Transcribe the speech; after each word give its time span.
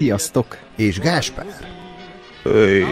Sziasztok! 0.00 0.58
És 0.76 0.98
Gáspár. 0.98 1.46
Öy. 2.44 2.84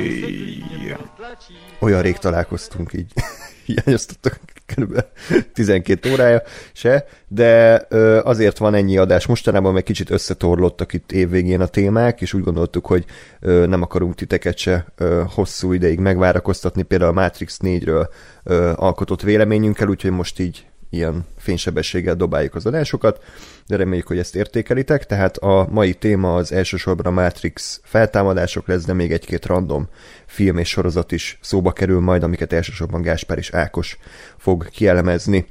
Olyan 1.80 2.02
rég 2.02 2.16
találkoztunk 2.16 2.92
így. 2.92 3.12
Hiányoztattak 3.66 4.40
kb. 4.66 5.04
12 5.52 6.12
órája 6.12 6.42
se, 6.72 7.06
de 7.28 7.84
ö, 7.88 8.20
azért 8.24 8.58
van 8.58 8.74
ennyi 8.74 8.98
adás. 8.98 9.26
Mostanában 9.26 9.72
meg 9.72 9.82
kicsit 9.82 10.10
összetorlottak 10.10 10.92
itt 10.92 11.12
évvégén 11.12 11.60
a 11.60 11.66
témák, 11.66 12.20
és 12.20 12.32
úgy 12.32 12.42
gondoltuk, 12.42 12.86
hogy 12.86 13.04
ö, 13.40 13.66
nem 13.66 13.82
akarunk 13.82 14.14
titeket 14.14 14.58
se 14.58 14.86
ö, 14.96 15.22
hosszú 15.34 15.72
ideig 15.72 15.98
megvárakoztatni, 15.98 16.82
például 16.82 17.10
a 17.10 17.20
Matrix 17.20 17.58
4-ről 17.62 18.08
ö, 18.42 18.72
alkotott 18.76 19.22
véleményünkkel, 19.22 19.88
úgyhogy 19.88 20.10
most 20.10 20.38
így 20.38 20.66
ilyen 20.90 21.26
fénysebességgel 21.36 22.14
dobáljuk 22.14 22.54
az 22.54 22.66
adásokat, 22.66 23.24
de 23.66 23.76
reméljük, 23.76 24.06
hogy 24.06 24.18
ezt 24.18 24.36
értékelitek. 24.36 25.06
Tehát 25.06 25.36
a 25.36 25.68
mai 25.70 25.94
téma 25.94 26.34
az 26.34 26.52
elsősorban 26.52 27.06
a 27.06 27.22
Matrix 27.22 27.80
feltámadások 27.84 28.66
lesz, 28.66 28.84
de 28.84 28.92
még 28.92 29.12
egy-két 29.12 29.46
random 29.46 29.88
film 30.26 30.58
és 30.58 30.68
sorozat 30.68 31.12
is 31.12 31.38
szóba 31.42 31.72
kerül 31.72 32.00
majd, 32.00 32.22
amiket 32.22 32.52
elsősorban 32.52 33.02
Gáspár 33.02 33.38
és 33.38 33.50
Ákos 33.50 33.98
fog 34.36 34.68
kielemezni. 34.68 35.46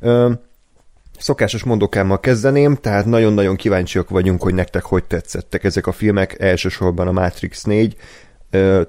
Ö, 0.00 0.32
Szokásos 1.18 1.62
mondókámmal 1.64 2.20
kezdeném, 2.20 2.74
tehát 2.74 3.04
nagyon-nagyon 3.04 3.56
kíváncsiak 3.56 4.08
vagyunk, 4.08 4.42
hogy 4.42 4.54
nektek 4.54 4.82
hogy 4.82 5.04
tetszettek 5.04 5.64
ezek 5.64 5.86
a 5.86 5.92
filmek, 5.92 6.40
elsősorban 6.40 7.08
a 7.08 7.12
Matrix 7.12 7.62
4. 7.62 7.96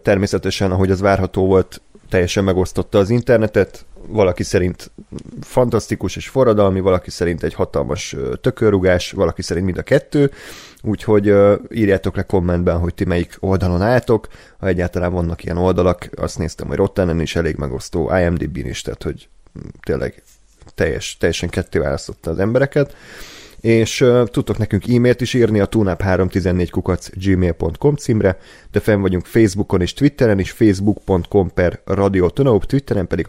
Természetesen, 0.01 0.71
ahogy 0.71 0.91
az 0.91 0.99
várható 0.99 1.45
volt, 1.45 1.81
teljesen 2.09 2.43
megosztotta 2.43 2.97
az 2.97 3.09
internetet, 3.09 3.85
valaki 4.07 4.43
szerint 4.43 4.91
fantasztikus 5.41 6.15
és 6.15 6.27
forradalmi, 6.27 6.79
valaki 6.79 7.09
szerint 7.09 7.43
egy 7.43 7.53
hatalmas 7.53 8.15
tökörrugás, 8.41 9.11
valaki 9.11 9.41
szerint 9.41 9.65
mind 9.65 9.77
a 9.77 9.81
kettő, 9.81 10.31
úgyhogy 10.81 11.33
írjátok 11.69 12.15
le 12.15 12.23
kommentben, 12.23 12.79
hogy 12.79 12.93
ti 12.93 13.05
melyik 13.05 13.37
oldalon 13.39 13.81
álltok, 13.81 14.27
ha 14.59 14.67
egyáltalán 14.67 15.11
vannak 15.11 15.43
ilyen 15.43 15.57
oldalak, 15.57 16.09
azt 16.15 16.37
néztem, 16.37 16.67
hogy 16.67 16.77
Rottenen 16.77 17.21
is 17.21 17.35
elég 17.35 17.55
megosztó, 17.55 18.11
IMDb-n 18.17 18.67
is, 18.67 18.81
tehát 18.81 19.03
hogy 19.03 19.29
tényleg 19.81 20.23
teljes, 20.75 21.17
teljesen 21.17 21.49
ketté 21.49 21.79
választotta 21.79 22.29
az 22.29 22.39
embereket. 22.39 22.95
És 23.61 24.01
uh, 24.01 24.27
tudtok 24.27 24.57
nekünk 24.57 24.87
e-mailt 24.87 25.21
is 25.21 25.33
írni 25.33 25.59
a 25.59 25.67
tunap314 25.67 26.67
kukac 26.71 27.09
gmail.com 27.13 27.95
címre, 27.95 28.37
de 28.71 28.79
fenn 28.79 29.01
vagyunk 29.01 29.25
Facebookon 29.25 29.81
és 29.81 29.93
Twitteren 29.93 30.39
is, 30.39 30.51
facebook.com 30.51 31.53
per 31.53 31.81
radiotonop, 31.85 32.65
Twitteren 32.65 33.07
pedig 33.07 33.27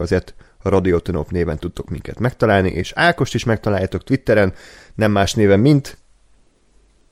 azért 0.59 0.75
radiotonop 0.75 1.31
néven 1.31 1.57
tudtok 1.57 1.89
minket 1.89 2.19
megtalálni, 2.19 2.69
és 2.69 2.91
Ákost 2.95 3.33
is 3.33 3.43
megtaláljátok 3.43 4.03
Twitteren, 4.03 4.53
nem 4.95 5.11
más 5.11 5.33
néven, 5.33 5.59
mint 5.59 5.97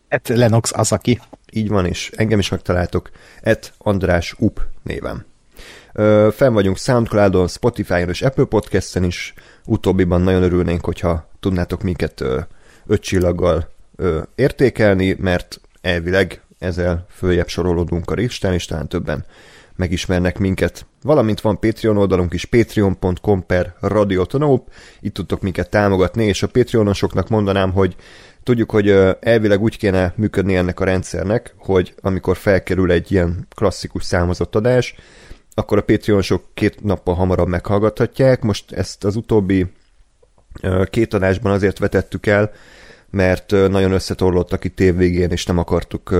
Et 0.07 0.27
Lenox 0.27 0.71
Asaki. 0.73 1.19
Így 1.51 1.67
van, 1.69 1.85
és 1.85 2.11
engem 2.15 2.39
is 2.39 2.49
megtaláltok, 2.49 3.09
et 3.41 3.73
András 3.77 4.35
Up 4.39 4.61
néven. 4.83 5.25
Ö, 5.93 6.27
fenn 6.31 6.53
vagyunk 6.53 6.77
Soundcloudon, 6.77 7.47
Spotify-on 7.47 8.09
és 8.09 8.21
Apple 8.21 8.45
Podcast-en 8.45 9.03
is, 9.03 9.33
utóbbiban 9.65 10.21
nagyon 10.21 10.43
örülnénk, 10.43 10.85
hogyha 10.85 11.29
tudnátok 11.39 11.81
minket 11.81 12.21
ö, 12.21 12.39
öt 12.87 13.01
csillaggal 13.01 13.69
ö, 13.95 14.21
értékelni, 14.35 15.15
mert 15.19 15.61
elvileg 15.81 16.41
ezzel 16.59 17.05
följebb 17.09 17.47
sorolódunk 17.47 18.11
a 18.11 18.13
listán, 18.13 18.53
és 18.53 18.65
talán 18.65 18.87
többen 18.87 19.25
megismernek 19.75 20.37
minket. 20.37 20.85
Valamint 21.07 21.41
van 21.41 21.59
Patreon 21.59 21.97
oldalunk 21.97 22.33
is, 22.33 22.45
patreon.com 22.45 23.45
per 23.45 23.73
radiotonop, 23.79 24.71
itt 24.99 25.13
tudtok 25.13 25.41
minket 25.41 25.69
támogatni, 25.69 26.25
és 26.25 26.43
a 26.43 26.47
Patreonosoknak 26.47 27.29
mondanám, 27.29 27.71
hogy 27.71 27.95
tudjuk, 28.43 28.71
hogy 28.71 28.89
elvileg 29.19 29.61
úgy 29.61 29.77
kéne 29.77 30.13
működni 30.15 30.55
ennek 30.55 30.79
a 30.79 30.85
rendszernek, 30.85 31.53
hogy 31.57 31.95
amikor 32.01 32.37
felkerül 32.37 32.91
egy 32.91 33.11
ilyen 33.11 33.47
klasszikus 33.55 34.03
számozott 34.03 34.55
adás, 34.55 34.95
akkor 35.53 35.77
a 35.77 35.83
Patreonosok 35.83 36.43
két 36.53 36.83
nappal 36.83 37.15
hamarabb 37.15 37.47
meghallgathatják. 37.47 38.41
Most 38.41 38.71
ezt 38.71 39.03
az 39.03 39.15
utóbbi 39.15 39.65
két 40.89 41.13
adásban 41.13 41.51
azért 41.51 41.79
vetettük 41.79 42.25
el, 42.25 42.51
mert 43.09 43.51
nagyon 43.51 43.91
összetorlottak 43.91 44.63
itt 44.63 44.79
évvégén, 44.79 45.31
és 45.31 45.45
nem 45.45 45.57
akartuk 45.57 46.15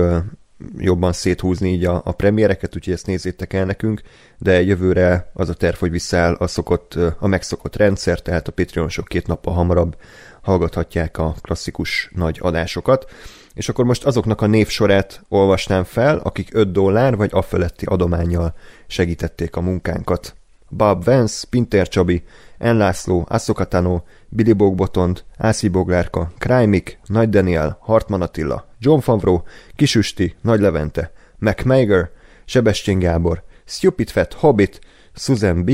jobban 0.78 1.12
széthúzni 1.12 1.72
így 1.72 1.84
a, 1.84 2.00
a 2.04 2.12
premiereket, 2.12 2.76
úgyhogy 2.76 2.92
ezt 2.92 3.06
nézzétek 3.06 3.52
el 3.52 3.64
nekünk, 3.64 4.02
de 4.38 4.62
jövőre 4.62 5.30
az 5.34 5.48
a 5.48 5.54
terv, 5.54 5.76
hogy 5.76 5.90
visszaáll 5.90 6.34
a, 6.34 6.46
szokott, 6.46 6.94
a 7.18 7.26
megszokott 7.26 7.76
rendszer, 7.76 8.20
tehát 8.20 8.48
a 8.48 8.52
Patreonosok 8.52 9.08
két 9.08 9.26
nappal 9.26 9.54
hamarabb 9.54 9.96
hallgathatják 10.42 11.18
a 11.18 11.34
klasszikus 11.40 12.10
nagy 12.14 12.38
adásokat. 12.42 13.10
És 13.54 13.68
akkor 13.68 13.84
most 13.84 14.04
azoknak 14.04 14.40
a 14.40 14.46
névsorát 14.46 15.22
olvasnám 15.28 15.84
fel, 15.84 16.18
akik 16.18 16.54
5 16.54 16.72
dollár 16.72 17.16
vagy 17.16 17.30
afeletti 17.32 17.84
adományjal 17.84 18.54
segítették 18.86 19.56
a 19.56 19.60
munkánkat. 19.60 20.36
Bob 20.68 21.04
Vance, 21.04 21.46
Pinter 21.50 21.88
Csabi, 21.88 22.22
Enlászló, 22.58 23.26
Asszokatano, 23.28 24.02
Billy 24.28 24.52
Bogbotond, 24.52 25.24
Ászi 25.36 25.68
Boglárka, 25.68 26.30
Krajmik, 26.38 26.98
Nagy 27.06 27.28
Daniel, 27.28 27.78
Hartman 27.80 28.22
Attila, 28.22 28.68
John 28.78 28.98
Favreau, 28.98 29.40
Kisüsti, 29.76 30.34
Nagy 30.40 30.60
Levente, 30.60 31.12
McMager, 31.38 32.10
Sebestyén 32.44 32.98
Gábor, 32.98 33.42
Stupid 33.64 34.10
Fat 34.10 34.32
Hobbit, 34.32 34.80
Susan 35.14 35.64
B., 35.64 35.70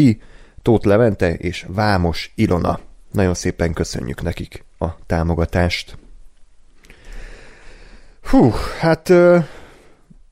Tóth 0.63 0.87
Levente 0.87 1.35
és 1.35 1.67
Vámos 1.69 2.33
Ilona. 2.35 2.81
Nagyon 3.13 3.35
szépen 3.35 3.73
köszönjük 3.73 4.23
nekik 4.23 4.65
a 4.79 4.87
támogatást. 5.07 5.99
Hú, 8.23 8.53
hát 8.79 9.09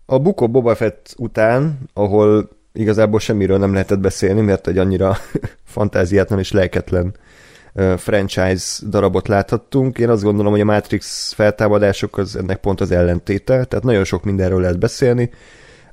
a 0.06 0.19
Buko 0.19 0.49
Boba 0.49 0.75
Fett 0.75 1.15
után, 1.19 1.78
ahol 1.93 2.49
igazából 2.72 3.21
semmiről 3.21 3.59
nem 3.59 3.72
lehetett 3.72 3.99
beszélni, 3.99 4.41
mert 4.41 4.66
egy 4.66 4.78
annyira 4.78 5.16
fantáziátlan 5.65 6.39
és 6.39 6.53
lelketlen 6.53 7.15
franchise 7.97 8.87
darabot 8.88 9.28
láthattunk. 9.28 9.99
Én 9.99 10.09
azt 10.09 10.22
gondolom, 10.22 10.53
hogy 10.53 10.60
a 10.60 10.65
Matrix 10.65 11.33
feltámadások 11.33 12.19
az 12.19 12.37
ennek 12.37 12.60
pont 12.60 12.81
az 12.81 12.91
ellentéte, 12.91 13.65
tehát 13.65 13.84
nagyon 13.84 14.05
sok 14.05 14.25
mindenről 14.25 14.60
lehet 14.60 14.78
beszélni, 14.78 15.31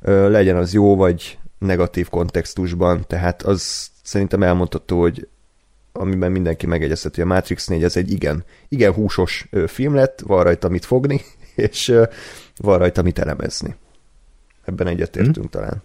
legyen 0.02 0.56
az 0.56 0.74
jó 0.74 0.96
vagy 0.96 1.38
negatív 1.60 2.10
kontextusban, 2.10 3.04
tehát 3.08 3.42
az 3.42 3.90
szerintem 4.04 4.44
elmondható, 4.44 5.00
hogy 5.00 5.28
amiben 5.92 6.32
mindenki 6.32 6.66
megegyezheti, 6.66 7.22
a 7.22 7.26
Matrix 7.26 7.68
4 7.68 7.84
ez 7.84 7.98
egy 7.98 8.12
igen, 8.12 8.44
igen 8.68 8.94
húsos 8.94 9.50
film 9.68 9.96
lett, 9.96 10.22
van 10.26 10.44
rajta 10.44 10.70
mit 10.70 10.86
fogni, 10.86 11.22
és 11.56 11.94
van 12.58 12.78
rajta 12.78 13.02
mit 13.02 13.20
elemezni. 13.20 13.76
Ebben 14.66 14.88
egyetértünk 14.88 15.46
mm. 15.46 15.50
talán. 15.50 15.84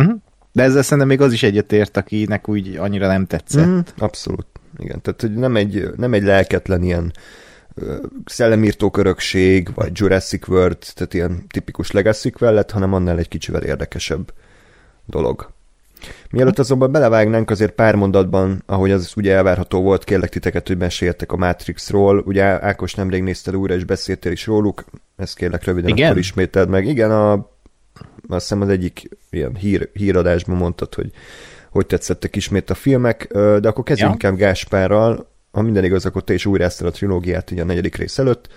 Mm. 0.00 0.12
De 0.52 0.62
ezzel 0.62 0.82
szerintem 0.82 1.08
még 1.08 1.20
az 1.20 1.32
is 1.32 1.42
egyetért, 1.42 1.96
akinek 1.96 2.48
úgy 2.48 2.76
annyira 2.76 3.06
nem 3.06 3.26
tetszett. 3.26 3.66
Mm, 3.66 3.78
abszolút. 3.96 4.46
Igen, 4.78 5.00
tehát 5.00 5.20
hogy 5.20 5.34
nem 5.34 5.56
egy, 5.56 5.90
nem 5.96 6.12
egy 6.12 6.22
lelketlen 6.22 6.82
ilyen 6.82 7.12
szellemírtó 8.24 8.90
körökség, 8.90 9.68
vagy 9.74 9.90
Jurassic 9.92 10.48
World, 10.48 10.78
tehát 10.94 11.14
ilyen 11.14 11.46
tipikus 11.48 11.90
legacy 11.90 12.32
lett, 12.38 12.70
hanem 12.70 12.92
annál 12.92 13.18
egy 13.18 13.28
kicsivel 13.28 13.62
érdekesebb 13.62 14.32
dolog. 15.06 15.52
Mielőtt 16.30 16.58
azonban 16.58 16.92
belevágnánk 16.92 17.50
azért 17.50 17.72
pár 17.72 17.94
mondatban, 17.94 18.62
ahogy 18.66 18.90
az 18.90 19.12
ugye 19.16 19.34
elvárható 19.34 19.82
volt, 19.82 20.04
kérlek 20.04 20.28
titeket, 20.28 20.66
hogy 20.66 20.76
meséltek 20.78 21.32
a 21.32 21.36
Matrixról. 21.36 22.18
Ugye 22.18 22.44
Ákos 22.44 22.94
nemrég 22.94 23.22
nézted 23.22 23.56
újra, 23.56 23.74
és 23.74 23.84
beszéltél 23.84 24.32
is 24.32 24.46
róluk. 24.46 24.84
Ezt 25.16 25.36
kérlek 25.36 25.64
röviden 25.64 25.90
Igen? 25.90 26.06
akkor 26.06 26.18
ismételd 26.18 26.68
meg. 26.68 26.86
Igen, 26.86 27.10
a, 27.10 27.32
azt 28.28 28.42
hiszem 28.42 28.60
az 28.60 28.68
egyik 28.68 29.08
ilyen 29.30 29.54
hír, 29.54 29.90
híradásban 29.92 30.56
mondtad, 30.56 30.94
hogy 30.94 31.10
hogy 31.74 31.86
tetszettek 31.86 32.36
ismét 32.36 32.70
a 32.70 32.74
filmek, 32.74 33.26
de 33.32 33.68
akkor 33.68 33.84
kezdjünk 33.84 34.22
ja. 34.22 34.28
inkább 34.28 34.36
Gáspárral. 34.36 35.28
Ha 35.52 35.62
minden 35.62 35.84
igaz, 35.84 36.06
akkor 36.06 36.24
te 36.24 36.34
is 36.34 36.46
újráztad 36.46 36.86
a 36.86 36.90
trilógiát 36.90 37.50
így 37.50 37.58
a 37.58 37.64
negyedik 37.64 37.96
rész 37.96 38.18
előtt. 38.18 38.48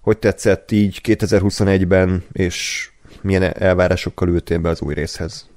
Hogy 0.00 0.18
tetszett 0.18 0.70
így 0.70 1.00
2021-ben, 1.04 2.24
és 2.32 2.88
milyen 3.22 3.42
elvárásokkal 3.42 4.28
ültél 4.28 4.58
be 4.58 4.68
az 4.68 4.80
új 4.80 4.94
részhez? 4.94 5.48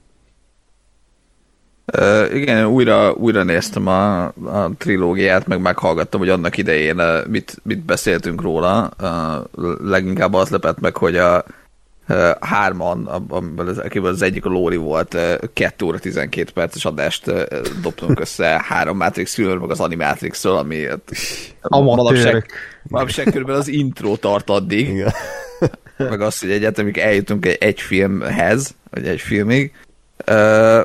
Uh, 1.97 2.35
igen, 2.35 2.65
újra, 2.65 3.13
újra 3.13 3.43
néztem 3.43 3.87
a, 3.87 4.23
a 4.25 4.71
trilógiát, 4.77 5.47
meg 5.47 5.61
meghallgattam, 5.61 6.19
hogy 6.19 6.29
annak 6.29 6.57
idején 6.57 6.99
uh, 6.99 7.27
mit, 7.27 7.57
mit 7.63 7.79
beszéltünk 7.79 8.41
róla. 8.41 8.91
Uh, 9.01 9.79
leginkább 9.89 10.33
az 10.33 10.49
lepett 10.49 10.79
meg, 10.79 10.97
hogy 10.97 11.17
a, 11.17 11.45
hárman, 12.39 13.05
akiből 13.05 14.09
az 14.09 14.21
egyik 14.21 14.45
a 14.45 14.49
Lóri 14.49 14.75
volt, 14.75 15.13
ö, 15.13 15.35
2 15.53 15.85
óra 15.85 15.99
12 15.99 16.51
perces 16.53 16.85
adást 16.85 17.31
dobtunk 17.81 18.19
össze 18.19 18.63
három 18.67 18.97
Matrix 18.97 19.33
filmről, 19.33 19.59
meg 19.59 19.69
az 19.69 19.79
Animatrixról, 19.79 20.57
ami 20.57 20.85
hát, 20.85 21.13
manapság, 21.69 22.51
manapság 22.83 23.25
körülbelül 23.25 23.61
az 23.61 23.67
intro 23.67 24.15
tart 24.15 24.49
addig, 24.49 24.87
Igen. 24.87 25.13
meg 26.09 26.21
azt, 26.21 26.41
hogy 26.41 26.51
egyetemig 26.51 26.97
eljutunk 26.97 27.45
egy, 27.45 27.57
egy 27.59 27.81
filmhez, 27.81 28.75
vagy 28.89 29.07
egy 29.07 29.21
filmig. 29.21 29.71
Uh, 30.27 30.81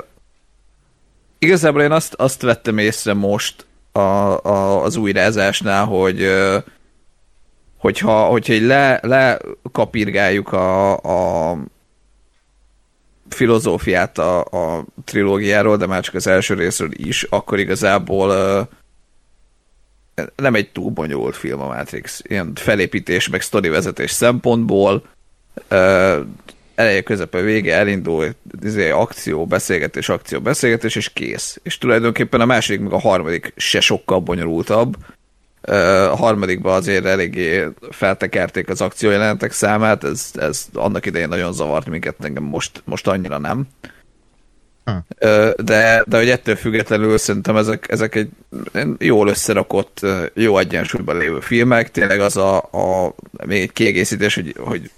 igazából 1.38 1.82
én 1.82 1.92
azt, 1.92 2.14
azt 2.14 2.42
vettem 2.42 2.78
észre 2.78 3.14
most 3.14 3.66
a, 3.92 3.98
a, 3.98 4.82
az 4.82 4.96
újrázásnál, 4.96 5.84
hogy 5.84 6.22
uh, 6.22 6.62
hogyha, 7.82 8.24
hogyha 8.24 8.52
így 8.52 8.62
le, 8.62 9.00
lekapirgáljuk 9.02 10.52
a, 10.52 10.96
a 10.96 11.58
filozófiát 13.28 14.18
a, 14.18 14.40
a 14.40 14.84
trilógiáról, 15.04 15.76
de 15.76 15.86
már 15.86 16.02
csak 16.02 16.14
az 16.14 16.26
első 16.26 16.54
részről 16.54 16.90
is, 16.92 17.22
akkor 17.22 17.58
igazából 17.58 18.28
uh, 20.16 20.26
nem 20.36 20.54
egy 20.54 20.70
túl 20.70 20.90
bonyolult 20.90 21.36
film 21.36 21.60
a 21.60 21.66
Matrix. 21.66 22.20
Ilyen 22.22 22.52
felépítés, 22.54 23.28
meg 23.28 23.40
sztorivezetés 23.40 24.10
szempontból 24.10 25.02
uh, 25.70 26.16
eleje, 26.74 27.02
közepe, 27.02 27.40
vége, 27.40 27.74
elindul, 27.74 28.34
izé, 28.62 28.90
akció, 28.90 29.46
beszélgetés, 29.46 30.08
akció, 30.08 30.40
beszélgetés, 30.40 30.96
és 30.96 31.08
kész. 31.08 31.60
És 31.62 31.78
tulajdonképpen 31.78 32.40
a 32.40 32.46
második, 32.46 32.80
meg 32.80 32.92
a 32.92 33.00
harmadik 33.00 33.52
se 33.56 33.80
sokkal 33.80 34.20
bonyolultabb. 34.20 34.96
A 36.10 36.16
harmadikban 36.16 36.74
azért 36.74 37.04
eléggé 37.04 37.68
feltekerték 37.90 38.68
az 38.68 38.80
akciójelentek 38.80 39.52
számát, 39.52 40.04
ez, 40.04 40.30
ez 40.34 40.66
annak 40.72 41.06
idején 41.06 41.28
nagyon 41.28 41.52
zavart 41.52 41.88
minket, 41.88 42.24
engem 42.24 42.42
most, 42.42 42.82
most 42.84 43.06
annyira 43.06 43.38
nem. 43.38 43.66
Ö, 45.18 45.50
De, 45.56 46.04
de 46.06 46.16
hogy 46.16 46.28
ettől 46.28 46.56
függetlenül 46.56 47.18
szerintem 47.18 47.56
ezek, 47.56 47.86
ezek 47.90 48.14
egy 48.14 48.28
jól 48.98 49.28
összerakott, 49.28 50.00
jó 50.34 50.58
egyensúlyban 50.58 51.16
lévő 51.16 51.40
filmek. 51.40 51.90
Tényleg 51.90 52.20
az 52.20 52.36
a, 52.36 52.56
a 52.56 53.14
még 53.46 53.62
egy 53.62 53.72
kiegészítés, 53.72 54.34
hogy, 54.34 54.54
hogy 54.58 54.90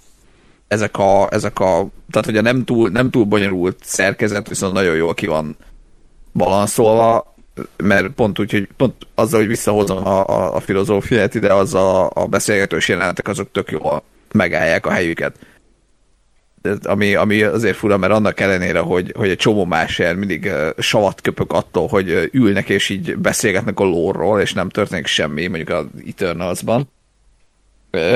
ezek 0.68 0.98
a, 0.98 1.28
ezek 1.30 1.58
a, 1.58 1.86
tehát 2.10 2.24
hogy 2.24 2.36
a 2.36 2.42
nem 2.42 2.64
túl, 2.64 2.88
nem 2.88 3.10
túl 3.10 3.24
bonyolult 3.24 3.78
szerkezet, 3.82 4.48
viszont 4.48 4.72
nagyon 4.72 4.94
jól 4.94 5.14
ki 5.14 5.26
van 5.26 5.56
balanszolva, 6.32 7.33
mert 7.76 8.08
pont 8.08 8.38
úgy, 8.38 8.50
hogy 8.50 8.68
pont 8.76 8.94
azzal, 9.14 9.38
hogy 9.38 9.48
visszahozom 9.48 10.06
a, 10.06 10.28
a, 10.28 10.54
a 10.54 10.60
filozófiát 10.60 11.34
ide, 11.34 11.52
az 11.52 11.74
a, 11.74 12.10
a 12.14 12.26
beszélgetős 12.26 12.88
jelenetek, 12.88 13.28
azok 13.28 13.50
tök 13.52 13.70
jól 13.70 14.02
megállják 14.32 14.86
a 14.86 14.90
helyüket 14.90 15.38
ami, 16.82 17.14
ami 17.14 17.42
azért 17.42 17.76
fura, 17.76 17.96
mert 17.96 18.12
annak 18.12 18.40
ellenére, 18.40 18.78
hogy, 18.78 19.12
hogy 19.16 19.28
egy 19.28 19.36
csomó 19.36 19.64
más 19.64 19.98
ilyen 19.98 20.16
mindig 20.16 20.50
savat 20.78 21.20
köpök 21.20 21.52
attól, 21.52 21.88
hogy 21.88 22.28
ülnek 22.32 22.68
és 22.68 22.88
így 22.88 23.16
beszélgetnek 23.16 23.80
a 23.80 23.84
lórról, 23.84 24.40
és 24.40 24.52
nem 24.52 24.68
történik 24.68 25.06
semmi, 25.06 25.46
mondjuk 25.46 25.68
az 25.68 25.84
Eternals-ban. 26.06 26.88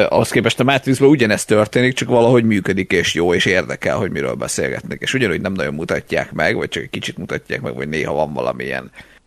Ahhoz 0.09 0.31
képest 0.31 0.61
a 0.61 0.65
Matrixban 0.65 1.09
ugyanezt 1.09 1.47
történik, 1.47 1.95
csak 1.95 2.09
valahogy 2.09 2.45
működik 2.45 2.93
és 2.93 3.15
jó, 3.15 3.35
és 3.35 3.45
érdekel, 3.45 3.97
hogy 3.97 4.11
miről 4.11 4.35
beszélgetnek. 4.35 5.01
És 5.01 5.15
ugyanúgy 5.15 5.41
nem 5.41 5.53
nagyon 5.53 5.75
mutatják 5.75 6.33
meg, 6.33 6.57
vagy 6.57 6.69
csak 6.69 6.83
egy 6.83 6.91
kicsit 6.91 7.19
mutatják 7.19 7.61
meg, 7.61 7.75
vagy 7.75 7.89
néha 7.89 8.15
van 8.15 8.33
valamilyen 8.33 8.85
uh, 8.85 9.18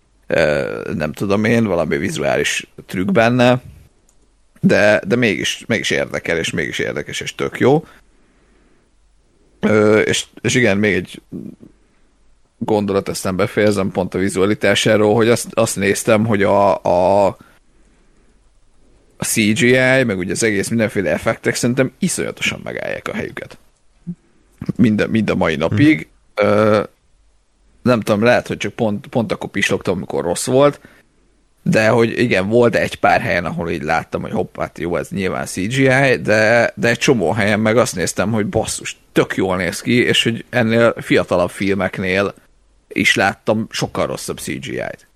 nem 0.93 1.11
tudom 1.13 1.43
én, 1.43 1.63
valami 1.63 1.97
vizuális 1.97 2.67
trükk 2.85 3.11
benne, 3.11 3.61
de, 4.61 5.01
de 5.07 5.15
mégis, 5.15 5.63
mégis 5.67 5.89
érdekel, 5.89 6.37
és 6.37 6.51
mégis 6.51 6.79
érdekes, 6.79 7.19
és 7.19 7.35
tök 7.35 7.59
jó. 7.59 7.85
Ö, 9.59 9.99
és, 9.99 10.25
és 10.41 10.55
igen, 10.55 10.77
még 10.77 10.93
egy 10.93 11.21
gondolat, 12.57 13.09
aztán 13.09 13.35
befejezem 13.35 13.91
pont 13.91 14.13
a 14.13 14.17
vizualitásáról, 14.17 15.15
hogy 15.15 15.29
azt, 15.29 15.47
azt 15.53 15.75
néztem, 15.75 16.25
hogy 16.25 16.43
a, 16.43 16.83
a, 16.83 17.25
a 19.17 19.25
CGI, 19.25 20.03
meg 20.03 20.17
ugye 20.17 20.31
az 20.31 20.43
egész 20.43 20.67
mindenféle 20.67 21.11
effektek 21.11 21.55
szerintem 21.55 21.91
iszonyatosan 21.99 22.61
megállják 22.63 23.07
a 23.07 23.13
helyüket. 23.13 23.57
Mind 24.75 25.01
a, 25.01 25.07
mind 25.07 25.29
a 25.29 25.35
mai 25.35 25.55
napig. 25.55 26.07
Ö, 26.35 26.80
nem 27.91 28.01
tudom, 28.01 28.23
lehet, 28.23 28.47
hogy 28.47 28.57
csak 28.57 28.73
pont, 28.73 29.07
pont 29.07 29.31
akkor 29.31 29.49
pislogtam, 29.49 29.97
amikor 29.97 30.23
rossz 30.23 30.45
volt, 30.45 30.79
de 31.63 31.87
hogy 31.87 32.19
igen, 32.19 32.47
volt 32.47 32.75
egy 32.75 32.95
pár 32.95 33.21
helyen, 33.21 33.45
ahol 33.45 33.69
így 33.69 33.83
láttam, 33.83 34.21
hogy 34.21 34.31
hopp, 34.31 34.57
hát 34.57 34.79
jó, 34.79 34.95
ez 34.95 35.09
nyilván 35.09 35.45
CGI, 35.45 36.15
de, 36.21 36.73
de 36.75 36.87
egy 36.87 36.97
csomó 36.97 37.31
helyen 37.31 37.59
meg 37.59 37.77
azt 37.77 37.95
néztem, 37.95 38.31
hogy 38.31 38.45
basszus, 38.45 38.97
tök 39.11 39.35
jól 39.35 39.57
néz 39.57 39.81
ki, 39.81 40.03
és 40.03 40.23
hogy 40.23 40.45
ennél 40.49 40.93
fiatalabb 40.97 41.49
filmeknél 41.49 42.33
is 42.87 43.15
láttam 43.15 43.67
sokkal 43.69 44.05
rosszabb 44.05 44.37
CGI-t. 44.37 45.07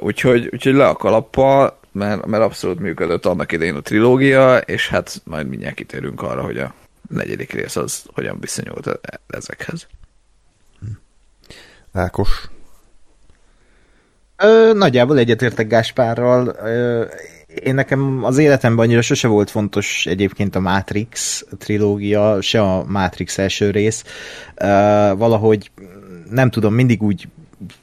Úgyhogy, 0.00 0.48
úgyhogy 0.52 0.74
le 0.74 0.86
a 0.86 0.96
kalappal, 0.96 1.78
mert, 1.92 2.26
mert 2.26 2.42
abszolút 2.42 2.78
működött 2.78 3.26
annak 3.26 3.52
idején 3.52 3.74
a 3.74 3.80
trilógia, 3.80 4.56
és 4.58 4.88
hát 4.88 5.20
majd 5.24 5.48
mindjárt 5.48 5.74
kitérünk 5.74 6.22
arra, 6.22 6.42
hogy 6.42 6.58
a 6.58 6.74
negyedik 7.08 7.52
rész 7.52 7.76
az 7.76 8.04
hogyan 8.14 8.40
viszonyult 8.40 8.86
e- 8.86 9.20
ezekhez. 9.26 9.86
Ákos. 11.92 12.50
Ö, 14.36 14.72
nagyjából 14.74 15.18
egyetértek 15.18 15.66
Gáspárral. 15.66 16.56
Ö, 16.64 17.04
én 17.62 17.74
nekem 17.74 18.24
az 18.24 18.38
életemben 18.38 18.84
annyira 18.84 19.02
sose 19.02 19.28
volt 19.28 19.50
fontos 19.50 20.06
egyébként 20.06 20.56
a 20.56 20.60
Matrix 20.60 21.44
trilógia, 21.58 22.40
se 22.40 22.62
a 22.62 22.84
Matrix 22.84 23.38
első 23.38 23.70
rész. 23.70 24.04
Ö, 24.54 24.66
valahogy 25.16 25.70
nem 26.30 26.50
tudom, 26.50 26.74
mindig 26.74 27.02
úgy 27.02 27.28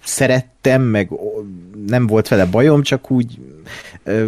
szerettem, 0.04 0.81
meg 0.81 1.09
nem 1.88 2.07
volt 2.07 2.27
vele 2.27 2.45
bajom, 2.45 2.81
csak 2.81 3.12
úgy 3.12 3.39
ö, 4.04 4.25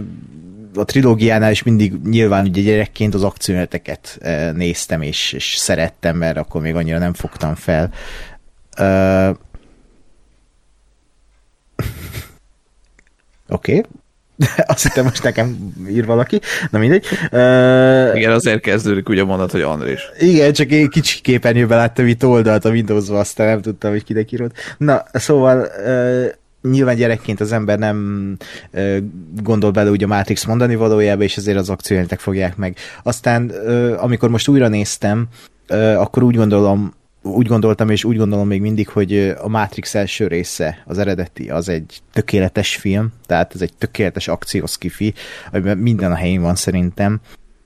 a 0.75 0.85
trilógiánál 0.85 1.51
is 1.51 1.63
mindig 1.63 1.93
nyilván 2.03 2.45
ugye 2.45 2.61
gyerekként 2.61 3.13
az 3.13 3.23
akcióneteket 3.23 4.19
néztem, 4.53 5.01
és, 5.01 5.33
és 5.33 5.55
szerettem, 5.55 6.17
mert 6.17 6.37
akkor 6.37 6.61
még 6.61 6.75
annyira 6.75 6.97
nem 6.97 7.13
fogtam 7.13 7.55
fel. 7.55 7.91
Ö, 8.77 9.29
Oké. 13.49 13.77
Okay. 13.77 13.89
Azt 14.67 14.83
hittem 14.83 15.03
most 15.03 15.23
nekem 15.23 15.73
ír 15.89 16.05
valaki. 16.05 16.39
Na 16.71 16.79
mindegy. 16.79 17.05
Uh, 17.31 18.15
Igen, 18.15 18.31
azért 18.31 18.61
kezdődik 18.61 19.09
úgy 19.09 19.19
a 19.19 19.25
mondat, 19.25 19.51
hogy 19.51 19.61
Andris. 19.61 20.01
igen, 20.19 20.53
csak 20.53 20.71
én 20.71 20.89
kicsi 20.89 21.21
képernyőben 21.21 21.77
láttam 21.77 22.07
itt 22.07 22.25
oldalt 22.25 22.65
a 22.65 22.69
Windows-ba, 22.69 23.19
aztán 23.19 23.47
nem 23.47 23.61
tudtam, 23.61 23.91
hogy 23.91 24.03
kinek 24.03 24.31
írott. 24.31 24.53
Na, 24.77 25.03
szóval 25.13 25.67
uh, 25.85 26.25
nyilván 26.71 26.95
gyerekként 26.95 27.39
az 27.39 27.51
ember 27.51 27.79
nem 27.79 28.37
uh, 28.71 28.97
gondol 29.41 29.71
bele 29.71 29.89
úgy 29.89 30.03
a 30.03 30.07
Matrix 30.07 30.45
mondani 30.45 30.75
valójában, 30.75 31.23
és 31.23 31.37
ezért 31.37 31.57
az 31.57 31.69
akciójelentek 31.69 32.19
fogják 32.19 32.55
meg. 32.55 32.77
Aztán, 33.03 33.51
uh, 33.65 34.03
amikor 34.03 34.29
most 34.29 34.47
újra 34.47 34.67
néztem, 34.67 35.27
uh, 35.69 36.01
akkor 36.01 36.23
úgy 36.23 36.35
gondolom, 36.35 36.93
úgy 37.21 37.47
gondoltam, 37.47 37.89
és 37.89 38.03
úgy 38.03 38.17
gondolom 38.17 38.47
még 38.47 38.61
mindig, 38.61 38.89
hogy 38.89 39.35
a 39.41 39.47
Matrix 39.47 39.95
első 39.95 40.27
része, 40.27 40.83
az 40.85 40.97
eredeti, 40.97 41.49
az 41.49 41.69
egy 41.69 42.01
tökéletes 42.13 42.75
film, 42.75 43.13
tehát 43.25 43.55
ez 43.55 43.61
egy 43.61 43.73
tökéletes 43.77 44.27
akciószkifi, 44.27 45.13
amiben 45.51 45.77
minden 45.77 46.11
a 46.11 46.15
helyén 46.15 46.41
van 46.41 46.55
szerintem. 46.55 47.19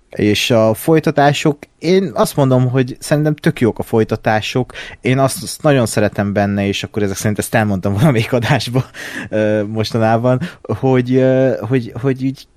És 0.10 0.52
a 0.52 0.74
folytatások, 0.74 1.58
én 1.80 2.12
azt 2.14 2.36
mondom, 2.36 2.70
hogy 2.70 2.98
szerintem 3.00 3.36
tök 3.36 3.60
jók 3.60 3.80
a 3.80 3.84
folytatások, 3.84 4.74
én 5.02 5.20
azt, 5.20 5.44
azt 5.44 5.62
nagyon 5.62 5.86
szeretem 5.86 6.34
benne, 6.34 6.68
és 6.68 6.84
akkor 6.84 7.04
ezek 7.04 7.16
szerint 7.16 7.38
ezt 7.38 7.56
elmondtam 7.56 7.94
valamelyik 8.00 8.34
adásba 8.34 8.86
ö, 9.30 9.64
mostanában, 9.68 10.42
hogy, 10.62 11.26
hogy, 11.60 11.94
hogy 12.02 12.24
így 12.24 12.48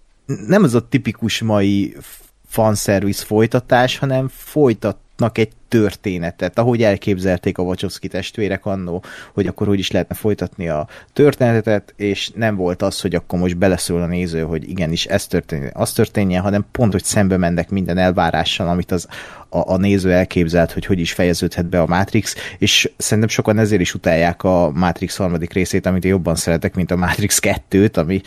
nem 0.46 0.62
az 0.62 0.74
a 0.74 0.88
tipikus 0.88 1.42
mai 1.42 1.96
fanservice 2.48 3.24
folytatás, 3.24 3.98
hanem 3.98 4.28
folytatnak 4.32 5.38
egy 5.38 5.52
történetet, 5.68 6.58
ahogy 6.58 6.82
elképzelték 6.82 7.58
a 7.58 7.62
Wachowski 7.62 8.08
testvérek 8.08 8.66
annó, 8.66 9.04
hogy 9.35 9.46
akkor 9.46 9.66
hogy 9.66 9.78
is 9.78 9.90
lehetne 9.90 10.14
folytatni 10.14 10.68
a 10.68 10.88
történetet, 11.12 11.94
és 11.96 12.30
nem 12.35 12.56
volt 12.56 12.82
az, 12.82 13.00
hogy 13.00 13.14
akkor 13.14 13.38
most 13.38 13.56
beleszól 13.56 14.02
a 14.02 14.06
néző, 14.06 14.42
hogy 14.42 14.68
igenis 14.68 15.04
ez 15.04 15.26
történjen, 15.26 15.73
az 15.75 15.92
történjen, 15.92 16.42
hanem 16.42 16.66
pont, 16.73 16.92
hogy 16.92 17.04
szembe 17.04 17.37
mennek 17.37 17.70
minden 17.70 17.99
elvárással, 17.99 18.68
amit 18.68 18.92
az 18.92 19.08
a, 19.49 19.73
a 19.73 19.76
néző 19.76 20.12
elképzelt, 20.12 20.73
hogy 20.73 20.87
hogy 20.87 21.00
is 21.00 21.12
fejeződhet 21.12 21.66
be 21.66 21.80
a 21.80 21.87
Matrix, 21.87 22.35
és 22.58 22.90
szerintem 22.96 23.28
sokan 23.28 23.58
ezért 23.58 23.80
is 23.80 23.94
utálják 23.94 24.42
a 24.42 24.70
Matrix 24.75 25.16
harmadik 25.16 25.52
részét, 25.52 25.87
amit 25.87 26.04
én 26.04 26.11
jobban 26.11 26.35
szeretek, 26.35 26.75
mint 26.75 26.90
a 26.90 26.96
Matrix 26.96 27.40
2-t, 27.42 27.96
ami 27.96 28.20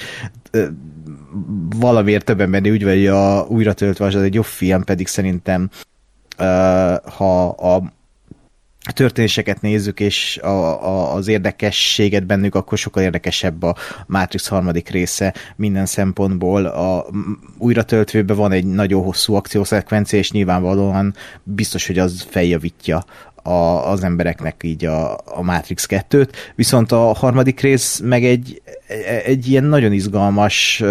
valamiért 1.76 2.26
többen 2.26 2.52
benni 2.52 2.70
úgy 2.70 2.84
vagy 2.84 3.08
a 3.08 3.46
újra 3.50 3.74
töltve, 3.74 4.06
az 4.06 4.16
egy 4.16 4.34
jobb 4.34 4.46
film, 4.46 4.84
pedig 4.84 5.08
szerintem 5.08 5.70
ha 7.18 7.48
a 7.50 7.84
történéseket 8.94 9.62
nézzük, 9.62 10.00
és 10.00 10.38
a, 10.42 10.48
a, 10.88 11.14
az 11.14 11.28
érdekességet 11.28 12.26
bennük, 12.26 12.56
akkor 12.56 12.78
sokkal 12.78 13.04
érdekesebb 13.04 13.64
a 13.64 13.76
Matrix 14.08 14.48
harmadik 14.48 14.90
része 14.90 15.34
minden 15.56 15.86
szempontból. 15.86 16.66
A 16.66 17.06
újra 17.58 17.84
töltőben 17.84 18.36
van 18.36 18.52
egy 18.52 18.66
nagyon 18.66 19.04
hosszú 19.04 19.34
akciószekvencia, 19.34 20.20
és 20.20 20.32
nyilvánvalóan 20.32 21.16
biztos, 21.44 21.88
hogy 21.88 22.00
az 22.00 22.26
feljavítja 22.30 23.04
a, 23.44 23.90
az 23.90 24.04
embereknek 24.04 24.62
így 24.64 24.86
a, 24.86 25.14
a 25.14 25.42
Matrix 25.42 25.86
2-t, 25.90 26.30
viszont 26.56 26.92
a 26.92 27.14
harmadik 27.14 27.60
rész 27.60 28.00
meg 28.04 28.26
egy, 28.26 28.62
egy 29.26 29.48
ilyen 29.48 29.64
nagyon 29.64 29.92
izgalmas 29.92 30.84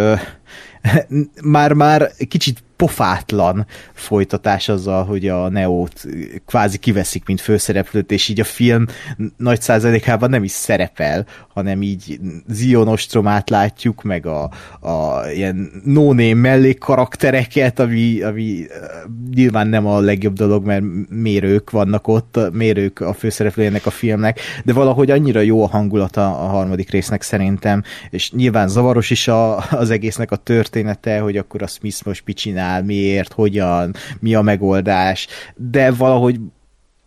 már-már 1.42 2.10
kicsit 2.28 2.62
pofátlan 2.78 3.66
folytatás 3.92 4.68
azzal, 4.68 5.04
hogy 5.04 5.28
a 5.28 5.48
Neót 5.48 6.06
kvázi 6.46 6.78
kiveszik, 6.78 7.26
mint 7.26 7.40
főszereplőt, 7.40 8.10
és 8.10 8.28
így 8.28 8.40
a 8.40 8.44
film 8.44 8.86
nagy 9.36 9.60
százalékában 9.60 10.30
nem 10.30 10.44
is 10.44 10.50
szerepel, 10.50 11.26
hanem 11.48 11.82
így 11.82 12.20
Zionostromát 12.48 13.50
látjuk, 13.50 14.02
meg 14.02 14.26
a, 14.26 14.50
a 14.80 15.26
ilyen 15.34 15.70
no 15.84 16.12
mellék 16.34 16.78
karaktereket, 16.78 17.78
ami, 17.78 18.22
ami 18.22 18.66
nyilván 19.34 19.66
nem 19.66 19.86
a 19.86 20.00
legjobb 20.00 20.34
dolog, 20.34 20.64
mert 20.64 20.84
mérők 21.08 21.70
vannak 21.70 22.08
ott, 22.08 22.38
mérők 22.52 23.00
a 23.00 23.12
főszereplőjének 23.12 23.86
a 23.86 23.90
filmnek, 23.90 24.40
de 24.64 24.72
valahogy 24.72 25.10
annyira 25.10 25.40
jó 25.40 25.62
a 25.62 25.68
hangulata 25.68 26.26
a 26.26 26.46
harmadik 26.46 26.90
résznek 26.90 27.22
szerintem, 27.22 27.82
és 28.10 28.32
nyilván 28.32 28.68
zavaros 28.68 29.10
is 29.10 29.28
a, 29.28 29.56
az 29.70 29.90
egésznek 29.90 30.30
a 30.30 30.36
története, 30.36 31.18
hogy 31.18 31.36
akkor 31.36 31.62
a 31.62 31.66
Smith 31.66 32.06
most 32.06 32.24
csinál, 32.26 32.67
miért, 32.84 33.32
hogyan, 33.32 33.94
mi 34.20 34.34
a 34.34 34.42
megoldás, 34.42 35.26
de 35.56 35.90
valahogy 35.90 36.40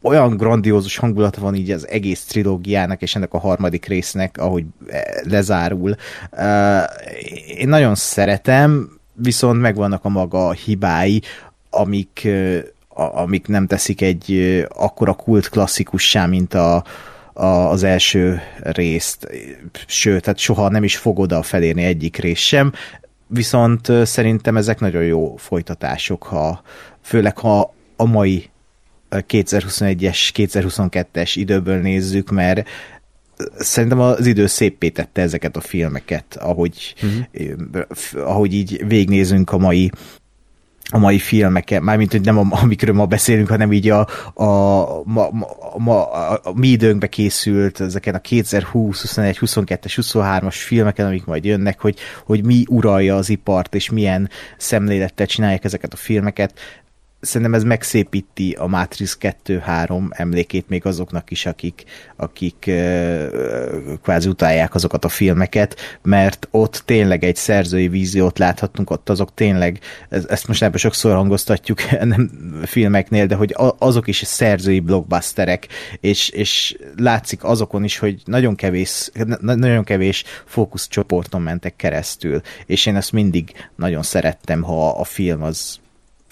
olyan 0.02 0.38
grandiózus 0.38 0.98
hangulata 0.98 1.42
van 1.42 1.56
így 1.56 1.72
az 1.72 1.88
egész 1.88 2.24
trilógiának, 2.24 3.02
és 3.02 3.16
ennek 3.16 3.34
a 3.34 3.40
harmadik 3.40 3.86
résznek, 3.86 4.38
ahogy 4.38 4.66
eh, 4.88 5.02
lezárul. 5.24 5.96
Eh, 6.32 6.84
én 7.58 7.68
nagyon 7.68 7.96
szeretem, 7.96 8.90
viszont 9.14 9.62
megvannak 9.62 10.06
a 10.06 10.10
maga 10.10 10.52
hibái, 10.52 11.22
amik, 11.70 12.24
eh, 12.24 12.64
amik 12.94 13.48
nem 13.48 13.68
teszik 13.68 14.02
egy 14.02 14.66
akkora 14.70 15.14
kult 15.14 15.50
klasszikussá, 15.50 16.26
mint 16.26 16.54
a, 16.54 16.84
a, 17.34 17.46
az 17.46 17.84
első 17.84 18.42
részt, 18.60 19.28
sőt, 19.86 20.22
tehát 20.22 20.40
soha 20.40 20.70
nem 20.70 20.84
is 20.84 20.98
fog 20.98 21.20
oda 21.20 21.42
felérni 21.42 21.84
egyik 21.84 22.18
rész 22.18 22.40
sem 22.40 22.74
viszont 23.34 23.92
szerintem 24.04 24.58
ezek 24.58 24.80
nagyon 24.80 25.04
jó 25.04 25.36
folytatások, 25.36 26.24
ha, 26.24 26.62
főleg 27.02 27.38
ha 27.38 27.74
a 27.96 28.06
mai 28.06 28.50
2021-es, 29.12 30.30
2022-es 30.34 31.32
időből 31.36 31.82
nézzük, 31.82 32.30
mert 32.30 32.68
szerintem 33.58 34.00
az 34.00 34.26
idő 34.26 34.46
szépé 34.46 34.90
tette 34.90 35.22
ezeket 35.22 35.56
a 35.56 35.62
filmeket, 35.62 36.36
ahogy, 36.36 36.96
uh-huh. 37.04 37.82
ahogy 38.14 38.54
így 38.54 38.88
végnézünk 38.88 39.52
a 39.52 39.58
mai 39.58 39.92
a 40.90 40.98
mai 40.98 41.20
filmeket, 41.20 41.82
mármint, 41.82 42.12
hogy 42.12 42.22
nem 42.22 42.38
a, 42.38 42.46
amikről 42.50 42.96
ma 42.96 43.06
beszélünk, 43.06 43.48
hanem 43.48 43.72
így 43.72 43.90
a, 43.90 44.08
a, 44.34 44.46
ma, 45.04 45.30
ma, 45.78 46.12
a, 46.12 46.40
a 46.44 46.54
mi 46.54 46.68
időnkbe 46.68 47.08
készült 47.08 47.80
ezeken 47.80 48.16
a 48.16 48.20
2020, 48.20 49.02
21, 49.02 49.38
22-es, 49.42 49.98
23-as 50.02 50.56
filmeken, 50.56 51.06
amik 51.06 51.26
majd 51.26 51.46
jönnek, 51.46 51.80
hogy, 51.80 51.98
hogy 52.26 52.46
mi 52.46 52.64
uralja 52.68 53.16
az 53.16 53.30
ipart, 53.30 53.76
és 53.76 53.90
milyen 53.90 54.30
szemlélettel 54.58 55.26
csinálják 55.26 55.64
ezeket 55.64 55.94
a 55.94 55.98
filmeket 55.98 56.54
szerintem 57.22 57.54
ez 57.54 57.64
megszépíti 57.64 58.52
a 58.52 58.68
Matrix 58.68 59.18
2-3 59.46 60.08
emlékét 60.10 60.70
még 60.70 60.86
azoknak 60.86 61.32
is, 61.32 61.46
akik, 61.46 61.84
akik 62.16 62.72
kvázi 64.04 64.30
utálják 64.30 64.76
azokat 64.76 65.06
a 65.06 65.10
filmeket, 65.10 65.76
mert 66.02 66.48
ott 66.52 66.82
tényleg 66.86 67.24
egy 67.24 67.36
szerzői 67.36 67.88
víziót 67.88 68.40
láthatunk, 68.40 68.90
ott 68.90 69.10
azok 69.10 69.34
tényleg, 69.34 69.80
ezt 70.10 70.48
most 70.48 70.64
ebben 70.64 70.78
sokszor 70.78 71.16
hangoztatjuk 71.16 71.92
nem 72.02 72.32
filmeknél, 72.64 73.26
de 73.26 73.36
hogy 73.36 73.56
azok 73.78 74.08
is 74.08 74.22
szerzői 74.26 74.80
blockbusterek, 74.80 75.68
és, 76.00 76.30
és 76.30 76.78
látszik 76.98 77.44
azokon 77.44 77.84
is, 77.84 77.98
hogy 77.98 78.22
nagyon 78.26 78.56
kevés, 78.56 79.10
nagyon 79.42 79.84
kevés 79.84 80.24
fókuszcsoporton 80.46 81.42
mentek 81.42 81.76
keresztül, 81.76 82.42
és 82.66 82.86
én 82.86 82.96
ezt 82.96 83.12
mindig 83.12 83.52
nagyon 83.76 84.04
szerettem, 84.04 84.62
ha 84.62 84.90
a 84.90 85.04
film 85.04 85.44
az 85.44 85.80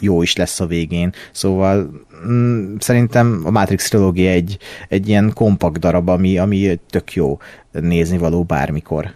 jó 0.01 0.22
is 0.22 0.36
lesz 0.36 0.60
a 0.60 0.65
végén. 0.65 1.13
Szóval 1.32 2.06
mm, 2.27 2.75
szerintem 2.79 3.41
a 3.46 3.50
Matrix 3.50 3.89
trilógia 3.89 4.29
egy, 4.29 4.58
egy 4.88 5.08
ilyen 5.08 5.32
kompakt 5.34 5.79
darab, 5.79 6.10
ami, 6.10 6.38
ami 6.38 6.79
tök 6.89 7.13
jó 7.13 7.39
nézni 7.72 8.18
való 8.18 8.44
bármikor. 8.44 9.13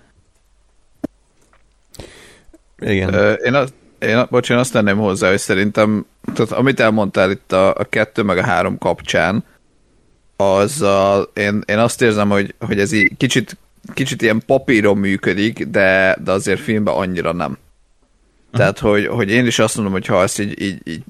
Igen. 2.80 3.14
Ö, 3.14 3.32
én, 3.32 3.54
azt, 3.54 3.74
én, 4.00 4.26
bocs, 4.30 4.50
én 4.50 4.58
azt 4.58 4.72
tenném 4.72 4.98
hozzá, 4.98 5.30
hogy 5.30 5.38
szerintem, 5.38 6.06
tehát 6.34 6.52
amit 6.52 6.80
elmondtál 6.80 7.32
itt 7.32 7.52
a, 7.52 7.76
a 7.76 7.84
kettő 7.84 8.22
meg 8.22 8.38
a 8.38 8.44
három 8.44 8.78
kapcsán, 8.78 9.44
az 10.36 10.82
a, 10.82 11.30
én, 11.34 11.64
én 11.66 11.78
azt 11.78 12.02
érzem, 12.02 12.30
hogy, 12.30 12.56
hogy 12.60 12.80
ez 12.80 12.92
így 12.92 13.18
kicsit, 13.18 13.58
kicsit 13.94 14.22
ilyen 14.22 14.44
papíron 14.46 14.98
működik, 14.98 15.66
de, 15.66 16.18
de 16.24 16.32
azért 16.32 16.60
filmben 16.60 16.94
annyira 16.94 17.34
nem. 17.34 17.58
Tehát, 18.58 18.80
hogy, 18.80 19.08
hogy 19.08 19.30
én 19.30 19.46
is 19.46 19.60
azt 19.60 19.76
mondom, 19.76 19.94
hogy 19.94 20.06
ha 20.06 20.22
ezt 20.22 20.40
így, 20.40 20.62
így, 20.62 20.82
így 20.84 21.04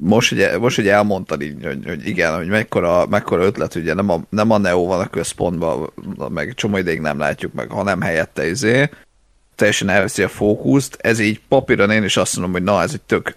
most, 0.00 0.28
hogy, 0.28 0.60
most, 0.60 0.76
hogy 0.76 0.88
elmondtad 0.88 1.42
így, 1.42 1.64
hogy, 1.64 1.78
hogy 1.84 2.06
igen, 2.06 2.36
hogy 2.36 2.46
mekkora, 2.46 3.06
mekkora 3.06 3.44
ötlet, 3.44 3.74
ugye 3.74 3.94
nem 3.94 4.10
a, 4.10 4.20
nem 4.28 4.50
a 4.50 4.58
Neo 4.58 4.84
van 4.84 5.00
a 5.00 5.08
központban, 5.08 5.90
meg 6.28 6.54
csomó 6.54 6.76
ideig 6.76 7.00
nem 7.00 7.18
látjuk 7.18 7.52
meg, 7.52 7.70
hanem 7.70 8.00
helyette 8.00 8.48
izé, 8.48 8.88
teljesen 9.54 9.88
elveszi 9.88 10.22
a 10.22 10.28
fókuszt, 10.28 10.96
ez 11.00 11.18
így 11.18 11.40
papíron 11.48 11.90
én 11.90 12.04
is 12.04 12.16
azt 12.16 12.36
mondom, 12.36 12.52
hogy 12.52 12.62
na, 12.62 12.82
ez 12.82 12.92
egy 12.92 13.00
tök 13.00 13.34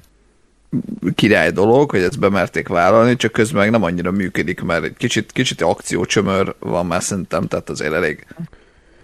király 1.15 1.51
dolog, 1.51 1.91
hogy 1.91 2.01
ezt 2.01 2.19
bemerték 2.19 2.67
vállalni, 2.67 3.15
csak 3.15 3.31
közben 3.31 3.61
meg 3.61 3.71
nem 3.71 3.83
annyira 3.83 4.11
működik, 4.11 4.61
mert 4.61 4.83
egy 4.83 4.97
kicsit, 4.97 5.31
kicsit 5.31 5.61
akciócsömör 5.61 6.55
van 6.59 6.85
már 6.85 7.03
szerintem, 7.03 7.47
tehát 7.47 7.69
azért 7.69 7.93
elég, 7.93 8.25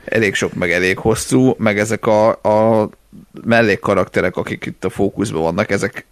elég 0.09 0.33
sok, 0.33 0.53
meg 0.53 0.71
elég 0.71 0.97
hosszú, 0.97 1.55
meg 1.57 1.79
ezek 1.79 2.05
a, 2.05 2.29
a 2.29 2.89
mellékkarakterek, 3.43 4.35
akik 4.35 4.65
itt 4.65 4.85
a 4.85 4.89
fókuszban 4.89 5.41
vannak, 5.41 5.71
ezek 5.71 6.05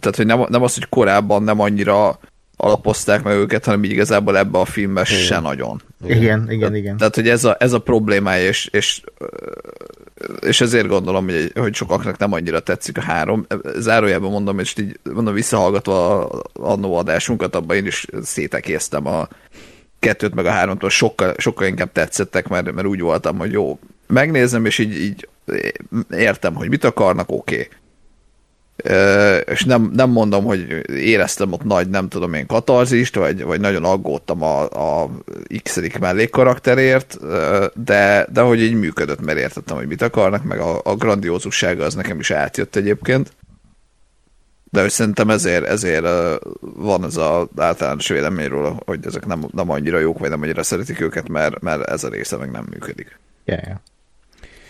tehát, 0.00 0.16
hogy 0.16 0.26
nem, 0.26 0.44
nem 0.48 0.62
az, 0.62 0.74
hogy 0.74 0.88
korábban 0.88 1.42
nem 1.42 1.60
annyira 1.60 2.18
alapozták 2.56 3.22
meg 3.22 3.36
őket, 3.36 3.64
hanem 3.64 3.84
így 3.84 3.90
igazából 3.90 4.38
ebbe 4.38 4.58
a 4.58 4.64
filmben 4.64 5.04
igen. 5.08 5.20
se 5.20 5.40
nagyon. 5.40 5.82
Igen, 6.04 6.20
igen, 6.20 6.50
igen. 6.50 6.74
igen. 6.74 6.96
Tehát, 6.96 7.14
hogy 7.14 7.28
ez 7.28 7.44
a, 7.44 7.56
ez 7.58 7.72
a 7.72 7.78
problémája, 7.78 8.48
és, 8.48 8.68
és, 8.72 9.02
és 10.40 10.60
ezért 10.60 10.86
gondolom, 10.86 11.24
hogy, 11.24 11.52
hogy 11.54 11.74
sokaknak 11.74 12.18
nem 12.18 12.32
annyira 12.32 12.60
tetszik 12.60 12.98
a 12.98 13.02
három. 13.02 13.46
Zárójában 13.76 14.30
mondom, 14.30 14.58
és 14.58 14.74
így 14.78 14.98
mondom, 15.12 15.34
visszahallgatva 15.34 16.24
a 16.24 16.42
annó 16.52 16.96
adásunkat, 16.96 17.54
abban 17.54 17.76
én 17.76 17.86
is 17.86 18.06
szétekéztem 18.22 19.06
a 19.06 19.28
kettőt 20.04 20.34
meg 20.34 20.46
a 20.46 20.50
háromtól, 20.50 20.90
sokkal, 20.90 21.34
sokkal 21.36 21.66
inkább 21.66 21.92
tetszettek, 21.92 22.48
mert, 22.48 22.72
mert 22.72 22.86
úgy 22.86 23.00
voltam, 23.00 23.38
hogy 23.38 23.52
jó, 23.52 23.78
megnézem, 24.06 24.64
és 24.64 24.78
így, 24.78 25.00
így 25.00 25.28
értem, 26.10 26.54
hogy 26.54 26.68
mit 26.68 26.84
akarnak, 26.84 27.30
oké. 27.30 27.54
Okay. 27.54 27.68
És 29.46 29.64
nem, 29.64 29.90
nem 29.94 30.10
mondom, 30.10 30.44
hogy 30.44 30.90
éreztem 30.90 31.52
ott 31.52 31.64
nagy, 31.64 31.88
nem 31.88 32.08
tudom 32.08 32.34
én, 32.34 32.46
katarzist, 32.46 33.14
vagy, 33.14 33.42
vagy 33.42 33.60
nagyon 33.60 33.84
aggódtam 33.84 34.42
a, 34.42 34.62
a 35.02 35.10
x 35.62 35.80
mellékkarakterért, 36.00 37.18
de, 37.74 38.26
de 38.32 38.40
hogy 38.40 38.62
így 38.62 38.74
működött, 38.74 39.20
mert 39.20 39.38
értettem, 39.38 39.76
hogy 39.76 39.86
mit 39.86 40.02
akarnak, 40.02 40.44
meg 40.44 40.60
a, 40.60 40.80
a 40.84 40.94
grandiózussága 40.94 41.84
az 41.84 41.94
nekem 41.94 42.18
is 42.18 42.30
átjött 42.30 42.76
egyébként. 42.76 43.32
De 44.74 44.80
hogy 44.80 44.90
szerintem 44.90 45.30
ezért, 45.30 45.64
ezért 45.64 46.06
van 46.60 47.04
ez 47.04 47.16
az 47.16 47.46
általános 47.56 48.08
véleményről, 48.08 48.76
hogy 48.84 49.06
ezek 49.06 49.26
nem, 49.26 49.46
nem 49.52 49.70
annyira 49.70 49.98
jók, 49.98 50.18
vagy 50.18 50.30
nem 50.30 50.42
annyira 50.42 50.62
szeretik 50.62 51.00
őket, 51.00 51.28
mert, 51.28 51.60
mert 51.60 51.82
ez 51.82 52.04
a 52.04 52.08
része 52.08 52.36
meg 52.36 52.50
nem 52.50 52.66
működik. 52.70 53.18
Yeah, 53.44 53.62
yeah 53.62 53.78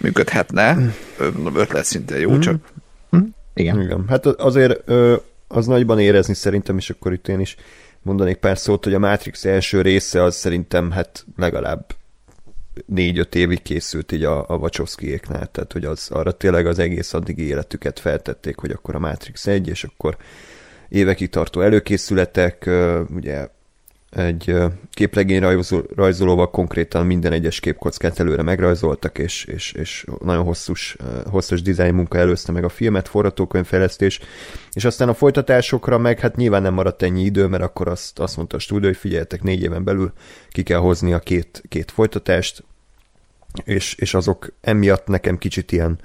működhetne, 0.05 0.79
ötlet 1.55 1.85
szintén 1.85 2.19
jó, 2.19 2.39
csak... 2.39 2.55
Mm. 3.17 3.21
Igen. 3.55 3.81
Igen. 3.81 4.05
Hát 4.09 4.27
azért 4.27 4.91
az 5.49 5.67
nagyban 5.67 5.99
érezni 5.99 6.35
szerintem, 6.35 6.77
és 6.77 6.91
akkor 6.91 7.13
itt 7.13 7.29
én 7.29 7.41
is 7.41 7.57
mondanék 8.03 8.37
pár 8.37 8.59
szót, 8.59 8.85
hogy 8.85 8.95
a 8.95 8.99
Matrix 8.99 9.45
első 9.45 9.81
része 9.81 10.23
az 10.23 10.37
szerintem 10.37 10.91
hát 10.91 11.25
legalább 11.37 11.85
négy-öt 12.87 13.35
évig 13.35 13.63
készült 13.63 14.13
így 14.13 14.25
a, 14.25 14.49
a 14.49 14.57
Wachowskiéknál, 14.57 15.47
tehát 15.47 15.73
hogy 15.73 15.85
az, 15.85 16.11
arra 16.11 16.33
tényleg 16.33 16.67
az 16.67 16.79
egész 16.79 17.13
addig 17.13 17.39
életüket 17.39 17.99
feltették, 17.99 18.59
hogy 18.59 18.71
akkor 18.71 18.95
a 18.95 18.99
Matrix 18.99 19.47
1, 19.47 19.69
és 19.69 19.85
akkor 19.85 20.17
évekig 20.89 21.29
tartó 21.29 21.61
előkészületek, 21.61 22.71
ugye 23.15 23.49
egy 24.17 24.55
képregény 24.91 25.41
rajzol, 25.41 25.87
rajzolóval 25.97 26.51
konkrétan 26.51 27.07
minden 27.07 27.33
egyes 27.33 27.61
képkockát 27.61 28.19
előre 28.19 28.43
megrajzoltak, 28.43 29.19
és, 29.19 29.45
és, 29.45 29.73
és 29.73 30.05
nagyon 30.25 30.45
hosszús, 30.45 30.97
hosszas 31.25 31.63
dizájn 31.63 31.95
munka 31.95 32.19
előzte 32.19 32.53
meg 32.53 32.65
a 32.65 32.69
filmet, 32.69 33.09
forgatókönyvfejlesztés, 33.09 34.21
és 34.73 34.85
aztán 34.85 35.09
a 35.09 35.15
folytatásokra 35.15 35.99
meg 35.99 36.21
hát 36.21 36.37
nyilván 36.37 36.63
nem 36.63 36.75
maradt 36.75 37.03
ennyi 37.03 37.23
idő, 37.23 37.47
mert 37.47 37.63
akkor 37.63 37.89
azt, 37.89 38.19
azt 38.19 38.37
mondta 38.37 38.57
a 38.57 38.61
stúdió, 38.61 38.89
hogy 38.89 38.99
figyeljetek, 38.99 39.43
négy 39.43 39.63
éven 39.63 39.85
belül 39.85 40.13
ki 40.51 40.63
kell 40.63 40.79
hozni 40.79 41.13
a 41.13 41.19
két, 41.19 41.63
két 41.69 41.91
folytatást, 41.91 42.65
és, 43.65 43.95
és 43.95 44.15
azok 44.15 44.53
emiatt 44.61 45.07
nekem 45.07 45.39
kicsit 45.39 45.73
ilyen 45.73 45.99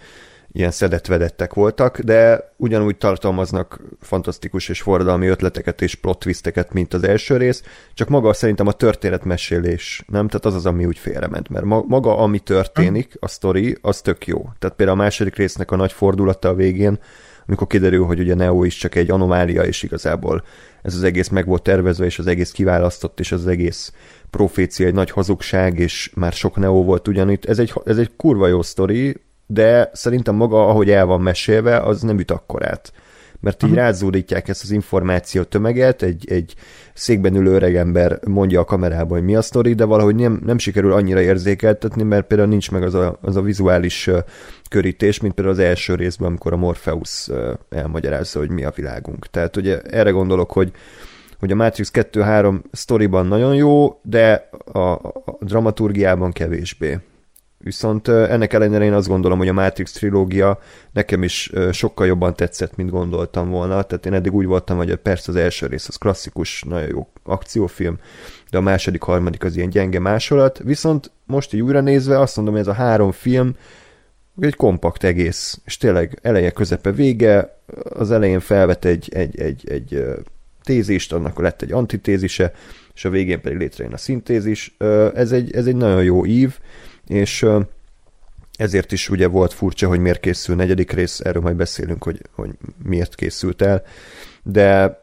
ilyen 0.51 0.72
szedetvedettek 0.72 1.53
voltak, 1.53 2.00
de 2.00 2.51
ugyanúgy 2.58 2.98
tartalmaznak 2.98 3.82
fantasztikus 4.01 4.70
és 4.70 4.82
forradalmi 4.82 5.27
ötleteket 5.27 5.82
és 5.82 5.96
plot 5.96 6.25
mint 6.72 6.94
az 6.94 7.03
első 7.03 7.38
rész, 7.38 7.63
csak 7.94 8.10
maga 8.10 8.34
szerintem 8.34 8.68
a 8.68 8.72
történetmesélés, 8.72 10.03
nem? 10.08 10.27
Tehát 10.27 10.46
az 10.46 10.56
az, 10.56 10.65
ami 10.65 10.86
úgy 10.86 10.98
félrement, 10.98 11.50
mert 11.50 11.65
maga, 11.65 12.18
ami 12.18 12.39
történik, 12.39 13.18
a 13.20 13.27
sztori, 13.27 13.77
az 13.82 14.01
tök 14.01 14.27
jó. 14.27 14.50
Tehát 14.60 14.75
például 14.75 15.00
a 15.00 15.01
második 15.01 15.36
résznek 15.36 15.72
a 15.72 15.75
nagy 15.75 15.91
fordulata 15.91 16.50
a 16.50 16.53
végén, 16.53 17.00
amikor 17.48 17.68
kiderül, 17.68 18.06
hogy 18.06 18.20
ugye 18.20 18.36
Neo 18.36 18.63
is 18.63 18.75
csak 18.75 18.96
egy 18.96 19.12
anomália, 19.12 19.63
és 19.63 19.84
igazából 19.84 20.44
ez 20.82 20.96
az 20.96 21.03
egész 21.03 21.27
meg 21.27 21.46
volt 21.46 21.63
tervezve, 21.63 22.06
és 22.06 22.20
az 22.20 22.27
egész 22.27 22.51
kiválasztott, 22.51 23.20
és 23.20 23.32
az 23.32 23.48
egész 23.48 23.94
profécia 24.29 24.88
egy 24.88 24.94
nagy 24.94 25.12
hazugság, 25.12 25.79
és 25.79 26.12
már 26.15 26.34
sok 26.34 26.56
Neo 26.56 26.84
volt 26.84 27.08
ugyanitt. 27.08 27.46
Ez 27.46 27.60
egy, 27.60 27.74
ez 27.86 27.98
egy 27.98 28.15
kurva 28.15 28.48
jó 28.48 28.62
sztori, 28.62 29.15
de 29.51 29.89
szerintem 29.94 30.36
maga, 30.36 30.68
ahogy 30.68 30.89
el 30.89 31.06
van 31.06 31.22
mesélve, 31.22 31.79
az 31.79 32.01
nem 32.01 32.20
üt 32.20 32.32
akkorát. 32.32 32.91
Mert 33.41 33.63
így 33.63 33.70
uh-huh. 33.70 33.84
rázúdítják 33.84 34.48
ezt 34.48 34.63
az 34.63 34.72
információ 34.72 35.44
tömeget, 35.44 36.01
egy, 36.01 36.32
egy 36.32 36.56
székben 36.94 37.36
ülő 37.36 37.51
öregember 37.51 38.20
mondja 38.27 38.60
a 38.60 38.63
kamerában, 38.63 39.18
hogy 39.18 39.27
mi 39.27 39.36
a 39.36 39.41
sztori, 39.41 39.74
de 39.74 39.84
valahogy 39.84 40.15
nem, 40.15 40.41
nem 40.46 40.58
sikerül 40.58 40.94
annyira 40.94 41.22
érzékeltetni, 41.22 42.03
mert 42.03 42.27
például 42.27 42.50
nincs 42.50 42.72
meg 42.72 42.84
az 42.84 42.94
a, 42.94 43.18
az 43.22 43.36
a 43.36 43.41
vizuális 43.41 44.10
körítés, 44.70 45.20
mint 45.20 45.34
például 45.34 45.56
az 45.56 45.63
első 45.63 45.96
részben, 45.96 46.27
amikor 46.27 46.53
a 46.53 46.58
Morpheus 46.58 47.29
elmagyarázza, 47.70 48.39
hogy 48.39 48.50
mi 48.50 48.63
a 48.63 48.72
világunk. 48.75 49.27
Tehát 49.27 49.58
ugye 49.58 49.82
erre 49.82 50.10
gondolok, 50.10 50.51
hogy 50.51 50.72
hogy 51.39 51.51
a 51.51 51.56
Matrix 51.56 51.91
2-3 51.94 52.60
sztoriban 52.72 53.25
nagyon 53.25 53.56
jó, 53.56 54.00
de 54.03 54.50
a, 54.72 54.79
a 54.79 55.13
dramaturgiában 55.39 56.32
kevésbé. 56.32 57.00
Viszont 57.63 58.08
ennek 58.08 58.54
ellenére 58.54 58.84
én 58.84 58.94
azt 58.94 59.08
gondolom, 59.08 59.38
hogy 59.38 59.48
a 59.48 59.54
Matrix 59.54 59.92
trilógia 59.92 60.60
nekem 60.92 61.24
is 61.24 61.51
sokkal 61.72 62.08
jobban 62.08 62.36
tetszett, 62.36 62.75
mint 62.75 62.89
gondoltam 62.89 63.50
volna. 63.50 63.84
Tehát 63.84 64.06
én 64.06 64.13
eddig 64.13 64.34
úgy 64.34 64.46
voltam, 64.46 64.78
hogy 64.78 64.96
persze 64.96 65.32
az 65.32 65.36
első 65.36 65.66
rész 65.66 65.88
az 65.88 65.96
klasszikus, 65.96 66.63
nagyon 66.63 66.89
jó 66.89 67.08
akciófilm, 67.24 67.98
de 68.50 68.58
a 68.58 68.62
második, 68.62 69.01
harmadik 69.01 69.44
az 69.44 69.56
ilyen 69.56 69.70
gyenge 69.70 70.00
másolat. 70.00 70.60
Viszont 70.63 71.12
most 71.25 71.54
így 71.54 71.62
újra 71.62 71.82
nézve 71.82 72.20
azt 72.20 72.36
mondom, 72.36 72.54
hogy 72.54 72.63
ez 72.63 72.70
a 72.70 72.74
három 72.74 73.12
film 73.12 73.56
egy 74.42 74.56
kompakt 74.56 75.04
egész, 75.04 75.60
és 75.66 75.78
tényleg 75.78 76.20
eleje, 76.22 76.51
közepe, 76.51 76.92
vége, 76.92 77.60
az 77.89 78.12
elején 78.12 78.39
felvet 78.39 78.86
egy, 78.86 79.10
egy, 79.13 79.39
egy, 79.39 79.70
egy 79.70 80.04
tézist, 80.63 81.13
annak 81.13 81.39
lett 81.39 81.62
egy 81.62 81.72
antitézise, 81.72 82.51
és 82.94 83.06
a 83.06 83.10
végén 83.10 83.42
pedig 83.42 83.58
létrejön 83.58 83.94
a 83.94 83.98
szintézis. 83.98 84.75
Ez 85.13 85.32
egy, 85.32 85.56
ez 85.56 85.66
egy 85.66 85.75
nagyon 85.75 86.04
jó 86.04 86.25
ív, 86.25 86.60
és 87.10 87.46
ezért 88.58 88.92
is 88.92 89.10
ugye 89.10 89.28
volt 89.28 89.54
furcsa, 89.54 89.88
hogy 89.88 90.00
miért 90.00 90.20
készül 90.20 90.56
negyedik 90.56 90.92
rész, 90.92 91.20
erről 91.20 91.42
majd 91.42 91.56
beszélünk, 91.56 92.04
hogy, 92.04 92.22
hogy 92.36 92.50
miért 92.84 93.16
készült 93.16 93.62
el, 93.62 93.84
de 94.44 95.00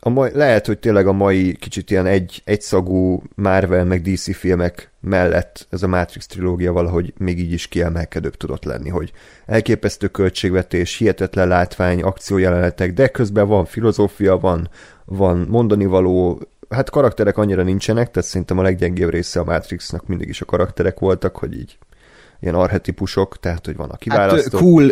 a 0.00 0.08
mai, 0.08 0.30
lehet, 0.34 0.66
hogy 0.66 0.78
tényleg 0.78 1.06
a 1.06 1.12
mai 1.12 1.56
kicsit 1.56 1.90
ilyen 1.90 2.06
egy, 2.06 2.42
egyszagú 2.44 3.22
Marvel 3.34 3.84
meg 3.84 4.02
DC 4.02 4.36
filmek 4.36 4.90
mellett 5.00 5.66
ez 5.70 5.82
a 5.82 5.88
Matrix 5.88 6.26
trilógia 6.26 6.72
valahogy 6.72 7.12
még 7.16 7.38
így 7.38 7.52
is 7.52 7.68
kiemelkedőbb 7.68 8.36
tudott 8.36 8.64
lenni, 8.64 8.88
hogy 8.88 9.12
elképesztő 9.46 10.08
költségvetés, 10.08 10.96
hihetetlen 10.96 11.48
látvány, 11.48 12.02
akciójelenetek, 12.02 12.92
de 12.92 13.08
közben 13.08 13.48
van 13.48 13.64
filozófia, 13.64 14.38
van, 14.38 14.68
van 15.04 15.46
mondani 15.48 15.86
való, 15.86 16.40
hát 16.70 16.90
karakterek 16.90 17.38
annyira 17.38 17.62
nincsenek, 17.62 18.10
tehát 18.10 18.28
szerintem 18.28 18.58
a 18.58 18.62
leggyengébb 18.62 19.10
része 19.10 19.40
a 19.40 19.44
Matrixnak 19.44 20.06
mindig 20.06 20.28
is 20.28 20.40
a 20.40 20.44
karakterek 20.44 20.98
voltak, 20.98 21.36
hogy 21.36 21.54
így 21.58 21.78
ilyen 22.40 22.54
arhetipusok, 22.54 23.38
tehát 23.40 23.66
hogy 23.66 23.76
van 23.76 23.90
a 23.90 23.96
kiválasztó. 23.96 24.58
Hát 24.58 24.66
cool, 24.66 24.90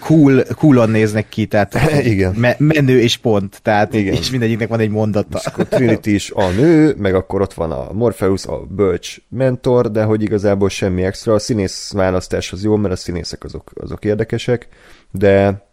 cool, 0.00 0.44
coolon 0.56 0.90
néznek 0.90 1.28
ki, 1.28 1.46
tehát 1.46 1.74
Igen. 2.04 2.34
Me- 2.34 2.58
menő 2.58 3.00
és 3.00 3.16
pont, 3.16 3.62
tehát 3.62 3.94
Igen. 3.94 4.14
és 4.14 4.30
mindegyiknek 4.30 4.68
van 4.68 4.80
egy 4.80 4.90
mondata. 4.90 5.38
És 5.38 5.46
akkor 5.46 5.66
Trinity 5.66 6.06
is 6.06 6.30
a 6.30 6.48
nő, 6.48 6.94
meg 6.98 7.14
akkor 7.14 7.40
ott 7.40 7.54
van 7.54 7.70
a 7.72 7.92
Morpheus, 7.92 8.46
a 8.46 8.60
bölcs 8.68 9.16
mentor, 9.28 9.90
de 9.90 10.02
hogy 10.02 10.22
igazából 10.22 10.68
semmi 10.68 11.02
extra. 11.02 11.34
A 11.34 11.38
színész 11.38 11.92
választás 11.92 12.52
az 12.52 12.64
jó, 12.64 12.76
mert 12.76 12.94
a 12.94 12.96
színészek 12.96 13.44
azok, 13.44 13.70
azok 13.74 14.04
érdekesek, 14.04 14.68
de 15.10 15.64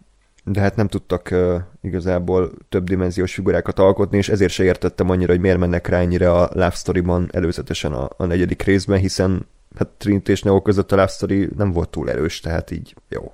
de 0.52 0.60
hát 0.60 0.76
nem 0.76 0.88
tudtak 0.88 1.30
uh, 1.32 1.56
igazából 1.82 2.52
több 2.70 2.84
dimenziós 2.84 3.34
figurákat 3.34 3.80
alkotni, 3.80 4.18
és 4.18 4.30
ezért 4.30 4.52
se 4.52 4.64
értettem 4.64 5.10
annyira, 5.10 5.32
hogy 5.32 5.42
miért 5.42 5.58
mennek 5.58 5.88
rá 5.88 6.00
ennyire 6.00 6.32
a 6.32 6.50
Love 6.54 6.70
Story-ban 6.70 7.30
előzetesen 7.32 7.92
a, 7.92 8.10
a 8.18 8.26
negyedik 8.26 8.62
részben, 8.62 9.00
hiszen 9.00 9.48
hát 9.76 9.88
Trinity 9.88 10.30
és 10.30 10.42
Neo 10.42 10.62
között 10.62 10.92
a 10.92 10.96
Love 10.96 11.08
Story 11.08 11.50
nem 11.58 11.72
volt 11.72 11.90
túl 11.90 12.10
erős, 12.10 12.40
tehát 12.40 12.72
így 12.72 12.96
jó. 13.10 13.34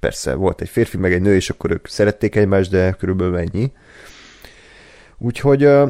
Persze, 0.00 0.34
volt 0.34 0.60
egy 0.60 0.68
férfi, 0.68 0.96
meg 0.96 1.12
egy 1.12 1.20
nő, 1.20 1.34
és 1.34 1.50
akkor 1.50 1.70
ők 1.70 1.86
szerették 1.86 2.36
egymást, 2.36 2.70
de 2.70 2.92
körülbelül 2.92 3.36
ennyi. 3.38 3.72
Úgyhogy 5.18 5.64
uh, 5.64 5.88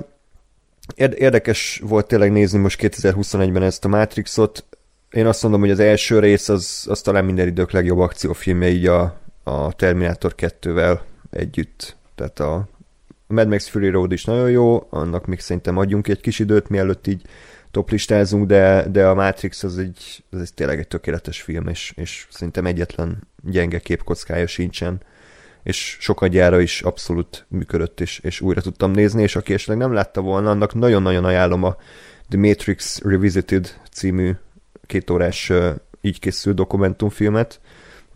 érdekes 0.96 1.82
volt 1.84 2.06
tényleg 2.06 2.32
nézni 2.32 2.58
most 2.58 2.80
2021-ben 2.82 3.62
ezt 3.62 3.84
a 3.84 3.88
Matrixot. 3.88 4.64
Én 5.10 5.26
azt 5.26 5.42
mondom, 5.42 5.60
hogy 5.60 5.70
az 5.70 5.78
első 5.78 6.18
rész 6.18 6.48
az, 6.48 6.86
az 6.88 7.00
talán 7.00 7.24
minden 7.24 7.46
idők 7.46 7.70
legjobb 7.70 7.98
akciófilmje 7.98 8.68
így 8.68 8.86
a, 8.86 9.20
a 9.48 9.72
Terminator 9.72 10.34
2-vel 10.36 11.00
együtt. 11.30 11.96
Tehát 12.14 12.40
a 12.40 12.68
Mad 13.26 13.48
Max 13.48 13.68
Fury 13.68 13.88
Road 13.88 14.12
is 14.12 14.24
nagyon 14.24 14.50
jó, 14.50 14.86
annak 14.90 15.26
még 15.26 15.40
szerintem 15.40 15.76
adjunk 15.76 16.08
egy 16.08 16.20
kis 16.20 16.38
időt, 16.38 16.68
mielőtt 16.68 17.06
így 17.06 17.22
toplistázunk, 17.70 18.46
de, 18.46 18.86
de 18.90 19.06
a 19.06 19.14
Matrix 19.14 19.62
az 19.62 19.78
egy, 19.78 20.24
az 20.30 20.40
egy 20.40 20.54
tényleg 20.54 20.78
egy 20.78 20.88
tökéletes 20.88 21.42
film, 21.42 21.68
és, 21.68 21.92
és 21.96 22.26
szerintem 22.30 22.66
egyetlen 22.66 23.28
gyenge 23.42 23.78
képkockája 23.78 24.46
sincsen, 24.46 25.00
és 25.62 25.96
sokat 26.00 26.30
gyára 26.30 26.60
is 26.60 26.82
abszolút 26.82 27.46
működött, 27.48 28.00
és, 28.00 28.18
és 28.18 28.40
újra 28.40 28.60
tudtam 28.60 28.90
nézni, 28.90 29.22
és 29.22 29.36
aki 29.36 29.52
esetleg 29.52 29.78
nem 29.78 29.92
látta 29.92 30.20
volna, 30.20 30.50
annak 30.50 30.74
nagyon-nagyon 30.74 31.24
ajánlom 31.24 31.62
a 31.62 31.76
The 32.28 32.38
Matrix 32.38 33.00
Revisited 33.02 33.80
című 33.92 34.32
kétórás 34.86 35.52
így 36.00 36.18
készült 36.18 36.56
dokumentumfilmet, 36.56 37.60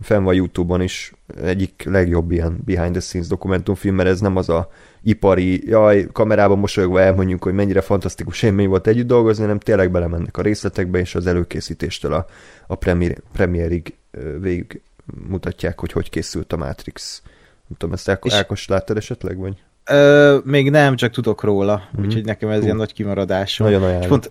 fenn 0.02 0.22
van 0.22 0.34
Youtube-on 0.34 0.82
is 0.82 1.12
egyik 1.42 1.82
legjobb 1.84 2.30
ilyen 2.30 2.60
behind 2.64 2.92
the 2.92 3.00
scenes 3.00 3.26
dokumentumfilm, 3.26 3.94
mert 3.94 4.08
ez 4.08 4.20
nem 4.20 4.36
az 4.36 4.48
a 4.48 4.68
ipari, 5.02 5.68
jaj, 5.68 6.06
kamerában 6.12 6.58
mosolyogva 6.58 7.00
elmondjuk, 7.00 7.42
hogy 7.42 7.52
mennyire 7.52 7.80
fantasztikus 7.80 8.42
élmény 8.42 8.68
volt 8.68 8.86
együtt 8.86 9.06
dolgozni, 9.06 9.42
hanem 9.42 9.58
tényleg 9.58 9.90
belemennek 9.90 10.36
a 10.36 10.42
részletekbe, 10.42 10.98
és 10.98 11.14
az 11.14 11.26
előkészítéstől 11.26 12.12
a, 12.12 12.26
a 12.66 12.74
premier, 12.74 13.16
premierig 13.32 13.94
végig 14.40 14.80
mutatják, 15.28 15.80
hogy 15.80 15.92
hogy 15.92 16.10
készült 16.10 16.52
a 16.52 16.56
Matrix. 16.56 17.22
Nem 17.68 17.78
tudom, 17.78 17.94
ezt 17.94 18.08
Ákos, 18.08 18.32
Ákos 18.32 18.68
láttad 18.68 18.96
esetleg, 18.96 19.38
vagy? 19.38 19.62
Ö, 19.84 20.38
még 20.44 20.70
nem, 20.70 20.96
csak 20.96 21.12
tudok 21.12 21.42
róla, 21.42 21.74
mm-hmm. 21.74 22.06
úgyhogy 22.06 22.24
nekem 22.24 22.48
ez 22.48 22.58
Hú. 22.58 22.64
ilyen 22.64 22.76
nagy 22.76 22.92
kimaradásom. 22.92 23.66
Nagyon 23.66 23.82
ajánlom. 23.82 24.02
És 24.02 24.08
pont 24.08 24.30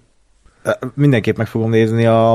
mindenképp 0.94 1.38
meg 1.38 1.48
fogom 1.48 1.70
nézni 1.70 2.06
a, 2.06 2.32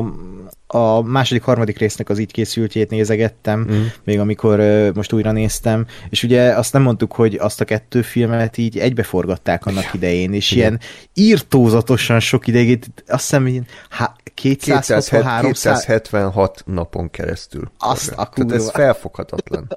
a 0.67 1.03
második, 1.03 1.43
harmadik 1.43 1.79
résznek 1.79 2.09
az 2.09 2.19
így 2.19 2.33
készültjét 2.33 2.91
nézegettem, 2.91 3.61
mm. 3.61 3.85
még 4.05 4.19
amikor 4.19 4.59
uh, 4.59 4.95
most 4.95 5.13
újra 5.13 5.33
néztem, 5.33 5.87
és 6.09 6.23
ugye 6.23 6.57
azt 6.57 6.73
nem 6.73 6.83
mondtuk, 6.83 7.13
hogy 7.13 7.35
azt 7.35 7.61
a 7.61 7.65
kettő 7.65 8.03
filmet 8.03 8.59
így 8.59 8.79
egybeforgatták 8.79 9.67
annak 9.67 9.95
idején, 9.95 10.33
és 10.33 10.51
Igen. 10.51 10.65
ilyen 10.65 10.81
írtózatosan 11.15 12.21
sok 12.21 12.47
ideig, 12.47 12.85
azt 13.07 13.23
hiszem, 13.23 13.67
há, 13.89 14.15
260, 14.35 15.53
276 15.53 16.63
napon 16.67 17.11
keresztül. 17.11 17.71
Azt 17.79 18.11
a 18.11 18.29
Tehát 18.35 18.53
ez 18.53 18.71
felfoghatatlan. 18.71 19.69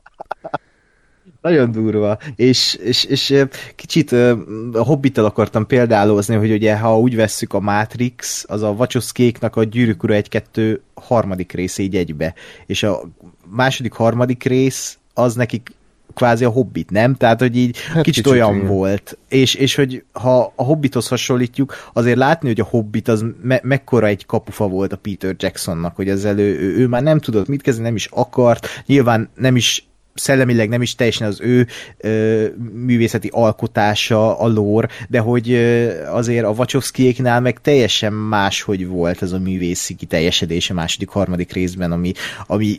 Nagyon 1.41 1.71
durva. 1.71 2.17
És, 2.35 2.73
és, 2.83 3.03
és 3.03 3.45
kicsit 3.75 4.11
a 4.11 4.83
Hobbittal 4.83 5.25
akartam 5.25 5.67
példálozni, 5.67 6.35
hogy 6.35 6.51
ugye 6.51 6.77
ha 6.77 6.99
úgy 6.99 7.15
vesszük 7.15 7.53
a 7.53 7.59
Matrix, 7.59 8.45
az 8.47 8.61
a 8.61 8.69
Wachowskéknak 8.69 9.55
a 9.55 9.63
Gyűrűk 9.63 10.03
Ura 10.03 10.13
egy-kettő 10.13 10.81
harmadik 10.93 11.51
rész 11.51 11.77
így 11.77 11.95
egybe. 11.95 12.33
És 12.65 12.83
a 12.83 13.01
második, 13.49 13.93
harmadik 13.93 14.43
rész 14.43 14.97
az 15.13 15.35
nekik 15.35 15.71
kvázi 16.13 16.45
a 16.45 16.49
Hobbit, 16.49 16.91
nem? 16.91 17.15
Tehát, 17.15 17.39
hogy 17.39 17.57
így 17.57 17.77
hát 17.77 18.03
kicsit, 18.03 18.23
kicsit 18.23 18.27
olyan 18.27 18.55
igen. 18.55 18.67
volt. 18.67 19.17
És, 19.29 19.53
és 19.53 19.75
hogy 19.75 20.03
ha 20.11 20.53
a 20.55 20.63
Hobbithoz 20.63 21.07
hasonlítjuk, 21.07 21.73
azért 21.93 22.17
látni, 22.17 22.47
hogy 22.47 22.59
a 22.59 22.67
Hobbit 22.69 23.07
az 23.07 23.25
me- 23.41 23.63
mekkora 23.63 24.07
egy 24.07 24.25
kapufa 24.25 24.67
volt 24.67 24.93
a 24.93 24.97
Peter 24.97 25.35
Jacksonnak, 25.37 25.95
hogy 25.95 26.09
ezzel 26.09 26.39
ő, 26.39 26.59
ő, 26.59 26.77
ő 26.77 26.87
már 26.87 27.03
nem 27.03 27.19
tudott 27.19 27.47
mit 27.47 27.61
kezdeni, 27.61 27.87
nem 27.87 27.95
is 27.95 28.09
akart, 28.11 28.67
nyilván 28.85 29.29
nem 29.35 29.55
is 29.55 29.88
szellemileg 30.19 30.69
nem 30.69 30.81
is 30.81 30.95
teljesen 30.95 31.27
az 31.27 31.41
ő 31.41 31.67
ö, 31.97 32.45
művészeti 32.73 33.29
alkotása, 33.31 34.39
a 34.39 34.47
lór, 34.47 34.87
de 35.09 35.19
hogy 35.19 35.51
ö, 35.51 35.91
azért 36.05 36.45
a 36.45 36.49
Wachowskiéknál 36.49 37.41
meg 37.41 37.61
teljesen 37.61 38.13
máshogy 38.13 38.87
volt 38.87 39.21
ez 39.21 39.31
a 39.31 39.39
művészi 39.39 39.95
kiteljesedés 39.95 40.69
a 40.69 40.73
második, 40.73 41.09
harmadik 41.09 41.53
részben, 41.53 41.91
ami, 41.91 42.11
ami 42.47 42.77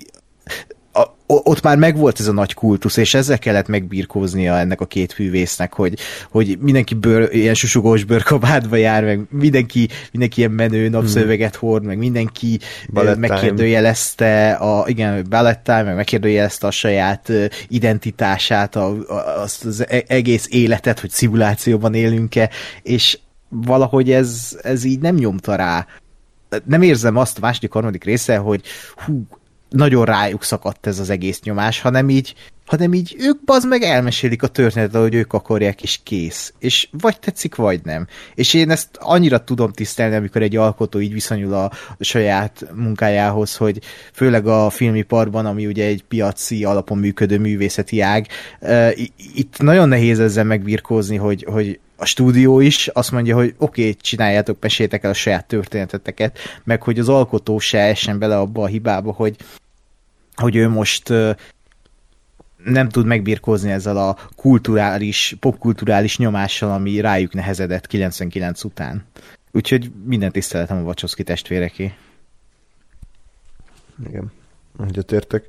a, 0.93 1.07
ott 1.27 1.63
már 1.63 1.79
megvolt 1.79 2.21
ez 2.21 2.27
a 2.27 2.33
nagy 2.33 2.55
kultusz, 2.55 2.97
és 2.97 3.15
ezzel 3.15 3.39
kellett 3.39 3.67
megbirkóznia 3.67 4.59
ennek 4.59 4.81
a 4.81 4.87
két 4.87 5.13
hűvésznek, 5.13 5.73
hogy, 5.73 5.99
hogy 6.31 6.59
mindenki 6.61 6.95
bőr, 6.95 7.35
ilyen 7.35 7.55
susugós 7.55 8.05
bőrkabátba 8.05 8.77
jár, 8.77 9.05
meg 9.05 9.27
mindenki, 9.31 9.89
mindenki 10.13 10.39
ilyen 10.39 10.51
menő 10.51 10.89
napszöveget 10.89 11.57
hord, 11.57 11.85
meg 11.85 11.99
mindenki 11.99 12.59
Ballet 12.93 13.17
megkérdőjelezte 13.17 14.53
a, 14.53 14.89
igen, 14.89 15.27
ballet 15.29 15.61
time, 15.61 15.83
meg 15.83 15.95
megkérdőjelezte 15.95 16.67
a 16.67 16.71
saját 16.71 17.33
identitását, 17.69 18.77
a, 18.77 18.87
a, 18.87 19.41
azt 19.41 19.65
az 19.65 19.89
e-, 19.89 20.05
egész 20.07 20.47
életet, 20.51 21.01
hogy 21.01 21.11
szimulációban 21.11 21.95
élünk-e, 21.95 22.51
és 22.83 23.19
valahogy 23.49 24.11
ez, 24.11 24.59
ez 24.63 24.85
így 24.85 25.01
nem 25.01 25.15
nyomta 25.15 25.55
rá. 25.55 25.87
Nem 26.65 26.83
érzem 26.83 27.17
azt 27.17 27.37
a 27.37 27.41
második, 27.41 27.73
harmadik 27.73 28.05
része, 28.05 28.37
hogy 28.37 28.63
hú, 29.05 29.27
nagyon 29.71 30.05
rájuk 30.05 30.45
szakadt 30.45 30.87
ez 30.87 30.99
az 30.99 31.11
egész 31.11 31.41
nyomás, 31.43 31.81
hanem 31.81 32.09
így, 32.09 32.35
hanem 32.67 32.95
így 32.95 33.17
ők 33.19 33.45
bazd 33.45 33.69
meg 33.69 33.83
elmesélik 33.83 34.43
a 34.43 34.47
történetet, 34.47 35.01
hogy 35.01 35.15
ők 35.15 35.33
akarják, 35.33 35.83
és 35.83 36.01
kész. 36.03 36.53
És 36.59 36.89
vagy 36.91 37.19
tetszik, 37.19 37.55
vagy 37.55 37.81
nem. 37.85 38.07
És 38.35 38.55
én 38.55 38.71
ezt 38.71 38.89
annyira 38.99 39.45
tudom 39.45 39.73
tisztelni, 39.73 40.15
amikor 40.17 40.43
egy 40.43 40.57
alkotó 40.57 41.01
így 41.01 41.13
viszonyul 41.13 41.55
a 41.55 41.71
saját 42.01 42.67
munkájához, 42.75 43.57
hogy 43.57 43.79
főleg 44.13 44.47
a 44.47 44.71
filmiparban, 44.71 45.47
ami 45.47 45.67
ugye 45.67 45.85
egy 45.85 46.05
piaci 46.09 46.65
alapon 46.65 46.99
működő 46.99 47.39
művészeti 47.39 48.01
ág, 48.01 48.27
itt 49.35 49.59
nagyon 49.59 49.89
nehéz 49.89 50.21
ezzel 50.21 50.45
megbirkózni, 50.45 51.17
hogy, 51.17 51.45
hogy 51.49 51.79
a 52.01 52.05
stúdió 52.05 52.61
is 52.61 52.89
azt 52.89 53.11
mondja, 53.11 53.37
hogy 53.37 53.55
oké, 53.59 53.81
okay, 53.81 53.95
csináljátok, 53.95 54.57
mesétek 54.61 55.05
el 55.05 55.11
a 55.11 55.15
saját 55.15 55.47
történeteteket, 55.47 56.39
meg 56.65 56.83
hogy 56.83 56.99
az 56.99 57.09
alkotó 57.09 57.59
se 57.59 57.79
essen 57.79 58.19
bele 58.19 58.39
abba 58.39 58.63
a 58.63 58.67
hibába, 58.67 59.13
hogy, 59.13 59.37
hogy 60.35 60.57
ő 60.57 60.69
most 60.69 61.09
nem 62.65 62.89
tud 62.89 63.07
megbirkózni 63.07 63.71
ezzel 63.71 63.97
a 63.97 64.17
kulturális, 64.37 65.37
popkulturális 65.41 66.19
nyomással, 66.19 66.71
ami 66.71 67.01
rájuk 67.01 67.33
nehezedett 67.33 67.87
99 67.87 68.65
után. 68.65 69.05
Úgyhogy 69.53 69.91
minden 70.05 70.33
tiszteletem 70.33 70.77
a 70.77 70.83
Wachowski 70.83 71.23
testvéreké. 71.23 71.95
Igen, 74.09 74.33
egyetértek. 74.87 75.49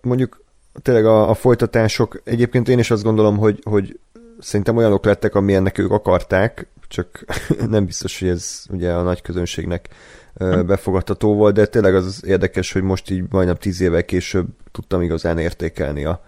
Mondjuk 0.00 0.44
tényleg 0.82 1.04
a, 1.06 1.28
a 1.28 1.34
folytatások, 1.34 2.20
egyébként 2.24 2.68
én 2.68 2.78
is 2.78 2.90
azt 2.90 3.02
gondolom, 3.02 3.36
hogy, 3.36 3.60
hogy 3.62 3.98
szerintem 4.40 4.76
olyanok 4.76 5.04
lettek, 5.04 5.34
amilyennek 5.34 5.78
ők 5.78 5.90
akarták, 5.90 6.66
csak 6.88 7.24
nem 7.68 7.84
biztos, 7.84 8.18
hogy 8.20 8.28
ez 8.28 8.64
ugye 8.70 8.92
a 8.92 9.02
nagy 9.02 9.22
közönségnek 9.22 9.88
befogadható 10.66 11.34
volt, 11.34 11.54
de 11.54 11.66
tényleg 11.66 11.94
az 11.94 12.22
érdekes, 12.26 12.72
hogy 12.72 12.82
most 12.82 13.10
így 13.10 13.24
majdnem 13.30 13.56
tíz 13.56 13.80
évvel 13.80 14.04
később 14.04 14.46
tudtam 14.72 15.02
igazán 15.02 15.38
értékelni 15.38 16.04
a, 16.04 16.24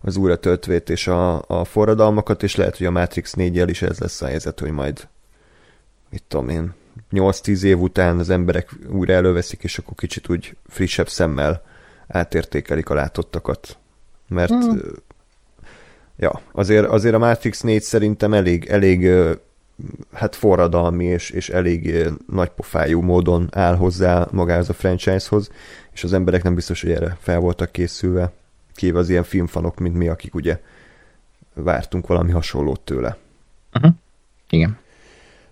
az 0.00 0.16
újratöltvét 0.16 0.90
és 0.90 1.06
a, 1.06 1.42
a 1.46 1.64
forradalmakat, 1.64 2.42
és 2.42 2.56
lehet, 2.56 2.76
hogy 2.76 2.86
a 2.86 2.90
Matrix 2.90 3.32
4 3.32 3.68
is 3.68 3.82
ez 3.82 3.98
lesz 3.98 4.22
a 4.22 4.26
helyzet, 4.26 4.60
hogy 4.60 4.70
majd 4.70 5.08
mit 6.10 6.22
tudom 6.28 6.48
én, 6.48 6.74
8-10 7.12 7.62
év 7.62 7.80
után 7.80 8.18
az 8.18 8.30
emberek 8.30 8.76
újra 8.88 9.12
előveszik, 9.12 9.62
és 9.62 9.78
akkor 9.78 9.94
kicsit 9.94 10.28
úgy 10.28 10.56
frissebb 10.66 11.08
szemmel 11.08 11.62
átértékelik 12.08 12.90
a 12.90 12.94
látottakat. 12.94 13.78
Mert 14.28 14.52
mm. 14.52 14.78
Ja, 16.18 16.40
azért, 16.52 16.86
azért 16.86 17.14
a 17.14 17.18
Matrix 17.18 17.60
4 17.60 17.82
szerintem 17.82 18.34
elég, 18.34 18.66
elég 18.66 19.10
hát 20.12 20.36
forradalmi 20.36 21.04
és, 21.04 21.30
és 21.30 21.48
elég 21.48 22.08
nagypofájú 22.32 23.00
módon 23.00 23.48
áll 23.52 23.76
hozzá 23.76 24.26
magához 24.30 24.68
a 24.68 24.72
franchisehoz, 24.72 25.50
és 25.92 26.04
az 26.04 26.12
emberek 26.12 26.42
nem 26.42 26.54
biztos, 26.54 26.82
hogy 26.82 26.90
erre 26.90 27.16
fel 27.20 27.38
voltak 27.38 27.72
készülve, 27.72 28.32
kivéve 28.74 28.98
az 28.98 29.08
ilyen 29.08 29.22
filmfanok, 29.22 29.78
mint 29.78 29.96
mi, 29.96 30.08
akik 30.08 30.34
ugye 30.34 30.60
vártunk 31.54 32.06
valami 32.06 32.30
hasonlót 32.30 32.80
tőle. 32.80 33.16
Uh-huh. 33.74 33.92
Igen. 34.50 34.78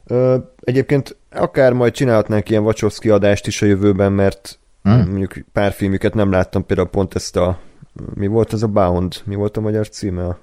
Ö, 0.07 0.37
egyébként 0.61 1.17
akár 1.31 1.73
majd 1.73 1.93
csinálhatnánk 1.93 2.51
ilyen 2.51 2.63
Wachowski 2.63 3.11
adást 3.11 3.47
is 3.47 3.63
a 3.63 3.67
jövőben, 3.67 4.13
mert 4.13 4.59
uh-huh. 4.85 5.07
mondjuk 5.07 5.35
pár 5.53 5.73
filmüket 5.73 6.15
nem 6.15 6.31
láttam, 6.31 6.67
például 6.67 6.89
pont 6.89 7.15
ezt 7.15 7.37
a 7.37 7.59
mi 8.15 8.27
volt 8.27 8.53
ez 8.53 8.63
a 8.63 8.69
Bound? 8.69 9.15
Mi 9.25 9.35
volt 9.35 9.57
a 9.57 9.61
magyar 9.61 9.89
címe? 9.89 10.37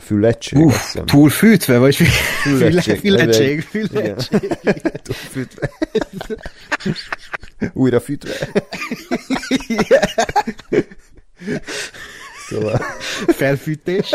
Füllettség, 0.00 0.58
uh, 0.58 0.74
Túl 1.04 1.30
fűtve, 1.30 1.78
vagy 1.78 1.96
füllettség? 1.96 2.98
Füllettség, 2.98 3.62
füllettség. 3.62 4.40
túl 5.04 5.14
fűtve. 5.14 5.70
Újra 7.72 8.00
fűtve. 8.00 8.48
szóval... 12.48 12.80
Felfűtés. 13.26 14.14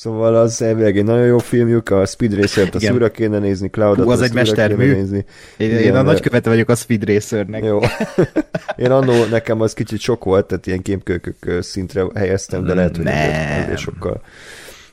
Szóval 0.00 0.36
az 0.36 0.62
elvileg 0.62 0.98
egy 0.98 1.04
nagyon 1.04 1.26
jó 1.26 1.38
filmjük, 1.38 1.90
a 1.90 2.06
Speed 2.06 2.34
Racer-t 2.34 2.74
azt 2.74 2.90
újra 2.90 3.10
kéne 3.10 3.38
nézni, 3.38 3.68
Cloud-ot 3.68 4.08
az 4.08 4.20
egy 4.20 4.32
mestermű. 4.32 4.92
Nézni. 4.92 5.24
Én, 5.56 5.70
én 5.70 5.94
a 5.94 6.02
nagykövete 6.02 6.48
vagyok 6.50 6.68
a 6.68 6.74
Speed 6.74 7.04
Racernek. 7.04 7.64
Jó. 7.64 7.78
Én 8.84 8.90
annó 8.90 9.24
nekem 9.24 9.60
az 9.60 9.72
kicsit 9.72 10.00
sok 10.00 10.24
volt, 10.24 10.46
tehát 10.46 10.66
ilyen 10.66 10.82
kémkölkök 10.82 11.62
szintre 11.62 12.04
helyeztem, 12.14 12.64
de 12.64 12.74
lehet, 12.74 12.96
hogy 12.96 13.06
azért 13.06 13.78
sokkal 13.78 14.22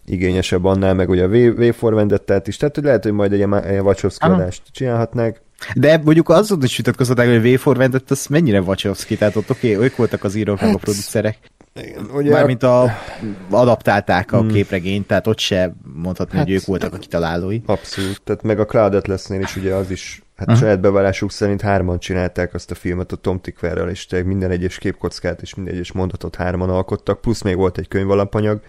igényesebb 0.06 0.66
annál, 0.66 0.94
meg 0.94 1.10
ugye 1.10 1.24
a 1.24 1.28
V, 1.28 1.74
v 1.80 1.90
Vendetta-t 1.90 2.48
is, 2.48 2.58
tehát 2.58 2.76
hogy 2.76 2.84
lehet, 2.84 3.04
hogy 3.04 3.14
majd 3.14 3.32
egy 3.32 3.38
ilyen 3.38 3.80
Wachowski 3.82 4.26
adást 4.26 4.62
csinálhatnák. 4.72 5.42
De 5.76 5.98
mondjuk 6.04 6.30
azon 6.30 6.64
is 6.64 6.78
vitatkozhatnák, 6.78 7.28
hogy 7.28 7.54
V 7.54 7.60
for 7.60 7.78
Vendetta 7.78 8.14
az 8.14 8.26
mennyire 8.26 8.62
Wachowski, 8.62 9.18
tehát 9.18 9.36
ott 9.36 9.50
oké, 9.50 9.74
okay, 9.74 9.86
ők 9.86 9.96
voltak 9.96 10.24
az 10.24 10.36
írók, 10.36 10.60
hát, 10.60 10.76
a 10.76 10.78
producerek. 10.78 11.38
Igen, 11.82 12.10
ugye... 12.14 12.32
Mármint 12.32 12.64
a, 12.64 12.92
adaptálták 13.50 14.32
a 14.32 14.40
hmm. 14.40 14.48
képregényt, 14.52 15.08
tehát 15.08 15.28
ott 15.28 15.40
se 15.40 15.76
mondhatni, 15.94 16.38
hát, 16.38 16.46
hogy 16.46 16.56
ők 16.56 16.66
voltak 16.66 16.94
a 16.94 16.98
kitalálói. 16.98 17.60
Abszolút, 17.66 18.22
tehát 18.22 18.44
meg 18.44 18.60
a 18.60 18.66
Cloud 18.66 18.94
Atlasnél 18.94 19.42
is 19.42 19.56
ugye 19.56 19.74
az 19.74 19.92
is, 19.92 20.24
hát 20.36 20.48
uh-huh. 20.48 20.64
saját 20.64 20.80
bevallásuk 20.80 21.32
szerint 21.32 21.62
hárman 21.62 22.00
csinálták 22.00 22.54
azt 22.54 22.72
a 22.72 22.76
filmet 22.76 23.12
a 23.12 23.16
Tom 23.16 23.40
Tickverrel, 23.40 23.90
és 23.90 24.06
tényleg 24.06 24.28
minden 24.28 24.52
egyes 24.52 24.78
képkockát 24.78 25.42
és 25.42 25.56
minden 25.56 25.74
egyes 25.74 25.92
mondatot 25.92 26.36
hárman 26.36 26.70
alkottak, 26.70 27.22
plusz 27.22 27.42
még 27.42 27.56
volt 27.56 27.78
egy 27.78 27.88
könyvalapanyag, 27.88 28.62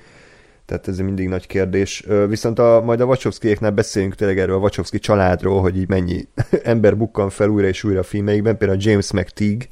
tehát 0.66 0.88
ez 0.88 0.98
mindig 0.98 1.28
nagy 1.28 1.46
kérdés. 1.46 2.04
Viszont 2.28 2.58
a, 2.58 2.82
majd 2.84 3.00
a 3.00 3.04
Wachowskiéknál 3.04 3.70
beszélünk 3.70 4.14
tényleg 4.14 4.38
erről 4.38 4.56
a 4.56 4.58
Wachowski 4.58 4.98
családról, 4.98 5.60
hogy 5.60 5.76
így 5.76 5.88
mennyi 5.88 6.28
ember 6.62 6.96
bukkan 6.96 7.30
fel 7.30 7.48
újra 7.48 7.66
és 7.66 7.84
újra 7.84 8.00
a 8.00 8.02
filmeikben, 8.02 8.56
például 8.56 8.80
James 8.82 9.12
McTeague, 9.12 9.66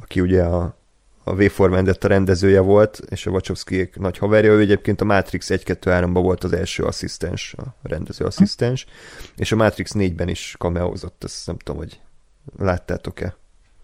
aki 0.00 0.20
ugye 0.20 0.42
a 0.42 0.79
a 1.30 1.34
V 1.34 1.50
for 1.50 1.70
Vendetta 1.70 2.08
rendezője 2.08 2.60
volt, 2.60 3.00
és 3.08 3.26
a 3.26 3.30
wachowski 3.30 3.90
nagy 3.94 4.18
haverja, 4.18 4.52
ő 4.52 4.58
egyébként 4.60 5.00
a 5.00 5.04
Matrix 5.04 5.48
1-2-3-ban 5.50 6.20
volt 6.22 6.44
az 6.44 6.52
első 6.52 6.82
asszisztens, 6.82 7.54
a 7.58 7.88
rendező 7.88 8.24
asszisztens, 8.24 8.86
és 9.36 9.52
a 9.52 9.56
Matrix 9.56 9.92
4-ben 9.94 10.28
is 10.28 10.54
kameózott, 10.58 11.24
ezt 11.24 11.46
nem 11.46 11.56
tudom, 11.56 11.80
hogy 11.80 12.00
láttátok-e. 12.58 13.38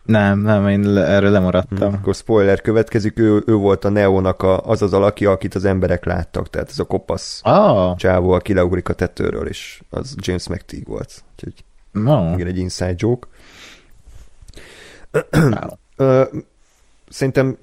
Nem, 0.05 0.39
nem, 0.39 0.69
én 0.69 0.97
erről 0.97 1.31
lemaradtam. 1.31 1.89
Hmm, 1.89 1.99
akkor 1.99 2.15
spoiler 2.15 2.61
következik, 2.61 3.19
ő, 3.19 3.43
ő 3.47 3.55
volt 3.55 3.85
a 3.85 3.89
Neonak 3.89 4.43
a, 4.43 4.61
az 4.61 4.83
az 4.83 4.93
alaki, 4.93 5.27
akit 5.27 5.55
az 5.55 5.65
emberek 5.65 6.05
láttak, 6.05 6.51
tehát 6.51 6.69
ez 6.71 6.79
a 6.79 6.85
kopasz 6.85 7.41
oh. 7.45 7.97
csávó, 7.97 8.31
aki 8.31 8.55
leugrik 8.55 8.89
a 8.89 8.93
tetőről, 8.93 9.47
és 9.47 9.83
az 9.91 10.15
James 10.19 10.49
McTeague 10.49 10.95
volt. 10.95 11.25
Úgyhogy 11.33 11.65
no. 11.93 12.33
igen, 12.33 12.47
egy 12.47 12.59
inside 12.59 12.95
joke. 12.97 13.29
Szerintem 17.09 17.59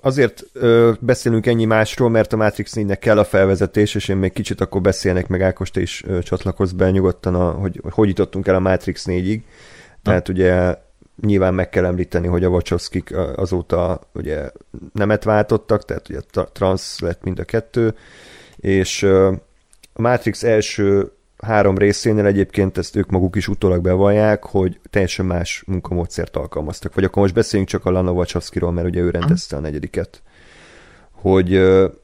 azért 0.00 0.44
ö, 0.52 0.92
beszélünk 1.00 1.46
ennyi 1.46 1.64
másról, 1.64 2.10
mert 2.10 2.32
a 2.32 2.36
Matrix 2.36 2.72
4-nek 2.76 2.96
kell 3.00 3.18
a 3.18 3.24
felvezetés, 3.24 3.94
és 3.94 4.08
én 4.08 4.16
még 4.16 4.32
kicsit 4.32 4.60
akkor 4.60 4.80
beszélnek, 4.80 5.28
meg 5.28 5.42
Ákos, 5.42 5.70
te 5.70 5.80
is 5.80 6.04
ö, 6.06 6.22
csatlakozz 6.22 6.72
be 6.72 6.90
nyugodtan, 6.90 7.34
a, 7.34 7.50
hogy 7.50 7.80
hogy 7.90 8.08
jutottunk 8.08 8.46
el 8.46 8.54
a 8.54 8.60
Matrix 8.60 9.04
4-ig. 9.08 9.40
Tehát 10.02 10.28
ugye 10.28 10.76
nyilván 11.20 11.54
meg 11.54 11.68
kell 11.68 11.84
említeni, 11.84 12.26
hogy 12.26 12.44
a 12.44 12.48
wachowski 12.48 13.04
azóta 13.36 14.00
ugye 14.12 14.50
nemet 14.92 15.24
váltottak, 15.24 15.84
tehát 15.84 16.08
ugye 16.08 16.20
trans 16.52 16.98
lett 16.98 17.22
mind 17.22 17.38
a 17.38 17.44
kettő, 17.44 17.94
és 18.56 19.02
a 19.02 20.00
Matrix 20.00 20.42
első 20.42 21.12
három 21.42 21.78
részénél 21.78 22.26
egyébként 22.26 22.78
ezt 22.78 22.96
ők 22.96 23.10
maguk 23.10 23.36
is 23.36 23.48
utólag 23.48 23.82
bevallják, 23.82 24.44
hogy 24.44 24.80
teljesen 24.90 25.26
más 25.26 25.62
munkamódszert 25.66 26.36
alkalmaztak. 26.36 26.94
Vagy 26.94 27.04
akkor 27.04 27.22
most 27.22 27.34
beszéljünk 27.34 27.70
csak 27.70 27.84
a 27.84 27.90
Lana 27.90 28.10
Wachowskiról, 28.10 28.72
mert 28.72 28.86
ugye 28.86 29.00
ő 29.00 29.10
rendezte 29.10 29.56
a 29.56 29.60
negyediket. 29.60 30.22
Hogy, 31.10 31.52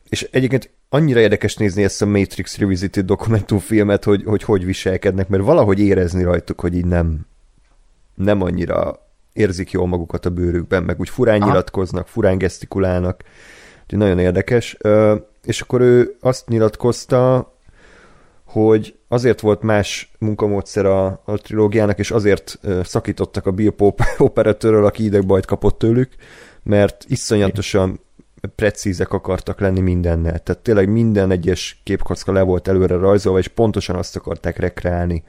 és 0.09 0.29
egyébként 0.31 0.71
annyira 0.88 1.21
érdekes 1.21 1.57
nézni 1.57 1.83
ezt 1.83 2.03
a 2.03 2.07
Matrix 2.07 2.59
Revisited 2.59 3.07
dokumentumfilmet, 3.07 4.05
hogy, 4.05 4.23
hogy 4.25 4.43
hogy 4.43 4.64
viselkednek, 4.64 5.29
mert 5.29 5.43
valahogy 5.43 5.81
érezni 5.81 6.23
rajtuk, 6.23 6.61
hogy 6.61 6.77
így 6.77 6.87
nem, 6.87 7.27
nem 8.14 8.43
annyira 8.43 9.09
érzik 9.33 9.71
jól 9.71 9.87
magukat 9.87 10.27
a 10.27 10.31
bőrükben, 10.31 10.83
meg 10.83 11.01
úgy 11.01 11.09
furán 11.09 11.40
Aha. 11.40 11.51
nyilatkoznak, 11.51 12.09
furán 12.09 12.38
gesztikulálnak. 12.38 13.23
Úgyhogy 13.83 13.99
nagyon 13.99 14.19
érdekes. 14.19 14.77
És 15.45 15.61
akkor 15.61 15.81
ő 15.81 16.16
azt 16.21 16.49
nyilatkozta, 16.49 17.53
hogy 18.51 18.95
azért 19.09 19.41
volt 19.41 19.63
más 19.63 20.13
munkamódszer 20.19 20.87
a, 20.87 21.07
a 21.25 21.37
trilógiának, 21.37 21.99
és 21.99 22.11
azért 22.11 22.59
szakítottak 22.83 23.47
a 23.47 23.51
Bill 23.51 23.71
Pope 23.71 24.15
operatőről, 24.19 24.85
aki 24.85 25.05
idegbajt 25.05 25.47
kapott 25.47 25.79
tőlük, 25.79 26.15
mert 26.63 27.05
iszonyatosan 27.09 28.01
precízek 28.57 29.13
akartak 29.13 29.61
lenni 29.61 29.81
mindennel. 29.81 30.39
Tehát 30.39 30.63
tényleg 30.63 30.89
minden 30.89 31.31
egyes 31.31 31.81
képkocka 31.85 32.33
le 32.33 32.43
volt 32.43 32.69
előre 32.69 32.97
rajzolva, 32.97 33.39
és 33.39 33.49
pontosan 33.49 33.97
azt 33.97 34.17
akarták 34.17 34.59
rekreálni 34.59 35.25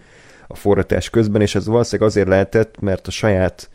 a 0.47 0.55
forratás 0.55 1.09
közben, 1.09 1.41
és 1.41 1.55
ez 1.55 1.65
valószínűleg 1.65 2.09
azért 2.09 2.27
lehetett, 2.27 2.79
mert 2.79 3.07
a 3.07 3.11
saját 3.11 3.69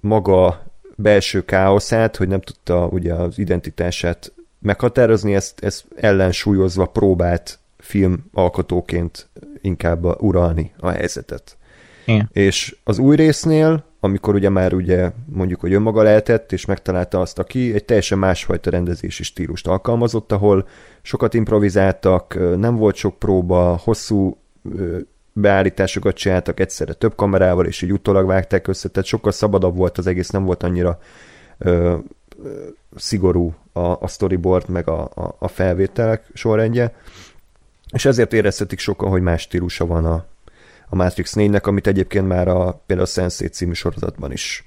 maga 0.00 0.62
belső 0.96 1.44
káoszát, 1.44 2.16
hogy 2.16 2.28
nem 2.28 2.40
tudta 2.40 2.86
ugye 2.86 3.14
az 3.14 3.38
identitását 3.38 4.32
meghatározni, 4.58 5.34
ezt, 5.34 5.64
ezt 5.64 5.84
ellensúlyozva 5.96 6.86
próbált 6.86 7.58
filmalkotóként 7.82 9.28
inkább 9.60 10.22
uralni 10.22 10.72
a 10.78 10.88
helyzetet. 10.88 11.56
Igen. 12.06 12.28
És 12.32 12.76
az 12.84 12.98
új 12.98 13.16
résznél, 13.16 13.84
amikor 14.00 14.34
ugye 14.34 14.48
már 14.48 14.74
ugye 14.74 15.10
mondjuk, 15.26 15.60
hogy 15.60 15.72
önmaga 15.72 16.02
lehetett, 16.02 16.52
és 16.52 16.64
megtalálta 16.64 17.20
azt, 17.20 17.38
aki 17.38 17.74
egy 17.74 17.84
teljesen 17.84 18.18
másfajta 18.18 18.70
rendezési 18.70 19.22
stílust 19.22 19.66
alkalmazott, 19.66 20.32
ahol 20.32 20.68
sokat 21.02 21.34
improvizáltak, 21.34 22.38
nem 22.58 22.76
volt 22.76 22.94
sok 22.94 23.18
próba, 23.18 23.80
hosszú 23.82 24.36
beállításokat 25.32 26.16
csináltak 26.16 26.60
egyszerre 26.60 26.92
több 26.92 27.14
kamerával, 27.14 27.66
és 27.66 27.82
így 27.82 27.92
utólag 27.92 28.26
vágták 28.26 28.68
össze, 28.68 28.88
tehát 28.88 29.08
sokkal 29.08 29.32
szabadabb 29.32 29.76
volt 29.76 29.98
az 29.98 30.06
egész, 30.06 30.30
nem 30.30 30.44
volt 30.44 30.62
annyira 30.62 30.98
ö, 31.58 31.96
ö, 32.44 32.48
szigorú 32.96 33.54
a, 33.72 33.80
a 33.80 34.06
storyboard, 34.08 34.68
meg 34.68 34.88
a, 34.88 35.02
a, 35.14 35.36
a 35.38 35.48
felvételek 35.48 36.30
sorrendje, 36.32 36.94
és 37.92 38.04
ezért 38.04 38.32
érezhetik 38.32 38.78
sokan, 38.78 39.10
hogy 39.10 39.22
más 39.22 39.40
stílusa 39.40 39.86
van 39.86 40.04
a, 40.04 40.24
a 40.88 40.94
Matrix 40.94 41.32
4-nek, 41.36 41.62
amit 41.62 41.86
egyébként 41.86 42.28
már 42.28 42.48
a, 42.48 42.82
például 42.86 43.08
a 43.08 43.20
Sense8 43.20 43.50
című 43.52 43.72
sorozatban 43.72 44.32
is 44.32 44.64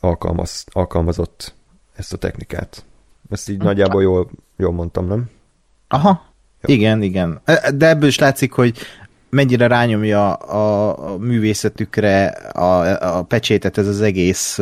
alkalmaz, 0.00 0.64
alkalmazott 0.70 1.54
ezt 1.96 2.12
a 2.12 2.16
technikát. 2.16 2.84
Ezt 3.30 3.48
így 3.48 3.62
nagyjából 3.62 4.02
jól, 4.02 4.30
jól 4.56 4.72
mondtam, 4.72 5.06
nem? 5.06 5.30
Aha, 5.88 6.32
igen, 6.62 7.02
igen. 7.02 7.40
De 7.74 7.88
ebből 7.88 8.08
is 8.08 8.18
látszik, 8.18 8.52
hogy 8.52 8.78
mennyire 9.30 9.66
rányomja 9.66 10.32
a, 10.34 11.12
a 11.12 11.18
művészetükre 11.18 12.26
a, 12.52 13.16
a 13.18 13.22
pecsétet 13.22 13.78
ez 13.78 13.86
az 13.86 14.00
egész 14.00 14.58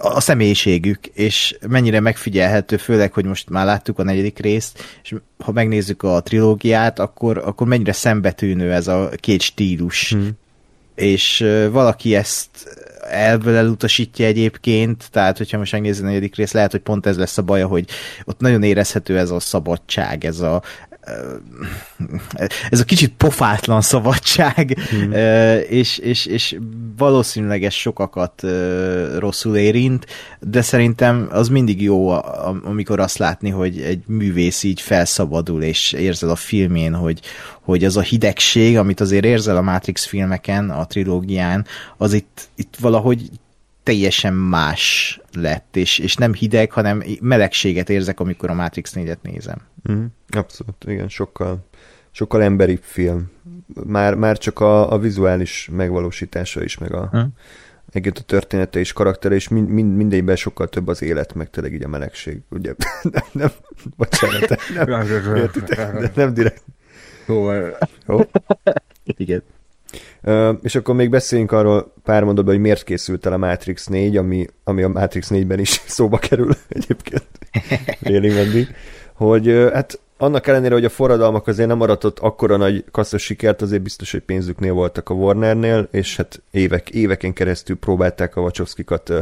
a 0.00 0.20
személyiségük, 0.20 1.06
és 1.06 1.56
mennyire 1.68 2.00
megfigyelhető, 2.00 2.76
főleg, 2.76 3.12
hogy 3.12 3.24
most 3.24 3.50
már 3.50 3.64
láttuk 3.64 3.98
a 3.98 4.02
negyedik 4.02 4.38
részt, 4.38 4.84
és 5.02 5.14
ha 5.38 5.52
megnézzük 5.52 6.02
a 6.02 6.20
trilógiát, 6.20 6.98
akkor, 6.98 7.38
akkor 7.38 7.66
mennyire 7.66 7.92
szembetűnő 7.92 8.72
ez 8.72 8.88
a 8.88 9.10
két 9.16 9.40
stílus. 9.40 10.10
Hmm. 10.10 10.30
És 10.94 11.44
valaki 11.70 12.14
ezt 12.14 12.48
elből 13.10 13.56
elutasítja 13.56 14.26
egyébként, 14.26 15.08
tehát 15.10 15.38
hogyha 15.38 15.58
most 15.58 15.72
megnézzük 15.72 16.04
a 16.04 16.06
negyedik 16.06 16.36
részt, 16.36 16.52
lehet, 16.52 16.70
hogy 16.70 16.80
pont 16.80 17.06
ez 17.06 17.16
lesz 17.16 17.38
a 17.38 17.42
baja, 17.42 17.66
hogy 17.66 17.88
ott 18.24 18.40
nagyon 18.40 18.62
érezhető 18.62 19.18
ez 19.18 19.30
a 19.30 19.40
szabadság, 19.40 20.24
ez 20.24 20.40
a 20.40 20.62
ez 22.70 22.80
a 22.80 22.84
kicsit 22.84 23.12
pofátlan 23.16 23.80
szabadság, 23.80 24.78
hmm. 24.90 25.12
és, 25.68 25.98
és, 25.98 26.26
és 26.26 26.56
valószínűleg 26.96 27.64
ez 27.64 27.72
sokakat 27.72 28.42
rosszul 29.18 29.56
érint, 29.56 30.06
de 30.40 30.62
szerintem 30.62 31.28
az 31.30 31.48
mindig 31.48 31.82
jó, 31.82 32.10
amikor 32.64 33.00
azt 33.00 33.18
látni, 33.18 33.50
hogy 33.50 33.80
egy 33.80 34.02
művész 34.06 34.62
így 34.62 34.80
felszabadul, 34.80 35.62
és 35.62 35.92
érzel 35.92 36.30
a 36.30 36.36
filmén, 36.36 36.94
hogy, 36.94 37.20
hogy 37.60 37.84
az 37.84 37.96
a 37.96 38.00
hidegség, 38.00 38.78
amit 38.78 39.00
azért 39.00 39.24
érzel 39.24 39.56
a 39.56 39.62
Matrix 39.62 40.04
filmeken, 40.04 40.70
a 40.70 40.86
trilógián, 40.86 41.66
az 41.96 42.12
itt, 42.12 42.48
itt 42.54 42.76
valahogy 42.80 43.30
teljesen 43.82 44.34
más 44.34 45.20
lett, 45.32 45.76
és, 45.76 45.98
és 45.98 46.16
nem 46.16 46.34
hideg, 46.34 46.70
hanem 46.70 47.02
melegséget 47.20 47.90
érzek, 47.90 48.20
amikor 48.20 48.50
a 48.50 48.54
Matrix 48.54 48.92
4-et 48.94 49.20
nézem. 49.22 49.58
Mm, 49.92 50.04
abszolút, 50.28 50.84
igen, 50.86 51.08
sokkal, 51.08 51.66
sokkal 52.10 52.42
emberi 52.42 52.78
film. 52.82 53.30
Már, 53.84 54.14
már 54.14 54.38
csak 54.38 54.60
a, 54.60 54.92
a 54.92 54.98
vizuális 54.98 55.68
megvalósítása 55.72 56.62
is, 56.62 56.78
meg 56.78 56.94
a, 56.94 57.10
mm. 57.16 57.20
egész 57.92 58.12
a 58.14 58.22
története 58.22 58.78
és 58.78 58.92
karaktere, 58.92 59.34
és 59.34 59.48
mind, 59.48 59.68
mind, 59.68 59.96
mindegyben 59.96 60.36
sokkal 60.36 60.68
több 60.68 60.88
az 60.88 61.02
élet, 61.02 61.34
meg 61.34 61.50
tényleg 61.50 61.74
így 61.74 61.84
a 61.84 61.88
melegség. 61.88 62.40
Ugye, 62.50 62.74
nem, 63.02 63.24
nem, 63.32 63.50
bocsánat, 63.96 64.48
nem, 64.74 64.88
nem, 66.00 66.10
nem 66.14 66.34
direkt. 66.34 66.62
Jó. 68.06 68.20
Igen. 69.04 69.42
És 70.62 70.74
akkor 70.74 70.94
még 70.94 71.10
beszéljünk 71.10 71.52
arról 71.52 71.92
pár 72.02 72.24
mondatban, 72.24 72.54
hogy 72.54 72.62
miért 72.62 72.84
készült 72.84 73.26
el 73.26 73.32
a 73.32 73.36
Matrix 73.36 73.86
4, 73.86 74.16
ami, 74.16 74.46
ami 74.64 74.82
a 74.82 74.88
Matrix 74.88 75.28
4-ben 75.30 75.58
is 75.58 75.68
szóba 75.86 76.18
kerül 76.18 76.52
egyébként. 76.68 77.26
Réli 78.00 78.32
meddig. 78.32 78.74
Hogy 79.12 79.46
hát 79.72 80.00
annak 80.16 80.46
ellenére, 80.46 80.74
hogy 80.74 80.84
a 80.84 80.88
forradalmak 80.88 81.46
azért 81.46 81.68
nem 81.68 81.80
aratott 81.80 82.18
akkora 82.18 82.56
nagy 82.56 82.84
kasszos 82.90 83.22
sikert, 83.22 83.62
azért 83.62 83.82
biztos, 83.82 84.12
hogy 84.12 84.20
pénzüknél 84.20 84.72
voltak 84.72 85.08
a 85.08 85.14
Warnernél, 85.14 85.88
és 85.90 86.16
hát 86.16 86.42
évek, 86.50 86.90
éveken 86.90 87.32
keresztül 87.32 87.76
próbálták 87.76 88.36
a 88.36 88.40
Wachowskikat 88.40 89.12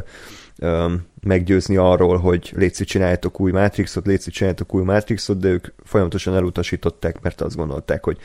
meggyőzni 1.22 1.76
arról, 1.76 2.16
hogy 2.16 2.52
létszik 2.56 2.86
csináljátok 2.86 3.40
új 3.40 3.50
Matrixot, 3.50 4.06
létszik 4.06 4.32
csináljátok 4.32 4.74
új 4.74 4.82
Matrixot, 4.82 5.38
de 5.38 5.48
ők 5.48 5.66
folyamatosan 5.84 6.34
elutasították, 6.34 7.20
mert 7.20 7.40
azt 7.40 7.56
gondolták, 7.56 8.04
hogy 8.04 8.18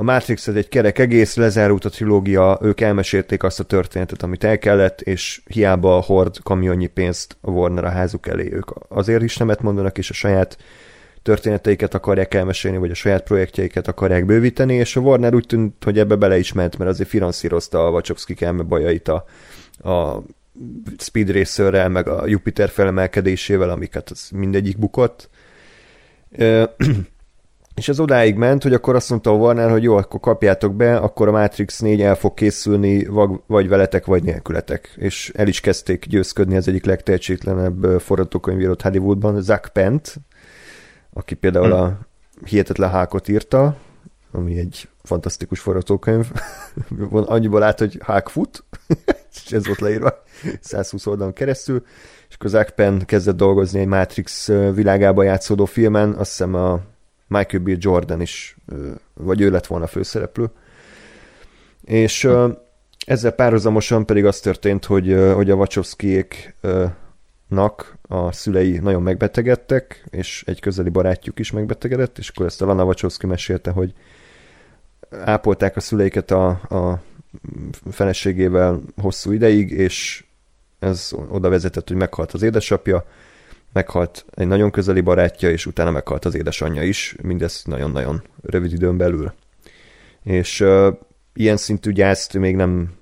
a 0.00 0.02
Matrix 0.02 0.48
ez 0.48 0.54
egy 0.54 0.68
kerek 0.68 0.98
egész, 0.98 1.36
lezárult 1.36 1.84
a 1.84 1.88
trilógia, 1.88 2.58
ők 2.62 2.80
elmesélték 2.80 3.42
azt 3.42 3.60
a 3.60 3.64
történetet, 3.64 4.22
amit 4.22 4.44
el 4.44 4.58
kellett, 4.58 5.00
és 5.00 5.40
hiába 5.46 5.96
a 5.96 6.02
hord 6.02 6.38
kamionnyi 6.42 6.86
pénzt 6.86 7.36
a 7.40 7.50
Warner 7.50 7.84
a 7.84 7.88
házuk 7.88 8.26
elé. 8.26 8.52
Ők 8.52 8.70
azért 8.88 9.22
is 9.22 9.36
nemet 9.36 9.62
mondanak, 9.62 9.98
és 9.98 10.10
a 10.10 10.12
saját 10.12 10.58
történeteiket 11.22 11.94
akarják 11.94 12.34
elmesélni, 12.34 12.76
vagy 12.76 12.90
a 12.90 12.94
saját 12.94 13.22
projektjeiket 13.22 13.88
akarják 13.88 14.24
bővíteni, 14.24 14.74
és 14.74 14.96
a 14.96 15.00
Warner 15.00 15.34
úgy 15.34 15.46
tűnt, 15.46 15.84
hogy 15.84 15.98
ebbe 15.98 16.14
bele 16.14 16.38
is 16.38 16.52
ment, 16.52 16.78
mert 16.78 16.90
azért 16.90 17.08
finanszírozta 17.08 17.86
a 17.86 17.90
Wachowski 17.90 18.36
elme 18.38 18.62
bajait 18.62 19.08
a, 19.08 19.24
a 19.90 20.22
Speed 20.98 21.30
Racerrel, 21.30 21.88
meg 21.88 22.08
a 22.08 22.26
Jupiter 22.26 22.68
felemelkedésével, 22.68 23.70
amiket 23.70 24.10
az 24.10 24.28
mindegyik 24.32 24.78
bukott. 24.78 25.28
És 27.78 27.88
ez 27.88 28.00
odáig 28.00 28.36
ment, 28.36 28.62
hogy 28.62 28.72
akkor 28.72 28.94
azt 28.94 29.10
mondta 29.10 29.30
a 29.30 29.34
Warner, 29.34 29.70
hogy 29.70 29.82
jó, 29.82 29.96
akkor 29.96 30.20
kapjátok 30.20 30.74
be, 30.74 30.96
akkor 30.96 31.28
a 31.28 31.30
Matrix 31.30 31.78
4 31.78 32.00
el 32.00 32.14
fog 32.14 32.34
készülni, 32.34 33.06
vagy 33.46 33.68
veletek, 33.68 34.06
vagy 34.06 34.22
nélkületek. 34.22 34.94
És 34.96 35.32
el 35.34 35.48
is 35.48 35.60
kezdték 35.60 36.06
győzködni 36.06 36.56
az 36.56 36.68
egyik 36.68 36.84
legtehetségtlenebb 36.84 38.00
forgatókönyvírót 38.00 38.82
Hollywoodban, 38.82 39.42
Zack 39.42 39.68
Pent, 39.72 40.16
aki 41.12 41.34
például 41.34 41.72
a 41.72 41.98
Hihetetlen 42.44 42.90
Hákot 42.90 43.28
írta, 43.28 43.76
ami 44.32 44.58
egy 44.58 44.88
fantasztikus 45.02 45.60
forgatókönyv. 45.60 46.30
Annyiból 47.10 47.62
át, 47.62 47.78
hogy 47.78 47.98
Hák 48.02 48.28
fut, 48.28 48.64
és 49.44 49.52
ez 49.52 49.66
volt 49.66 49.80
leírva 49.80 50.22
120 50.60 51.06
oldalon 51.06 51.32
keresztül, 51.32 51.82
és 52.28 52.34
akkor 52.34 52.50
Zack 52.50 52.74
Penn 52.74 52.98
kezdett 52.98 53.36
dolgozni 53.36 53.80
egy 53.80 53.86
Matrix 53.86 54.46
világába 54.74 55.22
játszódó 55.22 55.64
filmen, 55.64 56.10
azt 56.10 56.30
hiszem 56.30 56.54
a 56.54 56.80
Michael 57.28 57.62
B. 57.62 57.68
Jordan 57.78 58.20
is, 58.20 58.56
vagy 59.14 59.40
ő 59.40 59.50
lett 59.50 59.66
volna 59.66 59.84
a 59.84 59.88
főszereplő. 59.88 60.50
És 61.84 62.28
ezzel 63.06 63.30
párhuzamosan 63.30 64.06
pedig 64.06 64.24
az 64.24 64.40
történt, 64.40 64.84
hogy, 64.84 65.32
hogy 65.34 65.50
a 65.50 65.54
Wachowskiéknak 65.54 67.96
a 68.02 68.32
szülei 68.32 68.78
nagyon 68.78 69.02
megbetegedtek, 69.02 70.04
és 70.10 70.42
egy 70.46 70.60
közeli 70.60 70.88
barátjuk 70.88 71.38
is 71.38 71.50
megbetegedett, 71.50 72.18
és 72.18 72.28
akkor 72.28 72.46
ezt 72.46 72.62
a 72.62 72.66
Lana 72.66 72.84
Wachowski 72.84 73.26
mesélte, 73.26 73.70
hogy 73.70 73.92
ápolták 75.10 75.76
a 75.76 75.80
szüleiket 75.80 76.30
a, 76.30 76.48
a 76.48 77.02
feleségével 77.90 78.80
hosszú 78.96 79.32
ideig, 79.32 79.70
és 79.70 80.24
ez 80.78 81.10
oda 81.28 81.48
vezetett, 81.48 81.88
hogy 81.88 81.96
meghalt 81.96 82.32
az 82.32 82.42
édesapja, 82.42 83.04
meghalt 83.72 84.24
egy 84.30 84.46
nagyon 84.46 84.70
közeli 84.70 85.00
barátja, 85.00 85.50
és 85.50 85.66
utána 85.66 85.90
meghalt 85.90 86.24
az 86.24 86.34
édesanyja 86.34 86.82
is, 86.82 87.16
mindez 87.22 87.62
nagyon-nagyon 87.64 88.22
rövid 88.42 88.72
időn 88.72 88.96
belül. 88.96 89.32
És 90.22 90.60
uh, 90.60 90.96
ilyen 91.34 91.56
szintű 91.56 91.92
gyászt 91.92 92.38
még 92.38 92.56
nem, 92.56 92.92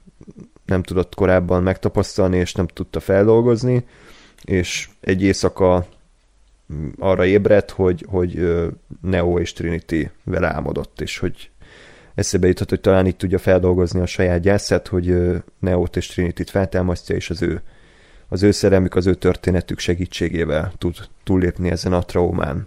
nem 0.64 0.82
tudott 0.82 1.14
korábban 1.14 1.62
megtapasztalni, 1.62 2.36
és 2.36 2.52
nem 2.52 2.66
tudta 2.66 3.00
feldolgozni, 3.00 3.84
és 4.44 4.88
egy 5.00 5.22
éjszaka 5.22 5.86
arra 6.98 7.24
ébredt, 7.24 7.70
hogy, 7.70 8.04
hogy 8.08 8.56
Neo 9.02 9.38
és 9.38 9.52
Trinity 9.52 10.10
vele 10.24 10.54
álmodott, 10.54 11.00
és 11.00 11.18
hogy 11.18 11.50
eszébe 12.14 12.46
juthat, 12.46 12.68
hogy 12.68 12.80
talán 12.80 13.06
itt 13.06 13.18
tudja 13.18 13.38
feldolgozni 13.38 14.00
a 14.00 14.06
saját 14.06 14.40
gyászát, 14.40 14.88
hogy 14.88 15.16
Neót 15.58 15.96
és 15.96 16.06
Trinity-t 16.06 16.50
feltámasztja, 16.50 17.16
és 17.16 17.30
az 17.30 17.42
ő, 17.42 17.62
az 18.28 18.42
ő 18.42 18.50
szerelmük, 18.50 18.94
az 18.94 19.06
ő 19.06 19.14
történetük 19.14 19.78
segítségével 19.78 20.72
tud 20.78 20.96
túllépni 21.24 21.70
ezen 21.70 21.92
a 21.92 22.02
traumán. 22.02 22.66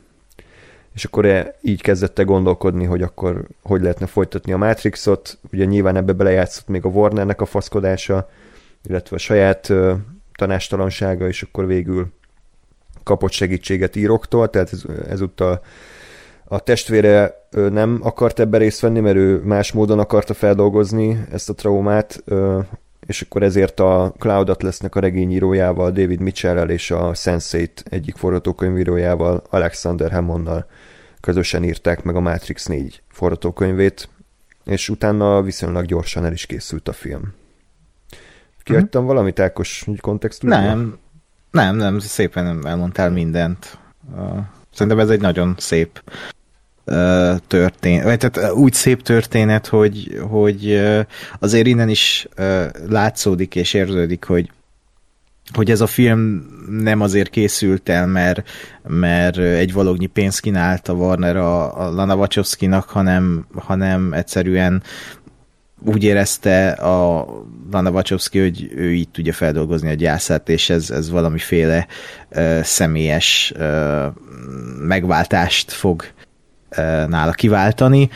És 0.94 1.06
akkor 1.06 1.26
e, 1.26 1.56
így 1.62 1.82
kezdette 1.82 2.24
gondolkodni, 2.24 2.86
hogy 2.86 3.02
akkor 3.02 3.46
hogy 3.62 3.82
lehetne 3.82 4.06
folytatni 4.06 4.52
a 4.52 4.58
Matrixot. 4.58 5.38
Ugye 5.52 5.66
nyilván 5.66 5.96
ebbe 5.96 6.14
belejátszott 6.14 6.68
még 6.68 6.86
a 6.86 6.90
Warnernek 6.90 7.42
a 7.42 7.46
faszkodása, 7.46 8.30
illetve 8.88 9.16
a 9.16 9.20
saját 9.20 9.70
ö, 9.70 9.94
tanástalansága, 10.36 11.28
és 11.28 11.42
akkor 11.42 11.66
végül 11.66 12.08
kapott 13.04 13.32
segítséget 13.32 13.96
íroktól, 13.96 14.50
tehát 14.50 14.74
ez, 14.74 14.84
ezúttal 15.10 15.62
a 16.44 16.60
testvére 16.60 17.48
nem 17.52 18.00
akart 18.04 18.40
ebbe 18.40 18.58
részt 18.58 18.80
venni, 18.80 19.00
mert 19.00 19.16
ő 19.16 19.42
más 19.44 19.72
módon 19.72 20.00
akarta 20.00 20.34
feldolgozni 20.34 21.26
ezt 21.32 21.50
a 21.50 21.54
traumát, 21.54 22.24
és 23.06 23.22
akkor 23.22 23.44
ezért 23.44 23.80
a 23.80 24.14
Cloud 24.18 24.64
lesznek 24.64 24.96
a 24.96 25.00
regényírójával, 25.00 25.92
David 25.92 26.20
Mitchell-el 26.20 26.70
és 26.70 26.92
a 26.92 27.14
sense 27.14 27.58
egyik 27.84 28.16
forgatókönyvírójával, 28.16 29.44
Alexander 29.50 30.12
Hammonnnal 30.12 30.66
közösen 31.22 31.64
írták 31.64 32.04
meg 32.04 32.16
a 32.16 32.20
Matrix 32.20 32.66
4 32.66 33.02
forgatókönyvét, 33.08 34.10
és 34.66 34.90
utána 34.90 35.42
viszonylag 35.42 35.86
gyorsan 35.86 36.26
el 36.26 36.32
is 36.32 36.46
készült 36.46 36.88
a 36.88 36.94
film. 36.94 37.34
Kiadtam 38.64 39.02
mm-hmm. 39.02 39.12
valamit, 39.12 39.40
Ákos, 39.40 39.86
kontextusban? 40.02 40.64
Nem, 40.64 40.98
nem, 41.52 41.76
nem, 41.76 42.00
szépen 42.00 42.68
elmondtál 42.68 43.10
mindent. 43.10 43.78
Szerintem 44.74 45.00
ez 45.00 45.10
egy 45.10 45.22
nagyon 45.22 45.56
szép 45.58 46.02
történet, 47.48 48.04
vagy 48.04 48.18
tehát 48.18 48.54
úgy 48.54 48.74
szép 48.74 49.02
történet, 49.02 49.68
hogy, 49.68 50.20
hogy 50.30 50.82
azért 51.40 51.68
innen 51.68 51.90
is 51.90 52.28
látszódik 52.90 53.56
és 53.56 53.74
érződik, 53.74 54.24
hogy 54.24 54.52
hogy 55.54 55.72
ez 55.72 55.82
a 55.82 55.88
film 55.88 56.46
nem 56.70 57.02
azért 57.02 57.30
készült 57.30 57.90
el, 57.90 58.08
mert, 58.08 58.50
mert 58.88 59.38
egy 59.38 59.74
valógnyi 59.74 60.06
pénzt 60.06 60.48
a 60.84 60.94
Warner 60.94 61.36
a, 61.38 61.82
a 61.82 61.92
Lana 61.92 62.16
Wachowski-nak, 62.16 62.90
hanem, 62.90 63.46
hanem 63.56 64.14
egyszerűen 64.14 64.84
úgy 65.86 66.04
érezte 66.04 66.70
a 66.70 67.28
Lana 67.72 67.90
Wachowski, 67.90 68.40
hogy 68.40 68.72
ő 68.76 68.94
így 68.94 69.10
tudja 69.10 69.34
feldolgozni 69.34 69.90
a 69.90 69.94
gyászát, 69.94 70.50
és 70.50 70.70
ez, 70.70 70.90
ez 70.90 71.10
valamiféle 71.10 71.88
uh, 72.32 72.62
személyes 72.62 73.54
uh, 73.56 74.06
megváltást 74.88 75.72
fog 75.72 76.04
nála 77.08 77.32
kiváltani. 77.32 78.10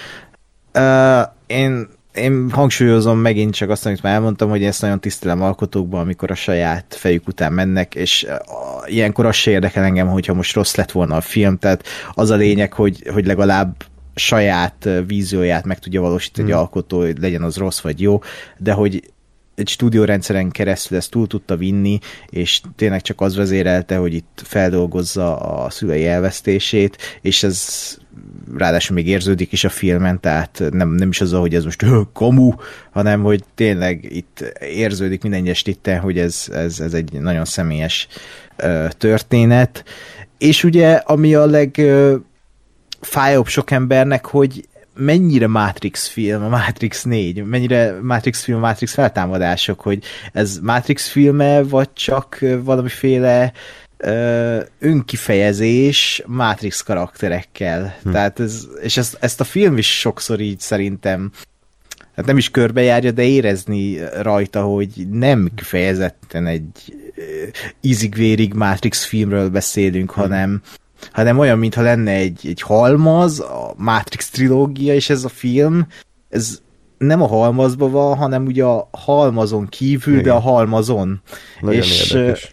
Én, 1.47 1.87
én 2.13 2.49
hangsúlyozom 2.51 3.19
megint 3.19 3.53
csak 3.53 3.69
azt, 3.69 3.85
amit 3.85 4.01
már 4.01 4.13
elmondtam, 4.13 4.49
hogy 4.49 4.63
ezt 4.63 4.81
nagyon 4.81 4.99
tisztelem 4.99 5.41
alkotókban, 5.41 6.01
amikor 6.01 6.31
a 6.31 6.35
saját 6.35 6.85
fejük 6.89 7.27
után 7.27 7.53
mennek, 7.53 7.95
és 7.95 8.27
ilyenkor 8.85 9.25
az 9.25 9.35
se 9.35 9.51
érdekel 9.51 9.83
engem, 9.83 10.07
hogyha 10.07 10.33
most 10.33 10.55
rossz 10.55 10.75
lett 10.75 10.91
volna 10.91 11.15
a 11.15 11.21
film, 11.21 11.57
tehát 11.57 11.83
az 12.13 12.29
a 12.29 12.35
lényeg, 12.35 12.73
hogy, 12.73 13.09
hogy 13.13 13.25
legalább 13.25 13.75
saját 14.15 14.89
vízióját 15.07 15.65
meg 15.65 15.79
tudja 15.79 16.01
valósítani 16.01 16.47
hmm. 16.47 16.55
egy 16.55 16.63
alkotó, 16.63 16.99
hogy 16.99 17.17
legyen 17.19 17.41
az 17.41 17.57
rossz 17.57 17.79
vagy 17.81 18.01
jó, 18.01 18.21
de 18.57 18.71
hogy 18.71 19.13
egy 19.55 19.67
stúdiórendszeren 19.67 20.49
keresztül 20.49 20.97
ezt 20.97 21.11
túl 21.11 21.27
tudta 21.27 21.55
vinni, 21.55 21.99
és 22.29 22.61
tényleg 22.75 23.01
csak 23.01 23.21
az 23.21 23.35
vezérelte, 23.35 23.97
hogy 23.97 24.13
itt 24.13 24.41
feldolgozza 24.45 25.37
a 25.37 25.69
szülei 25.69 26.07
elvesztését, 26.07 26.97
és 27.21 27.43
ez 27.43 27.97
ráadásul 28.57 28.95
még 28.95 29.07
érződik 29.07 29.51
is 29.51 29.63
a 29.63 29.69
filmen, 29.69 30.19
tehát 30.19 30.63
nem, 30.71 30.89
nem 30.89 31.09
is 31.09 31.21
az, 31.21 31.31
hogy 31.31 31.55
ez 31.55 31.63
most 31.63 31.85
kamu, 32.13 32.51
hanem 32.91 33.21
hogy 33.21 33.43
tényleg 33.55 34.05
itt 34.09 34.53
érződik 34.59 35.21
minden 35.21 35.41
egyes 35.41 35.61
titten, 35.61 35.99
hogy 35.99 36.19
ez, 36.19 36.45
ez, 36.51 36.79
ez 36.79 36.93
egy 36.93 37.11
nagyon 37.11 37.45
személyes 37.45 38.07
uh, 38.63 38.87
történet. 38.87 39.83
És 40.37 40.63
ugye, 40.63 40.91
ami 40.91 41.35
a 41.35 41.45
leg 41.45 41.81
fájóbb 43.01 43.47
sok 43.47 43.71
embernek, 43.71 44.25
hogy 44.25 44.67
mennyire 44.95 45.47
Matrix 45.47 46.07
film, 46.07 46.43
a 46.43 46.49
Matrix 46.49 47.03
4, 47.03 47.43
mennyire 47.43 47.97
Matrix 48.01 48.43
film, 48.43 48.59
Matrix 48.59 48.93
feltámadások, 48.93 49.81
hogy 49.81 50.03
ez 50.33 50.59
Matrix 50.61 51.07
filme, 51.07 51.63
vagy 51.63 51.93
csak 51.93 52.39
valamiféle 52.63 53.51
ö, 54.03 54.59
önkifejezés 54.79 56.23
Matrix 56.25 56.81
karakterekkel. 56.81 57.95
Hm. 58.03 58.11
Tehát 58.11 58.39
ez, 58.39 58.67
és 58.81 58.97
ezt, 58.97 59.17
ezt 59.19 59.39
a 59.39 59.43
film 59.43 59.77
is 59.77 59.99
sokszor 59.99 60.39
így 60.39 60.59
szerintem 60.59 61.31
hát 62.15 62.25
nem 62.25 62.37
is 62.37 62.51
körbejárja, 62.51 63.11
de 63.11 63.23
érezni 63.23 63.99
rajta, 64.21 64.61
hogy 64.61 65.07
nem 65.11 65.49
kifejezetten 65.55 66.47
egy 66.47 66.95
ízigvérig 67.81 68.53
Matrix 68.53 69.05
filmről 69.05 69.49
beszélünk, 69.49 70.11
hm. 70.11 70.19
hanem 70.19 70.61
hanem 71.11 71.39
olyan, 71.39 71.59
mintha 71.59 71.81
lenne 71.81 72.11
egy, 72.11 72.39
egy 72.43 72.61
halmaz, 72.61 73.39
a 73.39 73.73
Matrix 73.77 74.29
trilógia, 74.29 74.93
és 74.93 75.09
ez 75.09 75.23
a 75.23 75.29
film, 75.29 75.87
ez 76.29 76.61
nem 76.97 77.21
a 77.21 77.27
halmazban 77.27 77.91
van, 77.91 78.17
hanem 78.17 78.45
ugye 78.45 78.63
a 78.63 78.89
halmazon 78.91 79.67
kívül, 79.67 80.13
Igen. 80.13 80.23
de 80.23 80.31
a 80.31 80.39
halmazon. 80.39 81.21
Nagyon 81.61 81.81
és, 81.81 82.11
érdekes. 82.11 82.52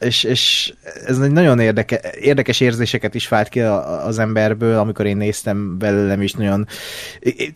És, 0.00 0.22
és 0.22 0.74
ez 1.06 1.18
egy 1.18 1.30
nagyon 1.30 1.60
érdeke, 1.60 2.00
érdekes 2.20 2.60
érzéseket 2.60 3.14
is 3.14 3.28
vált 3.28 3.48
ki 3.48 3.60
az 3.60 4.18
emberből, 4.18 4.78
amikor 4.78 5.06
én 5.06 5.16
néztem 5.16 5.78
belőlem 5.78 6.22
is 6.22 6.32
nagyon 6.32 6.66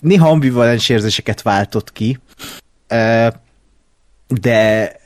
néha 0.01 0.29
ambivalens 0.29 0.89
érzéseket 0.89 1.43
váltott 1.43 1.93
ki, 1.93 2.19
de 4.29 5.01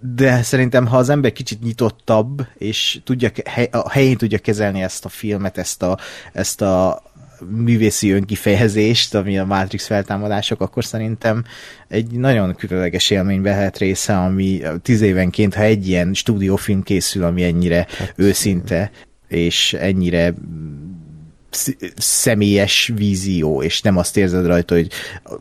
de 0.00 0.42
szerintem, 0.42 0.86
ha 0.86 0.96
az 0.96 1.08
ember 1.08 1.32
kicsit 1.32 1.62
nyitottabb, 1.62 2.46
és 2.58 3.00
tudja, 3.04 3.30
a 3.70 3.90
helyén 3.90 4.16
tudja 4.16 4.38
kezelni 4.38 4.82
ezt 4.82 5.04
a 5.04 5.08
filmet, 5.08 5.58
ezt 5.58 5.82
a, 5.82 5.98
ezt 6.32 6.60
a 6.60 7.02
művészi 7.46 8.10
önkifejezést, 8.10 9.14
ami 9.14 9.38
a 9.38 9.44
Matrix 9.44 9.86
feltámadások, 9.86 10.60
akkor 10.60 10.84
szerintem 10.84 11.44
egy 11.88 12.10
nagyon 12.10 12.54
különleges 12.54 13.10
élmény 13.10 13.42
lehet 13.42 13.78
része, 13.78 14.18
ami 14.18 14.62
tíz 14.82 15.00
évenként, 15.00 15.54
ha 15.54 15.62
egy 15.62 15.88
ilyen 15.88 16.14
stúdiófilm 16.14 16.82
készül, 16.82 17.24
ami 17.24 17.42
ennyire 17.42 17.86
hát, 17.98 18.12
őszinte, 18.16 18.90
és 19.28 19.72
ennyire 19.72 20.34
személyes 21.96 22.92
vízió, 22.94 23.62
és 23.62 23.80
nem 23.80 23.96
azt 23.96 24.16
érzed 24.16 24.46
rajta, 24.46 24.74
hogy 24.74 24.90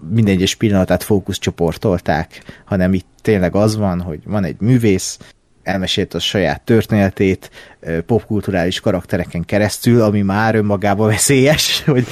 minden 0.10 0.36
egyes 0.36 0.56
pillanatát 0.56 1.04
fókuszcsoportolták, 1.04 2.44
hanem 2.66 2.94
itt 2.94 3.08
tényleg 3.22 3.56
az 3.56 3.76
van, 3.76 4.02
hogy 4.02 4.20
van 4.26 4.44
egy 4.44 4.56
művész, 4.60 5.18
elmesélt 5.68 6.14
a 6.14 6.20
saját 6.20 6.62
történetét 6.62 7.52
popkulturális 8.06 8.80
karaktereken 8.80 9.46
keresztül, 9.46 10.02
ami 10.02 10.22
már 10.22 10.56
önmagában 10.56 11.08
veszélyes, 11.18 11.84
hogy 11.86 12.08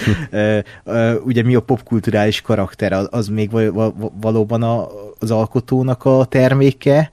ugye 1.23 1.43
mi 1.43 1.55
a 1.55 1.61
popkulturális 1.61 2.41
karakter, 2.41 3.07
az 3.09 3.27
még 3.27 3.49
valóban 4.21 4.87
az 5.19 5.31
alkotónak 5.31 6.05
a 6.05 6.25
terméke, 6.25 7.11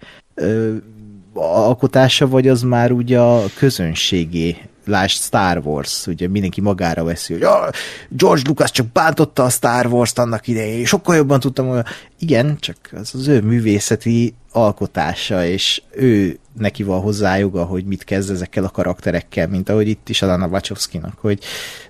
alkotása, 1.34 2.28
vagy 2.28 2.48
az 2.48 2.62
már 2.62 2.92
ugye 2.92 3.18
a 3.18 3.44
közönségé? 3.56 4.56
Lásd 4.84 5.22
Star 5.22 5.60
Wars, 5.64 6.06
ugye 6.06 6.28
mindenki 6.28 6.60
magára 6.60 7.04
veszi, 7.04 7.32
hogy 7.32 7.42
ah, 7.42 7.70
George 8.08 8.42
Lucas 8.46 8.70
csak 8.70 8.86
bántotta 8.92 9.44
a 9.44 9.48
Star 9.48 9.86
Wars-t 9.86 10.18
annak 10.18 10.46
idején, 10.46 10.84
sokkal 10.84 11.16
jobban 11.16 11.40
tudtam, 11.40 11.68
hogy 11.68 11.84
igen, 12.18 12.56
csak 12.60 12.76
az 12.92 13.10
az 13.14 13.28
ő 13.28 13.40
művészeti 13.40 14.34
alkotása, 14.52 15.44
és 15.44 15.82
ő 15.90 16.38
neki 16.58 16.82
van 16.82 17.00
hozzá 17.00 17.38
joga, 17.38 17.64
hogy 17.64 17.84
mit 17.84 18.04
kezd 18.04 18.30
ezekkel 18.30 18.64
a 18.64 18.70
karakterekkel, 18.70 19.48
mint 19.48 19.68
ahogy 19.68 19.88
itt 19.88 20.08
is 20.08 20.22
Alana 20.22 20.46
Wachowski-nak, 20.46 21.18
hogy 21.18 21.42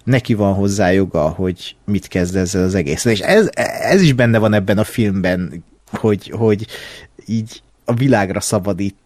neki 0.05 0.35
van 0.35 0.55
hozzá 0.55 0.91
joga, 0.91 1.29
hogy 1.29 1.77
mit 1.85 2.09
kezd 2.09 2.37
ezzel 2.37 2.63
az 2.63 2.75
egész. 2.75 3.05
És 3.05 3.21
ez, 3.21 3.49
ez 3.81 4.01
is 4.01 4.13
benne 4.13 4.39
van 4.39 4.53
ebben 4.53 4.79
a 4.79 4.85
filmben, 4.85 5.65
hogy, 5.91 6.31
hogy 6.31 6.67
így 7.27 7.63
a 7.85 7.95
világra 7.95 8.41
szabadít 8.41 8.97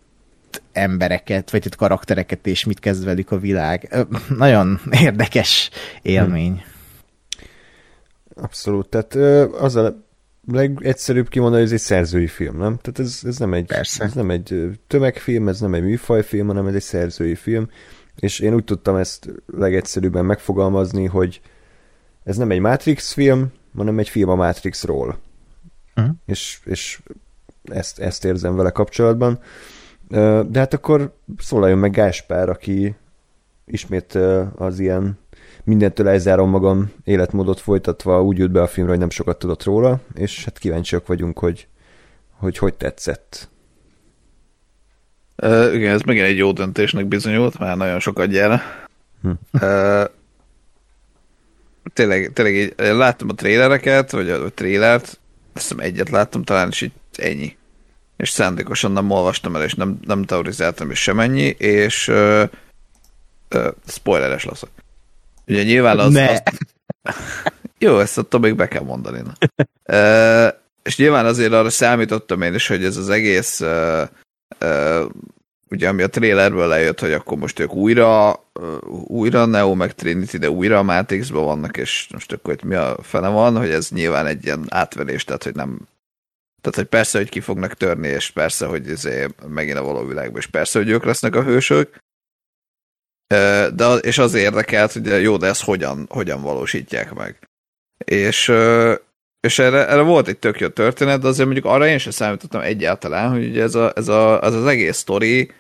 embereket, 0.73 1.51
vagy 1.51 1.66
itt 1.66 1.77
karaktereket, 1.77 2.47
és 2.47 2.64
mit 2.64 2.79
kezd 2.79 3.05
velük 3.05 3.31
a 3.31 3.38
világ. 3.38 4.07
Nagyon 4.37 4.81
érdekes 5.03 5.71
élmény. 6.03 6.64
Abszolút, 8.35 8.88
tehát 8.88 9.14
az 9.53 9.77
a 9.77 10.06
legegyszerűbb 10.52 11.28
kimondani, 11.28 11.62
hogy 11.62 11.72
ez 11.72 11.80
egy 11.80 11.87
szerzői 11.87 12.26
film, 12.26 12.56
nem? 12.56 12.78
Tehát 12.82 12.98
ez, 12.98 13.20
ez, 13.24 13.38
nem 13.38 13.54
egy, 13.54 13.66
Persze. 13.66 14.04
ez 14.04 14.12
nem 14.12 14.30
egy 14.30 14.78
tömegfilm, 14.87 15.48
ez 15.48 15.61
nem 15.61 15.74
egy 15.74 15.82
műfajfilm, 15.82 16.46
hanem 16.46 16.66
ez 16.66 16.74
egy 16.74 16.82
szerzői 16.82 17.35
film, 17.35 17.68
és 18.16 18.38
én 18.38 18.54
úgy 18.54 18.64
tudtam 18.64 18.96
ezt 18.96 19.32
legegyszerűbben 19.46 20.24
megfogalmazni, 20.24 21.04
hogy 21.04 21.40
ez 22.24 22.37
nem 22.37 22.50
egy 22.50 22.61
Matrix 22.61 23.12
film, 23.12 23.52
hanem 23.76 23.98
egy 23.98 24.09
film 24.09 24.28
a 24.28 24.35
Matrixról. 24.35 25.18
Uh-huh. 25.96 26.14
És, 26.26 26.61
és 26.64 27.01
ezt, 27.64 27.99
ezt 27.99 28.24
érzem 28.24 28.57
vele 28.57 28.70
kapcsolatban. 28.70 29.40
De 30.49 30.59
hát 30.59 30.74
akkor 30.74 31.16
szólaljon 31.38 31.78
meg 31.78 31.90
Gáspár, 31.90 32.49
aki 32.49 32.94
ismét 33.64 34.14
az 34.55 34.78
ilyen 34.78 35.18
mindentől 35.67 36.09
elzárom 36.09 36.51
magam 36.51 36.93
életmódot 37.05 37.61
folytatva, 37.61 38.23
úgy 38.23 38.39
jött 38.39 38.51
be 38.51 38.62
a 38.62 38.67
filmre, 38.67 38.91
hogy 38.91 39.01
nem 39.01 39.11
sokat 39.11 39.39
tudott 39.39 39.64
róla, 39.64 40.01
és 40.14 40.45
hát 40.45 40.59
kíváncsiak 40.59 41.07
vagyunk, 41.07 41.39
hogy 41.39 41.67
hogy, 42.39 42.59
hogy 42.59 42.75
tetszett. 42.75 43.49
Uh, 45.37 45.75
igen, 45.75 45.95
ez 45.95 46.01
megint 46.01 46.27
egy 46.27 46.37
jó 46.37 46.53
döntésnek 46.53 47.07
bizonyult, 47.07 47.59
már 47.59 47.77
nagyon 47.77 48.01
sokat 48.01 48.29
gyere. 48.29 48.89
Hm. 49.23 49.31
Uh, 49.53 50.05
tényleg, 51.93 52.33
tényleg 52.33 52.55
így, 52.55 52.75
láttam 52.77 53.29
a 53.29 53.35
trélereket, 53.35 54.11
vagy 54.11 54.31
a 54.31 54.53
trélert, 54.53 55.05
azt 55.53 55.69
hiszem 55.69 55.79
egyet 55.79 56.11
láttam 56.11 56.43
talán, 56.43 56.69
és 56.69 56.81
így 56.81 56.93
ennyi. 57.17 57.57
És 58.17 58.29
szándékosan 58.29 58.93
nem 58.93 59.11
olvastam 59.11 59.57
el, 59.57 59.62
és 59.62 59.75
nem, 59.75 59.99
nem 60.05 60.23
teorizáltam, 60.23 60.91
és 60.91 61.03
semennyi, 61.03 61.47
és 61.59 62.09
uh, 62.09 62.43
uh, 63.55 63.67
spoileres 63.87 64.45
leszek. 64.45 64.71
Ugye 65.47 65.62
nyilván 65.62 65.99
az... 65.99 66.12
Ne. 66.12 66.30
az 66.30 66.42
jó, 67.78 67.99
ezt 67.99 68.18
ott 68.18 68.38
még 68.38 68.55
be 68.55 68.68
kell 68.68 68.82
mondani. 68.82 69.22
uh, 69.88 70.49
és 70.82 70.97
nyilván 70.97 71.26
azért 71.26 71.53
arra 71.53 71.70
számítottam 71.70 72.42
én 72.42 72.55
is, 72.55 72.66
hogy 72.66 72.84
ez 72.84 72.97
az 72.97 73.09
egész 73.09 73.61
uh, 73.61 74.03
uh, 74.61 75.05
ugye 75.70 75.88
ami 75.88 76.03
a 76.03 76.09
trailerből 76.09 76.66
lejött, 76.66 77.01
hogy 77.01 77.12
akkor 77.12 77.38
most 77.38 77.59
ők 77.59 77.74
újra, 77.74 78.40
újra 79.07 79.44
Neo 79.44 79.74
meg 79.74 79.94
Trinity, 79.94 80.36
de 80.36 80.51
újra 80.51 80.78
a 80.78 80.82
Matrixban 80.82 81.44
vannak, 81.44 81.76
és 81.76 82.09
most 82.12 82.32
akkor 82.32 82.55
itt 82.55 82.62
mi 82.62 82.74
a 82.74 82.97
fene 83.03 83.28
van, 83.28 83.57
hogy 83.57 83.70
ez 83.70 83.88
nyilván 83.90 84.26
egy 84.26 84.44
ilyen 84.44 84.64
átverés, 84.68 85.24
tehát 85.24 85.44
hogy 85.44 85.55
nem 85.55 85.78
tehát, 86.61 86.80
hogy 86.80 86.99
persze, 86.99 87.18
hogy 87.18 87.28
ki 87.28 87.40
fognak 87.40 87.74
törni, 87.74 88.09
és 88.09 88.30
persze, 88.30 88.66
hogy 88.66 88.90
ez 88.90 89.09
megint 89.49 89.78
a 89.78 89.82
való 89.82 90.07
világban, 90.07 90.40
és 90.40 90.47
persze, 90.47 90.78
hogy 90.78 90.88
ők 90.88 91.05
lesznek 91.05 91.34
a 91.36 91.42
hősök, 91.42 91.99
de, 93.74 93.95
és 94.01 94.18
az 94.18 94.35
érdekelt, 94.35 94.93
hogy 94.93 95.22
jó, 95.22 95.37
de 95.37 95.47
ezt 95.47 95.64
hogyan, 95.64 96.07
hogyan 96.11 96.43
valósítják 96.43 97.14
meg. 97.14 97.39
És, 98.05 98.53
és 99.41 99.59
erre, 99.59 99.89
erre 99.89 100.03
volt 100.03 100.29
egy 100.29 100.39
tök 100.39 100.61
jó 100.61 100.68
történet, 100.68 101.20
de 101.20 101.29
azért 101.29 101.45
mondjuk 101.45 101.66
arra 101.66 101.87
én 101.87 101.99
sem 101.99 102.12
számítottam 102.12 102.61
egyáltalán, 102.61 103.31
hogy 103.31 103.59
ez, 103.59 103.74
a, 103.74 103.93
ez, 103.95 104.09
a, 104.09 104.43
ez 104.43 104.55
az 104.55 104.66
egész 104.66 104.97
sztori, 104.97 105.53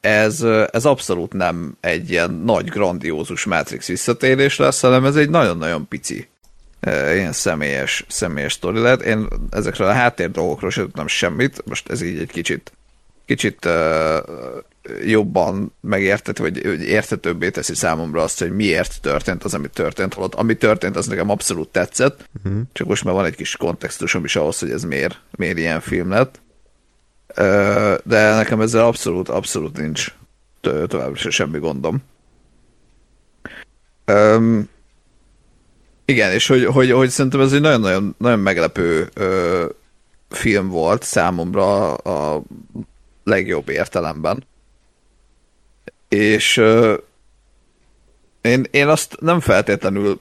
ez, 0.00 0.42
ez 0.70 0.84
abszolút 0.84 1.32
nem 1.32 1.76
egy 1.80 2.10
ilyen 2.10 2.30
nagy, 2.30 2.68
grandiózus 2.68 3.44
Matrix 3.44 3.86
visszatérés 3.86 4.56
lesz, 4.56 4.80
hanem 4.80 5.04
ez 5.04 5.16
egy 5.16 5.30
nagyon-nagyon 5.30 5.88
pici 5.88 6.28
ilyen 6.86 7.32
személyes, 7.32 8.04
személyes 8.08 8.52
sztori 8.52 8.78
lehet. 8.78 9.02
Én 9.02 9.28
ezekről 9.50 9.88
a 9.88 9.92
háttér 9.92 10.30
dolgokról 10.30 10.70
sem 10.70 10.84
tudtam 10.84 11.06
semmit, 11.06 11.62
most 11.66 11.90
ez 11.90 12.02
így 12.02 12.18
egy 12.18 12.30
kicsit 12.30 12.72
kicsit 13.28 13.64
uh, 13.64 13.72
jobban 15.04 15.74
megértett, 15.80 16.38
vagy 16.38 16.64
értetőbbé 16.82 17.50
teszi 17.50 17.74
számomra 17.74 18.22
azt, 18.22 18.38
hogy 18.38 18.52
miért 18.52 19.00
történt 19.00 19.44
az, 19.44 19.54
ami 19.54 19.68
történt, 19.68 20.14
holott 20.14 20.34
ami 20.34 20.56
történt, 20.56 20.96
az 20.96 21.06
nekem 21.06 21.30
abszolút 21.30 21.68
tetszett, 21.68 22.28
uh-huh. 22.44 22.62
csak 22.72 22.86
most 22.86 23.04
már 23.04 23.14
van 23.14 23.24
egy 23.24 23.36
kis 23.36 23.56
kontextusom 23.56 24.24
is 24.24 24.36
ahhoz, 24.36 24.58
hogy 24.58 24.70
ez 24.70 24.84
miért, 24.84 25.20
miért 25.30 25.58
ilyen 25.58 25.80
film 25.80 26.10
lett. 26.10 26.40
De 28.04 28.34
nekem 28.34 28.60
ezzel 28.60 28.84
abszolút, 28.84 29.28
abszolút 29.28 29.76
nincs 29.76 30.14
továbbra 30.60 31.14
sem 31.14 31.30
semmi 31.30 31.58
gondom. 31.58 32.02
Um, 34.06 34.68
igen, 36.04 36.32
és 36.32 36.46
hogy, 36.46 36.64
hogy, 36.64 36.90
hogy 36.90 37.08
szerintem 37.08 37.40
ez 37.40 37.52
egy 37.52 37.60
nagyon-nagyon 37.60 38.14
nagyon 38.18 38.38
meglepő 38.38 39.08
ö, 39.14 39.66
film 40.28 40.68
volt 40.68 41.02
számomra 41.02 41.94
a 41.94 42.42
legjobb 43.24 43.68
értelemben. 43.68 44.44
És 46.08 46.56
én, 48.40 48.66
én 48.70 48.88
azt 48.88 49.16
nem 49.20 49.40
feltétlenül 49.40 50.20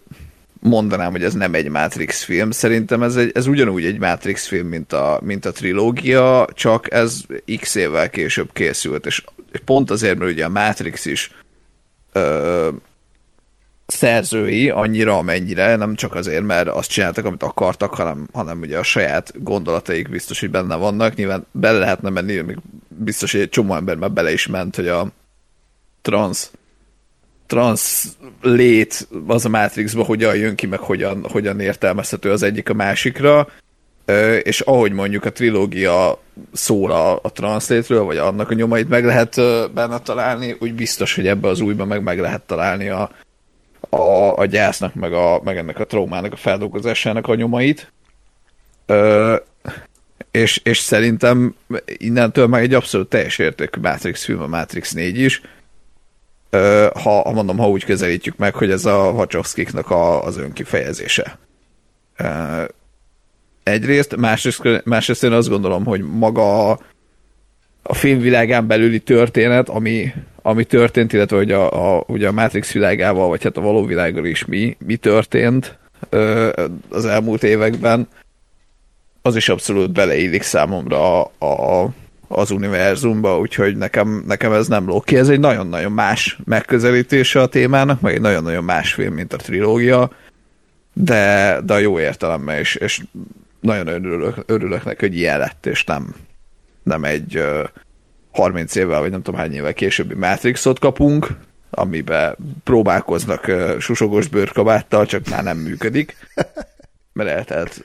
mondanám, 0.60 1.12
hogy 1.12 1.24
ez 1.24 1.34
nem 1.34 1.54
egy 1.54 1.70
Matrix 1.70 2.24
film. 2.24 2.52
Szerintem 2.52 3.04
ez, 3.04 3.16
egy, 3.16 3.32
ez 3.34 3.48
ugyanúgy 3.48 3.86
egy 3.86 4.00
Matrix 4.00 4.48
film, 4.48 4.68
mint 4.68 4.94
a, 4.94 5.20
mint 5.24 5.46
a 5.46 5.52
trilógia, 5.52 6.48
csak 6.54 6.92
ez 6.94 7.22
x 7.60 7.76
évvel 7.76 8.10
később 8.10 8.50
készült, 8.54 9.06
és 9.06 9.24
pont 9.66 9.92
azért, 9.92 10.18
mert 10.18 10.32
ugye 10.32 10.46
a 10.46 10.50
Matrix 10.50 11.06
is 11.06 11.32
ö, 12.12 12.70
szerzői 13.88 14.70
annyira, 14.70 15.18
amennyire, 15.18 15.76
nem 15.76 15.96
csak 15.96 16.16
azért, 16.16 16.44
mert 16.44 16.68
azt 16.68 16.90
csináltak, 16.90 17.26
amit 17.26 17.44
akartak, 17.44 17.94
hanem, 17.94 18.28
hanem 18.34 18.60
ugye 18.60 18.78
a 18.78 18.84
saját 18.84 19.44
gondolataik 19.44 20.10
biztos, 20.10 20.40
hogy 20.40 20.50
benne 20.50 20.76
vannak. 20.76 21.16
Nyilván 21.16 21.46
bele 21.52 21.78
lehetne 21.78 22.10
menni, 22.10 22.42
még 22.42 22.58
biztos, 22.88 23.32
hogy 23.32 23.42
egy 23.42 23.50
csomó 23.50 23.76
ember 23.76 23.96
már 23.96 24.12
bele 24.12 24.32
is 24.32 24.48
ment, 24.48 24.76
hogy 24.76 24.88
a 24.88 25.12
trans 26.08 26.50
trans 27.48 28.04
lét 28.42 29.08
az 29.28 29.46
a 29.46 29.50
Matrixba 29.50 30.04
hogyan 30.04 30.36
jön 30.36 30.56
ki, 30.56 30.66
meg 30.66 30.80
hogyan, 30.80 31.26
hogyan 31.32 31.60
értelmezhető 31.60 32.32
az 32.32 32.44
egyik 32.44 32.70
a 32.70 32.74
másikra, 32.74 33.48
és 34.44 34.60
ahogy 34.60 34.92
mondjuk 34.92 35.26
a 35.26 35.32
trilógia 35.32 36.22
szóra 36.54 37.16
a 37.16 37.30
translétről, 37.30 38.04
vagy 38.04 38.18
annak 38.18 38.50
a 38.50 38.54
nyomait 38.54 38.90
meg 38.90 39.06
lehet 39.06 39.36
benne 39.74 40.00
találni, 40.00 40.56
úgy 40.60 40.74
biztos, 40.74 41.16
hogy 41.16 41.28
ebbe 41.28 41.48
az 41.48 41.60
újban 41.60 41.88
meg 41.88 42.04
meg 42.04 42.20
lehet 42.20 42.42
találni 42.42 42.90
a, 42.90 43.12
a, 43.90 44.38
a 44.38 44.46
gyásznak, 44.46 44.94
meg, 44.94 45.14
a, 45.14 45.42
meg 45.44 45.58
ennek 45.58 45.80
a 45.80 45.86
traumának 45.86 46.34
a 46.34 46.36
feldolgozásának 46.36 47.28
a 47.28 47.36
nyomait. 47.36 47.92
Ö, 48.86 49.36
és, 50.32 50.60
és 50.64 50.78
szerintem 50.78 51.56
innentől 51.86 52.48
meg 52.48 52.64
egy 52.64 52.74
abszolút 52.74 53.10
teljes 53.10 53.38
értékű 53.38 53.82
Matrix 53.82 54.24
film, 54.24 54.42
a 54.42 54.48
Matrix 54.48 54.92
4 54.94 55.20
is. 55.20 55.42
Ha, 56.94 57.22
ha 57.22 57.32
mondom, 57.32 57.58
ha 57.58 57.70
úgy 57.70 57.86
közelítjük 57.86 58.38
meg, 58.38 58.56
hogy 58.56 58.72
ez 58.72 58.86
a 58.86 59.12
Wachowskiknak 59.16 59.90
a, 59.90 60.24
az 60.24 60.38
önkifejezése. 60.38 61.38
Egyrészt, 63.64 64.16
másrészt, 64.16 64.62
másrészt 64.84 65.24
én 65.24 65.32
azt 65.32 65.50
gondolom, 65.50 65.86
hogy 65.86 66.02
maga 66.02 66.70
a, 66.70 66.80
a 67.82 67.94
filmvilágán 67.94 68.68
belüli 68.68 69.00
történet, 69.00 69.70
ami, 69.70 70.14
ami 70.42 70.64
történt, 70.64 71.14
illetve 71.14 71.38
hogy 71.38 71.52
a, 71.52 71.96
a, 71.98 72.04
ugye 72.08 72.28
a 72.28 72.32
Matrix 72.32 72.72
világával, 72.72 73.28
vagy 73.28 73.44
hát 73.44 73.58
a 73.58 73.62
való 73.62 73.86
világgal 73.86 74.26
is 74.26 74.46
mi, 74.46 74.78
mi 74.86 74.96
történt 74.96 75.78
az 76.90 77.06
elmúlt 77.06 77.44
években, 77.44 78.08
az 79.22 79.36
is 79.36 79.50
abszolút 79.50 79.92
beleillik 79.92 80.42
számomra 80.42 81.24
a, 81.24 81.46
a, 81.46 81.90
az 82.28 82.52
univerzumba, 82.52 83.40
úgyhogy 83.40 83.78
nekem, 83.78 84.24
nekem 84.28 84.52
ez 84.52 84.68
nem 84.68 84.86
ló 84.86 85.02
ki. 85.02 85.18
Ez 85.18 85.30
egy 85.30 85.40
nagyon-nagyon 85.40 85.92
más 85.92 86.40
megközelítése 86.46 87.42
a 87.42 87.48
témának, 87.48 88.02
meg 88.02 88.14
egy 88.14 88.22
nagyon-nagyon 88.22 88.64
más 88.64 88.94
film, 88.94 89.14
mint 89.14 89.34
a 89.34 89.38
trilógia, 89.38 90.12
de, 90.94 91.58
de 91.66 91.74
a 91.74 91.78
jó 91.78 92.00
értelemben 92.00 92.60
is, 92.60 92.76
és 92.76 93.02
nagyon 93.60 93.88
örülök, 93.88 94.44
örülök 94.46 94.84
neki, 94.84 95.06
hogy 95.06 95.18
ilyen 95.18 95.40
lett, 95.40 95.66
és 95.66 95.84
nem, 95.84 96.16
nem 96.84 97.04
egy 97.04 97.44
30 98.32 98.76
évvel, 98.76 99.00
vagy 99.00 99.12
nem 99.12 99.22
tudom 99.22 99.40
hány 99.40 99.54
évvel 99.54 99.74
későbbi 99.74 100.14
Matrixot 100.14 100.80
kapunk, 100.80 101.28
amiben 101.70 102.36
próbálkoznak 102.64 103.52
susogos 103.80 104.28
bőrkabáttal, 104.28 105.06
csak 105.06 105.30
már 105.30 105.44
nem 105.44 105.58
működik, 105.58 106.16
mert 107.14 107.30
eltelt 107.30 107.84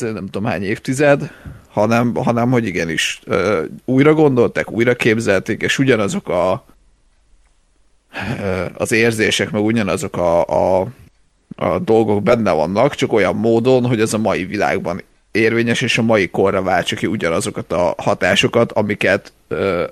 nem 0.00 0.26
tudom 0.26 0.44
hány 0.44 0.62
évtized, 0.62 1.30
hanem, 1.68 2.14
hanem 2.14 2.50
hogy 2.50 2.66
igenis 2.66 3.20
újra 3.84 4.14
gondolták, 4.14 4.70
újra 4.70 4.94
képzelték, 4.94 5.62
és 5.62 5.78
ugyanazok 5.78 6.28
a 6.28 6.64
az 8.74 8.92
érzések, 8.92 9.50
meg 9.50 9.62
ugyanazok 9.62 10.16
a, 10.16 10.44
a, 10.46 10.86
a 11.56 11.78
dolgok 11.78 12.22
benne 12.22 12.52
vannak, 12.52 12.94
csak 12.94 13.12
olyan 13.12 13.36
módon, 13.36 13.86
hogy 13.86 14.00
ez 14.00 14.12
a 14.12 14.18
mai 14.18 14.44
világban 14.44 15.02
érvényes, 15.30 15.80
és 15.80 15.98
a 15.98 16.02
mai 16.02 16.28
korra 16.28 16.62
váltsa 16.62 16.96
ki 16.96 17.06
ugyanazokat 17.06 17.72
a 17.72 17.94
hatásokat, 17.98 18.72
amiket 18.72 19.32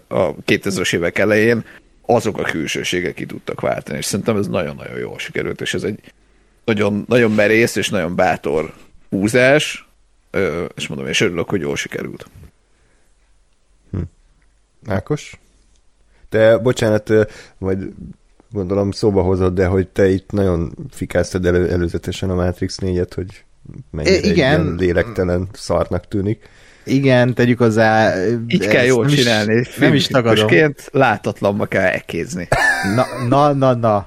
a 0.08 0.34
2000-es 0.46 0.94
évek 0.94 1.18
elején 1.18 1.64
azok 2.06 2.38
a 2.38 2.42
külsőségek 2.42 3.14
ki 3.14 3.26
tudtak 3.26 3.60
váltani, 3.60 3.98
és 3.98 4.04
szerintem 4.04 4.36
ez 4.36 4.46
nagyon-nagyon 4.46 4.98
jól 4.98 5.18
sikerült, 5.18 5.60
és 5.60 5.74
ez 5.74 5.82
egy 5.82 5.98
nagyon, 6.64 7.04
nagyon 7.08 7.32
merész 7.32 7.76
és 7.76 7.88
nagyon 7.88 8.14
bátor 8.14 8.74
húzás, 9.10 9.88
és 10.74 10.88
mondom, 10.88 11.06
és 11.06 11.20
örülök, 11.20 11.48
hogy 11.48 11.60
jól 11.60 11.76
sikerült. 11.76 12.26
Hm. 13.90 14.00
Ákos? 14.86 15.40
Te, 16.28 16.58
bocsánat, 16.58 17.12
majd 17.58 17.92
gondolom 18.50 18.90
szóba 18.90 19.22
hozott, 19.22 19.54
de 19.54 19.66
hogy 19.66 19.88
te 19.88 20.08
itt 20.08 20.30
nagyon 20.30 20.72
fikáztad 20.90 21.46
elő, 21.46 21.70
előzetesen 21.70 22.30
a 22.30 22.34
Matrix 22.34 22.78
4-et, 22.80 23.10
hogy 23.14 23.44
mennyire 23.90 24.16
Igen. 24.16 24.72
Egy 24.72 24.80
lélektelen 24.80 25.48
szarnak 25.52 26.08
tűnik. 26.08 26.48
Igen, 26.84 27.34
tegyük 27.34 27.58
hozzá. 27.58 28.14
Így 28.46 28.66
kell 28.66 28.84
jól 28.84 29.04
nem 29.04 29.14
csinálni. 29.14 29.54
Is, 29.54 29.76
nem 29.76 29.94
is 29.94 30.06
tagadom. 30.06 30.74
látatlanba 30.90 31.66
kell 31.66 31.86
ekézni. 31.86 32.48
Na, 32.94 33.06
na, 33.28 33.52
na, 33.52 33.74
na. 33.74 34.04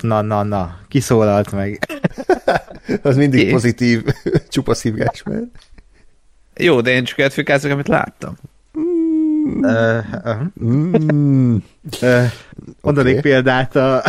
Na, 0.00 0.20
na, 0.22 0.42
na. 0.42 0.78
Kiszólalt 0.88 1.52
meg. 1.52 1.78
Az 3.02 3.16
mindig 3.16 3.50
pozitív, 3.50 4.02
csupa 4.48 4.74
szívgás, 4.74 5.22
mert... 5.22 5.44
Jó, 6.56 6.80
de 6.80 6.90
én 6.90 7.04
csak 7.04 7.18
etfikázok, 7.18 7.70
amit 7.70 7.88
láttam. 7.88 8.36
Mm. 8.78 9.64
Uh, 9.64 10.04
uh. 10.24 10.64
Mm. 10.64 11.56
Uh, 12.02 12.24
mondanék 12.80 13.18
okay. 13.18 13.30
példát 13.30 13.76
a 13.76 14.02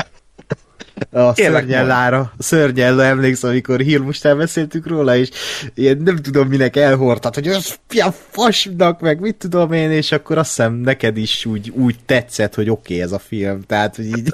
A 1.11 1.33
szörnyellára, 1.35 2.33
szörnyellá 2.37 3.03
emlékszem, 3.03 3.49
amikor 3.49 3.79
hírmustán 3.79 4.37
beszéltük 4.37 4.87
róla, 4.87 5.15
és 5.15 5.29
ilyen 5.73 5.97
nem 5.97 6.15
tudom 6.15 6.47
minek 6.47 6.75
elhordtad, 6.75 7.33
hogy 7.33 7.47
az 7.47 7.79
a 7.87 8.11
fasnak, 8.11 8.99
meg 8.99 9.19
mit 9.19 9.35
tudom 9.35 9.71
én, 9.71 9.91
és 9.91 10.11
akkor 10.11 10.37
azt 10.37 10.49
hiszem 10.49 10.73
neked 10.73 11.17
is 11.17 11.45
úgy, 11.45 11.69
úgy 11.69 11.95
tetszett, 12.05 12.55
hogy 12.55 12.69
oké 12.69 12.93
okay 12.93 13.05
ez 13.05 13.11
a 13.11 13.19
film, 13.19 13.61
tehát 13.61 13.95
hogy 13.95 14.05
így... 14.05 14.33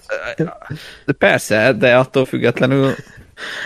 De 1.06 1.14
persze, 1.18 1.74
de 1.74 1.96
attól 1.96 2.26
függetlenül 2.26 2.96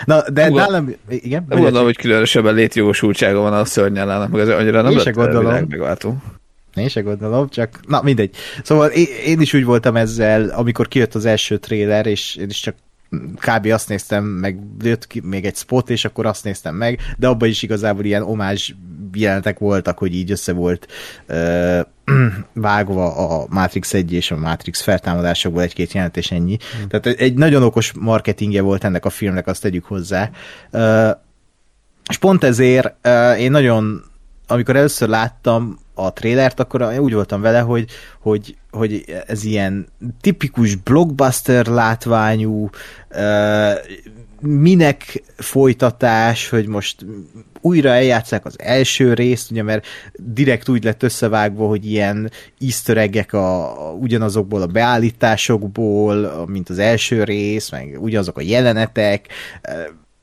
Na, 0.04 0.30
de 0.30 0.48
Uga- 0.48 0.60
nálam, 0.60 0.94
igen? 1.08 1.44
nem 1.48 1.60
gondolom, 1.60 1.84
hogy 1.86 1.96
különösebben 1.96 2.54
létjogosultsága 2.54 3.40
van 3.40 3.52
a 3.52 3.64
szörnyellának, 3.64 4.30
meg 4.30 4.40
az 4.40 4.48
annyira 4.48 4.82
nem 4.82 4.90
Én 4.92 4.96
lett 4.96 5.14
gondolom. 5.14 5.44
világ 5.44 5.68
megváltó. 5.68 6.16
Én 6.74 6.88
se 6.88 7.00
gondolom, 7.00 7.48
csak 7.48 7.80
na 7.86 8.02
mindegy. 8.02 8.36
Szóval 8.62 8.88
én, 8.88 9.06
én 9.26 9.40
is 9.40 9.54
úgy 9.54 9.64
voltam 9.64 9.96
ezzel, 9.96 10.48
amikor 10.48 10.88
kijött 10.88 11.14
az 11.14 11.24
első 11.24 11.58
tréler, 11.58 12.06
és 12.06 12.36
én 12.36 12.48
is 12.48 12.60
csak 12.60 12.74
kb. 13.34 13.66
azt 13.66 13.88
néztem, 13.88 14.24
meg 14.24 14.58
jött 14.82 15.06
ki 15.06 15.20
még 15.24 15.44
egy 15.44 15.56
spot, 15.56 15.90
és 15.90 16.04
akkor 16.04 16.26
azt 16.26 16.44
néztem 16.44 16.74
meg, 16.74 17.00
de 17.18 17.26
abban 17.26 17.48
is 17.48 17.62
igazából 17.62 18.04
ilyen 18.04 18.22
omázs 18.22 18.72
jelenetek 19.16 19.58
voltak, 19.58 19.98
hogy 19.98 20.14
így 20.14 20.30
össze 20.30 20.52
volt 20.52 20.86
ö, 21.26 21.80
vágva 22.52 23.14
a 23.16 23.46
Matrix 23.48 23.94
1 23.94 24.12
és 24.12 24.30
a 24.30 24.36
Matrix 24.36 24.80
feltámadásokból 24.80 25.62
egy-két 25.62 25.92
jelenet, 25.92 26.16
és 26.16 26.30
ennyi. 26.30 26.56
Hmm. 26.78 26.88
Tehát 26.88 27.06
egy 27.06 27.34
nagyon 27.34 27.62
okos 27.62 27.92
marketingje 27.92 28.62
volt 28.62 28.84
ennek 28.84 29.04
a 29.04 29.10
filmnek, 29.10 29.46
azt 29.46 29.62
tegyük 29.62 29.84
hozzá. 29.84 30.30
Ö, 30.70 31.10
és 32.08 32.16
pont 32.16 32.44
ezért 32.44 32.94
uh, 33.04 33.40
én 33.40 33.50
nagyon, 33.50 34.04
amikor 34.46 34.76
először 34.76 35.08
láttam 35.08 35.78
a 35.94 36.12
trélert, 36.12 36.60
akkor 36.60 36.82
úgy 36.98 37.12
voltam 37.12 37.40
vele, 37.40 37.60
hogy, 37.60 37.90
hogy, 38.20 38.56
hogy 38.70 39.04
ez 39.26 39.44
ilyen 39.44 39.86
tipikus 40.20 40.74
blockbuster 40.74 41.66
látványú, 41.66 42.70
minek 44.40 45.22
folytatás, 45.36 46.48
hogy 46.48 46.66
most 46.66 47.04
újra 47.64 47.90
eljátszák 47.90 48.44
az 48.44 48.54
első 48.58 49.14
részt, 49.14 49.50
ugye, 49.50 49.62
mert 49.62 49.86
direkt 50.16 50.68
úgy 50.68 50.84
lett 50.84 51.02
összevágva, 51.02 51.66
hogy 51.66 51.86
ilyen 51.86 52.30
easter 52.60 53.26
a, 53.30 53.88
a, 53.88 53.92
ugyanazokból 53.92 54.62
a 54.62 54.66
beállításokból, 54.66 56.46
mint 56.46 56.68
az 56.68 56.78
első 56.78 57.24
rész, 57.24 57.70
meg 57.70 57.96
ugyanazok 58.00 58.38
a 58.38 58.40
jelenetek, 58.40 59.28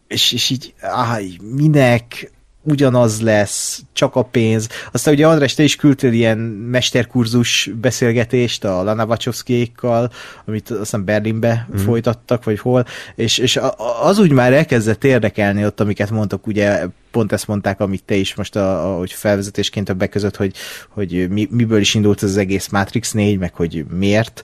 és, 0.07 0.31
és 0.31 0.49
így, 0.49 0.73
áh, 0.79 1.21
minek 1.55 2.31
ugyanaz 2.63 3.21
lesz, 3.21 3.81
csak 3.93 4.15
a 4.15 4.23
pénz. 4.23 4.69
Aztán 4.91 5.13
ugye 5.13 5.27
András, 5.27 5.53
te 5.53 5.63
is 5.63 5.75
küldtél 5.75 6.13
ilyen 6.13 6.37
mesterkurzus 6.37 7.69
beszélgetést 7.81 8.63
a 8.63 8.83
Lana 8.83 9.05
Wachowskiékkal, 9.05 10.11
amit 10.45 10.69
aztán 10.69 11.05
Berlinbe 11.05 11.67
mm. 11.71 11.77
folytattak, 11.77 12.43
vagy 12.43 12.59
hol, 12.59 12.85
és, 13.15 13.37
és 13.37 13.57
a- 13.57 13.75
a- 13.77 14.05
az 14.05 14.19
úgy 14.19 14.31
már 14.31 14.53
elkezdett 14.53 15.03
érdekelni 15.03 15.65
ott, 15.65 15.79
amiket 15.79 16.09
mondtak, 16.09 16.47
ugye 16.47 16.85
pont 17.11 17.31
ezt 17.31 17.47
mondták, 17.47 17.79
amit 17.79 18.03
te 18.03 18.15
is 18.15 18.35
most, 18.35 18.55
a, 18.55 18.93
ahogy 18.93 19.11
felvezetésként 19.11 19.85
többek 19.85 20.09
között, 20.09 20.35
hogy, 20.35 20.53
hogy 20.89 21.29
mi, 21.29 21.47
miből 21.51 21.79
is 21.79 21.93
indult 21.93 22.21
az 22.21 22.37
egész 22.37 22.67
Matrix 22.69 23.11
4, 23.11 23.37
meg 23.37 23.53
hogy 23.53 23.85
miért. 23.89 24.41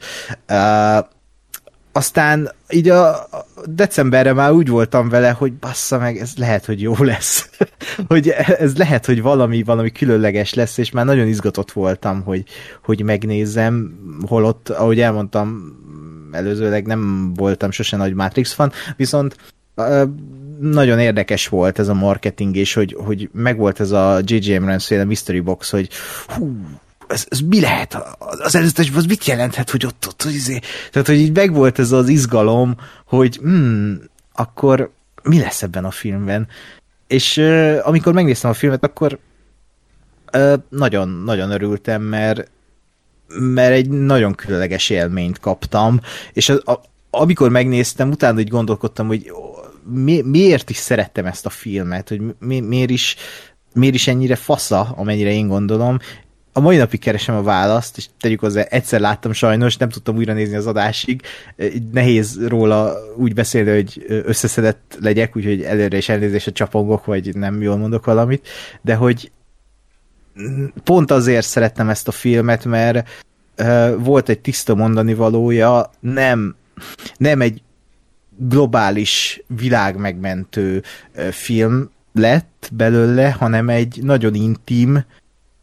Uh, 0.50 1.06
aztán 1.98 2.52
így 2.70 2.90
a 2.90 3.28
decemberre 3.66 4.34
már 4.34 4.52
úgy 4.52 4.68
voltam 4.68 5.10
vele, 5.10 5.30
hogy 5.30 5.54
bassza 5.54 5.98
meg, 5.98 6.18
ez 6.18 6.34
lehet, 6.38 6.66
hogy 6.66 6.82
jó 6.82 6.94
lesz. 6.98 7.50
hogy 8.08 8.30
ez 8.58 8.78
lehet, 8.78 9.06
hogy 9.06 9.22
valami, 9.22 9.64
valami 9.64 9.92
különleges 9.92 10.54
lesz, 10.54 10.78
és 10.78 10.92
már 10.92 11.06
nagyon 11.06 11.28
izgatott 11.28 11.72
voltam, 11.72 12.22
hogy, 12.22 12.44
hogy 12.84 13.04
megnézzem, 13.04 14.00
holott, 14.28 14.70
ahogy 14.70 15.00
elmondtam, 15.00 15.76
előzőleg 16.32 16.86
nem 16.86 17.34
voltam 17.34 17.72
sose 17.72 17.98
nagy 17.98 18.14
Matrix 18.14 18.54
fan, 18.54 18.72
viszont 18.96 19.36
nagyon 20.60 21.00
érdekes 21.00 21.48
volt 21.48 21.80
ez 21.80 21.88
a 21.88 21.94
marketing, 21.94 22.56
és 22.56 22.74
hogy, 22.74 22.96
hogy 23.06 23.30
megvolt 23.34 23.80
ez 23.80 23.92
a 23.92 24.20
J.J. 24.24 24.56
Abrams 24.56 24.86
féle 24.86 25.04
mystery 25.04 25.40
box, 25.40 25.70
hogy 25.70 25.90
hú, 26.28 26.56
ez, 27.08 27.26
ez 27.30 27.40
mi 27.40 27.60
lehet? 27.60 27.98
Az 28.20 28.56
előzetes, 28.56 28.92
az 28.96 29.06
mit 29.06 29.26
jelenthet, 29.26 29.70
hogy 29.70 29.86
ott, 29.86 30.06
ott, 30.08 30.24
izé? 30.24 30.60
Tehát, 30.92 31.08
hogy 31.08 31.18
így 31.18 31.36
megvolt 31.36 31.80
ez 31.80 31.92
az 31.92 32.10
izgalom, 32.10 32.76
hogy 33.06 33.36
hmm, 33.36 34.02
akkor 34.34 34.92
mi 35.24 35.40
lesz 35.40 35.64
ebben 35.64 35.86
a 35.86 35.92
filmben? 35.92 36.48
És 37.08 37.38
uh, 37.38 37.80
amikor 37.84 38.14
megnéztem 38.14 38.50
a 38.50 38.54
filmet, 38.54 38.84
akkor 38.84 39.20
uh, 40.34 40.54
nagyon, 40.70 41.10
nagyon 41.10 41.52
örültem, 41.52 42.02
mert 42.02 42.50
mert 43.40 43.74
egy 43.74 43.90
nagyon 43.90 44.36
különleges 44.36 44.90
élményt 44.90 45.40
kaptam, 45.40 46.00
és 46.34 46.50
az, 46.50 46.62
a, 46.66 46.82
amikor 47.10 47.50
megnéztem, 47.50 48.10
utána 48.10 48.40
így 48.40 48.50
gondolkodtam, 48.50 49.08
hogy 49.08 49.32
mi, 49.84 50.22
miért 50.22 50.70
is 50.70 50.78
szerettem 50.78 51.26
ezt 51.26 51.46
a 51.46 51.50
filmet, 51.50 52.10
hogy 52.10 52.22
mi, 52.40 52.60
miért 52.60 52.90
is 52.90 53.16
miért 53.74 53.96
is 53.96 54.08
ennyire 54.08 54.36
fasza, 54.36 54.94
amennyire 54.96 55.32
én 55.32 55.48
gondolom, 55.48 56.00
a 56.58 56.60
mai 56.60 56.78
napig 56.78 57.00
keresem 57.00 57.36
a 57.36 57.42
választ, 57.42 57.98
és 57.98 58.08
tegyük 58.20 58.40
hozzá, 58.40 58.62
egyszer 58.62 59.00
láttam 59.00 59.32
sajnos, 59.32 59.78
nem 59.78 59.90
tudtam 59.90 60.16
újra 60.16 60.34
nézni 60.34 60.56
az 60.56 60.68
adásig, 60.68 61.22
nehéz 61.92 62.48
róla 62.48 62.96
úgy 63.18 63.34
beszélni, 63.34 63.70
hogy 63.70 64.06
összeszedett 64.08 64.98
legyek, 65.00 65.36
úgyhogy 65.36 65.62
előre 65.62 65.98
is 65.98 66.10
elnézést 66.10 66.48
a 66.48 66.52
csapongok, 66.52 67.06
vagy 67.06 67.36
nem 67.36 67.62
jól 67.62 67.78
mondok 67.78 68.06
valamit, 68.06 68.48
de 68.82 68.96
hogy 68.96 69.32
pont 70.84 71.12
azért 71.12 71.48
szerettem 71.48 71.90
ezt 71.90 72.08
a 72.08 72.12
filmet, 72.12 72.66
mert 72.66 73.10
volt 73.98 74.30
egy 74.30 74.40
tiszta 74.40 74.76
mondani 74.76 75.14
valója, 75.14 75.92
nem, 76.00 76.56
nem 77.18 77.42
egy 77.42 77.62
globális 78.38 79.42
világmegmentő 79.48 80.84
uh, 81.16 81.28
film 81.28 81.90
lett 82.14 82.70
belőle, 82.74 83.32
hanem 83.32 83.70
egy 83.70 84.00
nagyon 84.02 84.34
intim, 84.34 85.04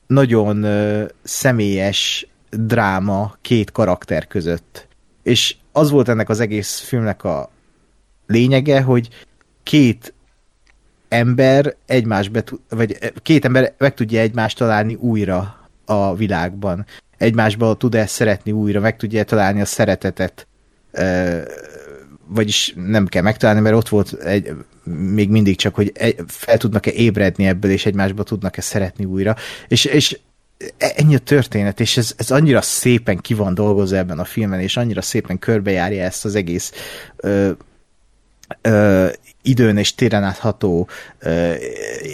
nagyon 0.07 0.65
uh, 0.65 1.09
személyes 1.23 2.27
dráma 2.51 3.37
két 3.41 3.73
karakter 3.73 4.27
között. 4.27 4.89
És 5.23 5.57
az 5.73 5.91
volt 5.91 6.09
ennek 6.09 6.29
az 6.29 6.41
egész 6.41 6.79
filmnek 6.79 7.25
a 7.25 7.51
lényege, 8.27 8.81
hogy 8.81 9.09
két 9.63 10.15
ember 11.09 11.75
egymásbe, 11.87 12.45
vagy 12.69 12.99
két 13.23 13.45
ember 13.45 13.75
meg 13.79 13.95
tudja 13.95 14.21
egymást 14.21 14.59
találni 14.59 14.95
újra 14.95 15.69
a 15.85 16.15
világban. 16.15 16.87
Egymásba 17.19 17.75
tud-e 17.75 18.07
szeretni 18.07 18.53
újra, 18.53 18.81
meg 18.81 18.97
tudja 18.97 19.25
találni 19.25 19.61
a 19.61 19.65
szeretetet. 19.65 20.47
Vagyis 22.27 22.75
nem 22.77 23.07
kell 23.07 23.23
megtalálni, 23.23 23.61
mert 23.61 23.77
ott 23.77 23.89
volt 23.89 24.13
egy, 24.13 24.53
még 24.85 25.31
mindig 25.31 25.57
csak, 25.57 25.75
hogy 25.75 25.93
fel 26.27 26.57
tudnak-e 26.57 26.91
ébredni 26.91 27.47
ebből, 27.47 27.71
és 27.71 27.87
egymásba 27.87 28.23
tudnak-e 28.23 28.61
szeretni 28.61 29.05
újra. 29.05 29.37
És, 29.69 29.85
és 29.85 30.19
ennyi 30.79 31.15
a 31.15 31.19
történet, 31.19 31.81
és 31.81 31.97
ez, 31.97 32.15
ez 32.17 32.31
annyira 32.31 32.61
szépen 32.61 33.17
ki 33.17 33.35
van 33.35 33.55
dolgozva 33.55 33.97
ebben 33.97 34.19
a 34.19 34.25
filmen, 34.25 34.61
és 34.61 34.77
annyira 34.77 35.03
szépen 35.03 35.39
körbejárja 35.39 36.03
ezt 36.03 36.25
az 36.25 36.35
egész 36.35 36.73
ö, 37.17 37.51
ö, 38.61 39.07
időn 39.43 39.77
és 39.77 39.95
téren 39.95 40.23
átható 40.23 40.89
ö, 41.19 41.53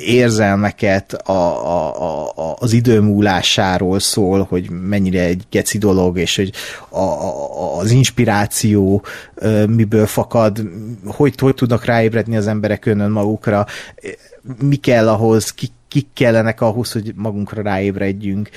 érzelmeket 0.05 1.13
a, 1.13 1.33
a, 1.33 2.27
a, 2.27 2.57
az 2.59 2.73
idő 2.73 3.01
múlásáról 3.01 3.99
szól, 3.99 4.43
hogy 4.43 4.71
mennyire 4.71 5.23
egy 5.23 5.43
geci 5.51 5.79
dolog, 5.79 6.19
és 6.19 6.37
hogy 6.37 6.53
a, 6.89 6.99
a, 6.99 7.79
az 7.79 7.91
inspiráció 7.91 9.05
ö, 9.35 9.67
miből 9.67 10.07
fakad, 10.07 10.63
hogy, 11.05 11.35
hogy 11.39 11.55
tudnak 11.55 11.85
ráébredni 11.85 12.37
az 12.37 12.47
emberek 12.47 12.87
önön 12.87 13.11
magukra, 13.11 13.67
mi 14.63 14.77
kell 14.77 15.09
ahhoz, 15.09 15.53
kik, 15.53 15.73
kik 15.89 16.07
kellenek 16.13 16.61
ahhoz, 16.61 16.93
hogy 16.93 17.13
magunkra 17.17 17.63
ráébredjünk. 17.63 18.51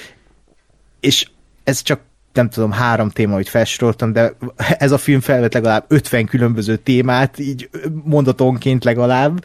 És 1.00 1.30
ez 1.64 1.82
csak 1.82 2.00
nem 2.34 2.50
tudom, 2.50 2.72
három 2.72 3.10
téma, 3.10 3.34
hogy 3.34 3.50
felsoroltam, 3.50 4.14
de 4.14 4.34
ez 4.78 4.92
a 4.92 4.98
film 4.98 5.20
felvet 5.20 5.54
legalább 5.54 5.86
50 5.88 6.26
különböző 6.26 6.76
témát, 6.76 7.40
így 7.40 7.70
mondatonként 8.04 8.84
legalább. 8.84 9.44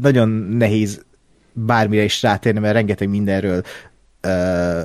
Nagyon 0.00 0.28
nehéz 0.28 1.04
bármire 1.52 2.02
is 2.02 2.22
rátérni, 2.22 2.60
mert 2.60 2.74
rengeteg 2.74 3.08
mindenről 3.08 3.62
ö, 4.20 4.80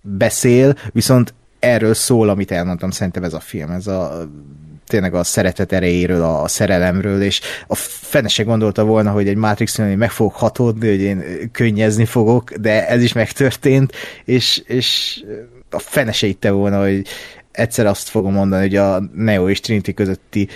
beszél, 0.00 0.74
viszont 0.92 1.34
erről 1.58 1.94
szól, 1.94 2.28
amit 2.28 2.50
elmondtam, 2.50 2.90
szerintem 2.90 3.24
ez 3.24 3.34
a 3.34 3.40
film, 3.40 3.70
ez 3.70 3.86
a 3.86 4.28
tényleg 4.86 5.14
a 5.14 5.24
szeretet 5.24 5.72
erejéről, 5.72 6.22
a 6.22 6.48
szerelemről, 6.48 7.22
és 7.22 7.40
a 7.66 7.74
fene 7.74 8.28
se 8.28 8.42
gondolta 8.42 8.84
volna, 8.84 9.10
hogy 9.10 9.28
egy 9.28 9.36
Matrix 9.36 9.74
filmben 9.74 9.98
meg 9.98 10.10
fogok 10.10 10.34
hatódni, 10.34 10.88
hogy 10.88 11.00
én 11.00 11.50
könnyezni 11.52 12.04
fogok, 12.04 12.52
de 12.52 12.88
ez 12.88 13.02
is 13.02 13.12
megtörtént, 13.12 13.92
és, 14.24 14.62
és 14.66 15.20
a 15.70 15.78
fene 15.78 16.12
se 16.12 16.26
itte 16.26 16.50
volna, 16.50 16.80
hogy 16.80 17.06
egyszer 17.58 17.86
azt 17.86 18.08
fogom 18.08 18.32
mondani, 18.32 18.62
hogy 18.62 18.76
a 18.76 19.00
Neo 19.14 19.48
és 19.48 19.60
Trinity 19.60 19.90
közötti 19.90 20.48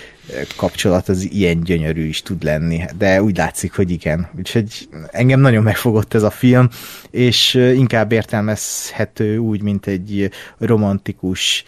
kapcsolat 0.55 1.09
az 1.09 1.31
ilyen 1.31 1.63
gyönyörű 1.63 2.05
is 2.05 2.21
tud 2.21 2.43
lenni, 2.43 2.85
de 2.97 3.23
úgy 3.23 3.37
látszik, 3.37 3.75
hogy 3.75 3.91
igen. 3.91 4.29
Úgyhogy 4.37 4.89
engem 5.11 5.39
nagyon 5.39 5.63
megfogott 5.63 6.13
ez 6.13 6.23
a 6.23 6.29
film, 6.29 6.69
és 7.11 7.53
inkább 7.53 8.11
értelmezhető 8.11 9.37
úgy, 9.37 9.61
mint 9.61 9.87
egy 9.87 10.29
romantikus 10.57 11.65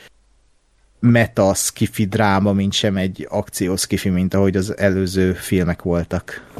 meta 1.00 1.54
skifi 1.54 2.06
dráma, 2.06 2.54
mint 2.54 2.74
sem 2.74 2.98
egy 2.98 3.28
akció 3.30 3.76
skifi, 3.76 4.10
mint 4.10 4.34
ahogy 4.34 4.56
az 4.56 4.78
előző 4.78 5.34
filmek 5.34 5.82
voltak. 5.82 6.54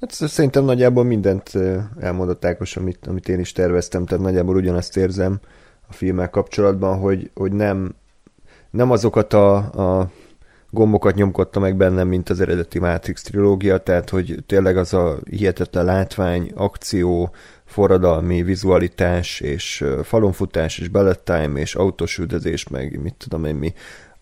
Hát 0.00 0.12
szerintem 0.12 0.64
nagyjából 0.64 1.04
mindent 1.04 1.52
elmondott 2.00 2.44
Ákos, 2.44 2.76
amit, 2.76 3.06
amit 3.06 3.28
én 3.28 3.38
is 3.38 3.52
terveztem, 3.52 4.06
tehát 4.06 4.24
nagyjából 4.24 4.56
ugyanazt 4.56 4.96
érzem 4.96 5.40
a 5.88 5.92
filmmel 5.92 6.30
kapcsolatban, 6.30 6.98
hogy, 6.98 7.30
hogy 7.34 7.52
nem, 7.52 7.94
nem 8.70 8.90
azokat 8.90 9.32
a, 9.32 9.56
a 9.56 10.10
gombokat 10.70 11.14
nyomkodta 11.14 11.60
meg 11.60 11.76
bennem, 11.76 12.08
mint 12.08 12.30
az 12.30 12.40
eredeti 12.40 12.78
Matrix 12.78 13.22
trilógia, 13.22 13.78
tehát 13.78 14.10
hogy 14.10 14.44
tényleg 14.46 14.76
az 14.76 14.94
a 14.94 15.18
hihetetlen 15.30 15.84
látvány, 15.84 16.52
akció, 16.54 17.30
forradalmi 17.64 18.42
vizualitás, 18.42 19.40
és 19.40 19.84
falonfutás, 20.02 20.78
és 20.78 20.88
bullet 20.88 21.20
time, 21.20 21.60
és 21.60 21.74
autós 21.74 22.18
üldözés, 22.18 22.68
meg 22.68 23.00
mit 23.02 23.14
tudom 23.14 23.44
én 23.44 23.54
mi, 23.54 23.72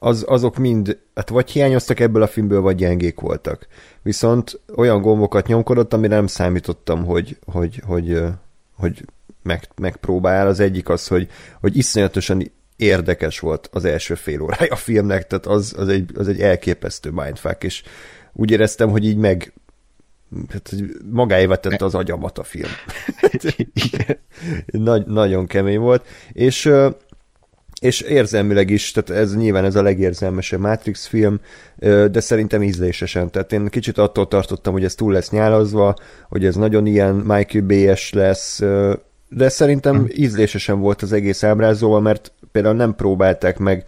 az, 0.05 0.25
azok 0.29 0.57
mind, 0.57 0.99
hát 1.15 1.29
vagy 1.29 1.51
hiányoztak 1.51 2.01
ebből 2.01 2.23
a 2.23 2.27
filmből, 2.27 2.61
vagy 2.61 2.77
gyengék 2.77 3.21
voltak. 3.21 3.67
Viszont 4.03 4.61
olyan 4.77 5.01
gombokat 5.01 5.47
nyomkodott, 5.47 5.93
amire 5.93 6.15
nem 6.15 6.27
számítottam, 6.27 7.05
hogy, 7.05 7.39
hogy, 7.45 7.83
hogy, 7.87 8.23
hogy 8.75 9.05
meg, 9.43 9.69
megpróbál. 9.77 10.47
Az 10.47 10.61
egyik 10.61 10.89
az, 10.89 11.07
hogy, 11.07 11.29
hogy 11.61 11.77
iszonyatosan 11.77 12.53
érdekes 12.77 13.39
volt 13.39 13.69
az 13.73 13.85
első 13.85 14.15
fél 14.15 14.41
órája 14.41 14.73
a 14.73 14.77
filmnek, 14.77 15.27
tehát 15.27 15.47
az, 15.47 15.75
az, 15.77 15.89
egy, 15.89 16.11
az 16.15 16.29
egy 16.29 16.41
elképesztő 16.41 17.11
mindfuck, 17.11 17.65
és 17.65 17.83
úgy 18.33 18.51
éreztem, 18.51 18.91
hogy 18.91 19.05
így 19.05 19.17
meg 19.17 19.53
hát, 20.49 20.75
magáévá 21.11 21.55
tette 21.55 21.85
az 21.85 21.95
agyamat 21.95 22.39
a 22.39 22.45
film. 22.45 22.71
Nagy, 24.67 25.07
nagyon 25.07 25.47
kemény 25.47 25.79
volt, 25.79 26.07
és 26.33 26.73
és 27.83 28.01
érzelmileg 28.01 28.71
is, 28.71 28.91
tehát 28.91 29.23
ez 29.23 29.37
nyilván 29.37 29.65
ez 29.65 29.75
a 29.75 29.83
legérzelmesebb 29.83 30.61
Matrix 30.61 31.07
film, 31.07 31.41
de 32.11 32.21
szerintem 32.21 32.63
ízlésesen. 32.63 33.31
Tehát 33.31 33.53
én 33.53 33.67
kicsit 33.67 33.99
attól 33.99 34.29
tartottam, 34.29 34.73
hogy 34.73 34.85
ez 34.85 34.95
túl 34.95 35.13
lesz 35.13 35.31
nyálazva, 35.31 35.95
hogy 36.29 36.45
ez 36.45 36.57
nagyon 36.57 36.87
ilyen 36.87 37.15
Michael 37.15 37.65
Bay-es 37.65 38.13
lesz, 38.13 38.63
de 39.29 39.49
szerintem 39.49 39.97
hm. 39.97 40.05
ízlésesen 40.15 40.81
volt 40.81 41.03
az 41.03 41.13
egész 41.13 41.43
ábrázolva, 41.43 42.01
mert 42.01 42.33
például 42.53 42.75
nem 42.75 42.95
próbálták 42.95 43.59
meg 43.59 43.85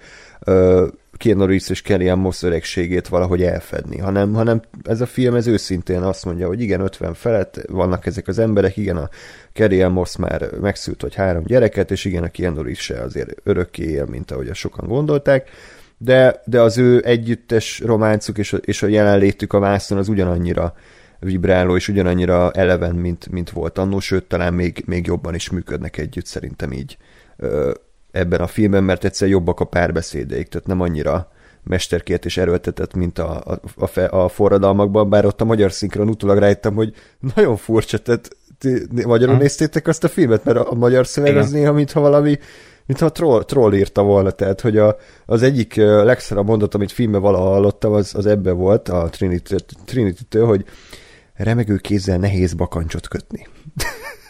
Keanu 1.16 1.46
Reeves 1.46 1.68
és 1.68 1.82
Kellyanne 1.82 2.22
Moss 2.22 2.42
öregségét 2.42 3.08
valahogy 3.08 3.42
elfedni, 3.42 3.98
hanem, 3.98 4.34
hanem 4.34 4.62
ez 4.82 5.00
a 5.00 5.06
film 5.06 5.34
ez 5.34 5.46
őszintén 5.46 6.02
azt 6.02 6.24
mondja, 6.24 6.46
hogy 6.46 6.60
igen, 6.60 6.80
50 6.80 7.14
felett 7.14 7.60
vannak 7.66 8.06
ezek 8.06 8.28
az 8.28 8.38
emberek, 8.38 8.76
igen, 8.76 8.96
a 8.96 9.08
Kellyanne 9.52 9.94
Moss 9.94 10.16
már 10.16 10.50
megszült 10.60 11.02
vagy 11.02 11.14
három 11.14 11.44
gyereket, 11.44 11.90
és 11.90 12.04
igen, 12.04 12.22
a 12.22 12.28
Keanu 12.28 12.62
Reeves 12.62 12.78
se 12.78 13.00
azért 13.00 13.34
örökké 13.42 13.82
él, 13.82 14.04
mint 14.04 14.30
ahogy 14.30 14.48
a 14.48 14.54
sokan 14.54 14.88
gondolták, 14.88 15.50
de, 15.98 16.42
de 16.44 16.60
az 16.60 16.78
ő 16.78 17.02
együttes 17.04 17.80
románcuk 17.80 18.38
és 18.38 18.52
a, 18.52 18.56
és 18.56 18.82
a 18.82 18.86
jelenlétük 18.86 19.52
a 19.52 19.58
vászon 19.58 19.98
az 19.98 20.08
ugyanannyira 20.08 20.74
vibráló 21.18 21.76
és 21.76 21.88
ugyanannyira 21.88 22.50
eleven, 22.50 22.94
mint, 22.94 23.30
mint 23.30 23.50
volt 23.50 23.78
annó, 23.78 24.00
sőt, 24.00 24.24
talán 24.24 24.54
még, 24.54 24.82
még 24.86 25.06
jobban 25.06 25.34
is 25.34 25.50
működnek 25.50 25.98
együtt, 25.98 26.26
szerintem 26.26 26.72
így 26.72 26.96
ebben 28.14 28.40
a 28.40 28.46
filmben, 28.46 28.84
mert 28.84 29.04
egyszer 29.04 29.28
jobbak 29.28 29.60
a 29.60 29.64
párbeszédeik, 29.64 30.48
tehát 30.48 30.66
nem 30.66 30.80
annyira 30.80 31.32
mesterkért 31.62 32.24
és 32.24 32.36
erőltetett, 32.36 32.94
mint 32.94 33.18
a, 33.18 33.58
a, 33.76 34.00
a, 34.00 34.16
a 34.16 34.28
forradalmakban, 34.28 35.08
bár 35.10 35.26
ott 35.26 35.40
a 35.40 35.44
magyar 35.44 35.72
szinkron 35.72 36.08
utólag 36.08 36.38
rájöttem, 36.38 36.74
hogy 36.74 36.94
nagyon 37.34 37.56
furcsa, 37.56 37.98
tehát 37.98 38.28
ti, 38.58 38.86
magyarul 39.06 39.34
hmm. 39.34 39.42
néztétek 39.42 39.86
azt 39.86 40.04
a 40.04 40.08
filmet, 40.08 40.44
mert 40.44 40.58
a, 40.58 40.70
a 40.70 40.74
magyar 40.74 41.06
szöveg 41.06 41.30
Igen. 41.30 41.42
az 41.42 41.50
néha, 41.50 41.72
mintha 41.72 42.00
valami 42.00 42.38
mintha 42.86 43.10
troll, 43.10 43.44
troll 43.44 43.74
írta 43.74 44.02
volna, 44.02 44.30
tehát 44.30 44.60
hogy 44.60 44.76
a, 44.78 44.96
az 45.26 45.42
egyik 45.42 45.74
legszarabb 45.76 46.46
mondat, 46.46 46.74
amit 46.74 46.92
filmben 46.92 47.20
valaha 47.20 47.48
hallottam, 47.48 47.92
az, 47.92 48.14
az 48.14 48.26
ebbe 48.26 48.52
volt, 48.52 48.88
a 48.88 49.08
Trinity-től, 49.10 49.58
Trinity 49.84 50.38
hogy 50.38 50.64
remegő 51.34 51.76
kézzel 51.76 52.18
nehéz 52.18 52.54
bakancsot 52.54 53.08
kötni. 53.08 53.46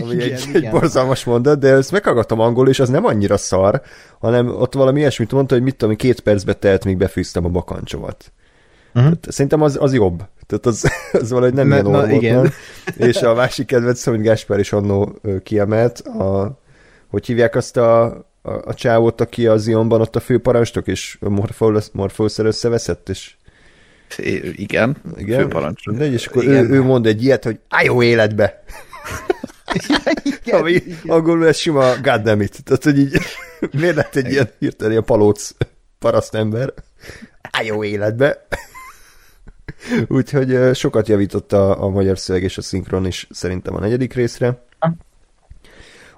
ami 0.00 0.12
igen, 0.12 0.32
egy, 0.32 0.44
igen. 0.48 0.62
egy 0.62 0.70
borzalmas 0.70 1.24
mondat, 1.24 1.58
de 1.58 1.68
ezt 1.68 1.92
meghallgattam 1.92 2.40
angol, 2.40 2.68
és 2.68 2.80
az 2.80 2.88
nem 2.88 3.04
annyira 3.04 3.36
szar, 3.36 3.82
hanem 4.18 4.48
ott 4.48 4.74
valami 4.74 4.98
ilyesmit 4.98 5.32
mondta, 5.32 5.54
hogy 5.54 5.62
mit 5.62 5.76
tudom, 5.76 5.96
két 5.96 6.20
percbe 6.20 6.52
telt, 6.52 6.84
míg 6.84 6.96
befűztem 6.96 7.44
a 7.44 7.48
bakancsomat. 7.48 8.32
Uh-huh. 8.94 9.12
szerintem 9.28 9.62
az, 9.62 9.76
az 9.80 9.94
jobb. 9.94 10.22
Tehát 10.46 10.66
az, 10.66 10.90
az 11.22 11.30
valahogy 11.30 11.54
nem 11.54 11.70
ilyen 11.70 11.84
na, 11.84 12.10
igen. 12.10 12.52
És 12.96 13.22
a 13.22 13.34
másik 13.34 13.66
kedvenc, 13.66 14.04
hogy 14.04 14.20
Gáspár 14.20 14.58
is 14.58 14.72
annó 14.72 15.18
kiemelt, 15.42 15.98
a, 15.98 16.58
hogy 17.08 17.26
hívják 17.26 17.54
azt 17.54 17.76
a, 17.76 18.04
a, 18.42 18.50
a 18.64 18.74
csávót, 18.74 19.20
aki 19.20 19.46
az 19.46 19.62
Zionban 19.62 20.00
ott 20.00 20.16
a 20.16 20.20
főparancsnok, 20.20 20.86
és 20.86 21.18
Morpheus-szel 21.92 22.46
összeveszett, 22.46 23.08
és 23.08 23.34
igen, 24.52 24.96
igen 25.16 25.40
főparancsnok. 25.40 25.96
De, 25.96 26.10
és 26.12 26.26
akkor 26.26 26.42
igen. 26.42 26.54
Ő, 26.54 26.68
ő 26.68 26.82
mond 26.82 27.06
egy 27.06 27.24
ilyet, 27.24 27.44
hogy 27.44 27.58
állj 27.68 28.06
életbe! 28.06 28.62
igen, 30.22 30.60
Ami 30.60 30.72
igen. 30.72 30.98
angolul 31.06 31.46
ez 31.46 31.56
sima 31.56 32.00
goddammit. 32.02 32.64
Tehát, 32.64 32.84
hogy 32.84 32.98
így 32.98 33.18
miért 33.80 33.96
lett 33.96 34.16
egy 34.16 34.30
ilyen 34.30 34.50
hirtelen 34.58 34.92
ilyen 34.92 35.04
palóc 35.04 35.50
parasztember? 35.98 36.72
Á, 37.50 37.62
jó 37.62 37.84
életbe. 37.84 38.46
Úgyhogy 40.08 40.74
sokat 40.74 41.08
javított 41.08 41.52
a, 41.52 41.82
a 41.82 41.88
magyar 41.88 42.18
szöveg 42.18 42.42
és 42.42 42.58
a 42.58 42.62
szinkron 42.62 43.06
is 43.06 43.26
szerintem 43.30 43.74
a 43.74 43.80
negyedik 43.80 44.14
részre. 44.14 44.62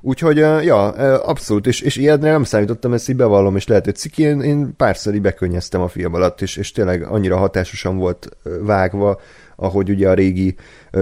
Úgyhogy, 0.05 0.37
ja, 0.37 0.89
abszolút, 1.19 1.67
és, 1.67 1.81
és 1.81 1.97
ilyenre 1.97 2.31
nem 2.31 2.45
számítottam, 2.45 2.93
ezt 2.93 3.09
így 3.09 3.17
bevallom, 3.17 3.57
és 3.57 3.67
lehet, 3.67 3.85
hogy 3.85 3.97
ciki, 3.97 4.23
én, 4.23 4.41
én 4.41 4.77
párszor 4.77 5.15
így 5.15 5.21
bekönnyeztem 5.21 5.81
a 5.81 5.89
film 5.89 6.15
alatt, 6.15 6.41
és, 6.41 6.57
és 6.57 6.73
tényleg 6.73 7.03
annyira 7.03 7.37
hatásosan 7.37 7.97
volt 7.97 8.37
vágva, 8.61 9.21
ahogy 9.57 9.91
ugye 9.91 10.09
a 10.09 10.15
régi 10.15 10.55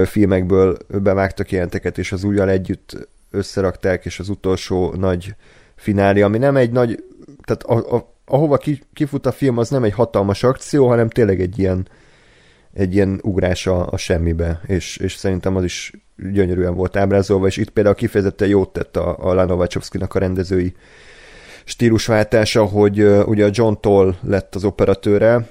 filmekből 0.04 0.76
bevágtak 0.88 1.50
jelenteket, 1.50 1.98
és 1.98 2.12
az 2.12 2.24
újjal 2.24 2.50
együtt 2.50 3.08
összerakták, 3.30 4.04
és 4.04 4.18
az 4.18 4.28
utolsó 4.28 4.94
nagy 4.94 5.34
fináli, 5.74 6.22
ami 6.22 6.38
nem 6.38 6.56
egy 6.56 6.70
nagy, 6.70 7.04
tehát 7.44 7.62
a, 7.62 7.96
a, 7.96 8.14
ahova 8.24 8.56
ki, 8.56 8.82
kifut 8.92 9.26
a 9.26 9.32
film, 9.32 9.58
az 9.58 9.68
nem 9.68 9.84
egy 9.84 9.92
hatalmas 9.92 10.42
akció, 10.42 10.88
hanem 10.88 11.08
tényleg 11.08 11.40
egy 11.40 11.58
ilyen, 11.58 11.88
egy 12.72 12.94
ilyen 12.94 13.20
ugrás 13.22 13.66
a, 13.66 13.86
a 13.90 13.96
semmibe, 13.96 14.60
és, 14.66 14.96
és 14.96 15.14
szerintem 15.14 15.56
az 15.56 15.64
is 15.64 15.92
gyönyörűen 16.32 16.74
volt 16.74 16.96
ábrázolva, 16.96 17.46
és 17.46 17.56
itt 17.56 17.70
például 17.70 17.94
kifejezetten 17.94 18.48
jót 18.48 18.72
tett 18.72 18.96
a, 18.96 19.16
a 19.18 19.34
Lana 19.34 19.66
a 20.08 20.18
rendezői 20.18 20.74
stílusváltása, 21.64 22.64
hogy 22.64 23.02
uh, 23.02 23.28
ugye 23.28 23.44
a 23.44 23.50
John 23.52 23.74
Toll 23.80 24.14
lett 24.22 24.54
az 24.54 24.64
operatőre, 24.64 25.48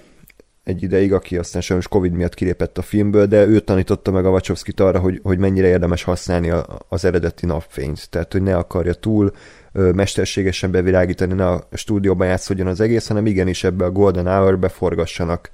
egy 0.69 0.83
ideig, 0.83 1.13
aki 1.13 1.37
aztán 1.37 1.61
sajnos 1.61 1.87
Covid 1.87 2.11
miatt 2.11 2.33
kilépett 2.33 2.77
a 2.77 2.81
filmből, 2.81 3.25
de 3.25 3.45
ő 3.45 3.59
tanította 3.59 4.11
meg 4.11 4.25
a 4.25 4.29
wachowski 4.29 4.73
arra, 4.77 4.99
hogy, 4.99 5.19
hogy 5.23 5.37
mennyire 5.37 5.67
érdemes 5.67 6.03
használni 6.03 6.49
a, 6.49 6.79
az 6.87 7.05
eredeti 7.05 7.45
napfényt. 7.45 8.09
Tehát, 8.09 8.31
hogy 8.31 8.41
ne 8.41 8.57
akarja 8.57 8.93
túl 8.93 9.31
ö, 9.71 9.91
mesterségesen 9.91 10.71
bevilágítani, 10.71 11.33
ne 11.33 11.47
a 11.47 11.67
stúdióban 11.71 12.27
játszódjon 12.27 12.67
az 12.67 12.79
egész, 12.79 13.07
hanem 13.07 13.25
igenis 13.25 13.63
ebbe 13.63 13.85
a 13.85 13.91
Golden 13.91 14.25
Hour-be 14.25 14.67
forgassanak, 14.67 15.51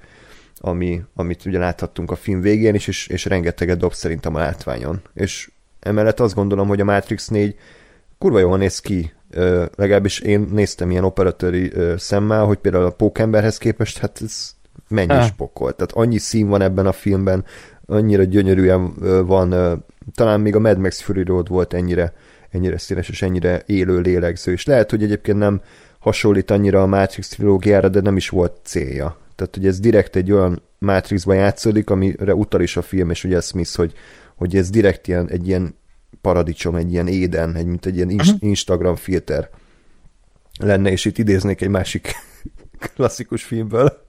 ami, 0.57 1.01
amit 1.13 1.45
ugye 1.45 1.59
láthattunk 1.59 2.11
a 2.11 2.15
film 2.15 2.41
végén 2.41 2.75
is, 2.75 2.87
és, 2.87 3.07
és 3.07 3.25
rengeteget 3.25 3.77
dob 3.77 3.93
szerintem 3.93 4.35
a 4.35 4.39
látványon. 4.39 5.01
És 5.13 5.49
emellett 5.79 6.19
azt 6.19 6.35
gondolom, 6.35 6.67
hogy 6.67 6.81
a 6.81 6.85
Matrix 6.85 7.27
4 7.27 7.55
kurva 8.17 8.39
jól 8.39 8.57
néz 8.57 8.79
ki, 8.79 9.13
ö, 9.29 9.65
legalábbis 9.75 10.19
én 10.19 10.47
néztem 10.51 10.91
ilyen 10.91 11.03
operatőri 11.03 11.71
szemmel, 11.97 12.45
hogy 12.45 12.57
például 12.57 12.85
a 12.85 12.89
Pókemberhez 12.89 13.57
képest, 13.57 13.97
hát 13.97 14.19
ez 14.21 14.55
ah. 14.89 15.27
pokol. 15.37 15.75
Tehát 15.75 15.91
annyi 15.91 16.17
szín 16.17 16.47
van 16.47 16.61
ebben 16.61 16.85
a 16.85 16.91
filmben, 16.91 17.45
annyira 17.85 18.23
gyönyörűen 18.23 18.93
van, 19.25 19.49
talán 20.13 20.39
még 20.39 20.55
a 20.55 20.59
Mad 20.59 20.77
Max 20.77 21.01
Fury 21.01 21.23
Road 21.23 21.47
volt 21.47 21.73
ennyire, 21.73 22.13
ennyire 22.49 22.77
színes 22.77 23.09
és 23.09 23.21
ennyire 23.21 23.63
élő 23.65 23.99
lélegző, 23.99 24.51
és 24.51 24.65
lehet, 24.65 24.89
hogy 24.89 25.03
egyébként 25.03 25.37
nem 25.37 25.61
hasonlít 25.99 26.51
annyira 26.51 26.81
a 26.81 26.85
Matrix 26.85 27.27
trilógiára, 27.27 27.89
de 27.89 28.01
nem 28.01 28.17
is 28.17 28.29
volt 28.29 28.59
célja. 28.63 29.17
Tehát, 29.35 29.55
hogy 29.55 29.67
ez 29.67 29.79
direkt 29.79 30.15
egy 30.15 30.31
olyan 30.31 30.61
Matrixba 30.79 31.33
játszódik, 31.33 31.89
amire 31.89 32.35
utal 32.35 32.61
is 32.61 32.77
a 32.77 32.81
film, 32.81 33.09
és 33.09 33.23
ugye 33.23 33.41
Smith, 33.41 33.75
hogy, 33.75 33.93
hogy 34.35 34.55
ez 34.55 34.69
direkt 34.69 35.07
ilyen, 35.07 35.29
egy 35.29 35.47
ilyen 35.47 35.75
paradicsom, 36.21 36.75
egy 36.75 36.91
ilyen 36.91 37.07
éden, 37.07 37.55
egy, 37.55 37.65
mint 37.65 37.85
egy 37.85 37.95
ilyen 37.95 38.07
uh-huh. 38.07 38.35
Instagram 38.39 38.95
filter 38.95 39.49
lenne, 40.59 40.91
és 40.91 41.05
itt 41.05 41.17
idéznék 41.17 41.61
egy 41.61 41.69
másik 41.69 42.13
klasszikus 42.95 43.43
filmből, 43.43 44.04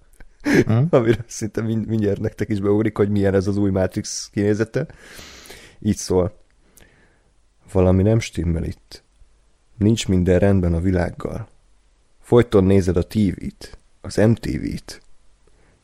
hmm? 0.46 0.86
amire 0.98 1.24
szinte 1.26 1.60
mind, 1.60 1.86
mindjárt 1.86 2.20
nektek 2.20 2.48
is 2.48 2.60
beugrik, 2.60 2.96
hogy 2.96 3.08
milyen 3.08 3.34
ez 3.34 3.46
az 3.46 3.56
új 3.56 3.70
Matrix 3.70 4.30
kinézete. 4.32 4.86
Így 5.78 5.96
szól. 5.96 6.38
Valami 7.72 8.02
nem 8.02 8.20
stimmel 8.20 8.64
itt. 8.64 9.02
Nincs 9.76 10.08
minden 10.08 10.38
rendben 10.38 10.74
a 10.74 10.80
világgal. 10.80 11.48
Folyton 12.20 12.64
nézed 12.64 12.96
a 12.96 13.06
TV-t, 13.06 13.78
az 14.00 14.16
MTV-t. 14.16 15.02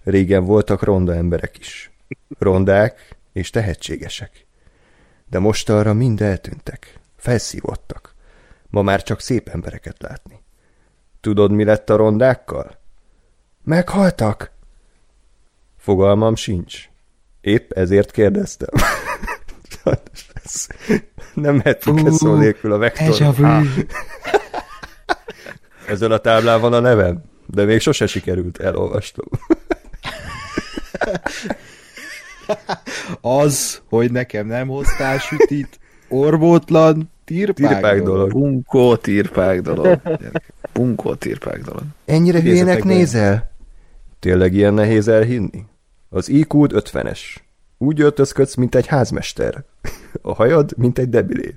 Régen 0.05 0.45
voltak 0.45 0.83
ronda 0.83 1.15
emberek 1.15 1.59
is. 1.59 1.91
Rondák 2.39 3.17
és 3.33 3.51
tehetségesek. 3.51 4.47
De 5.29 5.39
most 5.39 5.69
arra 5.69 5.93
mind 5.93 6.21
eltűntek. 6.21 7.01
Felszívottak. 7.17 8.15
Ma 8.69 8.83
már 8.83 9.03
csak 9.03 9.21
szép 9.21 9.49
embereket 9.49 10.03
látni. 10.03 10.41
Tudod, 11.21 11.51
mi 11.51 11.65
lett 11.65 11.91
a 11.91 11.97
rondákkal? 11.97 12.81
Meghaltak? 13.65 14.51
Fogalmam 15.79 16.35
sincs. 16.37 16.89
Épp 17.41 17.71
ezért 17.73 18.11
kérdeztem. 18.11 18.69
Ez- 20.45 20.67
Nem 21.35 21.55
mehetünk 21.55 22.07
ez 22.07 22.17
szó 22.17 22.35
nélkül 22.35 22.73
a 22.73 22.79
vektor. 22.79 23.07
Ezen 25.89 26.11
a 26.13 26.19
táblán 26.19 26.61
van 26.61 26.73
a 26.73 26.81
nevem, 26.81 27.23
de 27.47 27.65
még 27.65 27.81
sose 27.81 28.07
sikerült, 28.07 28.59
elolvastam. 28.59 29.25
Az, 33.21 33.81
hogy 33.89 34.11
nekem 34.13 34.47
nem 34.47 34.69
hoztál 34.69 35.19
sütit, 35.19 35.79
orvótlan, 36.09 37.11
tirpák, 37.25 37.69
Tirpák 37.73 38.03
dolog. 38.03 38.31
Bunkó 38.31 38.97
tirpák 38.97 39.61
dolog. 39.61 40.01
Bunkó 40.73 41.15
tirpák 41.15 41.63
dolog. 41.63 41.83
Ennyire 42.05 42.41
hülyének 42.41 42.85
nézel? 42.85 43.51
Tényleg 44.23 44.55
ilyen 44.55 44.75
nehéz 44.75 45.09
elhinni? 45.09 45.65
Az 46.09 46.29
iq 46.29 46.67
50-es. 46.69 47.19
Úgy 47.79 48.01
öltözködsz, 48.01 48.55
mint 48.55 48.75
egy 48.75 48.87
házmester. 48.87 49.65
A 50.23 50.35
hajad, 50.35 50.73
mint 50.77 50.99
egy 50.99 51.09
debilé. 51.09 51.55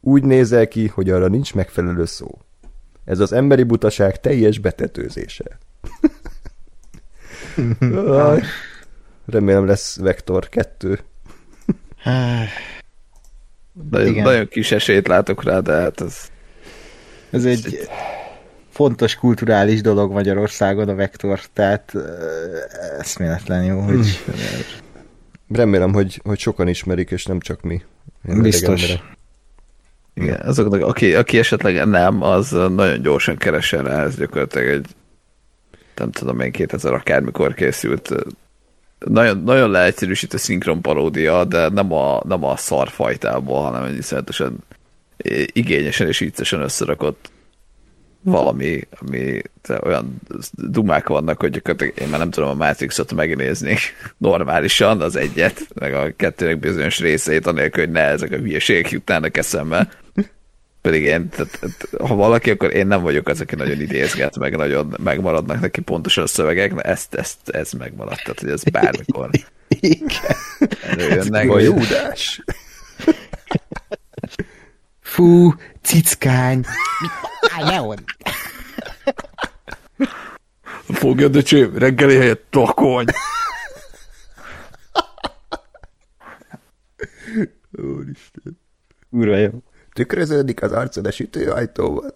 Úgy 0.00 0.24
nézel 0.24 0.68
ki, 0.68 0.86
hogy 0.86 1.10
arra 1.10 1.28
nincs 1.28 1.54
megfelelő 1.54 2.04
szó. 2.04 2.38
Ez 3.04 3.18
az 3.18 3.32
emberi 3.32 3.62
butaság 3.62 4.20
teljes 4.20 4.58
betetőzése. 4.58 5.58
Remélem 9.26 9.66
lesz 9.66 9.96
Vektor 9.96 10.48
2. 10.48 11.00
Nagyon, 13.90 14.22
nagyon 14.22 14.48
kis 14.48 14.72
esélyt 14.72 15.08
látok 15.08 15.44
rá, 15.44 15.60
de 15.60 15.72
hát 15.72 16.00
ez... 16.00 16.30
Ez 17.30 17.44
egy 17.44 17.88
fontos 18.70 19.14
kulturális 19.14 19.80
dolog 19.80 20.12
Magyarországon 20.12 20.88
a 20.88 20.94
vektor, 20.94 21.40
tehát 21.52 21.94
eszméletlen 22.98 23.64
jó, 23.64 23.80
hogy 23.80 24.06
Remélem, 25.48 25.92
hogy, 25.92 26.20
hogy 26.24 26.38
sokan 26.38 26.68
ismerik, 26.68 27.10
és 27.10 27.24
nem 27.24 27.40
csak 27.40 27.62
mi. 27.62 27.82
Öreg 28.24 28.42
Biztos. 28.42 28.98
Igen, 30.14 30.40
azoknak, 30.40 30.82
aki, 30.82 31.14
aki 31.14 31.38
esetleg 31.38 31.88
nem, 31.88 32.22
az 32.22 32.50
nagyon 32.50 33.02
gyorsan 33.02 33.36
keresen 33.36 33.84
rá, 33.84 34.02
ez 34.02 34.16
gyakorlatilag 34.16 34.68
egy 34.68 34.86
nem 35.96 36.10
tudom 36.10 36.40
én, 36.40 36.52
2000 36.52 36.92
akármikor 36.92 37.54
készült 37.54 38.14
nagyon, 38.98 39.42
nagyon 39.42 39.70
leegyszerűsítő 39.70 40.36
szinkron 40.36 40.80
paródia, 40.80 41.44
de 41.44 41.68
nem 41.68 41.92
a, 41.92 42.22
nem 42.24 42.44
a 42.44 42.56
szarfajtából, 42.56 43.62
hanem 43.62 43.84
egy 43.84 43.96
iszonyatosan 43.96 44.58
igényesen 45.52 46.06
és 46.06 46.18
viccesen 46.18 46.60
összerakott 46.60 47.30
valami, 48.22 48.80
ami 49.00 49.42
olyan 49.80 50.20
dumák 50.52 51.08
vannak, 51.08 51.40
hogy 51.40 51.50
gyakorlatilag 51.50 52.00
én 52.00 52.08
már 52.08 52.18
nem 52.18 52.30
tudom 52.30 52.48
a 52.48 52.54
Matrixot 52.54 53.14
megnézni 53.14 53.76
normálisan, 54.18 55.00
az 55.00 55.16
egyet, 55.16 55.66
meg 55.74 55.94
a 55.94 56.12
kettőnek 56.16 56.58
bizonyos 56.58 57.00
részeit, 57.00 57.46
anélkül, 57.46 57.84
hogy 57.84 57.92
ne 57.92 58.00
ezek 58.00 58.32
a 58.32 58.36
hülyeségek 58.36 58.90
jutnának 58.90 59.36
eszembe. 59.36 59.88
Pedig 60.80 61.02
én, 61.02 61.28
tehát, 61.28 61.58
tehát, 61.60 62.08
ha 62.08 62.14
valaki, 62.14 62.50
akkor 62.50 62.74
én 62.74 62.86
nem 62.86 63.02
vagyok 63.02 63.28
az, 63.28 63.40
aki 63.40 63.54
nagyon 63.54 63.80
idézget, 63.80 64.38
meg 64.38 64.56
nagyon 64.56 64.96
megmaradnak 65.02 65.60
neki 65.60 65.80
pontosan 65.80 66.24
a 66.24 66.26
szövegek, 66.26 66.74
mert 66.74 66.86
ezt, 66.86 67.14
ezt, 67.14 67.48
ez 67.48 67.72
megmaradt, 67.72 68.22
tehát 68.22 68.40
hogy 68.40 68.50
ez 68.50 68.62
bármikor 68.62 69.30
előjönnek. 70.86 71.46
Vagy 71.46 71.64
Júdás. 71.64 72.42
fú, 75.00 75.54
cickány. 75.82 76.64
Állj, 77.54 77.64
Leon! 77.64 78.04
Fogjad, 80.84 81.36
öcsém, 81.36 81.78
reggeli 81.78 82.16
helyett 82.16 82.46
takony. 82.50 83.04
Úristen. 87.72 88.58
Kurva 89.10 89.36
jó. 89.36 89.50
Tükröződik 89.92 90.62
az 90.62 90.72
arcod 90.72 91.06
a 91.06 91.10
sütőajtóban. 91.10 92.14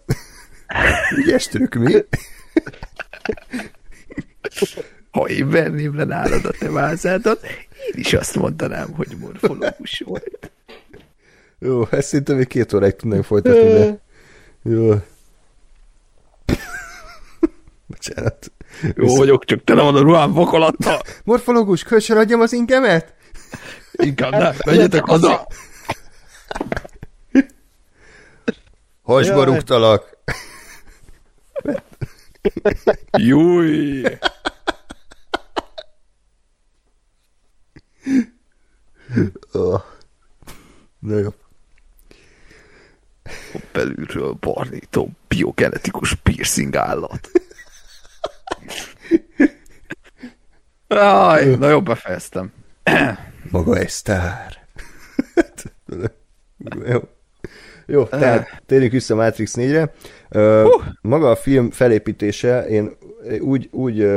Ügyes 1.17 1.47
trükk, 1.47 1.75
mi? 1.75 1.93
Ha 5.11 5.27
én 5.27 5.49
verném 5.49 5.95
le 5.95 6.03
nálad 6.03 6.45
a 6.45 6.51
te 6.51 6.69
vázádat, 6.69 7.43
én 7.45 7.93
is 7.93 8.13
azt 8.13 8.35
mondanám, 8.35 8.93
hogy 8.93 9.17
morfológus 9.19 9.99
volt. 10.05 10.51
Jó, 11.59 11.87
ezt 11.91 12.07
szinte 12.07 12.33
még 12.33 12.47
két 12.47 12.73
óráig 12.73 12.95
tudnánk 12.95 13.23
folytatni, 13.23 13.67
de... 13.67 14.01
Jó. 14.63 14.93
Bocsánat. 17.87 18.51
Jó 18.95 19.15
vagyok, 19.15 19.45
csak 19.45 19.63
tele 19.63 19.81
van 19.81 19.95
a 19.95 19.99
ruhám 20.01 20.33
vakolattal. 20.33 21.01
Morfológus, 21.23 21.83
kölcsön 21.83 22.17
adjam 22.17 22.41
az 22.41 22.53
ingemet? 22.53 23.13
Inkább 23.91 24.31
nem, 24.31 24.55
menjetek 24.65 25.03
haza. 25.03 25.47
Hasba 29.01 29.43
rúgtalak. 29.43 30.17
Júj! 33.11 34.03
Oh. 39.51 39.81
Na 40.99 41.17
jó. 41.17 41.29
Belülről 43.71 44.31
barnító 44.39 45.09
biogenetikus 45.27 46.13
piercing 46.13 46.75
állat. 46.75 47.29
Aj, 50.87 51.55
na 51.55 51.69
jó, 51.69 51.81
befejeztem. 51.81 52.51
Maga 53.51 53.77
egy 53.77 53.89
sztár. 53.89 54.57
Jó. 56.91 56.99
Jó, 57.85 58.03
tehát 58.03 58.61
térjünk 58.65 58.91
vissza 58.91 59.15
Matrix 59.15 59.53
4-re. 59.57 59.93
Uh, 60.29 60.83
maga 61.01 61.29
a 61.29 61.35
film 61.35 61.71
felépítése, 61.71 62.67
én 62.67 62.91
úgy, 63.39 63.69
úgy 63.71 64.07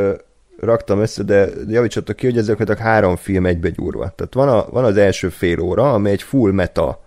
raktam 0.61 1.01
össze, 1.01 1.23
de 1.23 1.49
javítsatok 1.69 2.17
ki, 2.17 2.27
hogy 2.27 2.39
ezek 2.39 2.61
a 2.61 2.77
három 2.79 3.17
film 3.17 3.47
egybe 3.47 3.69
gyúrva. 3.69 4.09
Tehát 4.09 4.35
van, 4.35 4.49
a, 4.49 4.67
van 4.71 4.85
az 4.85 4.97
első 4.97 5.29
fél 5.29 5.61
óra, 5.61 5.93
ami 5.93 6.11
egy 6.11 6.23
full 6.23 6.53
meta 6.53 7.05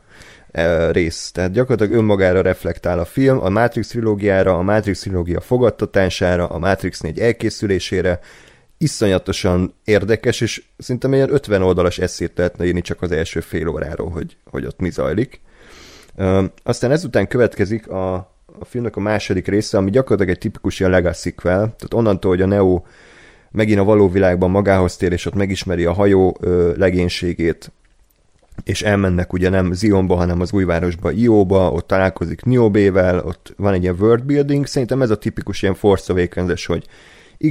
rész. 0.91 1.31
Tehát 1.31 1.51
gyakorlatilag 1.51 1.99
önmagára 1.99 2.41
reflektál 2.41 2.99
a 2.99 3.05
film, 3.05 3.43
a 3.43 3.49
Matrix 3.49 3.87
trilógiára, 3.87 4.57
a 4.57 4.61
Matrix 4.61 4.99
trilógia 4.99 5.41
fogadtatására, 5.41 6.47
a 6.47 6.57
Matrix 6.57 6.99
4 6.99 7.19
elkészülésére, 7.19 8.19
iszonyatosan 8.77 9.73
érdekes, 9.83 10.41
és 10.41 10.63
szinte 10.77 11.07
ilyen 11.07 11.33
50 11.33 11.61
oldalas 11.61 11.99
eszét 11.99 12.31
lehetne 12.35 12.65
írni 12.65 12.81
csak 12.81 13.01
az 13.01 13.11
első 13.11 13.39
fél 13.39 13.67
óráról, 13.67 14.09
hogy, 14.09 14.37
hogy 14.45 14.65
ott 14.65 14.79
mi 14.79 14.89
zajlik. 14.89 15.41
Aztán 16.63 16.91
ezután 16.91 17.27
következik 17.27 17.87
a, 17.87 18.13
a 18.59 18.65
filmnek 18.65 18.95
a 18.95 18.99
második 18.99 19.47
része, 19.47 19.77
ami 19.77 19.89
gyakorlatilag 19.89 20.33
egy 20.33 20.41
tipikus 20.41 20.79
ilyen 20.79 20.91
legacy 20.91 21.33
tehát 21.33 21.93
onnantól, 21.93 22.31
hogy 22.31 22.41
a 22.41 22.45
Neo 22.45 22.81
megint 23.51 23.79
a 23.79 23.83
való 23.83 24.09
világban 24.09 24.49
magához 24.49 24.95
tér, 24.95 25.11
és 25.11 25.25
ott 25.25 25.33
megismeri 25.33 25.85
a 25.85 25.93
hajó 25.93 26.37
legénységét, 26.75 27.71
és 28.63 28.81
elmennek 28.81 29.33
ugye 29.33 29.49
nem 29.49 29.73
Zionba, 29.73 30.15
hanem 30.15 30.41
az 30.41 30.53
újvárosba, 30.53 31.11
Ióba, 31.11 31.71
ott 31.71 31.87
találkozik 31.87 32.43
Niobével, 32.43 33.19
ott 33.19 33.53
van 33.57 33.73
egy 33.73 33.81
ilyen 33.81 33.97
world 33.99 34.23
building, 34.23 34.65
szerintem 34.65 35.01
ez 35.01 35.09
a 35.09 35.17
tipikus 35.17 35.61
ilyen 35.61 35.75
Force 35.75 36.13
awakens 36.13 36.65
hogy 36.65 36.87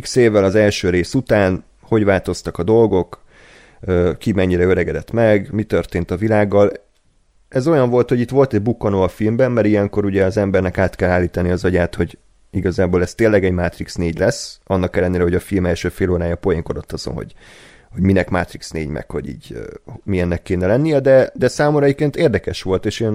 x 0.00 0.16
évvel 0.16 0.44
az 0.44 0.54
első 0.54 0.90
rész 0.90 1.14
után, 1.14 1.64
hogy 1.82 2.04
változtak 2.04 2.58
a 2.58 2.62
dolgok, 2.62 3.22
ki 4.18 4.32
mennyire 4.32 4.64
öregedett 4.64 5.10
meg, 5.10 5.48
mi 5.52 5.62
történt 5.62 6.10
a 6.10 6.16
világgal. 6.16 6.72
Ez 7.48 7.66
olyan 7.66 7.90
volt, 7.90 8.08
hogy 8.08 8.20
itt 8.20 8.30
volt 8.30 8.54
egy 8.54 8.62
bukkanó 8.62 9.02
a 9.02 9.08
filmben, 9.08 9.52
mert 9.52 9.66
ilyenkor 9.66 10.04
ugye 10.04 10.24
az 10.24 10.36
embernek 10.36 10.78
át 10.78 10.96
kell 10.96 11.10
állítani 11.10 11.50
az 11.50 11.64
agyát, 11.64 11.94
hogy 11.94 12.18
igazából 12.50 13.02
ez 13.02 13.14
tényleg 13.14 13.44
egy 13.44 13.52
Matrix 13.52 13.94
4 13.94 14.18
lesz, 14.18 14.60
annak 14.64 14.96
ellenére, 14.96 15.22
hogy 15.22 15.34
a 15.34 15.40
film 15.40 15.66
első 15.66 15.88
fél 15.88 16.10
órája 16.10 16.36
poénkodott 16.36 16.92
azon, 16.92 17.14
hogy, 17.14 17.34
hogy 17.92 18.02
minek 18.02 18.30
Matrix 18.30 18.70
4, 18.70 18.88
meg 18.88 19.10
hogy 19.10 19.28
így 19.28 19.58
milyennek 20.04 20.42
kéne 20.42 20.66
lennie, 20.66 21.00
de, 21.00 21.30
de 21.34 21.48
számomra 21.48 21.84
egyébként 21.84 22.16
érdekes 22.16 22.62
volt, 22.62 22.86
és 22.86 23.06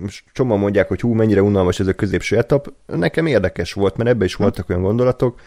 most 0.00 0.24
csomóan 0.32 0.58
mondják, 0.58 0.88
hogy 0.88 1.00
hú, 1.00 1.12
mennyire 1.12 1.42
unalmas 1.42 1.80
ez 1.80 1.86
a 1.86 1.94
középső 1.94 2.36
etap, 2.36 2.72
nekem 2.86 3.26
érdekes 3.26 3.72
volt, 3.72 3.96
mert 3.96 4.08
ebbe 4.08 4.24
is 4.24 4.34
voltak 4.34 4.68
olyan 4.68 4.82
gondolatok, 4.82 5.40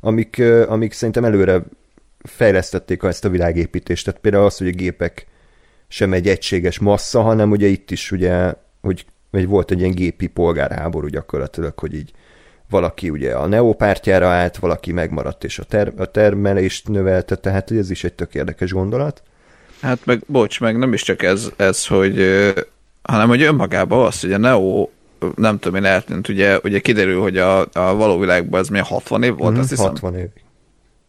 amik, 0.00 0.42
amik 0.66 0.92
szerintem 0.92 1.24
előre 1.24 1.62
fejlesztették 2.22 3.02
ezt 3.02 3.24
a 3.24 3.28
világépítést. 3.28 4.04
Tehát 4.04 4.20
például 4.20 4.44
az, 4.44 4.58
hogy 4.58 4.68
a 4.68 4.70
gépek 4.70 5.26
sem 5.88 6.12
egy 6.12 6.28
egységes 6.28 6.78
massza, 6.78 7.20
hanem 7.20 7.50
ugye 7.50 7.66
itt 7.66 7.90
is 7.90 8.12
ugye, 8.12 8.54
hogy, 8.80 9.04
hogy 9.30 9.46
volt 9.46 9.70
egy 9.70 9.78
ilyen 9.78 9.94
gépi 9.94 10.26
polgárháború 10.26 11.06
gyakorlatilag, 11.06 11.78
hogy 11.78 11.94
így 11.94 12.12
valaki 12.70 13.10
ugye 13.10 13.32
a 13.34 13.46
Neo 13.46 13.72
pártjára 13.72 14.28
állt, 14.28 14.56
valaki 14.56 14.92
megmaradt 14.92 15.44
és 15.44 15.58
a, 15.58 15.64
ter- 15.64 16.00
a 16.00 16.04
termelést 16.06 16.88
növelte, 16.88 17.34
tehát 17.36 17.68
hogy 17.68 17.76
ez 17.78 17.90
is 17.90 18.04
egy 18.04 18.12
tök 18.12 18.34
érdekes 18.34 18.72
gondolat. 18.72 19.22
Hát 19.82 19.98
meg, 20.04 20.22
bocs, 20.26 20.60
meg 20.60 20.78
nem 20.78 20.92
is 20.92 21.02
csak 21.02 21.22
ez, 21.22 21.50
ez 21.56 21.86
hogy, 21.86 22.24
hanem 23.02 23.28
hogy 23.28 23.42
önmagában 23.42 24.06
az, 24.06 24.20
hogy 24.20 24.32
a 24.32 24.38
Neo 24.38 24.88
nem 25.36 25.58
tudom 25.58 25.78
én 25.78 25.90
eltűnt, 25.90 26.28
ugye, 26.28 26.58
ugye 26.62 26.78
kiderül, 26.78 27.20
hogy 27.20 27.38
a, 27.38 27.60
a 27.60 27.94
való 27.94 28.18
világban 28.18 28.60
ez 28.60 28.68
milyen 28.68 28.84
60 28.84 29.22
év 29.22 29.36
volt, 29.36 29.50
Mhm, 29.52 29.60
azt 29.60 29.68
hiszem. 29.70 29.86
60 29.86 30.16
év. 30.16 30.26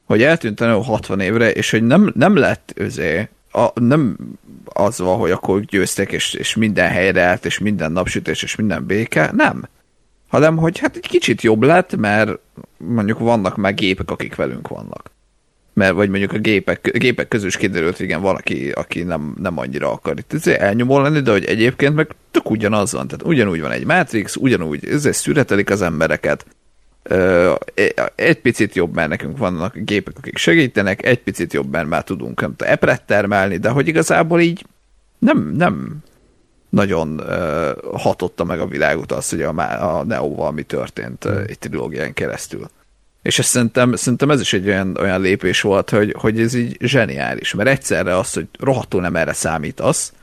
hogy 0.06 0.24
eltűnt 0.24 0.62
a 0.62 0.66
Neo 0.66 0.80
60 0.82 1.20
évre, 1.20 1.52
és 1.52 1.72
hogy 1.72 1.84
nem, 1.84 2.12
nem 2.16 2.36
lett 2.36 2.72
özé, 2.76 3.30
a, 3.52 3.68
nem 3.80 4.18
az 4.66 5.00
van, 5.00 5.18
hogy 5.18 5.32
akkor 5.32 5.60
győztek, 5.62 6.12
és, 6.12 6.34
és 6.34 6.56
minden 6.56 6.90
helyre 6.90 7.22
állt, 7.22 7.46
és 7.46 7.60
minden 7.60 7.92
napsütés, 7.92 8.44
és 8.44 8.56
minden 8.56 8.86
béke, 8.86 9.32
nem. 9.36 9.68
Hanem, 10.32 10.58
hogy 10.58 10.80
hát 10.80 10.96
egy 10.96 11.08
kicsit 11.08 11.42
jobb 11.42 11.64
lett, 11.64 11.96
mert 11.96 12.40
mondjuk 12.78 13.20
vannak 13.20 13.58
már 13.58 13.74
gépek, 13.74 14.12
akik 14.12 14.36
velünk 14.36 14.68
vannak. 14.68 15.12
Mert 15.74 15.94
vagy 15.94 16.10
mondjuk 16.10 16.34
a 16.34 16.38
gépek, 16.38 16.92
gépek 16.98 17.28
közül 17.28 17.48
is 17.48 17.58
kiderült, 17.58 17.98
hogy 17.98 18.06
igen, 18.06 18.22
valaki, 18.22 18.70
aki 18.70 19.04
nem, 19.04 19.36
nem 19.40 19.58
annyira 19.58 19.92
akar 19.92 20.18
itt 20.18 20.34
ezért 20.34 20.62
elnyomó 20.62 21.00
lenni, 21.00 21.20
de 21.20 21.32
hogy 21.32 21.46
egyébként 21.46 21.96
meg 21.96 22.08
tök 22.32 22.50
ugyanaz 22.50 22.92
van. 22.92 23.08
Tehát 23.08 23.26
ugyanúgy 23.26 23.62
van 23.62 23.72
egy 23.72 23.86
Matrix, 23.86 24.36
ugyanúgy 24.36 24.88
ezért 24.88 25.18
szüretelik 25.18 25.70
az 25.70 25.82
embereket. 25.82 26.46
Ö, 27.04 27.54
egy 28.16 28.40
picit 28.42 28.76
jobb, 28.76 28.96
mert 28.96 29.10
nekünk 29.10 29.38
vannak 29.38 29.78
gépek, 29.78 30.18
akik 30.18 30.38
segítenek, 30.38 31.06
egy 31.06 31.20
picit 31.20 31.54
jobb, 31.54 31.72
mert 31.72 31.88
már 31.88 32.04
tudunk 32.04 32.42
nem 32.42 32.54
epret 32.58 33.04
termelni, 33.04 33.58
de 33.58 33.70
hogy 33.70 33.88
igazából 33.88 34.40
így 34.40 34.66
nem, 35.20 35.54
nem 35.58 36.04
nagyon 36.72 37.22
hatotta 37.94 38.44
meg 38.44 38.60
a 38.60 38.68
világot 38.68 39.12
az, 39.12 39.30
hogy 39.30 39.42
a, 39.42 39.54
a 39.98 40.04
Neo-val 40.04 40.52
mi 40.52 40.64
történt 40.64 41.26
egy 41.26 41.60
trilógián 41.60 42.14
keresztül. 42.14 42.70
És 43.22 43.40
ezt 43.40 43.50
szerintem, 43.50 43.96
szerintem 43.96 44.30
ez 44.30 44.42
is 44.42 44.54
egy 44.54 44.68
olyan, 44.68 44.98
olyan 45.00 45.22
lépés 45.22 45.62
volt, 45.62 45.90
hogy, 45.90 46.16
hogy 46.18 46.40
ez 46.40 46.54
így 46.54 46.78
zseniális, 46.80 47.54
mert 47.54 47.70
egyszerre 47.70 48.18
az, 48.18 48.34
hogy 48.34 48.48
rohadtul 48.60 49.02
nem 49.02 49.16
erre 49.16 49.34
számítasz, 49.34 50.14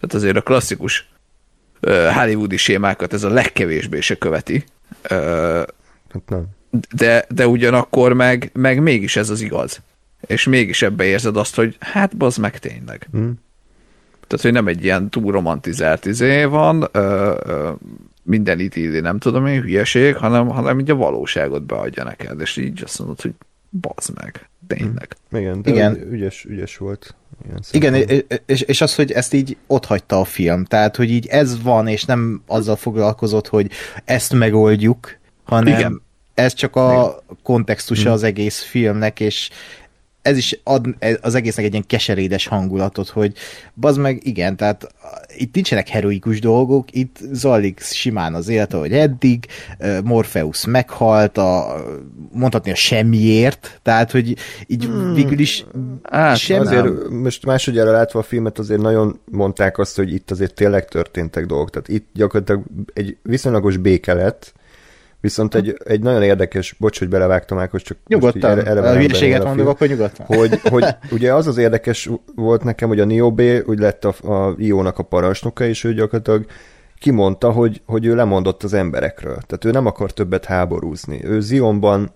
tehát 0.00 0.14
azért 0.14 0.36
a 0.36 0.42
klasszikus 0.42 1.08
hollywoodi 2.14 2.56
sémákat 2.56 3.12
ez 3.12 3.24
a 3.24 3.28
legkevésbé 3.28 4.00
se 4.00 4.18
követi, 4.18 4.64
Hát 6.14 6.28
nem. 6.28 6.46
de, 6.94 7.24
de 7.28 7.46
ugyanakkor 7.46 8.12
meg, 8.12 8.50
meg 8.52 8.80
mégis 8.82 9.16
ez 9.16 9.30
az 9.30 9.40
igaz. 9.40 9.80
És 10.26 10.44
mégis 10.44 10.82
ebbe 10.82 11.04
érzed 11.04 11.36
azt, 11.36 11.54
hogy 11.54 11.76
hát 11.80 12.16
bazd 12.16 12.38
meg 12.38 12.58
tényleg. 12.58 13.08
Hm. 13.12 13.30
Tehát, 14.36 14.54
hogy 14.54 14.64
nem 14.64 14.76
egy 14.76 14.84
ilyen 14.84 15.10
túl 15.10 15.32
romantizált 15.32 16.06
izé 16.06 16.44
van, 16.44 16.88
ö, 16.92 17.34
ö, 17.44 17.70
minden 18.22 18.60
itt 18.60 19.00
nem 19.00 19.18
tudom 19.18 19.46
én, 19.46 19.60
hülyeség, 19.60 20.16
hanem, 20.16 20.48
hanem 20.48 20.78
így 20.78 20.90
a 20.90 20.94
valóságot 20.94 21.62
beadja 21.62 22.04
neked, 22.04 22.40
és 22.40 22.56
így 22.56 22.80
azt 22.84 22.98
mondod, 22.98 23.20
hogy 23.20 23.32
bazd 23.70 24.10
meg, 24.14 24.48
tényleg. 24.66 25.16
Igen, 25.32 25.62
de 25.62 25.70
Igen. 25.70 25.94
Igen. 25.94 26.12
Ügyes, 26.12 26.44
ügyes 26.44 26.76
volt. 26.76 27.14
Igen, 27.70 27.92
szempontból. 27.92 28.38
és, 28.46 28.60
és 28.60 28.80
az, 28.80 28.94
hogy 28.94 29.12
ezt 29.12 29.32
így 29.32 29.56
ott 29.66 29.84
hagyta 29.84 30.20
a 30.20 30.24
film, 30.24 30.64
tehát, 30.64 30.96
hogy 30.96 31.10
így 31.10 31.26
ez 31.26 31.62
van, 31.62 31.86
és 31.86 32.04
nem 32.04 32.42
azzal 32.46 32.76
foglalkozott, 32.76 33.48
hogy 33.48 33.70
ezt 34.04 34.32
megoldjuk, 34.32 35.18
hanem 35.44 35.66
Igen. 35.66 35.78
Igen. 35.78 36.02
ez 36.34 36.54
csak 36.54 36.76
a 36.76 37.22
kontextusa 37.42 38.12
az 38.12 38.22
egész 38.22 38.62
filmnek, 38.62 39.20
és 39.20 39.50
ez 40.24 40.36
is 40.36 40.60
ad 40.62 40.86
az 41.20 41.34
egésznek 41.34 41.64
egy 41.64 41.72
ilyen 41.72 41.86
keserédes 41.86 42.46
hangulatot, 42.46 43.08
hogy 43.08 43.32
bazd 43.74 43.98
meg, 43.98 44.26
igen, 44.26 44.56
tehát 44.56 44.94
itt 45.36 45.54
nincsenek 45.54 45.88
heroikus 45.88 46.40
dolgok, 46.40 46.92
itt 46.92 47.18
zajlik 47.32 47.80
simán 47.80 48.34
az 48.34 48.48
élet, 48.48 48.74
ahogy 48.74 48.92
eddig, 48.92 49.46
Morpheus 50.04 50.66
meghalt, 50.66 51.38
a, 51.38 51.76
mondhatni 52.32 52.70
a 52.70 52.74
semmiért, 52.74 53.80
tehát, 53.82 54.10
hogy 54.10 54.36
így 54.66 54.84
Hmm. 54.84 55.14
végül 55.14 55.38
is 55.38 55.64
Hát, 56.02 56.36
semmi, 56.36 56.66
Azért 56.66 57.08
most 57.08 57.46
másodjára 57.46 57.90
látva 57.90 58.18
a 58.18 58.22
filmet 58.22 58.58
azért 58.58 58.80
nagyon 58.80 59.20
mondták 59.30 59.78
azt, 59.78 59.96
hogy 59.96 60.12
itt 60.12 60.30
azért 60.30 60.54
tényleg 60.54 60.88
történtek 60.88 61.46
dolgok. 61.46 61.70
Tehát 61.70 61.88
itt 61.88 62.08
gyakorlatilag 62.12 62.62
egy 62.92 63.16
viszonylagos 63.22 63.76
béke 63.76 64.14
lett, 64.14 64.52
viszont 65.24 65.54
egy, 65.54 65.76
egy 65.84 66.00
nagyon 66.00 66.22
érdekes, 66.22 66.76
bocs, 66.78 66.98
hogy 66.98 67.08
belevágtam 67.08 67.58
Ákos, 67.58 67.82
csak 67.82 67.96
most 67.96 68.16
így 68.36 68.42
Nyugodtan, 68.42 68.66
ele- 68.66 68.84
a 68.84 68.96
hülyeséget 68.96 69.44
mondok, 69.44 69.68
akkor 69.68 69.88
nyugodtan. 69.88 70.26
hogy, 70.26 70.60
hogy 70.62 70.84
ugye 71.10 71.34
az 71.34 71.46
az 71.46 71.56
érdekes 71.56 72.10
volt 72.34 72.64
nekem, 72.64 72.88
hogy 72.88 73.00
a 73.00 73.04
Niobe 73.04 73.62
úgy 73.66 73.78
lett 73.78 74.04
a, 74.04 74.32
a 74.32 74.54
Iónak 74.58 74.98
a 74.98 75.02
parancsnoka, 75.02 75.64
és 75.64 75.84
ő 75.84 75.94
gyakorlatilag 75.94 76.46
kimondta, 76.98 77.50
hogy, 77.50 77.82
hogy 77.86 78.06
ő 78.06 78.14
lemondott 78.14 78.62
az 78.62 78.74
emberekről. 78.74 79.38
Tehát 79.46 79.64
ő 79.64 79.70
nem 79.70 79.86
akar 79.86 80.12
többet 80.12 80.44
háborúzni. 80.44 81.20
Ő 81.24 81.40
Zionban 81.40 82.10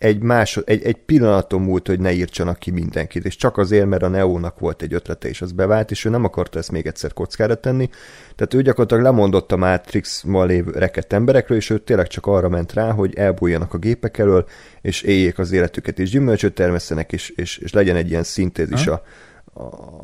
egy, 0.00 0.22
másod, 0.22 0.64
egy, 0.66 0.82
egy 0.84 0.96
pillanaton 0.96 1.60
múlt, 1.60 1.86
hogy 1.86 2.00
ne 2.00 2.12
írtsanak 2.12 2.58
ki 2.58 2.70
mindenkit, 2.70 3.24
és 3.24 3.36
csak 3.36 3.56
azért, 3.56 3.86
mert 3.86 4.02
a 4.02 4.08
Neónak 4.08 4.58
volt 4.58 4.82
egy 4.82 4.94
ötlete, 4.94 5.28
és 5.28 5.42
az 5.42 5.52
bevált, 5.52 5.90
és 5.90 6.04
ő 6.04 6.10
nem 6.10 6.24
akarta 6.24 6.58
ezt 6.58 6.70
még 6.72 6.86
egyszer 6.86 7.12
kockára 7.12 7.54
tenni. 7.54 7.88
Tehát 8.36 8.54
ő 8.54 8.62
gyakorlatilag 8.62 9.02
lemondott 9.02 9.52
a 9.52 9.56
Matrixban 9.56 10.46
lévő 10.46 10.70
rekedt 10.70 11.12
emberekről, 11.12 11.56
és 11.58 11.70
ő 11.70 11.78
tényleg 11.78 12.06
csak 12.06 12.26
arra 12.26 12.48
ment 12.48 12.72
rá, 12.72 12.90
hogy 12.90 13.14
elbújjanak 13.14 13.74
a 13.74 13.78
gépek 13.78 14.18
elől, 14.18 14.46
és 14.80 15.02
éljék 15.02 15.38
az 15.38 15.52
életüket, 15.52 15.98
és 15.98 16.10
gyümölcsöt 16.10 16.54
termesszenek, 16.54 17.12
és, 17.12 17.28
és, 17.28 17.58
és 17.58 17.72
legyen 17.72 17.96
egy 17.96 18.10
ilyen 18.10 18.22
szintézis 18.22 18.86
a, 18.86 19.02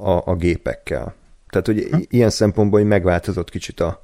a, 0.03 0.23
a 0.25 0.35
gépekkel. 0.37 1.15
Tehát, 1.51 1.67
hogy 1.67 1.79
i- 1.79 2.07
ilyen 2.11 2.31
szempontból 2.31 2.79
hogy 2.81 2.89
megváltozott 2.89 3.51
kicsit 3.51 3.81
a, 3.81 4.03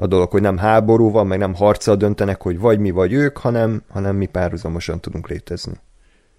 a 0.00 0.06
dolog, 0.06 0.30
hogy 0.30 0.40
nem 0.40 0.56
háború 0.56 1.10
van, 1.10 1.26
meg 1.26 1.38
nem 1.38 1.54
harccal 1.54 1.96
döntenek, 1.96 2.42
hogy 2.42 2.58
vagy 2.58 2.78
mi, 2.78 2.90
vagy 2.90 3.12
ők, 3.12 3.36
hanem, 3.38 3.82
hanem 3.88 4.16
mi 4.16 4.26
párhuzamosan 4.26 5.00
tudunk 5.00 5.28
létezni. 5.28 5.72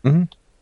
Uh-huh. 0.03 0.21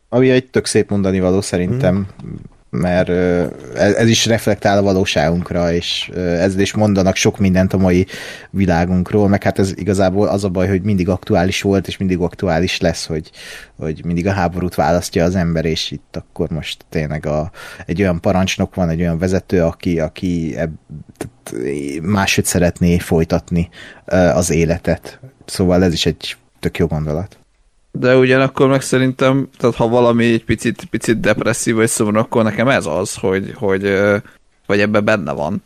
Ami 0.10 0.30
egy 0.30 0.50
tök 0.50 0.66
szép 0.66 0.90
mondani 0.90 1.20
való 1.20 1.42
szerintem, 1.42 1.96
Mhm. 1.96 2.34
Mert 2.70 3.10
ö, 3.10 3.46
ez, 3.76 4.08
is 4.08 4.26
reflektál 4.26 4.78
a 4.78 4.82
valóságunkra, 4.82 5.74
és 5.74 6.10
ezzel 6.16 6.60
is 6.60 6.74
mondanak 6.74 7.16
sok 7.16 7.38
mindent 7.38 7.74
a 7.74 7.78
mai 7.78 8.06
világunkról, 8.50 9.28
meg 9.28 9.44
hát 9.44 9.60
ez 9.60 9.74
igazából 9.76 10.28
az 10.28 10.44
a 10.44 10.50
baj, 10.50 10.68
hogy 10.68 10.82
mindig 10.82 11.10
aktuális 11.10 11.62
volt, 11.62 11.88
és 11.88 11.98
mindig 11.98 12.20
aktuális 12.20 12.80
lesz, 12.80 13.06
hogy, 13.06 13.32
hogy 13.78 14.06
mindig 14.06 14.28
a 14.28 14.32
háborút 14.32 14.76
választja 14.76 15.24
az 15.24 15.36
ember, 15.36 15.66
és 15.66 15.92
itt 15.92 16.16
akkor 16.16 16.50
most 16.50 16.86
tényleg 16.90 17.26
a, 17.26 17.52
egy 17.86 18.02
olyan 18.02 18.22
parancsnok 18.22 18.76
van, 18.76 18.90
egy 18.90 19.02
olyan 19.02 19.18
vezető, 19.18 19.64
aki, 19.64 20.00
aki 20.00 20.58
ebb, 20.58 20.72
máshogy 22.02 22.46
szeretné 22.46 22.98
folytatni 22.98 23.70
az 24.34 24.50
életet. 24.50 25.20
Szóval 25.46 25.84
ez 25.84 25.94
is 25.94 26.06
egy 26.06 26.38
tök 26.60 26.78
jó 26.78 26.88
gondolat. 26.88 27.39
De 27.92 28.18
ugyanakkor 28.18 28.68
meg 28.68 28.82
szerintem, 28.82 29.50
tehát 29.58 29.76
ha 29.76 29.88
valami 29.88 30.26
egy 30.26 30.46
picit, 30.46 30.86
picit 30.86 31.20
depresszív 31.20 31.76
vagy 31.76 31.88
szomorú, 31.88 32.18
akkor 32.18 32.44
nekem 32.44 32.68
ez 32.68 32.86
az, 32.86 33.16
hogy, 33.16 33.54
hogy 33.56 34.00
vagy 34.66 34.80
ebben 34.80 35.06
benne 35.06 35.32
van, 35.32 35.62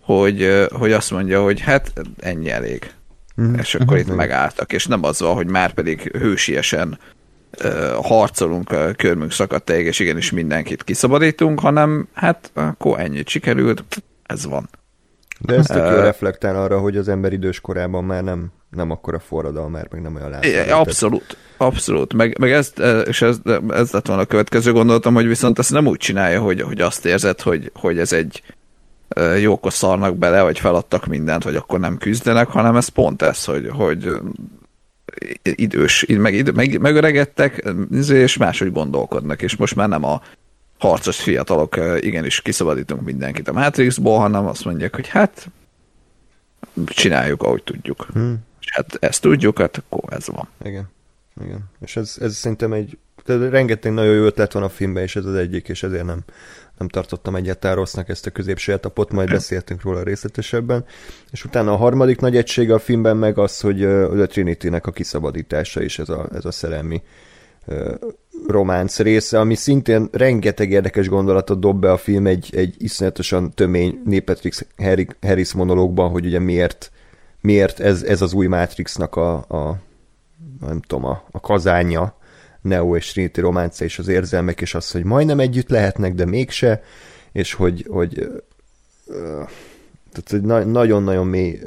hogy, 0.00 0.66
hogy 0.72 0.92
azt 0.92 1.10
mondja, 1.10 1.42
hogy 1.42 1.60
hát 1.60 1.92
ennyi 2.18 2.50
elég. 2.50 2.90
Mhm. 3.34 3.58
És 3.58 3.74
akkor 3.74 3.98
itt 3.98 4.14
megálltak, 4.14 4.72
és 4.72 4.86
nem 4.86 5.04
az 5.04 5.20
van, 5.20 5.34
hogy 5.34 5.46
már 5.46 5.72
pedig 5.72 6.00
hősiesen 6.00 6.98
ö, 7.58 7.96
harcolunk, 8.02 8.70
a 8.70 8.92
körmünk 8.92 9.32
szakadt 9.32 9.70
és 9.70 9.98
igenis 9.98 10.30
mindenkit 10.30 10.84
kiszabadítunk, 10.84 11.60
hanem 11.60 12.08
hát 12.12 12.50
akkor 12.54 13.00
ennyit 13.00 13.28
sikerült, 13.28 14.02
ez 14.22 14.46
van. 14.46 14.68
De 15.40 15.54
ez 15.54 15.66
tök 15.66 15.90
jól 15.90 16.02
reflektál 16.02 16.56
arra, 16.62 16.78
hogy 16.78 16.96
az 16.96 17.08
ember 17.08 17.32
idős 17.32 17.60
korában 17.60 18.04
már 18.04 18.22
nem, 18.22 18.52
nem 18.70 18.90
akkora 18.90 19.18
forradalom, 19.18 19.70
már 19.70 19.88
meg 19.90 20.02
nem 20.02 20.14
olyan 20.14 20.30
lázadó. 20.30 20.72
Abszolút, 20.72 21.36
abszolút. 21.56 22.14
Meg, 22.14 22.38
meg 22.38 22.52
ez, 22.52 22.72
és 23.04 23.22
ez, 23.22 23.38
ez 23.68 23.90
lett 23.90 24.06
volna 24.06 24.22
a 24.22 24.26
következő 24.26 24.72
gondolatom, 24.72 25.14
hogy 25.14 25.26
viszont 25.26 25.58
ezt 25.58 25.72
nem 25.72 25.86
úgy 25.86 25.98
csinálja, 25.98 26.40
hogy, 26.40 26.60
hogy 26.60 26.80
azt 26.80 27.06
érzed, 27.06 27.40
hogy, 27.40 27.70
hogy 27.74 27.98
ez 27.98 28.12
egy 28.12 28.42
ö, 29.08 29.34
jókos 29.34 29.72
szarnak 29.72 30.16
bele, 30.16 30.42
vagy 30.42 30.58
feladtak 30.58 31.06
mindent, 31.06 31.44
vagy 31.44 31.56
akkor 31.56 31.80
nem 31.80 31.98
küzdenek, 31.98 32.48
hanem 32.48 32.76
ez 32.76 32.88
pont 32.88 33.22
ez, 33.22 33.44
hogy, 33.44 33.68
hogy 33.68 34.06
ö, 34.06 34.18
idős, 35.42 36.06
meg, 36.08 36.34
idő, 36.34 36.52
meg, 36.52 36.80
megöregedtek, 36.80 37.64
és 38.08 38.36
máshogy 38.36 38.72
gondolkodnak, 38.72 39.42
és 39.42 39.56
most 39.56 39.74
már 39.74 39.88
nem 39.88 40.04
a 40.04 40.20
harcos 40.78 41.22
fiatalok 41.22 41.76
igenis 42.00 42.42
kiszabadítunk 42.42 43.02
mindenkit 43.02 43.48
a 43.48 43.52
Matrixból, 43.52 44.18
hanem 44.18 44.46
azt 44.46 44.64
mondják, 44.64 44.94
hogy 44.94 45.08
hát 45.08 45.48
csináljuk, 46.86 47.42
ahogy 47.42 47.62
tudjuk. 47.62 48.06
Hmm. 48.12 48.38
És 48.60 48.72
hát 48.72 48.96
ezt 49.00 49.20
tudjuk, 49.20 49.58
hát 49.58 49.82
akkor 49.88 50.12
ez 50.12 50.26
van. 50.26 50.48
Igen. 50.64 50.88
Igen. 51.44 51.64
És 51.80 51.96
ez, 51.96 52.16
ez 52.20 52.34
szerintem 52.34 52.72
egy, 52.72 52.98
tehát 53.24 53.50
rengeteg 53.50 53.92
nagyon 53.92 54.14
jó 54.14 54.24
ötlet 54.24 54.52
van 54.52 54.62
a 54.62 54.68
filmben, 54.68 55.02
és 55.02 55.16
ez 55.16 55.24
az 55.24 55.34
egyik, 55.34 55.68
és 55.68 55.82
ezért 55.82 56.04
nem, 56.04 56.24
nem 56.78 56.88
tartottam 56.88 57.36
egyáltalán 57.36 57.76
rossznak 57.76 58.08
ezt 58.08 58.26
a 58.26 58.30
középső 58.30 58.72
etapot, 58.72 59.10
majd 59.10 59.30
beszéltünk 59.30 59.82
róla 59.82 60.02
részletesebben. 60.02 60.84
És 61.30 61.44
utána 61.44 61.72
a 61.72 61.76
harmadik 61.76 62.20
nagy 62.20 62.36
egysége 62.36 62.74
a 62.74 62.78
filmben 62.78 63.16
meg 63.16 63.38
az, 63.38 63.60
hogy 63.60 63.84
a 63.84 64.26
Trinity-nek 64.26 64.86
a 64.86 64.92
kiszabadítása 64.92 65.82
is 65.82 65.98
ez 65.98 66.08
a, 66.08 66.28
ez 66.32 66.44
a 66.44 66.50
szerelmi 66.50 67.02
románc 68.46 68.98
része, 68.98 69.40
ami 69.40 69.54
szintén 69.54 70.08
rengeteg 70.12 70.70
érdekes 70.70 71.08
gondolatot 71.08 71.60
dob 71.60 71.80
be 71.80 71.92
a 71.92 71.96
film 71.96 72.26
egy, 72.26 72.50
egy 72.56 72.74
iszonyatosan 72.78 73.52
tömény 73.54 74.22
Patrick 74.24 74.66
Harris 75.20 75.52
monológban, 75.52 76.10
hogy 76.10 76.26
ugye 76.26 76.38
miért, 76.38 76.90
miért 77.40 77.80
ez, 77.80 78.02
ez 78.02 78.22
az 78.22 78.32
új 78.32 78.46
Matrixnak 78.46 79.16
a, 79.16 79.34
a 79.34 79.80
nem 80.60 80.80
tudom, 80.80 81.04
a, 81.04 81.22
a 81.30 81.40
kazánja, 81.40 82.16
Neo 82.60 82.96
és 82.96 83.12
Trinity 83.12 83.40
románca 83.40 83.84
és 83.84 83.98
az 83.98 84.08
érzelmek, 84.08 84.60
és 84.60 84.74
az, 84.74 84.90
hogy 84.90 85.04
majdnem 85.04 85.40
együtt 85.40 85.68
lehetnek, 85.68 86.14
de 86.14 86.24
mégse, 86.24 86.82
és 87.32 87.52
hogy, 87.52 87.86
hogy 87.88 88.28
Tehát 90.12 90.44
na- 90.44 90.64
nagyon-nagyon 90.64 91.26
mély 91.26 91.60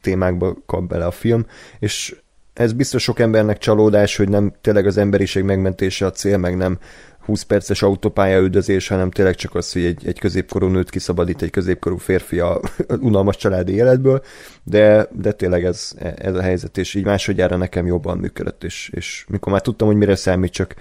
témákba 0.00 0.56
kap 0.66 0.88
bele 0.88 1.06
a 1.06 1.10
film, 1.10 1.46
és 1.78 2.16
ez 2.56 2.72
biztos 2.72 3.02
sok 3.02 3.18
embernek 3.18 3.58
csalódás, 3.58 4.16
hogy 4.16 4.28
nem 4.28 4.52
tényleg 4.60 4.86
az 4.86 4.96
emberiség 4.96 5.42
megmentése 5.42 6.06
a 6.06 6.10
cél, 6.10 6.36
meg 6.36 6.56
nem 6.56 6.78
20 7.24 7.42
perces 7.42 7.82
autópálya 7.82 8.38
üldözés, 8.38 8.88
hanem 8.88 9.10
tényleg 9.10 9.34
csak 9.34 9.54
az, 9.54 9.72
hogy 9.72 9.84
egy, 9.84 10.06
egy 10.06 10.18
középkorú 10.18 10.66
nőt 10.66 10.90
kiszabadít 10.90 11.42
egy 11.42 11.50
középkorú 11.50 11.96
férfi 11.96 12.38
a 12.38 12.60
unalmas 13.00 13.36
családi 13.36 13.72
életből, 13.72 14.22
de, 14.64 15.08
de 15.12 15.32
tényleg 15.32 15.64
ez, 15.64 15.92
ez 16.16 16.34
a 16.34 16.42
helyzet, 16.42 16.78
és 16.78 16.94
így 16.94 17.04
másodjára 17.04 17.56
nekem 17.56 17.86
jobban 17.86 18.18
működött, 18.18 18.64
és, 18.64 18.90
és 18.94 19.24
mikor 19.28 19.52
már 19.52 19.60
tudtam, 19.60 19.86
hogy 19.86 19.96
mire 19.96 20.16
számít, 20.16 20.52
csak 20.52 20.74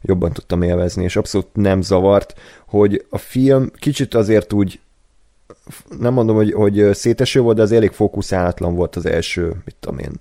jobban 0.00 0.32
tudtam 0.32 0.62
élvezni, 0.62 1.04
és 1.04 1.16
abszolút 1.16 1.48
nem 1.52 1.82
zavart, 1.82 2.34
hogy 2.66 3.06
a 3.10 3.18
film 3.18 3.70
kicsit 3.74 4.14
azért 4.14 4.52
úgy 4.52 4.80
nem 5.98 6.12
mondom, 6.12 6.36
hogy, 6.36 6.52
hogy 6.52 6.88
széteső 6.92 7.40
volt, 7.40 7.56
de 7.56 7.62
az 7.62 7.72
elég 7.72 7.90
fókuszálatlan 7.90 8.74
volt 8.74 8.96
az 8.96 9.06
első, 9.06 9.54
mit 9.64 9.76
tudom 9.80 9.98
én, 9.98 10.12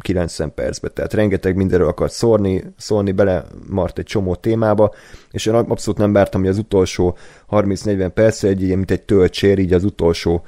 90 0.00 0.54
percben, 0.54 0.90
tehát 0.94 1.12
rengeteg 1.12 1.56
mindenről 1.56 1.88
akart 1.88 2.12
szórni, 2.12 2.64
szólni, 2.76 3.12
bele 3.12 3.44
mart 3.68 3.98
egy 3.98 4.04
csomó 4.04 4.34
témába, 4.34 4.94
és 5.30 5.46
én 5.46 5.54
abszolút 5.54 6.00
nem 6.00 6.12
vártam, 6.12 6.40
hogy 6.40 6.50
az 6.50 6.58
utolsó 6.58 7.16
30-40 7.50 8.10
perc, 8.14 8.42
egy 8.42 8.62
ilyen, 8.62 8.76
mint 8.76 8.90
egy 8.90 9.02
töltsér, 9.02 9.58
így 9.58 9.72
az 9.72 9.84
utolsó 9.84 10.44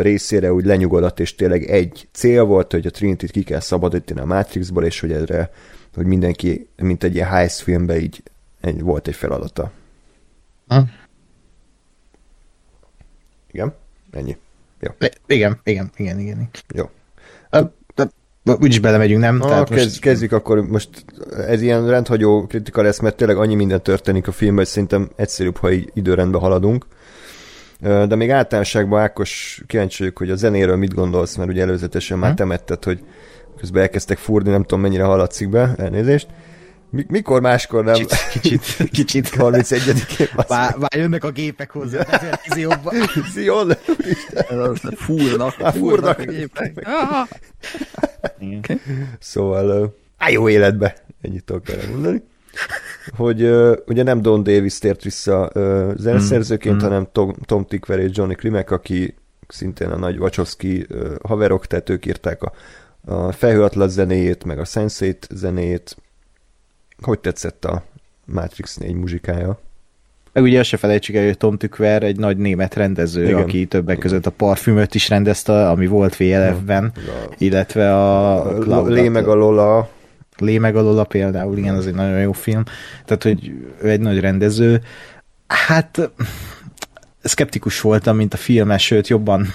részére 0.00 0.52
úgy 0.52 0.64
lenyugodott, 0.64 1.20
és 1.20 1.34
tényleg 1.34 1.64
egy 1.64 2.08
cél 2.12 2.44
volt, 2.44 2.72
hogy 2.72 2.86
a 2.86 2.90
Trinity-t 2.90 3.30
ki 3.30 3.42
kell 3.42 3.60
szabadítani 3.60 4.20
a 4.20 4.24
Matrixból, 4.24 4.84
és 4.84 5.00
hogy 5.00 5.12
erre, 5.12 5.50
hogy 5.94 6.06
mindenki, 6.06 6.68
mint 6.76 7.04
egy 7.04 7.14
ilyen 7.14 7.28
heist 7.28 7.60
filmben 7.60 7.96
így 7.96 8.22
egy, 8.60 8.82
volt 8.82 9.08
egy 9.08 9.14
feladata. 9.14 9.70
Ha? 10.66 10.84
Igen? 13.50 13.74
Ennyi. 14.10 14.36
Jó. 14.80 14.90
Igen, 15.26 15.60
igen, 15.64 15.90
igen, 15.96 16.18
igen. 16.18 16.48
Jó. 16.74 16.90
Úgyis 18.44 18.78
belemegyünk, 18.78 19.20
nem? 19.20 19.40
Ah, 19.40 19.48
Tehát 19.48 19.68
kezd, 19.68 19.84
most... 19.84 20.00
Kezdjük 20.00 20.32
akkor, 20.32 20.66
most 20.66 20.88
ez 21.46 21.62
ilyen 21.62 21.88
rendhagyó 21.88 22.46
kritika 22.46 22.82
lesz, 22.82 23.00
mert 23.00 23.16
tényleg 23.16 23.36
annyi 23.36 23.54
minden 23.54 23.82
történik 23.82 24.28
a 24.28 24.32
filmben, 24.32 24.58
hogy 24.58 24.72
szerintem 24.72 25.10
egyszerűbb, 25.16 25.56
ha 25.56 25.70
így 25.70 25.90
időrendben 25.94 26.40
haladunk. 26.40 26.86
De 27.80 28.14
még 28.14 28.30
általánosságban 28.30 29.00
Ákos 29.00 29.62
kíváncsi 29.66 29.98
vagyok, 29.98 30.18
hogy 30.18 30.30
a 30.30 30.36
zenéről 30.36 30.76
mit 30.76 30.94
gondolsz, 30.94 31.36
mert 31.36 31.50
ugye 31.50 31.62
előzetesen 31.62 32.18
már 32.18 32.30
hm? 32.30 32.36
temetted, 32.36 32.84
hogy 32.84 33.00
közben 33.58 33.82
elkezdtek 33.82 34.18
furni, 34.18 34.50
nem 34.50 34.62
tudom 34.62 34.80
mennyire 34.80 35.04
hallatszik 35.04 35.48
be, 35.48 35.74
elnézést. 35.76 36.26
Mikor 36.92 37.40
máskor 37.40 37.84
nem? 37.84 37.94
Kicsit, 37.94 38.40
kicsit. 38.40 38.88
kicsit. 38.98 39.28
31-én. 39.36 40.28
Vár, 40.48 40.78
vár, 40.78 40.96
jönnek 40.96 41.24
a 41.24 41.30
gépek 41.30 41.70
hozzá, 41.70 42.06
jobban. 42.56 42.94
Zion, 43.34 43.72
Fúrnak, 44.96 45.52
fúrnak 45.52 46.18
a 46.18 46.24
gépek. 46.24 46.88
Okay. 48.36 48.80
Szóval 49.18 49.94
á, 50.16 50.28
jó 50.28 50.48
életbe, 50.48 50.96
ennyit 51.20 51.44
tudok 51.44 51.64
mondani. 51.90 52.22
Hogy 53.16 53.42
uh, 53.42 53.76
ugye 53.86 54.02
nem 54.02 54.22
Don 54.22 54.42
Davis 54.42 54.78
tért 54.78 55.02
vissza 55.02 55.50
uh, 55.54 55.92
zeneszerzőként, 55.96 56.76
mm. 56.76 56.78
hanem 56.78 57.08
Tom, 57.12 57.34
Tom 57.44 57.66
Tickwer 57.66 57.98
és 57.98 58.10
Johnny 58.12 58.34
Klimek, 58.34 58.70
aki 58.70 59.14
szintén 59.48 59.88
a 59.88 59.96
nagy 59.96 60.18
Wachowski 60.18 60.86
uh, 60.90 61.14
haverok, 61.22 61.66
tehát 61.66 61.88
ők 61.88 62.06
írták 62.06 62.42
a, 62.42 62.52
a 63.04 63.32
Felhőatlas 63.32 63.90
zenéjét, 63.90 64.44
meg 64.44 64.58
a 64.58 64.64
sense 64.64 65.16
zenéjét, 65.30 65.96
hogy 67.04 67.18
tetszett 67.18 67.64
a 67.64 67.82
Matrix 68.24 68.76
4 68.76 68.94
muzsikája? 68.94 69.60
Meg 70.32 70.42
ugye 70.42 70.62
se 70.62 70.76
felejtsük 70.76 71.14
el, 71.14 71.24
hogy 71.24 71.36
Tom 71.36 71.56
Tükver 71.56 72.02
egy 72.02 72.18
nagy 72.18 72.36
német 72.36 72.74
rendező, 72.74 73.24
Igen. 73.24 73.40
aki 73.40 73.66
többek 73.66 73.98
között 73.98 74.26
a 74.26 74.30
parfümöt 74.30 74.94
is 74.94 75.08
rendezte, 75.08 75.68
ami 75.68 75.86
volt 75.86 76.16
VLF-ben, 76.16 76.92
illetve 77.38 77.94
a... 77.94 78.78
a 78.78 78.86
Lé 78.86 79.08
meg 79.08 79.28
a 79.28 79.34
Lola. 79.34 79.88
Lé 80.38 80.58
meg 80.58 80.76
a 80.76 80.80
Lola 80.80 81.04
például, 81.04 81.58
igen, 81.58 81.74
az 81.74 81.86
egy 81.86 81.94
nagyon 81.94 82.20
jó 82.20 82.32
film. 82.32 82.62
Tehát, 83.04 83.22
hogy 83.22 83.52
ő 83.82 83.90
egy 83.90 84.00
nagy 84.00 84.20
rendező. 84.20 84.80
Hát 85.46 86.10
szkeptikus 87.22 87.80
voltam, 87.80 88.16
mint 88.16 88.34
a 88.34 88.36
filmes, 88.36 88.84
sőt 88.84 89.08
jobban 89.08 89.46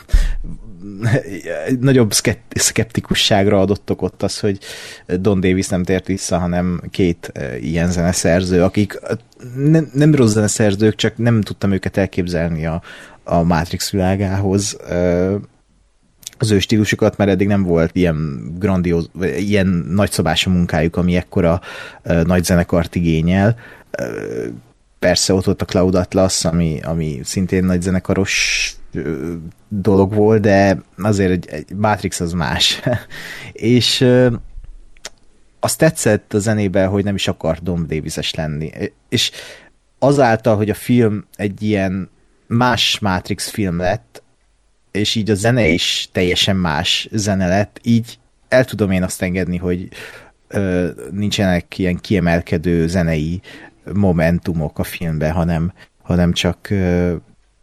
nagyobb 1.80 2.12
szkeptikusságra 2.50 3.60
adott 3.60 3.92
okot 3.92 4.24
az, 4.24 4.40
hogy 4.40 4.60
Don 5.06 5.40
Davis 5.40 5.68
nem 5.68 5.84
tért 5.84 6.08
vissza, 6.08 6.38
hanem 6.38 6.82
két 6.90 7.32
e, 7.34 7.58
ilyen 7.58 7.92
zeneszerző, 7.92 8.64
akik 8.64 9.00
e, 9.04 9.18
nem, 9.56 9.90
nem 9.94 10.16
rossz 10.16 10.32
zeneszerzők, 10.32 10.96
csak 10.96 11.18
nem 11.18 11.42
tudtam 11.42 11.72
őket 11.72 11.98
elképzelni 11.98 12.66
a, 12.66 12.82
a 13.24 13.44
Matrix 13.44 13.92
világához 13.92 14.78
e, 14.90 15.30
az 16.38 16.52
ő 16.52 16.60
stílusukat, 16.60 17.18
mert 17.18 17.30
eddig 17.30 17.48
nem 17.48 17.64
volt 17.64 17.90
ilyen 17.94 18.48
grandióz, 18.60 19.10
ilyen 19.38 19.68
nagyszabású 19.90 20.52
munkájuk, 20.52 20.96
ami 20.96 21.16
ekkora 21.16 21.62
nagy 22.24 22.44
zenekart 22.44 22.96
igényel. 22.96 23.56
Persze 25.00 25.34
ott 25.34 25.46
volt 25.46 25.62
a 25.62 25.66
Cloud 25.66 25.96
Atlas, 25.96 26.46
ami, 26.46 26.80
ami 26.84 27.20
szintén 27.24 27.64
nagy 27.64 27.82
zenekaros 27.82 28.76
dolog 29.68 30.14
volt, 30.14 30.42
de 30.42 30.82
azért 30.98 31.32
egy, 31.32 31.48
egy 31.50 31.76
Matrix 31.76 32.20
az 32.20 32.32
más. 32.32 32.82
és 33.54 34.08
azt 35.60 35.78
tetszett 35.78 36.34
a 36.34 36.40
zenében, 36.40 36.90
hogy 36.90 37.04
nem 37.04 37.16
is 37.16 37.28
akar 37.28 37.58
Dom 37.62 37.88
davis 37.88 38.34
lenni. 38.34 38.72
És 39.10 39.32
azáltal, 40.00 40.56
hogy 40.56 40.70
a 40.70 40.74
film 40.74 41.26
egy 41.36 41.64
ilyen 41.64 42.10
más 42.48 43.00
Matrix 43.00 43.50
film 43.50 43.78
lett, 43.78 44.24
és 44.92 45.16
így 45.16 45.30
a 45.30 45.36
zene 45.36 45.68
is 45.68 46.10
teljesen 46.12 46.56
más 46.56 47.08
zene 47.12 47.48
lett, 47.48 47.80
így 47.84 48.20
el 48.48 48.66
tudom 48.66 48.92
én 48.92 49.04
azt 49.04 49.22
engedni, 49.22 49.58
hogy 49.58 49.90
ö, 50.48 50.90
nincsenek 51.12 51.78
ilyen 51.78 51.96
kiemelkedő 51.96 52.88
zenei 52.88 53.42
momentumok 53.94 54.80
a 54.80 54.84
filmben, 54.84 55.32
hanem, 55.32 55.74
hanem 56.04 56.34
csak 56.34 56.70
ö, 56.70 57.16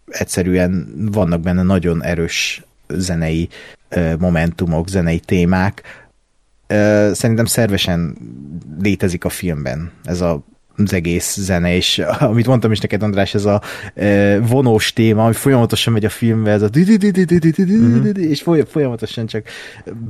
egyszerűen 0.06 0.94
vannak 0.96 1.40
benne 1.40 1.62
nagyon 1.62 2.02
erős 2.02 2.62
zenei 2.88 3.48
momentumok, 4.18 4.88
zenei 4.88 5.18
témák. 5.18 5.82
Szerintem 7.12 7.44
szervesen 7.44 8.16
létezik 8.80 9.24
a 9.24 9.28
filmben 9.28 9.92
ez 10.04 10.20
a 10.20 10.44
az 10.76 10.92
egész 10.92 11.36
zene, 11.38 11.74
és 11.74 11.98
amit 12.18 12.46
mondtam 12.46 12.72
is 12.72 12.80
neked, 12.80 13.02
András, 13.02 13.34
ez 13.34 13.44
a 13.44 13.62
e, 13.94 14.40
vonós 14.40 14.92
téma, 14.92 15.24
ami 15.24 15.32
folyamatosan 15.32 15.92
megy 15.92 16.04
a 16.04 16.08
filmbe, 16.08 16.50
ez 16.50 16.62
a 16.62 16.68
és 18.14 18.44
folyamatosan 18.70 19.26
csak 19.26 19.46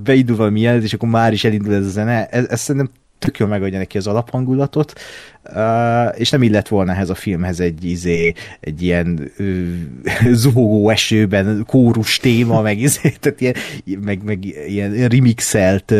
beindul 0.05 0.37
valami 0.37 0.61
jelent, 0.61 0.83
és 0.83 0.93
akkor 0.93 1.09
már 1.09 1.33
is 1.33 1.45
elindul 1.45 1.75
ez 1.75 1.87
a 1.87 1.91
zene. 1.91 2.27
Ez, 2.27 2.47
ez 2.49 2.61
szerintem 2.61 2.93
tök 3.19 3.39
jól 3.39 3.49
megadja 3.49 3.79
neki 3.79 3.99
az 3.99 4.07
alaphangulatot, 4.07 4.93
és 6.15 6.31
nem 6.31 6.43
illett 6.43 6.69
volna 6.69 6.93
ehhez 6.93 7.11
a 7.11 7.15
filmhez 7.15 7.61
egy, 7.61 7.85
izé, 7.85 8.33
egy 8.61 8.83
ilyen 8.83 9.31
uh, 9.39 10.33
zuhogó 10.43 10.89
esőben 10.89 11.65
kórus 11.67 12.17
téma, 12.17 12.61
meg, 12.61 12.79
izé, 12.79 13.15
tehát 13.21 13.41
ilyen, 13.41 13.55
meg, 14.01 14.23
meg 14.23 14.45
ilyen 14.45 15.09
remixelt 15.09 15.95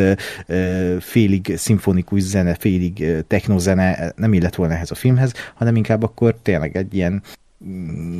félig 1.01 1.53
szimfonikus 1.57 2.21
zene, 2.21 2.55
félig 2.55 2.99
uh, 3.01 3.19
technozene, 3.27 4.13
nem 4.17 4.33
illett 4.33 4.55
volna 4.55 4.75
ehhez 4.75 4.91
a 4.91 4.95
filmhez, 4.95 5.33
hanem 5.55 5.77
inkább 5.77 6.03
akkor 6.03 6.37
tényleg 6.43 6.77
egy 6.77 6.95
ilyen 6.95 7.23
mm, 7.65 8.19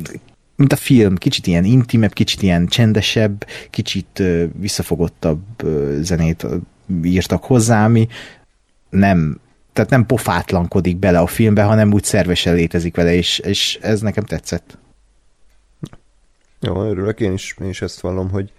mint 0.55 0.73
a 0.73 0.75
film, 0.75 1.15
kicsit 1.15 1.47
ilyen 1.47 1.63
intimebb, 1.63 2.13
kicsit 2.13 2.41
ilyen 2.41 2.67
csendesebb, 2.67 3.47
kicsit 3.69 4.23
visszafogottabb 4.59 5.41
zenét 6.01 6.45
írtak 7.03 7.43
hozzá, 7.43 7.85
ami 7.85 8.07
nem, 8.95 9.39
tehát 9.73 9.89
nem 9.89 10.05
pofátlankodik 10.05 10.97
bele 10.97 11.19
a 11.19 11.27
filmbe, 11.27 11.63
hanem 11.63 11.93
úgy 11.93 12.03
szervesen 12.03 12.55
létezik 12.55 12.95
vele, 12.95 13.13
és, 13.13 13.39
és 13.39 13.79
ez 13.81 14.01
nekem 14.01 14.23
tetszett. 14.23 14.77
Jó, 16.59 16.83
örülök, 16.83 17.19
én 17.19 17.33
is, 17.33 17.55
én 17.61 17.69
is 17.69 17.81
ezt 17.81 17.99
vallom, 17.99 18.29
hogy 18.29 18.51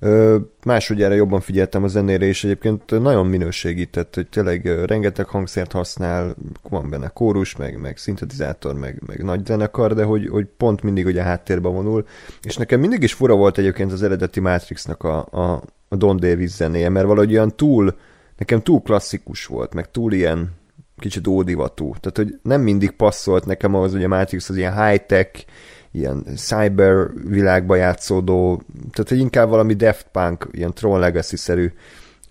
ö, 0.00 0.36
másodjára 0.64 1.14
jobban 1.14 1.40
figyeltem 1.40 1.84
a 1.84 1.88
zenére, 1.88 2.26
és 2.26 2.44
egyébként 2.44 3.00
nagyon 3.00 3.26
minőségi, 3.26 3.86
tehát 3.86 4.14
hogy 4.14 4.28
tényleg 4.28 4.84
rengeteg 4.84 5.26
hangszert 5.26 5.72
használ, 5.72 6.34
van 6.68 6.90
benne 6.90 7.08
kórus, 7.08 7.56
meg, 7.56 7.80
meg 7.80 7.96
szintetizátor, 7.96 8.74
meg, 8.74 9.02
meg 9.06 9.22
nagy 9.22 9.46
zenekar, 9.46 9.94
de 9.94 10.04
hogy, 10.04 10.28
hogy 10.28 10.46
pont 10.56 10.82
mindig 10.82 11.06
ugye 11.06 11.22
háttérbe 11.22 11.68
vonul, 11.68 12.06
és 12.42 12.56
nekem 12.56 12.80
mindig 12.80 13.02
is 13.02 13.12
fura 13.12 13.34
volt 13.34 13.58
egyébként 13.58 13.92
az 13.92 14.02
eredeti 14.02 14.40
Matrixnak 14.40 15.02
a, 15.02 15.26
a, 15.30 15.62
a 15.88 15.96
Don 15.96 16.16
Davis 16.16 16.50
zenéje, 16.50 16.88
mert 16.88 17.06
valahogy 17.06 17.32
olyan 17.32 17.56
túl 17.56 17.96
nekem 18.40 18.62
túl 18.62 18.80
klasszikus 18.82 19.46
volt, 19.46 19.74
meg 19.74 19.90
túl 19.90 20.12
ilyen 20.12 20.50
kicsit 20.96 21.26
ódivatú. 21.26 21.94
Tehát, 22.00 22.16
hogy 22.16 22.38
nem 22.42 22.60
mindig 22.60 22.90
passzolt 22.90 23.46
nekem 23.46 23.74
ahhoz, 23.74 23.92
hogy 23.92 24.04
a 24.04 24.08
Matrix 24.08 24.48
az 24.48 24.56
ilyen 24.56 24.86
high-tech, 24.86 25.44
ilyen 25.92 26.26
cyber 26.36 27.06
világba 27.28 27.76
játszódó, 27.76 28.62
tehát 28.92 29.08
hogy 29.08 29.18
inkább 29.18 29.48
valami 29.48 29.74
Daft 29.74 30.06
Punk, 30.12 30.48
ilyen 30.50 30.74
Tron 30.74 30.98
Legacy-szerű 30.98 31.72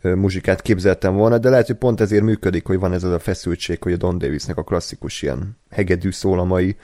muzsikát 0.02 0.62
képzeltem 0.62 1.16
volna, 1.16 1.38
de 1.38 1.50
lehet, 1.50 1.68
hogy 1.68 1.76
pont 1.76 2.02
ezért 2.02 2.24
működik, 2.24 2.66
hogy 2.66 2.80
van 2.80 2.94
ez 2.94 3.04
az 3.04 3.12
a 3.12 3.20
feszültség, 3.20 3.84
hogy 3.84 3.94
a 3.94 3.98
Don 3.98 4.18
Davisnek 4.18 4.58
a 4.58 4.64
klasszikus 4.64 5.22
ilyen 5.22 5.58
hegedű 5.70 6.12
szólamai, 6.12 6.76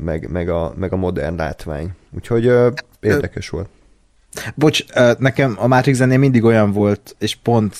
meg, 0.00 0.30
meg, 0.30 0.48
a, 0.48 0.72
meg 0.76 0.92
a 0.92 0.96
modern 0.96 1.36
látvány. 1.36 1.90
Úgyhogy 2.10 2.52
érdekes 3.00 3.48
volt. 3.48 3.68
Bocs, 4.54 4.84
nekem 5.18 5.54
a 5.58 5.66
Matrix 5.66 5.96
zenél 5.96 6.18
mindig 6.18 6.44
olyan 6.44 6.72
volt, 6.72 7.16
és 7.18 7.34
pont 7.42 7.76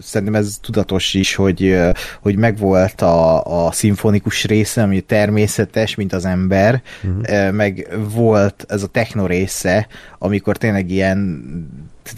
szerintem 0.00 0.34
ez 0.34 0.58
tudatos 0.60 1.14
is, 1.14 1.34
hogy, 1.34 1.78
hogy 2.20 2.36
megvolt 2.36 3.00
a, 3.00 3.44
a 3.66 3.72
szimfonikus 3.72 4.44
része, 4.44 4.82
ami 4.82 5.00
természetes, 5.00 5.94
mint 5.94 6.12
az 6.12 6.24
ember, 6.24 6.82
uh-huh. 7.02 7.50
meg 7.50 7.88
volt 8.14 8.64
ez 8.68 8.82
a 8.82 8.86
techno 8.86 9.26
része, 9.26 9.86
amikor 10.18 10.56
tényleg 10.56 10.90
ilyen 10.90 11.42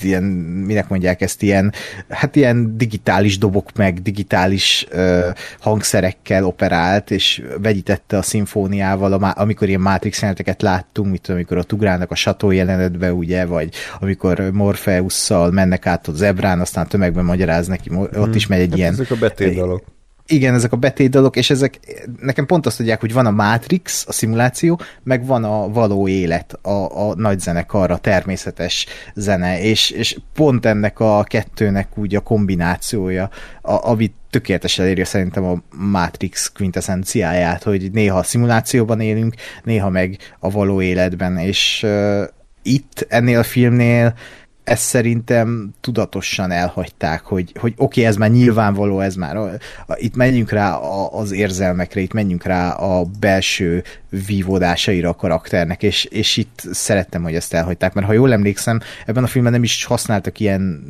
ilyen, 0.03 0.23
minek 0.67 0.89
mondják 0.89 1.21
ezt, 1.21 1.43
ilyen, 1.43 1.73
hát 2.09 2.37
ilyen 2.37 2.77
digitális 2.77 3.39
dobok 3.39 3.73
meg, 3.77 4.03
digitális 4.03 4.87
ö, 4.91 5.29
hangszerekkel 5.61 6.45
operált, 6.45 7.11
és 7.11 7.43
vegyítette 7.63 8.17
a 8.17 8.23
szimfóniával, 8.23 9.13
a, 9.13 9.33
amikor 9.37 9.69
ilyen 9.69 9.81
Matrix 9.81 10.17
jeleneteket 10.17 10.63
láttunk, 10.63 11.11
mint 11.11 11.29
amikor 11.29 11.59
a 11.59 11.65
ugrálnak 11.73 12.11
a 12.11 12.15
sató 12.15 12.51
jelenetbe, 12.51 13.13
ugye, 13.13 13.47
vagy 13.47 13.75
amikor 14.01 14.51
Morpheusszal 14.53 15.51
mennek 15.51 15.87
át 15.87 16.09
a 16.09 16.13
zebrán, 16.13 16.61
aztán 16.61 16.89
tömegben 16.89 17.25
magyaráz 17.25 17.67
neki, 17.67 17.91
ott 17.95 18.13
hmm. 18.13 18.33
is 18.33 18.47
megy 18.47 18.61
egy 18.61 18.69
hát 18.69 18.79
ilyen... 18.79 18.93
Ezek 18.93 19.11
a 19.11 19.17
betétdalok 19.17 19.85
igen, 20.27 20.55
ezek 20.55 20.73
a 20.73 20.77
betétdalok, 20.77 21.37
és 21.37 21.51
ezek 21.51 21.81
nekem 22.21 22.47
pont 22.47 22.67
azt 22.67 22.77
tudják, 22.77 23.01
hogy 23.01 23.13
van 23.13 23.27
a 23.27 23.31
Matrix, 23.31 24.05
a 24.09 24.13
szimuláció, 24.13 24.81
meg 25.03 25.27
van 25.27 25.45
a 25.45 25.69
való 25.69 26.09
élet, 26.09 26.53
a, 26.63 27.09
a 27.09 27.15
nagy 27.15 27.41
zenekar, 27.41 27.91
a 27.91 27.99
természetes 27.99 28.87
zene, 29.15 29.63
és, 29.63 29.91
és 29.91 30.19
pont 30.35 30.67
ennek 30.67 31.01
a 31.01 31.23
kettőnek 31.23 31.99
úgy 31.99 32.15
a 32.15 32.21
kombinációja, 32.21 33.31
a, 33.63 33.89
amit 33.89 34.15
tökéletesen 34.31 34.85
elérje 34.85 35.05
szerintem 35.05 35.45
a 35.45 35.63
Matrix 35.77 36.53
quintessenciáját, 36.53 37.63
hogy 37.63 37.91
néha 37.93 38.19
a 38.19 38.23
szimulációban 38.23 39.01
élünk, 39.01 39.35
néha 39.65 39.89
meg 39.91 40.17
a 40.39 40.51
való 40.51 40.83
életben, 40.83 41.39
és 41.39 41.83
uh, 41.87 42.23
itt 42.63 43.07
ennél 43.09 43.39
a 43.39 43.43
filmnél 43.43 44.15
ezt 44.65 44.83
szerintem 44.83 45.71
tudatosan 45.81 46.51
elhagyták, 46.51 47.23
hogy, 47.23 47.53
hogy 47.61 47.73
oké, 47.77 47.83
okay, 47.85 48.05
ez 48.05 48.17
már 48.17 48.31
nyilvánvaló, 48.31 49.01
ez 49.01 49.15
már 49.15 49.37
a, 49.37 49.51
a, 49.87 49.95
itt 49.97 50.17
menjünk 50.17 50.51
rá 50.51 50.75
a, 50.75 51.19
az 51.19 51.33
érzelmekre, 51.33 52.01
itt 52.01 52.13
menjünk 52.13 52.45
rá 52.45 52.71
a 52.71 53.05
belső 53.21 53.83
vívódásaira 54.27 55.09
a 55.09 55.15
karakternek, 55.15 55.83
és, 55.83 56.05
és 56.05 56.37
itt 56.37 56.63
szerettem, 56.71 57.23
hogy 57.23 57.35
ezt 57.35 57.55
elhagyták, 57.55 57.95
mert 57.95 58.07
ha 58.07 58.13
jól 58.13 58.33
emlékszem, 58.33 58.81
ebben 59.07 59.25
a 59.25 59.27
filmben 59.27 59.53
nem 59.53 59.63
is 59.63 59.85
használtak 59.85 60.41
ilyen 60.41 60.83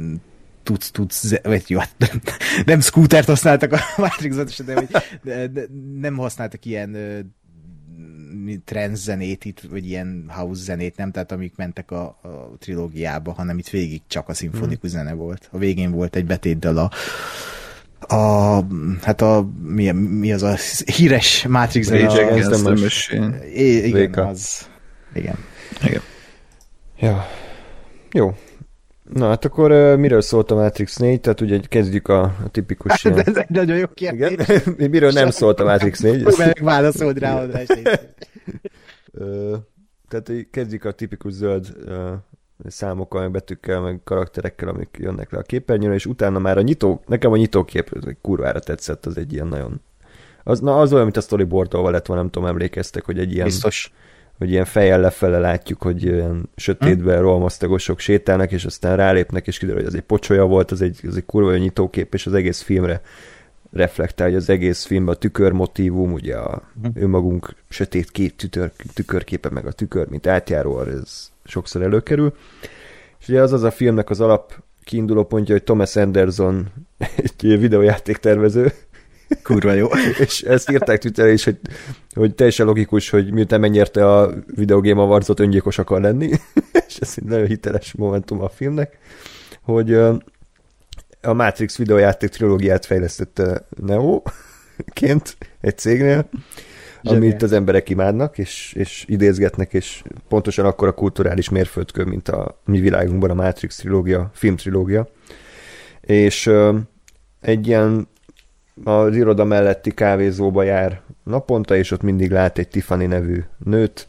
tudsz, 0.62 0.90
tudsz, 0.90 1.40
vagy 1.42 1.64
jó, 1.66 1.78
nem, 1.96 2.20
nem 2.64 2.80
scootert 2.80 3.26
használtak 3.26 3.72
a 3.72 3.78
Matrix-ban, 4.00 4.46
de, 4.66 4.86
de, 5.22 5.46
de 5.46 5.62
nem 6.00 6.16
használtak 6.16 6.64
ilyen 6.64 6.96
trance 8.64 9.02
zenét 9.02 9.44
itt, 9.44 9.60
vagy 9.70 9.86
ilyen 9.86 10.24
house 10.28 10.62
zenét, 10.62 10.96
nem, 10.96 11.10
tehát 11.10 11.32
amik 11.32 11.56
mentek 11.56 11.90
a, 11.90 12.02
a 12.02 12.56
trilógiába, 12.58 13.32
hanem 13.32 13.58
itt 13.58 13.68
végig 13.68 14.00
csak 14.06 14.28
a 14.28 14.34
szimfonikus 14.34 14.90
hmm. 14.90 15.00
zene 15.00 15.12
volt. 15.12 15.48
A 15.52 15.58
végén 15.58 15.90
volt 15.90 16.16
egy 16.16 16.26
betétdal 16.26 16.78
a 16.78 16.90
a, 18.08 18.64
hát 19.02 19.20
a, 19.20 19.48
mi, 19.62 19.90
mi 19.90 20.32
az 20.32 20.42
a 20.42 20.56
híres 20.84 21.46
Matrix 21.48 21.86
zene? 21.86 22.06
Rage 22.06 22.26
Against 22.26 22.50
the 22.50 22.70
Machine. 22.70 23.48
Igen, 23.54 23.92
Véka. 23.92 24.26
az. 24.26 24.68
Igen. 25.14 25.36
Igen. 25.82 26.02
Ja. 26.98 27.26
Jó. 28.12 28.34
Na, 29.14 29.28
hát 29.28 29.44
akkor 29.44 29.70
uh, 29.70 29.96
miről 29.96 30.20
szólt 30.20 30.50
a 30.50 30.54
Matrix 30.54 30.96
4? 30.96 31.20
Tehát 31.20 31.40
ugye 31.40 31.60
kezdjük 31.68 32.08
a, 32.08 32.22
a 32.22 32.48
tipikus... 32.50 33.02
Hát, 33.02 33.28
ez 33.28 33.36
egy 33.36 33.48
nagyon 33.48 33.76
jó 33.76 33.86
kérdés. 33.94 34.30
Igen? 34.30 34.60
miről 34.90 35.10
nem 35.10 35.30
szólt 35.30 35.60
a 35.60 35.64
Matrix 35.64 36.00
4? 36.00 36.26
Meg 36.38 36.60
válaszold 36.62 37.18
rá, 37.18 37.40
András. 37.40 37.66
tehát 40.08 40.32
kezdjük 40.50 40.84
a 40.84 40.92
tipikus 40.92 41.32
zöld 41.32 41.74
uh, 41.86 42.12
számokkal, 42.66 43.20
meg 43.20 43.30
betűkkel, 43.30 43.80
meg 43.80 44.00
karakterekkel, 44.04 44.68
amik 44.68 44.96
jönnek 44.98 45.30
le 45.30 45.38
a 45.38 45.42
képernyőre, 45.42 45.94
és 45.94 46.06
utána 46.06 46.38
már 46.38 46.58
a 46.58 46.62
nyitó, 46.62 47.02
nekem 47.06 47.32
a 47.32 47.36
nyitókép 47.36 48.14
kurvára 48.20 48.60
tetszett, 48.60 49.06
az 49.06 49.16
egy 49.16 49.32
ilyen 49.32 49.46
nagyon... 49.46 49.80
Az, 50.44 50.60
na, 50.60 50.80
az 50.80 50.92
olyan, 50.92 51.04
mint 51.04 51.16
a 51.16 51.20
storyboardolva 51.20 51.90
lett 51.90 52.06
van, 52.06 52.16
nem 52.16 52.30
tudom, 52.30 52.48
emlékeztek, 52.48 53.04
hogy 53.04 53.18
egy 53.18 53.32
ilyen... 53.32 53.44
Biztos 53.44 53.92
hogy 54.38 54.50
ilyen 54.50 54.64
fejjel 54.64 55.00
lefele 55.00 55.38
látjuk, 55.38 55.82
hogy 55.82 56.02
ilyen 56.02 56.48
sötétben 56.56 57.16
hm? 57.16 57.22
rohamasztagosok 57.22 57.98
sétálnak, 57.98 58.52
és 58.52 58.64
aztán 58.64 58.96
rálépnek, 58.96 59.46
és 59.46 59.58
kiderül, 59.58 59.80
hogy 59.80 59.88
ez 59.88 59.94
egy 59.94 60.06
pocsolya 60.06 60.44
volt, 60.44 60.70
az 60.70 60.82
egy, 60.82 61.00
az 61.08 61.16
egy 61.16 61.26
kurva 61.26 61.56
nyitókép, 61.56 62.14
és 62.14 62.26
az 62.26 62.34
egész 62.34 62.60
filmre 62.60 63.00
reflektál, 63.72 64.26
hogy 64.26 64.36
az 64.36 64.48
egész 64.48 64.84
filmben 64.84 65.14
a 65.14 65.18
tükörmotívum, 65.18 66.12
ugye 66.12 66.36
a 66.36 66.62
hm. 66.82 66.88
önmagunk 66.94 67.54
sötét 67.68 68.10
két 68.10 68.36
tükör, 68.36 68.70
tükörképe, 68.94 69.50
meg 69.50 69.66
a 69.66 69.72
tükör, 69.72 70.08
mint 70.08 70.26
átjáró, 70.26 70.80
ez 70.80 71.30
sokszor 71.44 71.82
előkerül. 71.82 72.34
És 73.20 73.28
ugye 73.28 73.40
az 73.40 73.52
az 73.52 73.62
a 73.62 73.70
filmnek 73.70 74.10
az 74.10 74.20
alap 74.20 74.62
kiinduló 74.84 75.24
pontja, 75.24 75.54
hogy 75.54 75.64
Thomas 75.64 75.96
Anderson 75.96 76.66
egy 77.16 77.58
videójátéktervező, 77.58 78.72
Kurva 79.42 79.72
jó. 79.72 79.86
és 80.18 80.40
ezt 80.40 80.70
írták 80.70 80.98
Twitterre 80.98 81.32
is, 81.32 81.44
hogy, 81.44 81.58
hogy 82.14 82.34
teljesen 82.34 82.66
logikus, 82.66 83.10
hogy 83.10 83.32
miután 83.32 83.60
megnyerte 83.60 84.12
a 84.12 84.34
Videogame 84.54 85.00
Awards-ot, 85.00 85.40
öngyilkos 85.40 85.78
akar 85.78 86.00
lenni, 86.00 86.30
és 86.88 86.96
ez 86.96 87.14
egy 87.16 87.24
nagyon 87.24 87.46
hiteles 87.46 87.92
momentum 87.92 88.42
a 88.42 88.48
filmnek, 88.48 88.98
hogy 89.62 89.94
a 91.22 91.32
Matrix 91.32 91.76
videójáték 91.76 92.30
trilógiát 92.30 92.86
fejlesztette 92.86 93.66
Neo-ként 93.76 95.36
egy 95.60 95.78
cégnél, 95.78 96.28
amit 97.02 97.42
az 97.42 97.52
emberek 97.52 97.88
imádnak, 97.88 98.38
és, 98.38 98.72
és 98.76 99.04
idézgetnek, 99.08 99.72
és 99.72 100.02
pontosan 100.28 100.64
akkor 100.64 100.88
a 100.88 100.94
kulturális 100.94 101.48
mérföldkő, 101.48 102.04
mint 102.04 102.28
a 102.28 102.60
mi 102.64 102.80
világunkban 102.80 103.30
a 103.30 103.34
Matrix 103.34 103.76
trilógia, 103.76 104.30
filmtrilógia. 104.34 105.08
És 106.00 106.50
egy 107.40 107.66
ilyen 107.66 108.08
az 108.84 109.16
iroda 109.16 109.44
melletti 109.44 109.90
kávézóba 109.90 110.62
jár 110.62 111.00
naponta, 111.24 111.76
és 111.76 111.90
ott 111.90 112.02
mindig 112.02 112.30
lát 112.30 112.58
egy 112.58 112.68
Tiffany 112.68 113.08
nevű 113.08 113.44
nőt, 113.64 114.06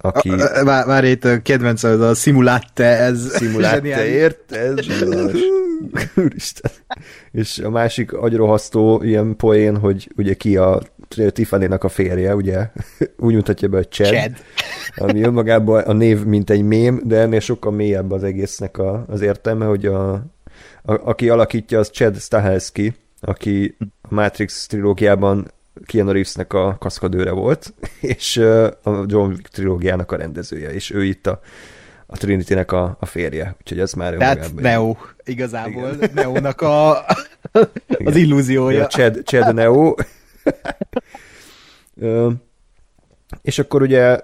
aki... 0.00 0.30
Vár, 0.64 0.86
vár 0.86 1.04
itt 1.04 1.24
a 1.24 1.42
kedvenc, 1.42 1.82
az 1.82 2.00
a 2.00 2.14
Simulatte, 2.14 2.84
ez... 2.84 3.36
Simulatte, 3.36 4.06
ért? 4.20 4.52
Ez 4.52 4.76
Úristen. 6.24 6.70
És 7.32 7.58
a 7.58 7.70
másik 7.70 8.12
agyrohasztó 8.12 9.02
ilyen 9.02 9.36
poén, 9.36 9.76
hogy 9.76 10.12
ugye 10.16 10.34
ki 10.34 10.56
a 10.56 10.82
Tiffany-nak 11.08 11.84
a 11.84 11.88
férje, 11.88 12.34
ugye? 12.34 12.70
Úgy 13.16 13.34
mutatja 13.34 13.68
be, 13.68 13.76
hogy 13.76 13.88
Chad. 13.88 14.08
Chad. 14.08 14.32
Ami 14.96 15.22
önmagában 15.22 15.82
a 15.82 15.92
név 15.92 16.24
mint 16.24 16.50
egy 16.50 16.62
mém, 16.62 17.00
de 17.04 17.16
ennél 17.16 17.40
sokkal 17.40 17.72
mélyebb 17.72 18.10
az 18.10 18.24
egésznek 18.24 18.78
a, 18.78 19.04
az 19.08 19.20
értelme, 19.20 19.64
hogy 19.64 19.86
a, 19.86 20.12
a, 20.12 20.22
aki 20.82 21.28
alakítja, 21.28 21.78
az 21.78 21.88
Chad 21.88 22.16
Stahelski, 22.16 22.94
aki 23.20 23.76
a 24.10 24.14
Matrix 24.14 24.66
trilógiában 24.66 25.50
Keanu 25.86 26.10
Reevesnek 26.10 26.52
a 26.52 26.76
kaszkadőre 26.78 27.30
volt, 27.30 27.74
és 28.00 28.36
a 28.82 29.04
John 29.06 29.30
Wick 29.30 29.48
trilógiának 29.48 30.12
a 30.12 30.16
rendezője, 30.16 30.72
és 30.72 30.90
ő 30.90 31.04
itt 31.04 31.26
a, 31.26 31.40
a 32.06 32.16
Trinity-nek 32.16 32.72
a, 32.72 32.96
a 33.00 33.06
férje, 33.06 33.56
úgyhogy 33.60 33.80
ez 33.80 33.92
már 33.92 34.14
Tehát 34.14 34.54
Neo, 34.54 34.96
igazából 35.24 35.90
Igen. 35.94 36.10
Neo-nak 36.14 36.60
a, 36.60 37.04
az 38.04 38.16
illúziója. 38.16 38.78
Ja, 38.78 38.86
Chad, 38.86 39.22
Chad 39.24 39.54
Neo. 39.54 39.94
és 43.42 43.58
akkor 43.58 43.82
ugye 43.82 44.20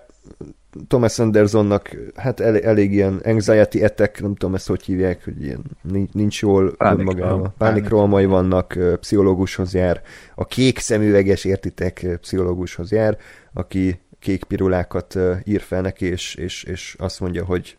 Thomas 0.89 1.19
Andersonnak 1.19 1.97
hát 2.15 2.41
elég, 2.41 2.63
elég 2.63 2.93
ilyen 2.93 3.21
anxiety 3.25 3.83
etek, 3.83 4.21
nem 4.21 4.35
tudom 4.35 4.55
ezt 4.55 4.67
hogy 4.67 4.83
hívják, 4.83 5.25
hogy 5.25 5.43
ilyen 5.43 5.65
nincs 6.13 6.41
jól 6.41 6.75
önmagában. 6.79 7.55
Pánikrohamai 7.59 8.25
vannak, 8.25 8.79
pszichológushoz 9.01 9.75
jár. 9.75 10.03
A 10.35 10.45
kék 10.45 10.79
szemüveges, 10.79 11.45
értitek, 11.45 12.07
pszichológushoz 12.21 12.91
jár, 12.91 13.19
aki 13.53 14.01
kék 14.19 14.45
pirulákat 14.45 15.19
ír 15.45 15.61
fel 15.61 15.81
neki, 15.81 16.07
és, 16.07 16.35
és, 16.35 16.63
és 16.65 16.97
azt 16.99 17.21
mondja, 17.21 17.45
hogy 17.45 17.77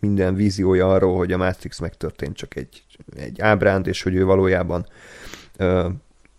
minden 0.00 0.34
víziója 0.34 0.90
arról, 0.92 1.16
hogy 1.16 1.32
a 1.32 1.36
Matrix 1.36 1.78
megtörtént, 1.78 2.36
csak 2.36 2.56
egy, 2.56 2.82
egy 3.16 3.40
ábránd, 3.40 3.86
és 3.86 4.02
hogy 4.02 4.14
ő 4.14 4.24
valójában 4.24 4.86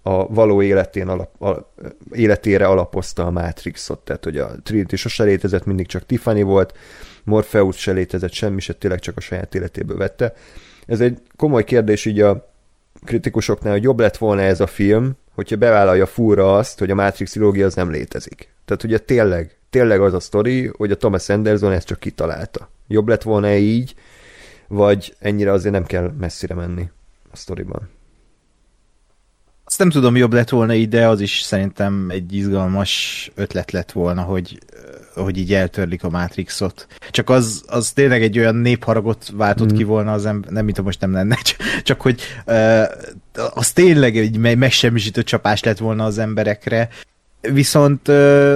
a 0.03 0.27
való 0.27 0.61
életén 0.61 1.07
alap, 1.07 1.41
a, 1.41 1.73
életére 2.11 2.67
alapozta 2.67 3.25
a 3.25 3.31
Matrixot, 3.31 3.99
tehát 3.99 4.23
hogy 4.23 4.38
a 4.38 4.51
Trinity 4.63 4.95
sose 4.95 5.23
létezett, 5.23 5.65
mindig 5.65 5.88
csak 5.88 6.05
Tiffany 6.05 6.43
volt, 6.43 6.77
Morpheus 7.23 7.77
se 7.77 7.91
létezett, 7.91 8.31
semmi 8.31 8.59
se 8.59 8.73
tényleg 8.73 8.99
csak 8.99 9.17
a 9.17 9.21
saját 9.21 9.55
életéből 9.55 9.97
vette. 9.97 10.34
Ez 10.85 11.01
egy 11.01 11.21
komoly 11.35 11.63
kérdés 11.63 12.05
így 12.05 12.21
a 12.21 12.51
kritikusoknál, 13.05 13.73
hogy 13.73 13.84
jobb 13.84 13.99
lett 13.99 14.17
volna 14.17 14.41
ez 14.41 14.59
a 14.59 14.67
film, 14.67 15.11
hogyha 15.35 15.55
bevállalja 15.55 16.05
fúra 16.05 16.57
azt, 16.57 16.80
hogy 16.80 16.91
a 16.91 16.95
Matrix 16.95 17.31
trilógia 17.31 17.65
az 17.65 17.75
nem 17.75 17.91
létezik. 17.91 18.49
Tehát 18.65 18.84
ugye 18.84 18.97
tényleg, 18.97 19.57
tényleg 19.69 20.01
az 20.01 20.13
a 20.13 20.19
sztori, 20.19 20.71
hogy 20.77 20.91
a 20.91 20.97
Thomas 20.97 21.30
Anderson 21.30 21.71
ezt 21.71 21.88
csak 21.88 21.99
kitalálta. 21.99 22.69
Jobb 22.88 23.07
lett 23.07 23.23
volna 23.23 23.55
így, 23.55 23.95
vagy 24.67 25.15
ennyire 25.19 25.51
azért 25.51 25.73
nem 25.73 25.85
kell 25.85 26.13
messzire 26.19 26.55
menni 26.55 26.89
a 27.31 27.35
sztoriban. 27.35 27.89
Azt 29.65 29.80
nem 29.80 29.90
tudom, 29.90 30.15
jobb 30.15 30.34
lett 30.34 30.49
volna 30.49 30.73
ide, 30.73 31.07
az 31.07 31.22
is 31.22 31.41
szerintem 31.41 32.07
egy 32.10 32.34
izgalmas 32.34 33.31
ötlet 33.35 33.72
lett 33.72 33.91
volna, 33.91 34.22
hogy 34.22 34.60
hogy 35.15 35.38
így 35.38 35.53
eltörlik 35.53 36.03
a 36.03 36.10
Matrixot. 36.10 36.88
Csak 37.11 37.30
az, 37.30 37.64
az 37.68 37.91
tényleg 37.91 38.23
egy 38.23 38.40
olyan 38.40 38.56
népharagot 38.56 39.30
váltott 39.34 39.73
mm. 39.73 39.76
ki 39.76 39.84
volna 39.84 40.11
az 40.11 40.26
ember, 40.26 40.52
nem 40.52 40.65
mint 40.65 40.81
most 40.81 40.99
nem 40.99 41.14
lenne, 41.14 41.38
csak 41.84 42.02
hogy 42.02 42.22
uh, 42.45 42.84
az 43.53 43.72
tényleg 43.72 44.18
egy 44.18 44.57
megsemmisítő 44.57 45.23
csapás 45.23 45.64
lett 45.64 45.77
volna 45.77 46.03
az 46.03 46.18
emberekre, 46.18 46.90
viszont 47.41 48.07
uh, 48.07 48.56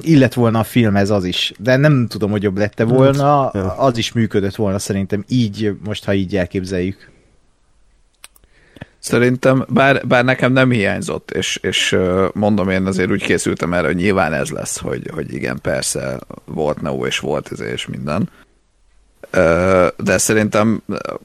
illet 0.00 0.34
volna 0.34 0.58
a 0.58 0.64
filmhez 0.64 1.10
az 1.10 1.24
is, 1.24 1.52
de 1.58 1.76
nem 1.76 2.06
tudom, 2.08 2.30
hogy 2.30 2.42
jobb 2.42 2.58
lette 2.58 2.84
volna, 2.84 3.48
az 3.48 3.98
is 3.98 4.12
működött 4.12 4.54
volna 4.54 4.78
szerintem 4.78 5.24
így, 5.28 5.76
most 5.84 6.04
ha 6.04 6.14
így 6.14 6.36
elképzeljük. 6.36 7.10
Szerintem, 9.06 9.64
bár, 9.68 10.06
bár 10.06 10.24
nekem 10.24 10.52
nem 10.52 10.70
hiányzott, 10.70 11.30
és, 11.30 11.56
és 11.62 11.96
mondom, 12.32 12.70
én 12.70 12.86
azért 12.86 13.10
úgy 13.10 13.22
készültem 13.22 13.72
erre, 13.72 13.86
hogy 13.86 13.96
nyilván 13.96 14.32
ez 14.32 14.50
lesz, 14.50 14.78
hogy, 14.78 15.10
hogy 15.14 15.34
igen, 15.34 15.58
persze 15.62 16.18
volt 16.44 16.80
Neo 16.80 17.06
és 17.06 17.18
volt 17.18 17.52
ez 17.52 17.60
és 17.60 17.86
minden. 17.86 18.28
De 19.96 20.18
szerintem, 20.18 20.82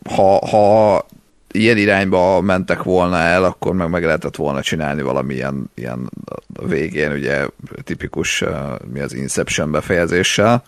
ha, 0.10 0.48
ha 0.48 1.06
ilyen 1.52 1.78
irányba 1.78 2.42
mentek 2.42 2.84
volna 2.84 3.18
el, 3.18 3.44
akkor 3.44 3.74
meg 3.74 3.90
meg 3.90 4.04
lehetett 4.04 4.36
volna 4.36 4.62
csinálni 4.62 5.02
valamilyen 5.02 5.72
ilyen 5.76 6.10
a 6.54 6.66
végén, 6.66 7.12
ugye 7.12 7.48
tipikus 7.84 8.44
mi 8.92 9.00
az 9.00 9.14
Inception 9.14 9.72
befejezéssel, 9.72 10.64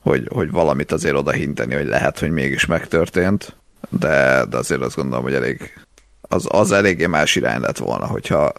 hogy, 0.00 0.28
hogy 0.32 0.50
valamit 0.50 0.92
azért 0.92 1.16
oda 1.16 1.30
hinteni, 1.30 1.74
hogy 1.74 1.86
lehet, 1.86 2.18
hogy 2.18 2.30
mégis 2.30 2.66
megtörtént, 2.66 3.56
de, 3.88 4.44
de 4.50 4.56
azért 4.56 4.80
azt 4.80 4.96
gondolom, 4.96 5.24
hogy 5.24 5.34
elég 5.34 5.86
az, 6.28 6.46
az 6.48 6.72
eléggé 6.72 7.06
más 7.06 7.36
irány 7.36 7.60
lett 7.60 7.78
volna, 7.78 8.06
hogyha, 8.06 8.52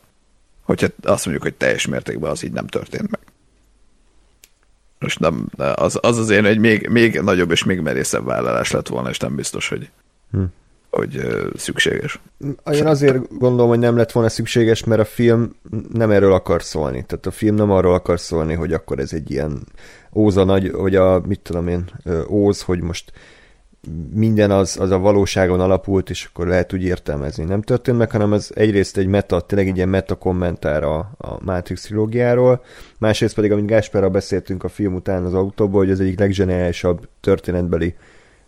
hogyha 0.63 0.87
azt 1.01 1.25
mondjuk, 1.25 1.45
hogy 1.45 1.55
teljes 1.55 1.87
mértékben 1.87 2.31
az 2.31 2.43
így 2.43 2.51
nem 2.51 2.67
történt 2.67 3.11
meg. 3.11 3.19
Most 4.99 5.19
nem, 5.19 5.49
az, 5.57 5.97
az 6.01 6.17
azért 6.17 6.45
egy 6.45 6.59
még, 6.59 6.87
még 6.87 7.19
nagyobb 7.19 7.51
és 7.51 7.63
még 7.63 7.79
merészebb 7.79 8.25
vállalás 8.25 8.71
lett 8.71 8.87
volna, 8.87 9.09
és 9.09 9.17
nem 9.17 9.35
biztos, 9.35 9.69
hogy, 9.69 9.89
hm. 10.31 10.43
hogy 10.89 11.27
szükséges. 11.55 12.19
Én 12.71 12.87
azért 12.87 13.37
gondolom, 13.37 13.69
hogy 13.69 13.79
nem 13.79 13.97
lett 13.97 14.11
volna 14.11 14.29
szükséges, 14.29 14.83
mert 14.83 15.01
a 15.01 15.05
film 15.05 15.55
nem 15.93 16.11
erről 16.11 16.33
akar 16.33 16.63
szólni. 16.63 17.03
Tehát 17.05 17.25
a 17.25 17.31
film 17.31 17.55
nem 17.55 17.71
arról 17.71 17.93
akar 17.93 18.19
szólni, 18.19 18.53
hogy 18.53 18.73
akkor 18.73 18.99
ez 18.99 19.13
egy 19.13 19.31
ilyen 19.31 19.67
óza 20.13 20.43
nagy, 20.43 20.71
hogy 20.73 20.95
a, 20.95 21.21
mit 21.25 21.39
tudom 21.39 21.67
én, 21.67 21.89
óz, 22.29 22.61
hogy 22.61 22.81
most 22.81 23.11
minden 24.14 24.51
az, 24.51 24.77
az 24.80 24.91
a 24.91 24.97
valóságon 24.99 25.60
alapult, 25.60 26.10
és 26.10 26.26
akkor 26.26 26.47
lehet 26.47 26.73
úgy 26.73 26.84
értelmezni. 26.84 27.43
Nem 27.43 27.61
történt 27.61 27.97
meg, 27.97 28.11
hanem 28.11 28.34
ez 28.34 28.49
egyrészt 28.53 28.97
egy 28.97 29.07
meta, 29.07 29.41
tényleg 29.41 29.68
egy 29.68 29.76
ilyen 29.76 29.89
meta 29.89 30.15
kommentár 30.15 30.84
a, 30.84 30.97
a 31.18 31.43
Matrix 31.43 31.81
trilógiáról, 31.81 32.64
másrészt 32.97 33.35
pedig, 33.35 33.51
amit 33.51 33.65
Gáspárral 33.65 34.10
beszéltünk 34.10 34.64
a 34.64 34.69
film 34.69 34.93
után 34.93 35.26
az 35.26 35.34
autóból, 35.34 35.80
hogy 35.80 35.91
ez 35.91 35.99
egyik 35.99 36.19
legzseniálisabb 36.19 37.07
történetbeli 37.19 37.95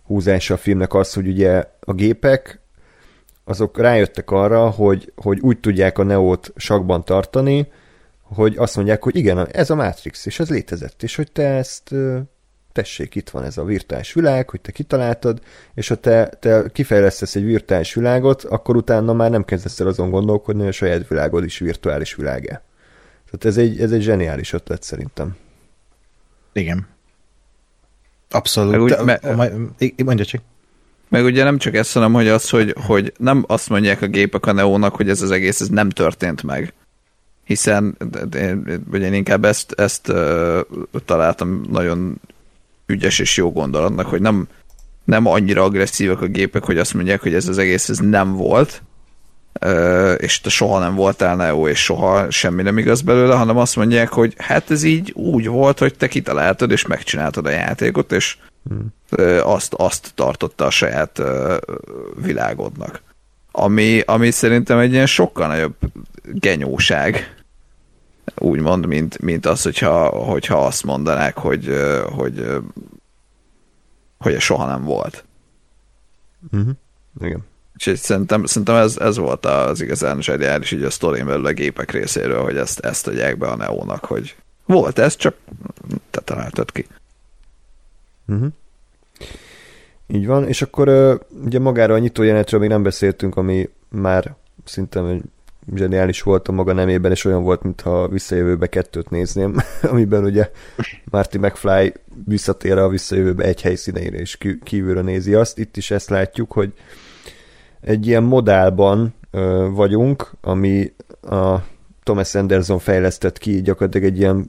húzása 0.04 0.54
a 0.54 0.58
filmnek 0.58 0.94
az, 0.94 1.14
hogy 1.14 1.28
ugye 1.28 1.64
a 1.80 1.94
gépek 1.94 2.60
azok 3.44 3.78
rájöttek 3.78 4.32
arra, 4.32 4.70
hogy, 4.70 5.14
hogy 5.16 5.40
úgy 5.40 5.60
tudják 5.60 5.98
a 5.98 6.04
Neót 6.04 6.54
sakban 6.56 7.04
tartani, 7.06 7.72
hogy 8.24 8.56
azt 8.58 8.76
mondják, 8.76 9.04
hogy 9.04 9.16
igen, 9.16 9.48
ez 9.48 9.70
a 9.70 9.76
Matrix, 9.76 10.26
és 10.26 10.40
ez 10.40 10.50
létezett, 10.50 11.04
és 11.04 11.16
hogy 11.16 11.32
te 11.32 11.44
ezt 11.44 11.96
tessék, 12.72 13.16
itt 13.16 13.30
van 13.30 13.44
ez 13.44 13.58
a 13.58 13.64
virtuális 13.64 14.14
világ, 14.14 14.50
hogy 14.50 14.62
te 14.62 14.72
kitaláltad, 14.72 15.42
és 15.74 15.88
ha 15.88 15.96
te, 15.96 16.30
te 16.40 16.64
kifejlesztesz 16.74 17.36
egy 17.36 17.44
virtuális 17.44 17.94
világot, 17.94 18.44
akkor 18.44 18.76
utána 18.76 19.14
már 19.14 19.30
nem 19.30 19.46
kezdesz 19.46 19.80
el 19.80 19.88
azon 19.88 20.10
gondolkodni, 20.10 20.60
hogy 20.60 20.70
a 20.70 20.74
saját 20.74 21.08
világod 21.08 21.44
is 21.44 21.58
virtuális 21.58 22.16
világe. 22.16 22.64
Tehát 23.26 23.46
ez 23.46 23.58
egy, 23.58 23.82
ez 23.82 23.92
egy 23.92 24.02
zseniális 24.02 24.54
ötlet 24.54 24.84
szerintem. 24.84 25.36
Igen. 26.54 26.88
Abszolút. 28.30 28.72
Meg 28.72 28.82
úgy, 28.82 29.36
me, 29.36 29.50
mondja 30.04 30.26
csak. 30.26 30.42
Meg 31.10 31.24
ugye 31.24 31.44
nem 31.44 31.58
csak 31.58 31.76
ezt, 31.76 31.94
hanem 31.94 32.14
hogy 32.14 32.28
az, 32.28 32.50
hogy, 32.50 32.76
hogy 32.86 33.14
nem 33.18 33.44
azt 33.48 33.70
mondják 33.70 34.02
a 34.02 34.08
gépek 34.08 34.46
a 34.46 34.52
Neónak, 34.52 34.96
hogy 34.96 35.10
ez 35.10 35.22
az 35.22 35.32
egész 35.32 35.62
ez 35.62 35.68
nem 35.68 35.90
történt 35.90 36.44
meg. 36.44 36.74
Hiszen 37.44 37.98
ugye 38.92 39.06
én 39.06 39.14
inkább 39.14 39.46
ezt, 39.46 39.72
ezt 39.72 40.08
uh, 40.08 40.60
találtam 41.06 41.62
nagyon 41.70 42.22
ügyes 42.92 43.20
és 43.20 43.38
jó 43.38 43.52
gondolatnak, 43.52 44.06
hogy 44.06 44.22
nem, 44.22 44.48
nem 45.04 45.26
annyira 45.26 45.64
agresszívak 45.64 46.22
a 46.22 46.26
gépek, 46.26 46.64
hogy 46.64 46.78
azt 46.78 46.94
mondják, 46.94 47.22
hogy 47.22 47.34
ez 47.34 47.48
az 47.48 47.58
egész 47.58 47.90
ez 47.90 47.98
nem 47.98 48.36
volt, 48.36 48.82
és 50.18 50.42
te 50.42 50.50
soha 50.50 50.80
nem 50.80 50.96
voltál 50.96 51.36
Neo, 51.36 51.68
és 51.68 51.84
soha 51.84 52.32
semmi 52.32 52.62
nem 52.62 52.78
igaz 52.78 53.02
belőle, 53.02 53.36
hanem 53.36 53.58
azt 53.58 53.76
mondják, 53.76 54.10
hogy 54.10 54.34
hát 54.38 54.72
ez 54.72 54.84
így 54.84 55.12
úgy 55.16 55.48
volt, 55.48 55.80
hogy 55.80 55.96
te 55.96 56.08
kitaláltad, 56.08 56.72
és 56.72 56.86
megcsináltad 56.86 57.46
a 57.46 57.50
játékot, 57.50 58.12
és 58.12 58.38
hmm. 58.70 58.94
azt, 59.44 59.74
azt 59.74 60.12
tartotta 60.16 60.66
a 60.66 60.70
saját 60.70 61.22
világodnak. 62.16 63.02
Ami, 63.52 64.00
ami 64.06 64.32
szerintem 64.32 64.78
egy 64.78 64.92
ilyen 64.92 65.06
sokkal 65.06 65.48
nagyobb 65.48 65.76
genyóság, 66.24 67.41
úgymond, 68.38 68.86
mint, 68.86 69.22
mint 69.22 69.46
az, 69.46 69.62
hogyha, 69.62 70.10
hogyha 70.10 70.66
azt 70.66 70.84
mondanák, 70.84 71.38
hogy, 71.38 71.76
hogy, 72.12 72.46
hogy 74.18 74.34
ez 74.34 74.42
soha 74.42 74.68
nem 74.68 74.84
volt. 74.84 75.26
Uh-huh. 76.52 76.72
Igen. 77.22 77.50
És 77.76 78.00
szerintem, 78.00 78.46
szerintem 78.46 78.76
ez, 78.76 78.98
ez 78.98 79.18
volt 79.18 79.46
az 79.46 79.82
igazán 79.82 80.22
zseniális 80.22 80.72
így 80.72 80.84
a 80.84 80.90
sztorin 80.90 81.26
belül 81.26 81.46
a 81.46 81.52
gépek 81.52 81.92
részéről, 81.92 82.44
hogy 82.44 82.58
ezt, 82.58 82.80
ezt 82.80 83.08
adják 83.08 83.38
be 83.38 83.48
a 83.48 83.56
Neónak, 83.56 84.06
hogy 84.06 84.36
volt 84.66 85.00
ez, 85.00 85.16
csak 85.16 85.36
te 86.10 86.22
találtad 86.22 86.72
ki. 86.72 86.88
Uh-huh. 88.28 88.52
Így 90.08 90.26
van, 90.26 90.48
és 90.48 90.62
akkor 90.62 91.20
ugye 91.44 91.60
magára 91.60 91.94
a 91.94 91.98
nyitójelenetről 91.98 92.60
még 92.60 92.70
nem 92.70 92.84
beszéltünk, 92.84 93.36
ami 93.36 93.70
már 93.90 94.36
szinte 94.66 95.02
zseniális 95.76 96.22
volt 96.22 96.48
a 96.48 96.52
maga 96.52 96.74
nemében, 96.74 97.12
és 97.12 97.26
olyan 97.26 97.44
volt, 97.44 97.64
mintha 97.64 98.08
visszajövőbe 98.08 98.68
kettőt 98.68 99.10
nézném, 99.10 99.56
amiben 99.92 100.24
ugye 100.24 100.52
Marty 101.12 101.38
McFly 101.38 101.94
visszatér 102.26 102.78
a 102.78 102.90
visszajövőbe 102.90 103.44
egy 103.44 103.62
helyszíneire, 103.62 104.18
és 104.18 104.38
kívülről 104.64 105.04
nézi 105.04 105.34
azt. 105.34 105.58
Itt 105.58 105.78
is 105.78 105.92
ezt 105.92 106.10
látjuk, 106.10 106.52
hogy 106.52 106.74
egy 107.82 108.08
ilyen 108.08 108.24
modálban 108.24 109.14
ö, 109.32 109.68
vagyunk, 109.72 110.32
ami 110.42 110.94
a 111.22 111.58
Thomas 112.04 112.36
Anderson 112.36 112.80
fejlesztett 112.80 113.38
ki, 113.38 113.62
gyakorlatilag 113.62 114.08
egy 114.08 114.18
ilyen 114.18 114.48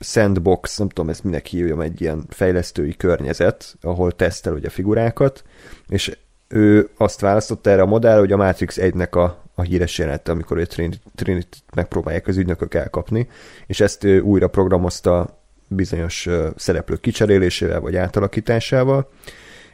sandbox, 0.00 0.78
nem 0.78 0.88
tudom 0.88 1.10
ezt 1.10 1.24
minek 1.24 1.46
hívjam, 1.46 1.80
egy 1.80 2.00
ilyen 2.00 2.24
fejlesztői 2.28 2.96
környezet, 2.96 3.76
ahol 3.80 4.12
tesztel 4.12 4.52
ugye 4.52 4.68
figurákat, 4.68 5.44
és 5.88 6.18
ő 6.48 6.88
azt 6.96 7.20
választotta 7.20 7.70
erre 7.70 7.82
a 7.82 7.86
modell, 7.86 8.18
hogy 8.18 8.32
a 8.32 8.36
Matrix 8.36 8.78
1-nek 8.80 9.10
a, 9.10 9.44
a 9.58 9.62
híres 9.62 9.98
jelenete, 9.98 10.32
amikor 10.32 10.58
a 10.58 10.66
Trinity 11.14 11.56
megpróbálják 11.74 12.26
az 12.26 12.36
ügynökök 12.36 12.74
elkapni, 12.74 13.28
és 13.66 13.80
ezt 13.80 14.04
újra 14.04 14.48
programozta 14.48 15.42
bizonyos 15.68 16.28
szereplők 16.56 17.00
kicserélésével 17.00 17.80
vagy 17.80 17.96
átalakításával, 17.96 19.08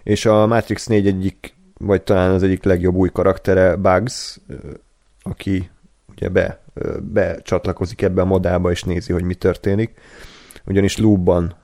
és 0.02 0.26
a 0.26 0.46
Matrix 0.46 0.86
4 0.86 1.06
egyik, 1.06 1.54
vagy 1.78 2.02
talán 2.02 2.30
az 2.30 2.42
egyik 2.42 2.64
legjobb 2.64 2.94
új 2.94 3.08
karaktere 3.08 3.76
Bugs, 3.76 4.40
aki 5.22 5.70
ugye 6.08 6.28
be, 6.28 6.62
becsatlakozik 7.00 8.02
ebbe 8.02 8.20
a 8.20 8.24
modellba, 8.24 8.70
és 8.70 8.82
nézi, 8.82 9.12
hogy 9.12 9.24
mi 9.24 9.34
történik. 9.34 10.00
Ugyanis 10.64 10.98
loopban 10.98 11.56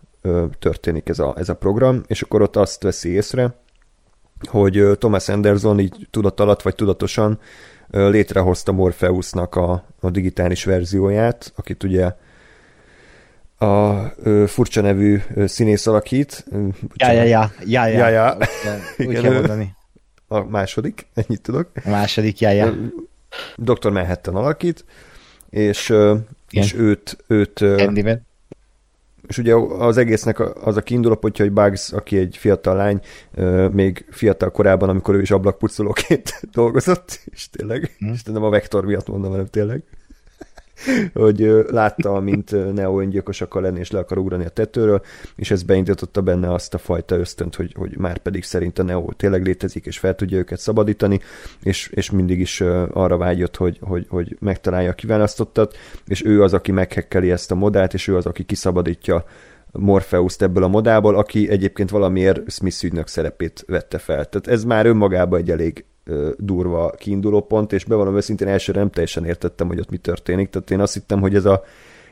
történik 0.58 1.08
ez 1.08 1.18
a, 1.18 1.34
ez 1.36 1.48
a 1.48 1.56
program, 1.56 2.02
és 2.06 2.22
akkor 2.22 2.42
ott 2.42 2.56
azt 2.56 2.82
veszi 2.82 3.08
észre, 3.08 3.54
hogy 4.48 4.84
Thomas 4.98 5.28
Anderson 5.28 5.80
így 5.80 6.06
tudat 6.10 6.40
alatt 6.40 6.62
vagy 6.62 6.74
tudatosan 6.74 7.38
létrehozta 7.90 8.72
Morpheusnak 8.72 9.54
a, 9.54 9.84
a 10.00 10.10
digitális 10.10 10.64
verzióját, 10.64 11.52
akit 11.56 11.82
ugye 11.82 12.12
a 13.58 14.04
ö, 14.16 14.44
furcsa 14.46 14.80
nevű 14.80 15.20
ö, 15.34 15.46
színész 15.46 15.86
alakít. 15.86 16.44
Ja, 16.94 17.12
ja, 17.12 17.22
ja, 17.22 17.50
ja, 17.64 17.86
ja. 17.86 18.08
ja, 18.08 18.08
ja. 18.08 18.36
Úgy 18.98 19.20
kell 19.20 19.32
mondani. 19.32 19.76
A 20.28 20.40
második, 20.40 21.06
ennyit 21.14 21.42
tudok. 21.42 21.70
A 21.84 21.88
második, 21.88 22.40
ja, 22.40 22.50
ja. 22.50 22.74
Dr. 23.56 23.90
Manhattan 23.90 24.36
alakít, 24.36 24.84
és, 25.50 25.94
és 26.50 26.74
őt, 26.74 27.16
őt 27.26 27.58
Candyman 27.58 28.26
és 29.28 29.38
ugye 29.38 29.54
az 29.54 29.96
egésznek 29.96 30.64
az 30.64 30.76
a 30.76 30.82
kiinduló 30.82 31.14
pontja, 31.14 31.44
hogy 31.44 31.54
Bugs, 31.54 31.92
aki 31.92 32.18
egy 32.18 32.36
fiatal 32.36 32.76
lány, 32.76 33.00
még 33.72 34.06
fiatal 34.10 34.50
korában, 34.50 34.88
amikor 34.88 35.14
ő 35.14 35.20
is 35.20 35.30
ablakpucolóként 35.30 36.40
dolgozott, 36.52 37.20
és 37.24 37.50
tényleg, 37.50 37.94
hmm. 37.98 38.12
és 38.12 38.22
nem 38.22 38.42
a 38.42 38.50
vektor 38.50 38.84
miatt 38.84 39.08
mondom, 39.08 39.30
hanem 39.30 39.46
tényleg. 39.46 39.82
hogy 41.14 41.64
látta, 41.70 42.20
mint 42.20 42.74
Neo 42.74 43.00
öngyilkos 43.00 43.40
akar 43.40 43.62
lenni, 43.62 43.78
és 43.78 43.90
le 43.90 43.98
akar 43.98 44.18
ugrani 44.18 44.44
a 44.44 44.48
tetőről, 44.48 45.02
és 45.36 45.50
ez 45.50 45.62
beindította 45.62 46.20
benne 46.20 46.52
azt 46.52 46.74
a 46.74 46.78
fajta 46.78 47.16
ösztönt, 47.16 47.56
hogy, 47.56 47.74
hogy 47.78 47.96
már 47.96 48.18
pedig 48.18 48.44
szerint 48.44 48.78
a 48.78 48.82
Neo 48.82 49.12
tényleg 49.12 49.44
létezik, 49.44 49.86
és 49.86 49.98
fel 49.98 50.14
tudja 50.14 50.38
őket 50.38 50.58
szabadítani, 50.58 51.20
és, 51.62 51.90
és 51.94 52.10
mindig 52.10 52.40
is 52.40 52.60
arra 52.92 53.16
vágyott, 53.16 53.56
hogy, 53.56 53.78
hogy, 53.80 54.06
hogy 54.08 54.36
megtalálja 54.40 54.90
a 54.90 54.94
kiválasztottat, 54.94 55.76
és 56.06 56.24
ő 56.24 56.42
az, 56.42 56.54
aki 56.54 56.72
meghekkeli 56.72 57.30
ezt 57.30 57.50
a 57.50 57.54
modált, 57.54 57.94
és 57.94 58.08
ő 58.08 58.16
az, 58.16 58.26
aki 58.26 58.44
kiszabadítja 58.44 59.24
Morpheus-t 59.72 60.42
ebből 60.42 60.62
a 60.62 60.68
modából, 60.68 61.16
aki 61.16 61.48
egyébként 61.48 61.90
valamiért 61.90 62.50
Smith 62.50 62.84
ügynök 62.84 63.06
szerepét 63.06 63.64
vette 63.66 63.98
fel. 63.98 64.24
Tehát 64.24 64.46
ez 64.46 64.64
már 64.64 64.86
önmagában 64.86 65.38
egy 65.38 65.50
elég 65.50 65.84
durva 66.36 66.90
kiinduló 66.90 67.40
pont, 67.40 67.72
és 67.72 67.84
bevallom 67.84 68.16
őszintén 68.16 68.48
elsőre 68.48 68.78
nem 68.78 68.90
teljesen 68.90 69.24
értettem, 69.24 69.66
hogy 69.66 69.78
ott 69.78 69.90
mi 69.90 69.96
történik. 69.96 70.50
Tehát 70.50 70.70
én 70.70 70.80
azt 70.80 70.94
hittem, 70.94 71.20
hogy 71.20 71.34
ez 71.34 71.44
a, 71.44 71.64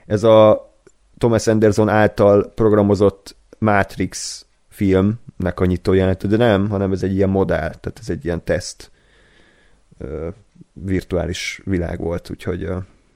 ez 0.07 0.25
a 0.25 0.71
Thomas 1.19 1.47
Anderson 1.47 1.89
által 1.89 2.53
programozott 2.55 3.37
Matrix 3.59 4.45
filmnek 4.69 5.61
a 5.61 5.65
nyitójelenet, 5.65 6.29
de 6.29 6.37
nem, 6.37 6.69
hanem 6.69 6.93
ez 6.93 7.03
egy 7.03 7.15
ilyen 7.15 7.29
modell, 7.29 7.71
tehát 7.71 7.99
ez 8.01 8.11
egy 8.11 8.25
ilyen 8.25 8.45
teszt 8.45 8.91
virtuális 10.73 11.61
világ 11.65 12.01
volt, 12.01 12.31
úgyhogy 12.31 12.69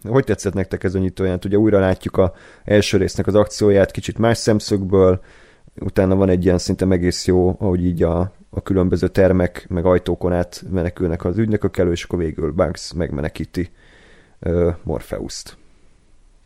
hogy 0.08 0.24
tetszett 0.24 0.54
nektek 0.54 0.84
ez 0.84 0.94
a 0.94 0.98
nyitóját? 0.98 1.44
Ugye 1.44 1.56
újra 1.56 1.78
látjuk 1.78 2.16
a 2.16 2.34
első 2.64 2.96
résznek 2.96 3.26
az 3.26 3.34
akcióját 3.34 3.90
kicsit 3.90 4.18
más 4.18 4.38
szemszögből, 4.38 5.20
utána 5.80 6.14
van 6.14 6.28
egy 6.28 6.44
ilyen 6.44 6.58
szinte 6.58 6.86
egész 6.86 7.26
jó, 7.26 7.56
ahogy 7.58 7.84
így 7.84 8.02
a, 8.02 8.32
a 8.50 8.62
különböző 8.62 9.08
termek, 9.08 9.66
meg 9.68 9.84
ajtókon 9.84 10.32
át 10.32 10.62
menekülnek 10.70 11.24
az 11.24 11.38
ügynökök 11.38 11.78
elő, 11.78 11.90
és 11.90 12.04
akkor 12.04 12.18
végül 12.18 12.52
Bugs 12.52 12.92
megmenekíti 12.92 13.70
uh, 14.40 14.74
Morpheus-t. 14.82 15.56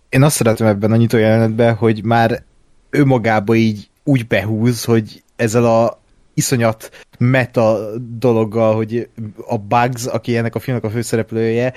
Én 0.09 0.23
azt 0.23 0.37
szeretem 0.37 0.67
ebben 0.67 0.93
a 0.93 0.97
nyitó 0.97 1.17
jelenetben, 1.17 1.75
hogy 1.75 2.05
már 2.05 2.43
önmagába 2.91 3.55
így 3.55 3.91
úgy 4.05 4.27
behúz, 4.27 4.85
hogy 4.85 5.23
ezzel 5.37 5.65
a 5.65 6.01
iszonyat 6.35 6.91
meta 7.19 7.91
dologgal, 8.19 8.75
hogy 8.75 9.09
a 9.47 9.59
Bugs, 9.59 10.07
aki 10.07 10.37
ennek 10.37 10.55
a 10.55 10.59
filmnek 10.59 10.85
a 10.85 10.91
főszereplője, 10.91 11.73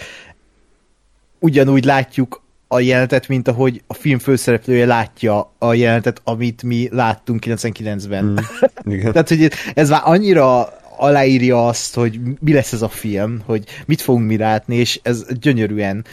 ugyanúgy 1.40 1.86
látjuk 1.86 2.42
a 2.68 2.80
jelenetet, 2.80 3.28
mint 3.28 3.48
ahogy 3.48 3.82
a 3.88 3.94
film 3.94 4.20
főszereplője 4.20 4.86
látja 4.86 5.54
a 5.58 5.74
jelenetet, 5.74 6.22
amit 6.24 6.64
mi 6.64 6.88
láttunk 6.92 7.44
99-ben. 7.46 8.26
Mm, 8.26 8.36
igen. 8.94 9.12
Tehát, 9.12 9.30
hogy 9.30 9.52
ez 9.74 9.90
már 9.90 10.02
annyira 10.04 10.74
aláírja 10.98 11.68
azt, 11.68 11.96
hogy 11.96 12.20
mi 12.40 12.54
lesz 12.54 12.74
ez 12.74 12.82
a 12.82 12.90
film, 12.90 13.42
hogy 13.46 13.64
mit 13.86 14.02
fogunk 14.02 14.28
mi 14.28 14.38
látni, 14.38 14.76
és 14.76 15.00
ez 15.04 15.26
gyönyörűen 15.40 16.06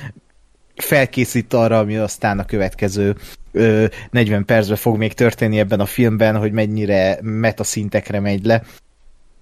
felkészít 0.76 1.52
arra, 1.52 1.78
ami 1.78 1.96
aztán 1.96 2.38
a 2.38 2.44
következő 2.44 3.16
ö, 3.52 3.84
40 4.10 4.44
percben 4.44 4.76
fog 4.76 4.96
még 4.96 5.12
történni 5.12 5.58
ebben 5.58 5.80
a 5.80 5.86
filmben, 5.86 6.36
hogy 6.36 6.52
mennyire 6.52 7.18
meta 7.22 7.64
szintekre 7.64 8.20
megy 8.20 8.44
le 8.44 8.62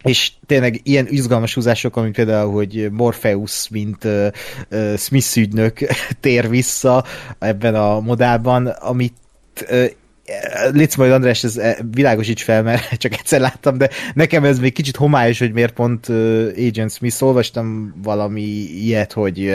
és 0.03 0.33
tényleg 0.47 0.81
ilyen 0.83 1.07
izgalmas 1.09 1.55
húzások, 1.55 2.03
mint 2.03 2.15
például, 2.15 2.53
hogy 2.53 2.89
Morpheus, 2.91 3.69
mint 3.69 4.05
uh, 4.05 4.27
uh, 4.70 4.97
Smith 4.97 5.37
ügynök 5.37 5.79
tér 6.20 6.49
vissza 6.49 7.05
ebben 7.39 7.74
a 7.74 8.01
modálban, 8.01 8.66
amit 8.66 9.15
Légy 10.73 10.94
majd 10.97 11.12
András, 11.12 11.44
ez 11.44 11.61
világosíts 11.90 12.43
fel, 12.43 12.62
mert 12.62 12.89
csak 13.03 13.12
egyszer 13.12 13.40
láttam, 13.40 13.78
de 13.78 13.90
nekem 14.15 14.44
ez 14.44 14.59
még 14.59 14.73
kicsit 14.73 14.97
homályos, 14.97 15.39
hogy 15.39 15.53
miért 15.53 15.73
pont 15.73 16.09
Agent 16.69 16.93
Smith. 16.93 17.23
Olvastam 17.23 17.94
valami 18.03 18.43
ilyet, 18.85 19.12
hogy 19.12 19.55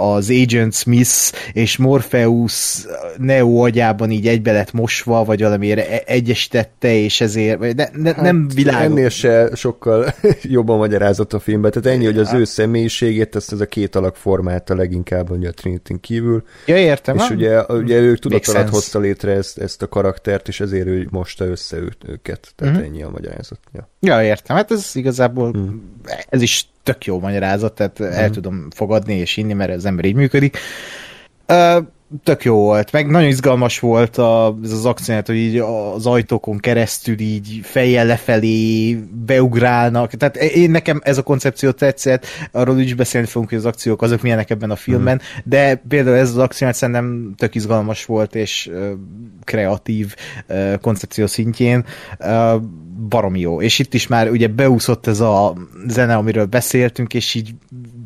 az 0.00 0.30
Agent 0.30 0.74
Smith 0.74 1.32
és 1.52 1.76
Morpheus 1.76 2.86
Neo 3.16 3.64
agyában 3.64 4.10
így 4.10 4.28
egybe 4.28 4.52
lett 4.52 4.72
mosva, 4.72 5.24
vagy 5.24 5.42
valamiért 5.42 6.08
egyesítette, 6.08 6.94
és 6.94 7.20
ezért 7.20 7.58
vagy 7.58 7.76
ne, 7.76 7.84
ne, 7.92 8.14
hát 8.14 8.22
nem 8.22 8.48
világos. 8.54 8.84
Ennél 8.84 9.08
se 9.08 9.50
sokkal 9.54 10.14
jobban 10.42 10.78
magyarázott 10.78 11.32
a 11.32 11.38
filmben. 11.38 11.70
Tehát 11.70 11.98
ennyi, 11.98 12.04
hogy 12.04 12.18
az 12.18 12.32
ő 12.32 12.44
személyiségét, 12.44 13.36
ezt 13.36 13.52
ez 13.52 13.60
a 13.60 13.66
két 13.66 13.96
alak 13.96 14.16
formálta 14.16 14.74
leginkább 14.74 15.30
a 15.30 15.50
trinity 15.50 15.92
kívül. 16.00 16.42
Ja, 16.66 16.76
értem. 16.76 17.16
És 17.16 17.30
ugye, 17.30 17.62
ugye 17.62 17.98
ő 17.98 18.16
tudat 18.16 18.48
alatt 18.48 18.68
hozta 18.68 18.98
létre 18.98 19.32
ezt, 19.32 19.58
ezt 19.58 19.79
a 19.82 19.88
karaktert, 19.88 20.48
és 20.48 20.60
ezért 20.60 20.86
ő 20.86 21.08
mosta 21.10 21.44
össze 21.44 21.76
őket. 22.06 22.52
Tehát 22.56 22.74
uh-huh. 22.74 22.88
ennyi 22.88 23.02
a 23.02 23.10
magyarázat. 23.10 23.60
Ja. 23.72 23.88
ja, 24.00 24.22
értem. 24.22 24.56
Hát 24.56 24.70
ez 24.70 24.90
igazából, 24.94 25.48
uh-huh. 25.48 25.74
ez 26.28 26.42
is 26.42 26.68
tök 26.82 27.04
jó 27.04 27.20
magyarázat, 27.20 27.74
tehát 27.74 27.98
uh-huh. 27.98 28.18
el 28.18 28.30
tudom 28.30 28.70
fogadni 28.70 29.14
és 29.14 29.36
inni, 29.36 29.52
mert 29.52 29.72
az 29.72 29.84
ember 29.84 30.04
így 30.04 30.14
működik. 30.14 30.58
Uh, 31.48 31.86
tök 32.22 32.44
jó 32.44 32.56
volt, 32.56 32.92
meg 32.92 33.10
nagyon 33.10 33.28
izgalmas 33.28 33.78
volt 33.78 34.18
a, 34.18 34.58
ez 34.64 34.72
az 34.72 34.86
akciót, 34.86 35.26
hogy 35.26 35.36
így 35.36 35.56
az 35.94 36.06
ajtókon 36.06 36.58
keresztül 36.58 37.18
így 37.18 37.60
fejjel 37.62 38.06
lefelé 38.06 38.94
beugrálnak, 39.26 40.10
tehát 40.10 40.36
én 40.36 40.70
nekem 40.70 41.00
ez 41.04 41.18
a 41.18 41.22
koncepció 41.22 41.70
tetszett, 41.70 42.26
arról 42.52 42.78
is 42.78 42.94
beszélni 42.94 43.26
fogunk, 43.26 43.50
hogy 43.50 43.58
az 43.58 43.64
akciók 43.64 44.02
azok 44.02 44.22
milyenek 44.22 44.50
ebben 44.50 44.70
a 44.70 44.76
filmben, 44.76 45.14
mm. 45.14 45.40
de 45.44 45.74
például 45.88 46.16
ez 46.16 46.28
az 46.28 46.38
akció 46.38 46.72
szerintem 46.72 47.34
tök 47.36 47.54
izgalmas 47.54 48.04
volt, 48.04 48.34
és 48.34 48.70
uh, 48.72 48.90
kreatív 49.44 50.14
uh, 50.48 50.74
koncepció 50.80 51.26
szintjén 51.26 51.84
uh, 52.18 52.62
baromi 53.08 53.40
jó. 53.40 53.60
És 53.60 53.78
itt 53.78 53.94
is 53.94 54.06
már 54.06 54.30
ugye 54.30 54.48
beúszott 54.48 55.06
ez 55.06 55.20
a 55.20 55.54
zene, 55.86 56.14
amiről 56.14 56.44
beszéltünk, 56.44 57.14
és 57.14 57.34
így 57.34 57.54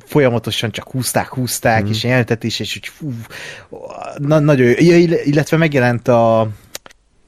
folyamatosan 0.05 0.70
csak 0.70 0.90
húzták, 0.90 1.28
húzták, 1.28 1.85
mm. 1.85 1.89
és 1.89 2.05
jelentet 2.05 2.44
is, 2.44 2.60
és 2.60 2.76
úgy 2.76 2.89
fú, 2.89 3.12
na, 4.18 4.39
nagyon 4.39 4.66
jó. 4.66 4.74
Ja, 4.78 4.97
illetve 5.24 5.56
megjelent 5.56 6.09
a 6.09 6.48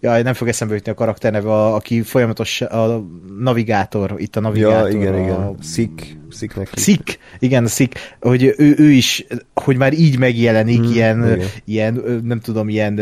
Jaj, 0.01 0.23
nem 0.23 0.35
fog 0.35 0.49
eszembe 0.49 0.75
jutni 0.75 0.91
a 0.91 0.95
karakterneve, 0.95 1.51
a, 1.51 1.75
aki 1.75 2.03
folyamatos 2.03 2.61
a 2.61 3.05
navigátor, 3.39 4.15
itt 4.17 4.37
a 4.37 4.41
navigátor. 4.41 4.91
Ja, 4.91 4.99
igen, 4.99 5.15
a, 5.15 5.19
igen. 5.19 5.57
Szik, 5.61 6.17
Sziknek. 6.31 6.69
Szik, 6.75 7.19
igen, 7.39 7.67
Szik, 7.67 8.17
hogy 8.21 8.55
ő, 8.57 8.75
ő 8.79 8.91
is, 8.91 9.27
hogy 9.55 9.77
már 9.77 9.93
így 9.93 10.19
megjelenik, 10.19 10.81
mm, 10.81 10.93
ilyen, 10.93 11.25
igen. 11.25 11.49
ilyen, 11.65 12.23
nem 12.25 12.41
tudom, 12.41 12.69
ilyen 12.69 13.01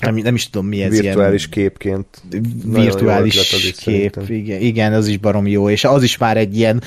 nem, 0.00 0.14
nem 0.14 0.34
is 0.34 0.50
tudom 0.50 0.66
mi 0.66 0.82
ez 0.82 1.00
virtuális 1.00 1.48
ilyen, 1.52 1.70
képként 1.70 2.22
virtuális 2.64 3.74
kép 3.76 4.20
igen, 4.28 4.60
igen, 4.60 4.92
az 4.92 5.06
is 5.06 5.18
barom 5.18 5.46
jó, 5.46 5.70
és 5.70 5.84
az 5.84 6.02
is 6.02 6.18
már 6.18 6.36
egy 6.36 6.56
ilyen 6.56 6.82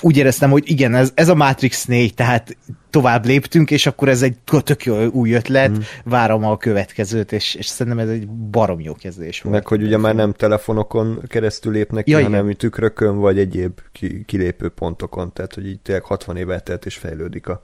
úgy 0.00 0.16
éreztem, 0.16 0.50
hogy 0.50 0.70
igen, 0.70 0.94
ez, 0.94 1.12
ez 1.14 1.28
a 1.28 1.34
Matrix 1.34 1.84
4, 1.84 2.14
tehát 2.14 2.56
tovább 2.90 3.26
léptünk, 3.26 3.70
és 3.70 3.86
akkor 3.86 4.08
ez 4.08 4.22
egy 4.22 4.36
tök 4.64 4.84
jó 4.84 5.04
új 5.06 5.32
ötlet, 5.32 5.70
mm. 5.70 5.80
várom 6.04 6.44
a 6.44 6.56
következőt, 6.56 7.32
és, 7.32 7.54
és 7.54 7.66
szerintem 7.66 8.02
ez 8.02 8.08
egy 8.08 8.28
barom 8.28 8.80
jó 8.80 8.94
kezdés 8.94 9.40
volt. 9.40 9.54
Meg, 9.54 9.66
hogy 9.66 9.82
ugye 9.82 9.96
már 9.96 10.14
nem 10.14 10.32
telefonokon 10.32 11.22
keresztül 11.26 11.72
lépnek 11.72 12.08
ja, 12.08 12.16
ki, 12.16 12.22
hanem 12.22 12.52
tükrökön, 12.52 13.18
vagy 13.18 13.38
egyéb 13.38 13.80
ki, 13.92 14.24
kilépő 14.24 14.68
pontokon, 14.68 15.32
tehát 15.32 15.54
hogy 15.54 15.66
így 15.66 15.80
tényleg 15.80 16.04
60 16.04 16.36
év 16.36 16.50
eltelt, 16.50 16.86
és 16.86 16.96
fejlődik 16.96 17.48
a, 17.48 17.62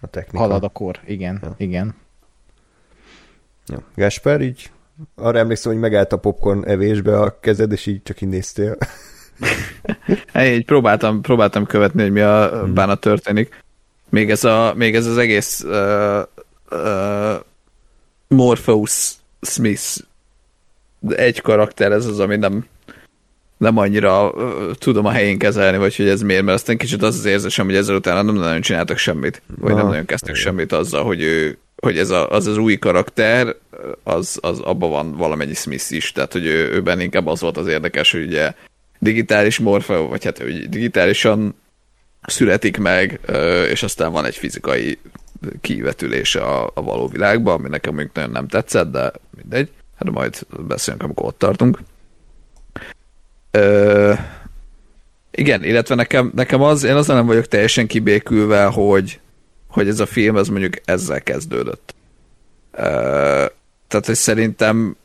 a 0.00 0.06
technika. 0.06 0.44
Halad 0.44 0.64
a 0.64 0.68
kor, 0.68 0.98
igen, 1.06 1.38
ja. 1.42 1.54
igen. 1.56 1.94
Ja. 3.66 3.82
Gásper, 3.94 4.40
így 4.40 4.70
arra 5.14 5.38
emlékszem, 5.38 5.72
hogy 5.72 5.80
megállt 5.80 6.12
a 6.12 6.16
popcorn 6.16 6.64
evésbe 6.64 7.20
a 7.20 7.38
kezed, 7.40 7.72
és 7.72 7.86
így 7.86 8.02
csak 8.02 8.20
így 8.20 8.28
néztél. 8.28 8.76
Hey, 10.32 10.62
próbáltam, 10.62 11.20
próbáltam 11.20 11.66
követni, 11.66 12.02
hogy 12.02 12.12
mi 12.12 12.20
a 12.20 12.48
hmm. 12.48 12.74
bánat 12.74 13.00
történik. 13.00 13.62
Még 14.08 14.30
ez, 14.30 14.44
a, 14.44 14.74
még 14.76 14.94
ez 14.94 15.06
az 15.06 15.18
egész 15.18 15.62
uh, 15.62 16.22
uh, 16.70 17.34
Morpheus 18.28 19.12
Smith 19.40 19.96
egy 21.08 21.40
karakter, 21.40 21.92
ez 21.92 22.06
az, 22.06 22.18
ami 22.18 22.36
nem, 22.36 22.66
nem 23.56 23.76
annyira 23.76 24.30
uh, 24.30 24.74
tudom 24.74 25.06
a 25.06 25.10
helyén 25.10 25.38
kezelni, 25.38 25.78
vagy 25.78 25.96
hogy 25.96 26.08
ez 26.08 26.22
miért, 26.22 26.42
mert 26.42 26.58
aztán 26.58 26.76
kicsit 26.76 27.02
az 27.02 27.16
az 27.16 27.24
érzésem, 27.24 27.66
hogy 27.66 27.76
ezzel 27.76 27.96
utána 27.96 28.22
nem 28.22 28.34
nagyon 28.34 28.60
csináltak 28.60 28.98
semmit, 28.98 29.42
vagy 29.58 29.74
nem 29.74 29.86
nagyon 29.86 30.04
kezdtek 30.04 30.34
semmit 30.34 30.72
azzal, 30.72 31.04
hogy 31.04 31.22
ő 31.22 31.58
hogy 31.82 31.98
ez 31.98 32.10
a, 32.10 32.30
az 32.30 32.46
az 32.46 32.56
új 32.56 32.76
karakter, 32.76 33.56
az, 34.02 34.38
az 34.40 34.58
abban 34.58 34.90
van 34.90 35.16
valamennyi 35.16 35.54
Smith 35.54 35.92
is, 35.92 36.12
tehát 36.12 36.32
hogy 36.32 36.46
ő, 36.46 36.72
őben 36.72 37.00
inkább 37.00 37.26
az 37.26 37.40
volt 37.40 37.56
az 37.56 37.66
érdekes, 37.66 38.12
hogy 38.12 38.22
ugye 38.26 38.52
digitális 38.98 39.58
morfa, 39.58 40.06
vagy 40.06 40.24
hát 40.24 40.38
hogy 40.38 40.68
digitálisan 40.68 41.54
születik 42.22 42.76
meg, 42.76 43.20
és 43.70 43.82
aztán 43.82 44.12
van 44.12 44.24
egy 44.24 44.36
fizikai 44.36 44.98
kivetülése 45.60 46.40
a, 46.40 46.70
a 46.74 46.82
való 46.82 47.08
világban, 47.08 47.54
ami 47.54 47.68
nekem 47.68 47.94
még 47.94 48.10
nagyon 48.14 48.30
nem 48.30 48.48
tetszett, 48.48 48.90
de 48.90 49.12
mindegy. 49.36 49.70
Hát 49.98 50.10
majd 50.10 50.46
beszélünk, 50.66 51.02
amikor 51.02 51.26
ott 51.26 51.38
tartunk. 51.38 51.78
Ö, 53.50 54.12
igen, 55.30 55.64
illetve 55.64 55.94
nekem, 55.94 56.32
nekem 56.34 56.62
az, 56.62 56.84
én 56.84 56.94
azon 56.94 57.16
nem 57.16 57.26
vagyok 57.26 57.46
teljesen 57.46 57.86
kibékülve, 57.86 58.64
hogy, 58.64 59.20
hogy 59.72 59.88
ez 59.88 60.00
a 60.00 60.06
film, 60.06 60.36
ez 60.36 60.48
mondjuk 60.48 60.74
ezzel 60.84 61.22
kezdődött. 61.22 61.94
Tehát, 62.72 64.06
hogy 64.06 64.14
szerintem 64.14 64.96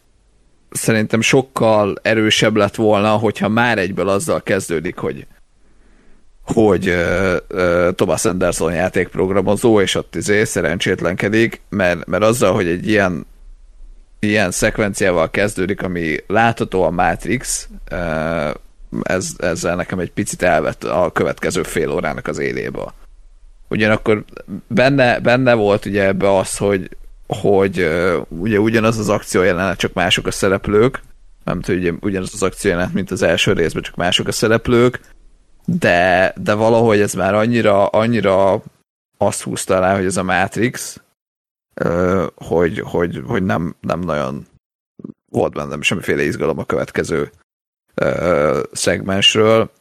szerintem 0.71 1.21
sokkal 1.21 1.97
erősebb 2.01 2.55
lett 2.55 2.75
volna, 2.75 3.11
hogyha 3.11 3.47
már 3.47 3.77
egyből 3.77 4.09
azzal 4.09 4.43
kezdődik, 4.43 4.97
hogy 4.97 5.27
hogy 6.53 6.89
uh, 6.89 7.35
uh, 7.49 7.93
Thomas 7.95 8.25
Anderson 8.25 8.73
játékprogramozó, 8.73 9.81
és 9.81 9.95
ott 9.95 10.15
izé 10.15 10.43
szerencsétlenkedik, 10.43 11.61
mert, 11.69 12.05
mert 12.05 12.23
azzal, 12.23 12.53
hogy 12.53 12.67
egy 12.67 12.87
ilyen 12.87 13.25
ilyen 14.19 14.51
szekvenciával 14.51 15.29
kezdődik, 15.29 15.81
ami 15.81 16.17
látható 16.27 16.83
a 16.83 16.89
Matrix, 16.89 17.67
uh, 17.91 18.49
ez, 19.01 19.29
ezzel 19.37 19.75
nekem 19.75 19.99
egy 19.99 20.11
picit 20.11 20.41
elvett 20.41 20.83
a 20.83 21.11
következő 21.13 21.63
fél 21.63 21.91
órának 21.91 22.27
az 22.27 22.37
éléből. 22.37 22.93
Ugyanakkor 23.69 24.23
benne, 24.67 25.19
benne 25.19 25.53
volt 25.53 25.85
ugye 25.85 26.05
ebbe 26.05 26.37
az, 26.37 26.57
hogy, 26.57 26.97
hogy 27.27 27.89
ugye 28.27 28.59
ugyanaz 28.59 28.97
az 28.97 29.09
akció 29.09 29.41
jelenet, 29.41 29.77
csak 29.77 29.93
mások 29.93 30.27
a 30.27 30.31
szereplők, 30.31 31.01
nem 31.43 31.61
tudom, 31.61 31.79
ugye 31.79 31.91
ugyanaz 32.01 32.33
az 32.33 32.43
akció 32.43 32.71
jelenet, 32.71 32.93
mint 32.93 33.11
az 33.11 33.21
első 33.21 33.53
részben, 33.53 33.81
csak 33.81 33.95
mások 33.95 34.27
a 34.27 34.31
szereplők, 34.31 34.99
de, 35.65 36.33
de 36.41 36.53
valahogy 36.53 36.99
ez 36.99 37.13
már 37.13 37.33
annyira, 37.33 37.87
annyira 37.87 38.61
azt 39.17 39.41
húzta 39.41 39.75
alá, 39.75 39.95
hogy 39.95 40.05
ez 40.05 40.17
a 40.17 40.23
Matrix, 40.23 41.01
hogy, 42.35 42.79
hogy, 42.79 43.21
hogy 43.25 43.43
nem, 43.43 43.75
nem 43.81 43.99
nagyon 43.99 44.47
volt 45.29 45.53
bennem 45.53 45.81
semmiféle 45.81 46.23
izgalom 46.23 46.59
a 46.59 46.65
következő 46.65 47.31
szegmensről. 48.71 49.71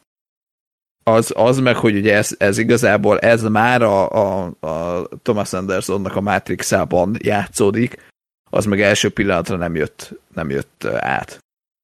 Az, 1.07 1.33
az 1.35 1.59
meg, 1.59 1.75
hogy 1.75 1.95
ugye 1.95 2.15
ez, 2.15 2.35
ez 2.37 2.57
igazából, 2.57 3.19
ez 3.19 3.43
már 3.43 3.81
a, 3.81 4.09
a, 4.09 4.53
a 4.59 5.07
Thomas 5.21 5.53
Andersonnak 5.53 6.15
a 6.15 6.21
Matrixában 6.21 7.15
játszódik, 7.19 8.11
az 8.49 8.65
meg 8.65 8.81
első 8.81 9.09
pillanatra 9.09 9.55
nem 9.55 9.75
jött, 9.75 10.19
nem 10.33 10.49
jött 10.49 10.85
át. 10.85 11.39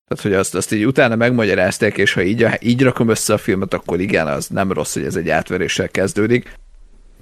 Tehát, 0.08 0.24
hogy 0.24 0.34
azt, 0.34 0.56
azt 0.56 0.72
így 0.72 0.86
utána 0.86 1.16
megmagyarázták, 1.16 1.98
és 1.98 2.14
ha 2.14 2.22
így, 2.22 2.48
így 2.60 2.82
rakom 2.82 3.10
össze 3.10 3.34
a 3.34 3.38
filmet, 3.38 3.74
akkor 3.74 4.00
igen, 4.00 4.28
az 4.28 4.48
nem 4.48 4.72
rossz, 4.72 4.94
hogy 4.94 5.04
ez 5.04 5.16
egy 5.16 5.30
átveréssel 5.30 5.90
kezdődik. 5.90 6.54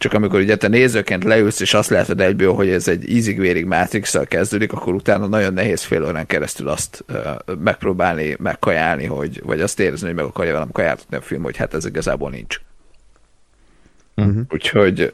Csak 0.01 0.13
amikor 0.13 0.39
ugye 0.39 0.55
te 0.55 0.67
nézőként 0.67 1.23
leülsz, 1.23 1.59
és 1.59 1.73
azt 1.73 1.89
látod 1.89 2.21
egyből, 2.21 2.53
hogy 2.53 2.69
ez 2.69 2.87
egy 2.87 3.09
ízig-vérig 3.09 3.65
matrix 3.65 4.17
kezdődik, 4.27 4.73
akkor 4.73 4.93
utána 4.93 5.27
nagyon 5.27 5.53
nehéz 5.53 5.81
fél 5.81 6.03
órán 6.03 6.25
keresztül 6.25 6.67
azt 6.67 7.05
uh, 7.09 7.55
megpróbálni, 7.59 8.35
megkajálni, 8.39 9.05
hogy, 9.05 9.41
vagy 9.45 9.61
azt 9.61 9.79
érezni, 9.79 10.07
hogy 10.07 10.15
meg 10.15 10.25
akarja 10.25 10.53
velem 10.53 10.71
kajáltatni 10.71 11.17
a 11.17 11.21
film, 11.21 11.43
hogy 11.43 11.57
hát 11.57 11.73
ez 11.73 11.85
igazából 11.85 12.29
nincs. 12.29 12.61
Uh-huh. 14.15 14.41
Úgyhogy, 14.49 15.13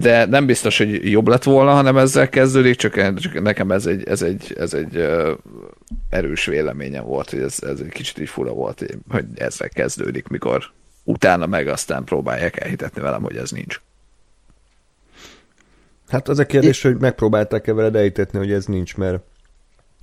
de 0.00 0.24
nem 0.24 0.46
biztos, 0.46 0.78
hogy 0.78 1.10
jobb 1.10 1.28
lett 1.28 1.42
volna, 1.42 1.70
hanem 1.70 1.96
ezzel 1.96 2.28
kezdődik, 2.28 2.76
csak, 2.76 3.14
csak 3.14 3.42
nekem 3.42 3.70
ez 3.70 3.86
egy, 3.86 4.08
ez 4.08 4.22
egy, 4.22 4.54
ez 4.58 4.74
egy 4.74 5.08
erős 6.10 6.46
véleményem 6.46 7.04
volt, 7.04 7.30
hogy 7.30 7.40
ez, 7.40 7.58
ez 7.60 7.80
egy 7.80 7.92
kicsit 7.92 8.18
így 8.18 8.28
fura 8.28 8.52
volt, 8.52 8.84
hogy 9.08 9.24
ezzel 9.34 9.68
kezdődik, 9.68 10.28
mikor 10.28 10.74
utána 11.06 11.46
meg 11.46 11.68
aztán 11.68 12.04
próbálják 12.04 12.60
elhitetni 12.60 13.00
velem, 13.00 13.22
hogy 13.22 13.36
ez 13.36 13.50
nincs. 13.50 13.80
Hát 16.08 16.28
az 16.28 16.38
a 16.38 16.46
kérdés, 16.46 16.82
hogy 16.82 16.96
megpróbálták-e 16.96 17.72
veled 17.72 17.96
elhitetni, 17.96 18.38
hogy 18.38 18.52
ez 18.52 18.66
nincs, 18.66 18.96
mert 18.96 19.22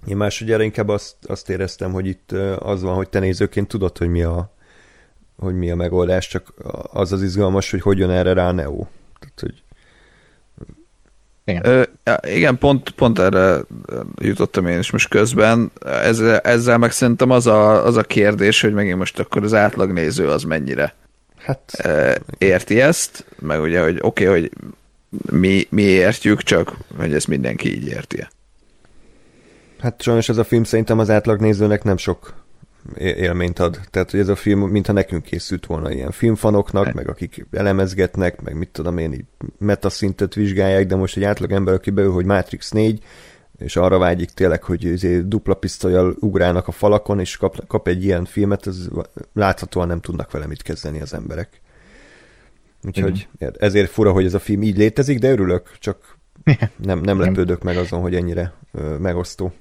én 0.05 0.17
másodjára 0.17 0.63
inkább 0.63 0.89
azt, 0.89 1.15
azt 1.25 1.49
éreztem, 1.49 1.91
hogy 1.91 2.05
itt 2.05 2.31
az 2.57 2.81
van, 2.81 2.95
hogy 2.95 3.09
te 3.09 3.19
nézőként 3.19 3.67
tudod, 3.67 3.97
hogy 3.97 4.09
mi 4.09 4.23
a, 4.23 4.53
hogy 5.37 5.55
mi 5.55 5.71
a 5.71 5.75
megoldás, 5.75 6.27
csak 6.27 6.53
az 6.91 7.11
az 7.11 7.21
izgalmas, 7.21 7.71
hogy 7.71 7.81
hogy 7.81 7.97
jön 7.97 8.09
erre 8.09 8.33
rá 8.33 8.51
Neo. 8.51 8.85
Tehát, 9.19 9.39
hogy... 9.39 9.62
Igen. 11.45 11.65
Ö, 11.65 11.83
igen, 12.27 12.57
pont, 12.57 12.89
pont 12.89 13.19
erre 13.19 13.59
jutottam 14.21 14.67
én 14.67 14.79
is 14.79 14.91
most 14.91 15.09
közben. 15.09 15.71
Ezzel, 15.85 16.39
ezzel 16.39 16.77
meg 16.77 16.91
szerintem 16.91 17.29
az 17.29 17.47
a, 17.47 17.85
az 17.85 17.97
a 17.97 18.03
kérdés, 18.03 18.61
hogy 18.61 18.73
megint 18.73 18.97
most 18.97 19.19
akkor 19.19 19.43
az 19.43 19.53
átlagnéző 19.53 20.27
az 20.27 20.43
mennyire 20.43 20.95
hát, 21.37 21.87
érti 22.37 22.81
ezt, 22.81 23.25
meg 23.39 23.61
ugye, 23.61 23.81
hogy 23.81 23.97
oké, 24.01 24.27
okay, 24.27 24.39
hogy 24.39 24.51
mi, 25.31 25.67
mi 25.69 25.81
értjük, 25.81 26.41
csak 26.41 26.77
hogy 26.97 27.13
ezt 27.13 27.27
mindenki 27.27 27.75
így 27.75 27.87
érti. 27.87 28.27
Hát 29.79 30.01
sajnos 30.01 30.29
ez 30.29 30.37
a 30.37 30.43
film 30.43 30.63
szerintem 30.63 30.99
az 30.99 31.09
átlagnézőnek 31.09 31.83
nem 31.83 31.97
sok 31.97 32.42
élményt 32.97 33.59
ad. 33.59 33.79
Tehát, 33.89 34.11
hogy 34.11 34.19
ez 34.19 34.27
a 34.27 34.35
film, 34.35 34.61
mintha 34.61 34.93
nekünk 34.93 35.23
készült 35.23 35.65
volna 35.65 35.91
ilyen 35.91 36.11
filmfanoknak, 36.11 36.85
hát. 36.85 36.93
meg 36.93 37.09
akik 37.09 37.45
elemezgetnek, 37.51 38.41
meg 38.41 38.55
mit 38.55 38.69
tudom 38.69 38.97
én, 38.97 39.13
így 39.13 39.25
metaszintet 39.57 40.33
vizsgálják, 40.33 40.87
de 40.87 40.95
most 40.95 41.17
egy 41.17 41.23
átlag 41.23 41.51
ember, 41.51 41.73
aki 41.73 41.89
beül, 41.89 42.11
hogy 42.11 42.25
Matrix 42.25 42.71
4, 42.71 43.03
és 43.57 43.75
arra 43.75 43.97
vágyik 43.97 44.29
tényleg, 44.29 44.63
hogy 44.63 44.83
izé 44.83 45.19
dupla 45.19 45.53
pisztolyjal 45.53 46.15
ugrálnak 46.19 46.67
a 46.67 46.71
falakon, 46.71 47.19
és 47.19 47.37
kap, 47.37 47.67
kap 47.67 47.87
egy 47.87 48.03
ilyen 48.03 48.25
filmet, 48.25 48.65
az 48.65 48.89
láthatóan 49.33 49.87
nem 49.87 49.99
tudnak 49.99 50.31
vele 50.31 50.45
mit 50.45 50.61
kezdeni 50.61 51.01
az 51.01 51.13
emberek. 51.13 51.61
Úgyhogy 52.83 53.27
Igen. 53.35 53.55
ezért 53.59 53.89
fura, 53.89 54.11
hogy 54.11 54.25
ez 54.25 54.33
a 54.33 54.39
film 54.39 54.61
így 54.61 54.77
létezik, 54.77 55.19
de 55.19 55.31
örülök, 55.31 55.77
csak 55.79 56.17
nem, 56.77 56.99
nem 56.99 57.19
lepődök 57.19 57.63
meg 57.63 57.77
azon, 57.77 58.01
hogy 58.01 58.15
ennyire 58.15 58.53
megosztó. 58.99 59.53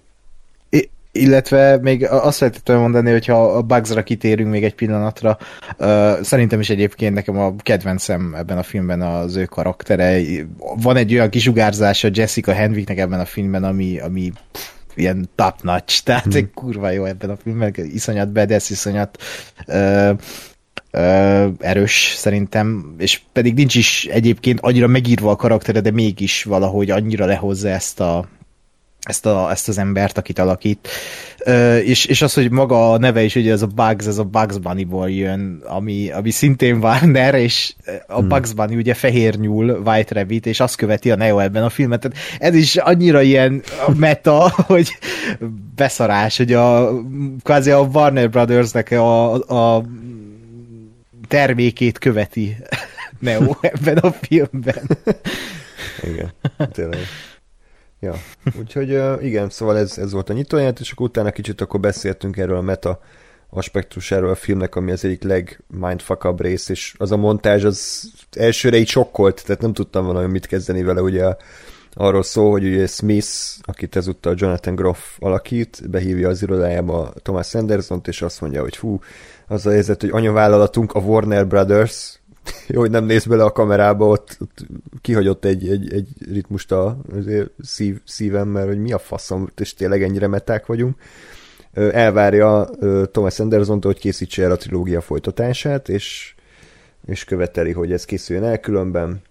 Illetve 1.15 1.79
még 1.81 2.07
azt 2.07 2.41
lehetett 2.41 2.77
mondani, 2.77 3.11
hogyha 3.11 3.45
a 3.45 3.63
Bugsra 3.63 4.03
kitérünk 4.03 4.51
még 4.51 4.65
egy 4.65 4.75
pillanatra, 4.75 5.39
uh, 5.79 6.21
szerintem 6.21 6.61
is 6.61 6.71
egyébként 6.71 7.15
nekem 7.15 7.39
a 7.39 7.55
kedvencem 7.57 8.35
ebben 8.35 8.59
a 8.59 8.63
filmben 8.63 9.03
az 9.03 9.37
ő 9.37 9.45
karaktere. 9.45 10.21
Van 10.83 10.97
egy 10.97 11.15
olyan 11.15 11.31
kisugárzása 11.31 12.09
Jessica 12.13 12.53
Henwicknek 12.53 12.99
ebben 12.99 13.21
a 13.21 13.25
filmben, 13.25 13.65
ami, 13.65 13.99
ami 13.99 14.33
pff, 14.53 14.71
ilyen 14.95 15.29
top 15.35 15.55
notch, 15.63 16.03
tehát 16.03 16.35
hmm. 16.35 16.51
kurva 16.55 16.91
jó 16.91 17.05
ebben 17.05 17.31
a 17.31 17.37
filmben, 17.37 17.73
iszonyat 17.77 18.33
bedesz, 18.33 18.71
iszonyat 18.71 19.19
uh, 19.67 20.11
uh, 20.93 21.49
erős 21.59 22.15
szerintem, 22.17 22.95
és 22.99 23.21
pedig 23.33 23.55
nincs 23.55 23.75
is 23.75 24.05
egyébként 24.05 24.61
annyira 24.61 24.87
megírva 24.87 25.31
a 25.31 25.37
karaktere, 25.37 25.81
de 25.81 25.91
mégis 25.91 26.43
valahogy 26.43 26.91
annyira 26.91 27.25
lehozza 27.25 27.69
ezt 27.69 28.01
a 28.01 28.29
ezt, 29.03 29.27
a, 29.27 29.51
ezt 29.51 29.69
az 29.69 29.79
embert, 29.79 30.19
akit 30.19 30.39
alakít. 30.39 30.89
Ö, 31.45 31.77
és, 31.77 32.05
és 32.05 32.23
az, 32.23 32.35
hogy 32.35 32.51
maga 32.51 32.93
a 32.93 32.99
neve 32.99 33.23
is, 33.23 33.35
ugye 33.35 33.53
ez 33.53 33.63
a 33.63 33.67
Bugs, 33.67 34.07
ez 34.07 34.19
a 34.19 34.25
Bugs 34.25 34.59
Bunny-ból 34.59 35.11
jön, 35.11 35.63
ami, 35.67 36.11
ami 36.11 36.31
szintén 36.31 36.77
Warner, 36.77 37.35
és 37.35 37.75
a 38.07 38.19
hmm. 38.19 38.29
Bugs 38.29 38.53
Bunny 38.53 38.77
ugye 38.77 38.95
fehér 38.95 39.39
nyúl, 39.39 39.83
White 39.85 40.15
Rabbit, 40.15 40.47
és 40.47 40.61
azt 40.61 40.77
követi 40.77 41.11
a 41.11 41.17
Neo 41.17 41.39
ebben 41.39 41.63
a 41.63 41.69
filmet. 41.69 42.01
Tehát 42.01 42.17
ez 42.39 42.55
is 42.55 42.77
annyira 42.77 43.23
ilyen 43.23 43.63
meta, 43.97 44.51
hogy 44.67 44.99
beszarás, 45.75 46.37
hogy 46.37 46.53
a, 46.53 46.91
kvázi 47.43 47.71
a 47.71 47.81
Warner 47.81 48.31
Brothersnek 48.31 48.91
a, 48.91 49.33
a 49.77 49.85
termékét 51.29 51.99
követi 51.99 52.57
Neo 53.19 53.57
ebben 53.61 53.97
a 53.97 54.13
filmben. 54.13 54.99
Igen, 56.03 56.33
tényleg. 56.73 57.01
Ja, 58.03 58.15
úgyhogy 58.59 58.89
igen, 59.25 59.51
szóval 59.51 59.79
ez, 59.79 59.99
ez 59.99 60.13
volt 60.13 60.31
a 60.31 60.33
nyitóját, 60.33 60.81
és 60.81 60.91
akkor 60.91 61.07
utána 61.07 61.31
kicsit 61.31 61.61
akkor 61.61 61.81
beszéltünk 61.81 62.37
erről 62.37 62.57
a 62.57 62.61
meta 62.61 63.01
aspektusáról 63.51 64.31
a 64.31 64.35
filmnek, 64.35 64.77
ami 64.77 64.91
az 64.91 65.05
egyik 65.05 65.23
legmindfuckabb 65.23 66.41
rész, 66.41 66.69
és 66.69 66.95
az 66.99 67.13
a 67.13 67.17
montázs 67.17 67.65
az 67.65 68.11
elsőre 68.31 68.77
így 68.77 68.89
sokkolt, 68.89 69.45
tehát 69.45 69.63
nem 69.63 69.73
tudtam 69.73 70.07
valami 70.07 70.27
mit 70.27 70.47
kezdeni 70.47 70.83
vele, 70.83 71.03
ugye 71.03 71.37
arról 71.93 72.23
szól, 72.23 72.51
hogy 72.51 72.65
ugye 72.65 72.87
Smith, 72.87 73.29
akit 73.63 73.97
ezúttal 73.97 74.35
Jonathan 74.37 74.75
Groff 74.75 75.17
alakít, 75.19 75.91
behívja 75.91 76.29
az 76.29 76.43
irodájába 76.43 77.13
Thomas 77.23 77.55
Anderson 77.55 78.01
és 78.05 78.23
azt 78.23 78.41
mondja, 78.41 78.61
hogy 78.61 78.77
fú, 78.77 78.99
az 79.47 79.67
a 79.67 79.71
helyzet, 79.71 80.01
hogy 80.01 80.11
anyavállalatunk 80.11 80.93
a 80.93 81.01
Warner 81.01 81.47
Brothers, 81.47 82.21
jó, 82.67 82.81
hogy 82.81 82.91
nem 82.91 83.05
néz 83.05 83.25
bele 83.25 83.45
a 83.45 83.53
kamerába, 83.53 84.07
ott, 84.07 84.37
ott 84.41 84.67
kihagyott 85.01 85.45
egy, 85.45 85.69
egy, 85.69 85.93
egy 85.93 86.09
ritmust 86.33 86.73
a 86.73 86.97
szív, 87.63 88.01
szívem, 88.05 88.49
mert 88.49 88.67
hogy 88.67 88.81
mi 88.81 88.93
a 88.93 88.99
faszom, 88.99 89.51
és 89.57 89.75
tényleg 89.75 90.03
ennyire 90.03 90.27
meták 90.27 90.67
vagyunk. 90.67 90.97
Elvárja 91.73 92.69
Thomas 93.11 93.39
anderson 93.39 93.81
hogy 93.83 93.99
készítse 93.99 94.43
el 94.43 94.51
a 94.51 94.57
trilógia 94.57 95.01
folytatását, 95.01 95.89
és, 95.89 96.35
és 97.07 97.25
követeli, 97.25 97.73
hogy 97.73 97.93
ez 97.93 98.05
készüljön 98.05 98.45
el, 98.45 98.61
különben 98.61 99.23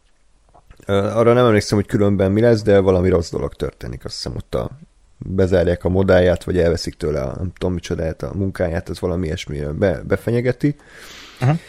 arra 0.87 1.33
nem 1.33 1.45
emlékszem, 1.45 1.77
hogy 1.77 1.87
különben 1.87 2.31
mi 2.31 2.41
lesz, 2.41 2.61
de 2.61 2.79
valami 2.79 3.09
rossz 3.09 3.31
dolog 3.31 3.53
történik, 3.53 4.05
azt 4.05 4.15
hiszem 4.15 4.35
ott 4.35 4.55
a, 4.55 4.69
bezárják 5.17 5.83
a 5.83 5.89
modáját, 5.89 6.43
vagy 6.43 6.57
elveszik 6.57 6.95
tőle 6.95 7.21
a 7.21 7.35
nem 7.37 7.51
tudom 7.57 7.73
micsodát, 7.73 8.23
a 8.23 8.31
munkáját, 8.33 8.89
ez 8.89 8.99
valami 8.99 9.25
ilyesmi 9.25 9.59
be, 9.59 10.01
befenyegeti. 10.07 10.75
Uh-huh 11.41 11.59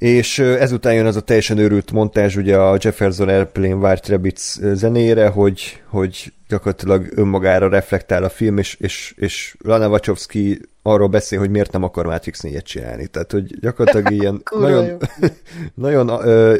és 0.00 0.38
ezután 0.38 0.94
jön 0.94 1.06
az 1.06 1.16
a 1.16 1.20
teljesen 1.20 1.58
őrült 1.58 1.92
montázs 1.92 2.36
ugye 2.36 2.56
a 2.56 2.78
Jefferson 2.80 3.28
Airplane 3.28 3.74
White 3.74 4.12
Rabbits 4.12 4.58
zenére, 4.72 5.28
hogy, 5.28 5.82
hogy 5.86 6.32
gyakorlatilag 6.48 7.06
önmagára 7.14 7.68
reflektál 7.68 8.24
a 8.24 8.28
film, 8.28 8.58
és, 8.58 8.74
és, 8.74 9.14
és 9.16 9.56
Lana 9.64 9.88
Wachowski 9.88 10.60
arról 10.82 11.08
beszél, 11.08 11.38
hogy 11.38 11.50
miért 11.50 11.72
nem 11.72 11.82
akar 11.82 12.06
Matrix 12.06 12.40
4-et 12.42 12.62
csinálni. 12.62 13.06
Tehát, 13.06 13.32
hogy 13.32 13.60
gyakorlatilag 13.60 14.12
ilyen 14.20 14.42
nagyon, 14.58 14.96
nagyon 15.74 16.08
ö, 16.08 16.56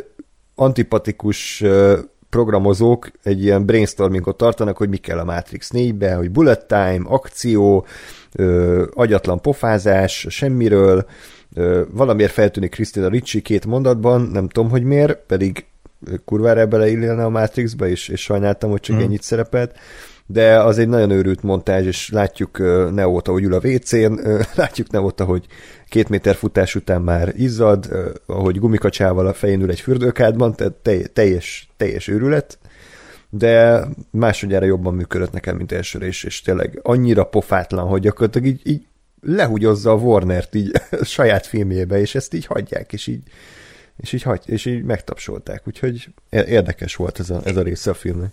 antipatikus 0.54 1.60
ö, 1.60 1.98
programozók 2.30 3.10
egy 3.22 3.42
ilyen 3.42 3.64
brainstormingot 3.64 4.36
tartanak, 4.36 4.76
hogy 4.76 4.88
mi 4.88 4.96
kell 4.96 5.18
a 5.18 5.24
Matrix 5.24 5.70
4-be, 5.74 6.14
hogy 6.14 6.30
bullet 6.30 6.66
time, 6.66 7.02
akció, 7.04 7.86
ö, 8.32 8.84
agyatlan 8.94 9.40
pofázás, 9.40 10.26
semmiről, 10.28 11.06
Valamiért 11.90 12.32
feltűnik 12.32 12.70
Krisztina 12.70 13.08
Ricci 13.08 13.40
két 13.40 13.66
mondatban, 13.66 14.20
nem 14.20 14.48
tudom, 14.48 14.70
hogy 14.70 14.82
miért, 14.82 15.18
pedig 15.26 15.64
kurvára 16.24 16.66
beleillene 16.66 17.24
a 17.24 17.28
Matrixba, 17.28 17.88
és, 17.88 18.08
és 18.08 18.20
sajnáltam, 18.20 18.70
hogy 18.70 18.80
csak 18.80 18.96
mm. 18.96 19.00
ennyit 19.00 19.22
szerepelt 19.22 19.74
de 20.32 20.60
az 20.60 20.78
egy 20.78 20.88
nagyon 20.88 21.10
őrült 21.10 21.42
montázs, 21.42 21.86
és 21.86 22.10
látjuk 22.10 22.58
Neót, 22.92 23.28
ahogy 23.28 23.42
ül 23.42 23.54
a 23.54 23.60
WC-n, 23.64 24.12
látjuk 24.54 24.90
Neót, 24.90 25.20
ahogy 25.20 25.46
két 25.88 26.08
méter 26.08 26.34
futás 26.34 26.74
után 26.74 27.02
már 27.02 27.32
izzad, 27.36 27.88
ahogy 28.26 28.58
gumikacsával 28.58 29.26
a 29.26 29.32
fején 29.32 29.60
ül 29.60 29.70
egy 29.70 29.80
fürdőkádban, 29.80 30.54
tehát 30.54 31.10
teljes, 31.12 31.68
teljes 31.76 32.08
őrület, 32.08 32.58
de 33.30 33.84
másodjára 34.10 34.64
jobban 34.64 34.94
működött 34.94 35.32
nekem, 35.32 35.56
mint 35.56 35.72
elsőre, 35.72 36.06
és, 36.06 36.24
és 36.24 36.40
tényleg 36.40 36.80
annyira 36.82 37.24
pofátlan, 37.24 37.86
hogy 37.86 38.00
gyakorlatilag 38.00 38.46
így, 38.46 38.60
így 38.64 38.86
lehúgyozza 39.20 39.90
a 39.90 39.96
Warner-t 39.96 40.54
így 40.54 40.72
a 40.90 41.04
saját 41.16 41.46
filmjébe, 41.46 42.00
és 42.00 42.14
ezt 42.14 42.34
így 42.34 42.46
hagyják, 42.46 42.92
és 42.92 43.06
így, 43.06 43.22
és 43.96 44.12
így, 44.12 44.22
hagy, 44.22 44.42
és 44.46 44.66
így 44.66 44.82
megtapsolták, 44.82 45.62
úgyhogy 45.66 46.08
érdekes 46.30 46.96
volt 46.96 47.18
ez 47.18 47.30
a, 47.30 47.40
ez 47.44 47.56
a 47.56 47.62
része 47.62 47.90
a 47.90 47.94
filmnek. 47.94 48.32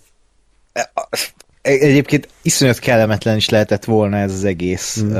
Egyébként 1.61 2.27
iszonyat 2.41 2.79
kellemetlen 2.79 3.35
is 3.35 3.49
lehetett 3.49 3.85
volna 3.85 4.17
ez 4.17 4.33
az 4.33 4.43
egész. 4.43 5.01
Mm. 5.01 5.15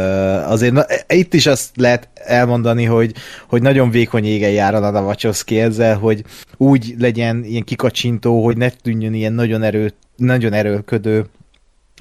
Azért 0.46 0.74
na, 0.74 0.86
itt 1.08 1.34
is 1.34 1.46
azt 1.46 1.70
lehet 1.76 2.10
elmondani, 2.14 2.84
hogy, 2.84 3.14
hogy 3.48 3.62
nagyon 3.62 3.90
vékony 3.90 4.26
égen 4.26 4.52
jár 4.52 4.76
a 4.76 5.02
Wachowski 5.02 5.60
ezzel, 5.60 5.98
hogy 5.98 6.24
úgy 6.58 6.96
legyen 6.98 7.44
ilyen 7.44 7.64
kikacsintó, 7.64 8.44
hogy 8.44 8.58
ne 8.58 8.70
tűnjön 8.70 9.14
ilyen 9.14 9.34
nagyon, 9.34 9.64
erő, 9.64 9.94
nagyon 10.16 10.54
erőlködő, 10.54 11.26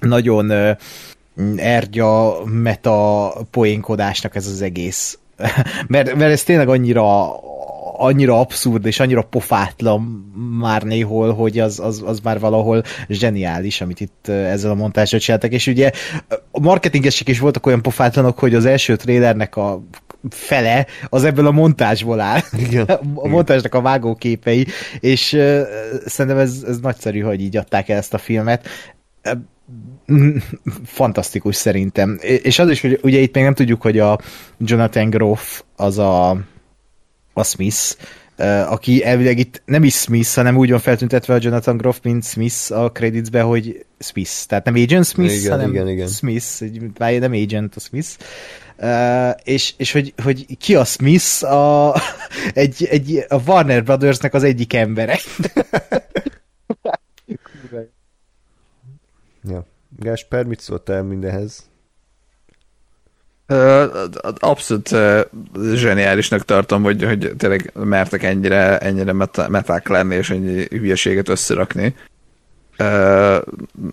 nagyon 0.01 0.76
ergya 1.57 2.45
meta 2.45 3.33
poénkodásnak 3.51 4.35
ez 4.35 4.47
az 4.47 4.63
egész. 4.63 5.19
mert, 5.87 6.15
mert 6.15 6.33
ez 6.33 6.43
tényleg 6.43 6.69
annyira 6.69 7.35
annyira 7.99 8.41
abszurd 8.41 8.87
és 8.87 9.01
annyira 9.01 9.23
pofátlan 9.23 10.01
már 10.59 10.83
néhol, 10.83 11.35
hogy 11.35 11.59
az, 11.59 11.81
az, 11.81 12.03
az 12.07 12.21
már 12.21 12.41
valahol 12.41 12.83
zseniális, 13.09 13.81
amit 13.81 14.01
itt 14.01 14.29
ezzel 14.29 14.71
a 14.71 14.75
montázsot 14.75 15.21
csináltak, 15.21 15.53
és 15.53 15.67
ugye 15.67 15.91
a 16.51 16.61
marketingesek 16.61 17.29
is 17.29 17.39
voltak 17.39 17.67
olyan 17.67 17.83
pofátlanok, 17.83 18.39
hogy 18.39 18.55
az 18.55 18.65
első 18.65 18.97
trélernek 18.97 19.57
a 19.57 19.83
fele 20.31 20.87
az 21.09 21.25
ebből 21.25 21.47
a 21.47 21.51
montázsból 21.51 22.21
áll. 22.21 22.41
Igen. 22.59 22.85
A 23.15 23.29
montázsnak 23.29 23.75
a 23.75 23.81
vágóképei, 23.81 24.67
és 25.01 25.33
uh, 25.33 25.61
szerintem 26.07 26.41
ez, 26.41 26.65
ez 26.67 26.79
nagyszerű, 26.79 27.21
hogy 27.21 27.41
így 27.41 27.57
adták 27.57 27.89
el 27.89 27.97
ezt 27.97 28.15
a 28.15 28.19
filmet 28.19 28.69
fantasztikus 30.85 31.57
szerintem. 31.57 32.19
És 32.23 32.59
az 32.59 32.70
is, 32.70 32.81
hogy 32.81 33.01
ugye 33.03 33.19
itt 33.19 33.35
még 33.35 33.45
nem 33.45 33.55
tudjuk, 33.55 33.83
hogy 33.83 33.99
a 33.99 34.20
Jonathan 34.59 35.11
Groff 35.11 35.62
az 35.77 35.99
a 35.99 36.31
a 37.33 37.45
Smith, 37.45 37.97
aki 38.69 39.05
elvileg 39.05 39.39
itt 39.39 39.62
nem 39.65 39.85
is 39.85 39.95
Smith, 39.95 40.35
hanem 40.35 40.57
úgy 40.57 40.70
van 40.70 40.78
feltüntetve 40.78 41.35
a 41.35 41.39
Jonathan 41.41 41.77
Groff, 41.77 41.97
mint 42.03 42.24
Smith 42.24 42.73
a 42.73 42.93
creditsbe, 42.93 43.41
hogy 43.41 43.85
Smith. 43.99 44.47
Tehát 44.47 44.65
nem 44.65 44.74
Agent 44.74 45.07
Smith, 45.07 45.35
igen, 45.35 45.51
hanem 45.51 45.70
igen, 45.70 45.89
igen. 45.89 46.09
Smith, 46.09 46.45
egy, 46.59 47.20
nem 47.20 47.33
Agent 47.33 47.77
a 47.77 47.81
Smith. 47.81 48.09
Uh, 48.78 49.31
és, 49.45 49.74
és 49.77 49.93
hogy, 49.93 50.15
hogy 50.23 50.57
ki 50.59 50.74
a 50.74 50.85
Smith 50.85 51.45
a, 51.45 51.95
egy, 52.55 52.87
egy, 52.91 53.24
a 53.28 53.41
Warner 53.47 53.85
Brothersnek 53.85 54.35
az 54.35 54.43
egyik 54.43 54.74
embere. 54.74 55.19
ja. 59.53 59.66
Gásper, 59.98 60.44
mit 60.44 60.60
szóltál 60.60 61.02
mindenhez? 61.02 61.68
Abszolút 64.39 64.89
zseniálisnak 65.74 66.44
tartom, 66.44 66.82
hogy, 66.82 67.05
hogy 67.05 67.32
tényleg 67.36 67.73
mertek 67.74 68.23
ennyire, 68.23 68.78
ennyire 68.78 69.12
meták 69.48 69.89
lenni, 69.89 70.14
és 70.14 70.31
ennyi 70.31 70.66
hülyeséget 70.70 71.28
összerakni. 71.28 71.94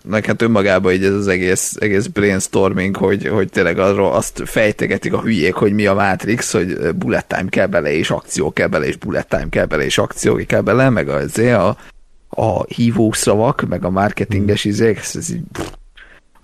Nekem 0.04 0.22
hát 0.26 0.42
önmagában 0.42 0.92
így 0.92 1.04
ez 1.04 1.12
az 1.12 1.28
egész, 1.28 1.76
egész 1.80 2.06
brainstorming, 2.06 2.96
hogy, 2.96 3.28
hogy 3.28 3.48
tényleg 3.48 3.78
arról 3.78 4.12
azt 4.12 4.42
fejtegetik 4.44 5.12
a 5.12 5.20
hülyék, 5.20 5.54
hogy 5.54 5.72
mi 5.72 5.86
a 5.86 5.94
Matrix, 5.94 6.52
hogy 6.52 6.94
bullet 6.94 7.26
time 7.26 7.48
kell 7.48 7.66
bele, 7.66 7.92
és 7.92 8.10
akció 8.10 8.52
kell 8.52 8.68
bele, 8.68 8.86
és 8.86 8.96
bullet 8.96 9.28
time 9.28 9.48
kell 9.48 9.66
bele, 9.66 9.84
és 9.84 9.98
akció 9.98 10.40
kell 10.46 10.60
bele, 10.60 10.88
meg 10.88 11.08
az 11.08 11.38
a, 11.38 11.76
a 12.28 12.64
hívószavak, 12.64 13.68
meg 13.68 13.84
a 13.84 13.90
marketinges 13.90 14.64
izék, 14.64 14.98
ez 14.98 15.30
így 15.30 15.42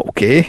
oké. 0.01 0.39
Okay 0.39 0.47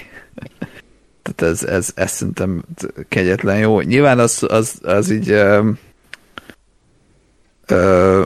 tehát 1.24 1.54
ez, 1.54 1.64
ez, 1.64 1.92
ez 1.96 2.12
szerintem 2.12 2.64
kegyetlen 3.08 3.58
jó. 3.58 3.82
Nyilván 3.82 4.20
az, 4.20 4.46
az, 4.48 4.80
az 4.84 5.10
így 5.10 5.30
ö, 5.30 5.70
ö, 7.66 8.24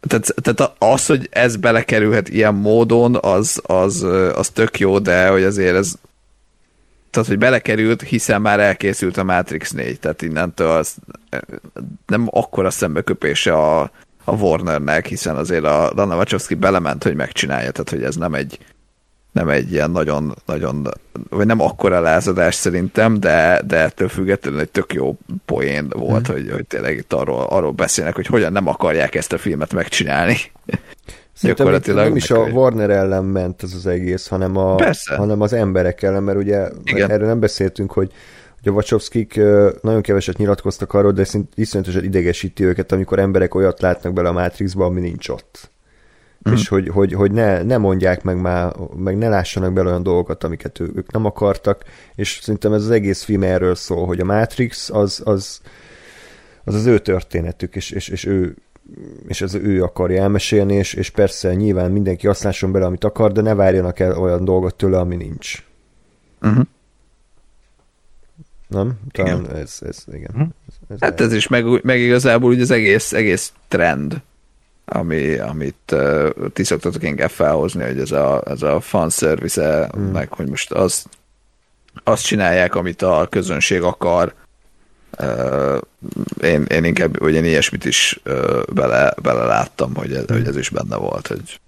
tehát, 0.00 0.34
tehát 0.42 0.74
az, 0.78 1.06
hogy 1.06 1.28
ez 1.30 1.56
belekerülhet 1.56 2.28
ilyen 2.28 2.54
módon, 2.54 3.18
az, 3.20 3.60
az, 3.66 4.02
az 4.34 4.48
tök 4.48 4.78
jó, 4.78 4.98
de 4.98 5.28
hogy 5.28 5.42
azért 5.42 5.76
ez 5.76 5.94
tehát, 7.10 7.28
hogy 7.28 7.38
belekerült, 7.38 8.02
hiszen 8.02 8.40
már 8.40 8.60
elkészült 8.60 9.16
a 9.16 9.24
Matrix 9.24 9.70
4, 9.70 9.98
tehát 10.00 10.22
innentől 10.22 10.70
az 10.70 10.94
nem 12.06 12.28
akkora 12.30 12.70
szembeköpése 12.70 13.52
a, 13.52 13.80
a 14.24 14.32
Warnernek, 14.32 15.06
hiszen 15.06 15.36
azért 15.36 15.64
a 15.64 15.92
Lana 15.94 16.16
Wachowski 16.16 16.54
belement, 16.54 17.02
hogy 17.02 17.14
megcsinálja, 17.14 17.70
tehát 17.70 17.90
hogy 17.90 18.02
ez 18.02 18.16
nem 18.16 18.34
egy 18.34 18.58
nem 19.38 19.48
egy 19.48 19.72
ilyen 19.72 19.90
nagyon, 19.90 20.34
nagyon 20.46 20.88
vagy 21.30 21.46
nem 21.46 21.60
akkora 21.60 22.00
lázadás 22.00 22.54
szerintem, 22.54 23.20
de, 23.20 23.62
de 23.66 23.76
ettől 23.76 24.08
függetlenül 24.08 24.60
egy 24.60 24.70
tök 24.70 24.92
jó 24.92 25.18
poén 25.44 25.88
volt, 25.88 26.30
mm. 26.30 26.32
hogy, 26.32 26.50
hogy 26.50 26.66
tényleg 26.66 26.96
itt 26.96 27.12
arról, 27.12 27.42
arról 27.42 27.72
beszélnek, 27.72 28.14
hogy 28.14 28.26
hogyan 28.26 28.52
nem 28.52 28.66
akarják 28.66 29.14
ezt 29.14 29.32
a 29.32 29.38
filmet 29.38 29.72
megcsinálni. 29.72 30.36
Szerintem 31.32 31.94
nem 31.94 32.16
is 32.16 32.30
a 32.30 32.38
Warner 32.38 32.90
ellen 32.90 33.24
ment 33.24 33.62
ez 33.62 33.72
az 33.74 33.86
egész, 33.86 34.26
hanem, 34.26 34.56
a, 34.56 34.76
hanem 35.16 35.40
az 35.40 35.52
emberek 35.52 36.02
ellen, 36.02 36.22
mert 36.22 36.38
ugye 36.38 36.68
Igen. 36.84 37.10
erről 37.10 37.26
nem 37.26 37.40
beszéltünk, 37.40 37.92
hogy, 37.92 38.12
hogy 38.62 38.72
a 38.72 38.74
Wachowskik 38.74 39.36
nagyon 39.82 40.00
keveset 40.00 40.36
nyilatkoztak 40.36 40.94
arról, 40.94 41.12
de 41.12 41.26
iszonyatosan 41.54 42.04
idegesíti 42.04 42.64
őket, 42.64 42.92
amikor 42.92 43.18
emberek 43.18 43.54
olyat 43.54 43.80
látnak 43.80 44.12
bele 44.12 44.28
a 44.28 44.32
Matrixba, 44.32 44.84
ami 44.84 45.00
nincs 45.00 45.28
ott 45.28 45.70
mm. 46.48 46.52
és 46.52 46.68
hogy, 46.68 46.88
hogy, 46.88 47.12
hogy 47.12 47.32
ne, 47.32 47.62
ne 47.62 47.76
mondják 47.76 48.22
meg 48.22 48.40
már, 48.40 48.74
meg 48.96 49.16
ne 49.16 49.28
lássanak 49.28 49.72
bele 49.72 49.88
olyan 49.88 50.02
dolgokat, 50.02 50.44
amiket 50.44 50.80
ő, 50.80 50.90
ők 50.94 51.12
nem 51.12 51.24
akartak, 51.24 51.82
és 52.14 52.38
szerintem 52.42 52.72
ez 52.72 52.82
az 52.82 52.90
egész 52.90 53.22
film 53.22 53.42
erről 53.42 53.74
szól, 53.74 54.06
hogy 54.06 54.20
a 54.20 54.24
Matrix 54.24 54.90
az 54.90 55.22
az, 55.24 55.60
az, 56.64 56.74
az 56.74 56.86
ő 56.86 56.98
történetük, 56.98 57.76
és, 57.76 57.90
és, 57.90 58.08
és 58.08 58.24
ő 58.24 58.56
és 59.26 59.40
ez 59.40 59.54
ő 59.54 59.82
akarja 59.82 60.22
elmesélni, 60.22 60.74
és, 60.74 60.94
és 60.94 61.10
persze 61.10 61.54
nyilván 61.54 61.90
mindenki 61.90 62.26
azt 62.26 62.42
lásson 62.42 62.72
bele, 62.72 62.86
amit 62.86 63.04
akar, 63.04 63.32
de 63.32 63.40
ne 63.40 63.54
várjanak 63.54 63.98
el 63.98 64.18
olyan 64.18 64.44
dolgot 64.44 64.74
tőle, 64.74 64.98
ami 64.98 65.16
nincs. 65.16 65.64
Uh-huh. 66.42 66.64
Nem? 68.68 68.98
Talán 69.12 69.40
igen. 69.40 69.56
ez, 69.56 69.78
ez, 69.80 70.04
igen. 70.12 70.30
Uh-huh. 70.32 70.48
Ez, 70.68 70.74
ez 70.88 71.00
hát 71.00 71.20
ez 71.20 71.32
is, 71.32 71.48
meg, 71.48 71.84
meg 71.84 72.00
igazából 72.00 72.50
úgy 72.50 72.60
az 72.60 72.70
egész, 72.70 73.12
egész 73.12 73.52
trend 73.68 74.22
ami, 74.88 75.38
amit 75.38 75.92
uh, 75.92 76.28
ti 76.52 76.64
szoktatok 76.64 77.02
inkább 77.02 77.30
felhozni, 77.30 77.84
hogy 77.84 77.98
ez 77.98 78.10
a, 78.12 78.42
ez 78.46 78.62
a 78.62 78.80
fanservice, 78.80 79.90
mm. 79.98 80.02
meg 80.02 80.32
hogy 80.32 80.48
most 80.48 80.72
az, 80.72 81.04
azt 82.04 82.24
csinálják, 82.24 82.74
amit 82.74 83.02
a 83.02 83.26
közönség 83.30 83.82
akar. 83.82 84.34
Uh, 85.18 85.78
én, 86.40 86.62
én 86.62 86.84
inkább 86.84 87.22
ugyan 87.22 87.44
ilyesmit 87.44 87.84
is 87.84 88.20
uh, 88.24 88.62
bele, 88.72 89.14
bele 89.22 89.44
láttam, 89.44 89.94
hogy 89.94 90.12
ez, 90.12 90.24
hogy 90.26 90.46
ez 90.46 90.56
is 90.56 90.68
benne 90.68 90.96
volt, 90.96 91.26
hogy 91.26 91.60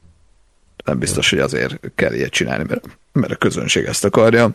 nem 0.85 0.99
biztos, 0.99 1.31
hogy 1.31 1.39
azért 1.39 1.81
kell 1.95 2.13
ilyet 2.13 2.31
csinálni, 2.31 2.65
mert, 2.69 2.85
mert 3.13 3.33
a 3.33 3.37
közönség 3.37 3.85
ezt 3.85 4.05
akarja. 4.05 4.51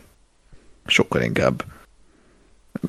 Sokkal 0.86 1.22
inkább 1.22 1.64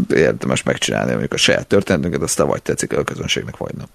érdemes 0.10 0.64
megcsinálni 0.64 1.10
mondjuk 1.10 1.34
a 1.34 1.38
saját 1.38 1.68
történetünket, 1.68 2.22
aztán 2.22 2.48
vagy 2.48 2.62
tetszik 2.62 2.98
a 2.98 3.04
közönségnek, 3.04 3.58
vagy 3.58 3.76
nem. 3.76 3.88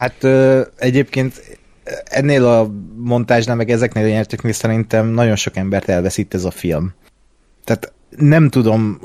Hát 0.00 0.24
ö, 0.24 0.60
egyébként 0.76 1.58
ennél 2.04 2.46
a 2.46 2.70
montázsnál, 2.96 3.56
meg 3.56 3.70
ezeknél 3.70 4.04
a 4.04 4.08
nyerteknél 4.08 4.52
szerintem 4.52 5.06
nagyon 5.06 5.36
sok 5.36 5.56
embert 5.56 5.88
elveszít 5.88 6.34
ez 6.34 6.44
a 6.44 6.50
film. 6.50 6.94
Tehát 7.64 7.92
nem 8.16 8.48
tudom, 8.48 9.00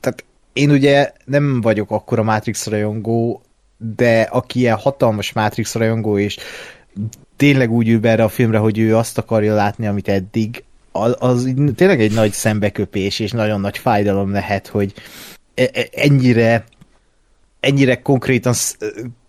tehát 0.00 0.24
én 0.52 0.70
ugye 0.70 1.12
nem 1.24 1.60
vagyok 1.60 1.90
akkora 1.90 2.22
Matrix 2.22 2.66
rajongó, 2.66 3.42
de 3.94 4.20
aki 4.20 4.58
ilyen 4.58 4.76
hatalmas 4.76 5.32
Matrix 5.32 5.74
rajongó, 5.74 6.18
és 6.18 6.36
tényleg 7.36 7.70
úgy 7.70 7.88
ül 7.88 8.00
be 8.00 8.10
erre 8.10 8.24
a 8.24 8.28
filmre, 8.28 8.58
hogy 8.58 8.78
ő 8.78 8.96
azt 8.96 9.18
akarja 9.18 9.54
látni, 9.54 9.86
amit 9.86 10.08
eddig, 10.08 10.64
az, 11.18 11.52
tényleg 11.74 12.00
egy 12.00 12.12
nagy 12.12 12.32
szembeköpés, 12.32 13.18
és 13.18 13.30
nagyon 13.30 13.60
nagy 13.60 13.78
fájdalom 13.78 14.32
lehet, 14.32 14.66
hogy 14.66 14.92
e, 15.54 15.62
e, 15.72 15.88
ennyire 15.92 16.64
ennyire 17.60 18.02
konkrétan 18.02 18.52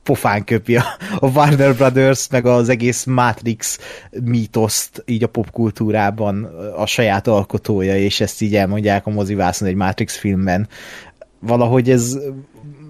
pofán 0.07 0.43
köpi 0.43 0.75
a, 0.75 0.83
a 1.19 1.27
Warner 1.27 1.75
Brothers, 1.75 2.27
meg 2.29 2.45
az 2.45 2.69
egész 2.69 3.03
Matrix 3.03 3.79
mítoszt 4.23 5.03
így 5.05 5.23
a 5.23 5.27
popkultúrában 5.27 6.43
a 6.75 6.85
saját 6.85 7.27
alkotója, 7.27 7.97
és 7.97 8.19
ezt 8.21 8.41
így 8.41 8.55
elmondják 8.55 9.05
a 9.05 9.09
mozivászon 9.09 9.67
egy 9.67 9.75
Matrix 9.75 10.17
filmben. 10.17 10.67
Valahogy 11.39 11.89
ez 11.89 12.17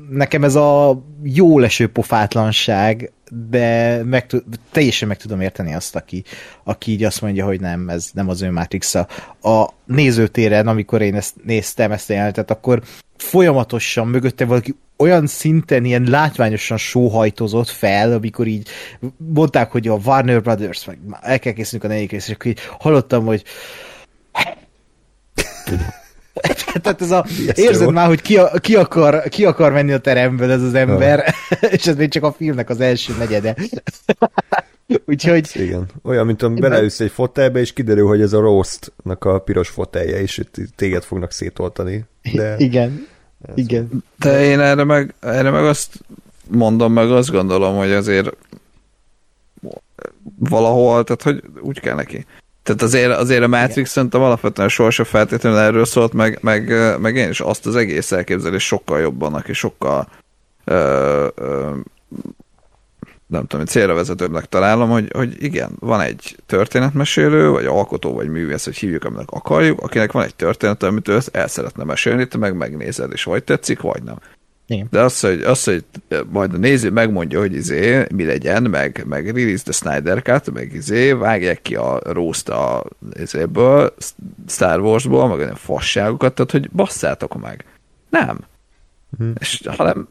nekem 0.10 0.44
ez 0.44 0.56
a 0.56 1.02
jó 1.24 1.60
leső 1.60 1.88
pofátlanság, 1.88 3.12
de 3.32 4.02
meg, 4.04 4.26
teljesen 4.72 5.08
meg 5.08 5.18
tudom 5.18 5.42
érteni 5.42 5.74
azt, 5.74 5.96
aki, 5.96 6.24
aki 6.64 6.92
így 6.92 7.04
azt 7.04 7.22
mondja, 7.22 7.46
hogy 7.46 7.60
nem, 7.60 7.90
ez 7.90 8.10
nem 8.14 8.30
az 8.30 8.42
ő 8.42 8.52
matrix 8.52 8.96
-a. 8.96 9.08
a 9.50 9.74
nézőtéren, 9.86 10.68
amikor 10.68 11.02
én 11.02 11.16
ezt 11.16 11.36
néztem, 11.44 11.92
ezt 11.92 12.10
a 12.10 12.14
jelenetet, 12.14 12.52
akkor 12.52 12.82
folyamatosan 13.18 14.08
mögötte 14.08 14.46
valaki 14.46 14.76
olyan 14.98 15.28
szinten 15.28 15.86
ilyen 15.86 16.04
látványosan 16.04 16.78
sóhajtozott 16.78 17.68
fel, 17.68 18.14
amikor 18.14 18.48
így 18.48 18.68
mondták, 19.18 19.72
hogy 19.72 19.88
a 19.88 20.00
Warner 20.06 20.42
Brothers, 20.42 20.86
meg 20.86 21.00
el 21.22 21.40
kell 21.40 21.54
készülnünk 21.54 21.92
a 21.92 21.94
negyedik 21.94 22.12
részre, 22.12 22.32
és 22.32 22.36
akkor 22.36 22.52
így 22.52 22.60
hallottam, 22.80 23.26
hogy 23.26 23.44
tehát 26.82 27.02
ez 27.02 27.12
a, 27.12 27.26
érzed 27.54 27.92
már, 27.92 28.08
hogy 28.08 28.22
ki, 28.22 28.38
a, 28.38 28.52
ki, 28.60 28.76
akar, 28.76 29.30
ki 29.30 29.46
akar 29.46 29.72
menni 29.72 29.92
a 29.92 30.00
teremből 30.00 30.52
ez 30.52 30.62
az 30.62 30.74
ember, 30.74 31.34
és 31.76 31.88
ez 31.88 31.96
még 31.96 32.10
csak 32.10 32.24
a 32.24 32.32
filmnek 32.32 32.70
az 32.70 32.80
első 32.80 33.14
negyede. 33.18 33.56
Úgyhogy... 35.06 35.50
Igen. 35.54 35.86
Olyan, 36.04 36.26
mint 36.26 36.42
amikor 36.42 36.70
beleülsz 36.70 37.00
egy 37.00 37.12
fotelbe, 37.12 37.60
és 37.60 37.74
kiderül, 37.74 38.08
hogy 38.08 38.22
ez 38.22 38.34
a 38.34 38.40
Roast-nak 38.40 39.26
a 39.26 39.40
piros 39.40 39.70
fotelje, 39.70 40.22
és 40.22 40.42
téged 40.76 41.04
fognak 41.04 41.32
szétoltani. 41.32 42.06
De... 42.34 42.56
Igen. 42.58 43.08
Igen. 43.56 44.04
De 44.20 44.44
én 44.44 44.60
erre 44.60 44.84
meg, 44.84 45.14
erre 45.20 45.50
meg 45.50 45.66
azt 45.66 46.00
mondom, 46.50 46.94
meg 46.94 47.12
azt 47.12 47.32
gondolom, 47.32 47.76
hogy 47.76 47.92
azért 47.92 48.30
valahol, 50.40 51.04
tehát 51.04 51.22
hogy 51.22 51.44
úgy 51.62 51.80
kell 51.80 51.96
neki. 51.96 52.26
Tehát 52.68 52.82
azért, 52.82 53.12
azért 53.12 53.44
a 53.44 53.48
Matrix 53.48 53.90
szerintem 53.90 54.22
alapvetően 54.22 54.70
sorsa 54.70 55.04
feltétlenül 55.04 55.60
erről 55.60 55.86
szólt, 55.86 56.14
meg, 56.14 56.40
meg, 56.42 56.74
meg 57.00 57.16
én 57.16 57.30
is 57.30 57.40
azt 57.40 57.66
az 57.66 57.76
egész 57.76 58.12
elképzelés 58.12 58.66
sokkal 58.66 59.00
jobban, 59.00 59.44
és 59.48 59.58
sokkal 59.58 60.08
ö, 60.64 61.28
ö, 61.36 61.72
nem 63.28 63.46
tudom, 63.46 63.66
célra 63.66 63.94
vezetőbbnek 63.94 64.46
találom, 64.46 64.90
hogy, 64.90 65.12
hogy 65.14 65.44
igen, 65.44 65.72
van 65.80 66.02
egy 66.02 66.38
történetmesélő, 66.46 67.50
vagy 67.50 67.66
alkotó, 67.66 68.14
vagy 68.14 68.28
művész, 68.28 68.66
hogy 68.66 68.78
hívjuk, 68.78 69.04
aminek 69.04 69.32
akarjuk, 69.32 69.80
akinek 69.80 70.12
van 70.12 70.24
egy 70.24 70.36
történet, 70.36 70.84
amit 70.84 71.08
ő 71.08 71.20
el 71.32 71.48
szeretne 71.48 71.84
mesélni, 71.84 72.28
te 72.28 72.38
meg 72.38 72.56
megnézed, 72.56 73.12
és 73.12 73.24
vagy 73.24 73.44
tetszik, 73.44 73.82
vagy 73.82 74.04
nem. 74.04 74.20
Igen. 74.68 74.88
De 74.92 75.02
az, 75.02 75.20
hogy, 75.20 75.42
az, 75.42 75.64
hogy 75.64 75.86
majd 76.30 76.54
a 76.54 76.58
néző 76.58 76.92
megmondja, 76.92 77.40
hogy 77.40 77.54
izé, 77.54 78.06
mi 78.14 78.26
legyen, 78.26 78.64
meg, 78.64 79.04
meg 79.08 79.26
release 79.26 79.64
the 79.64 79.72
Snyder 79.72 80.22
Cut, 80.22 80.54
meg 80.54 80.74
izé, 80.74 81.12
vágják 81.12 81.62
ki 81.62 81.76
a 81.76 82.00
roast 82.04 82.50
a 82.50 82.86
izéből, 83.14 83.94
Star 84.48 84.80
Warsból, 84.80 85.28
meg 85.28 85.38
olyan 85.38 85.56
fasságokat, 85.56 86.34
tehát 86.34 86.52
hogy 86.52 86.70
basszátok 86.70 87.42
meg. 87.42 87.66
Nem. 88.10 88.40
Hmm. 89.18 89.34
És 89.40 89.62
hanem 89.78 90.08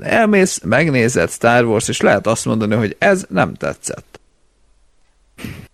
elmész, 0.00 0.60
megnézed 0.64 1.30
Star 1.30 1.64
Wars, 1.64 1.88
és 1.88 2.00
lehet 2.00 2.26
azt 2.26 2.44
mondani, 2.44 2.74
hogy 2.74 2.96
ez 2.98 3.26
nem 3.28 3.54
tetszett. 3.54 4.20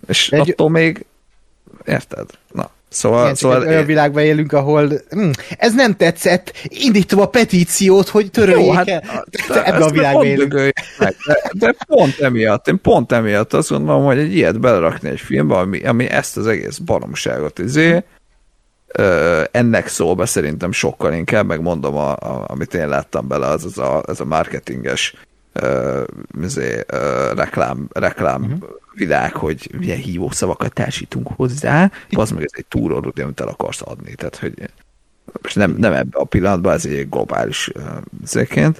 És 0.08 0.30
Egy... 0.30 0.50
attól 0.50 0.70
még 0.70 1.06
érted? 1.84 2.30
Na. 2.52 2.70
Szóval, 2.88 3.22
Igen, 3.22 3.34
szóval 3.34 3.60
olyan 3.60 3.80
én... 3.80 3.86
világban 3.86 4.22
élünk, 4.22 4.52
ahol 4.52 4.88
hm, 5.10 5.30
ez 5.58 5.74
nem 5.74 5.96
tetszett, 5.96 6.52
indítom 6.64 7.20
a 7.20 7.26
petíciót, 7.26 8.08
hogy 8.08 8.30
töröljék 8.30 8.66
Jó, 8.66 8.72
hát. 8.72 8.98
Ebben 9.48 9.82
a 9.82 9.90
világban 9.90 10.26
élünk. 10.26 10.52
Meg, 10.98 11.16
de, 11.26 11.50
de 11.52 11.74
pont 11.86 12.18
emiatt, 12.20 12.68
én 12.68 12.80
pont 12.80 13.12
emiatt 13.12 13.52
azt 13.52 13.68
gondolom, 13.68 14.04
hogy 14.04 14.18
egy 14.18 14.34
ilyet 14.34 14.60
belerakni 14.60 15.08
egy 15.08 15.20
filmbe, 15.20 15.54
ami, 15.54 15.84
ami 15.84 16.08
ezt 16.08 16.36
az 16.36 16.46
egész 16.46 16.76
baromságot 16.76 17.58
izé, 17.58 18.04
ennek 19.50 19.88
szól 19.88 20.14
be 20.14 20.26
szerintem 20.26 20.72
sokkal 20.72 21.12
inkább, 21.12 21.46
megmondom, 21.46 21.96
a, 21.96 22.10
a, 22.10 22.44
amit 22.46 22.74
én 22.74 22.88
láttam 22.88 23.28
bele, 23.28 23.46
az, 23.46 23.64
az 23.64 23.78
a, 23.78 24.02
az 24.02 24.20
a 24.20 24.24
marketinges 24.24 25.14
uh, 25.62 26.04
uh, 26.92 27.34
reklám, 27.34 27.88
reklám 27.92 28.42
uh-huh. 28.42 28.68
világ, 28.94 29.34
hogy 29.34 29.70
milyen 29.78 29.98
hívószavakat 29.98 30.72
társítunk 30.72 31.28
hozzá, 31.28 31.90
az 32.10 32.30
meg 32.30 32.42
ez 32.42 32.52
egy 32.56 32.66
túró, 32.66 33.12
amit 33.22 33.40
el 33.40 33.48
akarsz 33.48 33.82
adni. 33.84 34.14
Tehát, 34.14 34.36
hogy 34.36 34.70
és 35.42 35.54
nem, 35.54 35.74
nem 35.78 35.92
ebbe 35.92 36.18
a 36.18 36.24
pillanatban, 36.24 36.72
ez 36.72 36.86
egy 36.86 37.08
globális 37.08 37.70
uh, 37.74 38.76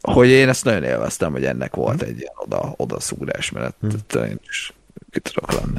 hogy 0.00 0.28
én 0.28 0.48
ezt 0.48 0.64
nagyon 0.64 0.82
élveztem, 0.82 1.32
hogy 1.32 1.44
ennek 1.44 1.74
volt 1.74 2.02
egy 2.02 2.18
ilyen 2.18 2.32
oda, 2.36 2.74
oda 2.76 3.00
szúrás, 3.00 3.50
mert 3.50 3.76
uh-huh. 3.80 4.28
én 4.28 4.40
is 4.48 4.74
ki 5.10 5.20
tudok 5.20 5.52
lenni. 5.52 5.78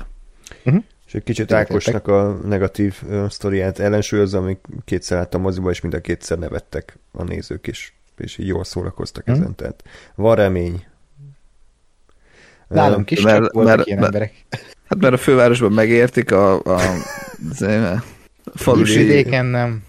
Uh-huh. 0.63 0.83
És 1.07 1.13
egy 1.13 1.23
kicsit 1.23 1.51
Ákosnak 1.51 2.07
a 2.07 2.39
negatív 2.45 2.95
uh, 3.03 3.29
sztoriát 3.29 3.79
ellensúlyozza, 3.79 4.37
amik 4.37 4.59
kétszer 4.85 5.17
láttam 5.17 5.41
moziba, 5.41 5.69
és 5.69 5.81
mind 5.81 5.93
a 5.93 6.01
kétszer 6.01 6.37
nevettek 6.37 6.97
a 7.11 7.23
nézők 7.23 7.67
is, 7.67 7.98
és 8.19 8.37
így 8.37 8.47
jól 8.47 8.63
szórakoztak 8.63 9.25
hmm. 9.25 9.33
ezen. 9.33 9.55
Tehát 9.55 9.83
van 10.15 10.35
remény. 10.35 10.85
Nálam 12.67 13.03
kis 13.03 13.21
mert, 13.21 13.43
csak 13.43 13.53
voltak 13.53 13.75
mert, 13.75 13.87
ilyen 13.87 13.99
mert, 13.99 14.13
emberek. 14.13 14.45
Hát 14.85 14.99
mert 14.99 15.13
a 15.13 15.17
fővárosban 15.17 15.71
megértik 15.71 16.31
a, 16.31 16.63
a, 16.63 16.79
a, 17.59 17.65
a 17.65 18.03
falusi... 18.55 18.97
Vidéken 18.97 19.45
nem. 19.45 19.83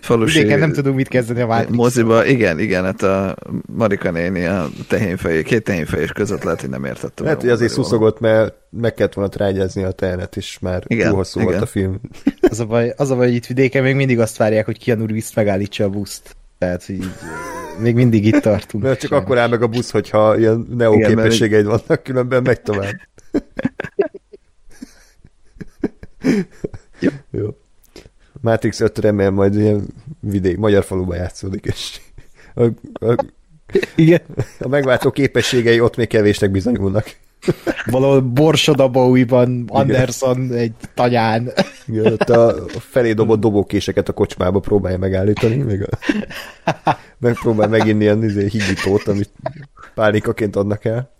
Falusi... 0.00 0.38
Vidéken 0.38 0.58
nem 0.58 0.72
tudunk 0.72 0.96
mit 0.96 1.08
kezdeni 1.08 1.40
a 1.40 1.46
Matrix. 1.46 1.76
Moziba, 1.76 2.24
igen, 2.26 2.58
igen, 2.58 2.84
hát 2.84 3.02
a 3.02 3.36
Marika 3.66 4.10
néni 4.10 4.44
a 4.44 4.68
tehénfej, 4.88 5.42
két 5.42 5.64
tehénfejés 5.64 6.12
között 6.12 6.42
lehet, 6.42 6.60
hogy 6.60 6.70
nem 6.70 6.84
értettem. 6.84 7.24
Lehet, 7.24 7.40
hogy 7.40 7.50
azért 7.50 7.72
szuszogott, 7.72 8.20
mert 8.20 8.54
meg 8.70 8.94
kellett 8.94 9.12
volna 9.12 9.30
trágyazni 9.30 9.82
a 9.82 9.90
ternet, 9.90 10.36
és 10.36 10.58
már 10.58 10.82
igen, 10.86 11.08
túl 11.08 11.16
hosszú 11.16 11.40
igen. 11.40 11.50
volt 11.50 11.62
a 11.62 11.66
film. 11.66 12.00
Az 12.40 12.60
a, 12.60 12.64
baj, 12.64 12.94
az 12.96 13.10
a 13.10 13.16
baj, 13.16 13.26
hogy 13.26 13.34
itt 13.34 13.46
vidéken 13.46 13.82
még 13.82 13.94
mindig 13.94 14.20
azt 14.20 14.36
várják, 14.36 14.64
hogy 14.64 14.84
Keanu 14.84 15.06
Reeves 15.06 15.34
megállítsa 15.34 15.84
a 15.84 15.88
buszt. 15.88 16.36
Tehát, 16.62 16.88
így, 16.88 17.04
még 17.78 17.94
mindig 17.94 18.26
itt 18.26 18.40
tartunk. 18.40 18.84
Mert 18.84 19.00
csak 19.00 19.08
sajnos. 19.08 19.26
akkor 19.26 19.38
áll 19.38 19.48
meg 19.48 19.62
a 19.62 19.66
busz, 19.66 19.90
hogyha 19.90 20.38
ilyen 20.38 20.66
neo 20.70 20.98
képességeid 20.98 21.64
vannak, 21.64 22.02
különben 22.02 22.42
megy 22.42 22.60
tovább. 22.60 23.00
Jó. 26.98 27.10
Jó. 27.30 27.56
Matrix 28.40 28.80
5 28.80 28.98
remélem 28.98 29.34
majd 29.34 29.54
ilyen 29.54 29.86
vidék, 30.20 30.56
magyar 30.56 30.84
faluba 30.84 31.14
játszódik, 31.14 31.64
és 31.64 32.00
a, 32.54 32.64
a, 33.06 33.24
Igen. 33.96 34.22
a 34.58 34.68
megváltó 34.68 35.10
képességei 35.10 35.80
ott 35.80 35.96
még 35.96 36.08
kevésnek 36.08 36.50
bizonyulnak. 36.50 37.16
Valahol 37.86 38.20
Borsodabóiban 38.20 39.64
Anderson 39.68 40.42
Igen. 40.42 40.56
egy 40.56 40.72
tanyán. 40.94 41.52
Igen, 41.86 42.12
ott 42.12 42.28
a 42.30 42.54
felé 42.78 43.12
dobott 43.12 43.40
dobókéseket 43.40 44.08
a 44.08 44.12
kocsmába 44.12 44.60
próbálja 44.60 44.98
megállítani, 44.98 45.56
még 45.56 45.82
a, 45.82 45.88
megpróbál 47.18 47.68
meginni 47.68 48.02
ilyen 48.02 48.24
izé, 48.24 48.48
higítót, 48.48 49.08
amit 49.08 49.30
pálikaként 49.94 50.56
adnak 50.56 50.84
el. 50.84 51.10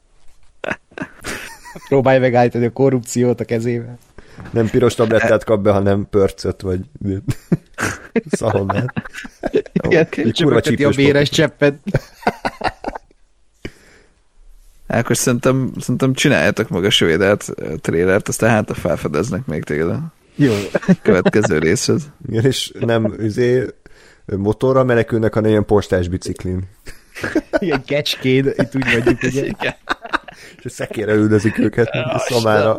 Próbálja 1.89 2.21
megállítani 2.21 2.65
a 2.67 2.73
korrupciót 2.73 3.41
a 3.41 3.45
kezével. 3.45 3.99
Nem 4.51 4.71
piros 4.71 4.95
tablettát 4.95 5.45
kap 5.45 5.63
be, 5.63 5.71
hanem 5.73 6.07
pörcöt, 6.11 6.61
vagy 6.61 6.81
szahonnát. 8.31 8.93
Igen, 9.73 10.07
kurva 10.33 10.61
a 10.87 10.91
béres 10.95 11.29
cseppet. 11.29 11.75
Akkor 14.99 15.17
szerintem, 15.17 15.73
szerintem 15.79 16.13
csináljátok 16.13 16.69
meg 16.69 16.85
a 16.85 16.91
svédelt 16.91 17.55
trélert, 17.81 18.29
aztán 18.29 18.51
hát 18.51 18.71
a 18.71 18.75
felfedeznek 18.75 19.47
még 19.47 19.65
téged 19.65 19.97
Jó. 20.35 20.53
következő 21.03 21.59
részhez. 21.59 22.03
Igen, 22.29 22.45
és 22.45 22.73
nem 22.81 23.15
üzé, 23.19 23.67
motorra 24.27 24.85
menekülnek, 24.85 25.35
hanem 25.35 25.51
ilyen 25.51 25.65
postás 25.65 26.09
biciklin. 26.09 26.69
Igen, 27.59 27.85
kecskén, 27.85 28.47
itt 28.47 28.75
úgy 28.75 28.85
mondjuk, 28.93 29.23
ugye. 29.23 29.45
Igen. 29.45 29.75
És 30.59 30.65
a 30.65 30.69
szekére 30.69 31.15
üldözik 31.15 31.59
őket, 31.59 31.89
a 31.89 32.19
szamára. 32.19 32.77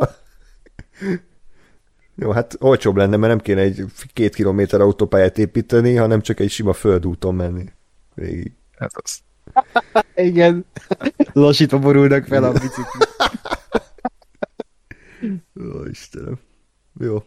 Jó, 2.16 2.30
hát 2.30 2.56
olcsóbb 2.58 2.96
lenne, 2.96 3.16
mert 3.16 3.32
nem 3.32 3.40
kéne 3.40 3.60
egy 3.60 3.84
két 4.12 4.34
kilométer 4.34 4.80
autópályát 4.80 5.38
építeni, 5.38 5.94
hanem 5.94 6.20
csak 6.20 6.40
egy 6.40 6.50
sima 6.50 6.72
földúton 6.72 7.34
menni. 7.34 7.64
Végig. 8.14 8.52
Hát 8.78 8.90
az. 9.02 9.18
Igen. 10.14 10.64
Lassítva 11.32 11.78
borulnak 11.78 12.24
fel 12.24 12.44
a 12.44 12.52
bicikli. 12.52 13.00
Ó, 15.60 15.84
Istenem. 15.90 16.38
Jó. 17.00 17.22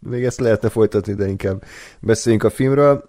Még 0.00 0.24
ezt 0.24 0.40
lehetne 0.40 0.68
folytatni, 0.68 1.14
de 1.14 1.28
inkább 1.28 1.64
beszéljünk 2.00 2.44
a 2.44 2.50
filmről. 2.50 3.06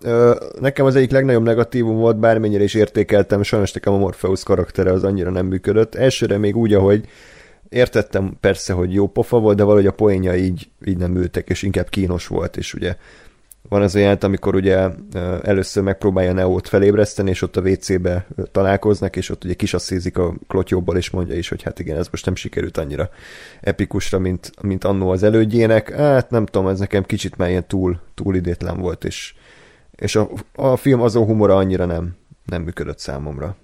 Nekem 0.59 0.85
az 0.85 0.95
egyik 0.95 1.11
legnagyobb 1.11 1.43
negatívum 1.43 1.95
volt, 1.95 2.19
bármennyire 2.19 2.63
is 2.63 2.73
értékeltem, 2.73 3.43
sajnos 3.43 3.71
nekem 3.71 3.93
a 3.93 3.97
Morpheus 3.97 4.43
karaktere 4.43 4.91
az 4.91 5.03
annyira 5.03 5.31
nem 5.31 5.45
működött. 5.45 5.95
Elsőre 5.95 6.37
még 6.37 6.55
úgy, 6.55 6.73
ahogy 6.73 7.07
értettem 7.69 8.37
persze, 8.39 8.73
hogy 8.73 8.93
jó 8.93 9.07
pofa 9.07 9.39
volt, 9.39 9.57
de 9.57 9.63
valahogy 9.63 9.87
a 9.87 9.91
poénja 9.91 10.35
így, 10.35 10.69
így 10.85 10.97
nem 10.97 11.15
ültek, 11.15 11.49
és 11.49 11.61
inkább 11.61 11.89
kínos 11.89 12.27
volt, 12.27 12.57
és 12.57 12.73
ugye 12.73 12.95
van 13.61 13.81
az 13.81 13.95
olyan, 13.95 14.17
amikor 14.19 14.55
ugye 14.55 14.89
először 15.41 15.83
megpróbálja 15.83 16.33
Neót 16.33 16.67
felébreszteni, 16.67 17.29
és 17.29 17.41
ott 17.41 17.57
a 17.57 17.61
WC-be 17.61 18.27
találkoznak, 18.51 19.15
és 19.15 19.29
ott 19.29 19.43
ugye 19.43 19.53
kisasszízik 19.53 20.17
a 20.17 20.33
klotyóból, 20.47 20.97
és 20.97 21.09
mondja 21.09 21.35
is, 21.35 21.49
hogy 21.49 21.63
hát 21.63 21.79
igen, 21.79 21.97
ez 21.97 22.07
most 22.11 22.25
nem 22.25 22.35
sikerült 22.35 22.77
annyira 22.77 23.09
epikusra, 23.61 24.19
mint, 24.19 24.51
mint 24.61 24.83
annó 24.83 25.09
az 25.09 25.23
elődjének. 25.23 25.93
Hát 25.93 26.29
nem 26.29 26.45
tudom, 26.45 26.67
ez 26.67 26.79
nekem 26.79 27.03
kicsit 27.03 27.37
már 27.37 27.49
ilyen 27.49 27.67
túl, 27.67 27.99
túl 28.13 28.35
idétlen 28.35 28.79
volt, 28.79 29.03
és 29.03 29.33
és 29.99 30.15
a, 30.15 30.29
a 30.55 30.75
film 30.75 31.01
azon 31.01 31.25
humora 31.25 31.55
annyira 31.55 31.85
nem, 31.85 32.15
nem 32.45 32.61
működött 32.61 32.99
számomra. 32.99 33.55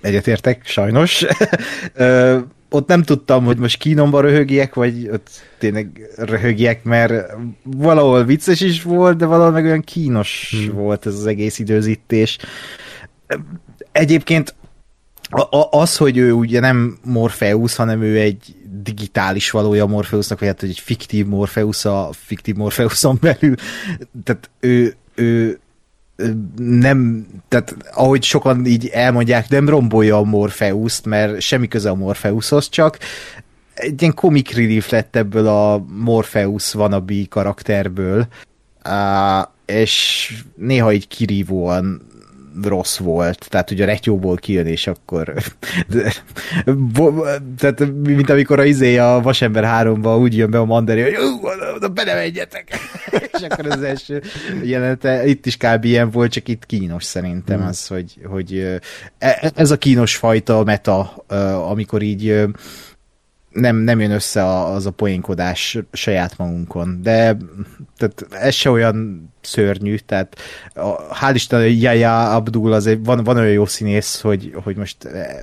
Egyetértek, 0.00 0.66
sajnos. 0.66 1.24
Ott 2.70 2.88
nem 2.88 3.02
tudtam, 3.02 3.44
hogy 3.44 3.58
most 3.58 3.78
kínomba 3.78 4.20
röhögjek, 4.20 4.74
vagy 4.74 5.08
ott 5.12 5.28
tényleg 5.58 6.10
röhögjek, 6.16 6.84
mert 6.84 7.34
valahol 7.62 8.24
vicces 8.24 8.60
is 8.60 8.82
volt, 8.82 9.16
de 9.16 9.26
valahol 9.26 9.52
meg 9.52 9.64
olyan 9.64 9.82
kínos 9.82 10.54
hmm. 10.56 10.74
volt 10.74 11.06
ez 11.06 11.14
az 11.14 11.26
egész 11.26 11.58
időzítés. 11.58 12.38
Egyébként 13.92 14.54
az, 15.70 15.96
hogy 15.96 16.16
ő 16.16 16.32
ugye 16.32 16.60
nem 16.60 16.98
Morpheus, 17.04 17.76
hanem 17.76 18.02
ő 18.02 18.18
egy 18.18 18.56
digitális 18.82 19.50
valója 19.50 19.86
Morpheusnak, 19.86 20.38
vagy 20.38 20.48
hát 20.48 20.62
egy 20.62 20.78
fiktív 20.78 21.26
Morpheus 21.26 21.84
a 21.84 22.10
fiktív 22.12 22.54
Morpheuson 22.54 23.18
belül, 23.20 23.54
tehát 24.24 24.50
ő, 24.60 24.96
ő 25.14 25.58
nem, 26.56 27.26
tehát 27.48 27.76
ahogy 27.92 28.22
sokan 28.22 28.66
így 28.66 28.86
elmondják, 28.86 29.48
nem 29.48 29.68
rombolja 29.68 30.16
a 30.16 30.22
Morpheus-t, 30.22 31.06
mert 31.06 31.40
semmi 31.40 31.68
köze 31.68 31.90
a 31.90 31.94
Morpheushoz, 31.94 32.68
csak 32.68 32.98
egy 33.74 34.02
ilyen 34.02 34.14
comic 34.14 34.54
relief 34.54 34.90
lett 34.90 35.16
ebből 35.16 35.46
a 35.46 35.84
Morpheus 35.88 36.74
wannabe 36.74 37.14
karakterből, 37.28 38.26
uh, 38.84 39.46
és 39.66 40.32
néha 40.56 40.92
így 40.92 41.08
kirívóan 41.08 42.07
rossz 42.62 42.96
volt, 42.96 43.46
tehát 43.48 43.70
ugye 43.70 43.82
a 43.82 43.86
retyóból 43.86 44.36
kijön, 44.36 44.66
és 44.66 44.86
akkor 44.86 45.34
tehát 47.58 47.92
mint 48.02 48.30
amikor 48.30 48.58
a 48.58 48.64
izé 48.64 48.96
a 48.96 49.20
Vasember 49.22 49.64
3-ba 49.66 50.20
úgy 50.20 50.36
jön 50.36 50.50
be 50.50 50.58
a 50.58 50.64
mandari, 50.64 51.02
hogy 51.02 51.16
oda 51.76 51.88
be 51.88 52.04
nem 52.04 52.16
egyetek. 52.16 52.68
és 53.38 53.42
akkor 53.48 53.66
az 53.66 53.82
első 53.82 54.22
jelenete, 54.62 55.26
itt 55.26 55.46
is 55.46 55.56
kb. 55.56 55.84
ilyen 55.84 56.10
volt, 56.10 56.32
csak 56.32 56.48
itt 56.48 56.66
kínos 56.66 57.04
szerintem 57.04 57.58
hmm. 57.58 57.68
az, 57.68 57.86
hogy, 57.86 58.14
hogy 58.24 58.78
e, 59.18 59.52
ez 59.54 59.70
a 59.70 59.78
kínos 59.78 60.16
fajta 60.16 60.64
meta, 60.64 61.24
amikor 61.70 62.02
így 62.02 62.42
nem, 63.50 63.76
nem 63.76 64.00
jön 64.00 64.10
össze 64.10 64.44
az 64.44 64.86
a 64.86 64.90
poénkodás 64.90 65.78
saját 65.92 66.38
magunkon, 66.38 67.02
de 67.02 67.36
tehát 67.96 68.26
ez 68.30 68.54
se 68.54 68.70
olyan 68.70 69.30
szörnyű, 69.40 69.96
tehát 69.96 70.36
a, 70.74 71.16
hál' 71.20 71.34
Isten, 71.34 71.66
Jaja 71.66 72.34
Abdul 72.34 72.72
az 72.72 72.86
egy, 72.86 73.04
van, 73.04 73.24
van 73.24 73.36
olyan 73.36 73.52
jó 73.52 73.66
színész, 73.66 74.20
hogy, 74.20 74.52
hogy 74.64 74.76
most 74.76 75.04
eh, 75.04 75.36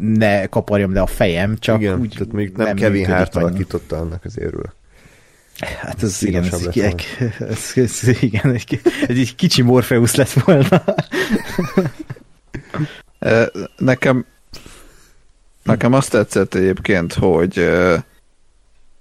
ne 0.00 0.46
kaparjam 0.46 0.92
le 0.92 1.00
a 1.00 1.06
fejem, 1.06 1.58
csak 1.58 1.80
igen, 1.80 2.00
úgy 2.00 2.14
tehát 2.18 2.32
még 2.32 2.52
nem, 2.56 2.66
nem 2.66 2.76
Kevin 2.76 3.06
Hart 3.06 3.36
alakította 3.36 3.96
annak 3.96 4.24
az 4.24 4.38
érül. 4.38 4.76
Hát 5.80 6.02
ez 6.02 6.22
igen, 6.22 6.44
ez, 6.44 6.52
ez, 6.52 6.66
ez, 7.38 7.72
ez, 7.76 8.22
igen, 8.22 8.52
egy, 8.52 8.80
egy 9.06 9.34
kicsi 9.34 9.62
Morpheus 9.62 10.14
lett 10.14 10.30
volna. 10.30 10.66
Nekem 13.76 14.26
Nekem 15.62 15.92
azt 15.92 16.10
tetszett 16.10 16.54
egyébként, 16.54 17.14
hogy, 17.14 17.70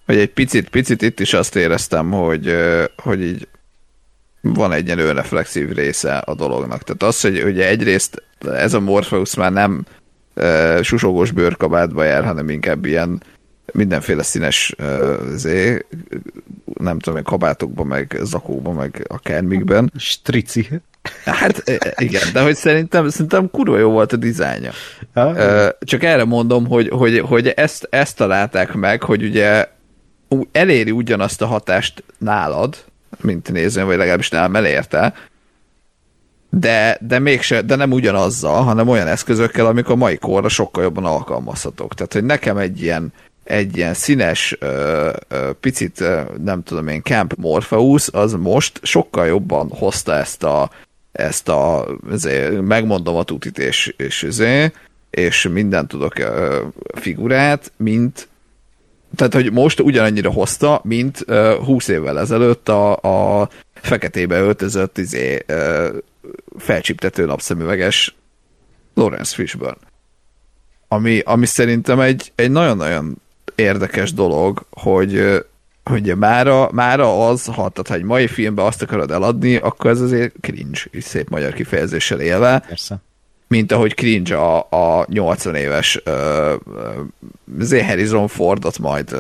hogy 0.06 0.18
egy 0.18 0.34
picit, 0.34 0.70
picit 0.70 1.02
itt 1.02 1.20
is 1.20 1.34
azt 1.34 1.56
éreztem, 1.56 2.12
hogy, 2.12 2.56
hogy 2.96 3.22
így 3.22 3.48
van 4.42 4.72
egy 4.72 4.86
ilyen 4.86 5.00
önreflexív 5.00 5.72
része 5.72 6.18
a 6.18 6.36
dolognak. 6.36 6.84
Tehát 6.84 7.04
az, 7.04 7.22
hogy 7.22 7.44
ugye 7.44 7.68
egyrészt 7.68 8.24
ez 8.40 8.74
a 8.74 8.80
Morpheus 8.80 9.36
már 9.36 9.52
nem 9.52 9.86
uh, 10.36 10.82
susogós 10.82 11.32
bőrkabátba 11.32 12.04
jár, 12.04 12.24
hanem 12.24 12.50
inkább 12.50 12.86
ilyen 12.86 13.24
mindenféle 13.74 14.24
színes 14.24 14.74
uh, 14.78 15.18
zé, 15.36 15.86
nem 16.74 17.00
tudom, 17.00 17.24
kabátokban, 17.24 17.88
meg 17.88 18.18
zakóban, 18.22 18.76
meg 18.76 19.06
akármikben. 19.08 19.92
Strici. 19.98 20.70
Hát 21.26 21.64
igen, 21.98 22.22
de 22.34 22.42
hogy 22.42 22.56
szerintem, 22.56 23.10
szerintem 23.10 23.50
kurva 23.52 23.78
jó 23.78 23.90
volt 23.90 24.14
a 24.14 24.16
dizájnja. 24.16 24.72
Csak 25.80 26.04
erre 26.04 26.24
mondom, 26.24 26.68
hogy, 26.68 26.90
hogy, 26.90 27.20
hogy 27.20 27.48
ezt, 27.48 27.88
ezt 27.90 28.16
találták 28.16 28.74
meg, 28.74 29.04
hogy 29.04 29.24
ugye 29.24 29.68
eléri 30.52 30.92
ugyanazt 30.92 31.42
a 31.42 31.46
hatást 31.46 32.04
nálad, 32.18 32.76
mint 33.22 33.52
nézőn, 33.52 33.86
vagy 33.86 33.98
legalábbis 33.98 34.30
nálam 34.30 34.56
elérte, 34.56 35.14
de, 36.50 36.98
de 37.02 37.20
mégse, 37.20 37.62
de 37.62 37.76
nem 37.76 37.92
ugyanazzal, 37.92 38.64
hanem 38.64 38.88
olyan 38.88 39.08
eszközökkel, 39.08 39.66
amik 39.66 39.90
a 39.90 39.96
mai 39.96 40.18
korra 40.18 40.50
sokkal 40.50 40.84
jobban 40.84 41.06
alkalmazhatók. 41.06 41.94
Tehát, 41.94 42.14
hogy 42.14 42.24
nekem 42.24 42.58
egy 42.58 42.82
ilyen, 42.82 43.14
egy 43.44 43.78
ilyen 43.78 43.94
színes, 43.94 44.56
ö, 44.60 45.10
ö, 45.28 45.52
picit, 45.60 46.02
ö, 46.02 46.22
nem 46.44 46.64
tudom 46.64 46.88
én, 46.88 47.02
Camp 47.02 47.34
Morpheus, 47.38 48.08
az 48.08 48.34
most 48.34 48.80
sokkal 48.84 49.26
jobban 49.26 49.70
hozta 49.70 50.14
ezt 50.14 50.44
a, 50.44 50.70
ezt 51.18 51.50
a, 51.50 51.88
ezért, 52.12 52.62
megmondom 52.62 53.16
a 53.16 53.24
tutit 53.24 53.60
és, 53.60 53.94
és, 53.98 54.24
ezért, 54.24 54.76
és 55.10 55.48
mindent 55.48 55.88
tudok 55.88 56.14
figurát, 56.96 57.72
mint 57.78 58.28
tehát, 59.16 59.34
hogy 59.34 59.52
most 59.52 59.80
ugyanannyira 59.80 60.32
hozta, 60.32 60.82
mint 60.84 61.26
uh, 61.28 61.54
20 61.54 61.88
évvel 61.88 62.20
ezelőtt 62.20 62.70
a, 62.70 62.96
a 63.42 63.50
feketébe 63.74 64.40
öltözött 64.40 64.98
izé, 64.98 65.46
uh, 65.48 65.88
felcsiptető 66.58 67.26
napszemüveges 67.26 68.16
Lawrence 68.94 69.36
Fishburne. 69.36 69.88
Ami, 70.88 71.20
ami 71.20 71.46
szerintem 71.46 72.00
egy, 72.00 72.32
egy 72.36 72.52
nagyon-nagyon 72.52 73.22
érdekes 73.56 74.14
dolog, 74.14 74.66
hogy 74.70 75.44
hogy 75.88 76.16
mára, 76.16 76.70
mára 76.72 77.28
az, 77.28 77.46
ha, 77.46 77.54
tehát, 77.54 77.88
ha 77.88 77.94
egy 77.94 78.04
mai 78.04 78.28
filmben 78.28 78.66
azt 78.66 78.82
akarod 78.82 79.12
eladni, 79.12 79.56
akkor 79.56 79.90
ez 79.90 80.02
azért 80.02 80.34
cringe, 80.42 80.80
és 80.92 81.04
szép 81.04 81.30
magyar 81.30 81.54
kifejezéssel 81.54 82.20
élve. 82.20 82.64
Persze. 82.68 82.98
Mint 83.48 83.72
ahogy 83.72 83.94
cringe 83.94 84.38
a, 84.38 84.68
a 84.70 85.06
80 85.10 85.56
éves 85.56 86.02
uh, 86.06 87.82
Harrison 87.82 88.28
Fordot 88.28 88.80
majd 88.80 89.14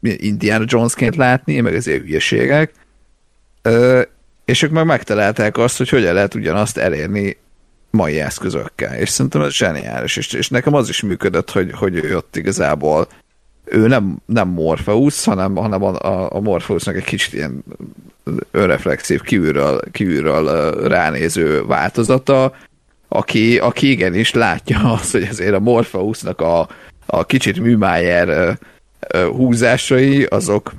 uh, 0.00 0.24
Indiana 0.24 0.64
Jonesként 0.68 1.16
látni, 1.16 1.60
meg 1.60 1.74
azért 1.74 2.02
hülyeségek. 2.02 2.72
Uh, 3.64 4.02
és 4.44 4.62
ők 4.62 4.70
meg 4.70 4.84
megtalálták 4.84 5.58
azt, 5.58 5.76
hogy 5.76 5.88
hogyan 5.88 6.14
lehet 6.14 6.34
ugyanazt 6.34 6.76
elérni 6.76 7.36
mai 7.90 8.20
eszközökkel. 8.20 8.94
És 8.94 9.08
szerintem 9.08 9.42
ez 9.42 9.52
zseniális. 9.52 10.16
És, 10.16 10.32
és 10.32 10.48
nekem 10.48 10.74
az 10.74 10.88
is 10.88 11.02
működött, 11.02 11.50
hogy, 11.50 11.72
hogy 11.72 11.94
ő 11.94 12.16
ott 12.16 12.36
igazából 12.36 13.08
ő 13.72 13.86
nem, 13.86 14.16
nem 14.26 14.48
Morpheus, 14.48 15.24
hanem, 15.24 15.56
hanem 15.56 15.82
a, 15.82 16.00
a, 16.00 16.28
a 16.32 16.40
Morpheusnak 16.40 16.96
egy 16.96 17.04
kicsit 17.04 17.32
ilyen 17.32 17.64
önreflexív, 18.50 19.20
kívülről, 19.20 19.80
kívülről 19.90 20.70
ránéző 20.88 21.64
változata, 21.66 22.54
aki, 23.08 23.58
aki 23.58 23.90
igenis 23.90 24.32
látja 24.32 24.92
azt, 24.92 25.12
hogy 25.12 25.26
azért 25.30 25.54
a 25.54 25.60
Morpheusnak 25.60 26.40
a, 26.40 26.68
a 27.06 27.24
kicsit 27.24 27.60
műmájer 27.60 28.58
húzásai, 29.10 30.24
azok 30.24 30.72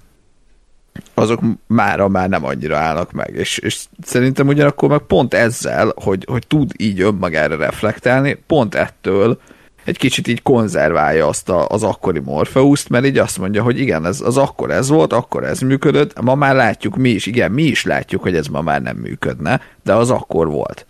azok 1.14 1.40
mára 1.68 2.08
már 2.08 2.30
nem 2.30 2.46
annyira 2.46 2.78
állnak 2.78 3.12
meg, 3.12 3.36
és, 3.36 3.58
és 3.58 3.84
szerintem 4.04 4.48
ugyanakkor 4.48 4.90
meg 4.90 5.00
pont 5.00 5.34
ezzel, 5.34 5.94
hogy, 5.96 6.26
hogy 6.30 6.48
tud 6.48 6.72
így 6.78 7.02
önmagára 7.02 7.56
reflektálni, 7.56 8.44
pont 8.48 8.76
ettől 8.76 9.40
egy 9.86 9.98
kicsit 9.98 10.28
így 10.28 10.42
konzerválja 10.42 11.28
azt 11.28 11.50
a, 11.50 11.68
az 11.68 11.84
akkori 11.84 12.20
Morpheus-t, 12.20 12.90
mert 12.90 13.06
így 13.06 13.18
azt 13.18 13.38
mondja, 13.38 13.64
hogy 13.64 13.80
igen, 13.80 14.06
ez, 14.06 14.22
az 14.22 14.38
akkor 14.38 14.72
ez 14.72 14.90
volt, 14.90 15.14
akkor 15.14 15.44
ez 15.44 15.60
működött, 15.60 16.22
ma 16.22 16.36
már 16.36 16.56
látjuk 16.56 16.96
mi 16.96 17.10
is, 17.10 17.26
igen, 17.26 17.52
mi 17.52 17.64
is 17.64 17.84
látjuk, 17.84 18.22
hogy 18.22 18.36
ez 18.36 18.48
ma 18.48 18.62
már 18.62 18.82
nem 18.82 18.98
működne, 18.98 19.62
de 19.84 19.94
az 19.94 20.10
akkor 20.10 20.48
volt. 20.48 20.86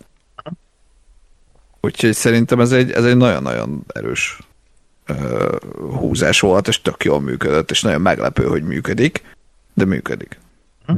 Úgyhogy 1.80 2.14
szerintem 2.14 2.60
ez 2.60 2.72
egy, 2.72 2.90
ez 2.90 3.04
egy 3.04 3.16
nagyon-nagyon 3.16 3.84
erős 3.86 4.38
uh, 5.08 5.56
húzás 5.98 6.40
volt, 6.40 6.68
és 6.68 6.82
tök 6.82 7.04
jól 7.04 7.20
működött, 7.20 7.70
és 7.70 7.82
nagyon 7.82 8.00
meglepő, 8.00 8.44
hogy 8.44 8.62
működik, 8.62 9.22
de 9.74 9.84
működik. 9.84 10.38
Hm. 10.86 10.96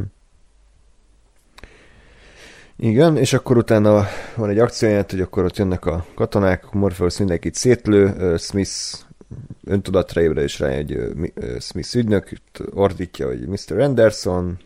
Igen, 2.79 3.17
és 3.17 3.33
akkor 3.33 3.57
utána 3.57 4.05
van 4.35 4.49
egy 4.49 4.59
akcióját, 4.59 5.11
hogy 5.11 5.21
akkor 5.21 5.45
ott 5.45 5.57
jönnek 5.57 5.87
a 5.87 6.07
katonák, 6.15 6.71
Morpheus 6.71 7.19
mindenkit 7.19 7.55
szétlő, 7.55 8.37
Smith 8.39 8.71
öntudatra 9.65 10.21
ébred, 10.21 10.45
és 10.45 10.59
rá 10.59 10.69
egy 10.69 10.99
Smith 11.61 11.97
ügynök, 11.97 12.29
ordítja, 12.75 13.27
hogy 13.27 13.49
Mr. 13.49 13.81
Anderson, 13.81 14.59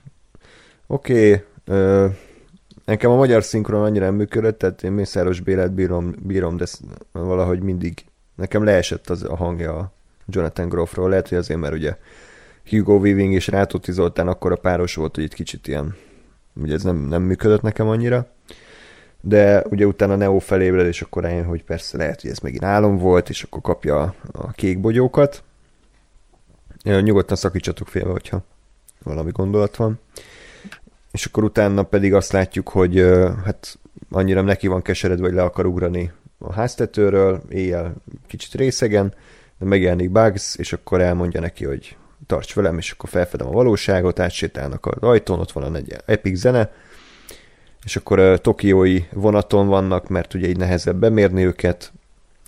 oké, 0.87 1.45
okay, 1.67 2.13
nekem 2.85 3.11
a 3.11 3.17
magyar 3.17 3.45
szinkron 3.45 3.83
annyira 3.83 4.05
nem 4.05 4.15
működött, 4.15 4.59
tehát 4.59 4.83
én 4.83 4.93
Mészáros 4.93 5.41
Bélát 5.41 5.73
bírom, 5.73 6.15
bírom, 6.23 6.57
de 6.57 6.67
valahogy 7.13 7.63
mindig 7.63 8.05
nekem 8.37 8.65
leesett 8.65 9.11
az 9.11 9.23
a 9.23 9.37
hangja 9.37 9.77
a 9.77 9.93
Jonathan 10.27 10.69
Groffról, 10.69 11.09
lehet, 11.09 11.29
hogy 11.29 11.39
azért, 11.39 11.61
mert 11.61 11.75
ugye 11.75 11.97
Hugo 12.71 12.95
Weaving 12.95 13.33
és 13.33 13.47
Rátóti 13.47 13.93
Zoltán 13.93 14.29
akkor 14.29 14.53
a 14.53 14.57
páros 14.57 14.95
volt, 14.95 15.15
hogy 15.15 15.25
itt 15.25 15.35
kicsit 15.35 15.69
ilyen 15.69 15.95
ugye 16.55 16.75
ez 16.75 16.83
nem, 16.83 16.97
nem 16.97 17.23
működött 17.23 17.63
nekem 17.63 17.89
annyira, 17.89 18.27
de 19.21 19.65
ugye 19.71 19.87
utána 19.87 20.17
Neo 20.17 20.39
felébred, 20.39 20.87
és 20.87 21.03
akkor 21.03 21.23
rájön, 21.23 21.45
hogy 21.45 21.65
persze 21.65 21.97
lehet, 21.97 22.21
hogy 22.21 22.31
ez 22.31 22.39
megint 22.39 22.65
álom 22.65 22.99
volt, 22.99 23.29
és 23.29 23.43
akkor 23.43 23.61
kapja 23.61 24.15
a, 24.33 24.51
kék 24.53 24.81
bogyókat. 24.81 25.43
Nyugodtan 26.83 27.37
szakítsatok 27.37 27.89
félbe, 27.89 28.11
hogyha 28.11 28.43
valami 29.03 29.31
gondolat 29.31 29.77
van. 29.77 30.01
És 31.13 31.25
akkor 31.25 31.45
utána 31.45 31.83
pedig 31.83 32.15
azt 32.15 32.33
látjuk, 32.33 32.69
hogy 32.69 32.99
hát 33.45 33.79
annyira 34.11 34.41
neki 34.41 34.67
van 34.67 34.83
keseredve, 34.83 35.27
vagy 35.27 35.35
le 35.35 35.43
akar 35.43 35.67
ugrani 35.67 36.13
a 36.39 36.53
háztetőről, 36.53 37.43
éjjel 37.49 37.95
kicsit 38.27 38.55
részegen, 38.55 39.15
de 39.59 39.67
megjelenik 39.67 40.11
Bugs, 40.11 40.57
és 40.57 40.73
akkor 40.73 41.01
elmondja 41.01 41.41
neki, 41.41 41.65
hogy 41.65 41.97
tarts 42.31 42.55
velem, 42.55 42.79
és 42.79 42.91
akkor 42.91 43.09
felfedem 43.09 43.47
a 43.47 43.51
valóságot, 43.51 44.19
átsétálnak 44.19 44.87
az 44.87 44.97
ajtón, 45.01 45.39
ott 45.39 45.53
van 45.53 45.77
egy 45.77 45.97
epic 46.07 46.39
zene, 46.39 46.73
és 47.85 47.97
akkor 47.97 48.19
a 48.19 48.39
tokiói 48.39 49.03
vonaton 49.13 49.67
vannak, 49.67 50.09
mert 50.09 50.35
ugye 50.35 50.49
így 50.49 50.57
nehezebb 50.57 50.97
bemérni 50.97 51.45
őket, 51.45 51.93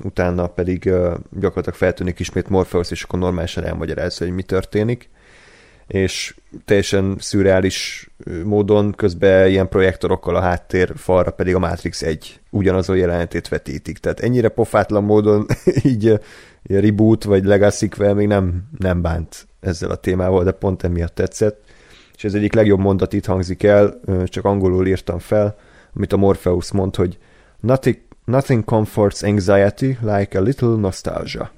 utána 0.04 0.46
pedig 0.46 0.82
gyakorlatilag 1.30 1.74
feltűnik 1.74 2.18
ismét 2.18 2.48
Morpheus, 2.48 2.90
és 2.90 3.02
akkor 3.02 3.18
normálisan 3.18 3.64
elmagyarázza, 3.64 4.24
hogy 4.24 4.34
mi 4.34 4.42
történik 4.42 5.09
és 5.86 6.34
teljesen 6.64 7.16
szürreális 7.18 8.10
módon 8.44 8.92
közben 8.92 9.48
ilyen 9.48 9.68
projektorokkal 9.68 10.36
a 10.36 10.40
háttér 10.40 10.92
falra 10.96 11.30
pedig 11.30 11.54
a 11.54 11.59
Matrix 11.59 12.02
egy 12.02 12.40
ugyanazon 12.50 12.96
jelenetét 12.96 13.48
vetítik. 13.48 13.98
Tehát 13.98 14.20
ennyire 14.20 14.48
pofátlan 14.48 15.04
módon 15.04 15.46
így 15.92 16.20
reboot 16.62 17.24
vagy 17.24 17.44
legacy 17.44 17.89
még 18.14 18.26
nem, 18.26 18.68
nem 18.78 19.02
bánt 19.02 19.47
ezzel 19.60 19.90
a 19.90 19.97
témával, 19.97 20.44
de 20.44 20.52
pont 20.52 20.82
emiatt 20.82 21.14
tetszett. 21.14 21.64
És 22.16 22.24
ez 22.24 22.34
egyik 22.34 22.52
legjobb 22.52 22.78
mondat 22.78 23.12
itt 23.12 23.26
hangzik 23.26 23.62
el, 23.62 24.01
csak 24.24 24.44
angolul 24.44 24.86
írtam 24.86 25.18
fel, 25.18 25.56
amit 25.94 26.12
a 26.12 26.16
Morpheus 26.16 26.72
mond, 26.72 26.97
hogy 26.97 27.18
nothing, 27.60 27.98
nothing 28.24 28.64
comforts 28.64 29.22
anxiety 29.22 29.98
like 30.01 30.39
a 30.39 30.43
little 30.43 30.76
nostalgia. 30.76 31.51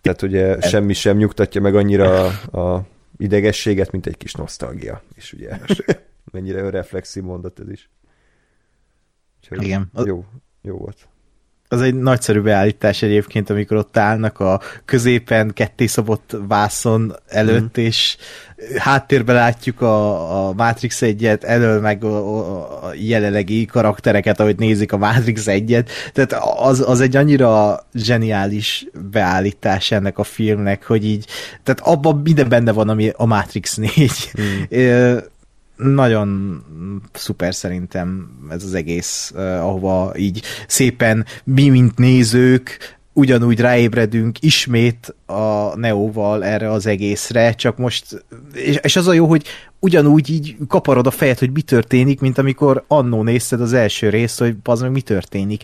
Tehát 0.00 0.22
ugye 0.22 0.60
semmi 0.60 0.92
sem 0.92 1.16
nyugtatja 1.16 1.60
meg 1.60 1.74
annyira 1.74 2.26
a, 2.26 2.58
a 2.60 2.86
idegességet, 3.16 3.90
mint 3.90 4.06
egy 4.06 4.16
kis 4.16 4.32
nosztalgia. 4.32 5.02
És 5.14 5.32
ugye 5.32 5.58
mennyire 6.32 6.60
önreflexív 6.60 7.22
mondat 7.22 7.60
ez 7.60 7.68
is. 7.70 7.90
Úgyhogy 9.40 9.62
Igen. 9.62 9.90
Jó, 10.04 10.24
jó 10.62 10.76
volt 10.76 11.08
az 11.68 11.80
egy 11.80 11.94
nagyszerű 11.94 12.40
beállítás 12.40 13.02
egyébként, 13.02 13.50
amikor 13.50 13.76
ott 13.76 13.96
állnak 13.96 14.40
a 14.40 14.60
középen 14.84 15.50
ketté 15.54 15.86
szabott 15.86 16.36
vászon 16.48 17.14
előtt, 17.26 17.80
mm. 17.80 17.82
és 17.82 18.16
háttérbe 18.76 19.32
látjuk 19.32 19.80
a, 19.80 20.48
a 20.48 20.52
Matrix 20.52 21.02
egyet, 21.02 21.44
elől 21.44 21.80
meg 21.80 22.04
a, 22.04 22.86
a 22.86 22.92
jelenlegi 22.94 23.64
karaktereket, 23.64 24.40
ahogy 24.40 24.58
nézik 24.58 24.92
a 24.92 24.96
Matrix 24.96 25.46
egyet, 25.46 25.90
tehát 26.12 26.44
az, 26.58 26.84
az 26.88 27.00
egy 27.00 27.16
annyira 27.16 27.80
zseniális 27.94 28.86
beállítás 29.10 29.90
ennek 29.90 30.18
a 30.18 30.24
filmnek, 30.24 30.86
hogy 30.86 31.04
így, 31.04 31.26
tehát 31.62 31.80
abban 31.80 32.20
minden 32.24 32.48
benne 32.48 32.72
van, 32.72 32.88
ami 32.88 33.10
a 33.16 33.26
Matrix 33.26 33.74
4. 33.74 34.30
Mm 34.40 35.16
nagyon 35.78 36.62
szuper 37.12 37.54
szerintem 37.54 38.30
ez 38.50 38.64
az 38.64 38.74
egész, 38.74 39.32
ahova 39.36 40.12
így 40.16 40.42
szépen 40.66 41.26
mi, 41.44 41.68
mint 41.68 41.98
nézők, 41.98 42.98
ugyanúgy 43.18 43.60
ráébredünk 43.60 44.42
ismét 44.42 45.14
a 45.26 45.76
Neóval 45.76 46.44
erre 46.44 46.70
az 46.70 46.86
egészre, 46.86 47.52
csak 47.52 47.76
most, 47.76 48.24
és, 48.82 48.96
az 48.96 49.06
a 49.06 49.12
jó, 49.12 49.26
hogy 49.26 49.46
ugyanúgy 49.78 50.30
így 50.30 50.56
kaparod 50.68 51.06
a 51.06 51.10
fejed, 51.10 51.38
hogy 51.38 51.52
mi 51.52 51.62
történik, 51.62 52.20
mint 52.20 52.38
amikor 52.38 52.84
annó 52.88 53.22
nézted 53.22 53.60
az 53.60 53.72
első 53.72 54.08
részt, 54.08 54.38
hogy 54.38 54.56
az 54.64 54.80
meg 54.80 54.90
mi 54.90 55.00
történik. 55.00 55.62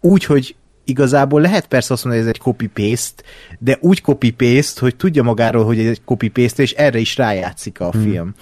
Úgy, 0.00 0.24
hogy 0.24 0.56
igazából 0.84 1.40
lehet 1.40 1.66
persze 1.66 1.92
azt 1.92 2.04
mondani, 2.04 2.24
hogy 2.24 2.32
ez 2.32 2.38
egy 2.38 2.44
copy-paste, 2.44 3.22
de 3.58 3.78
úgy 3.80 4.00
copy-paste, 4.00 4.80
hogy 4.80 4.96
tudja 4.96 5.22
magáról, 5.22 5.64
hogy 5.64 5.78
ez 5.78 5.86
egy 5.86 6.02
copy-paste, 6.04 6.62
és 6.62 6.72
erre 6.72 6.98
is 6.98 7.16
rájátszik 7.16 7.80
a 7.80 7.90
hmm. 7.90 8.34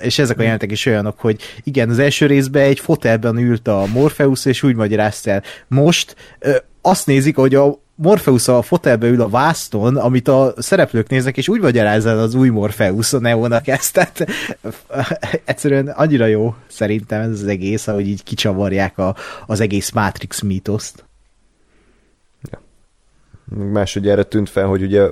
És 0.00 0.18
ezek 0.18 0.38
a 0.38 0.42
jelentek 0.42 0.70
is 0.70 0.86
olyanok, 0.86 1.18
hogy 1.20 1.40
igen, 1.64 1.90
az 1.90 1.98
első 1.98 2.26
részben 2.26 2.62
egy 2.62 2.80
fotelben 2.80 3.36
ült 3.36 3.68
a 3.68 3.86
Morpheus, 3.92 4.44
és 4.44 4.62
úgy 4.62 4.74
magyarázta 4.74 5.30
el. 5.30 5.42
Most 5.68 6.16
azt 6.80 7.06
nézik, 7.06 7.36
hogy 7.36 7.54
a 7.54 7.80
Morpheus 7.94 8.48
a 8.48 8.62
fotelbe 8.62 9.06
ül 9.06 9.20
a 9.20 9.28
vászton, 9.28 9.96
amit 9.96 10.28
a 10.28 10.54
szereplők 10.56 11.08
néznek, 11.08 11.36
és 11.36 11.48
úgy 11.48 11.60
magyarázza 11.60 12.22
az 12.22 12.34
új 12.34 12.48
Morpheus 12.48 13.12
a 13.12 13.18
Neónak 13.18 13.68
ezt, 13.68 13.92
tehát 13.92 14.26
egyszerűen 15.44 15.88
annyira 15.88 16.26
jó 16.26 16.54
szerintem 16.66 17.20
ez 17.20 17.30
az 17.30 17.46
egész, 17.46 17.86
ahogy 17.86 18.08
így 18.08 18.22
kicsavarják 18.22 18.98
a, 18.98 19.16
az 19.46 19.60
egész 19.60 19.90
Matrix 19.90 20.40
mítoszt. 20.40 21.04
Ja. 22.50 22.60
Másodjára 23.56 24.22
tűnt 24.22 24.48
fel, 24.48 24.66
hogy 24.66 24.82
ugye 24.82 25.08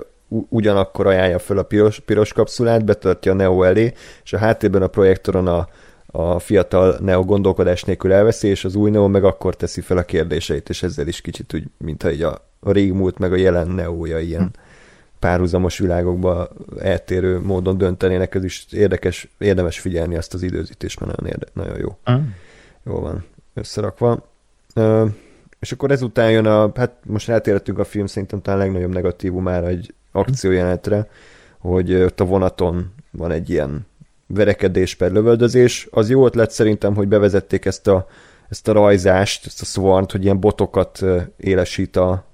ugyanakkor 0.48 1.06
ajánlja 1.06 1.38
föl 1.38 1.58
a 1.58 1.62
piros, 1.62 2.00
piros 2.00 2.32
kapszulát, 2.32 2.84
betartja 2.84 3.32
a 3.32 3.34
Neo 3.34 3.62
elé, 3.62 3.92
és 4.24 4.32
a 4.32 4.38
háttérben 4.38 4.82
a 4.82 4.86
projektoron 4.86 5.46
a, 5.46 5.68
a 6.06 6.38
fiatal 6.38 6.96
Neo 7.00 7.24
gondolkodás 7.24 7.84
nélkül 7.84 8.12
elveszi, 8.12 8.48
és 8.48 8.64
az 8.64 8.74
új 8.74 8.90
Neo 8.90 9.08
meg 9.08 9.24
akkor 9.24 9.56
teszi 9.56 9.80
fel 9.80 9.96
a 9.96 10.02
kérdéseit, 10.02 10.68
és 10.68 10.82
ezzel 10.82 11.06
is 11.06 11.20
kicsit 11.20 11.54
úgy, 11.54 11.64
mintha 11.78 12.10
így 12.10 12.22
a, 12.22 12.48
a 12.60 12.72
régmúlt 12.72 13.18
meg 13.18 13.32
a 13.32 13.36
jelen 13.36 13.68
Neója 13.68 14.18
ilyen 14.18 14.42
hm. 14.42 14.60
párhuzamos 15.18 15.78
világokba 15.78 16.48
eltérő 16.78 17.40
módon 17.40 17.78
döntenének, 17.78 18.34
ez 18.34 18.44
is 18.44 18.66
érdekes, 18.70 19.28
érdemes 19.38 19.78
figyelni 19.78 20.16
azt 20.16 20.34
az 20.34 20.42
időzítést, 20.42 21.00
mert 21.00 21.16
nagyon, 21.16 21.32
érde, 21.32 21.46
nagyon 21.52 21.78
jó. 21.78 22.14
Mm. 22.14 22.26
Jó 22.84 23.00
van 23.00 23.24
összerakva. 23.54 24.28
Uh, 24.74 25.10
és 25.60 25.72
akkor 25.72 25.90
ezután 25.90 26.30
jön 26.30 26.46
a, 26.46 26.70
hát 26.74 26.96
most 27.06 27.26
rátérhetünk 27.26 27.78
a 27.78 27.84
film 27.84 28.06
szerintem 28.06 28.42
talán 28.42 28.60
a 28.60 28.62
legnagyobb 28.62 28.92
negatívumára 28.92 29.66
egy 29.66 29.94
akciójelenetre, 30.12 31.08
hogy 31.58 31.94
ott 31.94 32.20
a 32.20 32.24
vonaton 32.24 32.92
van 33.10 33.30
egy 33.30 33.50
ilyen 33.50 33.86
verekedés 34.26 34.94
per 34.94 35.10
lövöldözés. 35.10 35.88
Az 35.90 36.10
jó 36.10 36.26
ötlet 36.26 36.50
szerintem, 36.50 36.94
hogy 36.94 37.08
bevezették 37.08 37.64
ezt 37.64 37.86
a, 37.86 38.06
ezt 38.48 38.68
a 38.68 38.72
rajzást, 38.72 39.46
ezt 39.46 39.60
a 39.60 39.64
swarm 39.64 40.04
hogy 40.10 40.24
ilyen 40.24 40.40
botokat 40.40 41.04
élesít 41.36 41.96
a, 41.96 42.24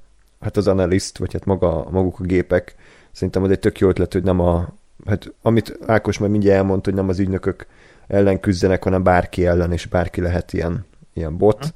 hát 0.40 0.57
az 0.57 0.66
analyst, 0.66 1.19
vagy 1.19 1.32
hát 1.32 1.44
maga, 1.44 1.86
maguk 1.90 2.20
a 2.20 2.24
gépek. 2.24 2.74
Szerintem 3.12 3.43
az 3.43 3.51
egy 3.51 3.59
tök 3.59 3.78
jó 3.78 3.89
ötlet, 3.89 4.12
hogy 4.12 4.23
nem 4.23 4.40
a, 4.40 4.69
hát 5.07 5.32
amit 5.43 5.78
Ákos 5.86 6.19
már 6.19 6.31
mindjárt 6.31 6.59
elmondta, 6.59 6.90
hogy 6.90 6.98
nem 6.98 7.09
az 7.09 7.19
ügynökök 7.19 7.66
ellen 8.07 8.40
küzdenek, 8.40 8.82
hanem 8.82 9.03
bárki 9.03 9.47
ellen, 9.47 9.73
és 9.73 9.86
bárki 9.86 10.20
lehet 10.20 10.53
ilyen, 10.53 10.86
ilyen 11.15 11.36
bot. 11.36 11.74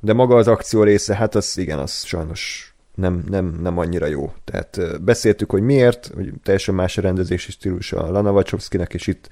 De 0.00 0.12
maga 0.12 0.36
az 0.36 0.48
akció 0.48 0.82
része, 0.82 1.14
hát 1.14 1.34
az 1.34 1.58
igen, 1.58 1.78
az 1.78 2.04
sajnos 2.04 2.71
nem, 2.94 3.24
nem, 3.28 3.58
nem 3.62 3.78
annyira 3.78 4.06
jó. 4.06 4.32
Tehát 4.44 5.02
beszéltük, 5.02 5.50
hogy 5.50 5.62
miért, 5.62 6.10
hogy 6.14 6.32
teljesen 6.42 6.74
más 6.74 6.98
a 6.98 7.00
rendezési 7.00 7.50
stílus 7.50 7.92
a 7.92 8.10
Lana 8.10 8.32
Wachowski-nek, 8.32 8.94
és 8.94 9.06
itt 9.06 9.30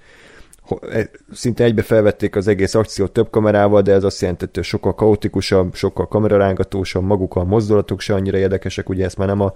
e, 0.91 1.11
szinte 1.33 1.65
egybe 1.65 1.83
felvették 1.83 2.37
az 2.37 2.49
egész 2.49 2.75
akciót 2.75 3.13
több 3.13 3.31
kamerával, 3.31 3.83
de 3.83 3.93
ez 3.93 4.05
azt 4.05 4.21
jelenti, 4.21 4.47
hogy 4.53 4.65
sokkal 4.65 4.95
kaotikusabb, 4.95 5.75
sokkal 5.75 6.09
kamerarángatósabb, 6.09 7.05
maguk 7.05 7.37
a 7.37 7.45
mozdulatok 7.45 8.01
se 8.01 8.15
annyira 8.15 8.39
érdekesek, 8.39 8.89
ugye 8.89 9.05
ezt 9.05 9.17
már 9.17 9.29
nem 9.29 9.41
a 9.41 9.53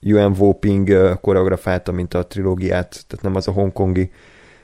Yuan 0.00 0.34
Woping 0.38 1.18
koreografálta, 1.20 1.92
mint 1.92 2.14
a 2.14 2.26
trilógiát, 2.26 3.04
tehát 3.06 3.24
nem 3.24 3.34
az 3.34 3.48
a 3.48 3.52
hongkongi 3.52 4.10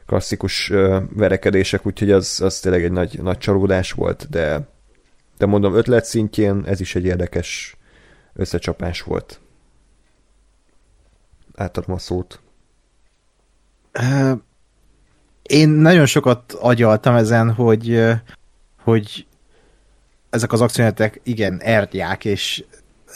klasszikus 0.07 0.73
verekedések, 1.16 1.86
úgyhogy 1.86 2.11
az, 2.11 2.40
az 2.44 2.61
tényleg 2.61 2.85
egy 2.85 2.93
nagy, 2.93 3.23
nagy 3.23 3.39
csalódás 3.39 3.93
volt, 3.93 4.27
de, 4.31 4.69
de 5.39 5.47
mondom, 5.47 5.74
ötlet 5.74 6.05
szintjén 6.05 6.62
ez 6.66 6.81
is 6.81 6.94
egy 6.94 7.05
érdekes 7.05 7.77
összecsapás 8.32 9.02
volt. 9.02 9.40
Átadom 11.57 11.94
a 11.94 11.98
szót. 11.98 12.40
Én 15.43 15.69
nagyon 15.69 16.07
sokat 16.07 16.52
agyaltam 16.52 17.15
ezen, 17.15 17.52
hogy, 17.52 18.02
hogy 18.82 19.27
ezek 20.31 20.52
az 20.52 20.61
akciónetek 20.61 21.20
igen, 21.23 21.61
erdják, 21.61 22.24
és 22.24 22.65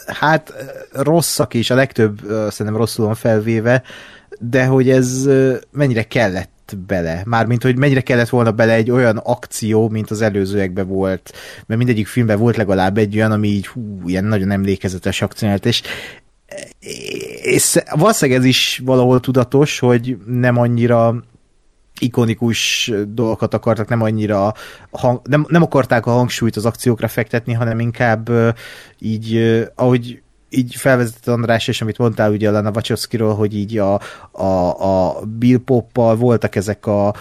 hát 0.07 0.53
rosszak 0.93 1.55
is, 1.55 1.71
a 1.71 1.75
legtöbb 1.75 2.21
szerintem 2.27 2.77
rosszul 2.77 3.05
van 3.07 3.15
felvéve, 3.15 3.83
de 4.39 4.65
hogy 4.65 4.91
ez 4.91 5.29
mennyire 5.71 6.03
kellett 6.03 6.77
bele. 6.87 7.23
Mármint, 7.27 7.63
hogy 7.63 7.79
mennyire 7.79 8.01
kellett 8.01 8.29
volna 8.29 8.53
bele 8.53 8.73
egy 8.73 8.91
olyan 8.91 9.17
akció, 9.17 9.89
mint 9.89 10.11
az 10.11 10.21
előzőekben 10.21 10.87
volt. 10.87 11.33
Mert 11.67 11.79
mindegyik 11.81 12.07
filmben 12.07 12.39
volt 12.39 12.57
legalább 12.57 12.99
egy 12.99 13.17
olyan, 13.17 13.33
ami 13.33 13.49
így 13.49 13.67
hú, 13.67 14.01
ilyen 14.07 14.25
nagyon 14.25 14.51
emlékezetes 14.51 15.23
akciót, 15.23 15.67
és 15.67 15.83
és 17.43 17.79
valószínűleg 17.91 18.41
ez 18.41 18.47
is 18.47 18.83
valahol 18.85 19.21
tudatos, 19.21 19.79
hogy 19.79 20.17
nem 20.27 20.59
annyira 20.59 21.25
ikonikus 22.01 22.93
dolgokat 23.09 23.55
akartak, 23.55 23.89
nem 23.89 24.03
annyira 24.03 24.55
hang, 24.91 25.21
nem, 25.25 25.47
nem 25.49 25.63
akarták 25.63 26.07
a 26.07 26.11
hangsúlyt 26.11 26.57
az 26.57 26.65
akciókra 26.65 27.09
fektetni, 27.09 27.53
hanem 27.53 27.81
inkább 27.81 28.31
így, 28.99 29.39
ahogy 29.75 30.23
így 30.57 30.75
felvezetett 30.75 31.27
András, 31.27 31.69
és 31.69 31.81
amit 31.81 31.99
mondtál 31.99 32.31
ugye 32.31 32.51
a 32.51 32.71
Wachowski-ról, 32.75 33.35
hogy 33.35 33.57
így 33.57 33.79
a, 33.79 34.01
a, 34.31 34.81
a 34.81 35.21
Bill 35.25 35.59
Poppal 35.65 36.17
voltak 36.17 36.57
ezek 36.57 36.87
a 36.87 37.15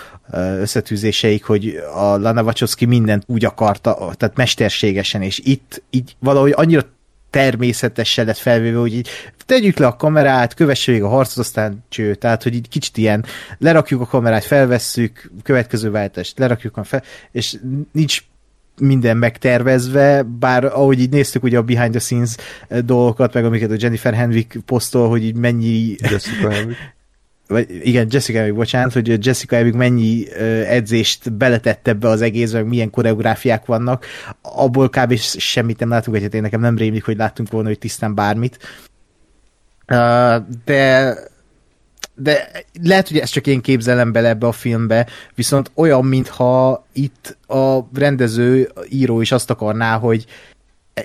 összetűzéseik, 0.60 1.43
hogy 1.43 1.76
a 1.95 2.18
Lana 2.18 2.43
Wachowski 2.43 2.85
mindent 2.85 3.23
úgy 3.27 3.45
akarta, 3.45 4.11
tehát 4.18 4.38
mesterségesen, 4.38 5.22
és 5.22 5.39
itt 5.43 5.84
így 5.89 6.15
valahogy 6.19 6.53
annyira 6.55 6.81
természetesen 7.30 8.26
lett 8.26 8.38
felvéve, 8.38 8.80
hogy 8.80 8.93
így 8.93 9.10
tegyük 9.45 9.77
le 9.77 9.88
a 9.88 9.95
kamerát, 9.95 10.53
kövesse 10.53 10.91
még 10.91 11.03
a 11.03 11.07
harcot, 11.07 11.38
aztán 11.38 11.84
cső. 11.89 12.15
Tehát, 12.15 12.43
hogy 12.43 12.53
így 12.53 12.69
kicsit 12.69 12.97
ilyen 12.97 13.26
lerakjuk 13.57 14.01
a 14.01 14.05
kamerát, 14.05 14.43
felvesszük, 14.43 15.31
következő 15.43 15.91
váltást 15.91 16.39
lerakjuk 16.39 16.80
fel, 16.84 17.03
és 17.31 17.55
nincs 17.91 18.23
minden 18.80 19.18
megtervezve, 19.18 20.24
bár 20.24 20.66
ahogy 20.66 21.00
így 21.00 21.10
néztük 21.10 21.44
ugye 21.44 21.58
a 21.58 21.62
behind 21.62 21.91
the 21.91 22.00
scenes 22.00 22.36
dolgokat, 22.86 23.34
meg 23.34 23.45
amiket 23.45 23.72
a 23.72 23.76
Jennifer 23.78 24.14
Henwick 24.14 24.58
posztol, 24.66 25.10
hogy 25.10 25.24
így 25.24 25.36
mennyi... 25.36 25.95
Jessica 26.00 26.50
Henwick. 26.50 26.80
Vagy 27.48 27.80
igen, 27.84 28.08
Jessica 28.10 28.38
Henwick, 28.38 28.58
bocsánat, 28.58 28.94
hogy 28.94 29.26
Jessica 29.26 29.56
Henwick 29.56 29.78
mennyi 29.78 30.34
edzést 30.68 31.34
beletett 31.34 31.88
ebbe 31.88 32.08
az 32.08 32.22
egészbe, 32.22 32.58
meg 32.58 32.68
milyen 32.68 32.90
koreográfiák 32.90 33.66
vannak, 33.66 34.06
abból 34.41 34.90
kb. 34.90 35.18
semmit 35.18 35.80
nem 35.80 35.90
látunk, 35.90 36.16
hogy 36.16 36.26
hát 36.26 36.34
én 36.34 36.41
nekem 36.41 36.60
nem 36.60 36.78
rémlik, 36.78 37.06
hogy 37.06 37.18
láttunk 37.18 37.52
volna, 37.52 37.68
hogy 37.68 37.80
tisztán 37.80 38.16
bármit. 38.16 38.58
De 40.66 41.14
de 42.24 42.52
lehet, 42.84 43.08
hogy 43.08 43.18
ezt 43.18 43.32
csak 43.32 43.48
én 43.48 43.62
képzelem 43.62 44.12
bele 44.12 44.28
ebbe 44.28 44.48
a 44.48 44.52
filmbe, 44.52 45.08
viszont 45.36 45.72
olyan, 45.74 46.06
mintha 46.06 46.86
itt 46.94 47.38
a 47.48 47.80
rendező, 47.94 48.72
író 48.90 49.22
is 49.22 49.32
azt 49.32 49.50
akarná, 49.50 49.98
hogy 49.98 50.26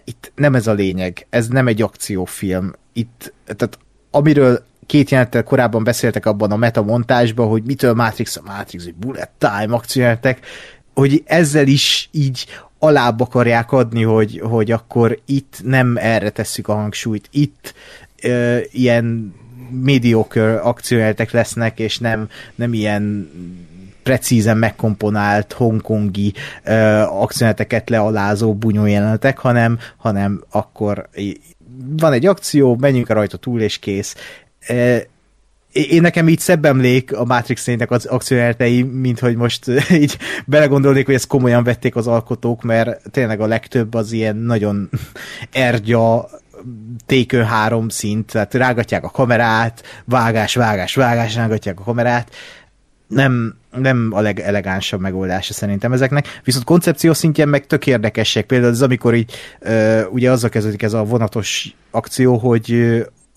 itt 0.05 0.33
nem 0.35 0.55
ez 0.55 0.67
a 0.67 0.73
lényeg, 0.73 1.27
ez 1.31 1.49
nem 1.49 1.67
egy 1.67 1.83
akciófilm. 1.83 2.73
Itt, 2.93 3.33
tehát 3.45 3.79
amiről 4.11 4.65
két 4.87 5.11
jelenettel 5.11 5.43
korábban 5.43 5.85
beszéltek 5.85 6.27
abban 6.27 6.51
a 6.51 6.57
metamontásban, 6.57 7.49
hogy 7.49 7.63
mitől 7.63 7.95
Matrix 7.95 8.37
a 8.37 8.43
Matrix, 8.45 8.85
hogy 8.85 8.95
bullet 8.95 9.31
time 9.39 9.75
akciójelentek, 9.75 10.47
hogy 10.95 11.23
ezzel 11.27 11.67
is 11.67 12.09
így 12.13 12.47
alább 12.79 13.21
akarják 13.21 13.73
adni, 13.73 14.03
hogy, 14.03 14.41
hogy 14.45 14.71
akkor 14.71 15.19
itt 15.27 15.61
nem 15.65 15.97
erre 15.97 16.31
tesszük 16.31 16.69
a 16.69 16.75
hangsúlyt, 16.75 17.29
itt 17.31 17.75
ö, 18.23 18.59
ilyen 18.71 19.35
mediocre 19.71 20.59
akciójátek 20.59 21.31
lesznek, 21.31 21.79
és 21.79 21.99
nem, 21.99 22.29
nem 22.55 22.73
ilyen 22.73 23.31
precízen 24.03 24.57
megkomponált 24.57 25.53
hongkongi 25.53 26.33
akciójeleneteket 27.05 27.91
lealázó 27.91 28.55
bunyó 28.55 28.87
jelenetek, 28.87 29.39
hanem, 29.39 29.79
hanem 29.97 30.43
akkor 30.51 31.09
van 31.97 32.13
egy 32.13 32.27
akció, 32.27 32.77
menjünk 32.81 33.09
rajta 33.09 33.37
túl, 33.37 33.61
és 33.61 33.79
kész. 33.79 34.15
Uh, 34.69 34.99
én 35.73 36.01
nekem 36.01 36.29
így 36.29 36.39
szebb 36.39 36.65
emlék 36.65 37.17
a 37.17 37.25
Matrix 37.25 37.67
négynek 37.67 37.91
az 37.91 38.07
akciójelenetei, 38.07 38.83
mint 38.83 39.19
hogy 39.19 39.37
most 39.37 39.71
így 39.91 40.19
belegondolnék, 40.47 41.07
hogy 41.07 41.15
ezt 41.15 41.27
komolyan 41.27 41.65
vették 41.65 41.97
az 41.97 42.07
alkotók, 42.07 42.63
mert 42.63 43.11
tényleg 43.11 43.41
a 43.41 43.47
legtöbb 43.47 43.95
az 43.95 44.13
ilyen 44.13 44.37
nagyon 44.37 44.89
ergya 45.53 46.29
tékő 47.07 47.43
három 47.43 47.89
szint, 47.89 48.27
tehát 48.33 48.55
rágatják 48.55 49.05
a 49.05 49.11
kamerát, 49.11 49.83
vágás, 50.05 50.55
vágás, 50.55 50.95
vágás, 50.95 51.35
rágatják 51.35 51.81
a 51.81 51.83
kamerát, 51.83 52.35
nem, 53.09 53.55
nem 53.77 54.11
a 54.13 54.21
legelegánsabb 54.21 55.01
megoldása 55.01 55.53
szerintem 55.53 55.93
ezeknek, 55.93 56.41
viszont 56.45 56.65
koncepció 56.65 57.13
szintjén 57.13 57.49
meg 57.49 57.67
tök 57.67 57.87
érdekesek, 57.87 58.47
például 58.47 58.73
az, 58.73 58.83
amikor 58.83 59.15
így, 59.15 59.33
ugye 60.11 60.31
azzal 60.31 60.51
kezdődik 60.51 60.83
ez 60.83 60.93
a 60.93 61.05
vonatos 61.05 61.75
akció, 61.91 62.37
hogy 62.37 62.77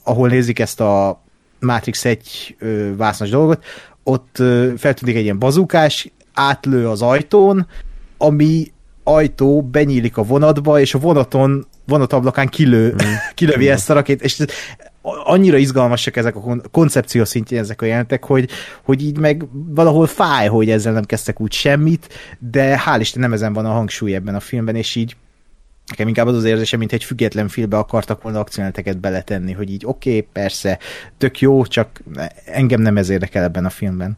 ahol 0.04 0.28
nézik 0.28 0.60
ezt 0.60 0.80
a 0.80 1.22
Matrix 1.60 2.06
egy 2.06 2.56
uh, 2.62 2.96
vásznos 2.96 3.30
dolgot, 3.30 3.64
ott 4.04 4.36
feltűnik 4.78 5.16
egy 5.16 5.24
ilyen 5.24 5.40
bazukás, 5.40 6.12
átlő 6.34 6.90
az 6.90 7.02
ajtón, 7.02 7.68
ami 8.18 8.72
ajtó 9.04 9.62
benyílik 9.62 10.18
a 10.18 10.24
vonatba, 10.24 10.80
és 10.80 10.94
a 10.94 11.00
vonaton 11.00 11.68
vonatablakán 11.86 12.48
kilő, 12.48 12.94
mm. 12.94 13.14
kilövi 13.36 13.68
mm. 13.68 13.72
ezt 13.72 13.90
a 13.90 13.94
rakét, 13.94 14.22
és 14.22 14.44
annyira 15.02 15.58
izgalmasak 15.58 16.16
ezek 16.16 16.36
a 16.36 16.62
koncepció 16.72 17.26
szintjén 17.26 17.60
ezek 17.60 17.82
a 17.82 17.86
jelentek, 17.86 18.26
hogy, 18.26 18.50
hogy 18.84 19.04
így 19.04 19.18
meg 19.18 19.46
valahol 19.52 20.08
fáj, 20.08 20.48
hogy 20.48 20.70
ezzel 20.70 20.94
nem 20.94 21.04
kezdtek 21.04 21.40
úgy 21.40 21.52
semmit, 21.52 22.10
de 22.40 22.82
hál' 22.86 22.98
Isten 23.00 23.22
nem 23.22 23.34
ezen 23.34 23.54
van 23.54 23.66
a 23.66 23.72
hangsúly 23.72 24.16
ebben 24.16 24.36
a 24.36 24.40
filmben, 24.40 24.76
és 24.76 24.96
így 24.96 25.16
nekem 25.88 26.08
inkább 26.08 26.28
az 26.28 26.36
az 26.36 26.44
érzése, 26.44 26.78
mint 26.78 26.92
egy 26.94 27.04
független 27.04 27.48
filmbe 27.48 27.78
akartak 27.78 28.22
volna 28.22 28.40
akcióneteket 28.40 29.00
beletenni, 29.00 29.52
hogy 29.52 29.72
így 29.72 29.86
oké, 29.86 30.10
okay, 30.10 30.28
persze, 30.34 30.80
tök 31.18 31.40
jó, 31.40 31.66
csak 31.66 32.02
engem 32.46 32.82
nem 32.82 32.98
ez 32.98 33.10
érdekel 33.10 33.44
ebben 33.44 33.66
a 33.66 33.70
filmben. 33.70 34.18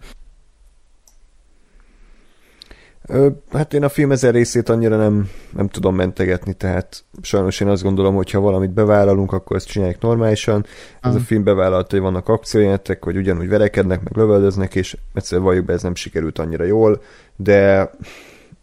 Hát 3.51 3.73
én 3.73 3.84
a 3.84 3.89
film 3.89 4.11
ezen 4.11 4.31
részét 4.31 4.69
annyira 4.69 4.97
nem, 4.97 5.30
nem 5.55 5.67
tudom 5.67 5.95
mentegetni, 5.95 6.53
tehát 6.53 7.03
sajnos 7.21 7.59
én 7.59 7.67
azt 7.67 7.84
gondolom, 7.84 8.15
hogy 8.15 8.31
ha 8.31 8.39
valamit 8.39 8.71
bevállalunk, 8.71 9.31
akkor 9.31 9.55
ezt 9.55 9.67
csinálják 9.67 10.01
normálisan. 10.01 10.65
Ez 11.01 11.13
uh. 11.13 11.21
a 11.21 11.23
film 11.23 11.43
bevállalta, 11.43 11.88
hogy 11.89 11.99
vannak 11.99 12.27
akciójelentek, 12.27 13.03
hogy 13.03 13.17
ugyanúgy 13.17 13.47
verekednek, 13.47 14.03
meg 14.03 14.15
lövöldöznek, 14.15 14.75
és 14.75 14.97
egyszerűen 15.13 15.45
valljuk 15.45 15.65
be, 15.65 15.73
ez 15.73 15.84
nem 15.84 15.95
sikerült 15.95 16.39
annyira 16.39 16.63
jól, 16.63 17.01
de 17.35 17.89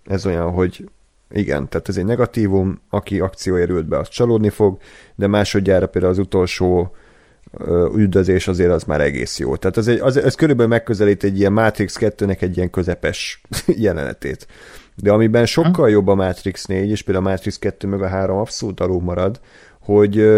ez 0.06 0.26
olyan, 0.26 0.50
hogy 0.50 0.88
igen, 1.30 1.68
tehát 1.68 1.88
ez 1.88 1.96
egy 1.96 2.04
negatívum, 2.04 2.80
aki 2.90 3.20
akcióért 3.20 3.88
be, 3.88 3.98
az 3.98 4.08
csalódni 4.08 4.48
fog, 4.48 4.78
de 5.14 5.26
másodjára 5.26 5.86
például 5.86 6.12
az 6.12 6.18
utolsó 6.18 6.94
üldözés 7.94 8.48
azért 8.48 8.70
az 8.70 8.84
már 8.84 9.00
egész 9.00 9.38
jó. 9.38 9.56
Tehát 9.56 9.76
az 9.76 9.88
egy, 9.88 10.00
az, 10.00 10.16
ez 10.16 10.34
körülbelül 10.34 10.70
megközelít 10.70 11.24
egy 11.24 11.38
ilyen 11.38 11.52
Matrix 11.52 11.96
2-nek 12.00 12.42
egy 12.42 12.56
ilyen 12.56 12.70
közepes 12.70 13.40
jelenetét. 13.66 14.46
De 14.94 15.12
amiben 15.12 15.46
sokkal 15.46 15.90
jobb 15.90 16.08
a 16.08 16.14
Matrix 16.14 16.64
4, 16.64 16.90
és 16.90 17.02
például 17.02 17.26
a 17.26 17.30
Matrix 17.30 17.58
2 17.58 17.88
meg 17.88 18.02
a 18.02 18.08
3 18.08 18.38
abszolút 18.38 18.80
alul 18.80 19.00
marad, 19.00 19.40
hogy 19.80 20.30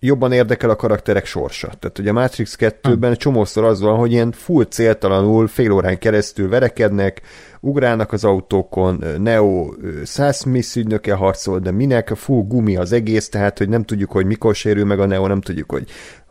jobban 0.00 0.32
érdekel 0.32 0.70
a 0.70 0.76
karakterek 0.76 1.26
sorsa. 1.26 1.66
Tehát 1.78 1.98
ugye 1.98 2.10
a 2.10 2.12
Matrix 2.12 2.56
2-ben 2.58 3.12
hm. 3.12 3.18
csomószor 3.18 3.64
az 3.64 3.80
van, 3.80 3.96
hogy 3.96 4.12
ilyen 4.12 4.32
full 4.32 4.64
céltalanul 4.64 5.46
fél 5.46 5.72
órán 5.72 5.98
keresztül 5.98 6.48
verekednek, 6.48 7.20
ugrálnak 7.60 8.12
az 8.12 8.24
autókon, 8.24 9.04
Neo 9.18 9.72
száz 10.04 10.46
ügynöke 10.76 11.14
harcol, 11.14 11.58
de 11.58 11.70
minek, 11.70 12.08
full 12.08 12.44
gumi 12.48 12.76
az 12.76 12.92
egész, 12.92 13.28
tehát 13.28 13.58
hogy 13.58 13.68
nem 13.68 13.84
tudjuk, 13.84 14.10
hogy 14.10 14.26
mikor 14.26 14.54
sérül 14.54 14.84
meg 14.84 15.00
a 15.00 15.06
Neo, 15.06 15.26
nem 15.26 15.40
tudjuk, 15.40 15.70
hogy 15.70 15.88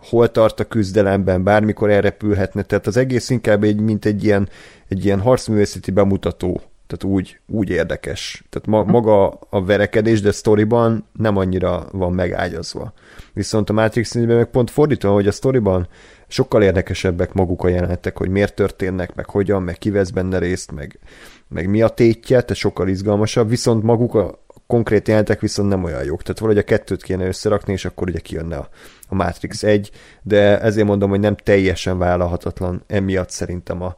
hol 0.10 0.32
tart 0.32 0.60
a 0.60 0.64
küzdelemben, 0.64 1.44
bármikor 1.44 1.90
elrepülhetne, 1.90 2.61
tehát 2.61 2.88
az 2.88 2.98
egész 2.98 3.30
inkább 3.30 3.64
egy, 3.64 3.80
mint 3.80 4.06
egy 4.06 4.23
ilyen, 4.23 4.49
egy 4.88 5.06
ilyen 5.06 5.19
harcművészeti 5.19 5.91
bemutató 5.91 6.61
tehát 6.88 7.15
úgy, 7.15 7.40
úgy 7.48 7.69
érdekes. 7.69 8.44
Tehát 8.49 8.68
ma, 8.68 8.91
maga 8.91 9.27
a 9.49 9.64
verekedés, 9.64 10.22
de 10.22 10.32
sztoriban 10.32 11.07
nem 11.11 11.38
annyira 11.38 11.88
van 11.91 12.14
megágyazva. 12.14 12.94
Viszont 13.34 13.69
a 13.69 13.73
Matrix 13.73 14.11
4 14.11 14.26
meg 14.26 14.45
pont 14.45 14.72
fordítva, 14.72 15.11
hogy 15.11 15.27
a 15.27 15.32
sztoriban 15.32 15.88
sokkal 16.27 16.64
érdekesebbek 16.64 17.34
maguk 17.34 17.64
a 17.64 17.68
jelenetek, 17.68 18.18
hogy 18.18 18.30
miért 18.30 18.56
történnek, 18.56 19.15
meg 19.15 19.30
hogyan, 19.30 19.64
meg 19.64 19.77
ki 19.77 19.90
vesz 19.90 20.10
benne 20.10 20.38
részt, 20.38 20.72
meg, 20.72 20.99
meg 21.48 21.69
mi 21.69 21.82
a 21.82 21.88
tétje, 21.88 22.41
tehát 22.41 22.56
sokkal 22.56 22.88
izgalmasabb, 22.88 23.49
viszont 23.49 23.84
maguk 23.84 24.15
a 24.15 24.44
konkrét 24.67 25.07
jelenetek 25.07 25.39
viszont 25.39 25.69
nem 25.69 25.83
olyan 25.83 26.03
jók. 26.03 26.21
Tehát 26.21 26.39
valahogy 26.39 26.61
a 26.61 26.65
kettőt 26.65 27.03
kéne 27.03 27.25
összerakni, 27.27 27.73
és 27.73 27.85
akkor 27.85 28.09
ugye 28.09 28.19
kijönne 28.19 28.57
a, 28.57 28.69
a 29.07 29.15
Matrix 29.15 29.63
1, 29.63 29.91
de 30.21 30.59
ezért 30.59 30.87
mondom, 30.87 31.09
hogy 31.09 31.19
nem 31.19 31.35
teljesen 31.35 31.97
vállalhatatlan 31.97 32.83
emiatt 32.87 33.29
szerintem 33.29 33.81
a, 33.81 33.97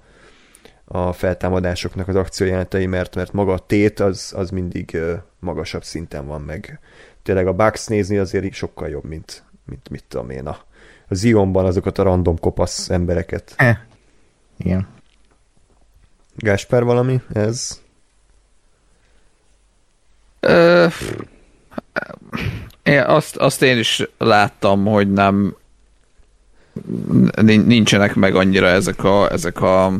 a 0.85 1.13
feltámadásoknak 1.13 2.07
az 2.07 2.15
akciójelenetei, 2.15 2.85
mert, 2.85 3.15
mert 3.15 3.33
maga 3.33 3.53
a 3.53 3.59
tét 3.59 3.99
az, 3.99 4.33
az 4.35 4.49
mindig 4.49 4.97
magasabb 5.39 5.83
szinten 5.83 6.27
van 6.27 6.41
meg. 6.41 6.79
Tényleg 7.23 7.47
a 7.47 7.53
Bugs 7.53 7.85
nézni 7.85 8.17
azért 8.17 8.53
sokkal 8.53 8.89
jobb, 8.89 9.03
mint, 9.03 9.43
mint 9.65 9.89
mit 9.89 10.03
tudom 10.07 10.29
én, 10.29 10.47
a, 10.47 10.57
a 11.07 11.15
Zionban 11.15 11.65
azokat 11.65 11.97
a 11.97 12.03
random 12.03 12.39
kopasz 12.39 12.89
embereket. 12.89 13.53
Eh. 13.57 13.77
Igen. 14.57 14.87
Gásper 16.35 16.83
valami? 16.83 17.21
Ez? 17.33 17.81
Ö, 20.39 20.87
én 22.83 23.01
azt, 23.01 23.35
azt 23.35 23.61
én 23.61 23.77
is 23.77 24.03
láttam, 24.17 24.85
hogy 24.85 25.11
nem 25.11 25.55
nincsenek 27.45 28.15
meg 28.15 28.35
annyira 28.35 28.67
ezek 28.67 29.03
a, 29.03 29.31
ezek 29.31 29.61
a 29.61 29.93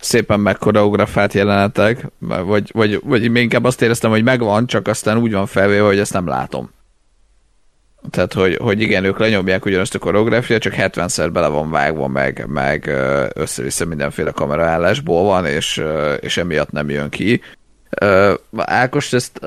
szépen 0.00 0.40
megkoreografált 0.40 1.32
jelenetek, 1.32 2.06
vagy, 2.18 2.70
vagy, 2.72 3.00
vagy 3.04 3.36
inkább 3.36 3.64
azt 3.64 3.82
éreztem, 3.82 4.10
hogy 4.10 4.22
megvan, 4.22 4.66
csak 4.66 4.88
aztán 4.88 5.16
úgy 5.16 5.32
van 5.32 5.46
felvéve, 5.46 5.86
hogy 5.86 5.98
ezt 5.98 6.12
nem 6.12 6.26
látom. 6.26 6.70
Tehát, 8.10 8.32
hogy, 8.32 8.56
hogy 8.56 8.80
igen, 8.80 9.04
ők 9.04 9.18
lenyomják 9.18 9.64
ugyanazt 9.64 9.94
a 9.94 9.98
koreográfiát, 9.98 10.60
csak 10.60 10.74
70-szer 10.76 11.30
bele 11.32 11.48
van 11.48 11.70
vágva, 11.70 12.08
meg, 12.08 12.44
meg 12.48 12.86
össze-vissza 13.34 13.84
mindenféle 13.84 14.30
kameraállásból 14.30 15.24
van, 15.24 15.46
és, 15.46 15.82
és 16.20 16.36
emiatt 16.36 16.70
nem 16.70 16.90
jön 16.90 17.08
ki. 17.08 17.40
Ákos, 18.56 19.12
ezt 19.12 19.40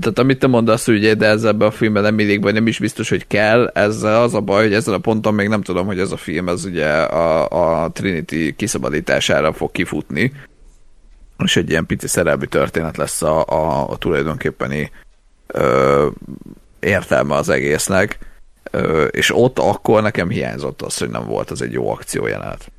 tehát 0.00 0.18
amit 0.18 0.38
te 0.38 0.46
mondasz, 0.46 0.86
hogy 0.86 1.16
de 1.16 1.26
ez 1.26 1.44
ebben 1.44 1.68
a 1.68 1.70
filmben 1.70 2.02
nem 2.02 2.14
mindig, 2.14 2.42
vagy 2.42 2.54
nem 2.54 2.66
is 2.66 2.78
biztos, 2.78 3.08
hogy 3.08 3.26
kell, 3.26 3.70
ez 3.74 4.02
az 4.02 4.34
a 4.34 4.40
baj, 4.40 4.62
hogy 4.62 4.74
ezen 4.74 4.94
a 4.94 4.98
ponton 4.98 5.34
még 5.34 5.48
nem 5.48 5.62
tudom, 5.62 5.86
hogy 5.86 5.98
ez 5.98 6.12
a 6.12 6.16
film, 6.16 6.48
ez 6.48 6.64
ugye 6.64 6.88
a, 7.02 7.82
a 7.84 7.90
Trinity 7.90 8.54
kiszabadítására 8.56 9.52
fog 9.52 9.72
kifutni, 9.72 10.32
és 11.44 11.56
egy 11.56 11.70
ilyen 11.70 11.86
pici 11.86 12.08
szerelmi 12.08 12.46
történet 12.46 12.96
lesz 12.96 13.22
a, 13.22 13.44
a, 13.46 13.90
a 13.90 13.96
tulajdonképpeni 13.96 14.90
ö, 15.46 16.06
értelme 16.80 17.34
az 17.34 17.48
egésznek. 17.48 18.18
és 19.10 19.36
ott 19.36 19.58
akkor 19.58 20.02
nekem 20.02 20.28
hiányzott 20.28 20.82
az, 20.82 20.98
hogy 20.98 21.10
nem 21.10 21.26
volt 21.26 21.50
az 21.50 21.62
egy 21.62 21.72
jó 21.72 21.90
akciójelenet. 21.90 22.70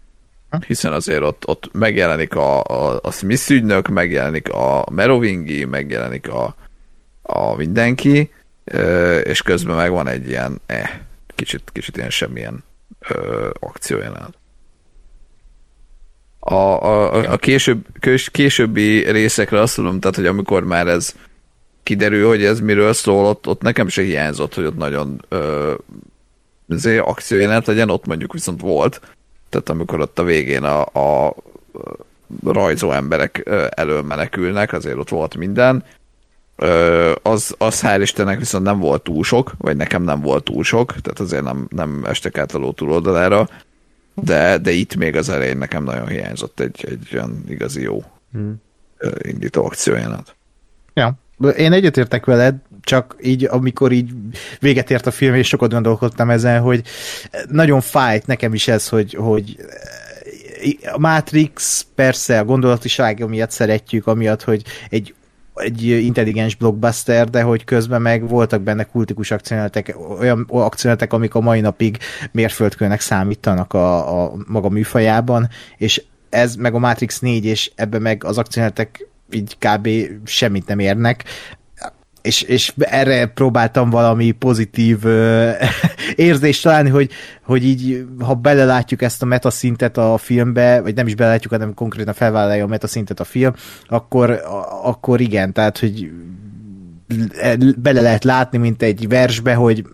Hiszen 0.67 0.93
azért 0.93 1.21
ott, 1.21 1.47
ott 1.47 1.69
megjelenik 1.73 2.35
a, 2.35 2.63
a, 2.63 2.99
a 3.01 3.11
Smith 3.11 3.51
ügynök, 3.51 3.87
megjelenik 3.87 4.49
a 4.49 4.85
Merovingi, 4.91 5.65
megjelenik 5.65 6.29
a, 6.29 6.55
a 7.21 7.55
mindenki, 7.55 8.31
és 9.23 9.41
közben 9.41 9.75
meg 9.75 9.91
van 9.91 10.07
egy 10.07 10.27
ilyen, 10.27 10.61
eh, 10.65 10.99
kicsit, 11.35 11.61
kicsit 11.73 11.97
ilyen 11.97 12.09
semmilyen 12.09 12.63
akciójelenet. 13.59 14.37
A, 16.39 16.53
a, 16.53 17.31
a 17.31 17.37
később, 17.37 17.85
későbbi 18.31 19.11
részekre 19.11 19.59
azt 19.59 19.75
tudom, 19.75 19.99
tehát, 19.99 20.15
hogy 20.15 20.25
amikor 20.25 20.63
már 20.63 20.87
ez 20.87 21.15
kiderül, 21.83 22.27
hogy 22.27 22.43
ez 22.43 22.59
miről 22.59 22.93
szól, 22.93 23.25
ott, 23.25 23.47
ott 23.47 23.61
nekem 23.61 23.87
se 23.87 24.01
hiányzott, 24.01 24.53
hogy 24.53 24.65
ott 24.65 24.77
nagyon 24.77 25.25
ö, 25.29 25.73
akciójelenet 26.99 27.67
legyen, 27.67 27.89
ott 27.89 28.05
mondjuk 28.05 28.33
viszont 28.33 28.61
volt. 28.61 29.01
Tehát 29.49 29.69
amikor 29.69 29.99
ott 29.99 30.19
a 30.19 30.23
végén 30.23 30.63
a, 30.63 30.81
a 30.81 31.35
rajzó 32.43 32.91
emberek 32.91 33.49
elől 33.69 34.01
menekülnek, 34.01 34.73
azért 34.73 34.97
ott 34.97 35.09
volt 35.09 35.37
minden. 35.37 35.83
Az, 37.21 37.55
az 37.57 37.81
hál' 37.81 37.99
Istennek 38.01 38.39
viszont 38.39 38.63
nem 38.63 38.79
volt 38.79 39.03
túl 39.03 39.23
sok, 39.23 39.53
vagy 39.57 39.77
nekem 39.77 40.03
nem 40.03 40.21
volt 40.21 40.43
túl 40.43 40.63
sok, 40.63 40.87
tehát 41.01 41.19
azért 41.19 41.43
nem, 41.43 41.67
nem 41.69 42.03
estek 42.05 42.37
át 42.37 42.51
a 42.51 42.57
ló 42.57 42.71
túloldalára, 42.71 43.49
de, 44.13 44.57
de 44.57 44.71
itt 44.71 44.95
még 44.95 45.15
az 45.15 45.29
elején 45.29 45.57
nekem 45.57 45.83
nagyon 45.83 46.07
hiányzott 46.07 46.59
egy, 46.59 46.85
egy 46.87 47.09
olyan 47.13 47.43
igazi 47.47 47.81
jó 47.81 48.03
hmm. 48.31 48.61
indító 49.21 49.65
akciójelenet. 49.65 50.35
Ja, 50.93 51.13
én 51.57 51.71
egyetértek 51.71 52.25
veled, 52.25 52.55
csak 52.81 53.15
így, 53.21 53.43
amikor 53.43 53.91
így 53.91 54.11
véget 54.59 54.91
ért 54.91 55.07
a 55.07 55.11
film, 55.11 55.33
és 55.33 55.47
sokat 55.47 55.71
gondolkodtam 55.71 56.29
ezen, 56.29 56.61
hogy 56.61 56.81
nagyon 57.49 57.81
fájt 57.81 58.27
nekem 58.27 58.53
is 58.53 58.67
ez, 58.67 58.87
hogy, 58.87 59.13
hogy 59.13 59.57
a 60.91 60.99
Matrix 60.99 61.85
persze 61.95 62.39
a 62.39 62.45
gondolatiság 62.45 63.27
miatt 63.27 63.51
szeretjük, 63.51 64.07
amiatt, 64.07 64.43
hogy 64.43 64.63
egy 64.89 65.13
egy 65.59 65.83
intelligens 65.83 66.55
blockbuster, 66.55 67.29
de 67.29 67.41
hogy 67.41 67.63
közben 67.63 68.01
meg 68.01 68.27
voltak 68.27 68.61
benne 68.61 68.83
kultikus 68.83 69.31
akciónetek, 69.31 69.95
olyan 70.19 70.45
akciónetek, 70.49 71.13
amik 71.13 71.35
a 71.35 71.39
mai 71.39 71.59
napig 71.59 71.97
mérföldkőnek 72.31 72.99
számítanak 72.99 73.73
a, 73.73 74.23
a 74.23 74.33
maga 74.47 74.69
műfajában, 74.69 75.49
és 75.77 76.03
ez 76.29 76.55
meg 76.55 76.73
a 76.73 76.79
Matrix 76.79 77.19
4, 77.19 77.45
és 77.45 77.71
ebbe 77.75 77.99
meg 77.99 78.23
az 78.23 78.37
akciónetek 78.37 79.07
így 79.31 79.57
kb. 79.59 79.89
semmit 80.25 80.67
nem 80.67 80.79
érnek, 80.79 81.23
és, 82.27 82.41
és 82.41 82.73
erre 82.77 83.27
próbáltam 83.27 83.89
valami 83.89 84.31
pozitív 84.31 85.05
ö, 85.05 85.51
érzést 86.15 86.63
találni, 86.63 86.89
hogy, 86.89 87.11
hogy 87.43 87.63
így, 87.65 88.05
ha 88.19 88.33
belelátjuk 88.33 89.01
ezt 89.01 89.21
a 89.21 89.25
metaszintet 89.25 89.97
a 89.97 90.17
filmbe, 90.17 90.81
vagy 90.81 90.95
nem 90.95 91.07
is 91.07 91.15
belelátjuk, 91.15 91.51
hanem 91.51 91.73
konkrétan 91.73 92.13
felvállalja 92.13 92.63
a 92.63 92.67
metaszintet 92.67 93.19
a 93.19 93.23
film, 93.23 93.53
akkor, 93.87 94.41
akkor 94.83 95.21
igen, 95.21 95.53
tehát, 95.53 95.77
hogy 95.77 96.11
bele 97.77 98.01
lehet 98.01 98.23
látni, 98.23 98.57
mint 98.57 98.81
egy 98.81 99.07
versbe, 99.07 99.53
hogy 99.53 99.85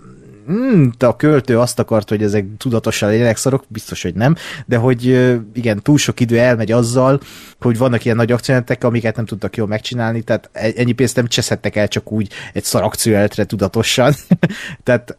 hmm, 0.46 0.92
a 1.00 1.16
költő 1.16 1.60
azt 1.60 1.80
akart, 1.80 2.10
hogy 2.10 2.24
ezek 2.24 2.46
tudatosan 2.58 3.10
legyenek 3.10 3.38
szarok, 3.38 3.64
biztos, 3.68 4.02
hogy 4.02 4.14
nem, 4.14 4.36
de 4.66 4.78
hogy 4.78 5.06
igen, 5.54 5.82
túl 5.82 5.98
sok 5.98 6.20
idő 6.20 6.40
elmegy 6.40 6.72
azzal, 6.72 7.20
hogy 7.60 7.78
vannak 7.78 8.06
ilyen 8.06 8.18
nagy 8.18 8.32
akciójelentek, 8.32 8.84
amiket 8.84 9.16
nem 9.16 9.26
tudtak 9.26 9.56
jól 9.56 9.68
megcsinálni, 9.68 10.22
tehát 10.22 10.50
e- 10.52 10.72
ennyi 10.76 10.92
pénzt 10.92 11.16
nem 11.16 11.28
cseszhettek 11.28 11.76
el 11.76 11.88
csak 11.88 12.12
úgy 12.12 12.32
egy 12.54 12.64
szar 12.64 12.84
akciójelenetre 12.84 13.46
tudatosan. 13.46 14.14
tehát 14.84 15.18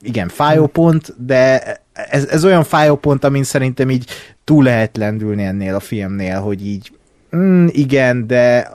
igen, 0.00 0.28
fájó 0.28 0.66
pont, 0.66 1.14
de 1.26 1.62
ez, 1.92 2.26
ez 2.26 2.44
olyan 2.44 2.64
fájó 2.64 2.96
pont, 2.96 3.24
amin 3.24 3.44
szerintem 3.44 3.90
így 3.90 4.10
túl 4.44 4.64
lehet 4.64 4.96
lendülni 4.96 5.42
ennél 5.42 5.74
a 5.74 5.80
filmnél, 5.80 6.40
hogy 6.40 6.66
így 6.66 6.92
mm, 7.36 7.66
igen, 7.70 8.26
de 8.26 8.70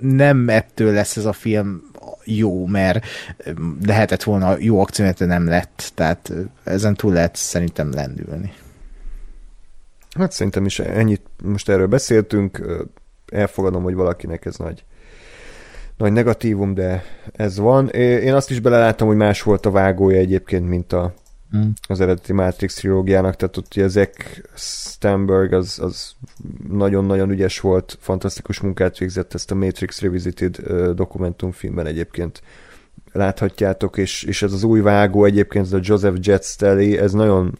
nem 0.00 0.48
ettől 0.48 0.92
lesz 0.92 1.16
ez 1.16 1.24
a 1.24 1.32
film 1.32 1.90
jó, 2.24 2.66
mert 2.66 3.06
lehetett 3.86 4.22
volna 4.22 4.56
jó 4.58 4.80
akció, 4.80 5.10
de 5.18 5.24
nem 5.24 5.48
lett, 5.48 5.92
tehát 5.94 6.32
ezen 6.64 6.94
túl 6.94 7.12
lehet 7.12 7.36
szerintem 7.36 7.90
lendülni. 7.92 8.52
Hát 10.18 10.32
szerintem 10.32 10.64
is 10.64 10.78
ennyit 10.78 11.22
most 11.42 11.68
erről 11.68 11.86
beszéltünk, 11.86 12.66
elfogadom, 13.26 13.82
hogy 13.82 13.94
valakinek 13.94 14.44
ez 14.44 14.56
nagy 14.56 14.84
nagy 15.96 16.12
negatívum, 16.12 16.74
de 16.74 17.02
ez 17.32 17.58
van. 17.58 17.88
Én 17.88 18.34
azt 18.34 18.50
is 18.50 18.60
beleláttam, 18.60 19.06
hogy 19.06 19.16
más 19.16 19.42
volt 19.42 19.66
a 19.66 19.70
vágója 19.70 20.18
egyébként, 20.18 20.68
mint 20.68 20.92
a, 20.92 21.14
mm. 21.56 21.68
az 21.88 22.00
eredeti 22.00 22.32
Matrix 22.32 22.74
trilógiának, 22.74 23.36
tehát 23.36 23.56
ott 23.56 23.66
ugye 23.70 23.88
Zack 23.88 24.48
Stenberg 24.54 25.52
az, 25.52 25.78
az 25.82 26.12
nagyon-nagyon 26.68 27.30
ügyes 27.30 27.60
volt, 27.60 27.96
fantasztikus 28.00 28.60
munkát 28.60 28.98
végzett 28.98 29.34
ezt 29.34 29.50
a 29.50 29.54
Matrix 29.54 30.00
Revisited 30.00 30.56
dokumentumfilmben 30.94 31.86
egyébként 31.86 32.42
láthatjátok, 33.12 33.96
és, 33.96 34.22
és 34.22 34.42
ez 34.42 34.52
az 34.52 34.62
új 34.62 34.80
vágó 34.80 35.24
egyébként, 35.24 35.64
ez 35.66 35.72
a 35.72 35.80
Joseph 35.82 36.18
Jetstelli, 36.20 36.98
ez 36.98 37.12
nagyon 37.12 37.58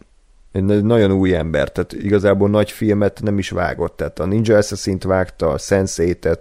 egy 0.53 0.65
nagyon 0.65 1.13
új 1.13 1.35
ember, 1.35 1.73
tehát 1.73 1.93
igazából 1.93 2.49
nagy 2.49 2.71
filmet 2.71 3.21
nem 3.23 3.39
is 3.39 3.51
vágott, 3.51 3.97
tehát 3.97 4.19
a 4.19 4.27
Ninja 4.27 4.57
Assassin-t 4.57 5.05
vágta, 5.05 5.51
a 5.51 5.57
Sense8-et, 5.59 6.39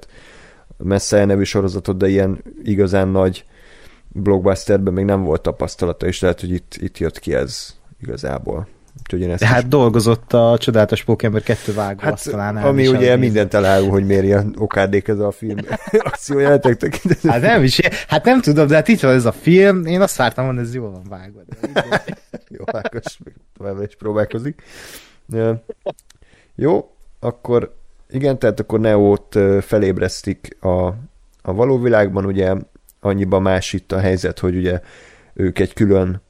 Messiah 0.78 1.26
nevű 1.26 1.44
sorozatot, 1.44 1.98
de 1.98 2.07
ilyen 2.07 2.44
igazán 2.64 3.07
nagy 3.07 3.45
blockbusterben 4.14 4.94
még 4.94 5.06
nem 5.06 5.24
volt 5.24 5.42
tapasztalata, 5.42 6.06
és 6.08 6.20
lehet, 6.20 6.40
hogy 6.40 6.52
itt, 6.52 6.76
itt 6.80 6.98
jött 6.98 7.20
ki 7.20 7.34
ez 7.34 7.76
igazából. 8.02 8.68
Úgyhogy 9.00 9.22
én 9.22 9.32
ezt 9.32 9.44
hát 9.44 9.64
is... 9.64 9.70
dolgozott 9.70 10.34
a 10.34 10.58
csodálatos 10.60 11.04
Pokémon 11.04 11.42
2 11.42 11.74
vágó 11.74 12.00
hát, 12.00 12.24
talán 12.24 12.58
Ami 12.58 12.88
ugye 12.88 13.16
mindent 13.16 13.54
elárul, 13.54 13.90
hogy 13.90 14.06
miért 14.06 14.24
ilyen 14.24 14.56
okádék 14.58 15.08
ez 15.08 15.20
a 15.20 15.32
film 15.32 15.58
akciójáték 15.92 16.76
tekintetben. 16.76 17.32
Hát 17.32 17.42
nem 17.42 17.64
is, 17.64 17.80
hát 18.08 18.26
nem 18.26 18.42
tudom, 18.42 18.68
de 18.68 18.76
hát 18.76 18.88
itt 18.88 19.00
van 19.00 19.14
ez 19.14 19.26
a 19.26 19.32
film, 19.32 19.86
én 19.86 20.02
azt 20.02 20.16
vártam, 20.16 20.46
hogy 20.46 20.58
ez 20.58 20.74
jól 20.74 20.92
van 20.92 21.04
vágva. 21.10 21.40
Jó, 22.58 22.64
Ákos 22.66 23.18
még 23.24 23.34
továbbra 23.58 23.84
is 23.84 23.96
próbálkozik. 23.96 24.62
Jó, 26.56 26.96
akkor 27.20 27.76
igen, 28.10 28.40
tehát 28.40 28.60
akkor 28.60 28.80
Neót 28.80 29.38
felébresztik 29.62 30.58
a, 30.60 30.86
a 31.42 31.54
való 31.54 31.80
világban, 31.80 32.26
ugye 32.26 32.54
annyiban 33.02 33.41
más 33.41 33.73
itt 33.73 33.91
a 33.91 33.99
helyzet, 33.99 34.40
hogy 34.40 34.56
ugye 34.56 34.82
ők 35.34 35.60
egy 35.60 35.73
külön 35.73 36.22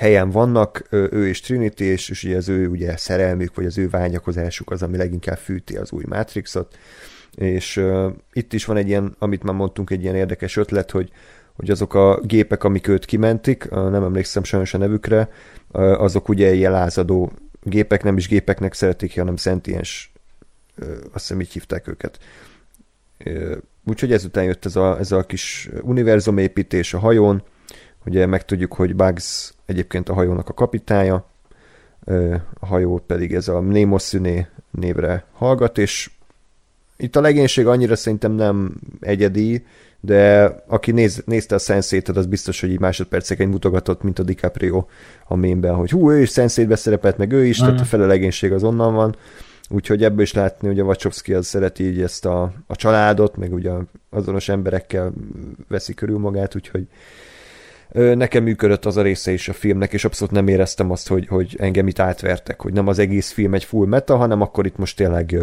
helyen 0.00 0.30
vannak, 0.30 0.86
ő 0.90 1.28
és 1.28 1.40
Trinity, 1.40 1.80
és, 1.80 2.08
és 2.08 2.24
ugye 2.24 2.36
az 2.36 2.48
ő 2.48 2.68
ugye 2.68 2.96
szerelmük, 2.96 3.54
vagy 3.54 3.66
az 3.66 3.78
ő 3.78 3.88
vágyakozásuk 3.88 4.70
az, 4.70 4.82
ami 4.82 4.96
leginkább 4.96 5.38
fűti 5.38 5.76
az 5.76 5.92
új 5.92 6.04
Matrixot, 6.08 6.76
és 7.34 7.76
uh, 7.76 8.12
itt 8.32 8.52
is 8.52 8.64
van 8.64 8.76
egy 8.76 8.88
ilyen, 8.88 9.14
amit 9.18 9.42
már 9.42 9.54
mondtunk, 9.54 9.90
egy 9.90 10.02
ilyen 10.02 10.14
érdekes 10.14 10.56
ötlet, 10.56 10.90
hogy, 10.90 11.10
hogy 11.54 11.70
azok 11.70 11.94
a 11.94 12.20
gépek, 12.20 12.64
amik 12.64 12.88
őt 12.88 13.04
kimentik, 13.04 13.70
nem 13.70 13.94
emlékszem 14.02 14.44
sajnos 14.44 14.74
a 14.74 14.78
nevükre, 14.78 15.28
azok 15.72 16.28
ugye 16.28 16.52
ilyen 16.52 16.72
lázadó 16.72 17.32
gépek, 17.62 18.02
nem 18.02 18.16
is 18.16 18.28
gépeknek 18.28 18.74
szeretik, 18.74 19.18
hanem 19.18 19.36
szentiens, 19.36 20.12
azt 21.12 21.26
hiszem 21.26 21.40
így 21.40 21.52
hívták 21.52 21.88
őket. 21.88 22.18
Úgyhogy 23.86 24.12
ezután 24.12 24.44
jött 24.44 24.64
ez 24.64 24.76
a, 24.76 24.98
ez 24.98 25.12
a 25.12 25.22
kis 25.22 25.70
univerzumépítés 25.82 26.94
a 26.94 26.98
hajón, 26.98 27.42
ugye 28.06 28.26
megtudjuk, 28.26 28.72
hogy 28.72 28.96
Bugs 28.96 29.54
egyébként 29.66 30.08
a 30.08 30.14
hajónak 30.14 30.48
a 30.48 30.54
kapitánya, 30.54 31.24
a 32.60 32.66
hajó 32.66 32.98
pedig 33.06 33.34
ez 33.34 33.48
a 33.48 33.60
Mnemosyne 33.60 34.48
névre 34.70 35.24
hallgat, 35.32 35.78
és 35.78 36.10
itt 36.96 37.16
a 37.16 37.20
legénység 37.20 37.66
annyira 37.66 37.96
szerintem 37.96 38.32
nem 38.32 38.74
egyedi, 39.00 39.64
de 40.00 40.44
aki 40.66 40.90
néz, 40.90 41.22
nézte 41.26 41.54
a 41.54 41.58
sense 41.58 42.02
az 42.14 42.26
biztos, 42.26 42.60
hogy 42.60 42.70
így 42.70 42.80
másodperceken 42.80 43.48
mutogatott, 43.48 44.02
mint 44.02 44.18
a 44.18 44.22
DiCaprio 44.22 44.86
a 45.26 45.36
mémben, 45.36 45.74
hogy 45.74 45.90
hú, 45.90 46.10
ő 46.10 46.20
is 46.20 46.30
sense 46.30 46.76
szerepelt, 46.76 47.16
meg 47.16 47.32
ő 47.32 47.44
is, 47.44 47.58
uh-huh. 47.58 47.66
tehát 47.74 47.86
a 47.86 47.88
fele 47.88 48.06
legénység 48.06 48.52
az 48.52 48.64
onnan 48.64 48.94
van. 48.94 49.16
Úgyhogy 49.72 50.04
ebből 50.04 50.22
is 50.22 50.32
látni, 50.32 50.68
hogy 50.68 50.80
a 50.80 50.84
Wachowski 50.84 51.34
az 51.34 51.46
szereti 51.46 51.84
így 51.84 52.02
ezt 52.02 52.24
a, 52.24 52.52
a 52.66 52.76
családot, 52.76 53.36
meg 53.36 53.52
ugye 53.52 53.70
azonos 54.10 54.48
emberekkel 54.48 55.12
veszi 55.68 55.94
körül 55.94 56.18
magát, 56.18 56.54
úgyhogy 56.54 56.86
nekem 57.92 58.42
működött 58.42 58.84
az 58.84 58.96
a 58.96 59.02
része 59.02 59.32
is 59.32 59.48
a 59.48 59.52
filmnek, 59.52 59.92
és 59.92 60.04
abszolút 60.04 60.34
nem 60.34 60.48
éreztem 60.48 60.90
azt, 60.90 61.08
hogy, 61.08 61.26
hogy 61.26 61.56
engem 61.58 61.86
itt 61.86 61.98
átvertek, 61.98 62.60
hogy 62.60 62.72
nem 62.72 62.86
az 62.86 62.98
egész 62.98 63.30
film 63.30 63.54
egy 63.54 63.64
full 63.64 63.86
meta, 63.86 64.16
hanem 64.16 64.40
akkor 64.40 64.66
itt 64.66 64.76
most 64.76 64.96
tényleg 64.96 65.36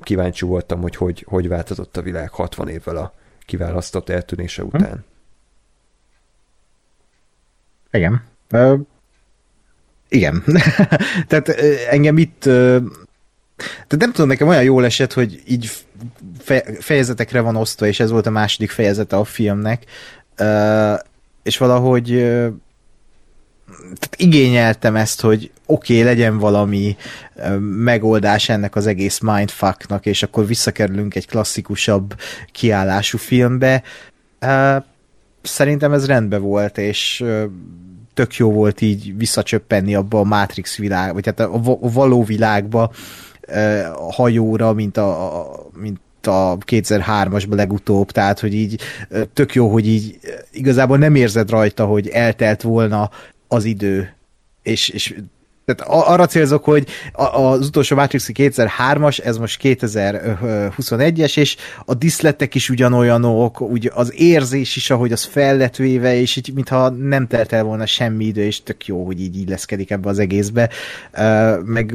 kíváncsi 0.00 0.44
voltam, 0.44 0.80
hogy 0.80 0.96
hogy, 0.96 1.24
hogy 1.28 1.48
változott 1.48 1.96
a 1.96 2.02
világ 2.02 2.30
60 2.30 2.68
évvel 2.68 2.96
a 2.96 3.14
kiválasztott 3.46 4.08
eltűnése 4.08 4.62
hm. 4.62 4.68
után. 4.68 5.04
Igen. 7.90 8.22
Uh, 8.50 8.80
igen. 10.08 10.42
Tehát 11.28 11.48
engem 11.90 12.18
itt 12.18 12.48
uh, 13.58 13.64
tehát 13.66 13.98
nem 13.98 14.12
tudom, 14.12 14.28
nekem 14.28 14.48
olyan 14.48 14.62
jól 14.62 14.84
esett, 14.84 15.12
hogy 15.12 15.42
így 15.46 15.70
fejezetekre 16.78 17.40
van 17.40 17.56
osztva, 17.56 17.86
és 17.86 18.00
ez 18.00 18.10
volt 18.10 18.26
a 18.26 18.30
második 18.30 18.70
fejezete 18.70 19.16
a 19.16 19.24
filmnek. 19.24 19.84
Uh, 20.40 20.98
és 21.42 21.58
valahogy 21.58 22.06
tehát 23.82 24.14
igényeltem 24.16 24.96
ezt, 24.96 25.20
hogy 25.20 25.50
oké, 25.66 25.92
okay, 25.92 26.04
legyen 26.04 26.38
valami 26.38 26.96
megoldás 27.60 28.48
ennek 28.48 28.76
az 28.76 28.86
egész 28.86 29.18
mindfucknak, 29.18 30.06
és 30.06 30.22
akkor 30.22 30.46
visszakerülünk 30.46 31.14
egy 31.14 31.26
klasszikusabb 31.26 32.14
kiállású 32.52 33.18
filmbe. 33.18 33.82
Szerintem 35.42 35.92
ez 35.92 36.06
rendben 36.06 36.40
volt, 36.40 36.78
és 36.78 37.24
tök 38.14 38.34
jó 38.34 38.52
volt 38.52 38.80
így 38.80 39.16
visszacsöppenni 39.16 39.94
abba 39.94 40.20
a 40.20 40.24
Matrix 40.24 40.76
világ, 40.76 41.12
vagy 41.12 41.26
hát 41.26 41.40
a 41.40 41.78
való 41.80 42.24
világba 42.24 42.82
a 42.82 42.90
hajóra, 44.10 44.72
mint 44.72 44.96
a, 44.96 45.46
mint 45.76 46.00
a 46.22 46.58
2003-asban 46.58 47.54
legutóbb, 47.54 48.10
tehát 48.10 48.40
hogy 48.40 48.54
így 48.54 48.80
tök 49.32 49.54
jó, 49.54 49.68
hogy 49.68 49.86
így 49.86 50.18
igazából 50.52 50.98
nem 50.98 51.14
érzed 51.14 51.50
rajta, 51.50 51.86
hogy 51.86 52.08
eltelt 52.08 52.62
volna 52.62 53.10
az 53.48 53.64
idő, 53.64 54.14
és, 54.62 54.88
és 54.88 55.14
tehát 55.74 56.06
arra 56.08 56.26
célzok, 56.26 56.64
hogy 56.64 56.86
az 57.12 57.66
utolsó 57.66 57.96
Matrix 57.96 58.30
2003-as, 58.34 59.24
ez 59.24 59.38
most 59.38 59.60
2021-es, 59.62 61.38
és 61.38 61.56
a 61.84 61.94
diszletek 61.94 62.54
is 62.54 62.70
ugyanolyanok, 62.70 63.60
úgy 63.60 63.90
az 63.94 64.12
érzés 64.20 64.76
is, 64.76 64.90
ahogy 64.90 65.12
az 65.12 65.24
fel 65.24 65.56
lett 65.56 65.76
véve, 65.76 66.14
és 66.14 66.36
így 66.36 66.54
mintha 66.54 66.88
nem 66.88 67.26
telt 67.26 67.52
el 67.52 67.62
volna 67.64 67.86
semmi 67.86 68.24
idő, 68.24 68.42
és 68.42 68.62
tök 68.62 68.86
jó, 68.86 69.04
hogy 69.04 69.20
így 69.20 69.36
illeszkedik 69.36 69.90
ebbe 69.90 70.08
az 70.08 70.18
egészbe. 70.18 70.70
Meg 71.64 71.94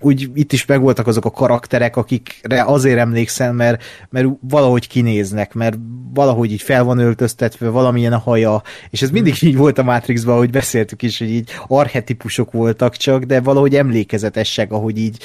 úgy 0.00 0.30
itt 0.34 0.52
is 0.52 0.66
megvoltak 0.66 1.06
azok 1.06 1.24
a 1.24 1.30
karakterek, 1.30 1.96
akikre 1.96 2.62
azért 2.62 2.98
emlékszel, 2.98 3.52
mert, 3.52 3.82
mert 4.10 4.26
valahogy 4.40 4.88
kinéznek, 4.88 5.54
mert 5.54 5.78
valahogy 6.14 6.52
így 6.52 6.62
fel 6.62 6.84
van 6.84 6.98
öltöztetve, 6.98 7.68
valamilyen 7.68 8.12
a 8.12 8.18
haja, 8.18 8.62
és 8.90 9.02
ez 9.02 9.10
mindig 9.10 9.42
így 9.42 9.56
volt 9.56 9.78
a 9.78 9.82
Matrixban, 9.82 10.34
ahogy 10.34 10.50
beszéltük 10.50 11.02
is, 11.02 11.18
hogy 11.18 11.30
így 11.30 11.50
arhetipusok 11.66 12.52
voltak 12.52 12.96
csak, 12.96 13.22
de 13.22 13.40
valahogy 13.40 13.76
emlékezetesek, 13.76 14.72
ahogy 14.72 14.98
így 14.98 15.18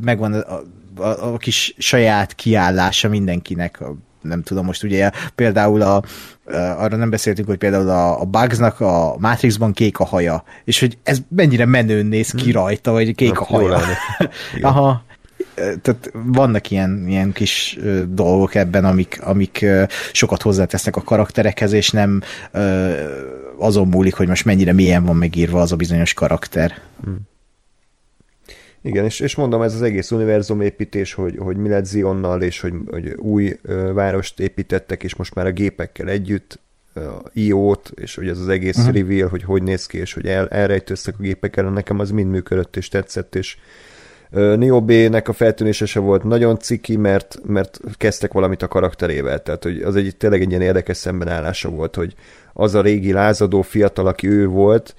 megvan 0.00 0.32
a, 0.32 0.62
a, 0.96 1.32
a 1.32 1.36
kis 1.36 1.74
saját 1.78 2.34
kiállása 2.34 3.08
mindenkinek, 3.08 3.82
nem 4.22 4.42
tudom, 4.42 4.64
most 4.64 4.82
ugye 4.82 5.10
például 5.34 5.82
a, 5.82 6.02
arra 6.52 6.96
nem 6.96 7.10
beszéltünk, 7.10 7.48
hogy 7.48 7.58
például 7.58 7.88
a, 7.88 8.20
a 8.20 8.24
Bugsnak 8.24 8.80
a 8.80 9.16
Matrixban 9.18 9.72
kék 9.72 9.98
a 9.98 10.04
haja, 10.04 10.44
és 10.64 10.80
hogy 10.80 10.98
ez 11.02 11.18
mennyire 11.28 11.64
menőn 11.64 12.06
néz 12.06 12.30
ki 12.30 12.42
hmm. 12.42 12.52
rajta, 12.52 12.92
hogy 12.92 13.14
kék 13.14 13.40
a 13.40 13.44
haja. 13.44 13.80
Aha. 14.62 15.04
Tehát 15.54 16.10
vannak 16.12 16.70
ilyen, 16.70 17.04
ilyen 17.08 17.32
kis 17.32 17.78
dolgok 18.08 18.54
ebben, 18.54 18.84
amik, 18.84 19.20
amik 19.22 19.66
sokat 20.12 20.42
hozzátesznek 20.42 20.96
a 20.96 21.02
karakterekhez, 21.02 21.72
és 21.72 21.90
nem 21.90 22.22
azon 23.58 23.88
múlik, 23.88 24.14
hogy 24.14 24.28
most 24.28 24.44
mennyire 24.44 24.72
mélyen 24.72 25.04
van 25.04 25.16
megírva 25.16 25.60
az 25.60 25.72
a 25.72 25.76
bizonyos 25.76 26.12
karakter. 26.12 26.74
Hmm. 27.04 27.32
Igen, 28.86 29.04
és, 29.04 29.20
és 29.20 29.34
mondom, 29.34 29.62
ez 29.62 29.74
az 29.74 29.82
egész 29.82 30.10
univerzum 30.10 30.60
építés, 30.60 31.14
hogy, 31.14 31.36
hogy 31.38 31.56
mi 31.56 31.68
lett 31.68 31.84
Zionnal, 31.84 32.42
és 32.42 32.60
hogy, 32.60 32.72
hogy 32.90 33.14
új 33.16 33.58
ö, 33.62 33.92
várost 33.92 34.40
építettek, 34.40 35.02
és 35.02 35.14
most 35.14 35.34
már 35.34 35.46
a 35.46 35.52
gépekkel 35.52 36.08
együtt 36.08 36.58
IO-t, 37.32 37.92
és 37.94 38.14
hogy 38.14 38.28
ez 38.28 38.38
az 38.38 38.48
egész 38.48 38.78
uh-huh. 38.78 38.94
reveal, 38.94 39.28
hogy 39.28 39.42
hogy 39.42 39.62
néz 39.62 39.86
ki, 39.86 39.98
és 39.98 40.12
hogy 40.12 40.26
el, 40.26 40.48
elrejtőztek 40.48 41.14
a 41.18 41.22
gépek 41.22 41.56
ellen, 41.56 41.72
nekem 41.72 41.98
az 41.98 42.10
mind 42.10 42.30
működött 42.30 42.76
és 42.76 42.88
tetszett, 42.88 43.34
és 43.34 43.56
uh, 44.30 44.56
Neo 44.56 44.80
B-nek 44.80 45.28
a 45.28 45.32
feltűnése 45.32 45.86
se 45.86 46.00
volt 46.00 46.24
nagyon 46.24 46.58
ciki, 46.58 46.96
mert, 46.96 47.38
mert 47.46 47.80
kezdtek 47.96 48.32
valamit 48.32 48.62
a 48.62 48.68
karakterével, 48.68 49.42
tehát 49.42 49.62
hogy 49.62 49.82
az 49.82 49.96
egy 49.96 50.16
tényleg 50.16 50.40
egy 50.40 50.48
ilyen 50.48 50.62
érdekes 50.62 50.96
szembenállása 50.96 51.68
volt, 51.68 51.94
hogy 51.94 52.14
az 52.52 52.74
a 52.74 52.80
régi 52.80 53.12
lázadó 53.12 53.62
fiatal, 53.62 54.06
aki 54.06 54.28
ő 54.28 54.46
volt, 54.46 54.94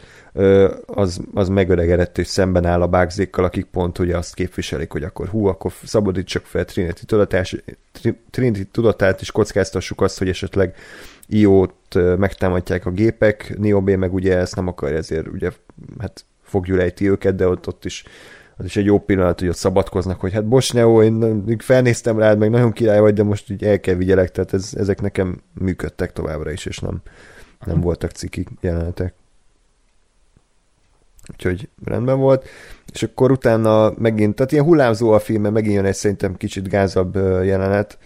az, 0.86 1.20
az 1.34 1.50
megöregedett 1.50 2.18
és 2.18 2.28
szemben 2.28 2.66
áll 2.66 2.82
a 2.82 2.88
bágzékkal, 2.88 3.44
akik 3.44 3.66
pont 3.66 4.00
ugye 4.00 4.18
azt 4.18 4.34
képviselik, 4.34 4.92
hogy 4.92 5.04
akkor 5.04 5.28
hú, 5.28 5.46
akkor 5.46 5.72
szabadítsak 5.84 6.46
fel 6.46 6.66
Trinity, 6.66 7.06
tudatás, 7.06 7.56
Trinity 8.30 8.62
tudatát, 8.72 9.22
és 9.22 9.32
kockáztassuk 9.32 10.02
azt, 10.02 10.18
hogy 10.18 10.30
esetleg 10.30 10.76
IO-t 11.28 12.18
megtámadják 12.18 12.86
a 12.86 12.92
gépek, 12.92 13.56
Neo 13.58 13.82
B 13.82 13.90
meg 13.90 14.14
ugye 14.14 14.38
ezt 14.38 14.56
nem 14.56 14.68
akarja, 14.68 14.98
ezért 14.98 15.28
ugye 15.28 15.52
hát 16.00 16.26
foggyulejti 16.42 17.10
őket, 17.10 17.36
de 17.36 17.48
ott, 17.48 17.68
ott 17.68 17.86
is 17.86 18.04
az 18.58 18.66
is 18.66 18.76
egy 18.76 18.86
jó 18.86 19.00
pillanat, 19.00 19.40
hogy 19.40 19.50
ott 19.50 19.56
szabadkoznak, 19.56 20.20
hogy 20.20 20.34
hát 20.34 20.48
bocs, 20.48 20.74
Neo, 20.74 21.04
én 21.04 21.58
felnéztem 21.58 22.20
rád, 22.20 22.38
meg 22.38 22.50
nagyon 22.50 22.72
király 22.72 23.00
vagy, 23.00 23.14
de 23.14 23.24
most 23.24 23.50
így 23.50 23.64
el 23.64 23.80
kell 23.80 23.96
vigyelek, 23.96 24.32
tehát 24.32 24.54
ez, 24.54 24.72
ezek 24.78 25.02
nekem 25.02 25.42
működtek 25.54 26.14
továbbra 26.14 26.52
is, 26.52 26.66
és 26.66 26.80
nem, 26.80 27.02
nem 27.66 27.82
voltak 27.82 28.12
ciki 28.12 28.46
jelenetek 28.62 29.14
úgyhogy 31.32 31.70
rendben 31.86 32.20
volt, 32.20 32.48
és 32.94 33.04
akkor 33.04 33.32
utána 33.32 33.94
megint, 33.98 34.36
tehát 34.36 34.52
ilyen 34.52 34.64
hullámzó 34.64 35.12
a 35.12 35.20
film, 35.20 35.42
megint 35.42 35.76
jön 35.76 35.86
egy 35.86 35.96
szerintem 35.96 36.36
kicsit 36.36 36.70
gázabb 36.70 37.16
jelenet, 37.44 37.98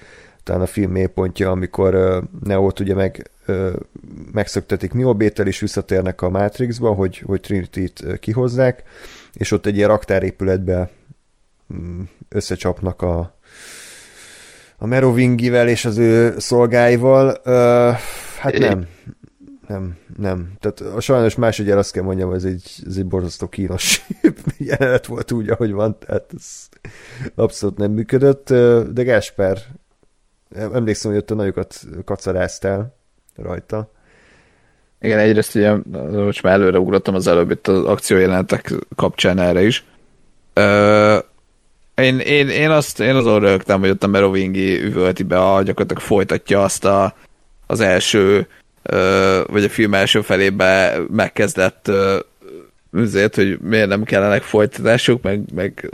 talán 0.43 0.61
a 0.61 0.65
film 0.65 0.91
mélypontja, 0.91 1.51
amikor 1.51 2.21
Neo-t 2.43 2.79
ugye 2.79 2.93
meg, 2.93 3.31
megszöktetik 4.31 4.93
Niobétel, 4.93 5.47
és 5.47 5.59
visszatérnek 5.59 6.21
a 6.21 6.29
Matrixba, 6.29 6.93
hogy, 6.93 7.17
hogy 7.17 7.39
Trinity-t 7.39 8.19
kihozzák, 8.19 8.83
és 9.33 9.51
ott 9.51 9.65
egy 9.65 9.75
ilyen 9.75 9.89
raktárépületbe 9.89 10.89
mm, 11.73 12.01
összecsapnak 12.29 13.01
a, 13.01 13.37
a 14.77 14.85
Merovingivel 14.85 15.67
és 15.67 15.85
az 15.85 15.97
ő 15.97 16.33
szolgáival. 16.37 17.41
hát 18.39 18.57
nem 18.57 18.87
nem, 19.69 19.97
nem. 20.17 20.51
Tehát 20.59 20.95
a 20.95 20.99
sajnos 20.99 21.35
másodjára 21.35 21.79
azt 21.79 21.91
kell 21.91 22.03
mondjam, 22.03 22.33
ez 22.33 22.43
egy, 22.43 22.71
ez 22.85 22.97
egy 22.97 23.05
borzasztó 23.05 23.47
kínos 23.47 24.07
jelenet 24.57 25.05
volt 25.05 25.31
úgy, 25.31 25.49
ahogy 25.49 25.71
van, 25.71 25.97
tehát 25.99 26.31
ez 26.37 26.69
abszolút 27.35 27.77
nem 27.77 27.91
működött, 27.91 28.47
de 28.93 29.03
Gásper, 29.03 29.57
emlékszem, 30.55 31.11
hogy 31.11 31.19
ott 31.19 31.31
a 31.31 31.35
nagyokat 31.35 31.81
kacaráztál 32.05 32.95
rajta. 33.35 33.91
Igen, 34.99 35.19
egyrészt 35.19 35.55
ugye, 35.55 35.75
most 36.11 36.43
már 36.43 36.53
előre 36.53 36.79
ugrottam 36.79 37.15
az 37.15 37.27
előbb 37.27 37.51
itt 37.51 37.67
az 37.67 37.83
akciójelenetek 37.83 38.73
kapcsán 38.95 39.39
erre 39.39 39.61
is. 39.61 39.85
Ö, 40.53 41.17
én, 41.95 42.19
én, 42.19 42.47
én, 42.49 42.69
azt, 42.69 42.99
én 42.99 43.15
azon 43.15 43.39
rögtem, 43.39 43.79
hogy 43.79 43.89
ott 43.89 44.03
a 44.03 44.07
Merovingi 44.07 44.83
üvölti 44.83 45.23
be, 45.23 45.39
a, 45.39 45.63
gyakorlatilag 45.63 46.03
folytatja 46.03 46.63
azt 46.63 46.85
a, 46.85 47.15
az 47.67 47.79
első 47.79 48.47
vagy 49.47 49.63
a 49.63 49.69
film 49.69 49.93
első 49.93 50.21
felébe 50.21 50.99
megkezdett 51.09 51.91
azért, 52.91 53.35
hogy 53.35 53.59
miért 53.59 53.87
nem 53.87 54.03
kellenek 54.03 54.41
folytatások, 54.41 55.21
meg, 55.21 55.41
meg 55.53 55.89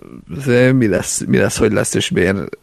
mi 0.74 0.88
lesz, 0.88 1.24
mi 1.28 1.38
lesz, 1.38 1.57
hogy 1.57 1.72
lesz, 1.72 1.94
és 1.94 2.10
miért 2.10 2.57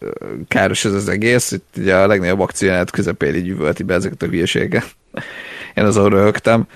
káros 0.48 0.84
ez 0.84 0.92
az 0.92 1.08
egész. 1.08 1.50
Itt 1.50 1.74
ugye 1.76 1.96
a 1.96 2.06
legnagyobb 2.06 2.40
akciójánat 2.40 2.90
közepén 2.90 3.34
így 3.34 3.48
üvölti 3.48 3.82
be 3.82 3.94
ezeket 3.94 4.22
a 4.22 4.26
hülyeséget. 4.26 4.96
Én 5.74 5.84
azon 5.84 6.10
rögtem. 6.10 6.66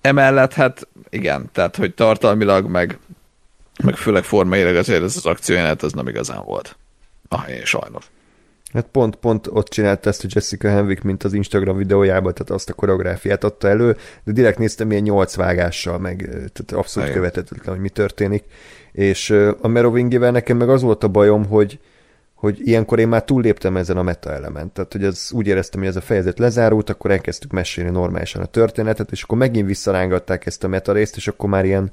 Emellett, 0.00 0.52
hát 0.52 0.88
igen, 1.10 1.50
tehát, 1.52 1.76
hogy 1.76 1.94
tartalmilag, 1.94 2.66
meg, 2.66 2.98
meg 3.84 3.96
főleg 3.96 4.24
formailag 4.24 4.76
azért 4.76 5.02
ez 5.02 5.16
az 5.16 5.26
akciójánat 5.26 5.82
az 5.82 5.92
nem 5.92 6.08
igazán 6.08 6.44
volt. 6.44 6.76
Ah, 7.28 7.50
én 7.50 7.64
sajnos. 7.64 8.04
Hát 8.76 8.88
pont, 8.92 9.16
pont 9.16 9.46
ott 9.46 9.68
csinálta 9.68 10.08
ezt 10.08 10.24
a 10.24 10.28
Jessica 10.30 10.68
Henwick, 10.68 11.02
mint 11.02 11.24
az 11.24 11.32
Instagram 11.32 11.76
videójában, 11.76 12.34
tehát 12.34 12.50
azt 12.50 12.70
a 12.70 12.74
koreográfiát 12.74 13.44
adta 13.44 13.68
elő, 13.68 13.96
de 14.24 14.32
direkt 14.32 14.58
néztem 14.58 14.90
ilyen 14.90 15.02
nyolc 15.02 15.34
vágással, 15.34 15.98
meg 15.98 16.16
tehát 16.28 16.72
abszolút 16.72 17.10
követhetetlen, 17.10 17.74
hogy 17.74 17.82
mi 17.82 17.88
történik. 17.88 18.44
És 18.92 19.30
a 19.60 19.68
Merovingivel 19.68 20.30
nekem 20.30 20.56
meg 20.56 20.68
az 20.68 20.82
volt 20.82 21.04
a 21.04 21.08
bajom, 21.08 21.46
hogy, 21.46 21.78
hogy 22.34 22.60
ilyenkor 22.68 22.98
én 22.98 23.08
már 23.08 23.24
túlléptem 23.24 23.76
ezen 23.76 23.96
a 23.96 24.02
meta 24.02 24.32
element. 24.32 24.72
Tehát, 24.72 24.92
hogy 24.92 25.04
az 25.04 25.30
úgy 25.32 25.46
éreztem, 25.46 25.80
hogy 25.80 25.88
ez 25.88 25.96
a 25.96 26.00
fejezet 26.00 26.38
lezárult, 26.38 26.90
akkor 26.90 27.10
elkezdtük 27.10 27.50
mesélni 27.50 27.90
normálisan 27.90 28.42
a 28.42 28.46
történetet, 28.46 29.12
és 29.12 29.22
akkor 29.22 29.38
megint 29.38 29.66
visszarángatták 29.66 30.46
ezt 30.46 30.64
a 30.64 30.68
meta 30.68 30.92
részt, 30.92 31.16
és 31.16 31.28
akkor 31.28 31.48
már 31.48 31.64
ilyen, 31.64 31.90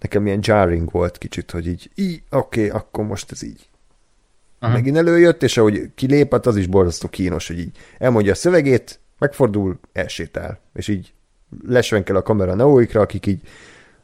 nekem 0.00 0.26
ilyen 0.26 0.40
jarring 0.42 0.90
volt 0.90 1.18
kicsit, 1.18 1.50
hogy 1.50 1.66
így, 1.66 1.90
így 1.94 2.22
oké, 2.30 2.66
okay, 2.66 2.78
akkor 2.78 3.04
most 3.04 3.32
ez 3.32 3.42
így 3.42 3.68
Aha. 4.64 4.72
megint 4.72 4.96
előjött, 4.96 5.42
és 5.42 5.56
ahogy 5.56 5.90
kilépett, 5.94 6.46
az 6.46 6.56
is 6.56 6.66
borzasztó 6.66 7.08
kínos, 7.08 7.46
hogy 7.46 7.58
így 7.58 7.76
elmondja 7.98 8.32
a 8.32 8.34
szövegét, 8.34 9.00
megfordul, 9.18 9.78
elsétál, 9.92 10.60
és 10.74 10.88
így 10.88 11.12
lesvenkel 11.66 12.16
a 12.16 12.22
kamera 12.22 12.54
neóikra, 12.54 13.00
akik 13.00 13.26
így 13.26 13.40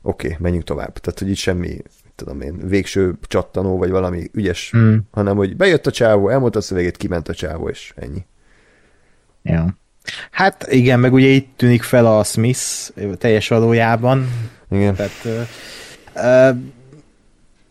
oké, 0.02 0.26
okay, 0.26 0.38
menjünk 0.40 0.64
tovább. 0.64 0.98
Tehát, 0.98 1.18
hogy 1.18 1.28
így 1.28 1.36
semmi, 1.36 1.76
tudom 2.14 2.40
én, 2.40 2.68
végső 2.68 3.14
csattanó, 3.20 3.78
vagy 3.78 3.90
valami 3.90 4.30
ügyes, 4.32 4.72
mm. 4.76 4.96
hanem, 5.10 5.36
hogy 5.36 5.56
bejött 5.56 5.86
a 5.86 5.90
csávó, 5.90 6.28
elmondta 6.28 6.58
a 6.58 6.62
szövegét, 6.62 6.96
kiment 6.96 7.28
a 7.28 7.34
csávó, 7.34 7.68
és 7.68 7.92
ennyi. 7.96 8.24
Ja. 9.42 9.78
Hát 10.30 10.66
igen, 10.70 11.00
meg 11.00 11.12
ugye 11.12 11.26
itt 11.26 11.52
tűnik 11.56 11.82
fel 11.82 12.06
a 12.06 12.24
Smith 12.24 12.90
teljes 13.18 13.48
valójában. 13.48 14.28
Igen. 14.70 14.94
Tehát 14.94 15.24
uh, 15.24 16.56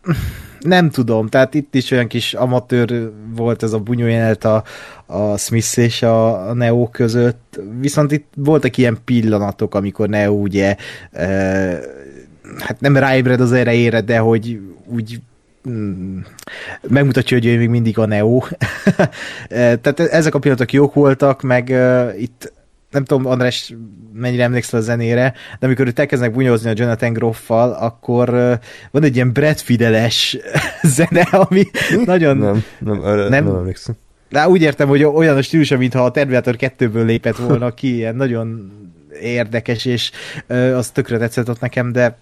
uh, 0.04 0.16
nem 0.60 0.90
tudom, 0.90 1.26
tehát 1.26 1.54
itt 1.54 1.74
is 1.74 1.90
olyan 1.90 2.06
kis 2.06 2.34
amatőr 2.34 3.12
volt 3.36 3.62
ez 3.62 3.72
a 3.72 3.78
bunyójelenet 3.78 4.44
a, 4.44 4.64
a 5.06 5.36
Smith 5.36 5.78
és 5.78 6.02
a, 6.02 6.48
a 6.48 6.54
Neo 6.54 6.88
között, 6.88 7.60
viszont 7.80 8.12
itt 8.12 8.26
voltak 8.36 8.76
ilyen 8.76 8.98
pillanatok, 9.04 9.74
amikor 9.74 10.08
Neo 10.08 10.32
ugye 10.32 10.76
e, 11.12 11.26
hát 12.58 12.80
nem 12.80 12.96
ráébred 12.96 13.40
az 13.40 13.52
erejére, 13.52 14.00
de 14.00 14.18
hogy 14.18 14.60
úgy 14.86 15.20
mm, 15.68 16.18
megmutatja, 16.88 17.36
hogy 17.36 17.46
ő 17.46 17.58
még 17.58 17.68
mindig 17.68 17.98
a 17.98 18.06
Neo. 18.06 18.42
Tehát 19.80 20.00
ezek 20.00 20.34
a 20.34 20.38
pillanatok 20.38 20.72
jók 20.72 20.94
voltak, 20.94 21.42
meg 21.42 21.68
uh, 21.70 22.20
itt 22.20 22.52
nem 22.90 23.04
tudom, 23.04 23.26
András, 23.26 23.74
mennyire 24.12 24.42
emlékszel 24.42 24.80
a 24.80 24.82
zenére, 24.82 25.34
de 25.58 25.66
amikor 25.66 25.86
őt 25.86 25.98
elkezdenek 25.98 26.34
bunyózni 26.34 26.70
a 26.70 26.74
Jonathan 26.76 27.12
Groffal, 27.12 27.72
akkor 27.72 28.30
van 28.90 29.02
egy 29.02 29.14
ilyen 29.14 29.32
Brad 29.32 29.58
Fideles 29.58 30.36
zene, 30.96 31.20
ami 31.20 31.64
nagyon... 32.04 32.36
Nem, 32.36 32.64
nem, 32.78 33.00
arra 33.00 33.28
nem, 33.28 33.44
nem 33.44 33.56
emlékszem. 33.56 33.94
De 34.28 34.48
úgy 34.48 34.62
értem, 34.62 34.88
hogy 34.88 35.04
olyan 35.04 35.36
a 35.36 35.42
stílusa, 35.42 35.76
mintha 35.76 36.04
a 36.04 36.10
Terminator 36.10 36.56
2-ből 36.58 37.04
lépett 37.04 37.36
volna 37.36 37.74
ki, 37.74 37.94
ilyen 37.94 38.16
nagyon 38.16 38.72
érdekes, 39.20 39.84
és 39.84 40.10
uh, 40.48 40.76
az 40.76 40.90
tökre 40.90 41.18
tetszett 41.18 41.48
ott 41.48 41.60
nekem, 41.60 41.92
de 41.92 42.18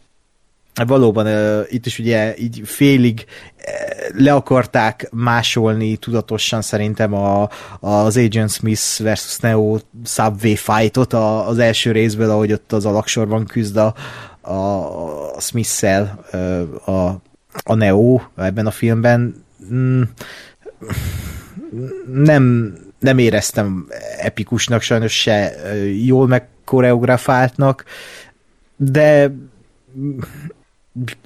valóban 0.87 1.27
uh, 1.27 1.67
itt 1.69 1.87
is 1.87 1.99
ugye 1.99 2.35
így 2.37 2.61
félig 2.65 3.25
uh, 3.25 4.21
le 4.21 4.35
akarták 4.35 5.09
másolni 5.13 5.97
tudatosan 5.97 6.63
szerintem 6.63 7.15
a, 7.15 7.49
az 7.81 8.17
Agent 8.17 8.51
Smith 8.51 9.03
versus 9.03 9.39
Neo 9.39 9.79
Subway 10.05 10.55
fightot 10.55 11.13
a, 11.13 11.49
az 11.49 11.59
első 11.59 11.93
részből, 11.93 12.31
ahogy 12.31 12.53
ott 12.53 12.73
az 12.73 12.87
alaksorban 12.87 13.47
küzd 13.47 13.77
a, 13.77 13.95
a, 14.41 15.41
Smith-szel 15.41 16.25
a, 16.85 16.91
a 17.65 17.75
Neo 17.75 18.21
ebben 18.37 18.67
a 18.67 18.71
filmben. 18.71 19.45
Mm, 19.73 20.03
nem, 22.13 22.75
nem 22.99 23.19
éreztem 23.19 23.87
epikusnak, 24.19 24.83
sajnos 24.83 25.21
se 25.21 25.55
jól 26.05 26.27
megkoreografáltnak, 26.27 27.85
de 28.77 29.35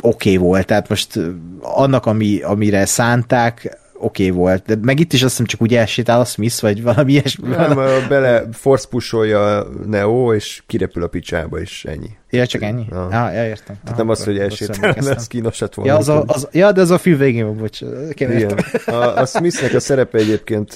oké 0.00 0.34
okay 0.34 0.36
volt, 0.36 0.66
tehát 0.66 0.88
most 0.88 1.18
annak, 1.60 2.06
ami, 2.06 2.42
amire 2.42 2.86
szánták, 2.86 3.80
oké 4.02 4.26
okay 4.26 4.38
volt. 4.38 4.64
De 4.66 4.76
meg 4.82 5.00
itt 5.00 5.12
is 5.12 5.22
azt 5.22 5.30
hiszem 5.30 5.46
csak 5.46 5.62
úgy 5.62 5.74
elsétál 5.74 6.20
a 6.20 6.24
Smith, 6.24 6.60
vagy 6.60 6.82
valami 6.82 7.12
ilyesmi. 7.12 7.48
Nem, 7.48 7.74
bele 8.08 8.44
force 8.52 8.86
pusolja 8.88 9.66
Neo, 9.86 10.34
és 10.34 10.62
kirepül 10.66 11.02
a 11.02 11.06
picsába, 11.06 11.60
és 11.60 11.84
ennyi. 11.84 12.10
Ja, 12.30 12.46
csak 12.46 12.62
ennyi? 12.62 12.86
Ja, 12.90 13.04
ah, 13.04 13.34
ja 13.34 13.46
értem. 13.46 13.76
Tehát 13.84 13.90
ah, 13.90 13.96
nem 13.96 14.08
az, 14.08 14.24
hogy 14.24 14.38
elsétál, 14.38 14.80
mert 14.80 15.06
ez 15.06 15.26
kínosat 15.26 15.74
volna. 15.74 15.92
Ja, 15.92 15.98
az 15.98 16.08
a, 16.08 16.24
az, 16.26 16.48
ja, 16.52 16.72
de 16.72 16.80
az 16.80 16.90
a 16.90 16.98
film 16.98 17.18
végén 17.18 17.46
van, 17.46 17.56
bocs. 17.56 17.80
Igen. 18.08 18.58
A, 18.86 18.94
a 18.94 19.26
Smithnek 19.26 19.74
a 19.74 19.80
szerepe 19.80 20.18
egyébként 20.18 20.72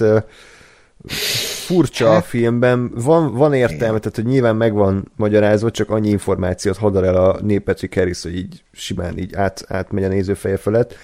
furcsa 1.07 2.15
a 2.15 2.21
filmben, 2.21 2.91
van, 2.95 3.33
van 3.33 3.53
értelme, 3.53 3.99
tehát 3.99 4.15
hogy 4.15 4.25
nyilván 4.25 4.55
megvan 4.55 5.11
magyarázva, 5.15 5.71
csak 5.71 5.89
annyi 5.89 6.09
információt 6.09 6.77
hadar 6.77 7.03
el 7.03 7.15
a 7.15 7.39
népetri 7.41 7.89
Harris, 7.93 8.23
hogy 8.23 8.35
így 8.35 8.63
simán 8.71 9.17
így 9.17 9.35
át, 9.35 9.65
átmegy 9.67 10.03
a 10.03 10.07
nézőfeje 10.07 10.57
felett. 10.57 10.95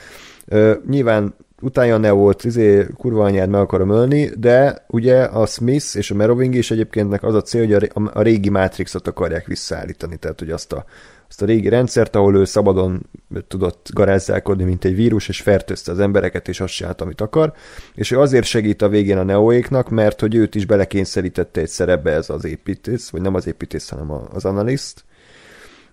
Uh, 0.48 0.74
nyilván 0.90 1.36
utána 1.64 1.98
ne 1.98 2.12
volt, 2.12 2.44
izé, 2.44 2.88
kurva 2.98 3.24
anyád 3.24 3.50
meg 3.50 3.62
akarom 3.62 3.90
ölni, 3.90 4.30
de 4.38 4.86
ugye 4.88 5.22
a 5.22 5.46
Smith 5.46 5.96
és 5.96 6.12
a 6.12 6.16
Meroving 6.16 6.56
is 6.56 6.72
egyébként 6.72 7.24
az 7.24 7.36
a 7.36 7.42
cél, 7.42 7.68
hogy 7.68 7.92
a, 7.94 8.10
a 8.14 8.22
régi 8.22 8.50
Matrixot 8.50 9.08
akarják 9.08 9.48
visszaállítani, 9.48 10.18
tehát 10.18 10.40
hogy 10.40 10.50
azt 10.50 10.74
a 10.74 10.86
azt 11.34 11.42
a 11.42 11.46
régi 11.46 11.70
rendszert, 11.70 12.16
ahol 12.16 12.36
ő 12.36 12.46
szabadon 12.46 13.10
tudott 13.48 13.90
garázzálkodni, 13.94 14.64
mint 14.64 14.86
egy 14.86 14.96
vírus, 14.96 15.28
és 15.28 15.42
fertőzte 15.42 15.92
az 15.92 16.00
embereket, 16.00 16.48
és 16.48 16.60
azt 16.60 16.74
csinált, 16.74 17.02
amit 17.02 17.22
akar. 17.22 17.54
És 17.96 18.12
ő 18.12 18.20
azért 18.20 18.46
segít 18.46 18.82
a 18.82 18.90
végén 18.90 19.18
a 19.18 19.24
neoéknak, 19.24 19.90
mert 19.90 20.20
hogy 20.20 20.36
őt 20.36 20.56
is 20.56 20.66
belekényszerítette 20.66 21.62
egy 21.62 21.68
szerepbe 21.68 22.12
ez 22.12 22.30
az 22.30 22.46
építész, 22.46 23.10
vagy 23.10 23.22
nem 23.22 23.36
az 23.36 23.48
építész, 23.48 23.90
hanem 23.90 24.12
az 24.34 24.46
analiszt, 24.46 25.04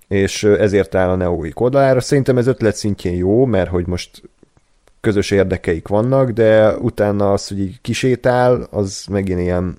és 0.09 0.45
ezért 0.45 0.95
áll 0.95 1.09
a 1.09 1.17
neoék 1.17 1.61
oldalára. 1.61 2.01
Szerintem 2.01 2.39
ez 2.39 2.47
ötlet 2.47 2.77
szintjén 2.77 3.15
jó, 3.15 3.45
mert 3.45 3.71
hogy 3.71 3.87
most 3.87 4.23
közös 5.01 5.31
érdekeik 5.31 5.89
vannak, 5.89 6.31
de 6.31 6.77
utána 6.77 7.33
az, 7.33 7.49
hogy 7.49 7.61
így 7.61 7.81
kisétál, 7.81 8.67
az 8.71 9.05
megint 9.11 9.41
ilyen 9.41 9.79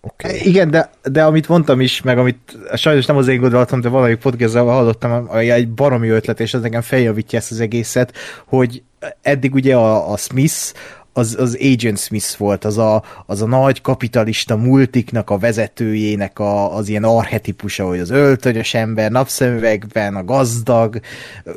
Okay. 0.00 0.40
Igen, 0.44 0.70
de, 0.70 0.90
de 1.02 1.24
amit 1.24 1.48
mondtam 1.48 1.80
is, 1.80 2.02
meg 2.02 2.18
amit 2.18 2.58
sajnos 2.74 3.06
nem 3.06 3.16
az 3.16 3.28
én 3.28 3.40
gondolatom, 3.40 3.80
de 3.80 3.88
valamelyik 3.88 4.18
podcastban 4.18 4.74
hallottam, 4.74 5.28
egy 5.32 5.68
baromi 5.68 6.08
ötlet, 6.08 6.40
és 6.40 6.54
ez 6.54 6.60
nekem 6.60 6.80
feljavítja 6.80 7.38
ezt 7.38 7.50
az 7.50 7.60
egészet, 7.60 8.12
hogy 8.46 8.82
eddig 9.22 9.54
ugye 9.54 9.76
a, 9.76 10.12
a 10.12 10.16
Smith, 10.16 10.72
az, 11.12 11.36
az 11.38 11.58
Agent 11.60 11.98
Smith 11.98 12.38
volt, 12.38 12.64
az 12.64 12.78
a, 12.78 13.02
az 13.26 13.42
a 13.42 13.46
nagy 13.46 13.80
kapitalista 13.80 14.56
multiknak 14.56 15.30
a 15.30 15.38
vezetőjének 15.38 16.38
a, 16.38 16.76
az 16.76 16.88
ilyen 16.88 17.04
arhetipusa, 17.04 17.86
hogy 17.86 17.98
az 17.98 18.10
öltönyös 18.10 18.74
ember, 18.74 19.10
napszemüvegben, 19.10 20.16
a 20.16 20.24
gazdag, 20.24 21.00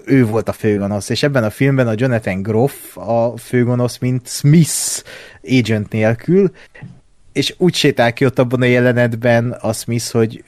ő 0.05 0.25
volt 0.25 0.49
a 0.49 0.53
főgonosz, 0.53 1.09
és 1.09 1.23
ebben 1.23 1.43
a 1.43 1.49
filmben 1.49 1.87
a 1.87 1.93
Jonathan 1.95 2.41
Groff 2.41 2.97
a 2.97 3.37
főgonosz, 3.37 3.97
mint 3.97 4.27
Smith 4.27 5.03
agent 5.43 5.91
nélkül, 5.91 6.51
és 7.33 7.53
úgy 7.57 7.73
sétál 7.73 8.13
ki 8.13 8.25
ott 8.25 8.39
abban 8.39 8.61
a 8.61 8.65
jelenetben 8.65 9.51
a 9.51 9.73
Smith, 9.73 10.11
hogy 10.11 10.43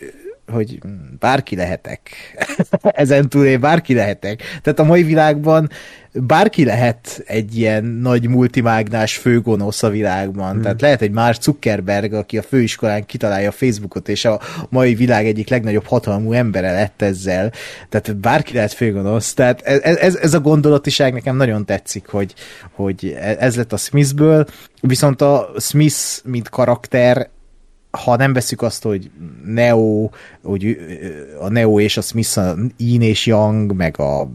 hogy 0.52 0.80
bárki 1.20 1.56
lehetek. 1.56 2.10
Ezen 2.82 3.30
túl 3.30 3.46
én 3.46 3.60
bárki 3.60 3.94
lehetek. 3.94 4.42
Tehát 4.62 4.80
a 4.80 4.84
mai 4.84 5.04
világban 5.04 5.70
bárki 6.14 6.66
lehet 6.66 7.24
egy 7.26 7.58
ilyen 7.58 7.84
nagy 7.84 8.28
multimágnás 8.28 9.18
főgonosz 9.18 9.84
a 9.84 9.90
világban. 9.90 10.52
Hmm. 10.52 10.62
Tehát 10.62 10.82
lehet 10.82 11.02
egy 11.02 11.12
Mark 11.12 11.42
Zuckerberg, 11.42 12.14
aki 12.14 12.38
a 12.38 12.42
főiskolán 12.42 13.06
kitalálja 13.06 13.50
a 13.50 13.52
Facebookot, 13.52 14.10
és 14.10 14.26
a 14.26 14.40
mai 14.70 14.96
világ 14.96 15.26
egyik 15.26 15.50
legnagyobb 15.50 15.86
hatalmú 15.86 16.32
embere 16.32 16.72
lett 16.72 17.02
ezzel. 17.02 17.52
Tehát 17.90 18.18
bárki 18.18 18.54
lehet 18.54 18.74
főgonosz. 18.74 19.34
Tehát 19.34 19.62
ez, 19.62 19.96
ez, 19.96 20.16
ez 20.16 20.34
a 20.34 20.40
gondolatiság 20.40 21.14
nekem 21.14 21.36
nagyon 21.36 21.66
tetszik, 21.66 22.08
hogy, 22.08 22.34
hogy 22.72 23.18
ez 23.40 23.56
lett 23.56 23.74
a 23.74 23.78
Smithből. 23.78 24.46
Viszont 24.82 25.22
a 25.22 25.50
Smith, 25.60 25.98
mint 26.24 26.50
karakter, 26.50 27.30
ha 27.96 28.16
nem 28.16 28.34
veszük 28.34 28.62
azt, 28.62 28.84
hogy 28.84 29.12
Neo, 29.46 30.10
hogy 30.44 30.78
a 31.40 31.50
Neo 31.50 31.80
és 31.80 31.98
a 31.98 32.02
Smith 32.02 32.38
a 32.38 32.56
Yin 32.78 33.02
és 33.02 33.26
Yang, 33.26 33.76
meg, 33.76 34.00
a, 34.00 34.32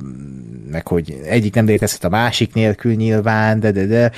meg 0.70 0.86
hogy 0.86 1.20
egyik 1.24 1.54
nem 1.54 1.66
létezhet 1.66 2.04
a 2.04 2.08
másik 2.08 2.54
nélkül 2.54 2.94
nyilván, 2.94 3.60
de, 3.60 3.70
de, 3.70 3.86
de 3.86 4.12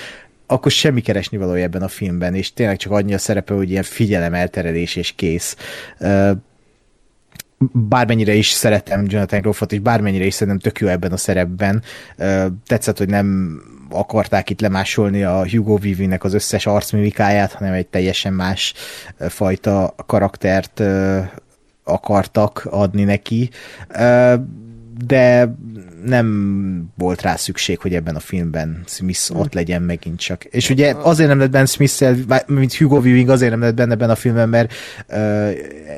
akkor 0.47 0.71
semmi 0.71 1.01
keresni 1.01 1.37
valója 1.37 1.63
ebben 1.63 1.83
a 1.83 1.89
filmben, 1.89 2.35
és 2.35 2.53
tényleg 2.53 2.77
csak 2.77 2.93
annyi 2.93 3.15
a 3.15 3.19
szerepe, 3.19 3.55
hogy 3.55 3.71
ilyen 3.71 3.83
figyelemelterelés 3.83 4.97
és 4.97 5.13
kész. 5.13 5.57
Bármennyire 7.73 8.35
is 8.35 8.51
szeretem 8.51 9.05
Jonathan 9.09 9.41
Groffot, 9.41 9.73
és 9.73 9.79
bármennyire 9.79 10.25
is 10.25 10.35
szerintem 10.35 10.59
tök 10.59 10.81
jó 10.81 10.89
ebben 10.89 11.13
a 11.13 11.17
szerepben. 11.17 11.83
Tetszett, 12.67 12.99
hogy 12.99 13.09
nem 13.09 13.61
akarták 13.95 14.51
itt 14.51 14.61
lemásolni 14.61 15.23
a 15.23 15.49
Hugo 15.49 15.77
Vivi-nek 15.77 16.25
az 16.25 16.35
összes 16.35 16.67
arcmimikáját, 16.67 17.53
hanem 17.53 17.73
egy 17.73 17.87
teljesen 17.87 18.33
más 18.33 18.75
fajta 19.19 19.95
karaktert 20.07 20.83
akartak 21.85 22.69
adni 22.71 23.05
neki, 23.05 23.51
de 25.07 25.55
nem 26.05 26.91
volt 26.97 27.23
rá 27.23 27.37
szükség, 27.37 27.79
hogy 27.79 27.95
ebben 27.95 28.17
a 28.17 28.21
filmben 28.21 28.83
Smith 28.87 29.37
ott 29.37 29.53
legyen 29.53 29.83
megint 29.83 30.19
csak. 30.19 30.45
És 30.45 30.71
ugye 30.71 30.95
azért 31.03 31.29
nem 31.29 31.39
lett 31.39 31.51
benne 31.51 31.67
smith 31.67 32.05
mint 32.47 32.75
Hugo 32.75 32.99
Weaving 32.99 33.29
azért 33.29 33.51
nem 33.51 33.61
lett 33.61 33.75
benne 33.75 33.93
ebben 33.93 34.11
a 34.11 34.15
filmben, 34.15 34.49
mert 34.49 34.73
uh, 35.09 35.51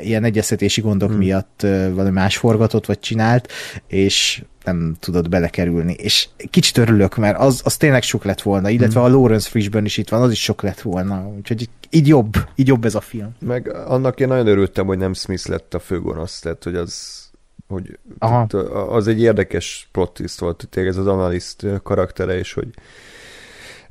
ilyen 0.03 0.25
egyeztetési 0.25 0.81
gondok 0.81 1.09
hmm. 1.09 1.19
miatt 1.19 1.61
uh, 1.65 1.93
valami 1.93 2.11
más 2.11 2.37
forgatott 2.37 2.87
vagy 2.87 2.99
csinált, 2.99 3.53
és 3.87 4.43
nem 4.65 4.97
tudott 5.01 5.29
belekerülni. 5.29 5.93
És 5.93 6.29
kicsit 6.51 6.79
örülök, 6.79 7.17
mert 7.17 7.39
az, 7.39 7.61
az 7.65 7.77
tényleg 7.77 8.03
sok 8.03 8.25
lett 8.25 8.43
volna, 8.43 8.69
illetve 8.69 9.01
hmm. 9.01 9.13
a 9.13 9.17
Lawrence 9.17 9.49
Fishburne 9.49 9.87
is 9.87 9.97
itt 9.97 10.09
van, 10.09 10.23
az 10.23 10.31
is 10.31 10.43
sok 10.43 10.63
lett 10.63 10.81
volna. 10.81 11.29
Úgyhogy 11.37 11.69
így 11.91 12.09
jobb, 12.09 12.35
így 12.55 12.69
jobb 12.69 12.85
ez 12.85 12.95
a 12.95 13.01
film. 13.01 13.31
Meg 13.39 13.75
annak 13.75 14.21
én 14.21 14.29
nagyon 14.29 14.47
örültem, 14.47 14.87
hogy 14.87 14.99
nem 14.99 15.15
Smith 15.15 15.49
lett 15.49 15.75
a 15.75 15.79
főgonosz, 15.79 16.39
tehát 16.39 16.65
hogy 16.65 16.75
az 16.75 17.23
hogy 17.69 17.99
Aha. 18.19 18.41
az 18.89 19.09
egy 19.09 19.21
érdekes 19.21 19.89
plot 19.93 20.13
twist 20.13 20.39
volt, 20.39 20.67
tényleg 20.71 20.93
ez 20.93 20.99
az 20.99 21.07
analiszt 21.07 21.67
karaktere, 21.83 22.39
és 22.39 22.53
hogy 22.53 22.69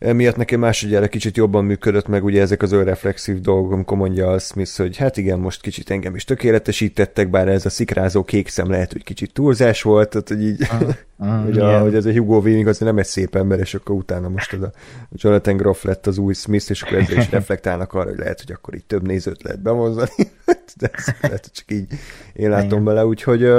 Emiatt 0.03 0.35
nekem 0.35 0.59
másodjára 0.59 1.07
kicsit 1.07 1.37
jobban 1.37 1.65
működött 1.65 2.07
meg 2.07 2.23
ugye 2.23 2.41
ezek 2.41 2.61
az 2.61 2.71
önreflexív 2.71 3.41
dolgok, 3.41 3.71
amikor 3.71 3.97
mondja 3.97 4.31
a 4.31 4.39
Smith, 4.39 4.77
hogy 4.77 4.97
hát 4.97 5.17
igen, 5.17 5.39
most 5.39 5.61
kicsit 5.61 5.89
engem 5.89 6.15
is 6.15 6.23
tökéletesítettek, 6.23 7.29
bár 7.29 7.47
ez 7.47 7.65
a 7.65 7.69
szikrázó 7.69 8.23
kék 8.23 8.47
szem 8.47 8.69
lehet, 8.69 8.91
hogy 8.91 9.03
kicsit 9.03 9.33
túlzás 9.33 9.81
volt, 9.81 10.09
tehát 10.09 10.27
hogy 10.27 10.43
így, 10.43 10.61
uh, 10.61 10.89
uh, 11.27 11.43
hogy, 11.43 11.59
a, 11.59 11.79
hogy 11.79 11.95
ez 11.95 12.05
a 12.05 12.11
Hugo 12.11 12.33
Weaving 12.33 12.67
az 12.67 12.77
nem 12.77 12.97
egy 12.97 13.05
szép 13.05 13.35
ember, 13.35 13.59
és 13.59 13.73
akkor 13.73 13.95
utána 13.95 14.29
most 14.29 14.53
az 14.53 14.61
a 14.61 14.71
Jonathan 15.11 15.57
Groff 15.57 15.83
lett 15.83 16.07
az 16.07 16.17
új 16.17 16.33
Smith, 16.33 16.69
és 16.69 16.81
akkor 16.81 16.97
ezzel 16.97 17.17
is 17.17 17.31
reflektálnak 17.39 17.93
arra, 17.93 18.09
hogy 18.09 18.19
lehet, 18.19 18.41
hogy 18.41 18.51
akkor 18.51 18.75
itt 18.75 18.87
több 18.87 19.07
nézőt 19.07 19.43
lehet 19.43 19.61
bevonzani, 19.61 20.31
de 20.79 20.89
ez 20.93 21.05
lehet, 21.21 21.49
csak 21.53 21.71
így 21.71 21.87
én 22.33 22.49
látom 22.49 22.83
bele, 22.83 23.05
úgyhogy 23.05 23.49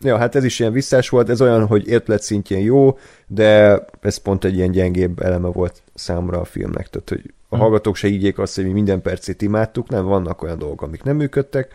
Ja, 0.00 0.16
hát 0.16 0.34
ez 0.34 0.44
is 0.44 0.58
ilyen 0.58 0.72
visszás 0.72 1.08
volt, 1.08 1.28
ez 1.28 1.40
olyan, 1.40 1.66
hogy 1.66 1.88
értlet 1.88 2.22
szintjén 2.22 2.60
jó, 2.60 2.98
de 3.26 3.80
ez 4.00 4.16
pont 4.16 4.44
egy 4.44 4.54
ilyen 4.54 4.70
gyengébb 4.70 5.22
eleme 5.22 5.48
volt 5.48 5.82
számra 5.94 6.40
a 6.40 6.44
filmnek, 6.44 6.88
tehát 6.88 7.08
hogy 7.08 7.34
a 7.48 7.56
Hm. 7.56 7.62
hallgatók 7.62 7.96
se 7.96 8.08
higgyék 8.08 8.38
azt, 8.38 8.54
hogy 8.54 8.64
mi 8.64 8.72
minden 8.72 9.02
percét 9.02 9.42
imádtuk, 9.42 9.88
nem, 9.88 10.04
vannak 10.04 10.42
olyan 10.42 10.58
dolgok, 10.58 10.82
amik 10.82 11.02
nem 11.02 11.16
működtek, 11.16 11.74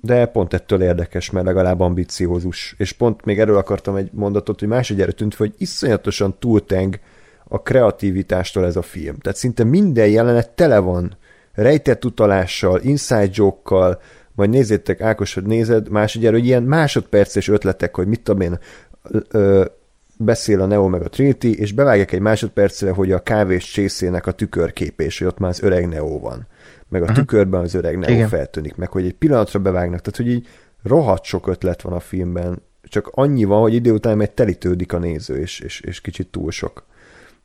de 0.00 0.26
pont 0.26 0.54
ettől 0.54 0.82
érdekes, 0.82 1.30
mert 1.30 1.46
legalább 1.46 1.80
ambiciózus. 1.80 2.74
És 2.78 2.92
pont 2.92 3.24
még 3.24 3.40
erről 3.40 3.56
akartam 3.56 3.96
egy 3.96 4.10
mondatot, 4.12 4.58
hogy 4.58 4.68
másodjára 4.68 5.12
tűnt 5.12 5.34
hogy 5.34 5.54
iszonyatosan 5.58 6.38
túlteng 6.38 7.00
a 7.44 7.62
kreativitástól 7.62 8.64
ez 8.64 8.76
a 8.76 8.82
film. 8.82 9.18
Tehát 9.18 9.38
szinte 9.38 9.64
minden 9.64 10.08
jelenet 10.08 10.50
tele 10.50 10.78
van 10.78 11.16
rejtett 11.52 12.04
utalással, 12.04 12.80
inside 12.80 13.30
joke-kal, 13.32 14.00
majd 14.38 14.50
nézzétek, 14.50 15.00
Ákos, 15.00 15.34
hogy 15.34 15.44
nézed 15.44 15.88
másodjára, 15.88 16.36
hogy 16.36 16.46
ilyen 16.46 16.62
másodperces 16.62 17.48
ötletek, 17.48 17.96
hogy 17.96 18.06
mit 18.06 18.20
tudom 18.20 18.40
én, 18.40 18.58
ö, 19.28 19.64
beszél 20.18 20.60
a 20.60 20.66
Neo 20.66 20.88
meg 20.88 21.02
a 21.02 21.08
Trinity, 21.08 21.44
és 21.44 21.72
bevágják 21.72 22.12
egy 22.12 22.20
másodpercre, 22.20 22.90
hogy 22.90 23.12
a 23.12 23.22
kávés 23.22 23.64
csészének 23.64 24.26
a 24.26 24.32
tükörkép, 24.32 25.00
és 25.00 25.18
hogy 25.18 25.26
ott 25.26 25.38
már 25.38 25.50
az 25.50 25.62
öreg 25.62 25.88
Neo 25.88 26.18
van. 26.18 26.46
Meg 26.88 27.00
a 27.00 27.04
uh-huh. 27.04 27.18
tükörben 27.18 27.60
az 27.60 27.74
öreg 27.74 27.98
Neo 27.98 28.10
Igen. 28.10 28.28
feltűnik, 28.28 28.76
meg 28.76 28.90
hogy 28.90 29.04
egy 29.04 29.14
pillanatra 29.14 29.60
bevágnak. 29.60 30.00
Tehát, 30.00 30.16
hogy 30.16 30.28
így 30.28 30.46
rohadt 30.82 31.24
sok 31.24 31.46
ötlet 31.46 31.82
van 31.82 31.92
a 31.92 32.00
filmben, 32.00 32.62
csak 32.82 33.10
annyi 33.12 33.44
van, 33.44 33.60
hogy 33.60 33.74
idő 33.74 33.92
után 33.92 34.16
meg 34.16 34.34
telítődik 34.34 34.92
a 34.92 34.98
néző, 34.98 35.40
és, 35.40 35.60
és, 35.60 35.80
és 35.80 36.00
kicsit 36.00 36.28
túl 36.28 36.50
sok. 36.50 36.86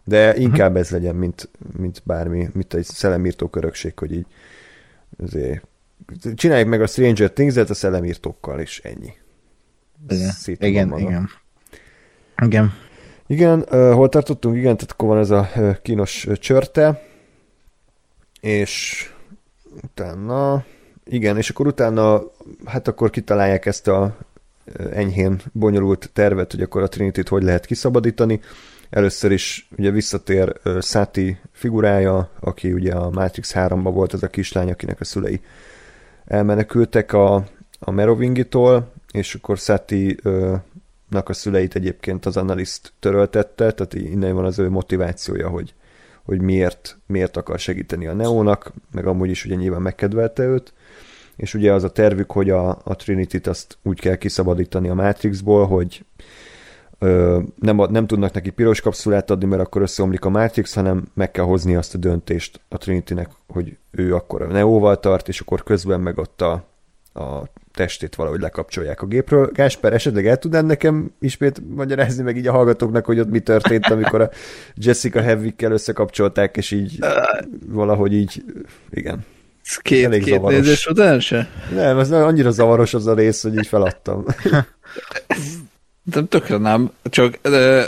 De 0.03 0.35
inkább 0.35 0.67
uh-huh. 0.67 0.81
ez 0.81 0.89
legyen, 0.89 1.15
mint, 1.15 1.49
mint 1.77 2.01
bármi, 2.03 2.49
mint 2.53 2.73
egy 2.73 2.85
szellemírtó 2.85 3.47
körökség, 3.47 3.99
hogy 3.99 4.11
így 4.11 4.25
azért, 5.23 5.63
csinálják 6.35 6.67
meg 6.67 6.81
a 6.81 6.87
Stranger 6.87 7.31
Things-et 7.31 7.69
a 7.69 7.73
szellemírtókkal, 7.73 8.59
és 8.59 8.79
ennyi. 8.79 9.13
Igen, 10.07 10.67
igen, 10.69 10.87
magam. 10.87 11.07
igen. 11.07 11.29
Igen. 12.41 12.73
Igen, 13.27 13.59
uh, 13.59 13.93
hol 13.93 14.09
tartottunk? 14.09 14.55
Igen, 14.55 14.75
tehát 14.75 14.91
akkor 14.91 15.07
van 15.07 15.17
ez 15.17 15.29
a 15.29 15.49
uh, 15.55 15.75
kínos 15.81 16.25
uh, 16.25 16.35
csörte, 16.35 17.01
és 18.39 19.05
utána, 19.83 20.65
igen, 21.03 21.37
és 21.37 21.49
akkor 21.49 21.67
utána, 21.67 22.21
hát 22.65 22.87
akkor 22.87 23.09
kitalálják 23.09 23.65
ezt 23.65 23.87
a 23.87 24.17
uh, 24.79 24.97
enyhén 24.97 25.41
bonyolult 25.51 26.09
tervet, 26.13 26.51
hogy 26.51 26.61
akkor 26.61 26.81
a 26.81 26.87
Trinity-t 26.87 27.27
hogy 27.27 27.43
lehet 27.43 27.65
kiszabadítani. 27.65 28.39
Először 28.89 29.31
is 29.31 29.67
ugye 29.77 29.91
visszatér 29.91 30.53
uh, 30.65 30.81
Sati 30.81 31.37
figurája, 31.51 32.29
aki 32.39 32.73
ugye 32.73 32.93
a 32.93 33.09
Matrix 33.09 33.51
3-ban 33.55 33.91
volt 33.93 34.13
az 34.13 34.23
a 34.23 34.27
kislány, 34.27 34.71
akinek 34.71 34.99
a 34.99 35.05
szülei 35.05 35.41
elmenekültek 36.25 37.13
a, 37.13 37.43
a 37.79 37.91
Merovingitól, 37.91 38.91
és 39.11 39.35
akkor 39.35 39.57
Sati 39.57 40.19
nak 41.09 41.29
a 41.29 41.33
szüleit 41.33 41.75
egyébként 41.75 42.25
az 42.25 42.37
analist 42.37 42.93
töröltette, 42.99 43.71
tehát 43.71 43.93
innen 43.93 44.35
van 44.35 44.45
az 44.45 44.59
ő 44.59 44.69
motivációja, 44.69 45.49
hogy, 45.49 45.73
hogy 46.23 46.41
miért, 46.41 46.97
miért 47.05 47.37
akar 47.37 47.59
segíteni 47.59 48.07
a 48.07 48.13
Neónak, 48.13 48.73
meg 48.91 49.07
amúgy 49.07 49.29
is 49.29 49.45
ugye 49.45 49.55
nyilván 49.55 49.81
megkedvelte 49.81 50.43
őt, 50.43 50.73
és 51.35 51.53
ugye 51.53 51.73
az 51.73 51.83
a 51.83 51.91
tervük, 51.91 52.31
hogy 52.31 52.49
a, 52.49 52.69
a 52.83 52.95
Trinity-t 52.95 53.47
azt 53.47 53.77
úgy 53.83 53.99
kell 53.99 54.15
kiszabadítani 54.15 54.89
a 54.89 54.93
Matrixból, 54.93 55.67
hogy 55.67 56.05
nem, 57.59 57.81
nem 57.89 58.07
tudnak 58.07 58.33
neki 58.33 58.49
piros 58.49 58.81
kapszulát 58.81 59.31
adni, 59.31 59.45
mert 59.45 59.61
akkor 59.61 59.81
összeomlik 59.81 60.25
a 60.25 60.29
Matrix, 60.29 60.73
hanem 60.73 61.03
meg 61.13 61.31
kell 61.31 61.43
hozni 61.43 61.75
azt 61.75 61.95
a 61.95 61.97
döntést 61.97 62.59
a 62.69 62.77
Trinitynek, 62.77 63.29
hogy 63.47 63.77
ő 63.91 64.15
akkor 64.15 64.41
a 64.41 64.47
Neóval 64.47 64.99
tart, 64.99 65.27
és 65.27 65.39
akkor 65.39 65.63
közben 65.63 65.99
meg 65.99 66.17
ott 66.17 66.41
a, 66.41 66.51
a 67.13 67.43
testét 67.73 68.15
valahogy 68.15 68.39
lekapcsolják 68.39 69.01
a 69.01 69.05
gépről. 69.05 69.49
Gásper, 69.53 69.93
esetleg 69.93 70.27
el 70.27 70.37
tudnál 70.37 70.61
nekem 70.61 71.11
ismét 71.19 71.61
magyarázni 71.75 72.23
meg 72.23 72.37
így 72.37 72.47
a 72.47 72.51
hallgatóknak, 72.51 73.05
hogy 73.05 73.19
ott 73.19 73.29
mi 73.29 73.39
történt, 73.39 73.85
amikor 73.85 74.21
a 74.21 74.29
Jessica 74.75 75.21
Heavy-kel 75.21 75.71
összekapcsolták, 75.71 76.57
és 76.57 76.71
így 76.71 76.99
valahogy 77.67 78.13
így, 78.13 78.43
igen. 78.89 79.25
Ez 79.65 79.75
Két, 79.75 80.05
Elég 80.05 80.23
két 80.23 80.33
zavaros. 80.33 80.59
nézés 80.59 80.87
után 80.87 81.19
se? 81.19 81.49
Nem, 81.75 81.99
ez 81.99 82.11
annyira 82.11 82.51
zavaros 82.51 82.93
az 82.93 83.07
a 83.07 83.13
rész, 83.13 83.41
hogy 83.41 83.55
így 83.55 83.67
feladtam. 83.67 84.25
De 86.03 86.23
tökre 86.23 86.57
nem, 86.57 86.91
csak 87.03 87.39
ö, 87.41 87.81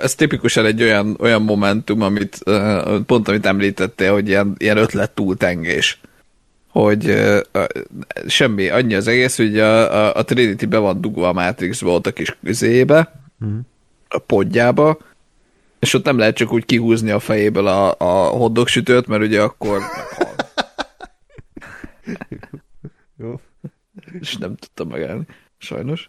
ez 0.00 0.14
tipikusan 0.14 0.64
egy 0.64 0.82
olyan, 0.82 1.16
olyan 1.20 1.42
momentum, 1.42 2.00
amit 2.00 2.38
ö, 2.44 2.98
pont 3.06 3.28
amit 3.28 3.46
említettél, 3.46 4.12
hogy 4.12 4.28
ilyen, 4.28 4.54
ilyen 4.58 4.76
ötlet 4.76 5.10
túltengés. 5.10 6.00
Hogy 6.68 7.08
ö, 7.08 7.40
semmi, 8.26 8.68
annyi 8.68 8.94
az 8.94 9.06
egész, 9.06 9.36
hogy 9.36 9.58
a, 9.58 9.94
a, 9.94 10.14
a 10.14 10.24
Trinity 10.24 10.64
be 10.64 10.78
van 10.78 11.00
dugva 11.00 11.28
a 11.28 11.32
Matrixba 11.32 11.90
ott 11.90 12.06
a 12.06 12.12
kis 12.12 12.36
közébe, 12.44 13.12
a 14.08 14.18
podjába, 14.18 14.98
és 15.78 15.94
ott 15.94 16.04
nem 16.04 16.18
lehet 16.18 16.36
csak 16.36 16.52
úgy 16.52 16.64
kihúzni 16.64 17.10
a 17.10 17.18
fejéből 17.18 17.66
a, 17.66 17.94
a 17.98 18.28
hotdog 18.28 18.68
sütőt, 18.68 19.06
mert 19.06 19.22
ugye 19.22 19.42
akkor 19.42 19.78
meghal. 19.78 20.34
Jó. 23.18 23.40
és 24.20 24.36
nem 24.36 24.56
tudtam 24.56 24.88
megállni, 24.88 25.24
sajnos. 25.58 26.08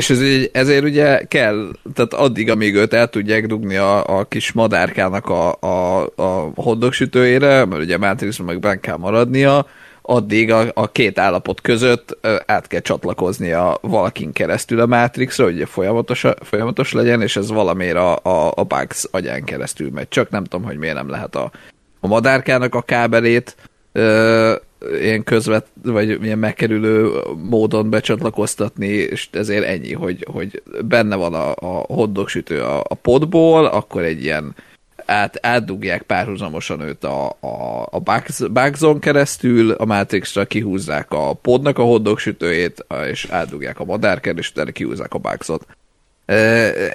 És 0.00 0.10
ez, 0.10 0.20
ezért 0.52 0.84
ugye 0.84 1.24
kell, 1.28 1.68
tehát 1.94 2.14
addig, 2.14 2.50
amíg 2.50 2.74
őt 2.74 2.92
el 2.92 3.08
tudják 3.08 3.46
dugni 3.46 3.76
a, 3.76 4.18
a 4.18 4.24
kis 4.24 4.52
madárkának 4.52 5.28
a, 5.28 5.56
a, 5.60 6.02
a 6.16 6.50
hotdog 6.54 6.92
sütőjére, 6.92 7.64
mert 7.64 7.82
ugye 7.82 7.98
Matrixon 7.98 8.46
meg 8.46 8.60
benne 8.60 8.80
kell 8.80 8.96
maradnia, 8.96 9.66
addig 10.02 10.52
a, 10.52 10.64
a 10.74 10.92
két 10.92 11.18
állapot 11.18 11.60
között 11.60 12.18
át 12.46 12.66
kell 12.66 12.80
csatlakoznia 12.80 13.78
valakin 13.80 14.32
keresztül 14.32 14.80
a 14.80 14.86
Matrixra, 14.86 15.44
hogy 15.44 15.68
folyamatos, 15.68 16.24
folyamatos 16.42 16.92
legyen, 16.92 17.22
és 17.22 17.36
ez 17.36 17.50
valamiért 17.50 17.96
a, 17.96 18.16
a, 18.22 18.52
a 18.54 18.64
Bugs 18.64 19.06
agyán 19.10 19.44
keresztül 19.44 19.90
megy. 19.90 20.08
Csak 20.08 20.30
nem 20.30 20.44
tudom, 20.44 20.66
hogy 20.66 20.76
miért 20.76 20.94
nem 20.94 21.10
lehet 21.10 21.36
a, 21.36 21.50
a 22.00 22.06
madárkának 22.06 22.74
a 22.74 22.82
kábelét 22.82 23.56
ilyen 25.00 25.24
közvet, 25.24 25.66
vagy 25.82 26.24
ilyen 26.24 26.38
megkerülő 26.38 27.10
módon 27.48 27.90
becsatlakoztatni, 27.90 28.86
és 28.86 29.28
ezért 29.32 29.64
ennyi, 29.64 29.92
hogy, 29.92 30.26
hogy 30.30 30.62
benne 30.84 31.16
van 31.16 31.34
a, 31.34 31.50
a 31.50 31.84
hotdog 31.86 32.28
sütő 32.28 32.62
a, 32.62 32.78
a 32.88 32.94
podból, 32.94 33.66
akkor 33.66 34.02
egy 34.02 34.22
ilyen 34.22 34.54
át, 35.06 35.46
átdugják 35.46 36.02
párhuzamosan 36.02 36.80
őt 36.80 37.04
a, 37.04 37.28
a, 37.40 37.88
a 37.90 38.00
Bugs, 38.00 38.98
keresztül, 39.00 39.70
a 39.70 39.84
Matrixra 39.84 40.44
kihúzzák 40.44 41.12
a 41.12 41.32
podnak 41.32 41.78
a 41.78 41.82
hotdog 41.82 42.18
sütőjét, 42.18 42.86
és 43.10 43.26
átdugják 43.30 43.80
a 43.80 43.84
madárker, 43.84 44.34
és 44.36 44.50
utána 44.50 44.70
kihúzzák 44.70 45.14
a 45.14 45.18
Bugsot. 45.18 45.66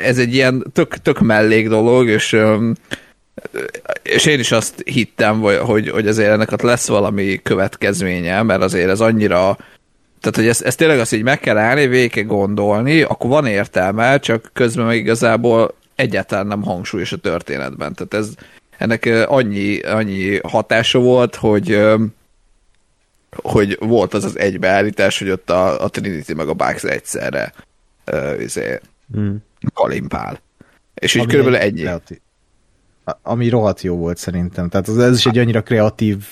Ez 0.02 0.18
egy 0.18 0.34
ilyen 0.34 0.66
tök, 0.74 0.98
tök 0.98 1.20
mellék 1.20 1.70
dolog, 1.70 2.08
és 2.08 2.38
és 4.02 4.26
én 4.26 4.40
is 4.40 4.52
azt 4.52 4.82
hittem, 4.86 5.40
hogy, 5.40 5.90
hogy, 5.90 6.08
azért 6.08 6.32
ennek 6.32 6.62
lesz 6.62 6.88
valami 6.88 7.40
következménye, 7.44 8.42
mert 8.42 8.62
azért 8.62 8.90
ez 8.90 9.00
annyira 9.00 9.58
tehát, 10.20 10.40
hogy 10.40 10.48
ez, 10.48 10.62
ez 10.62 10.76
tényleg 10.76 11.00
az, 11.00 11.10
hogy 11.10 11.24
meg 11.24 11.40
kell 11.40 11.58
állni, 11.58 11.88
végig 11.88 12.28
gondolni, 12.28 13.02
akkor 13.02 13.30
van 13.30 13.46
értelme, 13.46 14.20
csak 14.20 14.50
közben 14.54 14.86
meg 14.86 14.98
igazából 14.98 15.74
egyáltalán 15.96 16.48
nem 16.48 16.64
hangsúlyos 16.64 17.12
a 17.12 17.18
történetben. 17.18 17.94
Tehát 17.94 18.14
ez, 18.14 18.34
ennek 18.78 19.10
annyi, 19.28 19.80
annyi 19.80 20.40
hatása 20.44 21.00
volt, 21.00 21.36
hogy 21.36 21.82
hogy 23.36 23.78
volt 23.80 24.14
az 24.14 24.24
az 24.24 24.40
egybeállítás, 24.40 25.20
hogy 25.20 25.30
ott 25.30 25.50
a, 25.50 25.84
a 25.84 25.90
Trinity 25.90 26.32
meg 26.34 26.48
a 26.48 26.54
Bugs 26.54 26.84
egyszerre 26.84 27.54
uh, 28.12 28.42
izé, 28.42 28.80
Mm. 29.18 29.36
kalimpál. 29.74 30.40
És 30.94 31.16
így 31.16 31.22
Ami 31.22 31.32
körülbelül 31.32 31.60
egy 31.60 31.72
ennyi. 31.72 31.82
kreatív- 31.82 32.22
Ami 33.22 33.50
rohadt 33.50 33.82
jó 33.82 33.96
volt 33.96 34.18
szerintem. 34.18 34.70
Tehát 34.70 34.88
az, 34.88 34.98
ez 34.98 35.18
is 35.18 35.26
egy 35.26 35.38
annyira 35.38 35.62
kreatív 35.62 36.26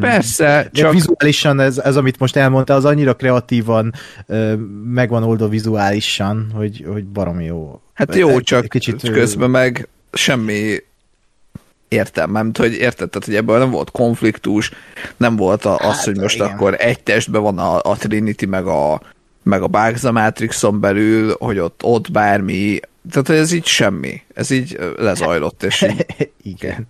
Persze, 0.00 0.70
Csak 0.72 0.92
vizuálisan 0.92 1.60
ez, 1.60 1.78
ez, 1.78 1.96
amit 1.96 2.18
most 2.18 2.36
elmondta, 2.36 2.74
az 2.74 2.84
annyira 2.84 3.14
kreatívan 3.14 3.92
megvan 4.84 5.22
oldva 5.22 5.48
vizuálisan, 5.48 6.50
hogy, 6.54 6.84
hogy 6.92 7.04
baromi 7.04 7.44
jó. 7.44 7.80
Hát 7.92 8.14
jó, 8.14 8.28
Egy- 8.28 8.42
csak 8.42 8.68
kicsit, 8.68 9.10
közben 9.10 9.50
meg 9.50 9.88
semmi 10.12 10.76
értelme, 11.88 12.42
nem 12.42 12.50
hogy 12.56 12.72
érted, 12.72 13.10
tehát, 13.10 13.26
hogy 13.26 13.34
ebből 13.34 13.58
nem 13.58 13.70
volt 13.70 13.90
konfliktus, 13.90 14.70
nem 15.16 15.36
volt 15.36 15.64
a, 15.64 15.76
az, 15.76 15.96
Hát, 15.96 16.04
hogy 16.04 16.16
most 16.18 16.34
igen. 16.36 16.48
akkor 16.48 16.76
egy 16.78 17.02
testben 17.02 17.42
van 17.42 17.58
a, 17.58 17.80
a 17.82 17.96
Trinity, 17.96 18.44
meg 18.44 18.66
a, 18.66 19.00
meg 19.44 19.62
a 19.62 19.66
Bugs 19.66 20.04
a 20.04 20.12
Matrixon 20.12 20.80
belül, 20.80 21.36
hogy 21.38 21.58
ott, 21.58 21.80
ott 21.82 22.10
bármi, 22.10 22.80
tehát 23.10 23.28
ez 23.28 23.52
így 23.52 23.66
semmi, 23.66 24.22
ez 24.34 24.50
így 24.50 24.78
lezajlott, 24.96 25.62
és 25.62 25.82
így, 25.82 26.06
Igen. 26.54 26.86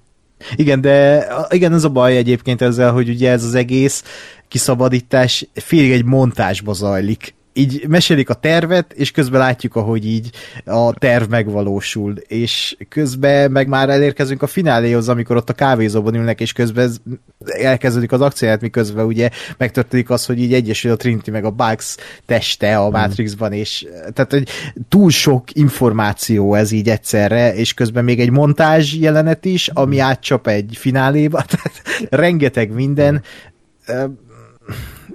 Igen, 0.57 0.81
de 0.81 1.27
igen, 1.49 1.73
az 1.73 1.85
a 1.85 1.89
baj 1.89 2.17
egyébként 2.17 2.63
ezzel, 2.63 2.93
hogy 2.93 3.09
ugye 3.09 3.31
ez 3.31 3.45
az 3.45 3.55
egész 3.55 4.05
kiszabadítás 4.49 5.47
félig 5.55 5.93
egy 5.93 6.05
montásba 6.05 6.73
zajlik. 6.73 7.35
Így 7.57 7.85
mesélik 7.89 8.31
a 8.31 8.35
tervet, 8.35 8.93
és 8.93 9.11
közben 9.11 9.41
látjuk, 9.41 9.77
ahogy 9.77 10.07
így 10.07 10.31
a 10.65 10.95
terv 10.95 11.31
megvalósul, 11.31 12.15
és 12.27 12.77
közben 12.89 13.51
meg 13.51 13.69
már 13.69 13.89
elérkezünk 13.89 14.43
a 14.43 14.47
fináléhoz, 14.47 15.09
amikor 15.09 15.37
ott 15.37 15.51
a 15.51 15.53
kávézóban 15.53 16.15
ülnek, 16.15 16.41
és 16.41 16.53
közben 16.53 16.85
ez, 16.85 16.97
elkezdődik 17.45 18.13
az 18.13 18.21
akcióját, 18.21 18.61
miközben 18.61 19.05
ugye 19.05 19.31
megtörténik 19.57 20.11
az, 20.11 20.27
hogy 20.27 20.41
így 20.41 20.55
egyesül 20.55 20.91
a 20.91 20.97
Trinity 20.97 21.31
meg 21.31 21.45
a 21.45 21.51
Bugs 21.51 21.97
teste 22.27 22.79
a 22.79 22.91
Matrixban, 22.91 23.53
és 23.53 23.87
tehát 24.13 24.31
hogy 24.31 24.49
túl 24.89 25.11
sok 25.11 25.45
információ 25.53 26.55
ez 26.55 26.71
így 26.71 26.89
egyszerre, 26.89 27.55
és 27.55 27.75
közben 27.75 28.05
még 28.05 28.21
egy 28.21 28.31
montázs 28.31 28.95
jelenet 28.95 29.45
is, 29.45 29.69
ami 29.69 29.99
átcsap 29.99 30.47
egy 30.47 30.77
fináléba, 30.79 31.43
tehát 31.51 31.83
rengeteg 32.11 32.71
minden, 32.71 33.23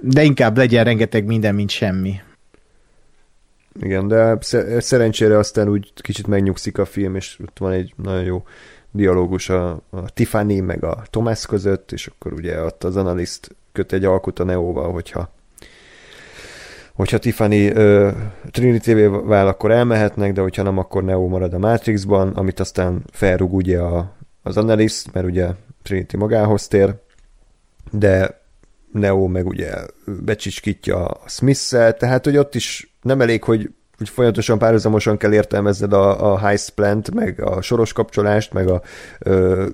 de 0.00 0.22
inkább 0.22 0.56
legyen 0.56 0.84
rengeteg 0.84 1.24
minden, 1.24 1.54
mint 1.54 1.70
semmi. 1.70 2.20
Igen, 3.80 4.08
de 4.08 4.38
szerencsére 4.78 5.38
aztán 5.38 5.68
úgy 5.68 5.92
kicsit 5.94 6.26
megnyugszik 6.26 6.78
a 6.78 6.84
film, 6.84 7.14
és 7.14 7.38
ott 7.42 7.58
van 7.58 7.72
egy 7.72 7.92
nagyon 7.96 8.22
jó 8.24 8.42
dialógus 8.90 9.48
a, 9.48 9.70
a 9.90 10.10
Tiffany 10.14 10.62
meg 10.62 10.84
a 10.84 11.02
Thomas 11.10 11.46
között, 11.46 11.92
és 11.92 12.06
akkor 12.06 12.32
ugye 12.32 12.62
ott 12.62 12.84
az 12.84 12.96
analist 12.96 13.56
köt 13.72 13.92
egy 13.92 14.04
alkut 14.04 14.38
a 14.38 14.44
Neóval, 14.44 14.92
hogyha 14.92 15.32
hogyha 16.94 17.18
Tiffany 17.18 17.76
ö, 17.76 18.10
trinity 18.50 18.92
vál, 19.24 19.48
akkor 19.48 19.70
elmehetnek, 19.70 20.32
de 20.32 20.40
hogyha 20.40 20.62
nem, 20.62 20.78
akkor 20.78 21.04
Neo 21.04 21.26
marad 21.26 21.54
a 21.54 21.58
Matrixban, 21.58 22.28
amit 22.28 22.60
aztán 22.60 23.04
felrúg 23.12 23.54
ugye 23.54 23.78
a, 23.78 24.12
az 24.42 24.56
analist, 24.56 25.12
mert 25.12 25.26
ugye 25.26 25.48
Trinity 25.82 26.16
magához 26.16 26.68
tér, 26.68 26.94
de 27.90 28.39
Neo 28.92 29.26
meg 29.26 29.46
ugye 29.46 29.72
becsicskítja 30.04 31.04
a 31.04 31.28
smith 31.28 31.68
tehát 31.98 32.24
hogy 32.24 32.36
ott 32.36 32.54
is 32.54 32.94
nem 33.02 33.20
elég, 33.20 33.44
hogy 33.44 33.70
hogy 34.00 34.08
folyamatosan 34.08 34.58
párhuzamosan 34.58 35.16
kell 35.16 35.32
értelmezned 35.32 35.92
a, 35.92 36.32
a 36.32 36.38
heist 36.38 36.70
plant, 36.70 37.14
meg 37.14 37.40
a 37.40 37.62
soros 37.62 37.92
kapcsolást, 37.92 38.52
meg 38.52 38.68
a 38.68 38.82
ö, 39.18 39.66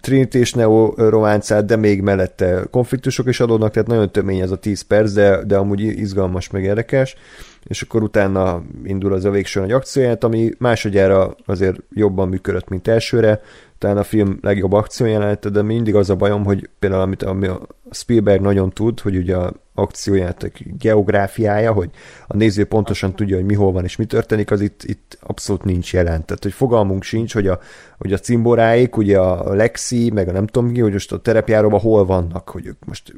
Trinity 0.00 0.34
és 0.34 0.52
Neo 0.52 0.92
románcát, 0.96 1.64
de 1.64 1.76
még 1.76 2.00
mellette 2.00 2.64
konfliktusok 2.70 3.28
is 3.28 3.40
adódnak, 3.40 3.70
tehát 3.70 3.88
nagyon 3.88 4.12
tömény 4.12 4.40
ez 4.40 4.50
a 4.50 4.56
10 4.56 4.80
perc, 4.80 5.12
de, 5.12 5.44
de 5.44 5.56
amúgy 5.56 5.80
izgalmas, 5.80 6.50
meg 6.50 6.62
érdekes, 6.62 7.16
és 7.64 7.82
akkor 7.82 8.02
utána 8.02 8.62
indul 8.84 9.12
az 9.12 9.24
a 9.24 9.30
végső 9.30 9.60
nagy 9.60 9.72
akcióját, 9.72 10.24
ami 10.24 10.50
másodjára 10.58 11.36
azért 11.46 11.80
jobban 11.90 12.28
működött, 12.28 12.68
mint 12.68 12.88
elsőre, 12.88 13.40
talán 13.78 13.96
a 13.96 14.02
film 14.02 14.38
legjobb 14.42 14.72
akciójelenete, 14.72 15.48
de 15.48 15.62
mindig 15.62 15.94
az 15.94 16.10
a 16.10 16.16
bajom, 16.16 16.44
hogy 16.44 16.68
például 16.78 17.02
amit 17.02 17.22
ami 17.22 17.46
a 17.46 17.60
Spielberg 17.90 18.40
nagyon 18.40 18.70
tud, 18.70 19.00
hogy 19.00 19.16
ugye 19.16 19.36
a 19.36 19.52
akciójátok 19.74 20.52
geográfiája, 20.78 21.72
hogy 21.72 21.90
a 22.26 22.36
néző 22.36 22.64
pontosan 22.64 23.14
tudja, 23.14 23.36
hogy 23.36 23.44
mi 23.44 23.54
hol 23.54 23.72
van 23.72 23.84
és 23.84 23.96
mi 23.96 24.04
történik, 24.04 24.50
az 24.50 24.60
itt, 24.60 24.82
itt 24.82 25.18
abszolút 25.20 25.64
nincs 25.64 25.92
jelen. 25.92 26.24
Tehát, 26.24 26.42
hogy 26.42 26.52
fogalmunk 26.52 27.02
sincs, 27.02 27.32
hogy 27.32 27.46
a, 27.46 27.60
hogy 27.98 28.12
a 28.12 28.18
cimboráik, 28.18 28.96
ugye 28.96 29.18
a 29.18 29.54
Lexi, 29.54 30.10
meg 30.10 30.28
a 30.28 30.32
nem 30.32 30.46
tudom 30.46 30.72
ki, 30.72 30.80
hogy 30.80 30.92
most 30.92 31.12
a 31.12 31.18
terepjáróban 31.18 31.80
hol 31.80 32.04
vannak, 32.04 32.48
hogy 32.48 32.66
ők 32.66 32.84
most 32.84 33.14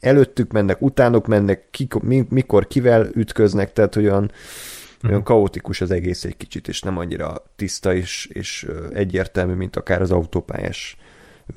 előttük 0.00 0.52
mennek, 0.52 0.82
utánuk 0.82 1.26
mennek, 1.26 1.68
kik, 1.70 1.94
mikor 2.28 2.66
kivel 2.66 3.08
ütköznek, 3.14 3.72
tehát 3.72 3.94
hogy 3.94 4.04
olyan, 4.04 4.22
uh-huh. 4.22 5.10
olyan 5.10 5.22
kaotikus 5.22 5.80
az 5.80 5.90
egész 5.90 6.24
egy 6.24 6.36
kicsit, 6.36 6.68
és 6.68 6.80
nem 6.80 6.98
annyira 6.98 7.44
tiszta 7.56 7.94
és, 7.94 8.28
és 8.32 8.66
egyértelmű, 8.92 9.54
mint 9.54 9.76
akár 9.76 10.02
az 10.02 10.10
autópályás 10.10 10.96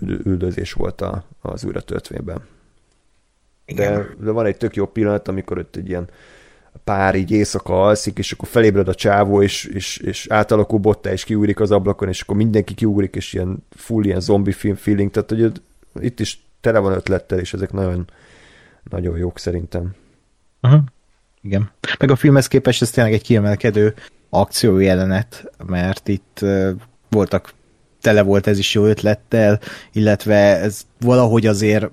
üldözés 0.02 0.74
volt 0.74 1.02
a, 1.02 1.26
az 1.42 1.64
újratöltvényben. 1.64 2.42
De, 3.66 4.06
de 4.20 4.32
van 4.32 4.46
egy 4.46 4.58
tök 4.58 4.76
jó 4.76 4.86
pillanat, 4.86 5.28
amikor 5.28 5.58
ott 5.58 5.76
egy 5.76 5.90
ilyen 5.90 6.10
pár 6.84 7.16
így 7.16 7.32
éjszaka 7.32 7.84
alszik, 7.84 8.18
és 8.18 8.32
akkor 8.32 8.48
felébred 8.48 8.88
a 8.88 8.96
csávó, 8.96 9.42
és, 9.42 9.66
és, 9.66 9.98
és 9.98 10.28
átalakul 10.30 10.80
botta, 10.80 11.12
és 11.12 11.24
kiúrik 11.24 11.60
az 11.60 11.72
ablakon, 11.72 12.08
és 12.08 12.22
akkor 12.22 12.36
mindenki 12.36 12.74
kiúrik, 12.74 13.16
és 13.16 13.34
ilyen 13.34 13.64
full 13.70 14.04
ilyen 14.04 14.20
zombi 14.20 14.52
film 14.52 14.76
feeling, 14.76 15.12
tehát 15.12 15.30
hogy 15.30 15.62
itt 16.00 16.20
is 16.20 16.44
tele 16.62 16.80
van 16.80 16.94
ötlettel, 16.94 17.40
és 17.40 17.54
ezek 17.54 17.72
nagyon, 17.72 18.10
nagyon 18.90 19.18
jók 19.18 19.40
szerintem. 19.40 19.96
Uh-huh. 20.62 20.82
Igen. 21.42 21.72
Meg 22.00 22.12
a 22.12 22.16
filmhez 22.16 22.48
képest 22.48 22.82
ez 22.82 22.90
tényleg 22.90 23.14
egy 23.14 23.24
kiemelkedő 23.24 23.94
akciójelenet, 24.30 25.52
mert 25.66 26.08
itt 26.08 26.46
voltak 27.10 27.54
tele 28.06 28.22
volt 28.22 28.48
ez 28.48 28.58
is 28.58 28.74
jó 28.74 28.86
ötlettel, 28.86 29.60
illetve 29.92 30.36
ez 30.36 30.82
valahogy 31.00 31.46
azért, 31.46 31.90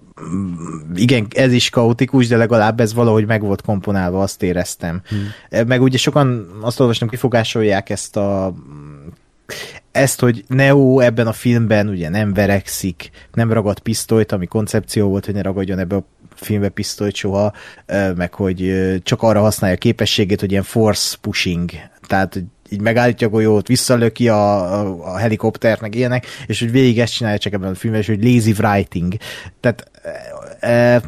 igen, 0.94 1.26
ez 1.34 1.52
is 1.52 1.70
kaotikus, 1.70 2.26
de 2.26 2.36
legalább 2.36 2.80
ez 2.80 2.94
valahogy 2.94 3.26
meg 3.26 3.43
volt 3.43 3.62
komponálva, 3.62 4.22
azt 4.22 4.43
éreztem. 4.43 5.02
Hmm. 5.09 5.66
Meg 5.66 5.82
ugye 5.82 5.98
sokan 5.98 6.48
azt 6.60 6.80
olvastam, 6.80 7.09
kifogásolják 7.09 7.90
ezt 7.90 8.16
a 8.16 8.55
ezt, 9.93 10.20
hogy 10.20 10.44
Neo 10.48 11.01
ebben 11.01 11.26
a 11.26 11.32
filmben 11.32 11.89
ugye 11.89 12.09
nem 12.09 12.32
verekszik, 12.32 13.10
nem 13.32 13.52
ragad 13.52 13.78
pisztolyt, 13.78 14.32
ami 14.32 14.47
koncepció 14.47 15.09
volt, 15.09 15.24
hogy 15.24 15.34
ne 15.34 15.43
ragadjon 15.43 15.78
ebbe 15.78 15.97
a 15.97 16.05
filmbe 16.34 16.68
pisztolyt 16.68 17.14
soha, 17.14 17.52
meg 18.16 18.34
hogy 18.34 18.74
csak 19.02 19.22
arra 19.22 19.40
használja 19.40 19.76
a 19.76 19.78
képességét, 19.78 20.40
hogy 20.40 20.51
ilyen 20.51 20.62
force 20.62 21.16
pushing, 21.20 21.70
tehát 22.06 22.43
így 22.73 22.81
megállítja 22.81 23.27
a 23.27 23.31
golyót, 23.31 23.66
visszalöki 23.66 24.28
a, 24.28 24.73
a, 24.81 25.12
a 25.12 25.16
helikoptert, 25.16 25.81
meg 25.81 25.94
ilyenek, 25.94 26.27
és 26.47 26.61
hogy 26.61 26.70
végig 26.70 26.99
ezt 26.99 27.12
csinálja 27.12 27.39
csak 27.39 27.53
ebben 27.53 27.70
a 27.70 27.74
filmben, 27.74 28.01
és 28.03 28.09
hogy 28.09 28.24
lazy 28.24 28.55
writing. 28.59 29.15
Tehát 29.61 29.90
e, 30.61 31.03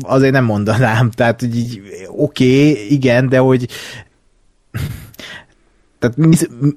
azért 0.00 0.32
nem 0.32 0.44
mondanám, 0.44 1.10
tehát 1.10 1.40
hogy 1.40 1.56
így 1.56 1.82
oké, 2.08 2.70
okay, 2.70 2.92
igen, 2.92 3.28
de 3.28 3.38
hogy 3.38 3.68
tehát 5.98 6.16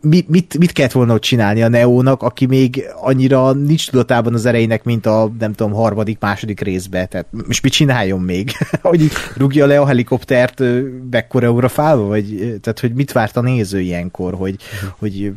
mit, 0.01 0.29
mit, 0.29 0.57
mit 0.57 0.71
kellett 0.71 0.91
volna 0.91 1.13
ott 1.13 1.21
csinálni 1.21 1.61
a 1.61 1.67
Neónak, 1.67 2.23
aki 2.23 2.45
még 2.45 2.83
annyira 3.01 3.53
nincs 3.53 3.89
tudatában 3.89 4.33
az 4.33 4.45
erejének, 4.45 4.83
mint 4.83 5.05
a, 5.05 5.31
nem 5.39 5.53
tudom, 5.53 5.73
harmadik, 5.73 6.19
második 6.19 6.59
részbe. 6.59 7.05
Tehát 7.05 7.27
most 7.47 7.63
mit 7.63 7.71
csináljon 7.71 8.21
még? 8.21 8.51
hogy 8.81 9.09
rúgja 9.37 9.65
le 9.65 9.79
a 9.79 9.85
helikoptert 9.85 10.63
bekoreografálva? 11.09 12.07
Vagy, 12.07 12.57
tehát, 12.61 12.79
hogy 12.79 12.93
mit 12.93 13.11
várt 13.11 13.37
a 13.37 13.41
néző 13.41 13.79
ilyenkor? 13.79 14.33
Hogy, 14.33 14.55
hogy 14.97 15.33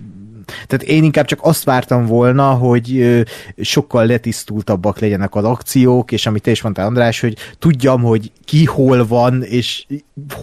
tehát 0.67 0.83
én 0.87 1.05
inkább 1.05 1.25
csak 1.25 1.39
azt 1.43 1.65
vártam 1.65 2.07
volna, 2.07 2.51
hogy 2.51 3.23
sokkal 3.61 4.07
letisztultabbak 4.07 4.99
legyenek 4.99 5.35
az 5.35 5.45
akciók, 5.45 6.13
és 6.13 6.27
amit 6.27 6.43
te 6.43 6.51
is 6.51 6.63
mondtál, 6.63 6.87
András, 6.87 7.21
hogy 7.21 7.37
tudjam, 7.59 8.03
hogy 8.03 8.33
ki 8.45 8.65
hol 8.65 9.07
van, 9.07 9.43
és 9.43 9.87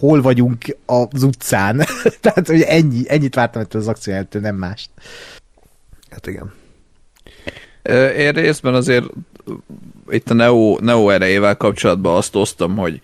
hol 0.00 0.22
vagyunk 0.22 0.76
az 0.86 1.22
utcán. 1.22 1.82
tehát, 2.20 2.46
hogy 2.46 2.60
ennyi, 2.60 3.02
ennyit 3.06 3.34
vártam 3.34 3.62
ettől 3.62 3.80
az 3.80 3.88
akciójától, 3.88 4.40
nem 4.40 4.56
mást. 4.56 4.90
Hát 6.10 6.26
igen. 6.26 6.52
Én 8.16 8.32
részben 8.32 8.74
azért 8.74 9.04
itt 10.08 10.30
a 10.30 10.34
Neo, 10.34 10.76
Neo 10.80 11.08
erejével 11.08 11.56
kapcsolatban 11.56 12.16
azt 12.16 12.36
osztom, 12.36 12.76
hogy 12.76 13.00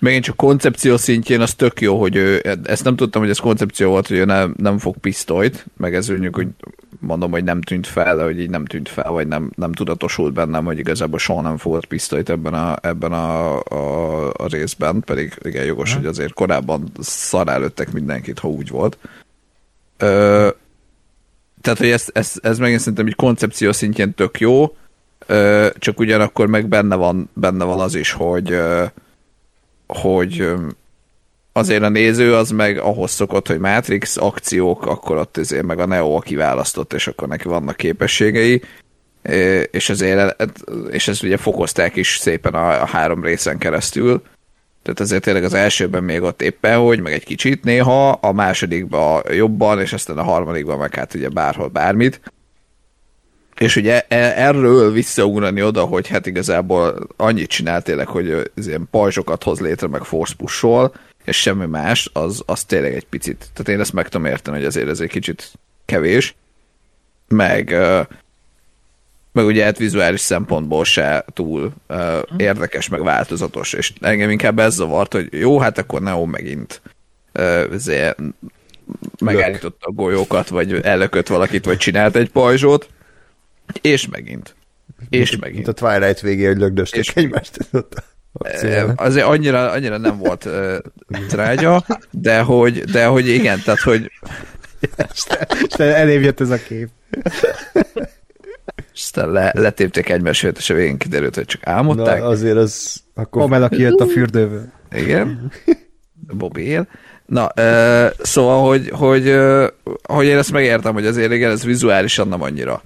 Megint 0.00 0.24
csak 0.24 0.36
koncepció 0.36 0.96
szintjén 0.96 1.40
az 1.40 1.54
tök 1.54 1.80
jó, 1.80 2.00
hogy 2.00 2.16
ő, 2.16 2.58
ezt 2.62 2.84
nem 2.84 2.96
tudtam, 2.96 3.22
hogy 3.22 3.30
ez 3.30 3.38
koncepció 3.38 3.90
volt, 3.90 4.06
hogy 4.06 4.16
ő 4.16 4.24
nem, 4.24 4.54
nem 4.56 4.78
fog 4.78 4.96
pisztolyt, 4.96 5.66
meg 5.76 5.94
ez 5.94 6.08
mondjuk, 6.08 6.34
hogy 6.34 6.48
mondom, 7.00 7.30
hogy 7.30 7.44
nem 7.44 7.62
tűnt 7.62 7.86
fel, 7.86 8.18
hogy 8.18 8.40
így 8.40 8.50
nem 8.50 8.64
tűnt 8.64 8.88
fel, 8.88 9.10
vagy 9.10 9.26
nem, 9.26 9.50
nem 9.56 9.72
tudatosult 9.72 10.32
bennem, 10.32 10.64
hogy 10.64 10.78
igazából 10.78 11.18
soha 11.18 11.40
nem 11.40 11.56
fogott 11.56 11.86
pisztolyt 11.86 12.30
ebben 12.30 12.54
a, 12.54 12.76
ebben 12.82 13.12
a, 13.12 13.58
a, 13.58 14.26
a 14.32 14.46
részben, 14.46 15.00
pedig 15.00 15.38
igen, 15.42 15.64
jogos, 15.64 15.94
hogy 15.94 16.06
azért 16.06 16.32
korábban 16.32 16.92
szar 17.00 17.48
előttek 17.48 17.92
mindenkit, 17.92 18.38
ha 18.38 18.48
úgy 18.48 18.68
volt. 18.68 18.98
Ö, 19.96 20.48
tehát, 21.60 21.78
hogy 21.78 21.90
ez, 21.90 22.06
ez, 22.12 22.32
ez 22.42 22.58
megint 22.58 22.80
szerintem 22.80 23.06
egy 23.06 23.16
koncepció 23.16 23.72
szintjén 23.72 24.14
tök 24.14 24.40
jó, 24.40 24.76
ö, 25.26 25.68
csak 25.78 25.98
ugyanakkor 25.98 26.46
meg 26.46 26.68
benne 26.68 26.96
van, 26.96 27.30
benne 27.32 27.64
van 27.64 27.80
az 27.80 27.94
is, 27.94 28.12
hogy 28.12 28.50
ö, 28.50 28.84
hogy 29.96 30.52
azért 31.52 31.82
a 31.82 31.88
néző 31.88 32.34
az 32.34 32.50
meg 32.50 32.78
ahhoz 32.78 33.10
szokott, 33.10 33.46
hogy 33.46 33.58
Matrix 33.58 34.16
akciók, 34.16 34.86
akkor 34.86 35.16
ott 35.16 35.36
azért 35.36 35.66
meg 35.66 35.78
a 35.78 35.86
Neo 35.86 36.16
a 36.16 36.20
kiválasztott, 36.20 36.92
és 36.92 37.06
akkor 37.06 37.28
neki 37.28 37.48
vannak 37.48 37.76
képességei, 37.76 38.62
és 39.70 39.90
azért, 39.90 40.42
és 40.90 41.08
ezt 41.08 41.22
ugye 41.22 41.36
fokozták 41.36 41.96
is 41.96 42.16
szépen 42.16 42.54
a, 42.54 42.82
a 42.82 42.86
három 42.86 43.22
részen 43.22 43.58
keresztül, 43.58 44.22
tehát 44.82 45.00
azért 45.00 45.22
tényleg 45.22 45.44
az 45.44 45.54
elsőben 45.54 46.04
még 46.04 46.22
ott 46.22 46.42
éppen, 46.42 46.78
hogy 46.78 47.00
meg 47.00 47.12
egy 47.12 47.24
kicsit 47.24 47.64
néha, 47.64 48.10
a 48.10 48.32
másodikban 48.32 49.22
jobban, 49.32 49.80
és 49.80 49.92
aztán 49.92 50.18
a 50.18 50.22
harmadikban 50.22 50.78
meg 50.78 50.94
hát 50.94 51.14
ugye 51.14 51.28
bárhol 51.28 51.68
bármit. 51.68 52.20
És 53.60 53.76
ugye 53.76 54.04
e, 54.08 54.46
erről 54.46 54.92
visszaugrani 54.92 55.62
oda, 55.62 55.84
hogy 55.84 56.08
hát 56.08 56.26
igazából 56.26 57.06
annyit 57.16 57.50
csinál 57.50 57.82
tényleg, 57.82 58.06
hogy 58.06 58.50
az 58.56 58.66
ilyen 58.66 58.88
pajzsokat 58.90 59.42
hoz 59.42 59.60
létre, 59.60 59.86
meg 59.86 60.02
force 60.02 60.34
pushol, 60.36 60.94
és 61.24 61.40
semmi 61.40 61.66
más, 61.66 62.10
az, 62.12 62.42
az 62.46 62.64
tényleg 62.64 62.94
egy 62.94 63.06
picit, 63.06 63.48
tehát 63.52 63.68
én 63.68 63.80
ezt 63.80 63.92
meg 63.92 64.08
tudom 64.08 64.26
érteni, 64.26 64.56
hogy 64.56 64.66
azért 64.66 64.88
ez 64.88 65.00
egy 65.00 65.08
kicsit 65.08 65.52
kevés, 65.84 66.34
meg 67.28 67.76
meg 69.32 69.44
ugye 69.44 69.64
hát 69.64 69.78
vizuális 69.78 70.20
szempontból 70.20 70.84
se 70.84 71.24
túl 71.32 71.72
uh, 71.88 72.18
érdekes, 72.36 72.88
meg 72.88 73.02
változatos, 73.02 73.72
és 73.72 73.92
engem 74.00 74.30
inkább 74.30 74.58
ez 74.58 74.74
zavart, 74.74 75.12
hogy 75.12 75.28
jó, 75.30 75.58
hát 75.58 75.78
akkor 75.78 76.00
Neo 76.02 76.24
megint 76.24 76.82
azért 77.72 78.18
megállította 79.20 79.86
a 79.86 79.92
golyókat, 79.92 80.48
vagy 80.48 80.72
ellökött 80.72 81.28
valakit, 81.28 81.64
vagy 81.64 81.76
csinált 81.76 82.16
egy 82.16 82.30
pajzsot, 82.30 82.88
és 83.80 84.08
megint. 84.08 84.54
És 85.08 85.36
megint. 85.36 85.66
Mint 85.66 85.80
a 85.80 85.88
Twilight 85.88 86.20
végé, 86.20 86.46
hogy 86.46 86.58
lögdösték 86.58 87.00
És- 87.00 87.14
egymást. 87.14 87.58
Ott 87.72 87.94
a- 87.94 88.02
Eh, 88.42 88.84
Azért 88.96 89.26
annyira, 89.26 89.70
annyira 89.70 89.96
nem 89.98 90.18
volt 90.18 90.44
uh, 90.44 90.76
trágya, 91.28 91.84
de 92.10 92.40
hogy, 92.40 92.82
de 92.84 93.06
hogy 93.06 93.28
igen, 93.28 93.60
tehát 93.64 93.80
hogy 93.80 94.10
És 95.66 95.72
elébb 95.78 96.22
jött 96.22 96.40
ez 96.40 96.50
a 96.50 96.56
kép. 96.56 96.88
aztán 98.94 99.30
le, 99.30 99.52
letépték 99.54 100.08
egymás 100.08 100.42
és 100.42 100.70
a 100.70 100.74
végén 100.74 100.96
kiderült, 100.98 101.34
hogy 101.34 101.44
csak 101.44 101.66
álmodták. 101.66 102.18
Na, 102.20 102.26
azért 102.26 102.56
az... 102.56 103.02
Akkor 103.14 103.42
Pamela 103.42 103.68
kijött 103.68 104.00
a 104.00 104.06
fürdőből. 104.06 104.64
Igen. 104.92 105.52
Bobby 106.36 106.62
él. 106.62 106.88
Na, 107.26 107.48
ö, 107.54 108.06
szóval, 108.22 108.68
hogy, 108.68 108.88
hogy, 108.92 109.26
ö, 109.26 109.66
hogy 110.02 110.26
én 110.26 110.38
ezt 110.38 110.52
megértem, 110.52 110.92
hogy 110.92 111.06
azért 111.06 111.32
igen, 111.32 111.50
ez 111.50 111.64
vizuálisan 111.64 112.28
nem 112.28 112.42
annyira 112.42 112.82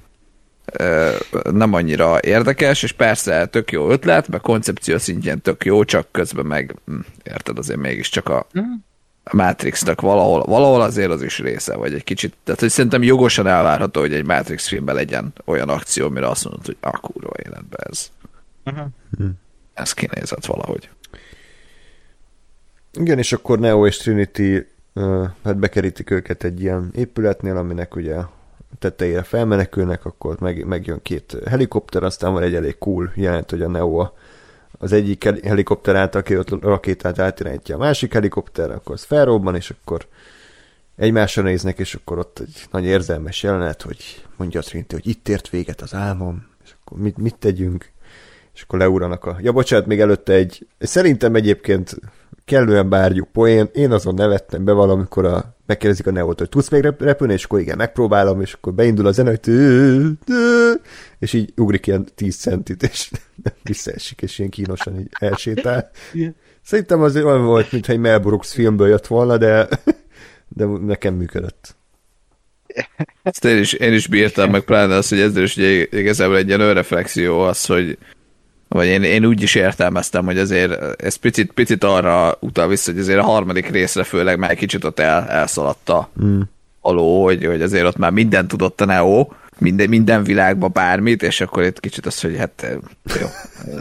nem 1.52 1.72
annyira 1.72 2.18
érdekes, 2.22 2.82
és 2.82 2.92
persze 2.92 3.46
tök 3.46 3.72
jó 3.72 3.90
ötlet, 3.90 4.28
meg 4.28 4.40
koncepció 4.40 4.98
szintjén 4.98 5.40
tök 5.40 5.64
jó, 5.64 5.84
csak 5.84 6.08
közben 6.10 6.46
meg, 6.46 6.74
hm, 6.86 6.98
érted, 7.22 7.58
azért 7.58 7.78
mégiscsak 7.78 8.28
a, 8.28 8.46
a 9.24 9.36
Matrixnak 9.36 10.00
valahol, 10.00 10.42
valahol 10.42 10.80
azért 10.80 11.10
az 11.10 11.22
is 11.22 11.38
része, 11.38 11.76
vagy 11.76 11.94
egy 11.94 12.04
kicsit, 12.04 12.34
tehát 12.44 12.60
hogy 12.60 12.70
szerintem 12.70 13.02
jogosan 13.02 13.46
elvárható, 13.46 14.00
hogy 14.00 14.12
egy 14.12 14.24
Matrix 14.24 14.68
filmben 14.68 14.94
legyen 14.94 15.32
olyan 15.44 15.68
akció, 15.68 16.08
mire 16.08 16.28
azt 16.28 16.44
mondod, 16.44 16.66
hogy 16.66 16.76
a 16.80 16.98
kurva 16.98 17.32
életben 17.44 17.80
ez. 17.90 18.10
Ez 19.74 19.92
kinézett 19.92 20.46
valahogy. 20.46 20.88
Igen, 22.92 23.18
és 23.18 23.32
akkor 23.32 23.58
Neo 23.58 23.86
és 23.86 23.96
Trinity 23.96 24.66
uh, 24.92 25.28
hát 25.44 25.56
bekerítik 25.56 26.10
őket 26.10 26.44
egy 26.44 26.60
ilyen 26.60 26.90
épületnél, 26.94 27.56
aminek 27.56 27.96
ugye 27.96 28.16
tetejére 28.78 29.22
felmenekülnek, 29.22 30.04
akkor 30.04 30.40
meg, 30.40 30.66
megjön 30.66 31.02
két 31.02 31.36
helikopter, 31.46 32.02
aztán 32.02 32.32
van 32.32 32.42
egy 32.42 32.54
elég 32.54 32.78
cool 32.78 33.12
jelent, 33.14 33.50
hogy 33.50 33.62
a 33.62 33.68
Neo 33.68 34.08
az 34.78 34.92
egyik 34.92 35.24
heli- 35.24 35.46
helikopter 35.46 35.96
által 35.96 36.22
kijött 36.22 36.62
rakétát 36.62 37.18
átirányítja 37.18 37.74
a 37.74 37.78
másik 37.78 38.12
helikopter, 38.12 38.70
akkor 38.70 38.94
az 38.94 39.02
felrobban, 39.02 39.54
és 39.54 39.70
akkor 39.70 40.06
egymásra 40.96 41.42
néznek, 41.42 41.78
és 41.78 41.94
akkor 41.94 42.18
ott 42.18 42.38
egy 42.38 42.66
nagy 42.70 42.84
érzelmes 42.84 43.42
jelenet, 43.42 43.82
hogy 43.82 44.24
mondja 44.36 44.60
a 44.60 44.62
Trinity, 44.62 44.92
hogy 44.92 45.06
itt 45.06 45.28
ért 45.28 45.48
véget 45.48 45.80
az 45.80 45.94
álmom, 45.94 46.46
és 46.64 46.74
akkor 46.80 46.98
mit, 46.98 47.16
mit 47.16 47.36
tegyünk? 47.38 47.92
És 48.54 48.62
akkor 48.62 48.78
leúranak 48.78 49.24
a... 49.24 49.36
Ja, 49.40 49.52
bocsánat, 49.52 49.86
még 49.86 50.00
előtte 50.00 50.32
egy... 50.32 50.66
Szerintem 50.78 51.34
egyébként 51.34 51.96
kellően 52.44 52.88
bárgyú 52.88 53.24
poén. 53.32 53.68
Én 53.72 53.92
azon 53.92 54.14
nevettem 54.14 54.64
be 54.64 54.72
valamikor 54.72 55.24
a... 55.24 55.53
megkérdezik 55.66 56.06
a 56.06 56.10
Neót, 56.10 56.38
hogy 56.38 56.48
tudsz 56.48 56.68
még 56.68 56.82
rep- 56.82 57.00
repülni, 57.00 57.32
és 57.32 57.44
akkor 57.44 57.60
igen, 57.60 57.76
megpróbálom, 57.76 58.40
és 58.40 58.52
akkor 58.52 58.74
beindul 58.74 59.06
a 59.06 59.12
zene, 59.12 59.28
hogy 59.28 59.54
és 61.18 61.32
így 61.32 61.52
ugrik 61.56 61.86
ilyen 61.86 62.06
10 62.14 62.36
centit, 62.36 62.82
és 62.82 63.10
visszaesik, 63.62 64.22
és 64.22 64.38
ilyen 64.38 64.50
kínosan 64.50 64.98
így 64.98 65.08
elsétál. 65.18 65.90
Szerintem 66.62 67.02
az 67.02 67.16
olyan 67.16 67.44
volt, 67.44 67.72
mintha 67.72 67.92
egy 67.92 67.98
Mel 67.98 68.18
Brooks 68.18 68.52
filmből 68.52 68.88
jött 68.88 69.06
volna, 69.06 69.36
de, 69.36 69.68
de 70.48 70.64
nekem 70.64 71.14
működött. 71.14 71.76
Ezt 73.22 73.44
én 73.44 73.58
is, 73.58 73.72
én 73.72 73.92
is 73.92 74.06
bírtam, 74.06 74.50
meg 74.50 74.60
pláne 74.60 74.94
az, 74.94 75.08
hogy 75.08 75.20
ezzel 75.20 75.42
is 75.42 75.56
ugye 75.56 75.86
igazából 75.90 76.36
egy 76.36 76.46
ilyen 76.46 76.60
önreflexió 76.60 77.40
az, 77.40 77.66
hogy 77.66 77.98
vagy 78.74 78.86
én, 78.86 79.02
én 79.02 79.24
úgy 79.24 79.42
is 79.42 79.54
értelmeztem, 79.54 80.24
hogy 80.24 80.38
azért 80.38 81.02
ez 81.02 81.14
picit, 81.14 81.52
picit 81.52 81.84
arra 81.84 82.36
utal 82.40 82.68
vissza, 82.68 82.90
hogy 82.90 83.00
azért 83.00 83.18
a 83.18 83.24
harmadik 83.24 83.68
részre 83.68 84.04
főleg 84.04 84.38
már 84.38 84.50
egy 84.50 84.56
kicsit 84.56 84.84
ott 84.84 84.98
el, 84.98 85.28
elszaladta 85.28 86.08
mm. 86.24 86.40
a 86.80 86.92
ló, 86.92 87.24
hogy, 87.24 87.44
hogy 87.44 87.62
azért 87.62 87.84
ott 87.84 87.96
már 87.96 88.10
minden 88.10 88.48
tudott 88.48 88.80
a 88.80 88.84
Neo, 88.84 89.28
minden, 89.58 89.88
minden 89.88 90.24
világban 90.24 90.70
bármit, 90.72 91.22
és 91.22 91.40
akkor 91.40 91.62
itt 91.62 91.80
kicsit 91.80 92.06
az, 92.06 92.20
hogy 92.20 92.36
hát 92.36 92.78
jó, 93.20 93.26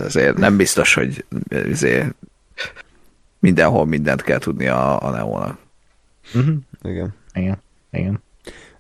azért 0.03 0.38
nem 0.38 0.57
biztos, 0.57 0.94
hogy 0.94 1.26
azért 1.72 2.15
mindenhol 3.40 3.86
mindent 3.86 4.22
kell 4.22 4.40
tudni 4.40 4.68
a, 4.68 5.02
a 5.02 5.10
Neo-nak. 5.10 5.57
Igen. 6.84 7.15
Igen, 7.34 7.57
igen. 7.91 8.24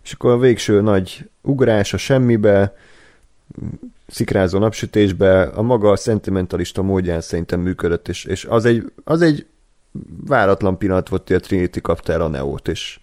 És 0.03 0.11
akkor 0.11 0.31
a 0.31 0.37
végső 0.37 0.81
nagy 0.81 1.29
ugrás 1.41 1.93
a 1.93 1.97
semmibe, 1.97 2.75
szikrázó 4.07 4.59
napsütésbe, 4.59 5.41
a 5.41 5.61
maga 5.61 5.95
szentimentalista 5.95 6.81
módján 6.81 7.21
szerintem 7.21 7.59
működött, 7.59 8.07
és, 8.07 8.25
és 8.25 8.45
az, 8.45 8.65
egy, 8.65 8.91
az 9.03 9.21
egy 9.21 9.45
váratlan 10.25 10.77
pillanat 10.77 11.09
volt, 11.09 11.27
hogy 11.27 11.35
a 11.35 11.39
Trinity 11.39 11.81
kapta 11.81 12.13
el 12.13 12.21
a 12.21 12.27
Neót, 12.27 12.67
és, 12.67 12.99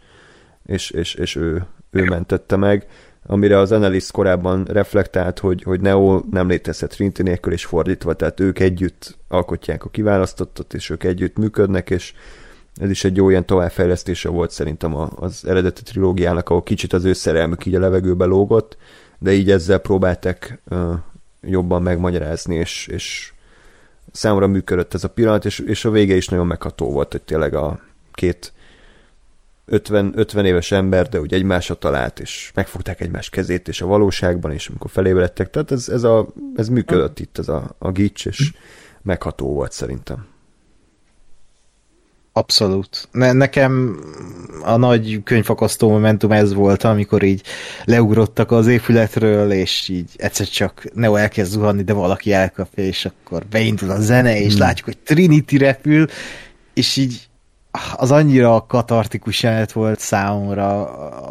és, 0.66 0.90
és, 0.90 1.14
és 1.14 1.36
ő, 1.36 1.66
ő 1.90 2.04
mentette 2.04 2.56
meg, 2.56 2.86
amire 3.26 3.58
az 3.58 3.72
Annelies 3.72 4.10
korábban 4.10 4.64
reflektált, 4.64 5.38
hogy, 5.38 5.62
hogy 5.62 5.80
Neo 5.80 6.22
nem 6.30 6.48
létezhet 6.48 6.90
Trinity 6.90 7.22
nélkül, 7.22 7.52
és 7.52 7.64
fordítva, 7.64 8.14
tehát 8.14 8.40
ők 8.40 8.58
együtt 8.58 9.18
alkotják 9.28 9.84
a 9.84 9.88
kiválasztottat, 9.88 10.74
és 10.74 10.90
ők 10.90 11.04
együtt 11.04 11.36
működnek, 11.36 11.90
és 11.90 12.14
ez 12.74 12.90
is 12.90 13.04
egy 13.04 13.16
jó 13.16 13.30
ilyen 13.30 13.46
továbbfejlesztése 13.46 14.28
volt 14.28 14.50
szerintem 14.50 14.96
a- 14.96 15.10
az 15.16 15.46
eredeti 15.46 15.82
trilógiának, 15.82 16.48
ahol 16.48 16.62
kicsit 16.62 16.92
az 16.92 17.04
ő 17.04 17.12
szerelmük 17.12 17.66
így 17.66 17.74
a 17.74 17.80
levegőbe 17.80 18.24
lógott, 18.24 18.76
de 19.20 19.32
így 19.32 19.50
ezzel 19.50 19.78
próbálták 19.78 20.60
uh, 20.70 20.92
jobban 21.42 21.82
megmagyarázni, 21.82 22.54
és, 22.54 22.86
és 22.86 23.32
számomra 24.12 24.46
működött 24.46 24.94
ez 24.94 25.04
a 25.04 25.08
pillanat, 25.08 25.44
és, 25.44 25.58
és 25.58 25.84
a 25.84 25.90
vége 25.90 26.14
is 26.14 26.28
nagyon 26.28 26.46
megható 26.46 26.90
volt, 26.90 27.12
hogy 27.12 27.22
tényleg 27.22 27.54
a 27.54 27.80
két 28.12 28.52
50, 29.66 30.12
50 30.16 30.44
éves 30.44 30.72
ember, 30.72 31.08
de 31.08 31.20
úgy 31.20 31.34
egymásra 31.34 31.74
talált, 31.74 32.20
és 32.20 32.52
megfogták 32.54 33.00
egymás 33.00 33.28
kezét, 33.30 33.68
és 33.68 33.80
a 33.80 33.86
valóságban, 33.86 34.52
és 34.52 34.68
amikor 34.68 34.90
felébredtek, 34.90 35.50
tehát 35.50 35.70
ez, 35.70 35.88
ez, 35.88 36.02
a, 36.02 36.26
ez 36.54 36.68
működött 36.68 37.18
itt, 37.18 37.38
ez 37.38 37.48
a, 37.48 37.74
a 37.78 37.90
gics, 37.90 38.26
és 38.26 38.52
megható 39.02 39.52
volt 39.52 39.72
szerintem. 39.72 40.26
Abszolút. 42.32 43.08
Ne, 43.12 43.32
nekem 43.32 44.00
a 44.62 44.76
nagy 44.76 45.20
könyvfakasztó 45.24 45.90
momentum 45.90 46.32
ez 46.32 46.54
volt, 46.54 46.84
amikor 46.84 47.22
így 47.22 47.42
leugrottak 47.84 48.50
az 48.50 48.66
épületről, 48.66 49.52
és 49.52 49.88
így 49.88 50.10
egyszer 50.16 50.48
csak 50.48 50.84
Neo 50.94 51.14
elkezd 51.14 51.50
zuhanni, 51.50 51.82
de 51.82 51.92
valaki 51.92 52.32
elkapja, 52.32 52.84
és 52.84 53.04
akkor 53.04 53.46
beindul 53.46 53.90
a 53.90 54.00
zene, 54.00 54.40
és 54.40 54.52
hmm. 54.52 54.60
látjuk, 54.60 54.86
hogy 54.86 54.98
Trinity 54.98 55.56
repül, 55.56 56.06
és 56.74 56.96
így 56.96 57.28
az 57.96 58.10
annyira 58.10 58.64
katartikus 58.68 59.42
jelenet 59.42 59.72
volt 59.72 60.00
számomra 60.00 60.84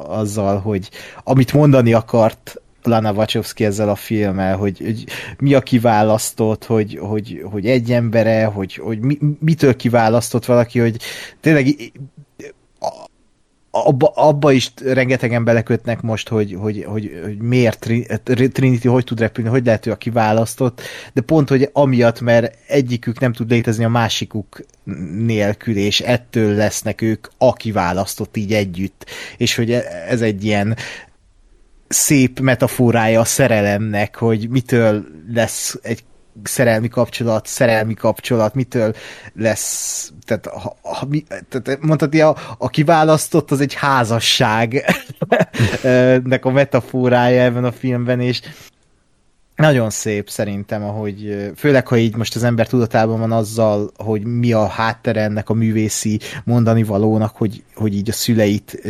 azzal, 0.07 0.59
hogy 0.59 0.89
amit 1.23 1.53
mondani 1.53 1.93
akart 1.93 2.61
Lana 2.83 3.11
Wachowski 3.11 3.65
ezzel 3.65 3.89
a 3.89 3.95
filmmel, 3.95 4.57
hogy, 4.57 4.79
hogy 4.79 5.05
mi 5.39 5.53
a 5.53 5.61
kiválasztott, 5.61 6.65
hogy, 6.65 6.97
hogy, 7.01 7.41
hogy 7.51 7.65
egy 7.65 7.91
embere, 7.91 8.45
hogy, 8.45 8.75
hogy 8.75 8.99
mi, 8.99 9.17
mitől 9.39 9.75
kiválasztott 9.75 10.45
valaki, 10.45 10.79
hogy 10.79 10.97
tényleg 11.39 11.75
abba, 13.71 14.07
abba 14.07 14.51
is 14.51 14.71
rengetegen 14.83 15.43
belekötnek 15.43 16.01
most, 16.01 16.27
hogy, 16.27 16.55
hogy, 16.59 16.83
hogy, 16.87 17.19
hogy 17.23 17.37
miért 17.37 17.79
Tri- 17.79 18.51
Trinity 18.51 18.87
hogy 18.87 19.03
tud 19.03 19.19
repülni, 19.19 19.49
hogy 19.49 19.65
lehet 19.65 19.85
ő 19.85 19.91
a 19.91 19.95
kiválasztott, 19.95 20.81
de 21.13 21.21
pont, 21.21 21.49
hogy 21.49 21.69
amiatt, 21.73 22.21
mert 22.21 22.55
egyikük 22.67 23.19
nem 23.19 23.33
tud 23.33 23.49
létezni 23.49 23.83
a 23.83 23.89
másikuk 23.89 24.65
nélkül, 25.25 25.75
és 25.75 25.99
ettől 25.99 26.55
lesznek 26.55 27.01
ők 27.01 27.27
a 27.37 27.53
kiválasztott 27.53 28.37
így 28.37 28.53
együtt, 28.53 29.05
és 29.37 29.55
hogy 29.55 29.71
e- 29.71 30.05
ez 30.07 30.21
egy 30.21 30.43
ilyen 30.43 30.75
szép 31.89 32.39
metaforája 32.39 33.19
a 33.19 33.25
szerelemnek, 33.25 34.15
hogy 34.15 34.49
mitől 34.49 35.05
lesz 35.33 35.79
egy 35.81 36.03
szerelmi 36.43 36.87
kapcsolat, 36.87 37.47
szerelmi 37.47 37.93
kapcsolat, 37.93 38.53
mitől 38.53 38.95
lesz, 39.33 40.11
tehát, 40.25 40.45
ha, 40.45 40.77
ha, 40.81 41.05
mi, 41.05 41.23
tehát 41.49 41.81
mondhatni, 41.81 42.21
a, 42.21 42.35
a 42.57 42.69
kiválasztott 42.69 43.51
az 43.51 43.61
egy 43.61 43.73
házasság 43.73 44.85
nek 46.23 46.45
a 46.45 46.51
metaforája 46.51 47.41
ebben 47.41 47.63
a 47.63 47.71
filmben, 47.71 48.19
és 48.19 48.41
nagyon 49.55 49.89
szép 49.89 50.29
szerintem, 50.29 50.83
ahogy 50.83 51.49
főleg, 51.55 51.87
ha 51.87 51.97
így 51.97 52.15
most 52.15 52.35
az 52.35 52.43
ember 52.43 52.67
tudatában 52.67 53.19
van 53.19 53.31
azzal, 53.31 53.91
hogy 53.97 54.23
mi 54.23 54.51
a 54.51 54.67
háttere 54.67 55.21
ennek 55.21 55.49
a 55.49 55.53
művészi 55.53 56.19
mondani 56.43 56.83
valónak, 56.83 57.35
hogy, 57.35 57.63
hogy 57.75 57.95
így 57.95 58.09
a 58.09 58.13
szüleit 58.13 58.81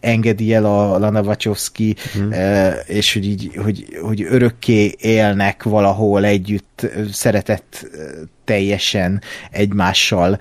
engedi 0.00 0.54
el 0.54 0.64
a 0.64 0.98
Lana 0.98 1.20
Wachowski, 1.20 1.96
mm. 2.18 2.30
és 2.86 3.12
hogy, 3.12 3.26
így, 3.26 3.50
hogy, 3.62 3.98
hogy 4.00 4.22
örökké 4.22 4.94
élnek 4.98 5.62
valahol 5.62 6.24
együtt, 6.24 6.86
szeretett 7.12 7.86
teljesen 8.44 9.22
egymással. 9.50 10.38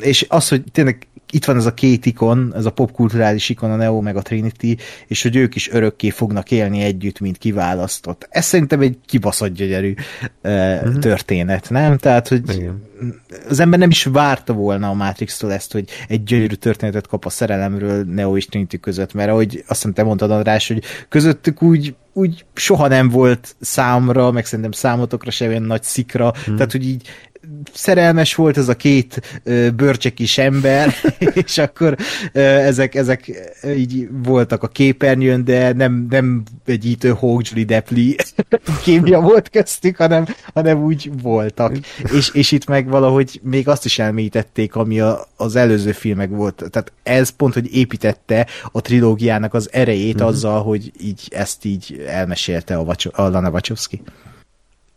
És 0.00 0.26
az, 0.28 0.48
hogy 0.48 0.62
tényleg 0.72 1.06
itt 1.32 1.44
van 1.44 1.56
ez 1.56 1.66
a 1.66 1.74
két 1.74 2.06
ikon, 2.06 2.52
ez 2.56 2.64
a 2.64 2.70
popkulturális 2.70 3.48
ikon, 3.48 3.70
a 3.70 3.76
Neo 3.76 4.00
meg 4.00 4.16
a 4.16 4.22
Trinity, 4.22 4.76
és 5.06 5.22
hogy 5.22 5.36
ők 5.36 5.54
is 5.54 5.70
örökké 5.70 6.10
fognak 6.10 6.50
élni 6.50 6.82
együtt, 6.82 7.20
mint 7.20 7.38
kiválasztott. 7.38 8.26
Ez 8.30 8.44
szerintem 8.44 8.80
egy 8.80 8.98
kibaszott 9.06 9.52
gyönyörű 9.52 9.94
uh, 10.42 10.98
történet, 10.98 11.70
nem? 11.70 11.96
Tehát, 11.98 12.28
hogy 12.28 12.42
Igen. 12.54 12.82
az 13.48 13.60
ember 13.60 13.78
nem 13.78 13.90
is 13.90 14.04
várta 14.04 14.52
volna 14.52 14.88
a 14.88 14.94
Matrix-tól 14.94 15.52
ezt, 15.52 15.72
hogy 15.72 15.88
egy 16.08 16.22
gyönyörű 16.22 16.54
történetet 16.54 17.06
kap 17.06 17.24
a 17.24 17.30
szerelemről 17.30 18.04
Neo 18.04 18.36
és 18.36 18.46
Trinity 18.46 18.76
között, 18.80 19.14
mert 19.14 19.30
ahogy 19.30 19.56
azt 19.56 19.66
hiszem 19.66 19.92
te 19.92 20.02
mondtad, 20.02 20.30
András, 20.30 20.68
hogy 20.68 20.82
közöttük 21.08 21.62
úgy, 21.62 21.94
úgy 22.12 22.44
soha 22.54 22.88
nem 22.88 23.08
volt 23.08 23.56
számra, 23.60 24.30
meg 24.30 24.46
szerintem 24.46 24.72
számotokra 24.72 25.30
sem 25.30 25.48
olyan 25.48 25.62
nagy 25.62 25.82
szikra, 25.82 26.32
hmm. 26.44 26.56
tehát 26.56 26.72
hogy 26.72 26.86
így 26.86 27.08
szerelmes 27.72 28.34
volt 28.34 28.56
ez 28.56 28.68
a 28.68 28.74
két 28.74 29.40
bőrcsekis 29.76 30.38
ember, 30.38 30.94
és 31.44 31.58
akkor 31.58 31.96
ezek, 32.32 32.94
ezek 32.94 33.30
így 33.76 34.08
voltak 34.10 34.62
a 34.62 34.68
képernyőn, 34.68 35.44
de 35.44 35.72
nem, 35.72 36.06
nem 36.10 36.42
egy 36.64 36.86
ítő 36.86 37.08
Hawk 37.08 37.48
Julie 37.48 37.64
Depli 37.64 38.16
kémia 38.84 39.20
volt 39.20 39.48
köztük, 39.48 39.96
hanem, 39.96 40.26
hanem 40.54 40.82
úgy 40.82 41.10
voltak. 41.22 41.76
És, 42.12 42.30
és 42.32 42.52
itt 42.52 42.66
meg 42.66 42.88
valahogy 42.88 43.40
még 43.42 43.68
azt 43.68 43.84
is 43.84 43.98
elmélyítették, 43.98 44.74
ami 44.74 45.00
a, 45.00 45.26
az 45.36 45.56
előző 45.56 45.92
filmek 45.92 46.30
volt. 46.30 46.64
Tehát 46.70 46.92
ez 47.02 47.28
pont, 47.28 47.54
hogy 47.54 47.74
építette 47.74 48.46
a 48.72 48.80
trilógiának 48.80 49.54
az 49.54 49.68
erejét 49.72 50.16
mm-hmm. 50.16 50.26
azzal, 50.26 50.62
hogy 50.62 50.92
így 51.00 51.28
ezt 51.30 51.64
így 51.64 52.04
elmesélte 52.06 52.76
a, 52.76 52.84
Vacsó, 52.84 53.10
a 53.14 53.22
Lana 53.22 53.50
Wachowski. 53.50 54.02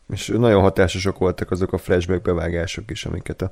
És 0.10 0.28
nagyon 0.28 0.62
hatásosak 0.62 1.18
voltak 1.18 1.52
azok 1.52 1.74
a 1.74 1.78
flashback 1.78 2.22
bevágások 2.22 2.92
is, 2.92 3.06
amiket 3.06 3.42
a 3.42 3.52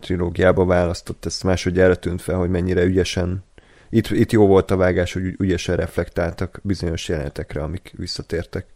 trilógiába 0.00 0.64
választott. 0.64 1.24
Ez 1.24 1.40
másodjára 1.40 1.94
tűnt 1.94 2.22
fel, 2.22 2.36
hogy 2.36 2.50
mennyire 2.50 2.84
ügyesen 2.84 3.44
itt, 3.90 4.10
itt 4.10 4.32
jó 4.32 4.46
volt 4.46 4.70
a 4.70 4.76
vágás, 4.76 5.12
hogy 5.12 5.34
ügyesen 5.38 5.76
reflektáltak 5.76 6.60
bizonyos 6.62 7.08
jelenetekre, 7.08 7.62
amik 7.62 7.92
visszatértek 7.96 8.66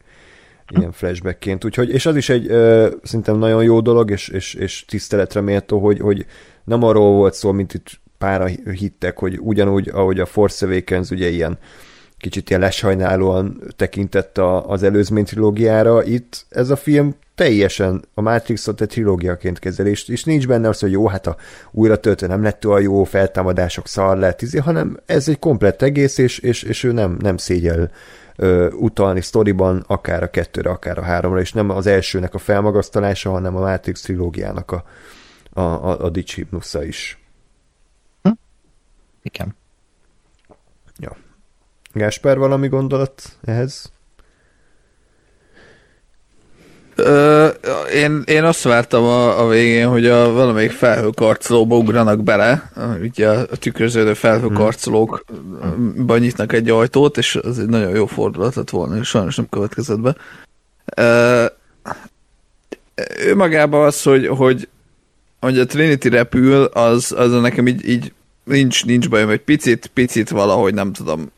ilyen 0.69 0.93
flashbackként. 0.93 1.65
Úgyhogy, 1.65 1.91
és 1.91 2.07
az 2.07 2.17
is 2.17 2.29
egy 2.29 2.47
ö, 2.51 2.89
szerintem 3.03 3.39
nagyon 3.39 3.63
jó 3.63 3.81
dolog, 3.81 4.11
és, 4.11 4.29
és, 4.29 4.55
és 4.55 4.85
tiszteletre 4.85 5.41
méltó, 5.41 5.79
hogy, 5.79 6.01
hogy 6.01 6.27
nem 6.65 6.83
arról 6.83 7.13
volt 7.13 7.35
szó, 7.35 7.53
mint 7.53 7.75
itt 7.75 8.01
pára 8.19 8.47
hittek, 8.73 9.19
hogy 9.19 9.39
ugyanúgy, 9.41 9.89
ahogy 9.89 10.21
a 10.21 10.27
Force 10.27 10.67
Awakens 10.67 11.11
ugye 11.11 11.29
ilyen 11.29 11.59
kicsit 12.19 12.51
ilyen 12.51 12.63
lesajnálóan 12.63 13.63
tekintett 13.77 14.39
a, 14.39 14.71
az 14.71 14.83
előzmény 14.83 15.25
trilógiára, 15.25 16.05
itt 16.05 16.47
ez 16.49 16.71
a 16.71 16.77
film 16.77 17.15
teljesen 17.35 18.05
a 18.15 18.21
Matrixot 18.21 18.81
egy 18.81 18.89
trilógiaként 18.89 19.59
kezelés, 19.59 20.09
és 20.09 20.25
nincs 20.25 20.47
benne 20.47 20.69
az, 20.69 20.81
hogy 20.81 20.91
jó, 20.91 21.07
hát 21.07 21.27
a 21.27 21.37
újra 21.71 21.97
töltő 21.97 22.27
nem 22.27 22.43
lett 22.43 22.67
olyan 22.67 22.83
jó, 22.83 23.05
feltámadások 23.05 23.89
szar 23.89 24.19
lett, 24.19 24.43
izé, 24.43 24.59
hanem 24.59 25.01
ez 25.07 25.29
egy 25.29 25.39
komplett 25.39 25.83
egész, 25.83 26.19
és, 26.19 26.39
és, 26.39 26.63
és 26.63 26.85
ő 26.85 26.93
nem, 26.93 27.17
nem 27.21 27.37
szégyel 27.37 27.91
ö, 28.37 28.71
utalni 28.71 29.21
sztoriban, 29.21 29.85
akár 29.87 30.23
a 30.23 30.31
kettőre, 30.31 30.71
akár 30.71 30.99
a 30.99 31.03
háromra, 31.03 31.41
és 31.41 31.53
nem 31.53 31.71
az 31.71 31.87
elsőnek 31.87 32.35
a 32.35 32.39
felmagasztalása, 32.39 33.31
hanem 33.31 33.57
a 33.57 33.61
Matrix 33.61 34.01
trilógiának 34.01 34.71
a, 34.71 34.85
a, 35.53 35.61
a, 35.61 36.05
a 36.05 36.11
is. 36.83 37.19
Hm? 38.23 38.31
Igen. 39.23 39.55
Ja. 41.99 42.05
Gásper, 42.05 42.39
valami 42.39 42.69
gondolat 42.69 43.23
ehhez? 43.45 43.93
Ö, 46.95 47.49
én, 47.95 48.23
én 48.27 48.45
azt 48.45 48.63
vártam 48.63 49.05
a, 49.05 49.45
a 49.45 49.49
végén, 49.49 49.89
hogy 49.89 50.07
a 50.07 50.33
valamelyik 50.33 50.71
felhőkarcolóba 50.71 51.77
ugranak 51.77 52.23
bele, 52.23 52.73
ugye 53.01 53.29
a 53.29 53.47
tükröződő 53.47 54.15
felhőkarcolókba 54.15 56.19
nyitnak 56.19 56.53
egy 56.53 56.71
ajtót, 56.71 57.19
és 57.19 57.37
az 57.37 57.59
egy 57.59 57.69
nagyon 57.69 57.95
jó 57.95 58.07
fordulat 58.07 58.55
lett 58.55 58.71
volna, 58.71 58.97
és 58.97 59.09
sajnos 59.09 59.37
nem 59.37 59.49
következett 59.49 60.01
be. 60.01 60.17
Ö, 60.97 61.47
ő 63.19 63.37
magában 63.37 63.87
az, 63.87 64.03
hogy, 64.03 64.27
hogy, 64.27 64.69
hogy 65.41 65.59
a 65.59 65.67
Trinity 65.67 66.09
repül, 66.09 66.65
az, 66.65 67.15
az 67.17 67.41
nekem 67.41 67.67
így, 67.67 67.89
így 67.89 68.13
nincs, 68.45 68.85
nincs 68.85 69.09
bajom, 69.09 69.29
hogy 69.29 69.41
picit, 69.41 69.87
picit 69.87 70.31
valahogy 70.31 70.75
nem 70.75 70.93
tudom, 70.93 71.31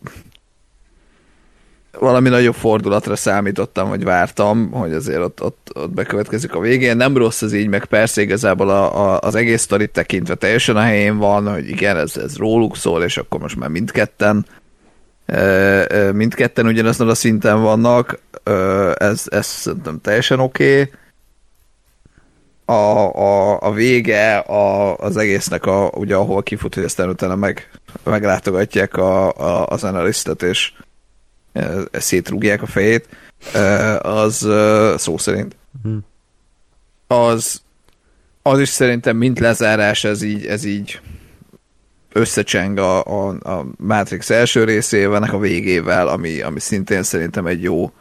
valami 1.99 2.29
nagyobb 2.29 2.55
fordulatra 2.55 3.17
számítottam, 3.17 3.89
hogy 3.89 4.05
vártam, 4.05 4.71
hogy 4.71 4.93
azért 4.93 5.21
ott, 5.21 5.43
ott, 5.43 5.71
ott 5.75 5.91
bekövetkezik 5.91 6.55
a 6.55 6.61
végén. 6.61 6.97
Nem 6.97 7.17
rossz 7.17 7.43
az 7.43 7.53
így, 7.53 7.69
meg 7.69 7.85
persze 7.85 8.23
igazából 8.23 8.69
a, 8.69 9.13
a, 9.13 9.19
az 9.21 9.35
egész 9.35 9.63
sztorit 9.63 9.91
tekintve 9.91 10.35
teljesen 10.35 10.77
a 10.77 10.81
helyén 10.81 11.17
van, 11.17 11.53
hogy 11.53 11.69
igen, 11.69 11.97
ez, 11.97 12.17
ez 12.17 12.37
róluk 12.37 12.77
szól, 12.77 13.03
és 13.03 13.17
akkor 13.17 13.41
most 13.41 13.57
már 13.57 13.69
mindketten 13.69 14.47
mindketten 16.13 16.67
ugyanazon 16.67 17.09
a 17.09 17.15
szinten 17.15 17.63
vannak, 17.63 18.19
ez, 18.95 19.25
ez 19.29 19.47
szerintem 19.47 20.01
teljesen 20.01 20.41
oké. 20.41 20.81
Okay. 20.81 20.93
A, 22.65 23.17
a, 23.17 23.61
a 23.61 23.73
vége 23.73 24.37
a, 24.39 24.97
az 24.97 25.17
egésznek, 25.17 25.67
a, 25.67 25.91
ugye 25.95 26.15
ahol 26.15 26.43
kifut, 26.43 26.75
hogy 26.75 26.85
aztán 26.85 27.09
utána 27.09 27.37
meg, 27.37 27.71
meglátogatják 28.05 28.97
a, 28.97 29.33
a, 29.33 29.67
az 29.67 29.85
analisztet, 29.85 30.43
és 30.43 30.73
szétrúgják 31.93 32.63
a 32.63 32.67
fejét, 32.67 33.09
az 33.99 34.49
szó 34.97 35.19
szerint. 35.19 35.57
Az, 37.07 37.63
az 38.43 38.61
is 38.61 38.69
szerintem 38.69 39.17
mint 39.17 39.39
lezárás, 39.39 40.05
ez 40.05 40.23
így, 40.23 40.47
ez 40.47 40.65
így 40.65 41.01
összecseng 42.13 42.79
a, 42.79 43.05
a, 43.05 43.29
a 43.29 43.67
Matrix 43.77 44.31
első 44.31 44.65
részével, 44.65 45.23
a 45.23 45.39
végével, 45.39 46.09
ami, 46.09 46.41
ami 46.41 46.61
szintén 46.61 47.03
szerintem 47.03 47.47
egy 47.47 47.63
jó 47.63 47.93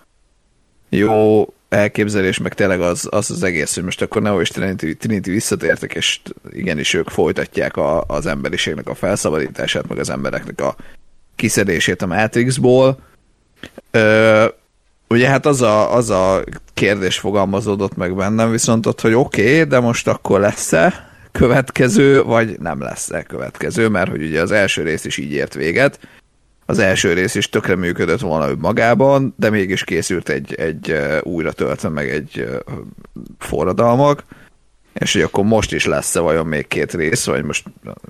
jó 0.90 1.46
elképzelés, 1.70 2.38
meg 2.38 2.54
tényleg 2.54 2.82
az 2.82 3.08
az, 3.12 3.32
az 3.32 3.44
egész, 3.44 3.76
hogy 3.76 3.84
most 3.84 4.02
akkor 4.02 4.22
Neo 4.22 4.42
és 4.42 4.50
Trinity, 4.50 4.98
Trinity 4.98 5.30
visszatértek, 5.30 5.94
és 5.94 6.20
igenis 6.52 6.94
ők 6.94 7.10
folytatják 7.10 7.78
a, 7.78 8.04
az 8.08 8.26
emberiségnek 8.26 8.88
a 8.88 8.96
felszabadítását, 8.96 9.88
meg 9.88 10.00
az 10.00 10.10
embereknek 10.10 10.62
a 10.62 10.76
kiszedését 11.36 12.02
a 12.02 12.08
Matrixból, 12.08 13.00
Ö, 13.92 14.46
ugye 15.10 15.28
hát 15.28 15.46
az 15.46 15.62
a, 15.62 15.96
az 15.96 16.10
a 16.10 16.44
kérdés 16.74 17.20
fogalmazódott 17.20 17.96
meg 17.96 18.16
bennem, 18.16 18.52
viszont 18.52 18.86
ott, 18.86 19.02
hogy 19.02 19.14
oké, 19.14 19.42
okay, 19.42 19.64
de 19.64 19.80
most 19.80 20.08
akkor 20.08 20.40
lesz-e 20.40 21.10
következő, 21.32 22.24
vagy 22.24 22.60
nem 22.60 22.82
lesz-e 22.82 23.24
következő, 23.24 23.88
mert 23.88 24.10
hogy 24.10 24.24
ugye 24.24 24.42
az 24.42 24.52
első 24.52 24.84
rész 24.84 25.06
is 25.06 25.18
így 25.18 25.32
ért 25.32 25.54
véget, 25.54 26.00
az 26.70 26.80
első 26.80 27.14
rész 27.14 27.36
is 27.36 27.50
tökre 27.50 27.76
működött 27.76 28.20
volna 28.20 28.56
magában, 28.58 29.34
de 29.38 29.50
mégis 29.50 29.84
készült 29.84 30.30
egy, 30.30 30.54
egy 30.54 30.96
újra 31.24 31.52
töltve 31.52 31.90
meg 31.90 32.10
egy 32.10 32.62
forradalmak, 33.38 34.24
és 34.94 35.14
hogy 35.14 35.22
akkor 35.22 35.44
most 35.44 35.74
is 35.74 35.86
lesz-e 35.86 36.20
vajon 36.20 36.48
még 36.48 36.68
két 36.68 36.94
rész, 36.94 37.26
vagy 37.26 37.44
most 37.44 37.66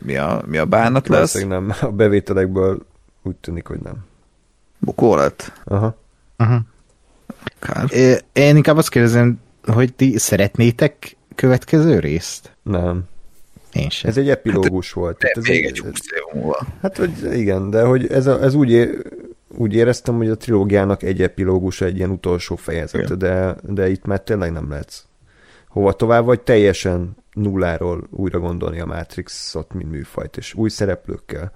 mi 0.06 0.16
a, 0.16 0.42
mi 0.46 0.58
a 0.58 0.66
bánat 0.66 1.08
lesz? 1.08 1.44
nem, 1.44 1.74
a 1.82 1.92
bevételekből 1.92 2.86
úgy 3.24 3.36
tűnik, 3.36 3.68
hogy 3.68 3.80
nem. 3.80 4.09
Bukó 4.80 5.16
lett? 5.16 5.54
Aha. 5.64 5.98
Aha. 6.38 6.62
Kár. 7.60 7.86
Én 8.34 8.56
inkább 8.56 8.78
azt 8.78 8.90
kérdezem, 8.90 9.40
hogy 9.66 9.94
ti 9.94 10.18
szeretnétek 10.18 11.18
következő 11.36 12.00
részt? 12.00 12.56
Nem. 12.64 13.04
Én 13.74 13.90
sem. 13.90 14.10
Ez 14.10 14.18
egy 14.18 14.30
epilógus 14.30 14.86
hát, 14.86 14.96
volt. 14.96 15.18
De 15.18 15.32
ez 15.36 15.44
még 15.44 15.66
egy, 15.66 15.72
egy 15.72 15.80
20 15.80 15.92
év 16.14 16.42
múlva. 16.42 16.68
Hát, 16.82 16.98
hogy 16.98 17.34
igen, 17.34 17.70
de 17.70 17.84
hogy 17.84 18.08
ez, 18.12 18.28
a, 18.28 18.44
ez 18.44 18.54
úgy, 18.54 18.72
é, 18.72 18.90
úgy 19.48 19.74
éreztem, 19.74 20.16
hogy 20.16 20.30
a 20.30 20.38
trilógiának 20.38 21.04
egy 21.04 21.22
epilógus, 21.22 21.82
egy 21.82 21.98
ilyen 21.98 22.10
utolsó 22.10 22.56
fejezete, 22.56 23.16
de, 23.16 23.56
de 23.64 23.90
itt 23.90 24.06
már 24.06 24.22
tényleg 24.22 24.52
nem 24.52 24.70
lehetsz 24.70 25.04
hova 25.70 25.94
tovább, 25.94 26.26
vagy 26.26 26.42
teljesen 26.42 27.18
nulláról 27.34 28.08
újra 28.10 28.40
gondolni 28.40 28.80
a 28.80 28.86
Matrixot, 28.86 29.74
mint 29.74 29.92
műfajt, 29.92 30.38
és 30.38 30.54
új 30.54 30.70
szereplőkkel. 30.70 31.52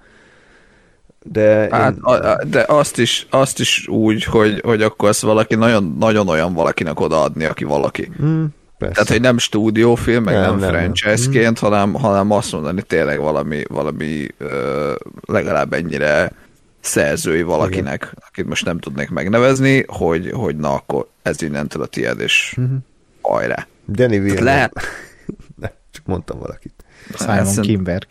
De, 1.32 1.68
hát, 1.70 1.94
én... 1.94 2.02
a, 2.02 2.44
de 2.44 2.64
azt 2.68 2.98
is, 2.98 3.26
azt 3.30 3.60
is 3.60 3.88
úgy, 3.88 4.24
hogy, 4.24 4.60
hogy 4.64 4.82
akkor 4.82 5.08
ezt 5.08 5.20
valaki 5.20 5.54
nagyon, 5.54 5.96
nagyon 5.98 6.28
olyan 6.28 6.54
valakinek 6.54 7.00
odaadni, 7.00 7.44
aki 7.44 7.64
valaki. 7.64 8.10
Hmm, 8.16 8.48
persze. 8.78 8.94
Tehát, 8.94 9.08
hogy 9.08 9.20
nem 9.20 9.38
stúdiófilm, 9.38 10.22
meg 10.22 10.34
nem, 10.34 10.42
nem, 10.42 10.58
nem 10.58 10.68
franchise-ként, 10.70 11.60
nem. 11.60 11.72
hanem, 11.72 11.94
hanem 11.94 12.30
azt 12.30 12.52
mondani 12.52 12.82
tényleg 12.82 13.20
valami, 13.20 13.62
valami 13.68 14.26
ö, 14.38 14.92
legalább 15.26 15.72
ennyire 15.72 16.32
szerzői 16.80 17.42
valakinek, 17.42 18.02
Igen. 18.02 18.24
akit 18.28 18.46
most 18.46 18.64
nem 18.64 18.78
tudnék 18.78 19.10
megnevezni, 19.10 19.84
hogy, 19.86 20.30
hogy 20.30 20.56
na 20.56 20.74
akkor 20.74 21.06
ez 21.22 21.42
innentől 21.42 21.82
a 21.82 21.86
tiéd, 21.86 22.20
és 22.20 22.54
uh-huh. 22.56 22.76
hajrá. 23.22 23.66
Danny 23.88 24.08
Villeneuve. 24.08 24.42
lehet... 24.42 24.72
ne, 25.60 25.68
csak 25.90 26.06
mondtam 26.06 26.38
valakit. 26.38 26.84
Simon 27.18 27.60
Kimberg. 27.60 28.06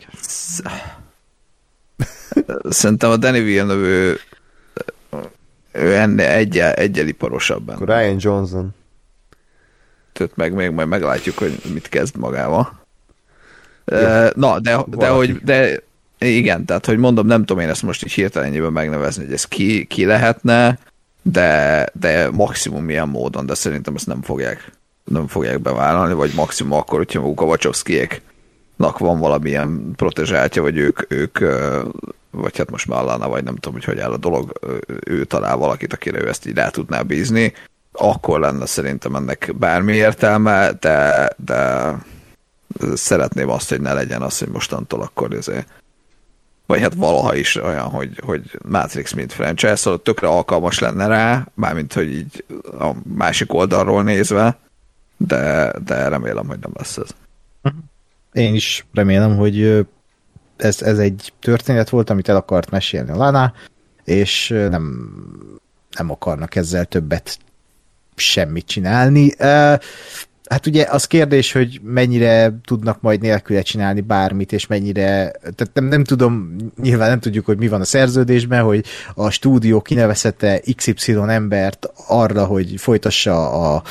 Szerintem 2.68 3.10
a 3.10 3.16
Danny 3.16 3.44
Villeneuve 3.44 3.86
ő, 3.86 4.18
ő 5.72 5.94
ennél 5.94 6.28
egyel, 6.28 6.72
egyel 6.72 7.06
iparosabb 7.06 7.68
Akkor 7.68 7.88
Ryan 7.88 8.16
Johnson. 8.18 8.74
Tehát 10.12 10.36
meg 10.36 10.52
még 10.52 10.70
majd 10.70 10.88
meglátjuk, 10.88 11.38
hogy 11.38 11.60
mit 11.72 11.88
kezd 11.88 12.16
magával. 12.16 12.82
Igen. 13.86 14.32
Na, 14.36 14.60
de, 14.60 14.84
de, 14.86 15.08
hogy, 15.08 15.36
de 15.42 15.82
Igen, 16.18 16.64
tehát 16.64 16.86
hogy 16.86 16.98
mondom, 16.98 17.26
nem 17.26 17.44
tudom 17.44 17.62
én 17.62 17.68
ezt 17.68 17.82
most 17.82 18.04
így 18.04 18.12
hirtelenjében 18.12 18.72
megnevezni, 18.72 19.24
hogy 19.24 19.32
ez 19.32 19.44
ki, 19.44 19.84
ki 19.84 20.04
lehetne, 20.04 20.78
de, 21.22 21.86
de 21.92 22.30
maximum 22.30 22.84
milyen 22.84 23.08
módon, 23.08 23.46
de 23.46 23.54
szerintem 23.54 23.94
ezt 23.94 24.06
nem 24.06 24.22
fogják, 24.22 24.72
nem 25.04 25.26
fogják 25.26 25.60
bevállalni, 25.60 26.14
vagy 26.14 26.32
maximum 26.34 26.72
akkor, 26.72 26.98
hogyha 26.98 27.20
maguk 27.20 27.40
a 27.40 27.44
Wachowskiéknak 27.44 28.98
van 28.98 29.18
valamilyen 29.18 29.92
protezsáltja, 29.96 30.62
vagy 30.62 30.76
ők, 30.76 31.12
ők 31.12 31.38
vagy 32.34 32.56
hát 32.56 32.70
most 32.70 32.86
már 32.86 33.00
Alana, 33.00 33.28
vagy 33.28 33.44
nem 33.44 33.54
tudom, 33.54 33.72
hogy 33.72 33.84
hogy 33.84 33.98
áll 33.98 34.12
a 34.12 34.16
dolog, 34.16 34.52
ő 35.04 35.24
talál 35.24 35.56
valakit, 35.56 35.92
akire 35.92 36.20
ő 36.20 36.28
ezt 36.28 36.46
így 36.46 36.54
rá 36.54 36.68
tudná 36.68 37.02
bízni, 37.02 37.52
akkor 37.92 38.40
lenne 38.40 38.66
szerintem 38.66 39.14
ennek 39.14 39.54
bármi 39.58 39.94
értelme, 39.94 40.72
de, 40.72 41.30
de 41.36 41.92
szeretném 42.94 43.48
azt, 43.48 43.68
hogy 43.68 43.80
ne 43.80 43.92
legyen 43.92 44.22
az, 44.22 44.38
hogy 44.38 44.48
mostantól 44.48 45.00
akkor 45.00 45.32
ezért 45.32 45.68
vagy 46.66 46.80
hát 46.80 46.94
valaha 46.94 47.34
is 47.34 47.56
olyan, 47.56 47.88
hogy, 47.88 48.20
hogy 48.24 48.58
Matrix 48.68 49.12
mint 49.12 49.32
franchise, 49.32 49.76
szóval 49.76 50.02
tökre 50.02 50.28
alkalmas 50.28 50.78
lenne 50.78 51.06
rá, 51.06 51.46
mármint, 51.54 51.92
hogy 51.92 52.12
így 52.12 52.44
a 52.78 52.90
másik 53.14 53.52
oldalról 53.52 54.02
nézve, 54.02 54.58
de, 55.16 55.72
de 55.84 56.08
remélem, 56.08 56.46
hogy 56.46 56.58
nem 56.58 56.72
lesz 56.74 56.96
ez. 56.96 57.08
Én 58.32 58.54
is 58.54 58.86
remélem, 58.92 59.36
hogy 59.36 59.86
ez, 60.56 60.82
ez 60.82 60.98
egy 60.98 61.32
történet 61.40 61.88
volt, 61.88 62.10
amit 62.10 62.28
el 62.28 62.36
akart 62.36 62.70
mesélni 62.70 63.10
a 63.10 63.16
Lana, 63.16 63.52
és 64.04 64.48
nem, 64.48 65.10
nem 65.96 66.10
akarnak 66.10 66.56
ezzel 66.56 66.84
többet 66.84 67.38
semmit 68.14 68.66
csinálni. 68.66 69.34
Hát 70.48 70.66
ugye 70.66 70.86
az 70.90 71.04
kérdés, 71.04 71.52
hogy 71.52 71.80
mennyire 71.82 72.58
tudnak 72.64 73.00
majd 73.00 73.20
nélküle 73.20 73.62
csinálni 73.62 74.00
bármit, 74.00 74.52
és 74.52 74.66
mennyire, 74.66 75.30
tehát 75.40 75.70
nem, 75.72 75.84
nem 75.84 76.04
tudom, 76.04 76.56
nyilván 76.82 77.08
nem 77.08 77.20
tudjuk, 77.20 77.44
hogy 77.44 77.58
mi 77.58 77.68
van 77.68 77.80
a 77.80 77.84
szerződésben, 77.84 78.62
hogy 78.62 78.84
a 79.14 79.30
stúdió 79.30 79.80
kinevezette 79.80 80.60
XY 80.76 81.12
embert 81.26 81.92
arra, 82.06 82.44
hogy 82.44 82.74
folytassa 82.76 83.50
a 83.50 83.82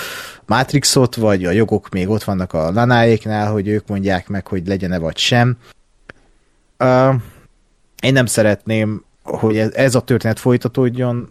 Matrixot, 0.45 1.15
vagy 1.15 1.45
a 1.45 1.51
jogok 1.51 1.89
még 1.89 2.09
ott 2.09 2.23
vannak 2.23 2.53
a 2.53 2.71
lanáéknál, 2.71 3.51
hogy 3.51 3.67
ők 3.67 3.87
mondják 3.87 4.27
meg, 4.27 4.47
hogy 4.47 4.67
legyen-e 4.67 4.97
vagy 4.97 5.17
sem. 5.17 5.57
Uh, 6.79 7.15
én 8.01 8.13
nem 8.13 8.25
szeretném, 8.25 9.03
hogy 9.23 9.57
ez, 9.57 9.73
ez 9.73 9.95
a 9.95 10.01
történet 10.01 10.39
folytatódjon, 10.39 11.29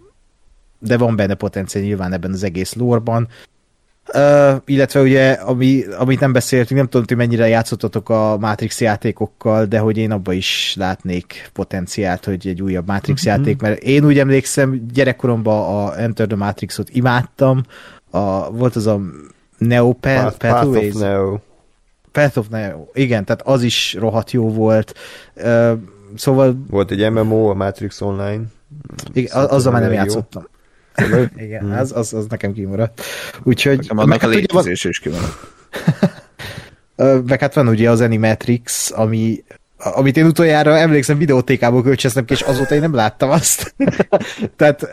de 0.79 0.99
van 0.99 1.17
benne 1.17 1.35
potenciál 1.35 1.85
nyilván 1.85 2.13
ebben 2.13 2.33
az 2.33 2.43
egész 2.43 2.75
lórban. 2.75 3.29
Uh, 4.15 4.63
illetve 4.65 5.01
ugye, 5.01 5.33
ami, 5.33 5.85
amit 5.99 6.21
nem 6.21 6.33
beszéltünk, 6.33 6.81
nem 6.81 6.89
tudom, 6.89 7.07
hogy 7.09 7.17
mennyire 7.17 7.49
játszottatok 7.49 8.09
a 8.09 8.37
Matrix 8.41 8.81
játékokkal, 8.81 9.65
de 9.65 9.79
hogy 9.79 9.97
én 9.97 10.11
abba 10.11 10.33
is 10.33 10.75
látnék 10.79 11.51
potenciált, 11.53 12.25
hogy 12.25 12.47
egy 12.47 12.63
újabb 12.63 12.87
Matrix 12.87 13.25
uh-huh. 13.25 13.39
játék, 13.39 13.61
mert 13.61 13.83
én 13.83 14.05
úgy 14.05 14.19
emlékszem, 14.19 14.87
gyerekkoromban 14.93 15.87
a 15.87 16.01
Enter 16.01 16.27
the 16.27 16.37
Matrixot 16.37 16.89
imádtam, 16.91 17.63
a, 18.11 18.51
volt 18.51 18.77
az 18.77 18.87
a 18.87 19.01
Neo 19.59 19.93
Path, 19.93 20.37
Path, 20.37 20.37
Path 20.37 20.67
of 20.67 20.93
Neo. 20.95 21.39
Path 22.13 22.39
of 22.39 22.49
Neo, 22.49 22.87
igen, 22.93 23.25
tehát 23.25 23.43
az 23.43 23.63
is 23.63 23.95
rohadt 23.99 24.31
jó 24.31 24.53
volt. 24.53 24.95
Uh, 25.35 25.73
szóval... 26.17 26.57
Volt 26.71 26.91
egy 26.91 27.11
MMO, 27.11 27.49
a 27.49 27.55
Matrix 27.55 28.01
Online. 28.01 28.43
Igen, 29.13 29.47
azzal 29.47 29.73
már 29.73 29.83
nem 29.83 29.93
játszottam. 29.93 30.49
Igen, 31.37 31.61
hmm. 31.61 31.73
az, 31.73 31.93
az, 31.97 32.13
az 32.13 32.27
nekem 32.27 32.53
kimaradt. 32.53 33.03
Úgyhogy... 33.43 33.77
Nekem 33.77 33.99
annak 33.99 34.23
a 34.23 34.27
létezés 34.27 34.85
is 34.85 34.99
kimaradt. 34.99 35.37
meg 37.29 37.41
hát 37.41 37.55
van 37.55 37.69
ugye 37.69 37.91
az 37.91 38.01
Animatrix, 38.01 38.91
ami 38.91 39.45
amit 39.85 40.17
én 40.17 40.27
utoljára 40.27 40.79
emlékszem 40.79 41.19
videótékából 41.19 41.83
kölcsöztem 41.83 42.25
ki, 42.25 42.33
és 42.33 42.41
azóta 42.41 42.75
én 42.75 42.81
nem 42.81 42.95
láttam 42.95 43.31
azt. 43.31 43.75
Tehát, 44.57 44.89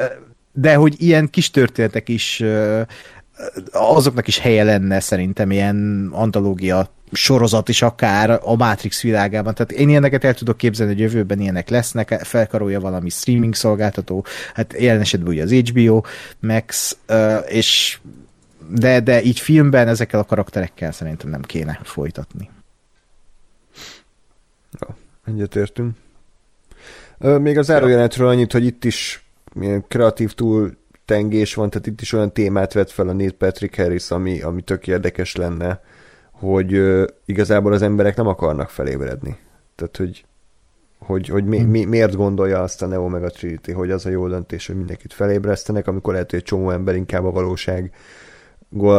de 0.53 0.75
hogy 0.75 0.95
ilyen 0.98 1.30
kis 1.30 1.51
történetek 1.51 2.09
is 2.09 2.43
azoknak 3.72 4.27
is 4.27 4.40
helye 4.40 4.64
lenne 4.64 5.00
szerintem 5.00 5.51
ilyen 5.51 6.09
antológia 6.11 6.90
sorozat 7.11 7.69
is 7.69 7.82
akár 7.82 8.40
a 8.43 8.56
Matrix 8.56 9.01
világában. 9.01 9.53
Tehát 9.53 9.72
én 9.72 9.90
ilyeneket 9.90 10.24
el 10.24 10.34
tudok 10.34 10.58
képzelni, 10.58 10.93
hogy 10.93 11.01
jövőben 11.01 11.40
ilyenek 11.40 11.69
lesznek, 11.69 12.19
felkarolja 12.24 12.80
valami 12.80 13.09
streaming 13.09 13.56
szolgáltató, 13.56 14.26
hát 14.53 14.76
jelen 14.80 15.01
esetben 15.01 15.30
ugye 15.30 15.43
az 15.43 15.51
HBO 15.51 16.01
Max, 16.40 16.98
és 17.48 18.00
de, 18.69 19.00
de 19.00 19.24
így 19.24 19.40
filmben 19.40 19.88
ezekkel 19.88 20.19
a 20.19 20.24
karakterekkel 20.24 20.92
szerintem 20.92 21.30
nem 21.30 21.42
kéne 21.42 21.80
folytatni. 21.84 22.50
Jó, 24.80 24.95
egyetértünk. 25.26 25.95
Még 27.18 27.58
az 27.58 27.66
zárójelenetről 27.66 28.27
annyit, 28.27 28.51
hogy 28.51 28.66
itt 28.66 28.84
is 28.84 29.24
milyen 29.53 29.85
kreatív 29.88 30.34
túl 30.34 30.77
tengés 31.10 31.54
van, 31.54 31.70
tehát 31.70 31.88
itt 31.88 32.02
is 32.02 32.14
olyan 32.14 32.34
témát 32.34 32.74
vett 32.74 32.92
fel 32.92 33.08
a 33.08 33.14
Neil 33.14 33.32
Patrick 33.32 33.76
Harris, 33.76 34.12
ami, 34.12 34.42
ami 34.42 34.62
tök 34.62 34.88
érdekes 34.88 35.36
lenne 35.36 35.82
hogy 36.40 36.74
uh, 36.74 37.04
igazából 37.26 37.74
az 37.74 37.82
emberek 37.82 38.16
nem 38.16 38.28
akarnak 38.28 38.70
felébredni. 38.70 39.38
Tehát, 39.76 39.98
hogy, 39.98 40.26
hogy, 40.98 41.28
hogy 41.28 41.46
mi, 41.46 41.60
mi, 41.60 41.86
miért 41.86 42.16
gondolja 42.16 42.62
azt 42.62 42.82
a 42.82 42.86
Neo 42.86 43.08
meg 43.08 43.24
a 43.24 43.30
Trinity, 43.30 43.72
hogy 43.72 43.92
az 43.92 44.06
a 44.06 44.10
jó 44.10 44.28
döntés, 44.28 44.68
hogy 44.68 44.76
mindenkit 44.76 45.14
felébresztenek, 45.14 45.88
amikor 45.88 46.14
lehet, 46.14 46.30
hogy 46.30 46.40
egy 46.40 46.46
csomó 46.46 46.72
ember 46.72 46.96
inkább 46.96 47.26
a 47.26 47.32
valóság 47.32 47.92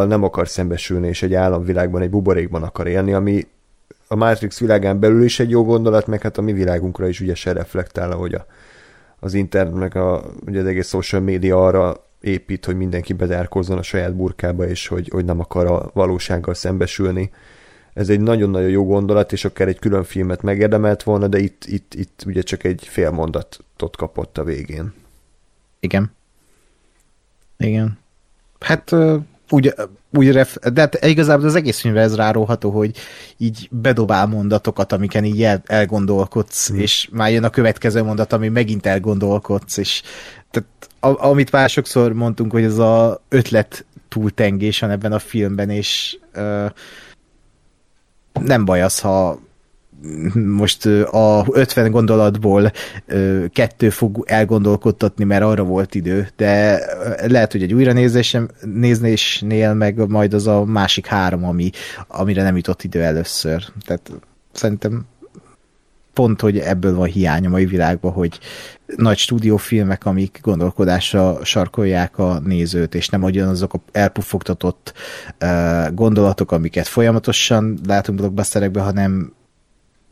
nem 0.07 0.23
akar 0.23 0.49
szembesülni, 0.49 1.09
és 1.09 1.23
egy 1.23 1.35
államvilágban, 1.35 2.03
egy 2.03 2.11
buborékban 2.11 2.63
akar 2.63 2.87
élni, 2.87 3.13
ami 3.13 3.47
a 4.09 4.15
Matrix 4.15 4.61
világán 4.61 5.01
belül 5.01 5.23
is 5.23 5.41
egy 5.41 5.51
jó 5.51 5.65
gondolat, 5.65 6.07
meg 6.07 6.23
hát 6.23 6.39
a 6.39 6.43
mi 6.43 6.53
világunkra 6.53 7.09
is 7.09 7.21
ugye 7.21 7.35
se 7.35 7.53
reflektál, 7.53 8.11
hogy 8.11 8.35
a, 8.35 8.47
az 9.21 9.35
internet, 9.35 9.75
meg 9.75 9.97
a, 9.97 10.25
ugye 10.47 10.61
az 10.61 10.67
egész 10.67 10.89
social 10.89 11.21
média 11.21 11.65
arra 11.67 12.05
épít, 12.21 12.65
hogy 12.65 12.77
mindenki 12.77 13.13
bezárkozzon 13.13 13.79
a 13.79 13.83
saját 13.83 14.15
burkába, 14.15 14.69
és 14.69 14.87
hogy, 14.87 15.09
hogy 15.09 15.25
nem 15.25 15.41
akar 15.41 15.67
a 15.67 15.91
valósággal 15.95 16.55
szembesülni. 16.55 17.31
Ez 17.93 18.09
egy 18.09 18.21
nagyon-nagyon 18.21 18.69
jó 18.69 18.85
gondolat, 18.85 19.33
és 19.33 19.45
akár 19.45 19.69
egy 19.69 19.79
külön 19.79 20.05
filmet 20.05 20.43
megérdemelt 20.43 21.03
volna, 21.03 21.27
de 21.27 21.39
itt, 21.39 21.65
itt, 21.65 21.95
itt 21.95 22.23
ugye 22.27 22.43
csak 22.43 22.65
egy 22.65 22.87
fél 22.87 23.11
mondatot 23.11 23.97
kapott 23.97 24.39
a 24.39 24.45
végén. 24.45 24.93
Igen. 25.81 26.13
Igen. 27.57 27.99
Hát 28.61 28.95
úgy, 29.51 29.75
úgy 30.11 30.33
ref, 30.33 30.57
de 30.73 30.81
hát 30.81 31.05
igazából 31.05 31.47
az 31.47 31.55
egész 31.55 31.81
filmre 31.81 32.01
ez 32.01 32.17
ráróható, 32.17 32.71
hogy 32.71 32.97
így 33.37 33.69
bedobál 33.71 34.27
mondatokat, 34.27 34.93
amiken 34.93 35.25
így 35.25 35.43
el, 35.43 35.63
elgondolkodsz, 35.67 36.69
hmm. 36.69 36.79
és 36.79 37.09
már 37.13 37.31
jön 37.31 37.45
a 37.45 37.51
következő 37.51 38.03
mondat, 38.03 38.33
ami 38.33 38.49
megint 38.49 38.87
elgondolkodsz, 38.87 39.77
és 39.77 40.03
tehát, 40.51 40.69
a, 41.01 41.27
amit 41.29 41.53
már 41.53 41.71
sokszor 41.71 42.13
mondtunk, 42.13 42.53
hogy 42.53 42.65
ez 42.65 42.79
a 42.79 43.23
ötlet 43.29 43.85
túltengés 44.09 44.81
van 44.81 44.91
ebben 44.91 45.13
a 45.13 45.19
filmben, 45.19 45.71
és 45.71 46.19
ö, 46.33 46.67
nem 48.33 48.65
baj 48.65 48.83
az, 48.83 49.01
ha 49.01 49.41
most 50.35 50.87
a 51.11 51.47
50 51.51 51.91
gondolatból 51.91 52.73
kettő 53.53 53.91
fog 53.91 54.25
elgondolkodtatni, 54.27 55.25
mert 55.25 55.43
arra 55.43 55.63
volt 55.63 55.95
idő, 55.95 56.29
de 56.37 56.81
lehet, 57.27 57.53
hogy 57.53 57.63
egy 57.63 57.75
újra 57.75 57.93
nézésnél 58.63 59.75
meg 59.75 60.09
majd 60.09 60.35
az 60.35 60.47
a 60.47 60.65
másik 60.65 61.07
három, 61.07 61.45
ami, 61.45 61.71
amire 62.09 62.43
nem 62.43 62.57
jutott 62.57 62.83
idő 62.83 63.03
először. 63.03 63.65
Tehát 63.87 64.11
szerintem 64.53 65.07
pont, 66.13 66.41
hogy 66.41 66.59
ebből 66.59 66.95
van 66.95 67.07
hiány 67.07 67.47
a 67.47 67.49
mai 67.49 67.67
világban, 67.67 68.13
hogy 68.13 68.39
nagy 68.97 69.19
stúdiófilmek, 69.19 70.05
amik 70.07 70.39
gondolkodásra 70.43 71.45
sarkolják 71.45 72.19
a 72.19 72.41
nézőt, 72.45 72.95
és 72.95 73.09
nem 73.09 73.23
azok 73.23 73.75
a 73.75 73.81
elpuffogtatott 73.93 74.93
uh, 75.41 75.95
gondolatok, 75.95 76.53
amiket 76.53 76.87
folyamatosan 76.87 77.79
látunk 77.87 78.19
blockbusterekben, 78.19 78.85
hanem 78.85 79.33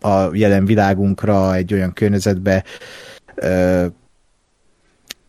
a 0.01 0.35
jelen 0.37 0.65
világunkra, 0.65 1.55
egy 1.55 1.73
olyan 1.73 1.93
környezetbe 1.93 2.65
ö, 3.35 3.87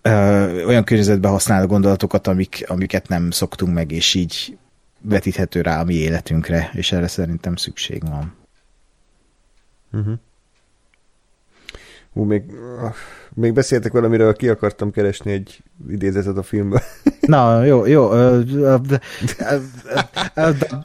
ö, 0.02 0.66
olyan 0.66 0.84
környezetbe 0.84 1.28
használ 1.28 1.66
gondolatokat, 1.66 2.28
amik, 2.28 2.64
amiket 2.68 3.08
nem 3.08 3.32
szoktunk 3.32 3.74
meg, 3.74 3.92
és 3.92 4.14
így 4.14 4.58
vetíthető 5.02 5.62
rá 5.62 5.80
a 5.80 5.84
mi 5.84 5.94
életünkre, 5.94 6.70
és 6.74 6.92
erre 6.92 7.08
szerintem 7.08 7.56
szükség 7.56 8.02
van. 8.10 8.34
Uh-huh. 9.92 10.14
Hú, 12.14 12.24
még, 12.24 12.44
még 13.34 13.54
beszéltek 13.54 13.92
valamiről, 13.92 14.34
ki 14.34 14.50
akartam 14.50 14.92
keresni 14.92 15.32
egy 15.32 15.64
idézetet 15.90 16.38
a 16.38 16.44
filmből. 16.44 16.82
Na, 17.20 17.64
jó, 17.64 17.86
jó. 17.86 18.12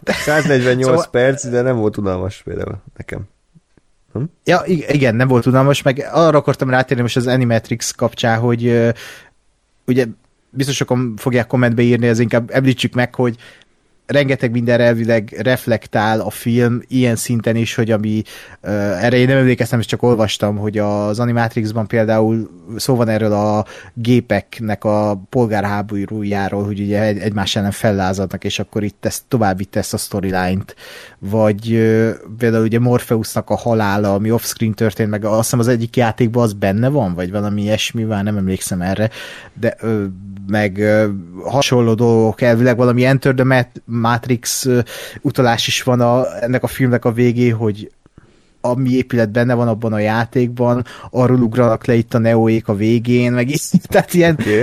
148 0.06 0.84
szóval... 0.84 1.10
perc, 1.10 1.46
de 1.46 1.60
nem 1.62 1.76
volt 1.76 1.96
unalmas 1.96 2.42
például 2.42 2.82
nekem. 2.96 3.28
Hm? 4.14 4.22
Ja, 4.44 4.62
igen, 4.66 5.14
nem 5.14 5.28
volt 5.28 5.46
unalmas, 5.46 5.82
meg 5.82 6.08
arra 6.12 6.38
akartam 6.38 6.70
rátérni 6.70 7.02
most 7.02 7.16
az 7.16 7.26
Animatrix 7.26 7.90
kapcsán, 7.90 8.38
hogy 8.38 8.92
ugye 9.86 10.06
biztos 10.50 10.76
sokan 10.76 11.14
fogják 11.16 11.46
kommentbe 11.46 11.82
írni, 11.82 12.06
ez 12.06 12.18
inkább 12.18 12.50
említsük 12.50 12.94
meg, 12.94 13.14
hogy 13.14 13.36
rengeteg 14.06 14.50
minden 14.50 14.80
elvileg 14.80 15.36
reflektál 15.38 16.20
a 16.20 16.30
film 16.30 16.80
ilyen 16.88 17.16
szinten 17.16 17.56
is, 17.56 17.74
hogy 17.74 17.90
ami 17.90 18.22
uh, 18.62 19.04
erre 19.04 19.16
én 19.16 19.26
nem 19.26 19.36
emlékeztem, 19.36 19.78
és 19.78 19.86
csak 19.86 20.02
olvastam, 20.02 20.56
hogy 20.56 20.78
az 20.78 21.20
Animatrixban 21.20 21.86
például 21.86 22.50
szó 22.76 22.94
van 22.94 23.08
erről 23.08 23.32
a 23.32 23.64
gépeknek 23.94 24.84
a 24.84 25.22
polgárháborújáról, 25.30 26.64
hogy 26.64 26.80
ugye 26.80 27.02
egy, 27.02 27.18
egymás 27.18 27.56
ellen 27.56 27.70
fellázadnak, 27.70 28.44
és 28.44 28.58
akkor 28.58 28.82
itt 28.82 29.04
ezt 29.04 29.22
tovább 29.28 29.56
vitte 29.56 29.78
ezt 29.78 29.94
a 29.94 29.96
storyline-t, 29.96 30.74
vagy 31.18 31.72
uh, 31.72 32.10
például 32.38 32.64
ugye 32.64 32.78
Morpheusnak 32.78 33.50
a 33.50 33.56
halála, 33.56 34.14
ami 34.14 34.30
offscreen 34.30 34.74
történt, 34.74 35.10
meg 35.10 35.24
azt 35.24 35.42
hiszem 35.42 35.58
az 35.58 35.68
egyik 35.68 35.96
játékban 35.96 36.42
az 36.42 36.52
benne 36.52 36.88
van, 36.88 37.14
vagy 37.14 37.30
valami 37.30 37.62
ilyesmi, 37.62 38.02
már 38.02 38.24
nem 38.24 38.36
emlékszem 38.36 38.80
erre, 38.80 39.10
de 39.60 39.76
uh, 39.82 40.04
meg 40.46 40.76
uh, 40.76 41.04
hasonló 41.50 41.94
dolgok, 41.94 42.40
elvileg 42.40 42.76
valami 42.76 43.04
Enter 43.04 43.34
the 43.34 43.44
Matrix 43.94 44.68
utalás 45.20 45.66
is 45.66 45.82
van 45.82 46.00
a, 46.00 46.42
ennek 46.42 46.62
a 46.62 46.66
filmnek 46.66 47.04
a 47.04 47.12
végé, 47.12 47.48
hogy 47.48 47.90
ami 48.60 48.90
épület 48.90 49.30
benne 49.30 49.54
van 49.54 49.68
abban 49.68 49.92
a 49.92 49.98
játékban, 49.98 50.84
arról 51.10 51.42
ugranak 51.42 51.86
le 51.86 51.94
itt 51.94 52.14
a 52.14 52.18
neóék 52.18 52.68
a 52.68 52.74
végén, 52.74 53.32
meg 53.32 53.48
is, 53.48 53.70
tehát 53.82 54.14
ilyen 54.14 54.36
okay. 54.40 54.62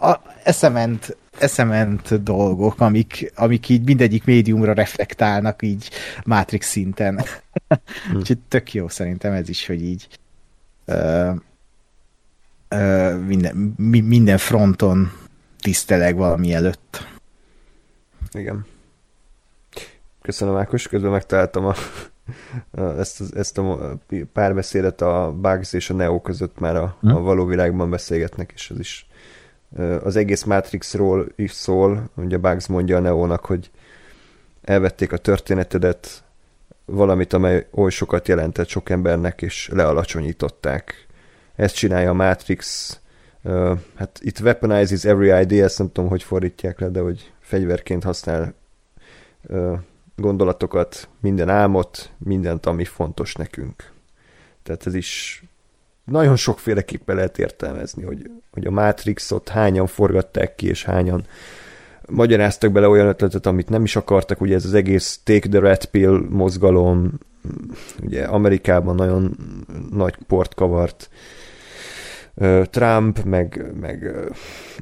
a, 0.00 0.06
a, 0.06 0.22
eszement, 0.42 1.16
eszement 1.38 2.22
dolgok, 2.22 2.80
amik, 2.80 3.32
amik 3.34 3.68
így 3.68 3.84
mindegyik 3.84 4.24
médiumra 4.24 4.72
reflektálnak 4.72 5.62
így 5.62 5.90
Matrix 6.24 6.68
szinten. 6.68 7.24
Hmm. 7.68 8.16
Úgyhogy 8.18 8.38
tök 8.48 8.72
jó 8.72 8.88
szerintem 8.88 9.32
ez 9.32 9.48
is, 9.48 9.66
hogy 9.66 9.82
így 9.82 10.08
uh, 10.84 11.34
uh, 12.70 13.18
minden, 13.26 13.74
mi, 13.76 14.00
minden 14.00 14.38
fronton 14.38 15.12
tiszteleg 15.60 16.16
valami 16.16 16.52
előtt. 16.52 17.15
Igen. 18.36 18.66
Köszönöm, 20.22 20.56
Ákos, 20.56 20.88
közben 20.88 21.10
megtaláltam 21.10 21.66
a, 21.66 21.74
ezt, 22.98 23.34
ezt 23.34 23.58
a 23.58 23.98
párbeszédet 24.32 25.00
a 25.00 25.34
Bugs 25.40 25.72
és 25.72 25.90
a 25.90 25.94
Neo 25.94 26.20
között 26.20 26.58
már 26.58 26.76
a, 26.76 26.82
a 26.82 26.96
hm? 27.00 27.22
való 27.22 27.44
világban 27.44 27.90
beszélgetnek, 27.90 28.52
és 28.54 28.70
ez 28.70 28.78
is 28.78 29.08
az 30.02 30.16
egész 30.16 30.42
Matrixról 30.42 31.26
is 31.36 31.52
szól, 31.52 32.10
ugye 32.14 32.36
Bugs 32.36 32.66
mondja 32.66 32.96
a 32.96 33.00
Neónak, 33.00 33.44
hogy 33.44 33.70
elvették 34.62 35.12
a 35.12 35.16
történetedet, 35.16 36.24
valamit, 36.84 37.32
amely 37.32 37.66
oly 37.74 37.90
sokat 37.90 38.28
jelentett 38.28 38.68
sok 38.68 38.90
embernek, 38.90 39.42
és 39.42 39.68
lealacsonyították. 39.72 41.06
Ezt 41.56 41.74
csinálja 41.74 42.10
a 42.10 42.14
Matrix, 42.14 42.98
hát 43.94 44.18
itt 44.20 44.40
weaponizes 44.40 45.04
every 45.04 45.40
idea, 45.40 45.64
ezt 45.64 45.78
nem 45.78 45.92
tudom, 45.92 46.10
hogy 46.10 46.22
fordítják 46.22 46.80
le, 46.80 46.88
de 46.88 47.00
hogy 47.00 47.32
fegyverként 47.46 48.04
használ 48.04 48.54
uh, 49.42 49.78
gondolatokat, 50.16 51.08
minden 51.20 51.48
álmot, 51.48 52.10
mindent, 52.18 52.66
ami 52.66 52.84
fontos 52.84 53.34
nekünk. 53.34 53.92
Tehát 54.62 54.86
ez 54.86 54.94
is 54.94 55.42
nagyon 56.04 56.36
sokféleképpen 56.36 57.16
lehet 57.16 57.38
értelmezni, 57.38 58.02
hogy, 58.02 58.30
hogy 58.52 58.66
a 58.66 58.70
Matrixot 58.70 59.48
hányan 59.48 59.86
forgatták 59.86 60.54
ki, 60.54 60.66
és 60.66 60.84
hányan 60.84 61.26
magyaráztak 62.08 62.72
bele 62.72 62.88
olyan 62.88 63.06
ötletet, 63.06 63.46
amit 63.46 63.68
nem 63.68 63.84
is 63.84 63.96
akartak, 63.96 64.40
ugye 64.40 64.54
ez 64.54 64.64
az 64.64 64.74
egész 64.74 65.20
Take 65.24 65.48
the 65.48 65.60
Red 65.60 65.84
Pill 65.84 66.26
mozgalom, 66.28 67.18
ugye 68.02 68.24
Amerikában 68.24 68.94
nagyon 68.94 69.36
nagy 69.90 70.16
port 70.26 70.54
kavart, 70.54 71.10
Trump, 72.70 73.22
meg, 73.24 73.64
meg 73.80 74.10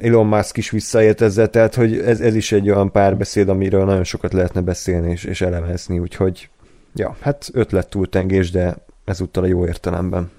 Elon 0.00 0.26
Musk 0.26 0.56
is 0.56 0.70
visszaért 0.70 1.20
ezzel, 1.20 1.48
tehát 1.50 1.74
hogy 1.74 1.98
ez, 1.98 2.20
ez 2.20 2.34
is 2.34 2.52
egy 2.52 2.70
olyan 2.70 2.90
párbeszéd, 2.90 3.48
amiről 3.48 3.84
nagyon 3.84 4.04
sokat 4.04 4.32
lehetne 4.32 4.60
beszélni 4.60 5.10
és, 5.10 5.24
és 5.24 5.40
elemezni, 5.40 5.98
úgyhogy 5.98 6.48
ja, 6.94 7.16
hát 7.20 7.50
ötlet 7.52 7.88
túltengés, 7.88 8.50
de 8.50 8.76
ezúttal 9.04 9.42
a 9.42 9.46
jó 9.46 9.66
értelemben. 9.66 10.30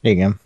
Igen. 0.00 0.40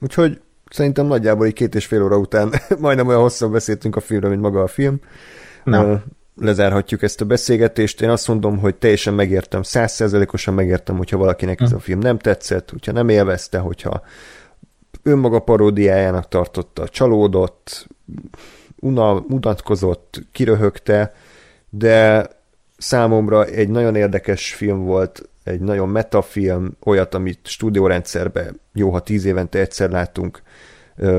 Úgyhogy 0.00 0.40
szerintem 0.70 1.06
nagyjából 1.06 1.46
egy 1.46 1.52
két 1.52 1.74
és 1.74 1.86
fél 1.86 2.02
óra 2.02 2.16
után 2.16 2.52
majdnem 2.78 3.06
olyan 3.06 3.20
hosszan 3.20 3.52
beszéltünk 3.52 3.96
a 3.96 4.00
filmről, 4.00 4.30
mint 4.30 4.42
maga 4.42 4.62
a 4.62 4.66
film. 4.66 5.00
Na. 5.64 6.02
Lezárhatjuk 6.40 7.02
ezt 7.02 7.20
a 7.20 7.24
beszélgetést. 7.24 8.00
Én 8.00 8.08
azt 8.08 8.28
mondom, 8.28 8.58
hogy 8.58 8.74
teljesen 8.74 9.14
megértem, 9.14 9.62
százszerzelékosan 9.62 10.54
megértem, 10.54 10.96
hogyha 10.96 11.16
valakinek 11.16 11.60
ez 11.60 11.72
a 11.72 11.78
film 11.78 11.98
nem 11.98 12.18
tetszett, 12.18 12.70
hogyha 12.70 12.92
nem 12.92 13.08
élvezte, 13.08 13.58
hogyha 13.58 14.02
önmaga 15.08 15.38
paródiájának 15.38 16.28
tartotta, 16.28 16.88
csalódott, 16.88 17.86
unal, 18.80 19.24
unatkozott, 19.28 20.20
kiröhögte, 20.32 21.14
de 21.70 22.26
számomra 22.78 23.44
egy 23.44 23.68
nagyon 23.68 23.94
érdekes 23.94 24.54
film 24.54 24.84
volt, 24.84 25.28
egy 25.44 25.60
nagyon 25.60 25.88
metafilm, 25.88 26.76
olyat, 26.84 27.14
amit 27.14 27.40
stúdiórendszerben 27.42 28.60
jó, 28.72 28.90
ha 28.90 29.00
tíz 29.00 29.24
évente 29.24 29.58
egyszer 29.58 29.90
látunk, 29.90 30.42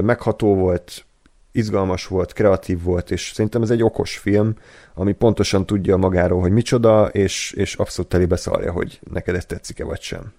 megható 0.01 0.55
volt, 0.55 1.05
izgalmas 1.51 2.07
volt, 2.07 2.33
kreatív 2.33 2.83
volt, 2.83 3.11
és 3.11 3.31
szerintem 3.33 3.61
ez 3.61 3.69
egy 3.69 3.83
okos 3.83 4.17
film, 4.17 4.55
ami 4.93 5.11
pontosan 5.13 5.65
tudja 5.65 5.97
magáról, 5.97 6.41
hogy 6.41 6.51
micsoda, 6.51 7.07
és, 7.07 7.51
és 7.51 7.75
abszolút 7.75 8.09
telébe 8.09 8.35
szarja, 8.35 8.71
hogy 8.71 8.99
neked 9.11 9.35
ez 9.35 9.45
tetszik-e 9.45 9.83
vagy 9.83 10.01
sem. 10.01 10.33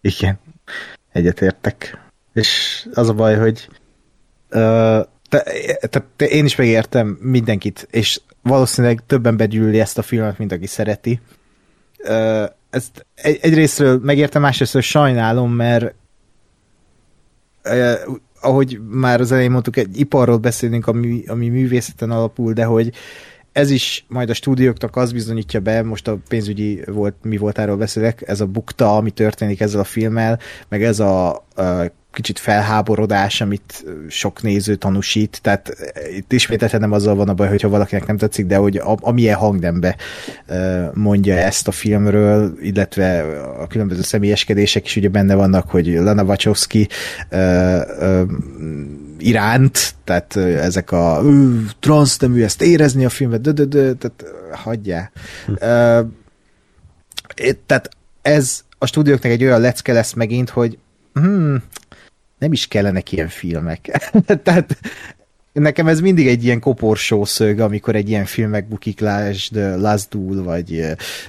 Igen 0.00 0.38
egyetértek. 1.12 1.98
És 2.32 2.88
az 2.94 3.08
a 3.08 3.14
baj, 3.14 3.36
hogy 3.36 3.68
uh, 4.50 5.06
te, 5.28 5.44
te, 5.80 6.04
te, 6.16 6.26
én 6.26 6.44
is 6.44 6.56
megértem 6.56 7.18
mindenkit, 7.20 7.88
és 7.90 8.20
valószínűleg 8.42 9.02
többen 9.06 9.36
begyűlöli 9.36 9.80
ezt 9.80 9.98
a 9.98 10.02
filmet, 10.02 10.38
mint 10.38 10.52
aki 10.52 10.66
szereti. 10.66 11.20
Uh, 11.98 12.44
ezt 12.70 13.06
egy, 13.14 13.38
egyrésztről 13.40 13.98
megértem, 14.02 14.42
másrésztről 14.42 14.82
sajnálom, 14.82 15.52
mert 15.52 15.94
uh, 17.64 17.94
ahogy 18.40 18.80
már 18.90 19.20
az 19.20 19.32
elején 19.32 19.50
mondtuk, 19.50 19.76
egy 19.76 19.98
iparról 19.98 20.38
beszélünk, 20.38 20.86
ami, 20.86 21.24
ami 21.26 21.48
művészeten 21.48 22.10
alapul, 22.10 22.52
de 22.52 22.64
hogy 22.64 22.92
ez 23.52 23.70
is 23.70 24.04
majd 24.08 24.30
a 24.30 24.34
stúdióknak 24.34 24.96
az 24.96 25.12
bizonyítja 25.12 25.60
be, 25.60 25.82
most 25.82 26.08
a 26.08 26.18
pénzügyi 26.28 26.82
volt, 26.86 27.14
mi 27.22 27.36
volt 27.36 27.58
erről 27.58 27.76
beszélek, 27.76 28.22
ez 28.28 28.40
a 28.40 28.46
bukta, 28.46 28.96
ami 28.96 29.10
történik 29.10 29.60
ezzel 29.60 29.80
a 29.80 29.84
filmmel, 29.84 30.38
meg 30.68 30.82
ez 30.82 31.00
a, 31.00 31.30
a 31.34 31.92
kicsit 32.12 32.38
felháborodás, 32.38 33.40
amit 33.40 33.84
sok 34.08 34.42
néző 34.42 34.74
tanúsít, 34.74 35.38
tehát 35.42 35.76
itt 36.16 36.32
ismételten 36.32 36.80
nem 36.80 36.92
azzal 36.92 37.14
van 37.14 37.28
a 37.28 37.34
baj, 37.34 37.48
hogyha 37.48 37.68
valakinek 37.68 38.06
nem 38.06 38.16
tetszik, 38.16 38.46
de 38.46 38.56
hogy 38.56 38.76
a, 38.76 38.96
amilyen 39.00 39.36
hangnembe 39.36 39.96
mondja 40.94 41.34
ezt 41.36 41.68
a 41.68 41.72
filmről, 41.72 42.54
illetve 42.62 43.22
a 43.60 43.66
különböző 43.66 44.02
személyeskedések 44.02 44.84
is 44.84 44.96
ugye 44.96 45.08
benne 45.08 45.34
vannak, 45.34 45.70
hogy 45.70 45.86
Lana 45.86 46.22
Wachowski 46.22 46.88
iránt, 49.20 49.94
tehát 50.04 50.36
ezek 50.36 50.92
a 50.92 51.22
transznemű, 51.78 52.42
ezt 52.42 52.62
érezni 52.62 53.04
a 53.04 53.08
filmet, 53.08 53.40
de, 53.40 53.52
de, 53.52 53.64
de, 53.64 53.94
tehát 53.94 54.24
hagyjál. 54.52 55.10
Hm. 55.46 55.52
Uh, 55.52 56.08
tehát 57.66 57.88
ez 58.22 58.64
a 58.78 58.86
stúdióknak 58.86 59.32
egy 59.32 59.44
olyan 59.44 59.60
lecke 59.60 59.92
lesz 59.92 60.12
megint, 60.12 60.50
hogy 60.50 60.78
hmm, 61.14 61.62
nem 62.38 62.52
is 62.52 62.68
kellenek 62.68 63.12
ilyen 63.12 63.28
filmek. 63.28 64.10
tehát 64.44 64.78
nekem 65.52 65.86
ez 65.86 66.00
mindig 66.00 66.28
egy 66.28 66.44
ilyen 66.44 66.60
koporsó 66.60 67.24
szög, 67.24 67.60
amikor 67.60 67.96
egy 67.96 68.08
ilyen 68.08 68.24
film 68.24 68.50
megbukik, 68.50 69.00
lásd 69.00 69.56
Last 69.56 70.08
Duel, 70.08 70.42
vagy 70.42 70.86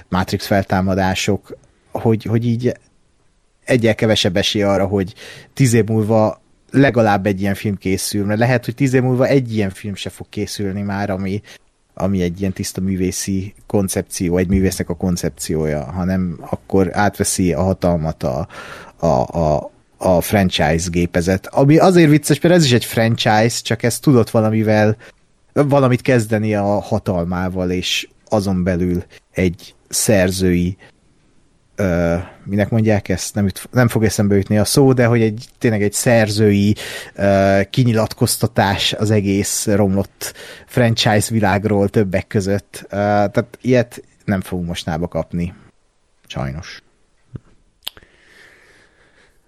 Matrix 0.08 0.46
feltámadások, 0.46 1.56
hogy, 1.90 2.24
hogy 2.24 2.46
így 2.46 2.72
egyel 3.64 3.94
kevesebb 3.94 4.36
esély 4.36 4.62
arra, 4.62 4.86
hogy 4.86 5.14
tíz 5.54 5.72
év 5.72 5.84
múlva 5.84 6.41
legalább 6.72 7.26
egy 7.26 7.40
ilyen 7.40 7.54
film 7.54 7.76
készül, 7.76 8.24
mert 8.24 8.38
lehet, 8.38 8.64
hogy 8.64 8.74
tíz 8.74 8.94
év 8.94 9.02
múlva 9.02 9.26
egy 9.26 9.54
ilyen 9.54 9.70
film 9.70 9.94
se 9.94 10.10
fog 10.10 10.26
készülni 10.28 10.82
már, 10.82 11.10
ami, 11.10 11.42
ami 11.94 12.22
egy 12.22 12.40
ilyen 12.40 12.52
tiszta 12.52 12.80
művészi 12.80 13.54
koncepció, 13.66 14.36
egy 14.36 14.48
művésznek 14.48 14.88
a 14.88 14.96
koncepciója, 14.96 15.84
hanem 15.84 16.38
akkor 16.50 16.88
átveszi 16.92 17.52
a 17.52 17.62
hatalmat 17.62 18.22
a, 18.22 18.48
a, 18.96 19.06
a, 19.06 19.70
a 19.96 20.20
franchise 20.20 20.88
gépezet. 20.90 21.46
Ami 21.46 21.78
azért 21.78 22.10
vicces, 22.10 22.40
mert 22.40 22.54
ez 22.54 22.64
is 22.64 22.72
egy 22.72 22.84
franchise, 22.84 23.60
csak 23.62 23.82
ez 23.82 23.98
tudott 23.98 24.30
valamivel 24.30 24.96
valamit 25.52 26.00
kezdeni 26.00 26.54
a 26.54 26.80
hatalmával, 26.80 27.70
és 27.70 28.08
azon 28.28 28.62
belül 28.62 29.04
egy 29.32 29.74
szerzői 29.88 30.76
ö, 31.82 32.16
minek 32.44 32.70
mondják 32.70 33.08
ezt, 33.08 33.34
nem, 33.34 33.46
üt, 33.46 33.68
nem 33.70 33.88
fog 33.88 34.04
eszembe 34.04 34.36
ütni 34.36 34.58
a 34.58 34.64
szó, 34.64 34.92
de 34.92 35.06
hogy 35.06 35.22
egy, 35.22 35.48
tényleg 35.58 35.82
egy 35.82 35.92
szerzői 35.92 36.74
ö, 37.14 37.60
kinyilatkoztatás 37.70 38.92
az 38.92 39.10
egész 39.10 39.66
romlott 39.66 40.34
franchise 40.66 41.32
világról 41.32 41.88
többek 41.88 42.26
között. 42.26 42.82
Ö, 42.84 42.96
tehát 42.96 43.58
ilyet 43.60 44.02
nem 44.24 44.40
fogunk 44.40 44.68
mostnába 44.68 45.08
kapni. 45.08 45.54
Sajnos. 46.26 46.82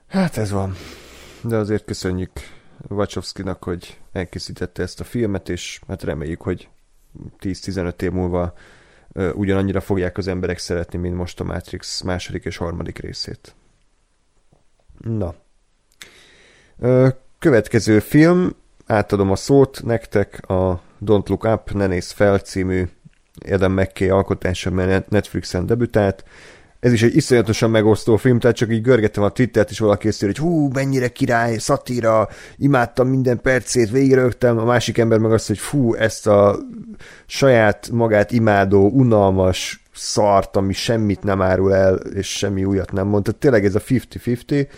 Hát 0.09 0.37
ez 0.37 0.51
van. 0.51 0.77
De 1.41 1.57
azért 1.57 1.85
köszönjük 1.85 2.31
Wachowski-nak, 2.89 3.65
hogy 3.65 3.99
elkészítette 4.13 4.83
ezt 4.83 5.01
a 5.01 5.05
filmet, 5.05 5.49
és 5.49 5.81
hát 5.89 6.03
reméljük, 6.03 6.43
hogy 6.43 6.69
10-15 7.41 8.03
év 8.03 8.11
múlva 8.11 8.55
ugyanannyira 9.15 9.81
fogják 9.81 10.19
az 10.19 10.27
emberek 10.27 10.59
szeretni, 10.59 10.99
mint 10.99 11.17
most 11.17 11.41
a 11.41 11.45
Matrix 11.45 12.03
második 12.03 12.45
és 12.45 12.57
harmadik 12.57 12.99
részét. 12.99 13.55
Na. 14.99 15.35
Következő 17.39 17.99
film, 17.99 18.57
átadom 18.87 19.31
a 19.31 19.37
szót 19.37 19.83
nektek, 19.85 20.49
a 20.49 20.83
Don't 21.05 21.29
Look 21.29 21.45
Up, 21.45 21.73
Ne 21.73 21.87
Nézz 21.87 22.11
Fel 22.11 22.39
című 22.39 22.89
Adam 23.51 23.73
McKay 23.73 24.09
alkotása, 24.09 24.71
mert 24.71 25.09
Netflixen 25.11 25.67
debütált. 25.67 26.25
Ez 26.85 26.93
is 26.93 27.03
egy 27.03 27.17
iszonyatosan 27.17 27.71
megosztó 27.71 28.17
film, 28.17 28.39
tehát 28.39 28.57
csak 28.57 28.73
így 28.73 28.83
görgettem 28.83 29.23
a 29.23 29.29
Twittert, 29.29 29.71
és 29.71 29.79
valaki 29.79 30.07
készül, 30.07 30.29
hogy 30.29 30.39
hú, 30.39 30.69
mennyire 30.73 31.09
király, 31.09 31.57
szatíra, 31.57 32.29
imádtam 32.57 33.09
minden 33.09 33.41
percét, 33.41 33.91
végigörögtem, 33.91 34.59
a 34.59 34.65
másik 34.65 34.99
ember 34.99 35.19
meg 35.19 35.33
azt, 35.33 35.47
hogy 35.47 35.59
fú, 35.59 35.95
ezt 35.95 36.27
a 36.27 36.59
saját 37.27 37.89
magát 37.93 38.33
imádó, 38.33 38.89
unalmas 38.89 39.83
szart, 39.95 40.57
ami 40.57 40.73
semmit 40.73 41.23
nem 41.23 41.43
árul 41.43 41.75
el, 41.75 41.95
és 41.95 42.37
semmi 42.37 42.65
újat 42.65 42.93
nem 42.93 43.07
mond. 43.07 43.25
Tehát 43.25 43.41
tényleg 43.41 43.65
ez 43.65 43.75
a 43.75 43.81
50-50, 43.81 44.69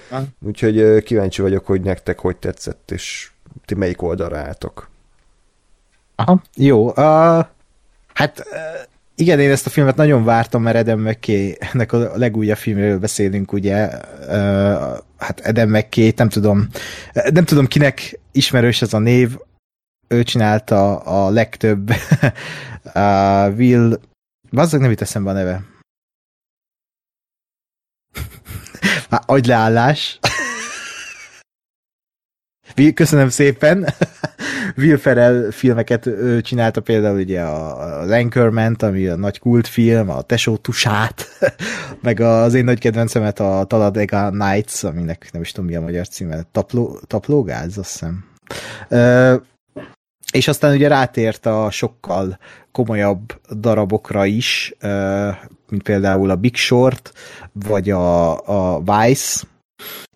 úgyhogy 0.47 1.03
kíváncsi 1.03 1.43
vagyok, 1.43 1.67
hogy 1.67 1.81
nektek 1.81 2.19
hogy 2.19 2.37
tetszett, 2.37 2.91
és 2.91 3.31
ti 3.65 3.75
melyik 3.75 4.03
oldalra 4.03 4.39
álltok. 4.39 4.91
Aha, 6.15 6.43
jó. 6.55 6.87
Uh, 6.89 6.95
hát 8.15 8.39
uh, 8.39 8.95
igen, 9.19 9.41
én 9.41 9.51
ezt 9.51 9.67
a 9.67 9.71
filmet 9.71 9.97
nagyon 9.97 10.25
vártam, 10.25 10.63
mert 10.63 10.77
Adam 10.77 11.01
McKay, 11.01 11.57
ennek 11.59 11.93
a 11.93 12.17
legújabb 12.17 12.57
filmről 12.57 12.99
beszélünk, 12.99 13.53
ugye, 13.53 13.91
hát 15.19 15.41
Adam 15.45 15.71
McKay, 15.71 16.13
nem 16.17 16.29
tudom, 16.29 16.69
nem 17.31 17.45
tudom 17.45 17.67
kinek 17.67 18.21
ismerős 18.33 18.83
ez 18.83 18.93
a 18.93 18.99
név, 18.99 19.37
ő 20.09 20.23
csinálta 20.23 20.99
a 20.99 21.31
legtöbb 21.31 21.91
uh, 22.95 23.57
Will, 23.57 24.01
vazzag 24.51 24.81
nem 24.81 24.91
jut 24.91 25.01
eszembe 25.01 25.31
a 25.31 25.33
neve. 25.33 25.63
Agyleállás. 29.27 30.19
Köszönöm 32.95 33.29
szépen. 33.29 33.87
Will 34.77 34.97
Ferrell 34.97 35.51
filmeket 35.51 36.09
csinálta 36.43 36.81
például 36.81 37.19
ugye 37.19 37.43
a, 37.43 38.05
Lankerment, 38.05 38.83
ami 38.83 39.07
a 39.07 39.17
nagy 39.17 39.39
kultfilm, 39.39 40.11
a 40.11 40.23
Tesó 40.23 40.57
Tusát, 40.57 41.27
meg 42.03 42.21
az 42.21 42.55
én 42.55 42.65
nagy 42.65 42.79
kedvencemet 42.79 43.41
a 43.41 43.65
Talladega 43.69 44.31
Nights, 44.31 44.83
aminek 44.83 45.29
nem 45.33 45.43
is 45.43 45.53
tudom 45.53 45.71
mi 45.71 45.77
a 45.77 45.81
magyar 45.81 46.09
címe, 46.09 46.43
Tapló, 46.53 47.01
Taplógáz, 47.07 47.79
azt 47.79 47.91
hiszem. 47.91 48.25
És 50.33 50.49
aztán 50.49 50.75
ugye 50.75 50.89
rátért 50.89 51.47
a 51.47 51.71
sokkal 51.71 52.39
komolyabb 52.73 53.41
darabokra 53.51 54.25
is, 54.25 54.75
mint 55.69 55.83
például 55.83 56.31
a 56.31 56.37
Big 56.37 56.57
Short, 56.57 57.13
vagy 57.53 57.91
a, 57.91 58.75
a 58.75 58.83
Vice, 58.83 59.47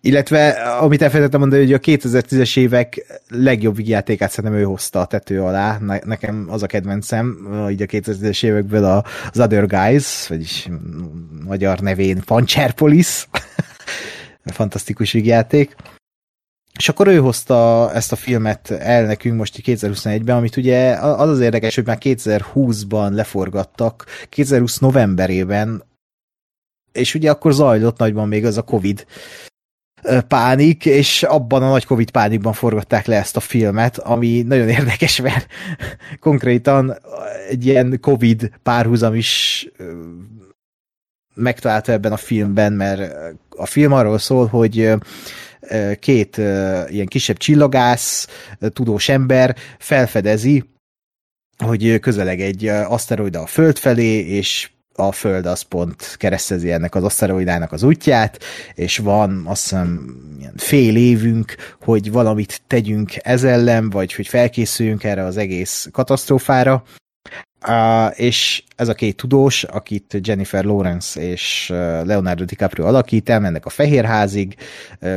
illetve, 0.01 0.49
amit 0.51 1.03
elfelejtettem 1.03 1.41
mondani, 1.41 1.63
hogy 1.63 1.73
a 1.73 1.79
2010-es 1.79 2.59
évek 2.59 3.21
legjobb 3.29 3.81
játékát 3.81 4.31
szerintem 4.31 4.61
ő 4.61 4.65
hozta 4.65 5.01
a 5.01 5.07
tető 5.07 5.43
alá. 5.43 5.79
nekem 6.05 6.47
az 6.49 6.63
a 6.63 6.67
kedvencem, 6.67 7.49
így 7.71 7.83
a 7.83 7.87
2010-es 7.87 8.45
évekből 8.45 8.85
a, 8.85 9.05
az 9.31 9.41
Other 9.41 9.67
Guys, 9.67 10.27
vagyis 10.29 10.69
magyar 11.45 11.81
nevén 11.81 12.23
Pancherpolis. 12.25 13.29
Fantasztikus 14.45 15.13
vígjáték. 15.13 15.77
És 16.79 16.89
akkor 16.89 17.07
ő 17.07 17.19
hozta 17.19 17.91
ezt 17.95 18.13
a 18.13 18.17
filmet 18.17 18.71
el 18.71 19.05
nekünk 19.05 19.37
most 19.37 19.61
2021-ben, 19.65 20.37
amit 20.37 20.57
ugye 20.57 20.93
az 20.93 21.29
az 21.29 21.41
érdekes, 21.41 21.75
hogy 21.75 21.87
már 21.87 21.99
2020-ban 22.01 23.11
leforgattak, 23.11 24.05
2020 24.29 24.79
novemberében, 24.79 25.85
és 26.93 27.15
ugye 27.15 27.31
akkor 27.31 27.53
zajlott 27.53 27.99
nagyban 27.99 28.29
még 28.29 28.45
az 28.45 28.57
a 28.57 28.63
Covid 28.63 29.07
pánik, 30.29 30.87
és 30.87 31.23
abban 31.23 31.63
a 31.63 31.69
nagy 31.69 31.85
Covid 31.85 32.11
pánikban 32.11 32.53
forgatták 32.53 33.07
le 33.07 33.17
ezt 33.17 33.37
a 33.37 33.41
filmet, 33.41 33.99
ami 33.99 34.43
nagyon 34.43 34.69
érdekes, 34.79 35.21
mert 35.21 35.47
konkrétan 36.21 36.99
egy 37.49 37.67
ilyen 37.67 37.99
Covid 38.01 38.51
párhuzam 38.63 39.15
is 39.15 39.67
megtalálta 41.35 41.93
ebben 41.93 42.13
a 42.13 42.17
filmben, 42.17 42.73
mert 42.73 43.13
a 43.49 43.67
film 43.67 43.93
arról 43.93 44.19
szól, 44.19 44.47
hogy 44.47 44.93
két 45.99 46.37
ilyen 46.89 47.07
kisebb 47.07 47.37
csillagász, 47.37 48.27
tudós 48.73 49.09
ember 49.09 49.57
felfedezi, 49.79 50.65
hogy 51.65 51.99
közeleg 51.99 52.41
egy 52.41 52.67
aszteroida 52.67 53.41
a 53.41 53.47
Föld 53.47 53.79
felé, 53.79 54.19
és 54.27 54.71
a 55.01 55.13
Föld 55.13 55.47
az 55.47 55.63
pont 55.63 56.15
keresztezi 56.17 56.73
ennek 56.73 56.95
az 56.95 57.05
aszteroidának 57.05 57.73
az 57.73 57.83
útját, 57.83 58.39
és 58.75 58.99
van 58.99 59.43
azt 59.47 59.63
hiszem 59.63 60.17
fél 60.57 60.97
évünk, 60.97 61.55
hogy 61.81 62.13
valamit 62.13 62.61
tegyünk 62.67 63.13
ez 63.17 63.45
ellen, 63.45 63.91
vagy 63.91 64.15
hogy 64.15 64.27
felkészüljünk 64.27 65.05
erre 65.05 65.25
az 65.25 65.37
egész 65.37 65.89
katasztrófára, 65.93 66.83
Uh, 67.69 68.21
és 68.21 68.63
ez 68.77 68.89
a 68.89 68.95
két 68.95 69.17
tudós, 69.17 69.65
akit 69.65 70.19
Jennifer 70.23 70.65
Lawrence 70.65 71.21
és 71.21 71.69
Leonardo 72.05 72.45
DiCaprio 72.45 72.87
alakít, 72.87 73.29
elmennek 73.29 73.67
a 73.67 73.71
Fehérházig, 73.71 74.55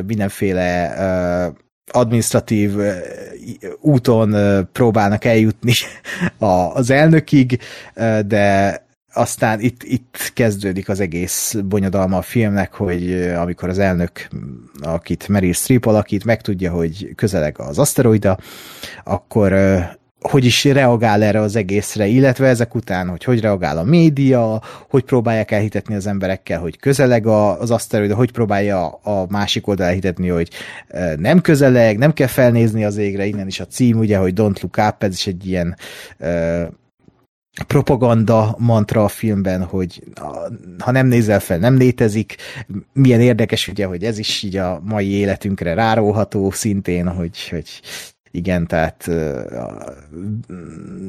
mindenféle 0.06 0.94
uh, 1.48 1.56
administratív 1.92 2.72
úton 3.82 4.36
próbálnak 4.72 5.26
eljutni 5.26 5.74
az 6.74 6.90
elnökig, 6.90 7.60
de 8.26 8.83
aztán 9.14 9.60
itt, 9.60 9.84
itt 9.84 10.32
kezdődik 10.34 10.90
az 10.90 11.00
egész 11.00 11.56
bonyodalma 11.66 12.18
a 12.18 12.22
filmnek, 12.22 12.74
hogy 12.74 13.14
amikor 13.36 13.70
az 13.70 13.80
elnök, 13.80 14.28
akit 14.82 15.28
Meryl 15.28 15.54
Streep 15.54 15.86
alakít, 15.86 16.26
megtudja, 16.26 16.72
hogy 16.72 17.16
közeleg 17.16 17.60
az 17.60 17.80
aszteroida, 17.80 18.38
akkor 19.04 19.54
hogy 20.30 20.46
is 20.46 20.64
reagál 20.64 21.24
erre 21.24 21.40
az 21.40 21.56
egészre, 21.56 22.06
illetve 22.06 22.48
ezek 22.48 22.76
után, 22.76 23.10
hogy 23.10 23.24
hogy 23.24 23.42
reagál 23.42 23.78
a 23.78 23.84
média, 23.84 24.62
hogy 24.90 25.04
próbálják 25.04 25.52
elhitetni 25.52 25.96
az 25.96 26.08
emberekkel, 26.08 26.60
hogy 26.60 26.78
közeleg 26.80 27.28
az 27.28 27.72
aszteroida, 27.72 28.16
hogy 28.16 28.32
próbálja 28.32 28.90
a 28.90 29.26
másik 29.30 29.68
oldal 29.68 29.88
elhitetni, 29.88 30.28
hogy 30.28 30.50
nem 31.18 31.42
közeleg, 31.42 31.98
nem 31.98 32.14
kell 32.14 32.28
felnézni 32.28 32.86
az 32.86 32.98
égre, 32.98 33.26
innen 33.26 33.48
is 33.48 33.60
a 33.60 33.68
cím, 33.68 33.98
ugye, 33.98 34.18
hogy 34.18 34.34
Don't 34.36 34.62
Look 34.62 34.78
Up, 34.90 35.04
ez 35.04 35.14
is 35.14 35.28
egy 35.28 35.48
ilyen 35.48 35.78
propaganda 37.68 38.56
mantra 38.60 39.04
a 39.04 39.08
filmben, 39.08 39.64
hogy 39.64 40.04
ha 40.80 40.92
nem 40.92 41.08
nézel 41.08 41.40
fel, 41.40 41.58
nem 41.58 41.78
létezik. 41.78 42.36
Milyen 42.94 43.22
érdekes 43.22 43.68
ugye, 43.68 43.86
hogy 43.86 44.04
ez 44.04 44.18
is 44.18 44.44
így 44.44 44.58
a 44.58 44.82
mai 44.84 45.12
életünkre 45.12 45.74
ráróható 45.74 46.52
szintén, 46.52 47.08
hogy, 47.08 47.50
hogy 47.50 47.82
igen, 48.32 48.68
tehát 48.68 49.10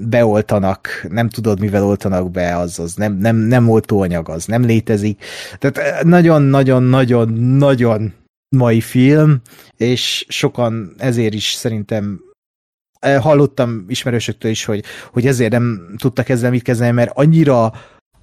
beoltanak, 0.08 1.06
nem 1.08 1.28
tudod, 1.28 1.60
mivel 1.60 1.84
oltanak 1.84 2.30
be, 2.30 2.56
az, 2.56 2.78
az 2.78 2.94
nem, 2.94 3.16
nem, 3.16 3.36
nem 3.36 3.68
oltóanyag, 3.68 4.28
az 4.28 4.44
nem 4.44 4.62
létezik. 4.62 5.24
Tehát 5.58 6.04
nagyon-nagyon-nagyon-nagyon 6.04 8.12
mai 8.48 8.80
film, 8.80 9.40
és 9.76 10.26
sokan 10.28 10.94
ezért 10.98 11.34
is 11.34 11.52
szerintem 11.52 12.20
hallottam 13.20 13.84
ismerősöktől 13.88 14.50
is, 14.50 14.64
hogy, 14.64 14.84
hogy 15.12 15.26
ezért 15.26 15.52
nem 15.52 15.94
tudtak 15.96 16.28
ezzel 16.28 16.50
mit 16.50 16.62
kezdeni, 16.62 16.90
mert 16.90 17.10
annyira 17.14 17.72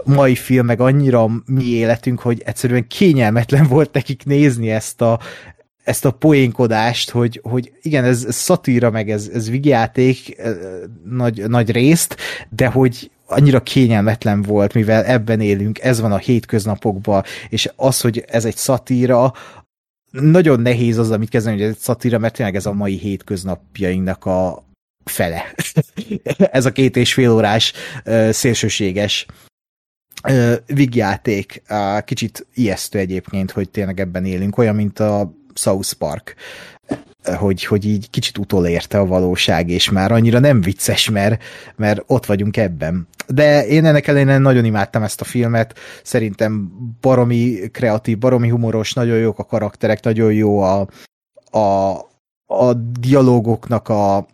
mai 0.03 0.35
film, 0.35 0.65
meg 0.65 0.79
annyira 0.79 1.29
mi 1.45 1.63
életünk, 1.63 2.19
hogy 2.19 2.41
egyszerűen 2.45 2.87
kényelmetlen 2.87 3.67
volt 3.67 3.93
nekik 3.93 4.25
nézni 4.25 4.71
ezt 4.71 5.01
a, 5.01 5.19
ezt 5.83 6.05
a 6.05 6.11
poénkodást, 6.11 7.09
hogy, 7.09 7.39
hogy 7.43 7.71
igen, 7.81 8.03
ez, 8.03 8.25
ez 8.27 8.35
szatíra, 8.35 8.89
meg 8.89 9.09
ez, 9.09 9.29
ez 9.33 9.49
vigyáték 9.49 10.41
nagy, 11.03 11.49
nagy 11.49 11.71
részt, 11.71 12.17
de 12.49 12.67
hogy 12.67 13.11
annyira 13.25 13.63
kényelmetlen 13.63 14.41
volt, 14.41 14.73
mivel 14.73 15.03
ebben 15.03 15.39
élünk, 15.39 15.79
ez 15.79 16.01
van 16.01 16.11
a 16.11 16.17
hétköznapokban, 16.17 17.23
és 17.49 17.69
az, 17.75 18.01
hogy 18.01 18.25
ez 18.27 18.45
egy 18.45 18.55
szatíra, 18.55 19.33
nagyon 20.11 20.59
nehéz 20.59 20.97
az, 20.97 21.11
amit 21.11 21.29
kezdeni, 21.29 21.55
hogy 21.55 21.65
ez 21.65 21.71
egy 21.71 21.79
szatíra, 21.79 22.17
mert 22.17 22.33
tényleg 22.33 22.55
ez 22.55 22.65
a 22.65 22.73
mai 22.73 22.97
hétköznapjainknak 22.97 24.25
a, 24.25 24.63
fele. 25.03 25.53
Ez 26.51 26.65
a 26.65 26.71
két 26.71 26.95
és 26.95 27.13
fél 27.13 27.31
órás 27.31 27.73
szélsőséges 28.29 29.25
vigjáték. 30.65 31.61
Kicsit 32.05 32.47
ijesztő 32.53 32.99
egyébként, 32.99 33.51
hogy 33.51 33.69
tényleg 33.69 33.99
ebben 33.99 34.25
élünk, 34.25 34.57
olyan, 34.57 34.75
mint 34.75 34.99
a 34.99 35.33
South 35.53 35.93
Park 35.93 36.35
hogy, 37.23 37.65
hogy 37.65 37.85
így 37.85 38.09
kicsit 38.09 38.37
utolérte 38.37 38.99
a 38.99 39.05
valóság, 39.05 39.69
és 39.69 39.89
már 39.89 40.11
annyira 40.11 40.39
nem 40.39 40.61
vicces, 40.61 41.09
mert, 41.09 41.43
mert 41.75 42.03
ott 42.07 42.25
vagyunk 42.25 42.57
ebben. 42.57 43.07
De 43.27 43.67
én 43.67 43.85
ennek 43.85 44.07
ellenére 44.07 44.37
nagyon 44.37 44.65
imádtam 44.65 45.03
ezt 45.03 45.21
a 45.21 45.25
filmet, 45.25 45.79
szerintem 46.03 46.71
baromi 47.01 47.69
kreatív, 47.71 48.17
baromi 48.17 48.49
humoros, 48.49 48.93
nagyon 48.93 49.17
jók 49.17 49.39
a 49.39 49.45
karakterek, 49.45 50.03
nagyon 50.03 50.33
jó 50.33 50.61
a, 50.61 50.87
a, 51.57 51.91
a 52.45 52.73
dialógoknak 52.99 53.89
a, 53.89 54.27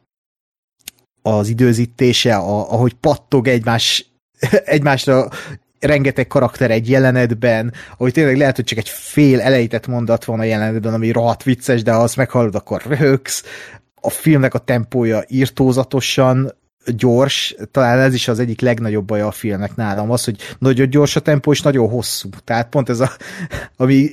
az 1.27 1.47
időzítése, 1.47 2.35
a, 2.35 2.71
ahogy 2.71 2.93
pattog 2.93 3.47
egymás, 3.47 4.11
egymásra 4.65 5.29
rengeteg 5.79 6.27
karakter 6.27 6.71
egy 6.71 6.89
jelenetben, 6.89 7.73
ahogy 7.97 8.13
tényleg 8.13 8.37
lehet, 8.37 8.55
hogy 8.55 8.65
csak 8.65 8.77
egy 8.77 8.89
fél 8.89 9.41
elejtett 9.41 9.87
mondat 9.87 10.25
van 10.25 10.39
a 10.39 10.43
jelenetben, 10.43 10.93
ami 10.93 11.11
rohadt 11.11 11.43
vicces, 11.43 11.83
de 11.83 11.91
ha 11.91 12.01
azt 12.01 12.15
meghallod, 12.15 12.55
akkor 12.55 12.81
röhögsz. 12.87 13.43
A 14.01 14.09
filmnek 14.09 14.53
a 14.53 14.59
tempója 14.59 15.23
írtózatosan 15.27 16.51
gyors, 16.95 17.55
talán 17.71 17.99
ez 17.99 18.13
is 18.13 18.27
az 18.27 18.39
egyik 18.39 18.61
legnagyobb 18.61 19.05
baja 19.05 19.27
a 19.27 19.31
filmnek 19.31 19.75
nálam, 19.75 20.11
az, 20.11 20.23
hogy 20.23 20.37
nagyon 20.59 20.89
gyors 20.89 21.15
a 21.15 21.19
tempó, 21.19 21.51
és 21.51 21.61
nagyon 21.61 21.89
hosszú. 21.89 22.29
Tehát 22.43 22.69
pont 22.69 22.89
ez 22.89 22.99
a, 22.99 23.11
ami 23.77 24.09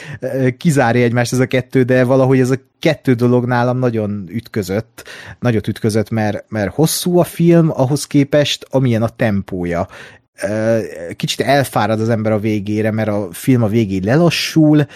kizárja 0.58 1.04
egymást 1.04 1.32
ez 1.32 1.38
a 1.38 1.46
kettő, 1.46 1.82
de 1.82 2.04
valahogy 2.04 2.40
ez 2.40 2.50
a 2.50 2.58
kettő 2.78 3.12
dolog 3.14 3.46
nálam 3.46 3.78
nagyon 3.78 4.26
ütközött, 4.30 5.04
nagyot 5.40 5.68
ütközött, 5.68 6.10
mert, 6.10 6.44
mert 6.48 6.74
hosszú 6.74 7.18
a 7.18 7.24
film, 7.24 7.70
ahhoz 7.70 8.06
képest, 8.06 8.66
amilyen 8.70 9.02
a 9.02 9.08
tempója 9.08 9.88
kicsit 11.16 11.40
elfárad 11.40 12.00
az 12.00 12.08
ember 12.08 12.32
a 12.32 12.38
végére, 12.38 12.90
mert 12.90 13.08
a 13.08 13.28
film 13.32 13.62
a 13.62 13.68
végén 13.68 14.02
lelassul, 14.04 14.86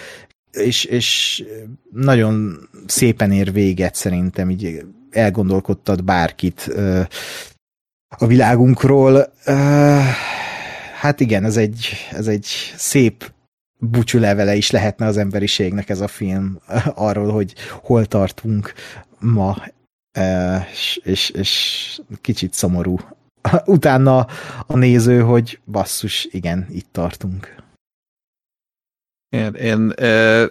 és, 0.51 0.83
és 0.83 1.43
nagyon 1.91 2.57
szépen 2.85 3.31
ér 3.31 3.51
véget 3.51 3.95
szerintem, 3.95 4.49
így 4.49 4.85
elgondolkodtad 5.11 6.03
bárkit 6.03 6.73
a 8.17 8.27
világunkról. 8.27 9.33
Hát 10.99 11.19
igen, 11.19 11.43
ez 11.43 11.57
egy, 11.57 11.89
ez 12.11 12.27
egy 12.27 12.45
szép 12.75 13.31
levele 14.11 14.55
is 14.55 14.71
lehetne 14.71 15.05
az 15.05 15.17
emberiségnek 15.17 15.89
ez 15.89 16.01
a 16.01 16.07
film 16.07 16.59
arról, 16.95 17.31
hogy 17.31 17.53
hol 17.81 18.05
tartunk 18.05 18.73
ma, 19.19 19.55
és, 20.71 20.99
és, 21.03 21.29
és 21.29 22.01
kicsit 22.21 22.53
szomorú. 22.53 22.97
Utána 23.65 24.27
a 24.67 24.77
néző, 24.77 25.21
hogy 25.21 25.59
basszus, 25.65 26.27
igen, 26.31 26.67
itt 26.69 26.87
tartunk. 26.91 27.55
Én, 29.29 29.53
én 29.53 29.91
e, 29.91 30.45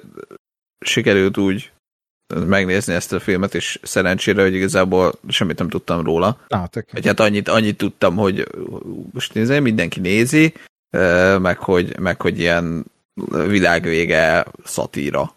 sikerült 0.78 1.36
úgy 1.36 1.72
megnézni 2.47 2.94
ezt 2.94 3.12
a 3.12 3.20
filmet, 3.20 3.55
és 3.55 3.78
szerencsére, 3.83 4.42
hogy 4.42 4.55
igazából 4.55 5.12
semmit 5.28 5.59
nem 5.59 5.68
tudtam 5.68 6.05
róla. 6.05 6.39
Ah, 6.49 6.65
hogy 6.91 7.07
hát 7.07 7.20
annyit, 7.20 7.49
annyit 7.49 7.76
tudtam, 7.76 8.17
hogy 8.17 8.47
most 9.12 9.34
nézni, 9.34 9.59
mindenki 9.59 10.00
nézi, 10.00 10.55
meg 11.39 11.59
hogy, 11.59 11.99
meg 11.99 12.20
hogy 12.20 12.39
ilyen 12.39 12.84
világvége 13.47 14.47
szatíra. 14.65 15.34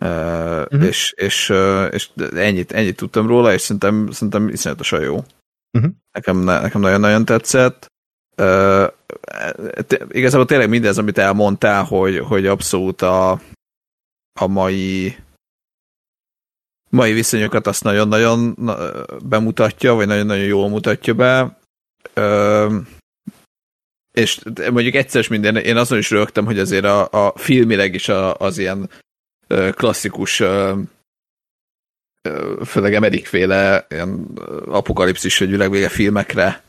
Uh-huh. 0.00 0.84
És, 0.84 1.12
és, 1.16 1.52
és 1.90 2.08
ennyit, 2.34 2.72
ennyit 2.72 2.96
tudtam 2.96 3.26
róla, 3.26 3.52
és 3.52 3.60
szerintem, 3.60 4.08
szerintem 4.10 4.48
iszonyatosan 4.48 5.00
jó. 5.00 5.24
Uh-huh. 5.78 5.92
Nekem, 6.12 6.38
nekem 6.38 6.80
nagyon-nagyon 6.80 7.24
tetszett. 7.24 7.86
Uh, 8.36 8.86
igazából 10.08 10.46
tényleg 10.46 10.68
mindez, 10.68 10.98
amit 10.98 11.18
elmondtál, 11.18 11.84
hogy, 11.84 12.18
hogy 12.18 12.46
abszolút 12.46 13.02
a, 13.02 13.30
a 14.40 14.46
mai 14.46 15.16
mai 16.96 17.12
viszonyokat 17.12 17.66
azt 17.66 17.84
nagyon-nagyon 17.84 18.56
bemutatja, 19.24 19.94
vagy 19.94 20.06
nagyon-nagyon 20.06 20.44
jól 20.44 20.68
mutatja 20.68 21.14
be. 21.14 21.58
És 24.12 24.40
mondjuk 24.70 24.94
egyszer 24.94 25.26
minden, 25.28 25.56
én 25.56 25.76
azon 25.76 25.98
is 25.98 26.10
rögtem, 26.10 26.44
hogy 26.44 26.58
azért 26.58 26.84
a, 26.84 27.26
a 27.26 27.38
filmileg 27.38 27.94
is 27.94 28.08
a, 28.08 28.34
az 28.34 28.58
ilyen 28.58 28.90
klasszikus 29.70 30.42
főleg 32.64 32.94
emerikféle 32.94 33.86
ilyen 33.90 34.26
apokalipszis 34.66 35.38
vagy 35.38 35.50
világvége 35.50 35.88
filmekre 35.88 36.64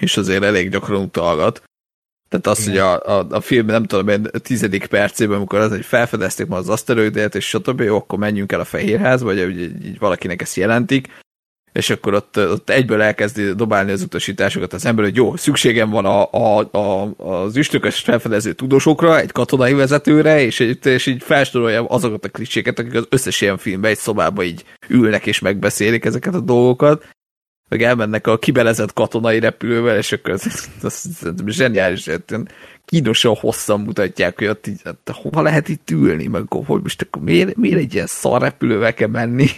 és 0.00 0.16
azért 0.16 0.42
elég 0.42 0.70
gyakran 0.70 1.02
utalgat. 1.02 1.62
Tehát 2.28 2.46
az, 2.46 2.68
Igen. 2.68 2.70
hogy 2.70 3.00
a, 3.06 3.18
a, 3.18 3.26
a 3.30 3.40
film, 3.40 3.66
nem 3.66 3.84
tudom, 3.84 4.08
én 4.08 4.28
tizedik 4.42 4.86
percében, 4.86 5.36
amikor 5.36 5.58
az, 5.58 5.70
hogy 5.70 5.84
felfedezték 5.84 6.46
ma 6.46 6.56
az 6.56 6.68
aszteroidét, 6.68 7.34
és 7.34 7.48
stb., 7.48 7.80
jó, 7.80 7.96
akkor 7.96 8.18
menjünk 8.18 8.52
el 8.52 8.60
a 8.60 8.64
Fehérházba, 8.64 9.26
vagy 9.26 9.42
hogy 9.42 9.60
így 9.60 9.98
valakinek 9.98 10.42
ezt 10.42 10.56
jelentik, 10.56 11.08
és 11.74 11.90
akkor 11.90 12.14
ott, 12.14 12.36
ott 12.36 12.70
egyből 12.70 13.02
elkezdi 13.02 13.54
dobálni 13.54 13.90
az 13.90 14.02
utasításokat 14.02 14.72
az 14.72 14.86
ember, 14.86 15.04
hogy 15.04 15.16
jó, 15.16 15.36
szükségem 15.36 15.90
van 15.90 16.04
a, 16.04 16.30
a, 16.30 16.58
a, 16.78 17.14
az 17.16 17.56
üstökös 17.56 18.00
felfedező 18.00 18.52
tudósokra, 18.52 19.20
egy 19.20 19.32
katonai 19.32 19.72
vezetőre, 19.72 20.40
és, 20.40 20.60
és 20.82 21.06
így 21.06 21.22
felsorolja 21.22 21.84
azokat 21.84 22.24
a 22.24 22.28
klicséket, 22.28 22.78
akik 22.78 22.94
az 22.94 23.06
összes 23.08 23.40
ilyen 23.40 23.58
filmben 23.58 23.90
egy 23.90 23.98
szobába 23.98 24.42
így 24.42 24.64
ülnek 24.88 25.26
és 25.26 25.38
megbeszélik 25.38 26.04
ezeket 26.04 26.34
a 26.34 26.40
dolgokat, 26.40 27.08
meg 27.68 27.82
elmennek 27.82 28.26
a 28.26 28.38
kibelezett 28.38 28.92
katonai 28.92 29.38
repülővel, 29.38 29.96
és 29.96 30.12
akkor 30.12 30.32
az, 30.32 30.68
az, 30.82 31.08
az 31.22 31.34
zseniális, 31.46 32.08
hát 32.08 32.34
kínosan 32.84 33.34
hosszan 33.34 33.80
mutatják, 33.80 34.38
hogy 34.38 34.46
ott 34.46 34.66
így, 34.66 34.80
hát, 34.84 35.10
hova 35.12 35.42
lehet 35.42 35.68
itt 35.68 35.90
ülni, 35.90 36.26
meg 36.26 36.42
hogy 36.48 36.82
most 36.82 37.02
akkor 37.02 37.22
miért, 37.22 37.56
miért 37.56 37.78
egy 37.78 37.94
ilyen 37.94 38.06
szar 38.06 38.40
repülővel 38.40 38.94
kell 38.94 39.08
menni? 39.08 39.48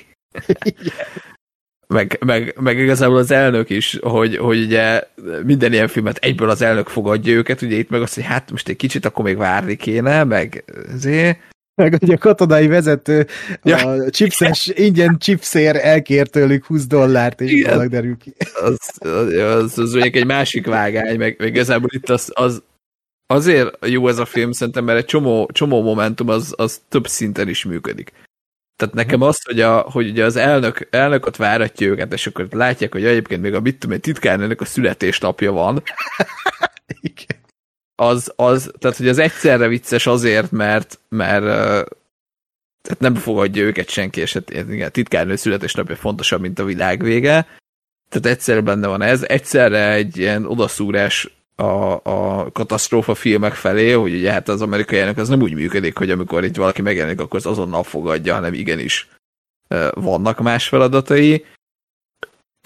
meg, 1.86 2.18
meg, 2.25 2.57
meg 2.60 2.78
igazából 2.78 3.17
az 3.17 3.31
elnök 3.31 3.70
is, 3.70 3.99
hogy, 4.02 4.36
hogy 4.36 4.62
ugye 4.62 5.02
minden 5.44 5.73
ilyen 5.73 5.89
filmet 5.89 6.17
egyből 6.17 6.51
az 6.51 6.62
elnök 6.62 6.89
fogadja 6.89 7.33
őket, 7.35 7.62
ugye 7.62 7.76
itt 7.76 7.91
meg 7.91 8.02
azt, 8.02 8.15
hogy 8.15 8.25
hát 8.25 8.51
most 8.51 8.68
egy 8.68 8.76
kicsit 8.76 9.05
akkor 9.05 9.25
még 9.25 9.36
várni 9.36 9.76
kéne, 9.76 10.25
meg 10.25 10.65
azért, 10.94 11.39
meg 11.76 11.96
hogy 11.98 12.10
a 12.10 12.18
katonai 12.18 12.66
vezető 12.66 13.26
ja. 13.62 13.76
a 13.76 14.10
chipses, 14.10 14.66
ingyen 14.66 15.18
chipszér 15.18 15.76
elkér 15.76 16.28
tőlük 16.28 16.64
20 16.64 16.86
dollárt, 16.86 17.40
és 17.40 17.64
valak 17.64 17.86
derül 17.86 18.16
ki. 18.16 18.34
Az, 18.60 18.78
az, 18.98 19.32
az, 19.32 19.78
az 19.78 19.92
mondjuk 19.92 20.16
egy 20.16 20.26
másik 20.26 20.66
vágány, 20.66 21.18
meg, 21.18 21.36
meg 21.38 21.48
igazából 21.48 21.88
itt 21.92 22.08
az, 22.08 22.30
az 22.34 22.62
azért 23.26 23.86
jó 23.86 24.08
ez 24.08 24.18
a 24.18 24.24
film, 24.24 24.52
szerintem, 24.52 24.84
mert 24.84 24.98
egy 24.98 25.05
csomó, 25.05 25.50
csomó 25.52 25.82
momentum 25.82 26.28
az, 26.28 26.55
az 26.56 26.80
több 26.88 27.06
szinten 27.06 27.48
is 27.48 27.64
működik. 27.64 28.12
Tehát 28.76 28.94
nekem 28.94 29.22
az, 29.22 29.44
hogy, 29.44 29.60
a, 29.60 29.78
hogy 29.78 30.08
ugye 30.08 30.24
az 30.24 30.36
elnök, 30.36 30.88
elnököt 30.90 31.36
váratja 31.36 31.86
őket, 31.86 32.12
és 32.12 32.26
akkor 32.26 32.48
látják, 32.50 32.92
hogy 32.92 33.05
egyébként 33.05 33.42
még 33.42 33.55
a 33.55 33.60
mit 33.60 33.78
tudom, 33.78 34.00
titkárnőnek 34.00 34.60
a 34.60 34.64
születésnapja 34.64 35.52
van. 35.52 35.82
Igen 37.00 37.44
az, 37.97 38.33
az, 38.36 38.70
tehát 38.78 38.97
hogy 38.97 39.08
az 39.08 39.18
egyszerre 39.18 39.68
vicces 39.68 40.07
azért, 40.07 40.50
mert, 40.50 41.00
mert 41.08 41.44
tehát 42.83 42.99
nem 43.00 43.15
fogadja 43.15 43.62
őket 43.62 43.89
senki, 43.89 44.20
és 44.20 44.33
hát 44.33 44.50
igen, 44.50 44.92
titkárnő 44.92 45.36
születésnapja 45.36 45.97
fontosabb, 45.97 46.41
mint 46.41 46.58
a 46.58 46.65
világ 46.65 47.02
vége. 47.02 47.47
Tehát 48.08 48.26
egyszerre 48.26 48.60
benne 48.60 48.86
van 48.86 49.02
ez, 49.02 49.23
egyszerre 49.23 49.92
egy 49.92 50.16
ilyen 50.16 50.47
odaszúrás 50.47 51.31
a, 51.55 52.00
a 52.02 52.50
katasztrófa 52.52 53.15
filmek 53.15 53.52
felé, 53.52 53.91
hogy 53.91 54.15
ugye 54.15 54.33
hát 54.33 54.49
az 54.49 54.62
amerikai 54.62 54.99
elnök 54.99 55.18
az 55.18 55.28
nem 55.28 55.42
úgy 55.42 55.55
működik, 55.55 55.99
hogy 55.99 56.10
amikor 56.10 56.44
itt 56.44 56.57
valaki 56.57 56.83
megjelenik, 56.83 57.20
akkor 57.20 57.39
az 57.39 57.47
azonnal 57.47 57.83
fogadja, 57.83 58.34
hanem 58.34 58.55
igenis 58.55 59.08
vannak 59.94 60.41
más 60.41 60.68
feladatai 60.68 61.44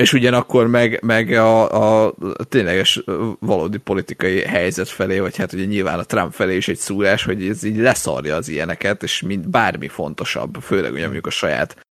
és 0.01 0.13
ugyanakkor 0.13 0.67
meg, 0.67 0.99
meg 1.03 1.33
a, 1.33 2.07
a 2.07 2.15
tényleges 2.49 3.03
valódi 3.39 3.79
politikai 3.79 4.41
helyzet 4.41 4.89
felé, 4.89 5.19
vagy 5.19 5.37
hát 5.37 5.53
ugye 5.53 5.65
nyilván 5.65 5.99
a 5.99 6.05
Trump 6.05 6.33
felé 6.33 6.57
is 6.57 6.69
egy 6.69 6.77
szúrás, 6.77 7.25
hogy 7.25 7.49
ez 7.49 7.63
így 7.63 7.77
leszarja 7.77 8.37
az 8.37 8.49
ilyeneket, 8.49 9.03
és 9.03 9.21
mind 9.21 9.49
bármi 9.49 9.89
fontosabb, 9.89 10.57
főleg 10.61 10.93
ugye 10.93 11.03
mondjuk 11.03 11.27
a 11.27 11.31
saját, 11.31 11.87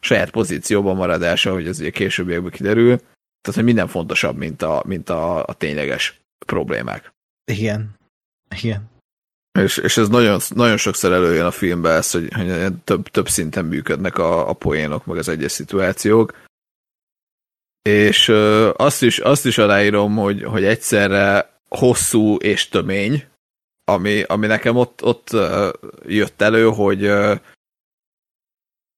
saját 0.00 0.30
pozícióban 0.30 0.96
maradása, 0.96 1.52
hogy 1.52 1.68
az 1.68 1.80
ugye 1.80 1.90
későbbiekben 1.90 2.50
kiderül, 2.50 2.96
tehát 2.96 3.54
hogy 3.54 3.64
minden 3.64 3.88
fontosabb, 3.88 4.36
mint 4.36 4.62
a, 4.62 4.82
mint 4.86 5.10
a, 5.10 5.44
a 5.44 5.52
tényleges 5.52 6.20
problémák. 6.46 7.12
Igen. 7.44 7.96
Igen. 8.62 8.90
És, 9.58 9.76
és 9.76 9.96
ez 9.96 10.08
nagyon, 10.08 10.40
nagyon 10.48 10.76
sokszor 10.76 11.12
előjön 11.12 11.46
a 11.46 11.50
filmben 11.50 11.96
ez, 11.96 12.10
hogy, 12.10 12.32
hogy 12.32 12.72
több, 12.84 13.08
több 13.08 13.28
szinten 13.28 13.64
működnek 13.64 14.18
a, 14.18 14.48
a 14.48 14.52
poénok, 14.52 15.06
meg 15.06 15.16
az 15.16 15.28
egyes 15.28 15.52
szituációk 15.52 16.46
és 17.82 18.28
ö, 18.28 18.70
azt, 18.76 19.02
is, 19.02 19.18
azt 19.18 19.46
is 19.46 19.58
aláírom, 19.58 20.16
hogy, 20.16 20.42
hogy 20.42 20.64
egyszerre 20.64 21.58
hosszú 21.68 22.36
és 22.36 22.68
tömény, 22.68 23.24
ami, 23.84 24.22
ami 24.22 24.46
nekem 24.46 24.76
ott, 24.76 25.04
ott 25.04 25.32
ö, 25.32 25.70
jött 26.06 26.42
elő, 26.42 26.68
hogy 26.68 27.04
ö, 27.04 27.34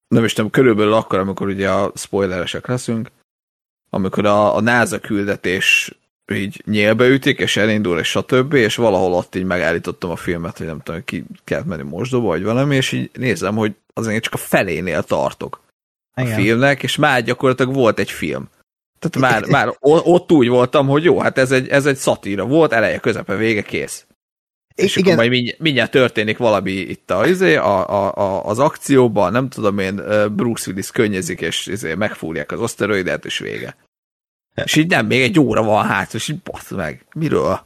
nem 0.09 0.25
is 0.25 0.33
tudom, 0.33 0.51
körülbelül 0.51 0.93
akkor, 0.93 1.19
amikor 1.19 1.49
ugye 1.49 1.71
a 1.71 1.93
spoileresek 1.95 2.67
leszünk, 2.67 3.11
amikor 3.91 4.27
a, 4.27 4.57
a 4.57 4.61
NASA 4.61 4.99
küldetés 4.99 5.95
így 6.33 6.63
nyélbe 6.67 7.09
ütik, 7.09 7.39
és 7.39 7.57
elindul, 7.57 7.99
és 7.99 8.09
stb., 8.09 8.55
és 8.55 8.77
valahol 8.77 9.13
ott 9.13 9.35
így 9.35 9.45
megállítottam 9.45 10.11
a 10.11 10.17
filmet, 10.17 10.59
hogy 10.59 10.67
nem 10.67 10.81
tudom, 10.81 11.05
ki 11.05 11.25
kellett 11.45 11.65
menni 11.67 11.83
mosdóba, 11.83 12.27
vagy 12.27 12.43
valami, 12.43 12.77
és 12.77 12.93
így 12.93 13.11
nézem, 13.13 13.57
hogy 13.57 13.75
azért 13.95 14.23
csak 14.23 14.35
a 14.35 14.37
felénél 14.37 15.03
tartok 15.03 15.61
Igen. 16.17 16.33
a 16.33 16.35
filmnek, 16.35 16.83
és 16.83 16.97
már 16.97 17.23
gyakorlatilag 17.23 17.75
volt 17.75 17.99
egy 17.99 18.11
film. 18.11 18.49
Tehát 19.01 19.33
már, 19.33 19.49
már 19.49 19.77
ott 19.81 20.33
úgy 20.33 20.49
voltam, 20.49 20.87
hogy 20.87 21.05
jó, 21.05 21.19
hát 21.19 21.39
ez 21.39 21.51
egy, 21.51 21.69
ez 21.69 21.87
egy 21.87 21.97
szatíra 21.97 22.47
volt, 22.47 22.73
eleje, 22.73 22.99
közepe, 22.99 23.37
vége, 23.37 23.63
kész. 23.63 24.07
És 24.75 24.97
igen. 24.97 25.13
akkor 25.13 25.29
majd 25.29 25.57
mindjárt, 25.59 25.91
történik 25.91 26.39
valami 26.39 26.71
itt 26.71 27.11
a, 27.11 27.27
izé, 27.27 27.57
a, 27.57 27.89
a, 27.89 28.15
a, 28.15 28.45
az 28.45 28.59
akcióban, 28.59 29.33
nem 29.33 29.49
tudom 29.49 29.79
én, 29.79 30.03
Bruce 30.37 30.71
Willis 30.71 30.91
könnyezik, 30.91 31.41
és 31.41 31.67
izé, 31.67 31.95
megfúrják 31.95 32.53
az 32.53 32.61
aszteroidet, 32.61 33.25
és 33.25 33.39
vége. 33.39 33.77
És 34.65 34.77
így 34.77 34.91
nem, 34.91 35.07
még 35.07 35.23
egy 35.23 35.41
óra 35.41 35.63
van 35.63 35.87
hát, 35.87 36.15
és 36.15 36.29
így 36.29 36.43
basz 36.43 36.71
meg. 36.71 37.07
Miről? 37.15 37.61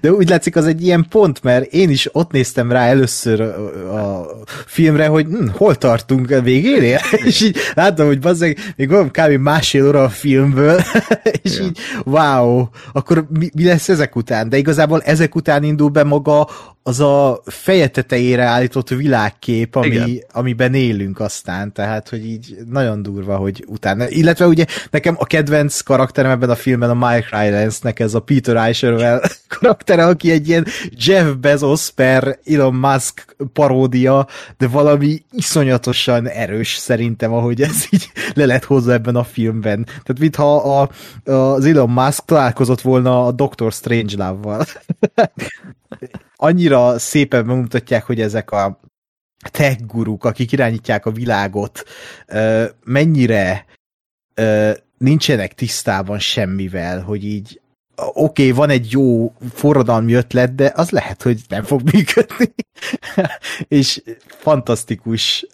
De 0.00 0.12
úgy 0.12 0.28
látszik, 0.28 0.56
az 0.56 0.66
egy 0.66 0.82
ilyen 0.82 1.06
pont, 1.08 1.42
mert 1.42 1.72
én 1.72 1.90
is 1.90 2.08
ott 2.12 2.30
néztem 2.30 2.72
rá 2.72 2.86
először 2.86 3.40
a, 3.40 4.26
filmre, 4.66 5.06
hogy 5.06 5.26
hm, 5.26 5.46
hol 5.52 5.74
tartunk 5.74 6.30
a 6.30 6.40
végénél, 6.40 6.98
és 7.24 7.40
így 7.40 7.56
láttam, 7.74 8.06
hogy 8.06 8.20
bazzeg, 8.20 8.58
még 8.76 8.88
van 8.88 9.10
kb. 9.10 9.30
másfél 9.30 9.86
óra 9.86 10.02
a 10.02 10.08
filmből, 10.08 10.80
és 11.42 11.60
így 11.60 11.78
wow, 12.04 12.66
akkor 12.92 13.26
mi, 13.38 13.50
mi 13.54 13.64
lesz 13.64 13.88
ezek 13.88 14.16
után? 14.16 14.48
De 14.48 14.56
igazából 14.56 15.02
ezek 15.02 15.34
után 15.34 15.62
indul 15.62 15.88
be 15.88 16.04
maga 16.04 16.48
az 16.86 17.00
a 17.00 17.40
feje 17.44 17.88
tetejére 17.88 18.42
állított 18.42 18.88
világkép, 18.88 19.74
ami, 19.74 20.20
amiben 20.32 20.74
élünk 20.74 21.20
aztán, 21.20 21.72
tehát, 21.72 22.08
hogy 22.08 22.26
így 22.26 22.56
nagyon 22.70 23.02
durva, 23.02 23.36
hogy 23.36 23.64
utána. 23.66 24.08
Illetve 24.08 24.46
ugye 24.46 24.64
nekem 24.90 25.14
a 25.18 25.24
kedvenc 25.24 25.80
karakterem 25.80 26.30
ebben 26.30 26.50
a 26.50 26.54
filmben 26.54 26.90
a 26.90 27.08
Mike 27.08 27.26
Rylance-nek 27.30 28.00
ez 28.00 28.14
a 28.14 28.20
Peter 28.20 28.56
Eicherwell 28.56 29.20
karaktere, 29.58 30.06
aki 30.06 30.30
egy 30.30 30.48
ilyen 30.48 30.66
Jeff 30.90 31.26
Bezos 31.40 31.90
per 31.90 32.38
Elon 32.46 32.74
Musk 32.74 33.36
paródia, 33.52 34.26
de 34.58 34.68
valami 34.68 35.22
iszonyatosan 35.32 36.28
erős 36.28 36.76
szerintem, 36.76 37.32
ahogy 37.32 37.62
ez 37.62 37.84
így 37.90 38.12
le 38.34 38.46
lett 38.46 38.64
hozva 38.64 38.92
ebben 38.92 39.16
a 39.16 39.24
filmben. 39.24 39.84
Tehát 39.84 40.18
mintha 40.18 40.80
a, 40.80 40.90
az 41.32 41.64
Elon 41.64 41.90
Musk 41.90 42.24
találkozott 42.24 42.80
volna 42.80 43.26
a 43.26 43.32
Doctor 43.32 43.72
Strangelove-val. 43.72 44.66
Annyira 46.44 46.98
szépen 46.98 47.46
bemutatják, 47.46 48.04
hogy 48.04 48.20
ezek 48.20 48.50
a 48.50 48.80
tech 49.50 49.86
guruk, 49.86 50.24
akik 50.24 50.52
irányítják 50.52 51.06
a 51.06 51.10
világot, 51.10 51.82
mennyire 52.84 53.66
nincsenek 54.98 55.54
tisztában 55.54 56.18
semmivel, 56.18 57.00
hogy 57.00 57.24
így 57.24 57.60
oké, 57.96 58.42
okay, 58.42 58.50
van 58.50 58.70
egy 58.70 58.90
jó 58.90 59.32
forradalmi 59.52 60.12
ötlet, 60.12 60.54
de 60.54 60.72
az 60.74 60.90
lehet, 60.90 61.22
hogy 61.22 61.40
nem 61.48 61.62
fog 61.62 61.80
működni. 61.92 62.54
és 63.78 64.02
fantasztikus, 64.26 65.46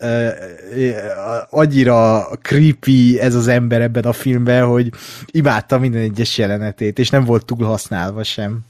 annyira 1.51 2.29
creepy 2.43 3.21
ez 3.21 3.35
az 3.35 3.47
ember 3.47 3.81
ebben 3.81 4.05
a 4.05 4.13
filmben, 4.13 4.67
hogy 4.67 4.91
imádta 5.27 5.79
minden 5.79 6.03
egyes 6.03 6.39
jelenetét, 6.39 6.99
és 6.99 7.11
nem 7.11 7.25
volt 7.25 7.45
túl 7.45 7.67
használva 7.67 8.23
sem. 8.23 8.69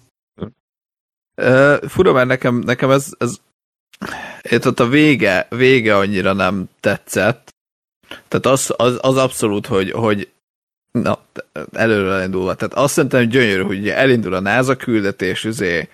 Uh, 1.36 1.88
fura, 1.88 2.12
mert 2.12 2.28
nekem, 2.28 2.54
nekem 2.56 2.90
ez, 2.90 3.12
ez 3.18 3.36
itt 4.42 4.66
ott 4.66 4.80
a 4.80 4.88
vége, 4.88 5.46
vége 5.50 5.96
annyira 5.96 6.32
nem 6.32 6.68
tetszett. 6.80 7.54
Tehát 8.28 8.46
az, 8.46 8.74
az, 8.76 8.98
az 9.00 9.16
abszolút, 9.16 9.66
hogy, 9.66 9.90
hogy 9.90 10.30
na, 10.92 11.18
előre 11.72 12.12
elindulva. 12.12 12.54
Tehát 12.54 12.74
azt 12.74 12.94
szerintem 12.94 13.28
gyönyörű, 13.28 13.62
hogy 13.62 13.88
elindul 13.88 14.34
a 14.34 14.40
NASA 14.40 14.76
küldetés, 14.76 15.44
üzé, 15.44 15.88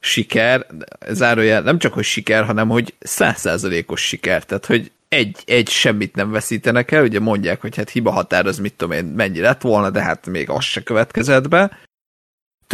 siker, 0.00 0.66
zárójel 1.08 1.62
nem 1.62 1.78
csak, 1.78 1.92
hogy 1.92 2.04
siker, 2.04 2.44
hanem 2.44 2.68
hogy 2.68 2.94
százszázalékos 2.98 4.06
siker, 4.06 4.44
tehát 4.44 4.66
hogy 4.66 4.92
egy, 5.08 5.42
egy 5.46 5.68
semmit 5.68 6.14
nem 6.14 6.30
veszítenek 6.30 6.90
el, 6.90 7.02
ugye 7.02 7.20
mondják, 7.20 7.60
hogy 7.60 7.76
hát 7.76 7.90
hiba 7.90 8.10
határ 8.10 8.46
az 8.46 8.58
mit 8.58 8.74
tudom 8.74 8.96
én 8.96 9.04
mennyi 9.04 9.40
lett 9.40 9.60
volna, 9.60 9.90
de 9.90 10.02
hát 10.02 10.26
még 10.26 10.50
az 10.50 10.64
se 10.64 10.82
következett 10.82 11.48
be. 11.48 11.78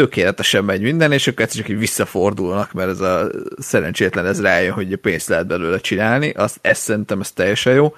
Tökéletesen 0.00 0.64
megy 0.64 0.80
minden, 0.80 1.12
és 1.12 1.26
akkor 1.26 1.46
csak 1.46 1.68
így 1.68 1.78
visszafordulnak, 1.78 2.72
mert 2.72 2.88
ez 2.88 3.00
a 3.00 3.30
szerencsétlen 3.58 4.26
ez 4.26 4.40
rájön, 4.40 4.72
hogy 4.72 4.96
pénzt 4.96 5.28
lehet 5.28 5.46
belőle 5.46 5.78
csinálni, 5.78 6.30
azt, 6.30 6.58
ezt 6.60 6.82
szerintem 6.82 7.20
ez 7.20 7.32
teljesen 7.32 7.74
jó. 7.74 7.94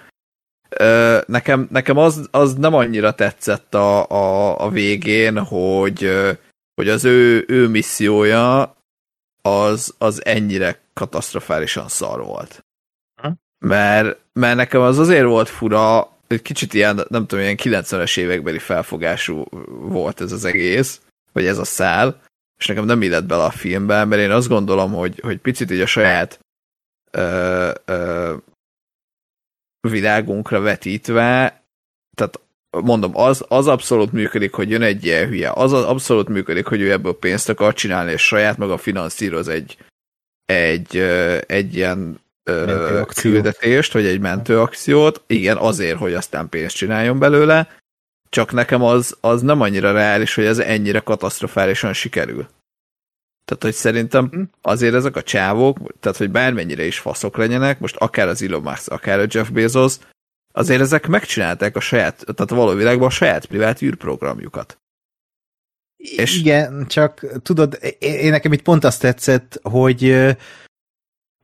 Nekem, 1.27 1.69
nekem 1.71 1.97
az, 1.97 2.29
az 2.31 2.55
nem 2.55 2.75
annyira 2.75 3.15
tetszett 3.15 3.75
a, 3.75 4.11
a, 4.11 4.59
a 4.61 4.71
végén, 4.71 5.39
hogy, 5.39 6.11
hogy 6.75 6.89
az 6.89 7.05
ő, 7.05 7.45
ő 7.49 7.69
missziója 7.69 8.77
az, 9.43 9.95
az 9.99 10.25
ennyire 10.25 10.81
katasztrofálisan 10.93 11.89
szar 11.89 12.25
volt. 12.25 12.65
Mert, 13.59 14.19
mert 14.33 14.57
nekem 14.57 14.81
az 14.81 14.99
azért 14.99 15.27
volt 15.27 15.49
fura, 15.49 16.09
egy 16.27 16.43
kicsit 16.43 16.75
ilyen, 16.75 17.01
nem 17.09 17.27
tudom, 17.27 17.45
ilyen 17.45 17.59
90-es 17.59 18.19
évekbeli 18.19 18.59
felfogású 18.59 19.45
volt 19.89 20.21
ez 20.21 20.33
az 20.33 20.45
egész, 20.45 21.01
vagy 21.33 21.47
ez 21.47 21.59
a 21.59 21.65
szál, 21.65 22.21
és 22.59 22.67
nekem 22.67 22.85
nem 22.85 23.03
illett 23.03 23.25
bele 23.25 23.45
a 23.45 23.51
filmbe, 23.51 24.05
mert 24.05 24.23
én 24.23 24.31
azt 24.31 24.49
gondolom, 24.49 24.93
hogy, 24.93 25.21
hogy 25.21 25.39
picit 25.39 25.71
így 25.71 25.81
a 25.81 25.87
saját 25.87 26.41
ö, 27.11 27.71
ö, 27.85 28.35
világunkra 29.89 30.61
vetítve, 30.61 31.63
tehát 32.17 32.41
mondom, 32.71 33.17
az, 33.17 33.45
az 33.49 33.67
abszolút 33.67 34.13
működik, 34.13 34.53
hogy 34.53 34.71
jön 34.71 34.83
egy 34.83 35.05
ilyen 35.05 35.29
hülye, 35.29 35.51
az 35.55 35.73
abszolút 35.73 36.29
működik, 36.29 36.67
hogy 36.67 36.81
ő 36.81 36.91
ebből 36.91 37.19
pénzt 37.19 37.49
akar 37.49 37.75
csinálni, 37.75 38.13
és 38.13 38.27
saját 38.27 38.57
maga 38.57 38.77
finanszíroz 38.77 39.49
egy, 39.49 39.79
egy, 40.45 40.97
egy 41.47 41.75
ilyen 41.75 42.21
küldetést, 43.15 43.93
vagy 43.93 44.07
egy 44.07 44.21
mentőakciót, 44.21 45.23
igen, 45.27 45.57
azért, 45.57 45.99
hogy 45.99 46.15
aztán 46.15 46.49
pénzt 46.49 46.77
csináljon 46.77 47.19
belőle, 47.19 47.69
csak 48.33 48.53
nekem 48.53 48.83
az, 48.83 49.17
az 49.21 49.43
nem 49.43 49.61
annyira 49.61 49.93
reális, 49.93 50.35
hogy 50.35 50.45
ez 50.45 50.59
ennyire 50.59 51.01
katasztrofálisan 51.01 51.93
sikerül. 51.93 52.49
Tehát, 53.45 53.63
hogy 53.63 53.75
szerintem 53.75 54.29
hm. 54.29 54.43
azért 54.63 54.95
ezek 54.95 55.17
a 55.17 55.23
csávók, 55.23 55.79
tehát, 56.01 56.19
hogy 56.19 56.31
bármennyire 56.31 56.85
is 56.85 56.99
faszok 56.99 57.37
legyenek, 57.37 57.79
most 57.79 57.97
akár 57.97 58.29
az 58.29 58.43
Elon 58.43 58.63
Musk, 58.63 58.91
akár 58.91 59.19
a 59.19 59.27
Jeff 59.29 59.49
Bezos, 59.49 59.97
azért 60.53 60.81
ezek 60.81 61.07
megcsinálták 61.07 61.77
a 61.77 61.81
saját, 61.81 62.17
tehát 62.17 62.51
a 62.51 62.55
való 62.55 62.75
világban 62.75 63.07
a 63.07 63.11
saját 63.11 63.47
privát 63.47 63.83
űrprogramjukat. 63.83 64.79
És... 65.97 66.39
Igen, 66.39 66.87
csak 66.87 67.27
tudod, 67.43 67.79
én 67.99 68.31
nekem 68.31 68.53
itt 68.53 68.63
pont 68.63 68.85
azt 68.85 69.01
tetszett, 69.01 69.59
hogy 69.63 70.11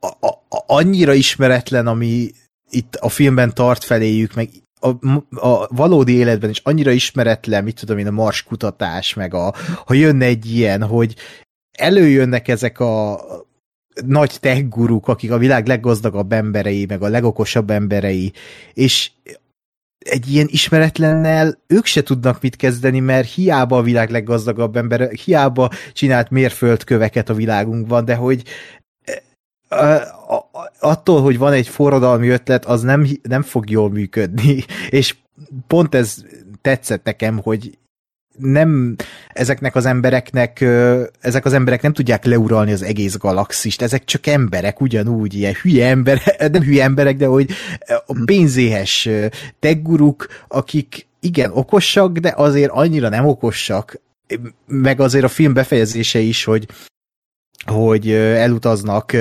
a, 0.01 0.07
a, 0.21 0.43
annyira 0.49 1.13
ismeretlen, 1.13 1.87
ami 1.87 2.31
itt 2.71 2.95
a 2.95 3.09
filmben 3.09 3.55
tart 3.55 3.85
feléjük, 3.85 4.35
meg 4.35 4.49
a, 4.81 4.89
a 5.47 5.67
valódi 5.75 6.13
életben 6.13 6.51
is 6.51 6.61
annyira 6.65 6.91
ismeretlen, 6.91 7.65
mit 7.65 7.81
tudom 7.81 7.99
én, 7.99 8.07
a 8.07 8.11
mars 8.11 8.43
kutatás, 8.43 9.15
meg 9.15 9.35
a, 9.35 9.55
ha 9.85 9.95
jönne 9.95 10.25
egy 10.25 10.53
ilyen, 10.53 10.83
hogy 10.83 11.15
előjönnek 11.73 12.49
ezek 12.49 12.81
a 12.81 13.21
nagy 14.07 14.37
tech 14.41 14.69
guruk, 14.69 15.09
akik 15.09 15.31
a 15.31 15.39
világ 15.39 15.67
leggazdagabb 15.67 16.33
emberei, 16.33 16.85
meg 16.89 17.03
a 17.03 17.09
legokosabb 17.09 17.71
emberei, 17.71 18.33
és 18.75 19.11
egy 19.99 20.31
ilyen 20.31 20.47
ismeretlennel 20.51 21.59
ők 21.67 21.85
se 21.85 22.03
tudnak 22.03 22.41
mit 22.43 22.57
kezdeni, 22.57 23.01
mert 23.01 23.33
hiába 23.33 23.77
a 23.77 23.83
világ 23.83 24.11
leggazdagabb 24.11 24.77
ember, 24.77 25.11
hiába 25.11 25.71
csinált 25.93 26.31
mérföldköveket 26.31 27.29
a 27.29 27.35
világunkban, 27.35 28.05
de 28.05 28.15
hogy 28.15 28.43
attól, 30.81 31.23
hogy 31.23 31.39
van 31.39 31.53
egy 31.53 31.69
forradalmi 31.69 32.29
ötlet, 32.29 32.65
az 32.65 32.83
nem, 32.83 33.07
nem 33.23 33.43
fog 33.43 33.71
jól 33.71 33.91
működni, 33.91 34.65
és 34.89 35.17
pont 35.67 35.95
ez 35.95 36.25
tetszett 36.63 37.05
nekem, 37.05 37.39
hogy 37.39 37.79
nem 38.39 38.97
ezeknek 39.29 39.75
az 39.75 39.87
embereknek, 39.87 40.61
ezek 41.21 41.45
az 41.45 41.53
emberek 41.53 41.83
nem 41.83 41.93
tudják 41.93 42.25
leuralni 42.25 42.73
az 42.73 42.83
egész 42.83 43.17
galaxist, 43.17 43.83
ezek 43.83 44.05
csak 44.05 44.27
emberek, 44.27 44.81
ugyanúgy, 44.81 45.35
ilyen 45.35 45.55
hülye 45.63 45.89
emberek, 45.89 46.51
nem 46.53 46.63
hülye 46.63 46.85
emberek, 46.85 47.17
de 47.17 47.27
hogy 47.27 47.51
a 48.07 48.23
pénzéhes 48.25 49.09
tegguruk, 49.59 50.27
akik 50.49 51.07
igen, 51.21 51.51
okosak, 51.53 52.19
de 52.19 52.33
azért 52.37 52.71
annyira 52.71 53.09
nem 53.09 53.27
okosak, 53.27 54.01
meg 54.67 55.01
azért 55.01 55.25
a 55.25 55.29
film 55.29 55.53
befejezése 55.53 56.19
is, 56.19 56.45
hogy 56.45 56.67
hogy 57.67 58.11
elutaznak 58.13 59.17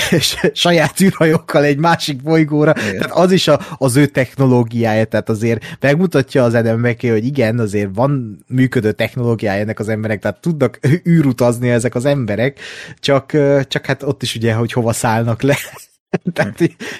saját 0.52 1.00
űrhajókkal 1.00 1.64
egy 1.64 1.78
másik 1.78 2.22
bolygóra, 2.22 2.74
igen. 2.76 2.98
tehát 2.98 3.16
az 3.16 3.32
is 3.32 3.48
a, 3.48 3.60
az 3.76 3.96
ő 3.96 4.06
technológiája, 4.06 5.04
tehát 5.04 5.28
azért 5.28 5.76
megmutatja 5.80 6.44
az 6.44 6.54
emberek, 6.54 7.00
hogy 7.00 7.24
igen, 7.24 7.58
azért 7.58 7.88
van 7.94 8.44
működő 8.48 8.92
technológiája 8.92 9.60
ennek 9.60 9.78
az 9.78 9.88
emberek, 9.88 10.20
tehát 10.20 10.40
tudnak 10.40 10.78
űrutazni 11.08 11.70
ezek 11.70 11.94
az 11.94 12.04
emberek, 12.04 12.58
csak, 12.98 13.36
csak 13.68 13.86
hát 13.86 14.02
ott 14.02 14.22
is 14.22 14.34
ugye, 14.34 14.54
hogy 14.54 14.72
hova 14.72 14.92
szállnak 14.92 15.42
le. 15.42 15.56
tehát 16.32 16.58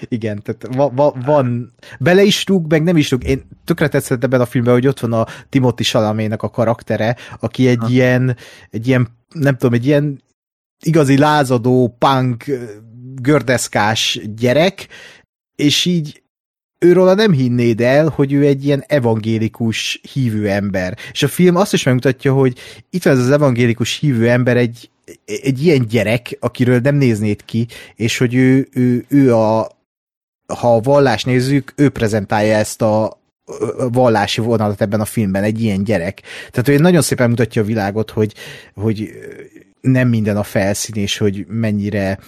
igen, 0.09 0.43
tehát 0.43 0.77
va, 0.77 0.91
va, 0.95 1.17
van, 1.25 1.73
bele 1.99 2.23
is 2.23 2.45
rúg, 2.47 2.71
meg 2.71 2.83
nem 2.83 2.97
is 2.97 3.11
rúg. 3.11 3.25
Én 3.25 3.49
tökre 3.65 3.89
tetszett 3.89 4.25
ebben 4.25 4.41
a 4.41 4.47
filmben, 4.47 4.75
hogy 4.75 4.87
ott 4.87 5.01
van 5.01 5.13
a 5.13 5.27
Timothy 5.49 5.83
Salamének 5.83 6.43
a 6.43 6.51
karaktere, 6.51 7.17
aki 7.41 7.69
egy 7.69 7.79
ha. 7.79 7.89
ilyen, 7.89 8.37
egy 8.71 8.87
ilyen, 8.89 9.09
nem 9.33 9.57
tudom, 9.57 9.75
egy 9.75 9.87
ilyen 9.87 10.25
igazi 10.83 11.19
lázadó, 11.19 11.97
punk, 11.99 12.45
gördeszkás 13.23 14.21
gyerek, 14.37 14.89
és 15.55 15.85
így 15.85 16.23
őről 16.79 17.15
nem 17.15 17.33
hinnéd 17.33 17.81
el, 17.81 18.09
hogy 18.09 18.33
ő 18.33 18.47
egy 18.47 18.65
ilyen 18.65 18.85
evangélikus 18.87 20.01
hívő 20.13 20.49
ember. 20.49 20.99
És 21.13 21.23
a 21.23 21.29
film 21.29 21.57
azt 21.57 21.73
is 21.73 21.83
megmutatja, 21.83 22.33
hogy 22.33 22.59
itt 22.91 23.03
van 23.03 23.13
ez 23.13 23.19
az 23.19 23.31
evangélikus 23.31 23.99
hívő 23.99 24.29
ember 24.29 24.57
egy 24.57 24.91
egy 25.25 25.65
ilyen 25.65 25.87
gyerek, 25.87 26.37
akiről 26.41 26.79
nem 26.79 26.95
néznéd 26.95 27.45
ki, 27.45 27.67
és 27.95 28.19
hogy 28.19 28.35
ő, 28.35 28.69
ő, 28.73 29.05
ő 29.09 29.35
a, 29.35 29.69
ha 30.47 30.75
a 30.75 30.81
vallás 30.81 31.25
nézzük, 31.25 31.73
ő 31.77 31.89
prezentálja 31.89 32.57
ezt 32.57 32.83
a 32.83 33.21
vallási 33.93 34.41
vonalat 34.41 34.81
ebben 34.81 35.01
a 35.01 35.05
filmben, 35.05 35.43
egy 35.43 35.63
ilyen 35.63 35.85
gyerek. 35.85 36.23
Tehát 36.51 36.69
ő 36.69 36.79
nagyon 36.83 37.03
szépen 37.03 37.29
mutatja 37.29 37.63
a 37.63 37.65
világot, 37.65 38.11
hogy, 38.11 38.35
hogy 38.75 39.11
nem 39.87 40.09
minden 40.09 40.37
a 40.37 40.43
felszín, 40.43 40.95
és 40.95 41.19
hogy 41.19 41.47
mennyire 41.47 42.19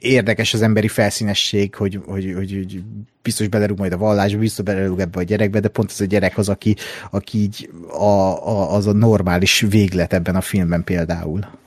érdekes 0.00 0.54
az 0.54 0.62
emberi 0.62 0.88
felszínesség, 0.88 1.74
hogy, 1.74 2.00
hogy, 2.04 2.32
hogy, 2.34 2.52
hogy 2.52 2.82
biztos 3.22 3.48
belerúg 3.48 3.78
majd 3.78 3.92
a 3.92 3.96
vallásba, 3.96 4.38
biztos 4.38 4.64
belerúg 4.64 5.00
ebbe 5.00 5.18
a 5.18 5.22
gyerekbe, 5.22 5.60
de 5.60 5.68
pont 5.68 5.90
ez 5.90 6.00
a 6.00 6.04
gyerek 6.04 6.38
az, 6.38 6.48
aki, 6.48 6.76
aki 7.10 7.38
így 7.38 7.70
a, 7.88 8.02
a, 8.48 8.74
az 8.74 8.86
a 8.86 8.92
normális 8.92 9.60
véglet 9.60 10.12
ebben 10.12 10.36
a 10.36 10.40
filmben 10.40 10.84
például. 10.84 11.58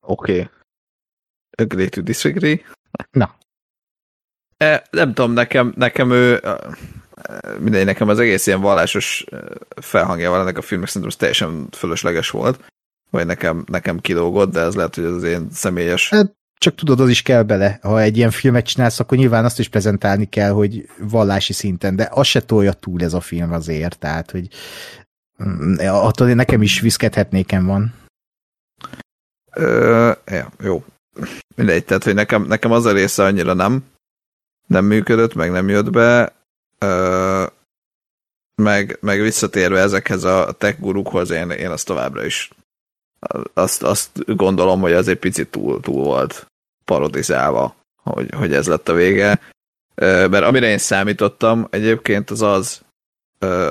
Oké. 0.00 0.32
Okay. 0.32 0.48
Agree 1.56 1.88
to 1.88 2.00
disagree. 2.00 2.60
Na. 3.10 3.36
E, 4.56 4.86
nem 4.90 5.14
tudom, 5.14 5.32
nekem, 5.32 5.72
nekem 5.76 6.10
ő 6.10 6.40
mindegy, 7.58 7.84
nekem 7.84 8.08
az 8.08 8.18
egész 8.18 8.46
ilyen 8.46 8.60
vallásos 8.60 9.24
felhangja 9.80 10.30
van 10.30 10.40
ennek 10.40 10.58
a 10.58 10.62
filmnek, 10.62 10.88
szerintem 10.88 11.18
teljesen 11.18 11.68
fölösleges 11.70 12.30
volt 12.30 12.60
vagy 13.10 13.26
nekem, 13.26 13.64
nekem 13.66 14.00
kilógott, 14.00 14.52
de 14.52 14.60
ez 14.60 14.74
lehet, 14.74 14.94
hogy 14.94 15.04
az 15.04 15.22
én 15.22 15.48
személyes... 15.52 16.08
Hát, 16.08 16.32
csak 16.58 16.74
tudod, 16.74 17.00
az 17.00 17.08
is 17.08 17.22
kell 17.22 17.42
bele. 17.42 17.78
Ha 17.82 18.00
egy 18.00 18.16
ilyen 18.16 18.30
filmet 18.30 18.66
csinálsz, 18.66 19.00
akkor 19.00 19.18
nyilván 19.18 19.44
azt 19.44 19.58
is 19.58 19.68
prezentálni 19.68 20.28
kell, 20.28 20.50
hogy 20.50 20.88
vallási 20.98 21.52
szinten, 21.52 21.96
de 21.96 22.08
az 22.10 22.26
se 22.26 22.40
tolja 22.40 22.72
túl 22.72 23.02
ez 23.02 23.14
a 23.14 23.20
film 23.20 23.52
azért, 23.52 23.98
tehát, 23.98 24.30
hogy 24.30 24.48
mm, 25.44 25.74
attól 25.78 26.34
nekem 26.34 26.62
is 26.62 26.80
viszkedhetnékem 26.80 27.66
van. 27.66 27.94
Ö, 29.52 30.12
ja, 30.26 30.52
jó. 30.60 30.84
Mindegy, 31.56 31.84
tehát, 31.84 32.04
hogy 32.04 32.14
nekem, 32.14 32.42
nekem 32.42 32.72
az 32.72 32.84
a 32.84 32.92
része 32.92 33.24
annyira 33.24 33.54
nem, 33.54 33.84
nem 34.66 34.84
működött, 34.84 35.34
meg 35.34 35.50
nem 35.50 35.68
jött 35.68 35.90
be, 35.90 36.32
meg, 38.54 38.98
meg 39.00 39.20
visszatérve 39.20 39.80
ezekhez 39.80 40.24
a 40.24 40.52
tech 40.58 40.80
gurukhoz, 40.80 41.30
én, 41.30 41.50
én 41.50 41.70
azt 41.70 41.86
továbbra 41.86 42.24
is 42.24 42.50
azt, 43.54 43.82
azt 43.82 44.36
gondolom, 44.36 44.80
hogy 44.80 44.92
az 44.92 45.08
egy 45.08 45.18
picit 45.18 45.50
túl, 45.50 45.80
túl 45.80 46.04
volt 46.04 46.46
parodizálva, 46.84 47.76
hogy, 48.02 48.34
hogy 48.34 48.52
ez 48.52 48.66
lett 48.66 48.88
a 48.88 48.92
vége. 48.92 49.40
Mert 49.94 50.44
amire 50.44 50.68
én 50.68 50.78
számítottam 50.78 51.66
egyébként 51.70 52.30
az 52.30 52.42
az, 52.42 52.82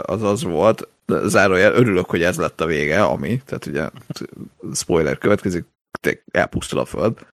az, 0.02 0.24
az 0.24 0.44
volt, 0.44 0.88
zárójel, 1.08 1.74
örülök, 1.74 2.10
hogy 2.10 2.24
ez 2.24 2.38
lett 2.38 2.62
a 2.62 2.66
vége, 2.66 3.04
ami, 3.04 3.42
tehát 3.46 3.66
ugye 3.66 3.90
spoiler 4.74 5.18
következik, 5.18 5.66
elpusztul 6.32 6.80
a 6.80 6.86
föld. 6.86 7.28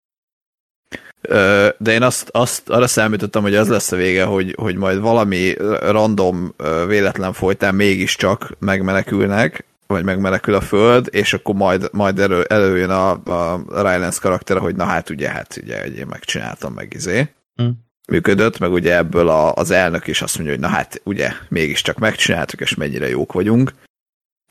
De 1.79 1.93
én 1.93 2.03
azt, 2.03 2.29
azt 2.33 2.69
arra 2.69 2.87
számítottam, 2.87 3.43
hogy 3.43 3.55
az 3.55 3.69
lesz 3.69 3.93
a 3.93 3.97
vége, 3.97 4.25
hogy, 4.25 4.55
hogy 4.59 4.77
majd 4.77 5.01
valami 5.01 5.55
random 5.81 6.55
véletlen 6.87 7.33
folytán 7.33 7.75
mégiscsak 7.75 8.57
megmenekülnek, 8.59 9.65
vagy 9.87 10.05
megmenekül 10.05 10.55
a 10.55 10.61
föld, 10.61 11.09
és 11.11 11.33
akkor 11.33 11.55
majd, 11.55 11.89
majd 11.93 12.19
elő, 12.19 12.43
előjön 12.43 12.91
a, 12.91 13.11
a 13.11 13.65
Rylance 13.69 14.19
karaktere, 14.21 14.61
hogy 14.61 14.77
na 14.77 14.85
hát 14.85 15.11
ugye, 15.11 15.29
hát 15.29 15.61
ugye, 15.63 15.81
hogy 15.81 15.97
én 15.97 16.07
megcsináltam 16.07 16.73
meg 16.73 16.93
izé. 16.95 17.29
Mm. 17.63 17.69
Működött, 18.09 18.59
meg 18.59 18.73
ugye 18.73 18.97
ebből 18.97 19.29
a, 19.29 19.55
az 19.55 19.71
elnök 19.71 20.07
is 20.07 20.23
azt 20.23 20.35
mondja, 20.35 20.55
hogy 20.55 20.63
na 20.65 20.69
hát 20.69 21.01
ugye, 21.05 21.33
mégiscsak 21.49 21.99
megcsináltuk, 21.99 22.61
és 22.61 22.75
mennyire 22.75 23.09
jók 23.09 23.33
vagyunk. 23.33 23.73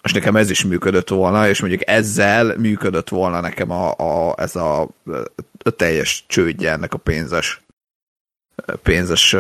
Most 0.06 0.18
nekem 0.18 0.36
ez 0.36 0.50
is 0.50 0.64
működött 0.64 1.10
volna, 1.10 1.48
és 1.48 1.60
mondjuk 1.60 1.90
ezzel 1.90 2.58
működött 2.58 3.10
volna 3.10 3.40
nekem 3.40 3.72
a, 3.72 3.92
a, 3.98 4.36
ez 4.38 4.56
a, 4.56 4.82
a 5.64 5.70
teljes 5.76 6.26
csődje 6.28 6.72
ennek 6.72 6.94
a 6.94 6.98
pénzes 6.98 7.66
pénzes 8.84 9.36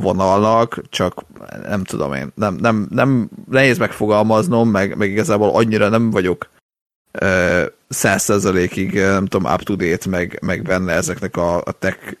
vonalnak, 0.00 0.80
csak 0.88 1.24
nem 1.62 1.84
tudom 1.84 2.14
én, 2.14 2.32
nem, 2.34 2.54
nem, 2.54 2.86
nem 2.90 3.28
nehéz 3.50 3.78
megfogalmaznom, 3.78 4.68
meg, 4.68 4.96
meg 4.96 5.10
igazából 5.10 5.50
annyira 5.50 5.88
nem 5.88 6.10
vagyok 6.10 6.48
száz 7.88 8.22
százalékig, 8.22 8.94
nem 8.94 9.26
tudom, 9.26 9.52
up 9.52 9.62
to 9.62 9.74
date, 9.74 10.08
meg, 10.08 10.38
meg 10.42 10.62
benne 10.62 10.92
ezeknek 10.92 11.36
a, 11.36 11.56
a 11.56 11.72
tech 11.72 12.16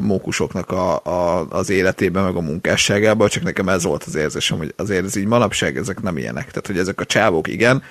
mókusoknak 0.00 0.70
a, 0.70 1.04
a, 1.04 1.46
az 1.48 1.70
életében, 1.70 2.24
meg 2.24 2.36
a 2.36 2.40
munkásságában, 2.40 3.28
csak 3.28 3.42
nekem 3.42 3.68
ez 3.68 3.84
volt 3.84 4.04
az 4.04 4.14
érzésem, 4.14 4.58
hogy 4.58 4.72
azért 4.76 5.04
ez 5.04 5.16
így 5.16 5.26
manapság 5.26 5.76
ezek 5.76 6.02
nem 6.02 6.16
ilyenek. 6.16 6.46
Tehát, 6.46 6.66
hogy 6.66 6.78
ezek 6.78 7.00
a 7.00 7.04
csávok 7.04 7.48
igen, 7.48 7.82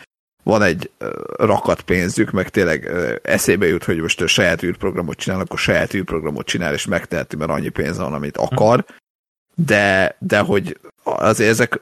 van 0.44 0.62
egy 0.62 0.92
rakat 1.38 1.82
pénzük, 1.82 2.32
meg 2.32 2.50
tényleg 2.50 2.92
eszébe 3.24 3.68
jut, 3.68 3.84
hogy 3.84 3.98
most 3.98 4.22
a 4.22 4.28
saját 4.28 4.64
űrprogramot 4.64 5.18
csinál, 5.18 5.40
akkor 5.40 5.60
saját 5.60 5.94
űrprogramot 5.94 6.46
csinál, 6.46 6.74
és 6.74 6.86
megteheti, 6.86 7.36
mert 7.36 7.52
annyi 7.52 7.70
pénz 7.70 7.98
van, 7.98 8.14
amit 8.14 8.38
akar, 8.38 8.86
de, 9.56 10.16
de 10.20 10.40
hogy 10.40 10.80
azért 11.04 11.50
ezek 11.50 11.82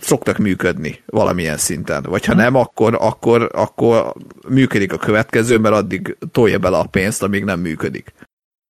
szoktak 0.00 0.38
működni 0.38 1.02
valamilyen 1.06 1.56
szinten. 1.56 2.02
Vagy 2.02 2.24
ha 2.24 2.34
nem, 2.34 2.54
akkor, 2.54 2.96
akkor, 3.00 3.50
akkor 3.52 4.14
működik 4.48 4.92
a 4.92 4.98
következő, 4.98 5.58
mert 5.58 5.74
addig 5.74 6.16
tolja 6.32 6.58
bele 6.58 6.78
a 6.78 6.86
pénzt, 6.86 7.22
amíg 7.22 7.44
nem 7.44 7.60
működik. 7.60 8.12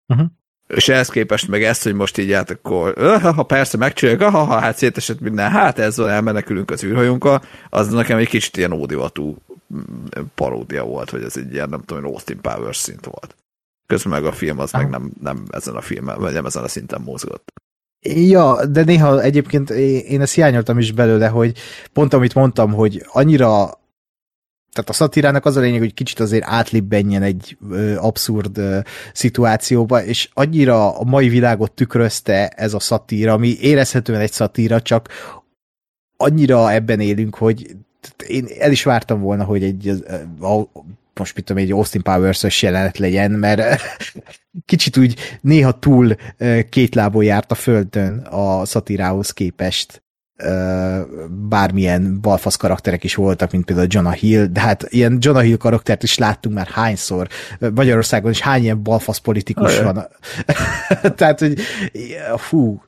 Uh-huh. 0.06 0.26
És 0.66 0.88
ehhez 0.88 1.08
képest 1.08 1.48
meg 1.48 1.62
ezt, 1.62 1.82
hogy 1.82 1.94
most 1.94 2.18
így 2.18 2.32
hát 2.32 2.50
akkor, 2.50 2.94
ha 3.22 3.42
persze 3.42 3.76
megcsináljuk, 3.76 4.22
ha, 4.22 4.44
ha 4.44 4.58
hát 4.58 4.76
szétesett 4.76 5.20
minden, 5.20 5.50
hát 5.50 5.78
ez 5.78 5.96
van, 5.96 6.08
elmenekülünk 6.08 6.70
az 6.70 6.84
űrhajónkkal, 6.84 7.42
az 7.70 7.88
nekem 7.88 8.18
egy 8.18 8.28
kicsit 8.28 8.56
ilyen 8.56 8.72
ódivatú 8.72 9.36
mm, 9.74 10.04
paródia 10.34 10.84
volt, 10.84 11.10
hogy 11.10 11.22
ez 11.22 11.36
egy 11.36 11.52
ilyen, 11.52 11.68
nem 11.68 11.82
tudom, 11.82 12.04
Austin 12.04 12.40
Powers 12.40 12.76
szint 12.76 13.04
volt. 13.04 13.36
Közben 13.86 14.12
meg 14.12 14.24
a 14.24 14.32
film 14.32 14.58
az 14.58 14.72
meg 14.72 14.90
nem, 14.90 15.10
nem 15.22 15.44
ezen 15.50 15.74
a 15.74 15.80
filmen, 15.80 16.18
vagy 16.18 16.32
nem 16.32 16.46
ezen 16.46 16.62
a 16.62 16.68
szinten 16.68 17.00
mozgott. 17.00 17.52
Ja, 18.08 18.66
de 18.66 18.84
néha 18.84 19.22
egyébként 19.22 19.70
én 19.70 20.20
ezt 20.20 20.34
hiányoltam 20.34 20.78
is 20.78 20.92
belőle, 20.92 21.28
hogy 21.28 21.58
pont 21.92 22.14
amit 22.14 22.34
mondtam, 22.34 22.72
hogy 22.72 23.04
annyira 23.06 23.82
tehát 24.72 24.90
a 24.90 24.92
szatirának 24.92 25.44
az 25.44 25.56
a 25.56 25.60
lényeg, 25.60 25.78
hogy 25.80 25.94
kicsit 25.94 26.20
azért 26.20 26.44
átlibbenjen 26.46 27.22
egy 27.22 27.56
ö, 27.70 27.96
abszurd 27.96 28.58
ö, 28.58 28.78
szituációba, 29.12 30.04
és 30.04 30.30
annyira 30.32 30.98
a 30.98 31.04
mai 31.04 31.28
világot 31.28 31.72
tükrözte 31.72 32.48
ez 32.48 32.74
a 32.74 32.78
szatíra, 32.78 33.32
ami 33.32 33.56
érezhetően 33.60 34.20
egy 34.20 34.32
szatíra, 34.32 34.82
csak 34.82 35.08
annyira 36.16 36.72
ebben 36.72 37.00
élünk, 37.00 37.34
hogy 37.34 37.76
én 38.26 38.46
el 38.58 38.70
is 38.70 38.82
vártam 38.82 39.20
volna, 39.20 39.44
hogy 39.44 39.62
egy 39.62 40.04
a, 40.40 40.62
most 41.18 41.34
mit 41.34 41.44
tudom, 41.44 41.62
egy 41.62 41.72
Austin 41.72 42.02
Powers-ös 42.02 42.62
jelenet 42.62 42.98
legyen, 42.98 43.30
mert 43.30 43.80
kicsit 44.66 44.96
úgy 44.96 45.38
néha 45.40 45.78
túl 45.78 46.16
két 46.68 46.94
lábon 46.94 47.24
járt 47.24 47.50
a 47.50 47.54
földön 47.54 48.18
a 48.18 48.64
szatirához 48.64 49.30
képest 49.30 50.04
bármilyen 51.48 52.20
balfasz 52.20 52.56
karakterek 52.56 53.04
is 53.04 53.14
voltak, 53.14 53.50
mint 53.50 53.64
például 53.64 53.86
Jonah 53.90 54.12
Hill, 54.12 54.44
de 54.44 54.60
hát 54.60 54.86
ilyen 54.88 55.18
Jonah 55.20 55.42
Hill 55.42 55.56
karaktert 55.56 56.02
is 56.02 56.18
láttunk 56.18 56.54
már 56.54 56.66
hányszor. 56.66 57.28
Magyarországon 57.74 58.30
is 58.30 58.40
hány 58.40 58.62
ilyen 58.62 58.82
balfasz 58.82 59.18
politikus 59.18 59.80
van. 59.80 60.06
Tehát, 61.16 61.38
hogy 61.38 61.60
fú, 62.36 62.82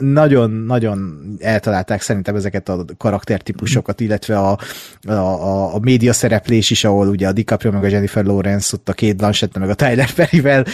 nagyon-nagyon 0.00 1.22
eltalálták 1.38 2.00
szerintem 2.00 2.34
ezeket 2.34 2.68
a 2.68 2.84
karaktertípusokat, 2.96 4.00
illetve 4.00 4.38
a, 4.38 4.58
a, 5.06 5.74
a, 5.74 5.78
média 5.78 6.12
szereplés 6.12 6.70
is, 6.70 6.84
ahol 6.84 7.08
ugye 7.08 7.28
a 7.28 7.32
DiCaprio 7.32 7.70
meg 7.70 7.84
a 7.84 7.88
Jennifer 7.88 8.24
Lawrence 8.24 8.76
ott 8.76 8.88
a 8.88 8.92
két 8.92 9.16
Blanchett 9.16 9.58
meg 9.58 9.70
a 9.70 9.74
Tyler 9.74 10.12
Perryvel, 10.12 10.64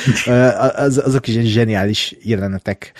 az, 0.76 0.98
azok 0.98 1.28
is 1.28 1.36
egy 1.36 1.46
zseniális 1.46 2.16
jelenetek 2.22 2.92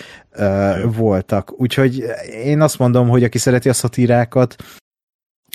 voltak. 0.97 1.61
Úgyhogy 1.61 2.05
én 2.45 2.61
azt 2.61 2.79
mondom, 2.79 3.09
hogy 3.09 3.25
aki 3.25 3.39
szereti 3.39 3.69
a 3.69 3.73
szatírákat, 3.73 4.57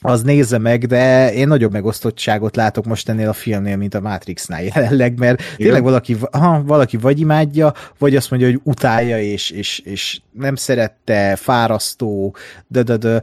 az 0.02 0.22
nézze 0.22 0.58
meg, 0.58 0.86
de 0.86 1.34
én 1.34 1.48
nagyobb 1.48 1.72
megosztottságot 1.72 2.56
látok 2.56 2.86
most 2.86 3.10
ennél 3.10 3.30
a 3.30 3.34
filmnél, 3.34 3.76
mint 3.78 3.94
a 3.94 4.02
Matrixnál 4.02 4.64
jelenleg, 4.64 5.20
mert 5.20 5.42
Igen. 5.42 5.56
tényleg 5.58 5.84
valaki, 5.84 6.18
ha, 6.32 6.64
valaki 6.66 6.98
vagy 6.98 7.20
imádja, 7.20 7.74
vagy 7.98 8.16
azt 8.16 8.30
mondja, 8.30 8.50
hogy 8.50 8.60
utálja, 8.64 9.22
és, 9.22 9.50
és, 9.50 9.80
és 9.80 10.20
nem 10.32 10.56
szerette, 10.56 11.36
fárasztó, 11.36 12.36
de, 12.68 12.84
de, 12.84 12.98
de 12.98 13.22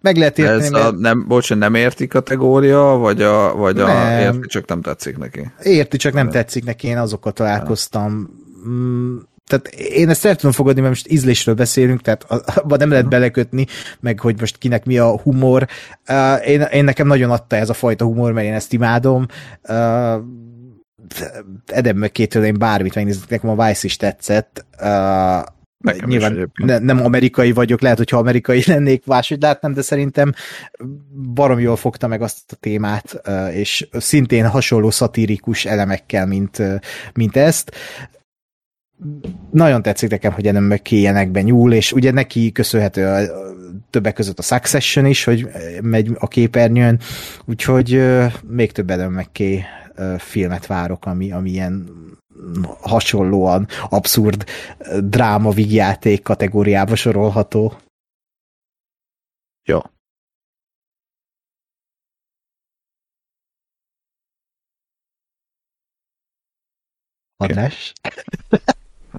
meg 0.00 0.16
lehet 0.16 0.38
érteni. 0.38 0.64
Ez 0.64 0.72
a 0.72 0.90
nem, 0.90 1.24
bocsán, 1.28 1.58
nem 1.58 1.74
érti 1.74 2.06
kategória, 2.06 2.82
vagy 2.82 3.22
a, 3.22 3.54
vagy 3.54 3.80
a 3.80 3.86
nem. 3.86 4.20
érti, 4.20 4.48
csak 4.48 4.66
nem 4.66 4.80
tetszik 4.80 5.18
neki? 5.18 5.50
Érti, 5.62 5.96
csak 5.96 6.12
nem 6.12 6.30
tetszik 6.30 6.64
neki, 6.64 6.86
én 6.86 6.98
azokkal 6.98 7.32
találkoztam. 7.32 8.30
Mm, 8.68 9.16
tehát 9.46 9.66
én 9.68 10.08
ezt 10.08 10.24
el 10.24 10.36
tudom 10.36 10.52
fogadni, 10.52 10.80
mert 10.80 10.92
most 10.92 11.10
ízlésről 11.10 11.54
beszélünk, 11.54 12.00
tehát 12.00 12.24
abban 12.56 12.78
nem 12.78 12.90
lehet 12.90 13.08
belekötni, 13.08 13.66
meg 14.00 14.20
hogy 14.20 14.40
most 14.40 14.58
kinek 14.58 14.84
mi 14.84 14.98
a 14.98 15.18
humor. 15.20 15.68
Uh, 16.08 16.48
én, 16.48 16.60
én 16.60 16.84
nekem 16.84 17.06
nagyon 17.06 17.30
adta 17.30 17.56
ez 17.56 17.68
a 17.68 17.74
fajta 17.74 18.04
humor, 18.04 18.32
mert 18.32 18.46
én 18.46 18.52
ezt 18.52 18.72
imádom. 18.72 19.26
Uh, 19.62 20.22
Edem 21.66 21.96
McKay-től 21.96 22.44
én 22.44 22.58
bármit 22.58 22.94
megnézek, 22.94 23.28
nekem 23.28 23.50
a 23.50 23.66
Vice 23.66 23.86
is 23.86 23.96
tetszett. 23.96 24.64
Uh, 24.80 25.52
Nekem 25.84 26.08
Nyilván 26.08 26.52
ne, 26.54 26.78
nem 26.78 27.04
amerikai 27.04 27.52
vagyok, 27.52 27.80
lehet, 27.80 27.98
hogyha 27.98 28.18
amerikai 28.18 28.62
lennék, 28.66 29.06
máshogy 29.06 29.40
látnám, 29.42 29.72
de 29.72 29.82
szerintem 29.82 30.32
barom 31.34 31.58
jól 31.58 31.76
fogta 31.76 32.06
meg 32.06 32.22
azt 32.22 32.52
a 32.52 32.56
témát, 32.60 33.20
ö, 33.24 33.46
és 33.46 33.88
szintén 33.92 34.46
hasonló 34.46 34.90
szatirikus 34.90 35.64
elemekkel, 35.64 36.26
mint, 36.26 36.58
ö, 36.58 36.74
mint 37.14 37.36
ezt. 37.36 37.72
Nagyon 39.50 39.82
tetszik 39.82 40.10
nekem, 40.10 40.32
hogy 40.32 40.46
ennek 40.46 40.62
meg 40.62 40.92
ilyenekben 40.92 41.44
nyúl, 41.44 41.72
és 41.72 41.92
ugye 41.92 42.10
neki 42.10 42.52
köszönhető 42.52 43.06
a, 43.06 43.16
a 43.16 43.54
többek 43.90 44.14
között 44.14 44.38
a 44.38 44.42
Succession 44.42 45.06
is, 45.06 45.24
hogy 45.24 45.48
megy 45.82 46.10
a 46.18 46.28
képernyőn, 46.28 47.00
úgyhogy 47.44 47.94
ö, 47.94 48.26
még 48.46 48.72
több 48.72 48.88
Adam 48.88 49.12
McKay 49.12 49.62
ö, 49.94 50.14
filmet 50.18 50.66
várok, 50.66 51.06
ami, 51.06 51.32
ami 51.32 51.50
ilyen 51.50 51.88
hasonlóan 52.80 53.68
abszurd 53.88 54.44
dráma 55.00 55.50
vígjáték 55.50 56.22
kategóriába 56.22 56.94
sorolható. 56.94 57.78
Jó. 59.62 59.80
András? 67.36 67.92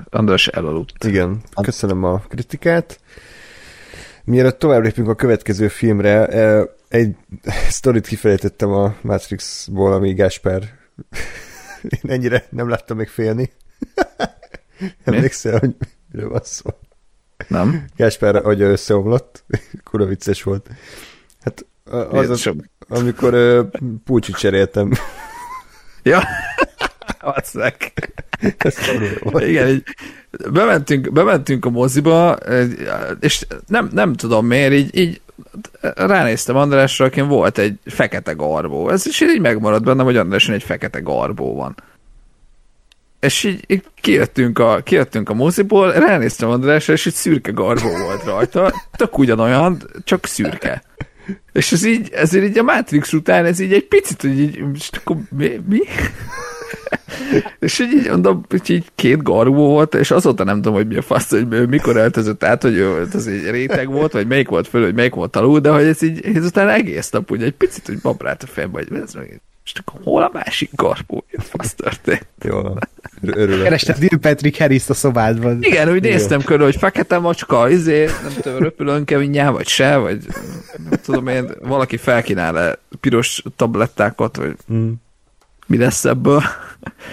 András 0.09 0.48
elaludt. 0.48 1.03
Igen, 1.03 1.41
köszönöm 1.61 2.03
a 2.03 2.19
kritikát. 2.19 2.99
Mielőtt 4.24 4.59
tovább 4.59 4.83
lépünk 4.83 5.07
a 5.07 5.15
következő 5.15 5.67
filmre, 5.67 6.27
eh, 6.27 6.64
egy 6.88 7.15
sztorit 7.69 8.07
kifelejtettem 8.07 8.72
a 8.72 8.95
Matrixból, 9.01 9.93
ami 9.93 10.14
Gáspár 10.14 10.64
én 12.01 12.11
ennyire 12.11 12.45
nem 12.49 12.69
láttam 12.69 12.98
még 12.98 13.07
félni. 13.07 13.51
Emlékszel, 15.03 15.59
hogy 15.59 15.75
miről 16.11 16.30
van 16.30 16.41
szó? 16.43 16.69
Nem? 17.48 17.85
Gáspár 17.95 18.35
agya 18.35 18.65
összeomlott, 18.65 19.43
kura 19.83 20.06
vicces 20.06 20.43
volt. 20.43 20.69
Hát 21.41 21.65
az, 21.83 22.30
az 22.30 22.49
amikor 22.88 23.65
pulcsit 24.03 24.35
cseréltem. 24.35 24.91
Ja. 26.03 26.24
Volt. 29.21 29.47
Igen, 29.47 29.67
így 29.67 29.83
bementünk, 30.51 31.11
bementünk 31.11 31.65
a 31.65 31.69
moziba, 31.69 32.37
és 33.19 33.45
nem, 33.67 33.89
nem 33.93 34.13
tudom 34.13 34.45
miért, 34.45 34.73
így, 34.73 34.97
így 34.97 35.21
ránéztem 35.81 36.55
Andrásra, 36.55 37.05
akin 37.05 37.27
volt 37.27 37.57
egy 37.57 37.79
fekete 37.85 38.31
garbó. 38.31 38.89
Ez 38.89 39.05
is 39.05 39.21
így 39.21 39.41
megmaradt 39.41 39.83
bennem, 39.83 40.05
hogy 40.05 40.17
Andráson 40.17 40.55
egy 40.55 40.63
fekete 40.63 40.99
garbó 40.99 41.55
van. 41.55 41.75
És 43.19 43.43
így, 43.43 43.63
így 43.67 43.83
kijöttünk, 44.01 44.59
a, 44.59 44.81
kijöttünk 44.83 45.29
a 45.29 45.33
moziból, 45.33 45.91
ránéztem 45.91 46.49
Andrásra, 46.49 46.93
és 46.93 47.05
egy 47.05 47.13
szürke 47.13 47.51
garbó 47.51 47.89
volt 47.89 48.23
rajta, 48.23 48.73
tök 48.97 49.17
ugyanolyan, 49.17 49.83
csak 50.03 50.25
szürke. 50.25 50.83
És 51.51 51.71
ez 51.71 51.85
így, 51.85 52.09
ezért 52.13 52.45
így 52.45 52.57
a 52.57 52.63
Matrix 52.63 53.13
után 53.13 53.45
ez 53.45 53.59
így 53.59 53.73
egy 53.73 53.87
picit, 53.87 54.21
hogy 54.21 54.39
így, 54.39 54.59
most 54.59 54.97
akkor 54.97 55.17
mi? 55.37 55.61
mi? 55.67 55.79
és 57.59 57.80
így, 57.80 57.93
így 57.93 58.09
mondom, 58.09 58.45
hogy 58.49 58.69
így 58.69 58.85
két 58.95 59.23
garbó 59.23 59.67
volt, 59.67 59.95
és 59.95 60.11
azóta 60.11 60.43
nem 60.43 60.55
tudom, 60.55 60.73
hogy 60.73 60.88
mi 60.88 60.95
a 60.95 61.01
fasz, 61.01 61.30
hogy 61.30 61.45
ő 61.49 61.65
mikor 61.65 61.95
öltözött 61.95 62.43
át, 62.43 62.61
hogy 62.61 62.75
ő, 62.75 63.07
ez 63.14 63.27
egy 63.27 63.49
réteg 63.49 63.89
volt, 63.89 64.11
vagy 64.11 64.27
melyik 64.27 64.49
volt 64.49 64.67
föl, 64.67 64.83
hogy 64.83 64.95
melyik 64.95 65.14
volt 65.15 65.35
alul, 65.35 65.59
de 65.59 65.69
hogy 65.69 65.85
ez 65.85 66.01
így, 66.01 66.25
ezután 66.35 66.69
egész 66.69 67.09
nap 67.09 67.31
ugye 67.31 67.45
egy 67.45 67.53
picit, 67.53 67.85
hogy 67.85 67.99
babrált 68.01 68.43
a 68.43 68.47
fejembe, 68.47 68.83
hogy 68.88 68.99
ez 69.01 69.14
meg, 69.14 69.41
most 69.65 69.83
akkor 69.85 70.01
hol 70.03 70.23
a 70.23 70.30
másik 70.33 70.81
a 70.81 70.97
fasz 71.38 71.73
történt? 71.73 72.27
Jól 72.43 72.64
van. 72.64 72.80
Örülök. 73.22 73.64
Kerested 73.64 73.97
Neil 73.97 74.17
Patrick 74.22 74.57
harris 74.57 74.89
a 74.89 74.93
szobádban. 74.93 75.64
Igen, 75.64 75.89
úgy 75.89 76.01
néztem 76.01 76.41
körül, 76.41 76.65
hogy 76.65 76.75
fekete 76.75 77.17
macska, 77.17 77.69
izé, 77.69 78.05
nem 78.05 78.33
tudom, 78.41 78.57
röpülön 78.59 79.05
kevinnyá, 79.05 79.49
vagy 79.49 79.67
se, 79.67 79.97
vagy 79.97 80.25
nem 80.89 80.99
tudom 81.03 81.27
én, 81.27 81.51
valaki 81.61 81.97
felkínál-e 81.97 82.80
piros 82.99 83.43
tablettákat, 83.55 84.35
vagy 84.35 84.55
Mm. 84.73 84.91
Mi 85.66 85.77
lesz 85.77 86.06
ebből. 86.06 86.42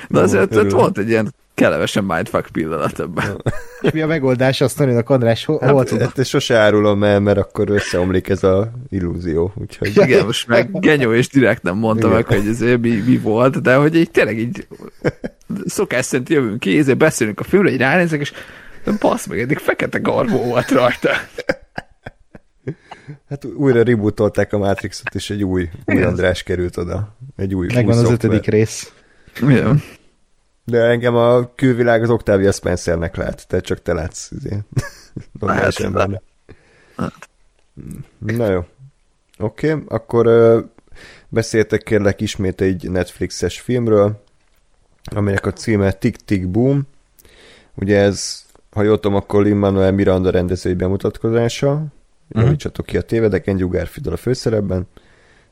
De 0.08 0.18
Jó, 0.18 0.24
azért 0.24 0.56
ott 0.56 0.70
volt 0.70 0.98
egy 0.98 1.08
ilyen 1.08 1.34
kelevesen 1.54 2.04
mindfuck 2.04 2.48
pillanat 2.52 3.00
ebben. 3.00 3.42
És 3.80 3.90
mi 3.92 4.00
a 4.00 4.06
megoldás 4.06 4.60
a 4.60 4.68
sztorinak, 4.68 5.10
András? 5.10 5.44
Hol, 5.44 5.58
hol 5.58 5.84
tudod? 5.84 6.06
Hát 6.06 6.18
ezt 6.18 6.28
sose 6.28 6.56
árulom 6.56 7.04
el, 7.04 7.20
mert 7.20 7.38
akkor 7.38 7.70
összeomlik 7.70 8.28
ez 8.28 8.42
a 8.42 8.70
illúzió. 8.88 9.52
Úgyhogy 9.54 9.96
Igen, 10.06 10.24
most 10.24 10.48
meg 10.48 10.80
Genyó 10.80 11.12
és 11.12 11.28
direkt 11.28 11.62
nem 11.62 11.76
mondta 11.76 12.06
Igen. 12.06 12.16
meg, 12.16 12.26
hogy 12.26 12.48
ez 12.48 12.60
mi, 12.60 13.02
mi 13.06 13.18
volt, 13.18 13.62
de 13.62 13.74
hogy 13.74 13.96
így 13.96 14.10
tényleg 14.10 14.38
így 14.38 14.66
szokás 15.66 16.04
szerint 16.04 16.28
jövünk 16.28 16.60
ki, 16.60 16.78
ezért 16.78 16.98
beszélünk 16.98 17.40
a 17.40 17.44
filmre, 17.44 17.70
így 17.70 17.78
ránézek, 17.78 18.20
és 18.20 18.32
basz 19.00 19.26
meg, 19.26 19.40
eddig 19.40 19.58
fekete 19.58 19.98
garbó 19.98 20.42
volt 20.42 20.70
rajta. 20.70 21.10
Hát 23.28 23.44
újra 23.44 23.82
rebootolták 23.82 24.52
a 24.52 24.58
Matrixot, 24.58 25.14
és 25.14 25.30
egy 25.30 25.44
új, 25.44 25.70
új. 25.86 26.02
András 26.02 26.42
került 26.42 26.76
oda. 26.76 27.16
Egy 27.36 27.54
új 27.54 27.66
Megvan 27.74 27.94
új 27.94 28.00
az 28.02 28.06
szoftver. 28.08 28.30
ötödik 28.30 28.50
rész. 28.50 28.92
Igen. 29.40 29.82
De 30.64 30.78
engem 30.82 31.14
a 31.14 31.54
külvilág 31.54 32.02
az 32.02 32.10
Octavia 32.10 32.52
Spencernek 32.52 33.16
lát, 33.16 33.46
te 33.48 33.60
csak 33.60 33.82
te 33.82 33.92
látsz. 33.92 34.30
Izé. 34.30 34.58
Normális 35.40 35.76
Hát, 35.76 35.86
embernek. 35.86 36.22
Na 38.18 38.50
jó. 38.50 38.64
Oké, 39.38 39.72
okay, 39.72 39.84
akkor 39.88 40.26
ö, 40.26 40.60
beszéltek 41.28 41.82
kérlek 41.82 42.20
ismét 42.20 42.60
egy 42.60 42.90
Netflixes 42.90 43.60
filmről, 43.60 44.22
amelynek 45.04 45.46
a 45.46 45.52
címe 45.52 45.92
Tick 45.92 46.24
Tick 46.24 46.48
Boom. 46.48 46.82
Ugye 47.74 47.98
ez, 47.98 48.44
ha 48.70 48.82
jól 48.82 49.00
tudom, 49.00 49.16
akkor 49.16 49.42
Lin-Manuel 49.42 49.92
Miranda 49.92 50.30
rendezői 50.30 50.74
bemutatkozása. 50.74 51.84
Uh-huh. 52.32 52.44
Javítsatok 52.44 52.86
ki 52.86 52.96
a 52.96 53.02
tévedek, 53.02 53.46
Andrew 53.46 53.68
Garfield 53.68 54.12
a 54.12 54.16
főszerepben. 54.16 54.86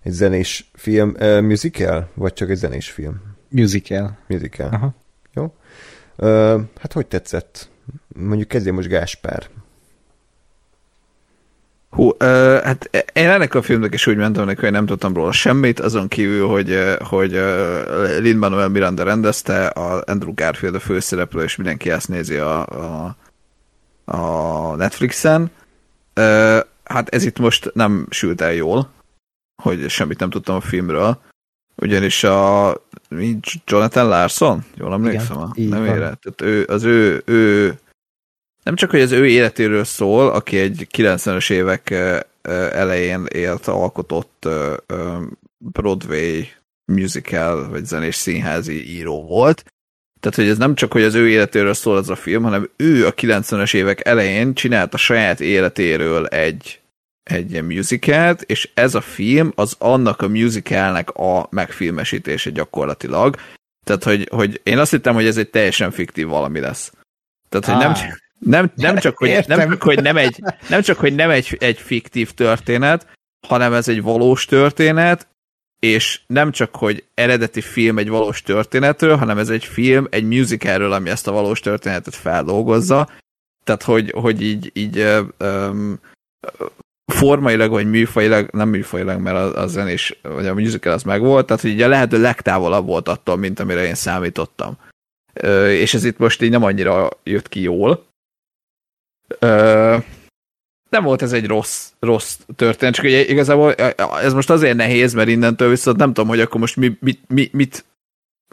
Egy 0.03 0.13
zenés 0.13 0.71
film, 0.75 1.15
uh, 1.19 1.41
musical? 1.41 2.09
Vagy 2.15 2.33
csak 2.33 2.51
egy 2.51 2.57
zenés 2.57 2.91
film? 2.91 3.21
Musical. 3.49 4.19
Musical. 4.27 4.69
Aha. 4.69 4.95
Jó. 5.35 5.55
Ö, 6.17 6.59
hát 6.81 6.93
hogy 6.93 7.07
tetszett? 7.07 7.69
Mondjuk 8.09 8.49
kezdjem 8.49 8.75
most 8.75 8.89
Gáspár. 8.89 9.47
Hú, 11.91 12.11
ö, 12.19 12.59
hát 12.65 12.91
én 13.13 13.29
ennek 13.29 13.55
a 13.55 13.63
filmnek 13.63 13.95
is 13.95 14.07
úgy 14.07 14.17
mentem 14.17 14.45
neki, 14.45 14.61
hogy 14.61 14.71
nem 14.71 14.87
tudtam 14.87 15.15
róla 15.15 15.33
semmit, 15.33 15.81
azon 15.81 16.09
kívül, 16.09 16.47
hogy, 16.49 16.97
hogy 16.99 17.33
Lin-Manuel 18.19 18.69
Miranda 18.69 19.03
rendezte, 19.03 19.67
a 19.67 20.03
Andrew 20.07 20.35
Garfield 20.35 20.75
a 20.75 20.81
főszereplő, 20.81 21.43
és 21.43 21.57
mindenki 21.57 21.91
ezt 21.91 22.09
nézi 22.09 22.37
a, 22.37 22.67
a, 22.67 23.17
a 24.05 24.77
Netflixen. 24.77 25.51
Ö, 26.15 26.61
hát 26.93 27.09
ez 27.09 27.25
itt 27.25 27.39
most 27.39 27.71
nem 27.75 28.07
sült 28.11 28.41
el 28.41 28.53
jól, 28.53 28.91
hogy 29.63 29.89
semmit 29.89 30.19
nem 30.19 30.31
tudtam 30.31 30.57
a 30.57 30.61
filmről, 30.61 31.23
ugyanis 31.77 32.25
a 32.25 32.75
Jonathan 33.67 34.09
Larson, 34.09 34.65
jól 34.75 34.93
emlékszem 34.93 35.37
a 35.37 35.51
így 35.55 35.69
van. 35.69 35.81
nevére, 35.81 35.99
tehát 35.99 36.41
ő, 36.41 36.65
az 36.69 36.85
ő, 36.85 37.23
ő 37.25 37.79
nem 38.63 38.75
csak, 38.75 38.91
hogy 38.91 39.01
az 39.01 39.13
ő 39.13 39.27
életéről 39.29 39.85
szól, 39.85 40.31
aki 40.31 40.59
egy 40.59 40.87
90-es 40.97 41.51
évek 41.51 41.91
elején 42.73 43.27
élt, 43.29 43.67
alkotott 43.67 44.49
Broadway 45.59 46.43
musical, 46.93 47.69
vagy 47.69 47.85
zenés 47.85 48.15
színházi 48.15 48.91
író 48.91 49.27
volt. 49.27 49.65
Tehát, 50.21 50.37
hogy 50.37 50.49
ez 50.49 50.59
nem 50.59 50.75
csak, 50.75 50.93
hogy 50.93 51.03
az 51.03 51.15
ő 51.15 51.29
életéről 51.29 51.75
szól 51.75 51.97
az 51.97 52.11
a 52.11 52.17
film, 52.17 52.43
hanem 52.43 52.71
ő 52.77 53.07
a 53.07 53.15
90-es 53.15 53.75
évek 53.75 54.07
elején 54.07 54.55
csinált 54.55 54.95
a 54.95 54.97
saját 54.97 55.41
életéről 55.41 56.27
egy, 56.27 56.81
egy 57.23 57.63
musicalt, 57.63 58.43
és 58.43 58.71
ez 58.75 58.95
a 58.95 59.01
film 59.01 59.53
az 59.55 59.75
annak 59.79 60.23
a 60.23 60.29
musicalnek 60.29 61.11
a 61.11 61.47
megfilmesítése 61.51 62.51
gyakorlatilag. 62.51 63.37
Tehát, 63.85 64.05
hogy, 64.05 64.29
hogy 64.31 64.61
én 64.63 64.79
azt 64.79 64.91
hittem, 64.91 65.15
hogy 65.15 65.27
ez 65.27 65.37
egy 65.37 65.51
teljesen 65.51 65.91
fiktív 65.91 66.27
valami 66.27 66.61
lesz. 66.61 66.93
Tehát, 67.49 67.67
hogy 67.67 67.77
nem, 67.77 68.11
Á. 68.11 68.17
nem, 68.39 68.73
nem, 68.75 68.99
csak, 68.99 69.19
hogy, 69.19 69.45
nem 69.47 69.71
csak, 69.71 69.83
hogy 69.83 70.03
nem 70.03 70.17
egy, 70.17 70.43
nem 70.69 70.83
csak, 70.83 70.99
hogy 70.99 71.15
nem 71.15 71.31
egy, 71.31 71.57
egy 71.61 71.79
fiktív 71.79 72.31
történet, 72.31 73.07
hanem 73.47 73.73
ez 73.73 73.89
egy 73.89 74.03
valós 74.03 74.45
történet, 74.45 75.29
és 75.81 76.21
nem 76.27 76.51
csak, 76.51 76.77
hogy 76.77 77.05
eredeti 77.15 77.61
film 77.61 77.99
egy 77.99 78.09
valós 78.09 78.43
történetről, 78.43 79.17
hanem 79.17 79.39
ez 79.39 79.49
egy 79.49 79.65
film, 79.65 80.07
egy 80.11 80.25
musicalről, 80.25 80.93
ami 80.93 81.11
ezt 81.11 81.27
a 81.27 81.33
valós 81.33 81.61
történetet 81.61 82.15
feldolgozza. 82.15 83.09
Tehát, 83.65 83.83
hogy, 83.83 84.11
hogy 84.11 84.43
így, 84.43 84.71
így 84.75 84.99
öm, 85.37 86.01
formailag, 87.05 87.71
vagy 87.71 87.91
műfajilag, 87.91 88.49
nem 88.53 88.69
műfajilag, 88.69 89.21
mert 89.21 89.37
a, 89.37 89.63
a 89.63 89.67
zenés, 89.67 90.19
vagy 90.23 90.47
a 90.47 90.55
musical 90.55 90.93
az 90.93 91.03
megvolt, 91.03 91.47
tehát, 91.47 91.63
hogy 91.63 91.71
így 91.71 91.83
a 91.83 91.89
lehető 91.89 92.21
legtávolabb 92.21 92.87
volt 92.87 93.09
attól, 93.09 93.37
mint 93.37 93.61
amire 93.61 93.85
én 93.85 93.95
számítottam. 93.95 94.77
Ö, 95.33 95.71
és 95.71 95.95
ez 95.95 96.05
itt 96.05 96.19
most 96.19 96.43
így 96.43 96.51
nem 96.51 96.65
annyira 96.65 97.09
jött 97.23 97.49
ki 97.49 97.61
jól. 97.61 98.07
Ö, 99.39 99.97
nem 100.91 101.03
volt 101.03 101.23
ez 101.23 101.33
egy 101.33 101.47
rossz, 101.47 101.89
rossz 102.01 102.37
történet, 102.57 102.95
csak 102.95 103.05
ugye 103.05 103.25
igazából 103.27 103.75
ez 104.23 104.33
most 104.33 104.51
azért 104.51 104.77
nehéz, 104.77 105.13
mert 105.13 105.29
innentől 105.29 105.69
viszont 105.69 105.97
nem 105.97 106.13
tudom, 106.13 106.29
hogy 106.29 106.41
akkor 106.41 106.61
most 106.61 106.77
mi, 106.77 106.97
mit, 107.01 107.21
mit, 107.29 107.53
mit 107.53 107.85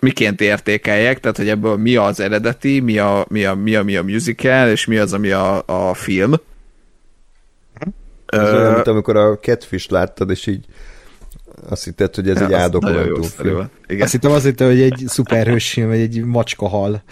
miként 0.01 0.41
értékeljek, 0.41 1.19
tehát 1.19 1.37
hogy 1.37 1.49
ebből 1.49 1.77
mi 1.77 1.95
az 1.95 2.19
eredeti, 2.19 2.79
mi 2.79 2.97
a, 2.97 3.25
mi 3.29 3.45
a, 3.45 3.55
mi 3.55 3.75
a, 3.75 3.83
mi 3.83 3.95
a 3.95 4.03
musical, 4.03 4.69
és 4.69 4.85
mi 4.85 4.97
az, 4.97 5.13
ami 5.13 5.31
a, 5.31 5.63
a 5.65 5.93
film. 5.93 6.33
Ez 8.25 8.53
olyan, 8.53 8.73
mint 8.73 8.87
amikor 8.87 9.15
a 9.17 9.39
Catfish 9.39 9.91
láttad, 9.91 10.29
és 10.29 10.47
így 10.47 10.65
azt 11.69 11.83
hitted, 11.83 12.15
hogy 12.15 12.29
ez 12.29 12.41
egy 12.41 12.53
Az 12.53 12.59
áldok 12.59 12.81
nagyon 12.81 13.05
jó 13.05 13.21
film. 13.21 13.69
Igen. 13.87 14.01
Azt 14.01 14.11
hittem, 14.11 14.31
azt 14.31 14.45
hittem, 14.45 14.67
hogy 14.67 14.81
egy 14.81 15.03
szuperhős 15.07 15.69
film, 15.69 15.87
vagy 15.87 15.99
egy 15.99 16.23
macska 16.23 16.67
hal. 16.67 17.03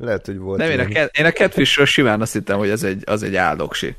Lehet, 0.00 0.26
hogy 0.26 0.38
volt. 0.38 0.58
Nem, 0.58 0.70
én 0.70 0.80
a, 0.80 1.02
én 1.18 1.24
a 1.24 1.30
Catfishről 1.32 1.86
simán 1.86 2.20
azt 2.20 2.32
hittem, 2.32 2.58
hogy 2.58 2.68
ez 2.68 2.82
egy, 2.82 3.02
az 3.06 3.22
egy 3.22 3.36
áldoksi. 3.36 3.96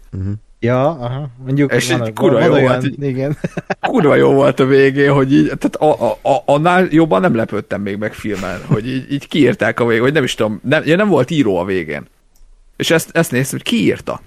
Ja, 0.59 0.89
aha. 0.89 1.29
Mondjuk 1.45 1.73
És 1.73 1.91
van, 1.91 2.03
egy 2.03 2.13
kurva 2.13 2.37
van 2.39 2.45
jó 2.45 2.53
olyan, 2.53 2.65
volt, 2.65 2.85
így- 2.85 3.03
igen. 3.03 3.37
Kurva 3.81 4.15
jó 4.15 4.33
volt 4.33 4.59
a 4.59 4.65
végén, 4.65 5.11
hogy 5.11 5.33
így, 5.33 5.45
tehát 5.45 5.75
a, 5.75 6.09
a, 6.09 6.29
a, 6.29 6.43
annál 6.45 6.87
jobban 6.89 7.21
nem 7.21 7.35
lepődtem 7.35 7.81
még 7.81 7.97
meg 7.97 8.13
filmen, 8.13 8.61
hogy 8.65 8.87
így, 8.87 9.11
így 9.11 9.27
kiírták 9.27 9.79
a 9.79 9.85
végén, 9.85 10.01
hogy 10.03 10.13
nem 10.13 10.23
is 10.23 10.35
tudom, 10.35 10.59
nem, 10.63 10.83
ja, 10.85 10.95
nem 10.95 11.07
volt 11.07 11.31
író 11.31 11.57
a 11.57 11.65
végén. 11.65 12.07
És 12.75 12.91
ezt, 12.91 13.09
ezt 13.13 13.31
néztem, 13.31 13.59
hogy 13.59 13.67
ki 13.67 13.83
írta. 13.83 14.21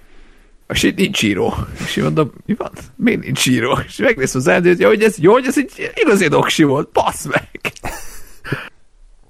És 0.68 0.82
itt 0.82 0.96
nincs 0.96 1.22
író. 1.22 1.54
És 1.84 1.96
én 1.96 2.04
mondom, 2.04 2.32
mi 2.46 2.54
van? 2.54 2.70
Miért 2.96 3.20
nincs 3.24 3.46
író? 3.46 3.78
És 3.86 3.96
megnéztem 3.96 4.40
az 4.40 4.46
eldőt, 4.46 4.84
hogy 4.84 5.02
ez, 5.02 5.18
jó, 5.18 5.32
hogy 5.32 5.46
ez 5.46 5.58
egy 5.58 5.92
igazi 5.94 6.28
doksi 6.28 6.62
volt, 6.62 6.88
bassz 6.92 7.24
meg! 7.24 7.48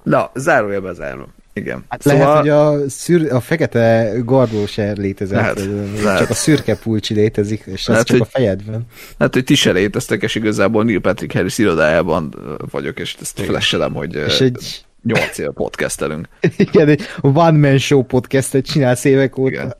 Na, 0.02 0.31
zárójelbe 0.34 0.92
zárom. 0.92 1.34
Igen. 1.55 1.84
Hát 1.89 2.02
szóval... 2.02 2.18
Lehet, 2.18 2.39
hogy 2.41 2.49
a, 2.49 2.89
szür, 2.89 3.33
a 3.33 3.41
fekete 3.41 4.12
gardó 4.24 4.66
se 4.66 4.92
létezett, 4.92 5.41
Lehet, 5.41 5.60
lehet, 6.02 6.18
csak 6.18 6.31
a 6.31 6.34
szürke 6.34 6.76
pulcsi 6.76 7.15
létezik, 7.15 7.62
és 7.66 7.81
az 7.81 7.86
Lehet, 7.89 8.07
csak 8.07 8.16
hogy- 8.18 8.26
a 8.26 8.31
fejedben. 8.31 8.86
Hát, 9.18 9.34
hogy 9.34 9.44
ti 9.44 9.55
se 9.55 9.70
léteztek, 9.73 10.23
és 10.23 10.34
igazából 10.34 10.84
Neil 10.84 11.00
Patrick 11.00 11.33
Harris 11.33 11.58
irodájában 11.58 12.34
vagyok, 12.70 12.99
és 12.99 13.16
ezt 13.20 13.41
flashelem, 13.41 13.94
hogy 13.94 14.15
És 14.15 14.41
egy, 14.41 14.84
8 15.02 15.39
éve 15.39 15.50
podcastelünk. 15.50 16.28
igen, 16.57 16.89
egy 16.89 17.02
one-man 17.20 17.78
show 17.78 18.02
podcastet 18.02 18.65
csinálsz 18.66 19.05
évek 19.05 19.39
óta. 19.39 19.50
Igen. 19.50 19.74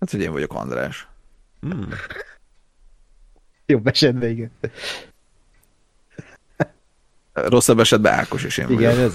Hát, 0.00 0.10
hogy 0.10 0.20
én 0.20 0.32
vagyok 0.32 0.54
András. 0.54 1.08
Jobb 3.66 3.86
esetben, 3.86 4.30
igen. 4.30 4.50
Rosszabb 7.46 7.80
esetben 7.80 8.12
Ákos 8.12 8.44
is 8.44 8.58
én 8.58 8.66
vagyok. 8.66 8.80
Igen, 8.80 8.98
ez, 8.98 9.12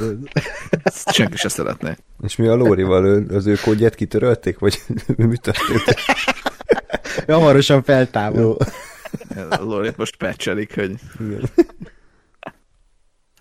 Ezt 0.83 1.11
Senki 1.11 1.37
se 1.37 1.49
szeretné. 1.49 1.97
És 2.23 2.35
mi 2.35 2.47
a 2.47 2.55
Lórival? 2.55 3.23
Az 3.29 3.45
ő 3.45 3.57
kódját 3.63 3.95
kitörölték? 3.95 4.59
Vagy 4.59 4.81
mi 5.17 5.37
történt? 5.37 5.95
hamarosan 7.27 7.83
feltámad. 7.83 8.39
Jó. 8.39 8.57
Lorit 9.59 9.97
most 9.97 10.15
patchelik, 10.15 10.75
hogy... 10.75 10.95
Igen. 11.19 11.49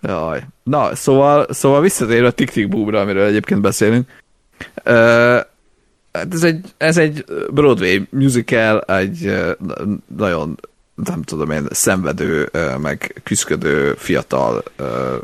Jaj. 0.02 0.42
Na, 0.62 0.94
szóval, 0.94 1.46
szóval 1.50 1.80
visszatérve 1.80 2.26
a 2.26 2.30
Tick 2.30 2.68
Boomra, 2.68 3.00
amiről 3.00 3.26
egyébként 3.26 3.60
beszélünk. 3.60 4.10
Hát 4.84 6.34
ez 6.34 6.42
egy, 6.42 6.74
ez 6.76 6.96
egy 6.96 7.24
Broadway 7.50 8.00
musical, 8.10 8.80
egy 8.80 9.32
nagyon, 10.16 10.58
nem 11.04 11.22
tudom 11.22 11.50
én, 11.50 11.66
szenvedő, 11.70 12.50
meg 12.78 13.20
küzdködő 13.22 13.94
fiatal 13.94 14.62
ö, 14.76 15.16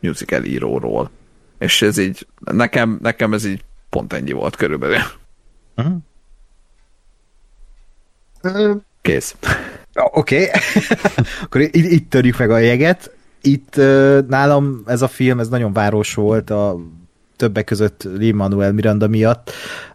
musical 0.00 0.44
íróról. 0.44 1.10
És 1.58 1.82
ez 1.82 1.98
így, 1.98 2.26
nekem, 2.38 2.98
nekem 3.02 3.32
ez 3.32 3.44
így 3.44 3.64
pont 3.90 4.12
ennyi 4.12 4.32
volt 4.32 4.56
körülbelül. 4.56 4.98
Mhm. 5.74 5.94
Kész. 9.00 9.36
Oké, 9.94 10.48
okay. 10.48 10.60
akkor 11.42 11.60
itt, 11.60 11.74
itt 11.74 12.10
törjük 12.10 12.38
meg 12.38 12.50
a 12.50 12.58
jeget. 12.58 13.14
Itt 13.42 13.76
uh, 13.76 14.26
nálam 14.26 14.82
ez 14.86 15.02
a 15.02 15.08
film, 15.08 15.40
ez 15.40 15.48
nagyon 15.48 15.72
város 15.72 16.14
volt 16.14 16.50
a 16.50 16.76
többek 17.40 17.64
között 17.64 18.02
Lin-Manuel 18.16 18.72
Miranda 18.72 19.08
miatt, 19.08 19.52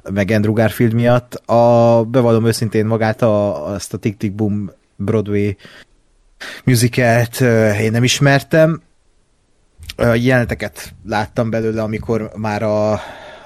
meg 0.10 0.32
Andrew 0.32 0.54
Garfield 0.54 0.94
miatt. 0.94 1.34
A, 1.34 2.04
bevallom 2.04 2.46
őszintén 2.46 2.86
magát 2.86 3.22
a, 3.22 3.66
azt 3.74 3.94
a 3.94 3.98
Tick 3.98 4.18
Tick 4.18 4.34
Boom 4.34 4.72
Broadway 4.96 5.52
musicalt 6.64 7.42
én 7.82 7.92
nem 7.92 8.04
ismertem. 8.04 8.82
Jeleneteket 9.98 10.94
láttam 11.06 11.50
belőle, 11.50 11.82
amikor 11.82 12.32
már 12.36 12.64
a 12.64 13.00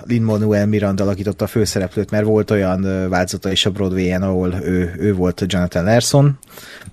Lin-Manuel 0.04 0.66
Miranda 0.66 1.04
alakította 1.04 1.46
a 1.46 1.48
főszereplőt, 1.48 2.12
mert 2.12 2.26
volt 2.26 2.52
olyan 2.52 3.10
változata 3.10 3.52
is 3.52 3.66
a 3.66 3.72
Broadway-en, 3.72 4.22
ahol 4.22 4.54
ő, 4.54 4.96
ő 5.00 5.14
volt 5.14 5.44
Jonathan 5.48 5.84
Larson, 5.84 6.40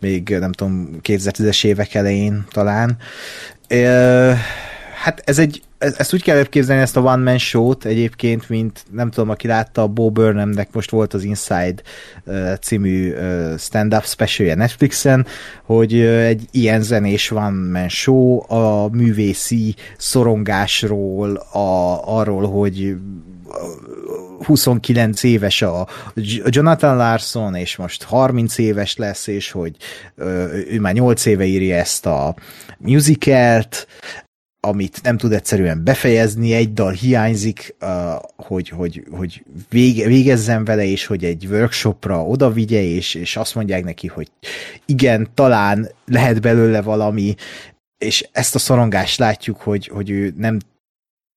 még 0.00 0.28
nem 0.28 0.52
tudom, 0.52 0.98
2010-es 1.02 1.64
évek 1.64 1.94
elején 1.94 2.44
talán. 2.50 2.96
Ö, 3.68 4.32
hát 5.02 5.22
ez 5.24 5.38
egy, 5.38 5.62
ezt 5.78 6.14
úgy 6.14 6.22
kell 6.22 6.36
elképzelni 6.36 6.82
ezt 6.82 6.96
a 6.96 7.00
One 7.00 7.22
Man 7.22 7.38
Show-t 7.38 7.84
egyébként, 7.84 8.48
mint 8.48 8.84
nem 8.90 9.10
tudom, 9.10 9.30
aki 9.30 9.46
látta, 9.46 9.86
Bo 9.86 10.10
Burnhamnek 10.10 10.72
most 10.72 10.90
volt 10.90 11.14
az 11.14 11.24
Inside 11.24 11.74
című 12.60 13.14
stand-up 13.58 14.04
specialje 14.04 14.54
Netflixen, 14.54 15.26
hogy 15.62 16.00
egy 16.00 16.44
ilyen 16.50 16.82
zenés 16.82 17.30
One 17.30 17.70
Man 17.80 17.88
Show 17.88 18.52
a 18.52 18.88
művészi 18.92 19.74
szorongásról, 19.96 21.36
a, 21.36 22.00
arról, 22.18 22.50
hogy 22.50 22.96
29 24.44 25.22
éves 25.22 25.62
a 25.62 25.88
Jonathan 26.44 26.96
Larson, 26.96 27.54
és 27.54 27.76
most 27.76 28.02
30 28.02 28.58
éves 28.58 28.96
lesz, 28.96 29.26
és 29.26 29.50
hogy 29.50 29.76
ő 30.70 30.80
már 30.80 30.92
8 30.92 31.26
éve 31.26 31.44
írja 31.44 31.76
ezt 31.76 32.06
a 32.06 32.34
musicalt, 32.78 33.86
amit 34.60 35.02
nem 35.02 35.16
tud 35.16 35.32
egyszerűen 35.32 35.84
befejezni, 35.84 36.52
egy 36.52 36.72
dal 36.72 36.92
hiányzik, 36.92 37.76
hogy, 38.36 38.68
hogy, 38.68 39.04
hogy 39.10 39.44
vége, 39.68 40.06
végezzen 40.06 40.64
vele, 40.64 40.84
és 40.84 41.06
hogy 41.06 41.24
egy 41.24 41.46
workshopra 41.50 42.26
oda 42.26 42.50
vigye, 42.50 42.82
és, 42.82 43.14
és 43.14 43.36
azt 43.36 43.54
mondják 43.54 43.84
neki, 43.84 44.06
hogy 44.06 44.30
igen, 44.86 45.28
talán 45.34 45.88
lehet 46.06 46.40
belőle 46.40 46.82
valami, 46.82 47.34
és 47.98 48.28
ezt 48.32 48.54
a 48.54 48.58
szorongást 48.58 49.18
látjuk, 49.18 49.60
hogy, 49.60 49.86
hogy 49.86 50.10
ő 50.10 50.34
nem 50.36 50.58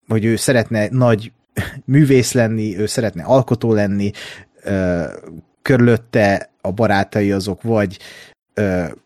hogy 0.07 0.25
ő 0.25 0.35
szeretne 0.35 0.87
nagy 0.91 1.31
művész 1.85 2.31
lenni, 2.31 2.77
ő 2.77 2.85
szeretne 2.85 3.23
alkotó 3.23 3.73
lenni, 3.73 4.11
körülötte 5.61 6.49
a 6.61 6.71
barátai 6.71 7.31
azok 7.31 7.61
vagy 7.61 7.99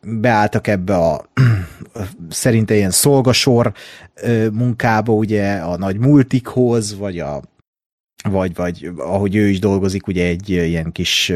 beálltak 0.02 0.68
ebbe 0.68 0.96
a 0.96 1.26
szerinte 2.30 2.76
ilyen 2.76 2.92
szolgasor 2.92 3.74
munkába, 4.52 5.14
ugye 5.14 5.56
a 5.56 5.78
nagy 5.78 5.98
multikhoz, 5.98 6.98
vagy 6.98 7.20
a 7.20 7.42
vagy, 8.30 8.56
vagy 8.56 8.92
ahogy 8.98 9.36
ő 9.36 9.48
is 9.48 9.60
dolgozik, 9.60 10.08
ugye 10.08 10.26
egy 10.26 10.50
ilyen 10.50 10.92
kis, 10.92 11.34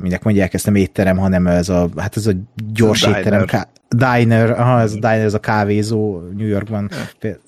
minek 0.00 0.22
mondják 0.22 0.54
ezt 0.54 0.64
nem 0.64 0.74
étterem, 0.74 1.16
hanem 1.16 1.46
ez 1.46 1.68
a, 1.68 1.88
hát 1.96 2.16
ez 2.16 2.26
a 2.26 2.32
gyors 2.72 3.00
Diner. 3.00 3.18
étterem, 3.18 3.44
ká- 3.44 3.68
diner, 3.88 4.50
aha, 4.50 4.80
ez 4.80 4.92
a 4.92 4.94
diner, 4.94 5.24
ez 5.24 5.34
a 5.34 5.40
kávézó 5.40 6.20
New 6.36 6.46
Yorkban. 6.46 6.90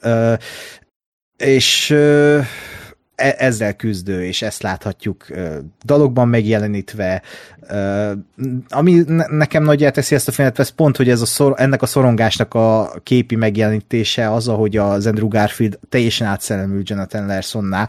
Ö, 0.00 0.34
és 1.36 1.94
ezzel 3.20 3.74
küzdő, 3.76 4.24
és 4.24 4.42
ezt 4.42 4.62
láthatjuk 4.62 5.26
dalokban 5.84 6.28
megjelenítve. 6.28 7.22
Ami 8.68 9.02
ne- 9.06 9.26
nekem 9.26 9.62
nagyját 9.62 9.94
teszi 9.94 10.14
ezt 10.14 10.28
a 10.28 10.32
filmet, 10.32 10.58
ez 10.58 10.68
pont, 10.68 10.96
hogy 10.96 11.08
ez 11.08 11.20
a 11.20 11.26
szor, 11.26 11.54
ennek 11.56 11.82
a 11.82 11.86
szorongásnak 11.86 12.54
a 12.54 12.92
képi 13.02 13.36
megjelenítése 13.36 14.32
az, 14.32 14.48
ahogy 14.48 14.76
az 14.76 15.06
Andrew 15.06 15.28
Garfield 15.28 15.78
teljesen 15.88 16.26
átszellemül 16.26 16.82
Jonathan 16.84 17.26
Larsonnál. 17.26 17.88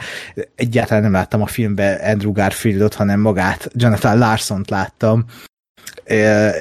Egyáltalán 0.56 1.04
nem 1.04 1.12
láttam 1.12 1.42
a 1.42 1.48
filmben 1.48 2.00
Andrew 2.00 2.32
Garfieldot, 2.32 2.94
hanem 2.94 3.20
magát, 3.20 3.70
Jonathan 3.74 4.18
Larsont 4.18 4.70
láttam. 4.70 5.26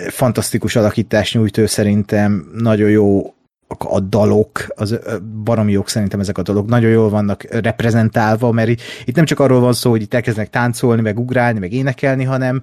Fantasztikus 0.08 0.76
alakítás 0.76 1.34
nyújt 1.34 1.58
ő 1.58 1.66
szerintem, 1.66 2.50
nagyon 2.55 2.90
jó 2.90 3.34
a- 3.78 4.00
dalok, 4.00 4.66
az 4.74 4.99
baromi 5.44 5.73
jók 5.73 5.89
szerintem 5.89 6.20
ezek 6.20 6.39
a 6.39 6.42
dalok, 6.42 6.66
nagyon 6.68 6.90
jól 6.90 7.10
vannak 7.10 7.42
reprezentálva, 7.42 8.50
mert 8.50 8.68
itt, 9.05 9.15
nem 9.15 9.24
csak 9.24 9.40
arról 9.40 9.60
van 9.60 9.73
szó, 9.73 9.90
hogy 9.90 10.02
itt 10.02 10.15
elkezdenek 10.15 10.50
táncolni, 10.50 11.02
meg 11.02 11.18
ugrálni, 11.18 11.58
meg 11.58 11.73
énekelni, 11.73 12.24
hanem 12.24 12.60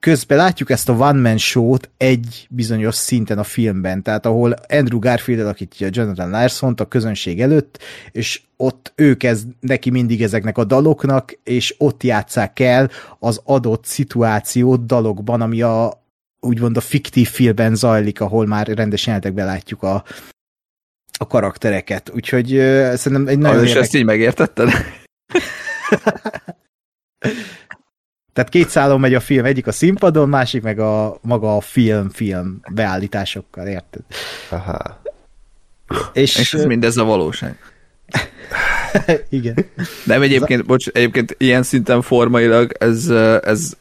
közben 0.00 0.38
látjuk 0.38 0.70
ezt 0.70 0.88
a 0.88 0.92
one-man 0.92 1.36
show-t 1.36 1.90
egy 1.96 2.46
bizonyos 2.50 2.94
szinten 2.94 3.38
a 3.38 3.42
filmben, 3.42 4.02
tehát 4.02 4.26
ahol 4.26 4.54
Andrew 4.68 4.98
Garfield 4.98 5.40
alakítja 5.40 5.88
Jonathan 5.90 6.30
Larson-t 6.30 6.80
a 6.80 6.88
közönség 6.88 7.40
előtt, 7.40 7.78
és 8.12 8.42
ott 8.56 8.92
ő 8.96 9.14
kezd 9.14 9.48
neki 9.60 9.90
mindig 9.90 10.22
ezeknek 10.22 10.58
a 10.58 10.64
daloknak, 10.64 11.38
és 11.42 11.74
ott 11.78 12.02
játsszák 12.02 12.60
el 12.60 12.90
az 13.18 13.40
adott 13.44 13.84
szituációt 13.84 14.86
dalokban, 14.86 15.40
ami 15.40 15.62
a 15.62 16.06
úgymond 16.40 16.76
a 16.76 16.80
fiktív 16.80 17.28
filmben 17.28 17.74
zajlik, 17.74 18.20
ahol 18.20 18.46
már 18.46 18.66
rendes 18.66 19.06
jelenetekben 19.06 19.46
látjuk 19.46 19.82
a, 19.82 20.04
a 21.18 21.26
karaktereket. 21.26 22.10
Úgyhogy 22.14 22.56
uh, 22.56 22.94
szerintem 22.94 23.26
egy 23.26 23.38
nagyon 23.38 23.62
és 23.62 23.68
érdekes... 23.68 23.86
ezt 23.86 23.94
így 23.94 24.04
megértetted? 24.04 24.70
Tehát 28.32 28.52
két 28.52 28.68
szálon 28.68 29.00
megy 29.00 29.14
a 29.14 29.20
film, 29.20 29.44
egyik 29.44 29.66
a 29.66 29.72
színpadon, 29.72 30.28
másik 30.28 30.62
meg 30.62 30.78
a 30.78 31.18
maga 31.22 31.56
a 31.56 31.60
film-film 31.60 32.60
beállításokkal, 32.70 33.66
érted? 33.66 34.02
Aha. 34.48 35.00
És, 36.12 36.38
És 36.38 36.54
ez 36.54 36.64
mindez 36.64 36.96
a 36.96 37.04
valóság. 37.04 37.58
igen. 39.28 39.64
Nem 40.04 40.22
egyébként, 40.22 40.66
bocs, 40.66 40.88
egyébként 40.88 41.34
ilyen 41.38 41.62
szinten 41.62 42.02
formailag 42.02 42.72
ez, 42.78 43.08
ez 43.42 43.76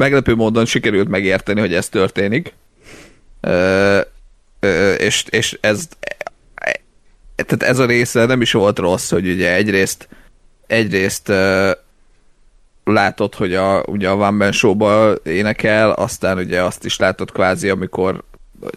meglepő 0.00 0.34
módon 0.34 0.64
sikerült 0.64 1.08
megérteni, 1.08 1.60
hogy 1.60 1.74
ez 1.74 1.88
történik. 1.88 2.54
Ö, 3.40 4.00
ö, 4.60 4.92
és, 4.92 5.24
és 5.30 5.58
ez 5.60 5.88
tehát 7.46 7.62
ez 7.62 7.78
a 7.78 7.86
része 7.86 8.26
nem 8.26 8.40
is 8.40 8.52
volt 8.52 8.78
rossz, 8.78 9.10
hogy 9.10 9.28
ugye 9.28 9.54
egyrészt 9.54 10.08
egyrészt 10.66 11.28
ö, 11.28 11.70
látod, 12.84 13.34
hogy 13.34 13.54
a, 13.54 13.82
ugye 13.86 14.08
a 14.08 14.14
One 14.14 14.30
Man 14.30 14.52
Show-ba 14.52 15.14
énekel, 15.24 15.90
aztán 15.90 16.38
ugye 16.38 16.62
azt 16.62 16.84
is 16.84 16.98
látod 16.98 17.32
kvázi, 17.32 17.68
amikor 17.68 18.22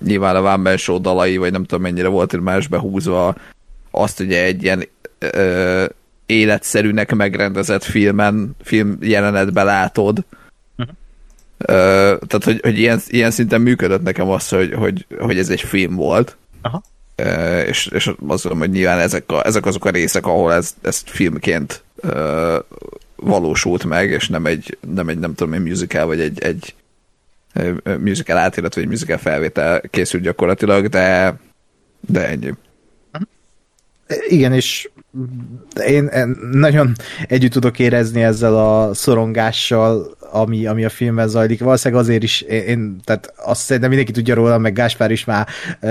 nyilván 0.05 0.35
a 0.35 0.39
One 0.39 0.55
Man 0.55 0.77
Show 0.77 0.99
dalai, 0.99 1.37
vagy 1.37 1.51
nem 1.51 1.63
tudom 1.63 1.83
mennyire 1.83 2.07
volt 2.07 2.41
más 2.41 2.67
behúzva, 2.67 3.35
azt 3.91 4.19
ugye 4.19 4.43
egy 4.43 4.63
ilyen 4.63 4.87
ö, 5.19 5.85
életszerűnek 6.25 7.15
megrendezett 7.15 7.83
filmen, 7.83 8.55
film 8.63 8.97
jelenetbe 9.01 9.63
látod. 9.63 10.23
Tehát, 11.65 12.43
hogy, 12.43 12.59
hogy 12.61 12.79
ilyen, 12.79 13.01
ilyen 13.07 13.31
szinten 13.31 13.61
működött 13.61 14.03
nekem 14.03 14.29
az, 14.29 14.49
hogy, 14.49 14.73
hogy, 14.73 15.05
hogy 15.19 15.37
ez 15.37 15.49
egy 15.49 15.61
film 15.61 15.95
volt. 15.95 16.37
Aha. 16.61 16.83
Ö, 17.15 17.59
és, 17.59 17.87
és 17.87 18.07
azt 18.27 18.43
mondom, 18.43 18.59
hogy 18.59 18.69
nyilván 18.69 18.99
ezek, 18.99 19.31
a, 19.31 19.45
ezek 19.45 19.65
azok 19.65 19.85
a 19.85 19.89
részek, 19.89 20.25
ahol 20.25 20.53
ez, 20.53 20.75
ez 20.81 21.03
filmként 21.05 21.83
ö, 21.95 22.57
valósult 23.15 23.85
meg, 23.85 24.09
és 24.09 24.27
nem 24.27 24.45
egy, 24.45 24.77
nem 24.93 25.09
egy 25.09 25.19
nem 25.19 25.33
tudom, 25.33 25.53
egy 25.53 25.63
musical, 25.63 26.05
vagy 26.05 26.19
egy, 26.19 26.41
egy 26.41 26.75
musical 27.99 28.37
átirat, 28.37 28.73
vagy 28.73 28.83
egy 28.83 28.89
musical 28.89 29.17
felvétel 29.17 29.81
készült 29.89 30.23
gyakorlatilag, 30.23 30.87
de, 30.87 31.39
de 31.99 32.27
ennyi. 32.27 32.53
Igen, 34.27 34.53
és 34.53 34.89
én 35.87 36.09
nagyon 36.51 36.93
együtt 37.27 37.51
tudok 37.51 37.79
érezni 37.79 38.23
ezzel 38.23 38.55
a 38.55 38.93
szorongással, 38.93 40.17
ami, 40.31 40.65
ami 40.65 40.85
a 40.85 40.89
filmben 40.89 41.27
zajlik. 41.27 41.59
Valószínűleg 41.59 42.03
azért 42.03 42.23
is, 42.23 42.41
én, 42.41 42.61
én 42.61 42.99
tehát 43.03 43.33
azt 43.37 43.61
szerintem 43.61 43.89
mindenki 43.89 44.13
tudja 44.13 44.35
róla, 44.35 44.57
meg 44.57 44.73
Gáspár 44.73 45.11
is 45.11 45.25
már 45.25 45.47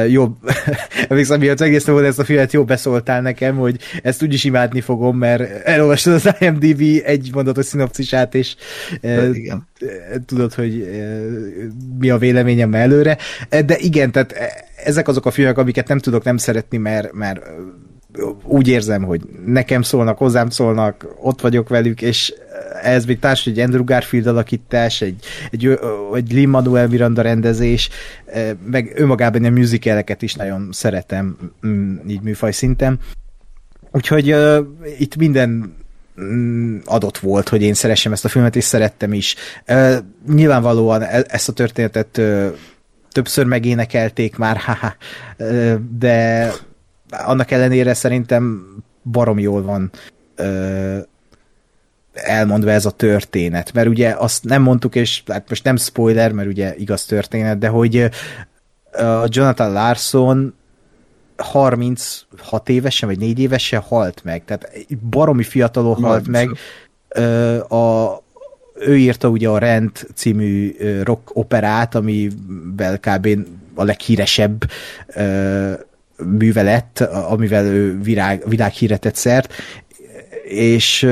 jobb, 0.09 0.37
emlékszem, 1.09 1.39
miatt 1.39 1.61
egész 1.61 1.87
volna 1.87 2.07
ezt 2.07 2.19
a 2.19 2.25
filmet, 2.25 2.53
jó 2.53 2.65
beszóltál 2.65 3.21
nekem, 3.21 3.57
hogy 3.57 3.79
ezt 4.03 4.23
úgyis 4.23 4.45
imádni 4.45 4.81
fogom, 4.81 5.19
mert 5.19 5.67
elolvastad 5.67 6.13
az 6.13 6.35
IMDb 6.39 7.03
egy 7.05 7.31
mondatos 7.33 7.67
szinopszisát, 7.67 8.35
és 8.35 8.57
igen. 9.33 9.69
tudod, 10.27 10.55
hogy 10.55 10.89
mi 11.99 12.11
a 12.11 12.19
véleményem 12.19 12.75
előre. 12.75 13.17
De 13.49 13.77
igen, 13.79 14.13
tehát 14.13 14.35
ezek 14.85 15.09
azok 15.09 15.27
a 15.27 15.31
filmek, 15.31 15.59
amiket 15.59 15.89
nem 15.89 15.99
tudok 15.99 16.25
nem 16.25 16.37
szeretni, 16.37 16.79
mert, 16.79 17.13
mert 17.13 17.41
úgy 18.45 18.69
érzem, 18.69 19.03
hogy 19.03 19.21
nekem 19.47 19.83
szólnak, 19.83 20.19
hozzám 20.19 20.51
szólnak, 20.51 21.07
ott 21.21 21.41
vagyok 21.41 21.69
velük, 21.69 22.03
és 22.03 22.35
ez 22.83 23.05
még 23.05 23.19
társ, 23.19 23.47
egy 23.47 23.59
Andrew 23.59 23.85
Garfield 23.85 24.27
alakítás, 24.27 25.01
egy, 25.01 25.25
egy, 25.51 25.79
egy 26.15 26.33
Lin-Manuel 26.33 26.89
Miranda 26.89 27.23
rendezés, 27.23 27.89
meg 28.65 28.93
önmagában 28.95 29.45
a 29.45 29.51
musicaleket 29.51 30.23
is 30.23 30.35
nagyon 30.35 30.69
szeretem, 30.73 31.37
mm, 31.67 31.97
így 32.09 32.21
műfaj 32.21 32.53
szinten. 32.53 32.99
Úgyhogy 33.93 34.33
uh, 34.33 34.59
itt 34.99 35.17
minden 35.17 35.75
mm, 36.21 36.79
adott 36.85 37.19
volt, 37.19 37.49
hogy 37.49 37.63
én 37.63 37.75
szeressem 37.75 38.13
ezt 38.13 38.25
a 38.25 38.29
filmet, 38.29 38.57
és 38.57 38.65
szerettem 38.65 39.13
is. 39.13 39.35
Uh, 39.69 39.97
nyilvánvalóan 40.29 41.03
e- 41.03 41.25
ezt 41.29 41.49
a 41.49 41.53
történetet 41.53 42.19
uh, 42.19 42.47
többször 43.11 43.45
megénekelték 43.45 44.37
már, 44.37 44.57
haha, 44.67 44.95
uh, 45.39 45.75
de 45.99 46.53
annak 47.13 47.51
ellenére 47.51 47.95
szerintem 47.95 48.67
barom 49.03 49.39
jól 49.39 49.63
van 49.63 49.91
ö, 50.35 50.99
elmondva 52.13 52.71
ez 52.71 52.87
a 52.87 52.91
történet, 52.91 53.73
mert 53.73 53.89
ugye 53.89 54.15
azt 54.19 54.45
nem 54.45 54.63
mondtuk, 54.63 54.95
és 54.95 55.23
hát 55.27 55.49
most 55.49 55.65
nem 55.65 55.77
spoiler, 55.77 56.33
mert 56.33 56.49
ugye 56.49 56.75
igaz 56.77 57.05
történet, 57.05 57.59
de 57.59 57.69
hogy 57.69 58.11
a 58.93 59.27
Jonathan 59.27 59.73
Larson 59.73 60.55
36 61.37 62.69
évesen, 62.69 63.09
vagy 63.09 63.19
4 63.19 63.39
évesen 63.39 63.81
halt 63.81 64.25
meg, 64.25 64.45
tehát 64.45 64.87
baromi 65.11 65.43
fiatalon 65.43 66.03
halt 66.03 66.29
meg. 66.29 66.51
A, 67.69 68.17
ő 68.75 68.97
írta 68.97 69.29
ugye 69.29 69.49
a 69.49 69.59
Rent 69.59 70.07
című 70.15 70.77
rock 71.03 71.37
operát, 71.37 71.95
amivel 71.95 72.99
kb. 73.01 73.29
a 73.75 73.85
leghíresebb 73.85 74.71
művelet, 76.39 77.01
amivel 77.01 77.65
ő 77.65 78.01
virág, 78.01 78.43
világhíre 78.49 78.99
szert, 79.13 79.53
és 80.45 81.09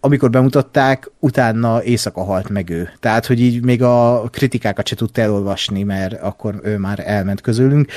amikor 0.00 0.30
bemutatták, 0.30 1.10
utána 1.18 1.82
éjszaka 1.82 2.22
halt 2.22 2.48
meg 2.48 2.70
ő. 2.70 2.90
Tehát, 3.00 3.26
hogy 3.26 3.40
így 3.40 3.64
még 3.64 3.82
a 3.82 4.28
kritikákat 4.30 4.86
se 4.86 4.96
tudta 4.96 5.20
elolvasni, 5.20 5.82
mert 5.82 6.22
akkor 6.22 6.60
ő 6.62 6.78
már 6.78 7.02
elment 7.06 7.40
közülünk. 7.40 7.90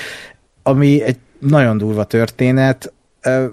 Ami 0.63 1.01
egy 1.01 1.17
nagyon 1.39 1.77
durva 1.77 2.03
történet, 2.03 2.93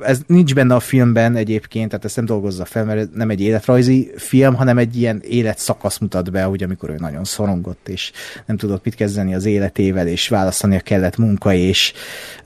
ez 0.02 0.20
nincs 0.26 0.55
benne 0.55 0.74
a 0.74 0.81
filmben 0.81 1.36
egyébként, 1.36 1.89
tehát 1.89 2.05
ezt 2.05 2.16
nem 2.16 2.24
dolgozza 2.24 2.65
fel, 2.65 2.84
mert 2.84 3.15
nem 3.15 3.31
egy 3.31 3.40
életrajzi 3.40 4.10
film, 4.16 4.55
hanem 4.55 4.78
egy 4.78 4.97
ilyen 4.97 5.20
életszakasz 5.24 5.99
mutat 5.99 6.31
be, 6.31 6.42
hogy 6.42 6.62
amikor 6.62 6.90
ő 6.90 6.94
nagyon 6.99 7.24
szorongott, 7.24 7.89
és 7.89 8.12
nem 8.47 8.57
tudott 8.57 8.84
mit 8.84 8.94
kezdeni 8.94 9.34
az 9.34 9.44
életével, 9.44 10.07
és 10.07 10.28
választania 10.28 10.81
kellett 10.81 11.16
munka 11.16 11.52
és 11.52 11.92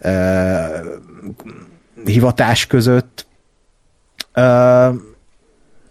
uh, 0.04 0.86
hivatás 2.04 2.66
között. 2.66 3.26
Uh, 4.36 4.94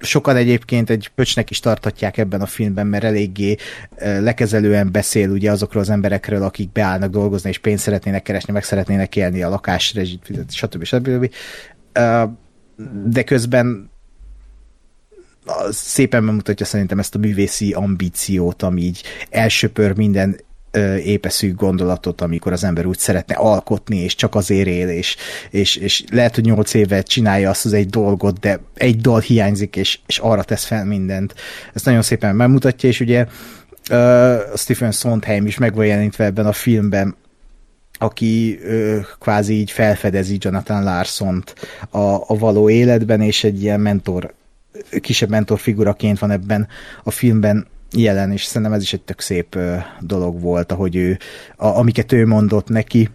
sokan 0.03 0.35
egyébként 0.35 0.89
egy 0.89 1.11
pöcsnek 1.15 1.49
is 1.49 1.59
tartatják 1.59 2.17
ebben 2.17 2.41
a 2.41 2.45
filmben, 2.45 2.87
mert 2.87 3.03
eléggé 3.03 3.55
lekezelően 3.99 4.91
beszél 4.91 5.29
ugye 5.29 5.51
azokról 5.51 5.81
az 5.81 5.89
emberekről, 5.89 6.43
akik 6.43 6.71
beállnak 6.71 7.09
dolgozni, 7.09 7.49
és 7.49 7.57
pénzt 7.57 7.83
szeretnének 7.83 8.23
keresni, 8.23 8.53
meg 8.53 8.63
szeretnének 8.63 9.15
élni 9.15 9.43
a 9.43 9.49
lakásrezsit, 9.49 10.25
stb. 10.49 10.83
stb. 10.83 11.33
De 13.05 13.23
közben 13.23 13.91
szépen 15.69 16.25
bemutatja 16.25 16.65
szerintem 16.65 16.99
ezt 16.99 17.15
a 17.15 17.17
művészi 17.17 17.73
ambíciót, 17.73 18.63
ami 18.63 18.81
így 18.81 19.03
elsöpör 19.29 19.95
minden 19.95 20.39
épeszű 21.03 21.53
gondolatot, 21.53 22.21
amikor 22.21 22.51
az 22.51 22.63
ember 22.63 22.85
úgy 22.85 22.97
szeretne 22.97 23.35
alkotni, 23.35 23.97
és 23.97 24.15
csak 24.15 24.35
azért 24.35 24.67
él, 24.67 24.89
és, 24.89 25.15
és, 25.49 25.75
és 25.75 26.03
lehet, 26.11 26.35
hogy 26.35 26.45
nyolc 26.45 26.73
éve 26.73 27.01
csinálja 27.01 27.49
azt 27.49 27.65
az 27.65 27.73
egy 27.73 27.89
dolgot, 27.89 28.39
de 28.39 28.59
egy 28.73 29.01
dal 29.01 29.19
hiányzik, 29.19 29.75
és, 29.75 29.99
és 30.07 30.17
arra 30.17 30.43
tesz 30.43 30.65
fel 30.65 30.85
mindent. 30.85 31.35
Ezt 31.73 31.85
nagyon 31.85 32.01
szépen 32.01 32.35
megmutatja, 32.35 32.89
és 32.89 32.99
ugye 32.99 33.25
uh, 33.91 34.37
Stephen 34.55 34.91
Sondheim 34.91 35.45
is 35.45 35.57
meg 35.57 35.75
van 35.75 35.85
jelenítve 35.85 36.25
ebben 36.25 36.45
a 36.45 36.53
filmben, 36.53 37.15
aki 37.97 38.59
ö, 38.63 38.99
kvázi 39.19 39.53
így 39.53 39.71
felfedezi 39.71 40.37
Jonathan 40.39 40.83
Larson-t 40.83 41.55
a, 41.89 41.97
a 41.97 42.37
való 42.37 42.69
életben, 42.69 43.21
és 43.21 43.43
egy 43.43 43.61
ilyen 43.61 43.79
mentor, 43.79 44.33
kisebb 45.01 45.29
mentor 45.29 45.59
figuraként 45.59 46.19
van 46.19 46.31
ebben 46.31 46.67
a 47.03 47.11
filmben 47.11 47.67
jelen, 47.95 48.31
és 48.31 48.43
szerintem 48.43 48.73
ez 48.73 48.81
is 48.81 48.93
egy 48.93 49.01
tök 49.01 49.19
szép 49.19 49.57
dolog 49.99 50.41
volt, 50.41 50.71
ahogy 50.71 50.95
ő, 50.95 51.17
a, 51.55 51.67
amiket 51.67 52.11
ő 52.11 52.27
mondott 52.27 52.69
neki, 52.69 53.09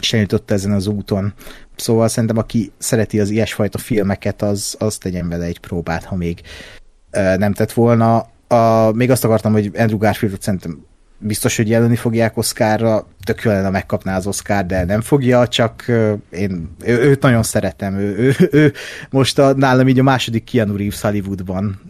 és 0.00 0.12
eljutott 0.12 0.50
ezen 0.50 0.72
az 0.72 0.86
úton. 0.86 1.32
Szóval 1.76 2.08
szerintem, 2.08 2.38
aki 2.38 2.72
szereti 2.78 3.20
az 3.20 3.30
ilyesfajta 3.30 3.78
filmeket, 3.78 4.42
az, 4.42 4.76
az 4.78 4.96
tegyen 4.96 5.28
vele 5.28 5.44
egy 5.44 5.60
próbát, 5.60 6.04
ha 6.04 6.16
még 6.16 6.40
nem 7.36 7.52
tett 7.52 7.72
volna. 7.72 8.28
A, 8.48 8.92
még 8.92 9.10
azt 9.10 9.24
akartam, 9.24 9.52
hogy 9.52 9.70
Andrew 9.76 9.98
Garfieldot 9.98 10.42
szerintem 10.42 10.84
biztos, 11.20 11.56
hogy 11.56 11.68
jelölni 11.68 11.96
fogják 11.96 12.36
Oscarra, 12.36 13.06
tök 13.24 13.42
jó 13.42 13.50
lenne 13.50 13.70
megkapná 13.70 14.16
az 14.16 14.26
Oscar, 14.26 14.66
de 14.66 14.84
nem 14.84 15.00
fogja, 15.00 15.48
csak 15.48 15.84
én 16.30 16.70
ő, 16.84 16.98
őt 16.98 17.22
nagyon 17.22 17.42
szeretem. 17.42 17.94
Ő, 17.94 18.16
ő, 18.16 18.48
ő 18.50 18.72
most 19.10 19.38
a, 19.38 19.52
nálam 19.52 19.88
így 19.88 19.98
a 19.98 20.02
második 20.02 20.44
Keanu 20.44 20.76
Reeves 20.76 21.00
Hollywoodban, 21.00 21.80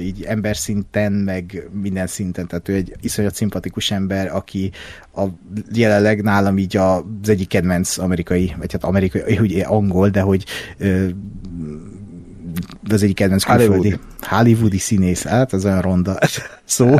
így 0.00 0.22
ember 0.22 0.56
szinten, 0.56 1.12
meg 1.12 1.68
minden 1.72 2.06
szinten, 2.06 2.46
tehát 2.46 2.68
ő 2.68 2.74
egy 2.74 2.96
iszonyat 3.00 3.34
szimpatikus 3.34 3.90
ember, 3.90 4.34
aki 4.34 4.70
a, 5.14 5.24
jelenleg 5.72 6.22
nálam 6.22 6.58
így 6.58 6.76
az 6.76 7.28
egyik 7.28 7.48
kedvenc 7.48 7.98
amerikai, 7.98 8.54
vagy 8.58 8.72
hát 8.72 8.84
amerikai, 8.84 9.36
hogy 9.36 9.62
angol, 9.66 10.08
de 10.08 10.20
hogy 10.20 10.44
az 12.90 13.02
egyik 13.02 13.16
kedvenc 13.16 13.44
külföldi 13.44 13.98
Hollywoodi 14.20 14.78
színész, 14.78 15.22
hát 15.22 15.52
az 15.52 15.64
olyan 15.64 15.80
ronda 15.80 16.18
szó. 16.64 16.96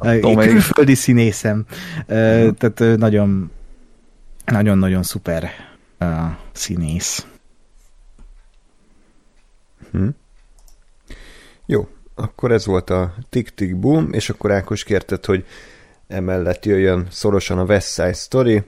Hát, 0.00 0.20
külföldi 0.20 0.94
színészem. 0.94 1.64
Uh, 2.00 2.06
tehát 2.56 2.98
nagyon 2.98 3.50
nagyon-nagyon 4.44 5.02
szuper 5.02 5.50
uh, 6.00 6.08
színész. 6.52 7.26
Hm. 9.92 10.08
Jó, 11.66 11.88
akkor 12.14 12.52
ez 12.52 12.66
volt 12.66 12.90
a 12.90 13.14
Tick 13.28 13.76
Boom, 13.76 14.12
és 14.12 14.30
akkor 14.30 14.52
Ákos 14.52 14.84
kérted, 14.84 15.24
hogy 15.24 15.44
emellett 16.08 16.64
jöjjön 16.64 17.06
szorosan 17.10 17.58
a 17.58 17.64
West 17.64 17.92
Side 17.92 18.12
Story, 18.12 18.62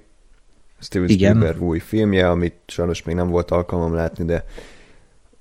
Steven. 0.80 1.08
Spielberg 1.08 1.62
új 1.62 1.78
filmje, 1.78 2.30
amit 2.30 2.54
sajnos 2.66 3.02
még 3.02 3.14
nem 3.14 3.28
volt 3.28 3.50
alkalmam 3.50 3.94
látni, 3.94 4.24
de 4.24 4.44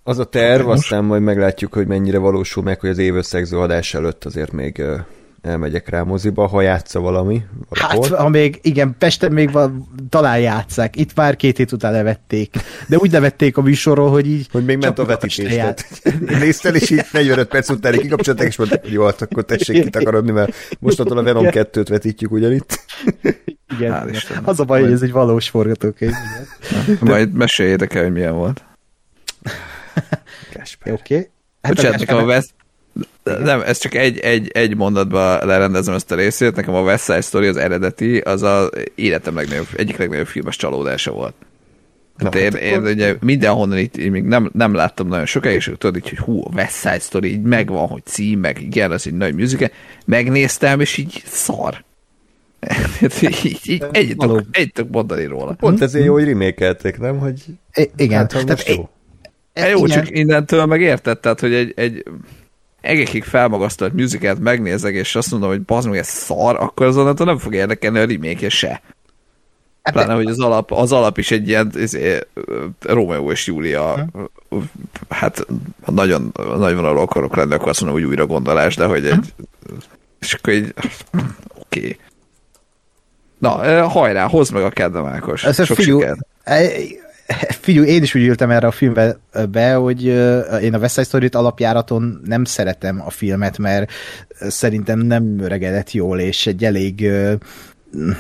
az 0.03 0.19
a 0.19 0.23
terv, 0.23 0.67
aztán 0.67 1.03
majd 1.03 1.21
meglátjuk, 1.21 1.73
hogy 1.73 1.87
mennyire 1.87 2.17
valósul 2.17 2.63
meg, 2.63 2.79
hogy 2.79 2.89
az 2.89 2.97
évösszegző 2.97 3.57
adás 3.57 3.93
előtt 3.93 4.25
azért 4.25 4.51
még 4.51 4.83
elmegyek 5.41 5.89
rá 5.89 6.01
moziba, 6.01 6.47
ha 6.47 6.61
játsza 6.61 6.99
valami 6.99 7.41
valahol. 7.69 8.07
Hát, 8.09 8.19
ha 8.19 8.29
még, 8.29 8.59
igen, 8.61 8.95
Pesten 8.97 9.31
még 9.31 9.51
van, 9.51 9.87
talán 10.09 10.39
játszák. 10.39 10.95
Itt 10.95 11.15
már 11.15 11.35
két 11.35 11.57
hét 11.57 11.71
után 11.71 11.91
levették. 11.91 12.55
De 12.87 12.97
úgy 12.97 13.11
levették 13.11 13.57
a 13.57 13.61
műsorról, 13.61 14.09
hogy 14.09 14.27
így... 14.27 14.47
hogy 14.51 14.65
még 14.65 14.77
ment 14.77 14.99
a 14.99 15.05
vetítés. 15.05 15.61
Néztél, 16.19 16.73
és 16.73 16.89
így 16.89 17.05
45 17.11 17.47
perc 17.47 17.69
után 17.69 17.97
kikapcsolták, 17.97 18.47
és 18.47 18.57
mondták, 18.57 18.81
hogy 18.81 18.91
jó, 18.91 19.05
hát 19.05 19.21
akkor 19.21 19.45
tessék 19.45 19.83
kitakarodni, 19.83 20.31
mert 20.31 20.75
mostantól 20.79 21.17
a 21.17 21.23
Venom 21.23 21.45
2-t 21.47 21.85
vetítjük 21.89 22.31
ugyanitt. 22.31 22.79
Igen, 23.77 23.91
Hál'. 23.91 24.43
Az 24.43 24.59
a 24.59 24.63
baj, 24.63 24.81
hogy 24.81 24.91
ez 24.91 25.01
egy 25.01 25.11
valós 25.11 25.49
forgatókönyv. 25.49 26.13
Majd 26.99 27.33
meséljétek 27.33 27.93
el, 27.93 28.03
hogy 28.03 28.11
milyen 28.11 28.35
volt. 28.35 28.63
Oké. 30.85 30.91
Okay. 30.91 31.29
Hát 31.61 31.75
Bocsánat, 31.75 31.99
nekem 31.99 32.17
a 32.17 32.23
West... 32.23 32.53
Nem, 33.23 33.61
ez 33.61 33.77
csak 33.77 33.95
egy, 33.95 34.19
egy, 34.19 34.49
egy 34.53 34.75
mondatba 34.75 35.45
lerendezem 35.45 35.93
ezt 35.93 36.11
a 36.11 36.15
részét. 36.15 36.55
Nekem 36.55 36.73
a 36.73 36.81
West 36.81 37.03
Side 37.03 37.21
Story 37.21 37.47
az 37.47 37.57
eredeti, 37.57 38.17
az 38.17 38.41
a 38.41 38.69
életem 38.95 39.35
legnagyobb, 39.35 39.67
egyik 39.75 39.97
legnagyobb 39.97 40.27
filmes 40.27 40.55
csalódása 40.55 41.11
volt. 41.11 41.33
Hát 42.17 42.35
én, 42.35 42.51
hát 42.51 42.61
én 42.61 42.73
akkor- 42.77 42.89
ugye 42.89 43.15
mindenhonnan 43.19 43.77
itt 43.77 43.97
így 43.97 44.09
még 44.09 44.23
nem, 44.23 44.49
nem 44.53 44.73
láttam 44.73 45.07
nagyon 45.07 45.25
sokáig, 45.25 45.55
és 45.55 45.71
tudod 45.77 45.95
így, 45.95 46.09
hogy 46.09 46.17
hú, 46.17 46.43
a 46.45 46.49
West 46.53 46.75
Side 46.75 46.99
Story, 46.99 47.31
így 47.31 47.41
megvan, 47.41 47.87
hogy 47.87 48.05
cím, 48.05 48.39
meg 48.39 48.61
igen, 48.61 48.91
az 48.91 49.07
egy 49.07 49.13
nagy 49.13 49.35
musical. 49.35 49.69
Megnéztem, 50.05 50.79
és 50.79 50.97
így 50.97 51.21
szar. 51.25 51.83
így, 53.21 53.59
így, 53.65 53.85
egy, 53.91 54.15
tudok, 54.17 54.45
mondani 54.91 55.25
róla. 55.25 55.53
Pont 55.53 55.81
ezért 55.81 56.05
jó, 56.05 56.13
hogy 56.13 56.23
remékelték, 56.23 56.99
nem? 56.99 57.17
Hogy 57.17 57.43
I- 57.73 57.91
igen. 57.95 58.17
hát, 58.17 58.45
Tehát, 58.45 58.89
Hát 59.61 59.71
jó, 59.71 59.85
igen. 59.85 60.03
csak 60.03 60.17
innentől 60.17 60.65
meg 60.65 60.81
érted, 60.81 61.19
tehát, 61.19 61.39
hogy 61.39 61.53
egy, 61.53 61.73
egy 61.75 62.03
egekig 62.81 63.23
felmagasztott 63.23 63.93
musicalt 63.93 64.39
megnézek, 64.39 64.93
és 64.93 65.15
azt 65.15 65.31
mondom, 65.31 65.49
hogy 65.49 65.61
bazd 65.61 65.89
meg, 65.89 65.97
ez 65.97 66.07
szar, 66.07 66.55
akkor 66.59 66.85
azonnantól 66.85 67.25
nem 67.25 67.37
fog 67.37 67.53
érdekelni 67.53 67.99
a 67.99 68.05
remake 68.05 68.49
se. 68.49 68.81
Hát 69.81 69.93
Pláne, 69.93 70.13
hogy 70.13 70.25
az 70.25 70.39
alap, 70.39 70.71
az 70.71 70.91
alap 70.91 71.17
is 71.17 71.31
egy 71.31 71.47
ilyen 71.47 71.71
izé, 71.75 72.19
ö, 72.33 72.65
Romeo 72.79 73.31
és 73.31 73.47
Júlia, 73.47 74.07
ö, 74.49 74.57
hát 75.09 75.45
nagyon 75.85 76.31
nagy 76.57 76.75
vonalú 76.75 76.99
akarok 76.99 77.35
lenni, 77.35 77.53
akkor 77.53 77.69
azt 77.69 77.81
mondom, 77.81 77.99
hogy 77.99 78.09
újra 78.09 78.25
gondolás, 78.25 78.75
de 78.75 78.85
hogy 78.85 79.05
egy, 79.05 79.33
és 80.19 80.33
akkor 80.33 80.53
így, 80.53 80.73
oké. 81.55 81.79
Okay. 81.79 81.97
Na, 83.37 83.65
ö, 83.65 83.79
hajrá, 83.79 84.27
hozd 84.27 84.53
meg 84.53 84.63
a 84.63 84.69
kedvem, 84.69 85.05
Ákos. 85.05 85.43
Ez 85.43 85.65
Sok 85.65 85.77
figyú, 85.77 85.99
sikert. 85.99 86.27
Figyú, 87.59 87.83
én 87.83 88.01
is 88.01 88.15
úgy 88.15 88.25
ültem 88.25 88.49
erre 88.49 88.67
a 88.67 88.71
filmbe 88.71 89.17
be, 89.51 89.73
hogy 89.73 90.03
én 90.61 90.73
a 90.73 90.77
West 90.77 90.93
Side 90.93 91.05
Story-t 91.05 91.35
alapjáraton 91.35 92.21
nem 92.25 92.43
szeretem 92.43 93.01
a 93.05 93.09
filmet, 93.09 93.57
mert 93.57 93.91
szerintem 94.39 94.99
nem 94.99 95.39
öregedett 95.39 95.91
jól, 95.91 96.19
és 96.19 96.47
egy 96.47 96.63
elég 96.63 97.11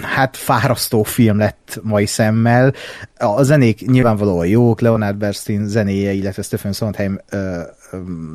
hát 0.01 0.37
fárasztó 0.37 1.03
film 1.03 1.37
lett 1.37 1.79
mai 1.83 2.05
szemmel. 2.05 2.73
A 3.17 3.43
zenék 3.43 3.85
nyilvánvalóan 3.85 4.47
jók, 4.47 4.81
Leonard 4.81 5.17
Bernstein 5.17 5.67
zenéje, 5.67 6.11
illetve 6.11 6.41
Stephen 6.41 6.73
Sondheim 6.73 7.19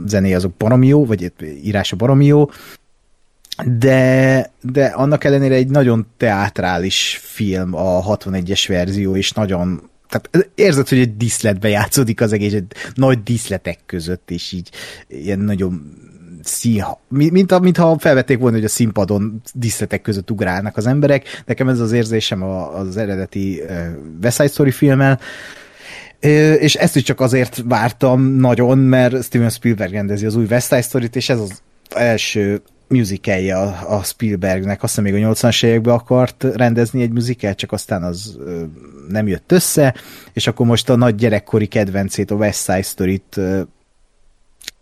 zenéje 0.07 0.37
azok 0.37 0.57
baromi 0.57 0.87
jó, 0.87 1.07
vagy 1.07 1.33
írása 1.63 1.97
baromi 1.97 2.25
jó, 2.25 2.49
de, 3.65 4.51
de 4.61 4.85
annak 4.85 5.25
ellenére 5.25 5.55
egy 5.55 5.69
nagyon 5.69 6.07
teátrális 6.17 7.21
film 7.23 7.75
a 7.75 8.17
61-es 8.17 8.65
verzió, 8.69 9.17
és 9.17 9.33
nagyon 9.33 9.91
tehát 10.09 10.51
érzed, 10.55 10.89
hogy 10.89 10.99
egy 10.99 11.17
díszletbe 11.17 11.69
játszódik 11.69 12.21
az 12.21 12.33
egész, 12.33 12.53
egy 12.53 12.73
nagy 12.95 13.23
díszletek 13.23 13.79
között, 13.87 14.31
és 14.31 14.53
így 14.53 14.71
ilyen 15.09 15.39
nagyon 15.39 15.93
színha, 16.43 17.01
mi- 17.09 17.31
mint, 17.31 17.61
mintha 17.61 17.99
felvették 17.99 18.39
volna, 18.39 18.57
hogy 18.57 18.65
a 18.65 18.69
színpadon 18.69 19.43
díszletek 19.55 20.03
között 20.03 20.31
ugrálnak 20.31 20.77
az 20.77 20.87
emberek. 20.87 21.43
Nekem 21.47 21.69
ez 21.69 21.81
az 21.81 21.93
érzésem 21.93 22.43
az 22.43 22.97
eredeti 22.97 23.63
West 24.23 24.37
Side 24.37 24.49
Story 24.49 24.71
filmmel, 24.71 25.21
és 26.59 26.75
ezt 26.75 26.97
is 26.97 27.03
csak 27.03 27.21
azért 27.21 27.63
vártam 27.65 28.23
nagyon, 28.23 28.79
mert 28.79 29.25
Steven 29.25 29.51
Spielberg 29.51 29.93
rendezi 29.93 30.27
az 30.27 30.37
új 30.37 30.47
West 30.51 30.67
Side 30.67 30.83
Story-t, 30.83 31.17
és 31.17 31.29
ez 31.29 31.41
az 31.41 31.63
első 31.89 32.63
musicalje 32.89 33.57
a, 33.57 33.97
a 33.97 34.03
Spielbergnek, 34.03 34.83
azt 34.83 34.95
hiszem 34.97 35.13
még 35.13 35.25
a 35.25 35.29
80-as 35.33 35.65
években 35.65 35.95
akart 35.95 36.45
rendezni 36.55 37.03
egy 37.03 37.13
musical, 37.13 37.55
csak 37.55 37.73
aztán 37.73 38.03
az 38.03 38.39
nem 39.09 39.27
jött 39.27 39.53
össze, 39.53 39.95
és 40.33 40.47
akkor 40.47 40.67
most 40.67 40.89
a 40.89 40.97
nagy 40.97 41.15
gyerekkori 41.15 41.67
kedvencét, 41.67 42.31
a 42.31 42.35
West 42.35 42.65
Side 42.65 42.83
Story-t 42.83 43.41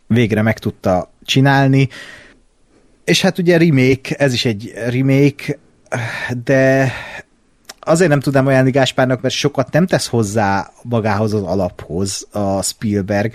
végre 0.06 0.42
meg 0.42 0.58
tudta 0.58 1.12
csinálni, 1.24 1.88
és 3.04 3.20
hát 3.20 3.38
ugye 3.38 3.58
remake, 3.58 4.14
ez 4.16 4.32
is 4.32 4.44
egy 4.44 4.72
remake, 4.88 5.58
de 6.44 6.92
azért 7.80 8.10
nem 8.10 8.20
tudnám 8.20 8.46
ajánlani 8.46 8.70
Gáspárnak, 8.70 9.20
mert 9.20 9.34
sokat 9.34 9.72
nem 9.72 9.86
tesz 9.86 10.06
hozzá 10.06 10.70
magához 10.82 11.32
az 11.32 11.42
alaphoz 11.42 12.26
a 12.30 12.62
Spielberg. 12.62 13.32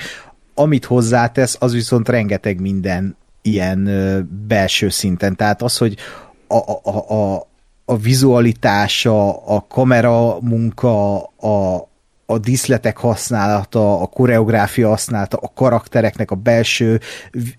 Amit 0.53 0.85
hozzátesz, 0.85 1.57
az 1.59 1.73
viszont 1.73 2.09
rengeteg 2.09 2.59
minden 2.59 3.17
ilyen 3.51 3.89
belső 4.47 4.89
szinten. 4.89 5.35
Tehát 5.35 5.61
az, 5.61 5.77
hogy 5.77 5.95
a, 6.47 6.55
a, 6.55 7.13
a, 7.13 7.47
a, 7.85 7.97
vizualitása, 7.97 9.45
a 9.45 9.65
kamera 9.69 10.39
munka, 10.41 11.23
a, 11.23 11.87
a 12.25 12.37
díszletek 12.37 12.97
használata, 12.97 14.01
a 14.01 14.05
koreográfia 14.05 14.87
használata, 14.87 15.37
a 15.37 15.51
karaktereknek 15.55 16.31
a 16.31 16.35
belső 16.35 16.99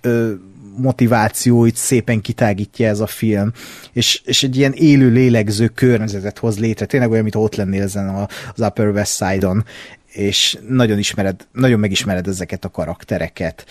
ö, 0.01 0.33
motivációit 0.77 1.77
szépen 1.77 2.20
kitágítja 2.20 2.89
ez 2.89 3.01
a 3.01 3.07
film, 3.07 3.52
és, 3.93 4.23
és 4.25 4.43
egy 4.43 4.57
ilyen 4.57 4.73
élő 4.73 5.10
lélegző 5.10 5.69
környezetet 5.69 6.39
hoz 6.39 6.59
létre, 6.59 6.86
tényleg 6.86 7.10
olyan, 7.10 7.23
mint 7.23 7.35
ott 7.35 7.55
lennél 7.55 7.83
ezen 7.83 8.09
az 8.55 8.60
Upper 8.60 8.89
West 8.89 9.17
Side-on, 9.17 9.65
és 10.12 10.59
nagyon 10.69 10.99
ismered, 10.99 11.47
nagyon 11.52 11.78
megismered 11.78 12.27
ezeket 12.27 12.65
a 12.65 12.69
karaktereket. 12.69 13.65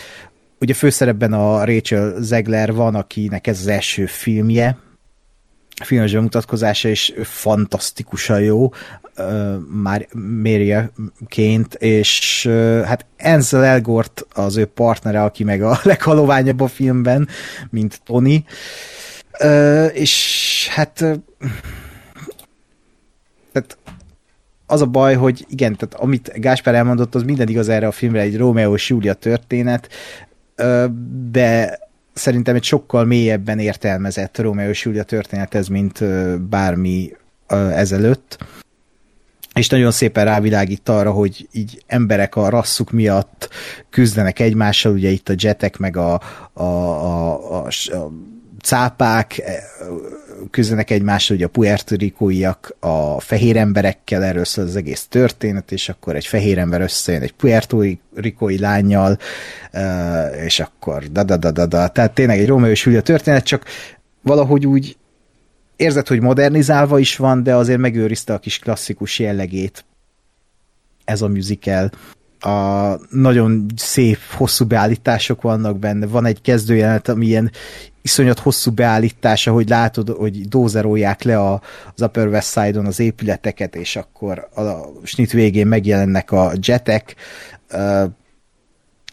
Ugye 0.59 0.73
főszerepben 0.73 1.33
a 1.33 1.65
Rachel 1.65 2.15
Zegler 2.19 2.73
van, 2.73 2.95
akinek 2.95 3.47
ez 3.47 3.59
az 3.59 3.67
első 3.67 4.05
filmje, 4.05 4.77
filmes 5.83 6.13
bemutatkozása, 6.13 6.89
és 6.89 7.13
fantasztikusan 7.23 8.41
jó, 8.41 8.71
már 9.67 10.07
Méria-ként, 10.41 11.73
és 11.73 12.45
ö, 12.45 12.81
hát 12.85 13.05
Ansel 13.19 13.63
Elgort 13.63 14.25
az 14.33 14.57
ő 14.57 14.65
partnere, 14.65 15.23
aki 15.23 15.43
meg 15.43 15.61
a 15.61 15.79
leghaloványabb 15.83 16.59
a 16.59 16.67
filmben, 16.67 17.27
mint 17.69 18.01
Tony, 18.05 18.45
és 19.93 20.67
hát 20.71 20.93
tehát 23.51 23.77
az 24.65 24.81
a 24.81 24.85
baj, 24.85 25.15
hogy 25.15 25.45
igen, 25.49 25.75
tehát 25.75 25.95
amit 25.95 26.31
Gáspár 26.35 26.75
elmondott, 26.75 27.15
az 27.15 27.23
minden 27.23 27.47
igaz 27.47 27.69
erre 27.69 27.87
a 27.87 27.91
filmre, 27.91 28.21
egy 28.21 28.37
Romeo 28.37 28.73
és 28.73 28.89
Julia 28.89 29.13
történet, 29.13 29.89
de 31.31 31.79
szerintem 32.13 32.55
egy 32.55 32.63
sokkal 32.63 33.05
mélyebben 33.05 33.59
értelmezett 33.59 34.37
Romeo 34.37 34.69
és 34.69 34.85
Julia 34.85 35.03
történet 35.03 35.55
ez, 35.55 35.67
mint 35.67 36.03
bármi 36.41 37.11
ezelőtt. 37.71 38.37
És 39.53 39.67
nagyon 39.67 39.91
szépen 39.91 40.25
rávilágít 40.25 40.89
arra, 40.89 41.11
hogy 41.11 41.47
így 41.51 41.83
emberek 41.87 42.35
a 42.35 42.49
rasszuk 42.49 42.91
miatt 42.91 43.49
küzdenek 43.89 44.39
egymással, 44.39 44.91
ugye 44.91 45.09
itt 45.09 45.29
a 45.29 45.33
jetek, 45.37 45.77
meg 45.77 45.97
a, 45.97 46.21
a, 46.53 46.63
a, 46.63 47.63
a, 47.63 47.67
a 47.67 48.11
cápák 48.61 49.37
eh, 49.37 49.55
küzdenek 50.51 50.89
egymással, 50.89 51.35
ugye 51.35 51.45
a 51.45 51.49
puertorikóiak 51.49 52.75
a 52.79 53.19
fehér 53.19 53.57
emberekkel, 53.57 54.23
erről 54.23 54.45
szól 54.45 54.65
az 54.65 54.75
egész 54.75 55.05
történet, 55.09 55.71
és 55.71 55.89
akkor 55.89 56.15
egy 56.15 56.25
fehér 56.25 56.57
ember 56.57 56.81
összejön 56.81 57.21
egy 57.21 57.33
puertorikói 57.33 58.59
lányjal, 58.59 59.17
és 60.45 60.59
akkor 60.59 61.03
da-da-da-da-da. 61.03 61.87
Tehát 61.87 62.13
tényleg 62.13 62.39
egy 62.39 62.47
Rómeó 62.47 62.71
és 62.71 62.85
Julia 62.85 63.01
történet, 63.01 63.43
csak 63.43 63.65
valahogy 64.21 64.65
úgy 64.65 64.97
érzed, 65.75 66.07
hogy 66.07 66.21
modernizálva 66.21 66.99
is 66.99 67.15
van, 67.15 67.43
de 67.43 67.55
azért 67.55 67.79
megőrizte 67.79 68.33
a 68.33 68.39
kis 68.39 68.59
klasszikus 68.59 69.19
jellegét 69.19 69.85
ez 71.05 71.21
a 71.21 71.27
musical. 71.27 71.91
A 72.39 72.93
nagyon 73.09 73.65
szép, 73.75 74.17
hosszú 74.31 74.65
beállítások 74.65 75.41
vannak 75.41 75.79
benne. 75.79 76.05
Van 76.05 76.25
egy 76.25 76.41
kezdőjelenet, 76.41 77.09
ami 77.09 77.25
ilyen 77.25 77.51
iszonyat 78.01 78.39
hosszú 78.39 78.71
beállítása, 78.71 79.51
hogy 79.51 79.69
látod, 79.69 80.09
hogy 80.09 80.47
dózerolják 80.47 81.23
le 81.23 81.39
a, 81.39 81.61
az 81.95 82.01
Upper 82.01 82.27
West 82.27 82.51
Side-on 82.51 82.85
az 82.85 82.99
épületeket, 82.99 83.75
és 83.75 83.95
akkor 83.95 84.47
a, 84.53 84.61
a 84.61 84.91
snit 85.03 85.31
végén 85.31 85.67
megjelennek 85.67 86.31
a 86.31 86.51
jetek, 86.61 87.15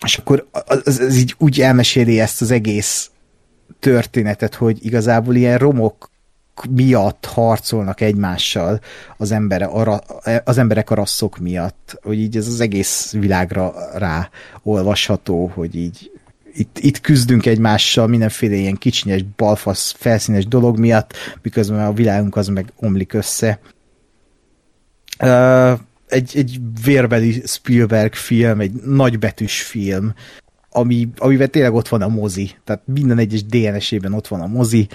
és 0.05 0.19
akkor 0.19 0.47
az, 0.51 0.99
az, 0.99 1.17
így 1.17 1.35
úgy 1.39 1.61
elmeséli 1.61 2.21
ezt 2.21 2.41
az 2.41 2.51
egész 2.51 3.11
történetet, 3.81 4.55
hogy 4.55 4.85
igazából 4.85 5.35
ilyen 5.35 5.59
romok 5.59 6.11
miatt 6.71 7.25
harcolnak 7.25 8.01
egymással 8.01 8.81
az, 9.17 9.33
embere, 9.33 9.65
a, 9.65 10.03
az 10.45 10.59
emberek 10.59 10.91
a 10.91 10.95
rasszok 10.95 11.39
miatt, 11.39 11.99
hogy 12.03 12.19
így 12.19 12.37
ez 12.37 12.47
az 12.47 12.61
egész 12.61 13.13
világra 13.13 13.75
rá 13.95 14.31
olvasható, 14.63 15.51
hogy 15.55 15.75
így 15.75 16.11
itt, 16.57 16.79
itt 16.79 17.01
küzdünk 17.01 17.47
egymással 17.47 18.07
mindenféle 18.07 18.55
ilyen 18.55 18.77
kicsinyes, 18.77 19.25
balfasz, 19.37 19.95
felszínes 19.99 20.47
dolog 20.47 20.79
miatt, 20.79 21.13
miközben 21.43 21.87
a 21.87 21.93
világunk 21.93 22.37
az 22.37 22.49
meg 22.49 22.73
omlik 22.77 23.13
össze. 23.13 23.61
Egy, 26.09 26.31
egy 26.35 26.61
vérbeli 26.85 27.43
Spielberg 27.47 28.15
film, 28.15 28.61
egy 28.61 28.73
nagybetűs 28.73 29.63
film, 29.63 30.15
ami, 30.71 31.09
amiben 31.17 31.51
tényleg 31.51 31.75
ott 31.75 31.89
van 31.89 32.03
a 32.03 32.09
mozi. 32.09 32.51
Tehát 32.65 32.83
minden 32.85 33.19
egyes 33.19 33.45
DNS-ében 33.45 34.13
ott 34.13 34.29
van 34.29 34.41
a 34.41 34.47
mozi. 34.47 34.89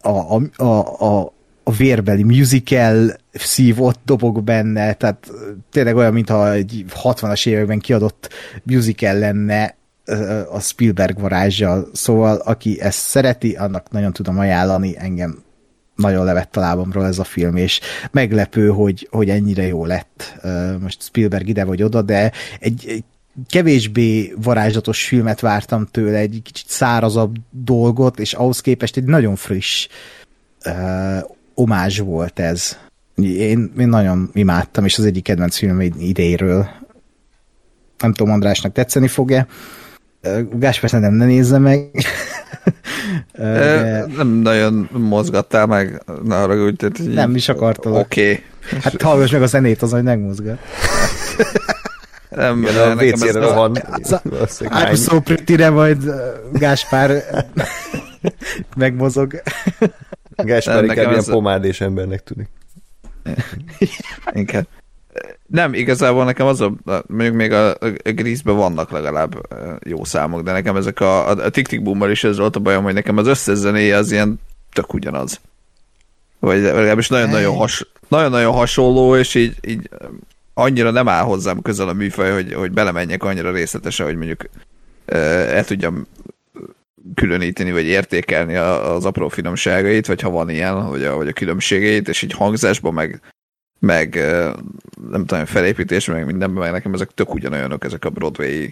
A, 0.00 0.08
a, 0.08 0.42
a, 0.56 1.04
a, 1.04 1.32
a 1.62 1.72
vérbeli 1.72 2.22
musical 2.22 3.16
szív 3.32 3.82
ott 3.82 4.00
dobog 4.04 4.42
benne, 4.42 4.92
tehát 4.92 5.30
tényleg 5.70 5.96
olyan, 5.96 6.12
mintha 6.12 6.52
egy 6.52 6.84
60-as 7.02 7.46
években 7.46 7.78
kiadott 7.78 8.28
musical 8.62 9.18
lenne 9.18 9.76
a 10.50 10.60
Spielberg 10.60 11.20
varázsjal. 11.20 11.88
Szóval, 11.92 12.36
aki 12.36 12.80
ezt 12.80 12.98
szereti, 12.98 13.54
annak 13.54 13.90
nagyon 13.90 14.12
tudom 14.12 14.38
ajánlani, 14.38 14.94
engem 14.98 15.42
nagyon 15.96 16.24
levett 16.24 16.56
a 16.56 16.60
lábamról 16.60 17.06
ez 17.06 17.18
a 17.18 17.24
film, 17.24 17.56
és 17.56 17.80
meglepő, 18.10 18.68
hogy, 18.68 19.08
hogy 19.10 19.30
ennyire 19.30 19.66
jó 19.66 19.84
lett. 19.84 20.38
Most 20.80 21.02
Spielberg 21.02 21.48
ide 21.48 21.64
vagy 21.64 21.82
oda, 21.82 22.02
de 22.02 22.32
egy, 22.60 22.84
egy 22.88 23.04
kevésbé 23.48 24.34
varázslatos 24.36 25.06
filmet 25.06 25.40
vártam 25.40 25.86
tőle, 25.86 26.18
egy 26.18 26.40
kicsit 26.42 26.68
szárazabb 26.68 27.36
dolgot, 27.50 28.18
és 28.18 28.32
ahhoz 28.32 28.60
képest 28.60 28.96
egy 28.96 29.04
nagyon 29.04 29.36
friss 29.36 29.88
uh, 30.66 31.18
omázs 31.54 31.98
volt 31.98 32.38
ez. 32.38 32.78
Én, 33.16 33.72
én 33.78 33.88
nagyon 33.88 34.30
imádtam, 34.32 34.84
és 34.84 34.98
az 34.98 35.04
egyik 35.04 35.22
kedvenc 35.22 35.56
film 35.56 35.80
idéről. 35.80 36.68
Nem 37.98 38.12
tudom, 38.12 38.32
Andrásnak 38.32 38.72
tetszeni 38.72 39.08
fog-e. 39.08 39.46
Gáspár 40.52 41.00
nem 41.00 41.14
ne 41.14 41.24
nézze 41.24 41.58
meg. 41.58 41.90
De... 43.32 44.06
Nem 44.16 44.28
nagyon 44.28 44.88
mozgattál 44.92 45.66
meg, 45.66 46.02
ne 46.24 46.36
arra 46.36 46.64
úgy, 46.64 46.80
hogy 46.80 47.12
Nem 47.14 47.34
is 47.34 47.48
akartam. 47.48 47.92
Oké. 47.92 48.30
Okay. 48.30 48.42
Hát 48.82 49.02
hallgass 49.02 49.30
meg 49.30 49.42
a 49.42 49.46
zenét, 49.46 49.82
az, 49.82 49.90
hogy 49.90 50.02
megmozgat. 50.02 50.58
Nem, 52.28 52.62
Igen, 52.62 52.98
a 52.98 53.02
WC-re 53.02 53.54
van. 53.54 53.72
I'm 53.74 54.96
so 54.96 55.20
pretty 55.20 55.68
majd 55.68 56.02
Gáspár 56.52 57.10
megmozog. 58.76 59.42
Gáspár 60.36 60.84
inkább 60.84 61.10
ilyen 61.10 61.24
pomádés 61.24 61.80
embernek 61.80 62.22
tűnik. 62.22 62.48
Inkább. 64.32 64.66
Nem, 65.46 65.74
igazából 65.74 66.24
nekem 66.24 66.46
az 66.46 66.60
a, 66.60 66.72
mondjuk 67.06 67.34
még 67.34 67.52
a, 67.52 67.70
a 67.70 67.88
Grease-ben 68.02 68.56
vannak 68.56 68.90
legalább 68.90 69.40
jó 69.86 70.04
számok, 70.04 70.42
de 70.42 70.52
nekem 70.52 70.76
ezek 70.76 71.00
a, 71.00 71.28
a, 71.28 71.30
a 71.30 71.50
Tick 71.50 71.68
Tick 71.68 71.82
Boomer 71.82 72.10
is 72.10 72.24
ez 72.24 72.38
volt 72.38 72.56
a 72.56 72.60
bajom, 72.60 72.84
hogy 72.84 72.94
nekem 72.94 73.16
az 73.16 73.26
összes 73.26 73.56
zenéje 73.56 73.96
az 73.96 74.12
ilyen 74.12 74.40
tök 74.72 74.94
ugyanaz. 74.94 75.40
Vagy 76.38 76.60
legalábbis 76.60 77.08
nagyon-nagyon, 77.08 77.56
has, 77.56 77.86
nagyon-nagyon 78.08 78.52
hasonló, 78.52 79.16
és 79.16 79.34
így, 79.34 79.56
így 79.66 79.88
annyira 80.54 80.90
nem 80.90 81.08
áll 81.08 81.22
hozzám 81.22 81.62
közel 81.62 81.88
a 81.88 81.92
műfaj, 81.92 82.32
hogy, 82.32 82.54
hogy 82.54 82.72
belemenjek 82.72 83.22
annyira 83.22 83.50
részletesen, 83.50 84.06
hogy 84.06 84.16
mondjuk 84.16 84.44
el 85.04 85.64
tudjam 85.64 86.06
különíteni, 87.14 87.72
vagy 87.72 87.84
értékelni 87.84 88.56
az 88.56 89.04
apró 89.04 89.28
finomságait, 89.28 90.06
vagy 90.06 90.20
ha 90.20 90.30
van 90.30 90.50
ilyen, 90.50 90.88
vagy 90.88 91.04
a, 91.04 91.16
vagy 91.16 91.28
a 91.28 91.32
különbségeit, 91.32 92.08
és 92.08 92.22
így 92.22 92.32
hangzásban, 92.32 92.94
meg 92.94 93.20
meg 93.78 94.14
nem 95.10 95.26
tudom, 95.26 95.44
felépítés, 95.44 96.06
meg 96.06 96.26
mindenben, 96.26 96.62
meg 96.62 96.72
nekem 96.72 96.94
ezek 96.94 97.10
tök 97.10 97.34
ugyanolyanok, 97.34 97.84
ezek 97.84 98.04
a 98.04 98.10
Broadway 98.10 98.68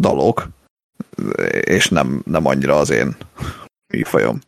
dalok, 0.00 0.48
és 1.60 1.88
nem, 1.88 2.22
nem 2.26 2.46
annyira 2.46 2.76
az 2.76 2.90
én 2.90 3.16
műfajom. 3.92 4.38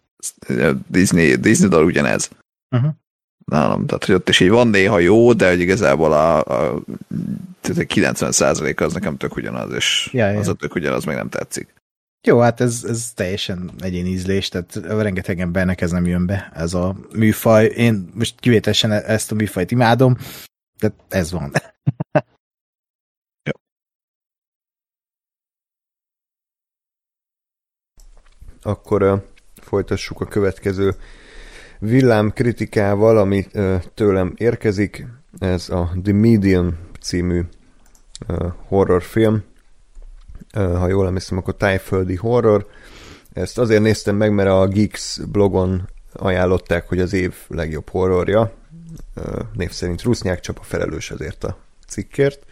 Disney, 0.88 1.34
Disney 1.34 1.68
dal 1.68 1.84
ugyanez. 1.84 2.30
Uh-huh. 2.70 2.90
Nálam, 3.44 3.86
tehát 3.86 4.04
hogy 4.04 4.14
ott 4.14 4.28
is 4.28 4.40
így 4.40 4.48
van 4.48 4.68
néha 4.68 4.98
jó, 4.98 5.32
de 5.32 5.48
hogy 5.48 5.60
igazából 5.60 6.12
a, 6.12 6.36
a, 6.36 6.74
a 6.74 6.82
90% 7.62 8.80
az 8.80 8.92
nekem 8.92 9.16
tök 9.16 9.36
ugyanaz, 9.36 9.72
és 9.72 10.08
ja, 10.12 10.30
ja. 10.30 10.38
az 10.38 10.48
a 10.48 10.54
tök 10.54 10.74
ugyanaz 10.74 11.04
meg 11.04 11.16
nem 11.16 11.28
tetszik. 11.28 11.74
Jó, 12.26 12.38
hát 12.38 12.60
ez, 12.60 12.84
ez 12.84 13.12
teljesen 13.14 13.70
egyén 13.78 14.06
ízlés, 14.06 14.48
tehát 14.48 14.74
rengeteg 14.74 15.40
embernek 15.40 15.80
ez 15.80 15.90
nem 15.90 16.06
jön 16.06 16.26
be, 16.26 16.50
ez 16.54 16.74
a 16.74 16.96
műfaj. 17.12 17.64
Én 17.64 18.08
most 18.14 18.40
kivételesen 18.40 18.92
ezt 18.92 19.32
a 19.32 19.34
műfajt 19.34 19.70
imádom, 19.70 20.16
de 20.80 20.92
ez 21.08 21.32
van. 21.32 21.52
Akkor 28.62 29.02
uh, 29.02 29.22
folytassuk 29.54 30.20
a 30.20 30.26
következő 30.26 30.94
villám 31.78 32.32
kritikával, 32.32 33.18
ami 33.18 33.46
uh, 33.54 33.82
tőlem 33.94 34.32
érkezik. 34.36 35.06
Ez 35.38 35.68
a 35.68 35.92
The 36.02 36.12
Medium 36.12 36.78
című 37.00 37.42
uh, 38.28 38.52
horrorfilm 38.66 39.44
ha 40.56 40.88
jól 40.88 41.06
emlékszem, 41.06 41.38
akkor 41.38 41.56
tájföldi 41.56 42.14
horror. 42.14 42.66
Ezt 43.32 43.58
azért 43.58 43.82
néztem 43.82 44.16
meg, 44.16 44.32
mert 44.32 44.48
a 44.48 44.66
Geeks 44.66 45.20
blogon 45.20 45.88
ajánlották, 46.12 46.88
hogy 46.88 47.00
az 47.00 47.12
év 47.12 47.34
legjobb 47.48 47.88
horrorja. 47.88 48.52
Név 49.52 49.70
szerint 49.70 50.02
Rusznyák 50.02 50.40
Csapa 50.40 50.62
felelős 50.62 51.10
ezért 51.10 51.44
a 51.44 51.56
cikkért. 51.88 52.44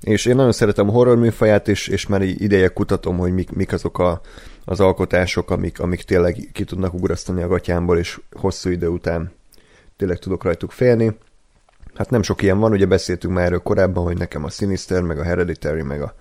És 0.00 0.24
én 0.24 0.36
nagyon 0.36 0.52
szeretem 0.52 0.88
a 0.88 0.92
horror 0.92 1.16
műfaját, 1.16 1.68
és, 1.68 1.88
és 1.88 2.06
már 2.06 2.22
ideje 2.22 2.68
kutatom, 2.68 3.18
hogy 3.18 3.32
mik, 3.32 3.50
mik 3.50 3.72
azok 3.72 3.98
a, 3.98 4.20
az 4.64 4.80
alkotások, 4.80 5.50
amik, 5.50 5.80
amik 5.80 6.02
tényleg 6.02 6.48
ki 6.52 6.64
tudnak 6.64 6.94
ugrasztani 6.94 7.42
a 7.42 7.48
gatyámból, 7.48 7.98
és 7.98 8.20
hosszú 8.32 8.70
idő 8.70 8.88
után 8.88 9.32
tényleg 9.96 10.18
tudok 10.18 10.44
rajtuk 10.44 10.70
félni. 10.70 11.18
Hát 11.94 12.10
nem 12.10 12.22
sok 12.22 12.42
ilyen 12.42 12.58
van, 12.58 12.72
ugye 12.72 12.86
beszéltünk 12.86 13.34
már 13.34 13.44
erről 13.44 13.58
korábban, 13.58 14.04
hogy 14.04 14.18
nekem 14.18 14.44
a 14.44 14.50
Sinister, 14.50 15.02
meg 15.02 15.18
a 15.18 15.22
Hereditary, 15.22 15.82
meg 15.82 16.02
a 16.02 16.14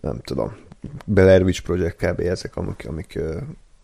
nem 0.00 0.20
tudom, 0.24 0.56
Blair 1.04 1.42
Witch 1.42 1.62
Project 1.62 1.96
kb. 1.96 2.20
ezek, 2.20 2.56
amik, 2.56 2.84
amik 2.88 3.18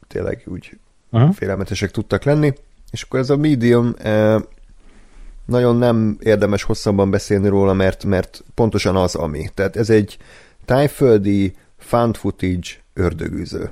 tényleg 0.09 0.43
úgy 0.47 0.79
uh-huh. 1.11 1.35
félelmetesek 1.35 1.91
tudtak 1.91 2.25
lenni. 2.25 2.53
És 2.91 3.03
akkor 3.03 3.21
ez 3.21 3.31
a 3.31 3.37
Medium 3.37 3.95
uh, 4.05 4.43
nagyon 5.47 5.77
nem 5.77 6.17
érdemes 6.21 6.63
hosszabban 6.63 7.11
beszélni 7.11 7.49
róla, 7.49 7.73
mert, 7.73 8.05
mert 8.05 8.45
pontosan 8.55 8.97
az, 8.97 9.15
ami. 9.15 9.49
Tehát 9.55 9.77
ez 9.77 9.91
egy 9.91 10.19
tájföldi 10.65 11.55
found 11.79 12.17
footage 12.17 12.69
ördögűző. 12.95 13.71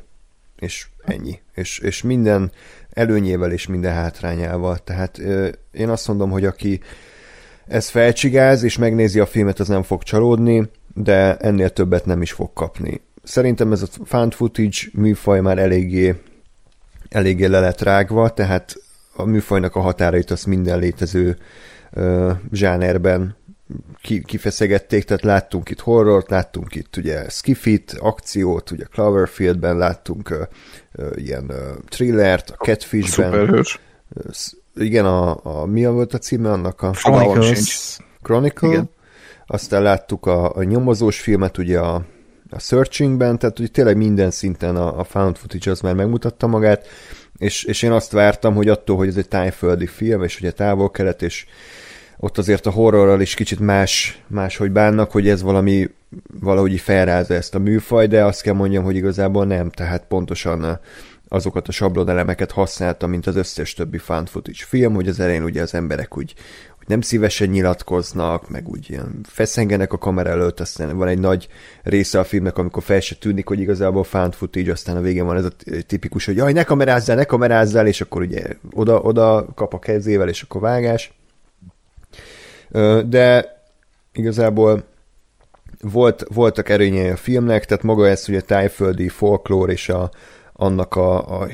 És 0.58 0.86
ennyi. 1.04 1.40
És, 1.54 1.78
és 1.78 2.02
minden 2.02 2.52
előnyével 2.90 3.52
és 3.52 3.66
minden 3.66 3.92
hátrányával. 3.92 4.78
Tehát 4.78 5.18
én 5.72 5.88
azt 5.88 6.08
mondom, 6.08 6.30
hogy 6.30 6.44
aki 6.44 6.80
ez 7.66 7.88
felcsigáz, 7.88 8.62
és 8.62 8.78
megnézi 8.78 9.20
a 9.20 9.26
filmet, 9.26 9.60
az 9.60 9.68
nem 9.68 9.82
fog 9.82 10.02
csalódni 10.02 10.70
de 10.94 11.36
ennél 11.36 11.70
többet 11.70 12.06
nem 12.06 12.22
is 12.22 12.32
fog 12.32 12.52
kapni. 12.52 13.00
Szerintem 13.22 13.72
ez 13.72 13.82
a 13.82 13.86
found 14.04 14.32
footage 14.32 14.78
műfaj 14.92 15.40
már 15.40 15.58
eléggé, 15.58 16.14
eléggé 17.08 17.46
le 17.46 17.60
lett 17.60 17.80
rágva, 17.80 18.28
tehát 18.28 18.74
a 19.16 19.24
műfajnak 19.24 19.76
a 19.76 19.80
határait 19.80 20.30
azt 20.30 20.46
minden 20.46 20.78
létező 20.78 21.36
uh, 21.92 22.32
zsánerben 22.52 23.36
ki, 24.02 24.22
kifeszegették, 24.22 25.04
tehát 25.04 25.22
láttunk 25.22 25.70
itt 25.70 25.80
horrort, 25.80 26.30
láttunk 26.30 26.74
itt 26.74 26.96
ugye 26.96 27.28
skifit, 27.28 27.96
akciót, 27.98 28.70
ugye 28.70 28.84
Cloverfieldben 28.84 29.76
láttunk 29.76 30.30
uh, 30.30 30.38
uh, 30.94 31.10
ilyen 31.14 31.44
uh, 31.48 31.84
thrillert, 31.88 32.50
a 32.50 32.64
Catfishben. 32.64 33.64
Igen, 34.76 35.04
a, 35.04 35.38
a, 35.42 35.66
mi 35.66 35.86
volt 35.86 36.14
a 36.14 36.18
címe 36.18 36.50
annak 36.50 36.82
a... 36.82 36.90
Chronicles. 36.90 37.98
Chronicle. 38.22 38.68
Igen 38.68 38.90
aztán 39.46 39.82
láttuk 39.82 40.26
a, 40.26 40.56
a 40.56 40.62
nyomozós 40.62 41.20
filmet 41.20 41.58
ugye 41.58 41.78
a, 41.78 41.94
a 42.50 42.58
Searchingben, 42.58 43.38
tehát 43.38 43.58
ugye 43.58 43.68
tényleg 43.68 43.96
minden 43.96 44.30
szinten 44.30 44.76
a, 44.76 44.98
a 44.98 45.04
found 45.04 45.36
footage 45.36 45.70
az 45.70 45.80
már 45.80 45.94
megmutatta 45.94 46.46
magát, 46.46 46.86
és, 47.36 47.64
és 47.64 47.82
én 47.82 47.92
azt 47.92 48.12
vártam, 48.12 48.54
hogy 48.54 48.68
attól, 48.68 48.96
hogy 48.96 49.08
ez 49.08 49.16
egy 49.16 49.28
tájföldi 49.28 49.86
film, 49.86 50.22
és 50.22 50.38
ugye 50.38 50.50
távol-kelet, 50.50 51.22
és 51.22 51.46
ott 52.16 52.38
azért 52.38 52.66
a 52.66 52.70
horrorral 52.70 53.20
is 53.20 53.34
kicsit 53.34 53.60
más, 53.60 54.22
máshogy 54.26 54.70
bánnak, 54.70 55.10
hogy 55.10 55.28
ez 55.28 55.42
valami 55.42 55.90
valahogy 56.40 56.80
felrázza 56.80 57.34
ezt 57.34 57.54
a 57.54 57.58
műfaj, 57.58 58.06
de 58.06 58.24
azt 58.24 58.42
kell 58.42 58.54
mondjam, 58.54 58.84
hogy 58.84 58.96
igazából 58.96 59.46
nem, 59.46 59.70
tehát 59.70 60.04
pontosan 60.08 60.80
azokat 61.28 61.68
a 61.68 61.72
sablonelemeket 61.72 62.50
használta, 62.50 63.06
mint 63.06 63.26
az 63.26 63.36
összes 63.36 63.74
többi 63.74 63.98
found 63.98 64.28
footage 64.28 64.64
film, 64.66 64.94
hogy 64.94 65.08
az 65.08 65.20
elején 65.20 65.42
ugye 65.42 65.62
az 65.62 65.74
emberek 65.74 66.16
úgy 66.16 66.34
nem 66.86 67.00
szívesen 67.00 67.48
nyilatkoznak, 67.48 68.48
meg 68.48 68.68
úgy 68.68 68.90
ilyen 68.90 69.20
feszengenek 69.22 69.92
a 69.92 69.98
kamera 69.98 70.30
előtt, 70.30 70.60
aztán 70.60 70.96
van 70.96 71.08
egy 71.08 71.18
nagy 71.18 71.48
része 71.82 72.18
a 72.18 72.24
filmnek, 72.24 72.58
amikor 72.58 72.82
fel 72.82 73.00
se 73.00 73.14
tűnik, 73.14 73.46
hogy 73.48 73.60
igazából 73.60 74.04
found 74.04 74.34
footage, 74.34 74.72
aztán 74.72 74.96
a 74.96 75.00
végén 75.00 75.26
van 75.26 75.36
ez 75.36 75.44
a 75.44 75.52
tipikus, 75.86 76.24
hogy 76.24 76.36
jaj, 76.36 76.52
ne 76.52 76.64
kamerázzál, 76.64 77.16
ne 77.16 77.24
kamerázzál, 77.24 77.86
és 77.86 78.00
akkor 78.00 78.22
ugye 78.22 78.42
oda, 78.72 79.00
oda 79.00 79.46
kap 79.54 79.74
a 79.74 79.78
kezével, 79.78 80.28
és 80.28 80.42
akkor 80.42 80.60
vágás. 80.60 81.12
De 83.06 83.56
igazából 84.12 84.84
volt, 85.80 86.24
voltak 86.34 86.68
erényei 86.68 87.08
a 87.08 87.16
filmnek, 87.16 87.64
tehát 87.64 87.82
maga 87.82 88.08
ez 88.08 88.28
ugye 88.28 88.40
tájföldi 88.40 89.08
folklór 89.08 89.70
és 89.70 89.88
a, 89.88 90.10
annak 90.56 90.94
a, 90.94 91.40
a 91.40 91.46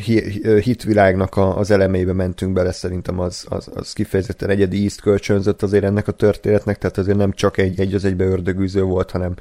hitvilágnak 0.62 1.36
a, 1.36 1.56
az 1.56 1.70
elemébe 1.70 2.12
mentünk 2.12 2.52
bele, 2.52 2.72
szerintem 2.72 3.18
az, 3.18 3.46
az, 3.48 3.70
az 3.74 3.92
kifejezetten 3.92 4.50
egyedi 4.50 4.82
ízt 4.82 5.00
kölcsönzött 5.00 5.62
azért 5.62 5.84
ennek 5.84 6.08
a 6.08 6.12
történetnek, 6.12 6.78
tehát 6.78 6.98
azért 6.98 7.16
nem 7.16 7.32
csak 7.32 7.58
egy, 7.58 7.80
egy 7.80 7.94
az 7.94 8.04
egybe 8.04 8.24
ördögűző 8.24 8.82
volt, 8.82 9.10
hanem 9.10 9.34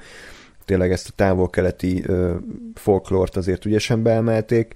tényleg 0.65 0.91
ezt 0.91 1.07
a 1.07 1.13
távol-keleti 1.15 2.03
ö, 2.05 2.35
folklort 2.73 3.37
azért 3.37 3.65
ügyesen 3.65 4.03
beemelték, 4.03 4.73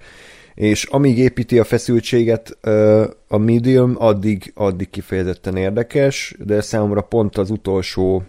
és 0.54 0.84
amíg 0.84 1.18
építi 1.18 1.58
a 1.58 1.64
feszültséget 1.64 2.56
ö, 2.60 3.04
a 3.28 3.38
medium, 3.38 3.94
addig, 3.98 4.52
addig 4.54 4.90
kifejezetten 4.90 5.56
érdekes, 5.56 6.34
de 6.38 6.60
számomra 6.60 7.00
pont 7.00 7.36
az 7.36 7.50
utolsó 7.50 8.22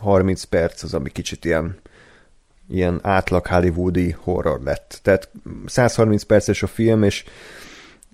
30 0.00 0.42
perc 0.42 0.82
az, 0.82 0.94
ami 0.94 1.10
kicsit 1.10 1.44
ilyen 1.44 1.76
ilyen 2.72 2.98
átlag 3.02 3.46
hollywoodi 3.46 4.14
horror 4.18 4.60
lett. 4.64 5.00
Tehát 5.02 5.28
130 5.66 6.22
perces 6.22 6.62
a 6.62 6.66
film, 6.66 7.02
és, 7.02 7.24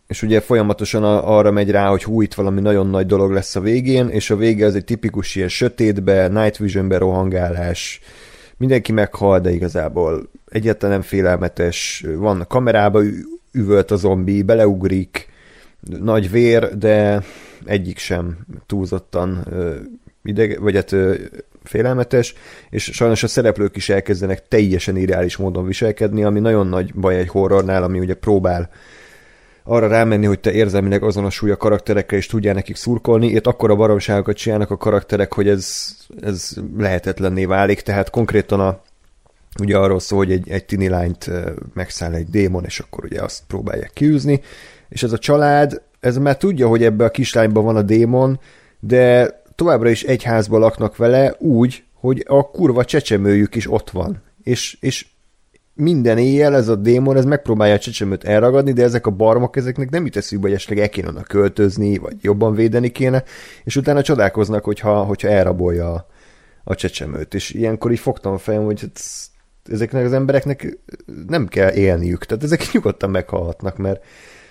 és 0.06 0.22
ugye 0.22 0.40
folyamatosan 0.40 1.02
arra 1.04 1.50
megy 1.50 1.70
rá, 1.70 1.88
hogy 1.88 2.04
hú, 2.04 2.20
itt 2.22 2.34
valami 2.34 2.60
nagyon 2.60 2.86
nagy 2.86 3.06
dolog 3.06 3.30
lesz 3.30 3.56
a 3.56 3.60
végén, 3.60 4.08
és 4.08 4.30
a 4.30 4.36
vége 4.36 4.66
az 4.66 4.74
egy 4.74 4.84
tipikus 4.84 5.34
ilyen 5.34 5.48
sötétbe, 5.48 6.28
night 6.28 6.56
visionbe 6.56 6.98
rohangálás, 6.98 8.00
mindenki 8.56 8.92
meghal, 8.92 9.40
de 9.40 9.50
igazából 9.50 10.28
egyáltalán 10.48 10.94
nem 10.98 11.08
félelmetes, 11.08 12.04
van 12.16 12.44
kamerába 12.48 13.02
üvölt 13.52 13.90
a 13.90 13.96
zombi, 13.96 14.42
beleugrik, 14.42 15.28
nagy 16.00 16.30
vér, 16.30 16.78
de 16.78 17.22
egyik 17.64 17.98
sem 17.98 18.38
túlzottan 18.66 19.46
ideg, 20.22 20.60
vagy 20.60 20.74
hát 20.74 20.96
félelmetes, 21.68 22.34
és 22.70 22.90
sajnos 22.92 23.22
a 23.22 23.28
szereplők 23.28 23.76
is 23.76 23.88
elkezdenek 23.88 24.48
teljesen 24.48 24.96
irreális 24.96 25.36
módon 25.36 25.66
viselkedni, 25.66 26.24
ami 26.24 26.40
nagyon 26.40 26.66
nagy 26.66 26.94
baj 26.94 27.16
egy 27.16 27.28
horrornál, 27.28 27.82
ami 27.82 27.98
ugye 27.98 28.14
próbál 28.14 28.70
arra 29.68 29.88
rámenni, 29.88 30.26
hogy 30.26 30.40
te 30.40 30.52
érzelmileg 30.52 31.02
azonosulj 31.02 31.52
a 31.52 31.56
karakterekkel, 31.56 32.18
és 32.18 32.26
tudjál 32.26 32.54
nekik 32.54 32.76
szurkolni, 32.76 33.26
itt 33.26 33.46
akkor 33.46 33.70
a 33.70 33.76
baromságokat 33.76 34.36
csinálnak 34.36 34.70
a 34.70 34.76
karakterek, 34.76 35.32
hogy 35.32 35.48
ez, 35.48 35.96
ez 36.20 36.52
lehetetlenné 36.78 37.44
válik, 37.44 37.80
tehát 37.80 38.10
konkrétan 38.10 38.60
a, 38.60 38.80
ugye 39.60 39.76
arról 39.76 40.00
szól, 40.00 40.18
hogy 40.18 40.32
egy, 40.32 40.50
egy 40.50 40.64
tini 40.64 40.88
lányt 40.88 41.30
megszáll 41.74 42.14
egy 42.14 42.28
démon, 42.28 42.64
és 42.64 42.80
akkor 42.80 43.04
ugye 43.04 43.22
azt 43.22 43.42
próbálják 43.46 43.90
kiűzni, 43.94 44.40
és 44.88 45.02
ez 45.02 45.12
a 45.12 45.18
család, 45.18 45.82
ez 46.00 46.16
már 46.16 46.36
tudja, 46.36 46.68
hogy 46.68 46.84
ebbe 46.84 47.04
a 47.04 47.10
kislányban 47.10 47.64
van 47.64 47.76
a 47.76 47.82
démon, 47.82 48.40
de 48.80 49.37
továbbra 49.58 49.88
is 49.88 50.02
egy 50.02 50.22
házba 50.22 50.58
laknak 50.58 50.96
vele 50.96 51.34
úgy, 51.38 51.84
hogy 51.94 52.24
a 52.28 52.50
kurva 52.50 52.84
csecsemőjük 52.84 53.54
is 53.54 53.70
ott 53.70 53.90
van. 53.90 54.22
És, 54.42 54.76
és 54.80 55.06
minden 55.74 56.18
éjjel 56.18 56.54
ez 56.54 56.68
a 56.68 56.74
démon, 56.74 57.16
ez 57.16 57.24
megpróbálja 57.24 57.74
a 57.74 57.78
csecsemőt 57.78 58.24
elragadni, 58.24 58.72
de 58.72 58.82
ezek 58.82 59.06
a 59.06 59.10
barmok, 59.10 59.56
ezeknek 59.56 59.90
nem 59.90 60.04
jut 60.04 60.24
hogy 60.40 60.52
esetleg 60.52 60.78
el 60.78 60.88
kéne 60.88 61.22
költözni, 61.22 61.98
vagy 61.98 62.16
jobban 62.20 62.54
védeni 62.54 62.88
kéne, 62.90 63.22
és 63.64 63.76
utána 63.76 64.02
csodálkoznak, 64.02 64.64
hogyha, 64.64 65.04
hogyha 65.04 65.28
elrabolja 65.28 65.92
a, 65.92 66.06
a 66.64 66.74
csecsemőt. 66.74 67.34
És 67.34 67.50
ilyenkor 67.50 67.92
így 67.92 67.98
fogtam 67.98 68.32
a 68.32 68.38
fejem, 68.38 68.64
hogy 68.64 68.80
hát 68.80 69.00
ezeknek 69.70 70.04
az 70.04 70.12
embereknek 70.12 70.78
nem 71.26 71.46
kell 71.46 71.72
élniük, 71.72 72.24
tehát 72.24 72.44
ezek 72.44 72.62
nyugodtan 72.72 73.10
meghalhatnak, 73.10 73.76
mert, 73.76 74.04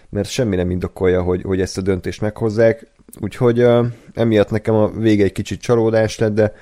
mert 0.09 0.29
semmi 0.29 0.55
nem 0.55 0.69
indokolja, 0.69 1.21
hogy, 1.21 1.41
hogy 1.41 1.61
ezt 1.61 1.77
a 1.77 1.81
döntést 1.81 2.21
meghozzák. 2.21 2.95
Úgyhogy 3.19 3.61
uh, 3.61 3.85
emiatt 4.13 4.49
nekem 4.49 4.75
a 4.75 4.87
vége 4.87 5.23
egy 5.23 5.31
kicsit 5.31 5.61
csalódás 5.61 6.17
lett, 6.17 6.33
de 6.33 6.53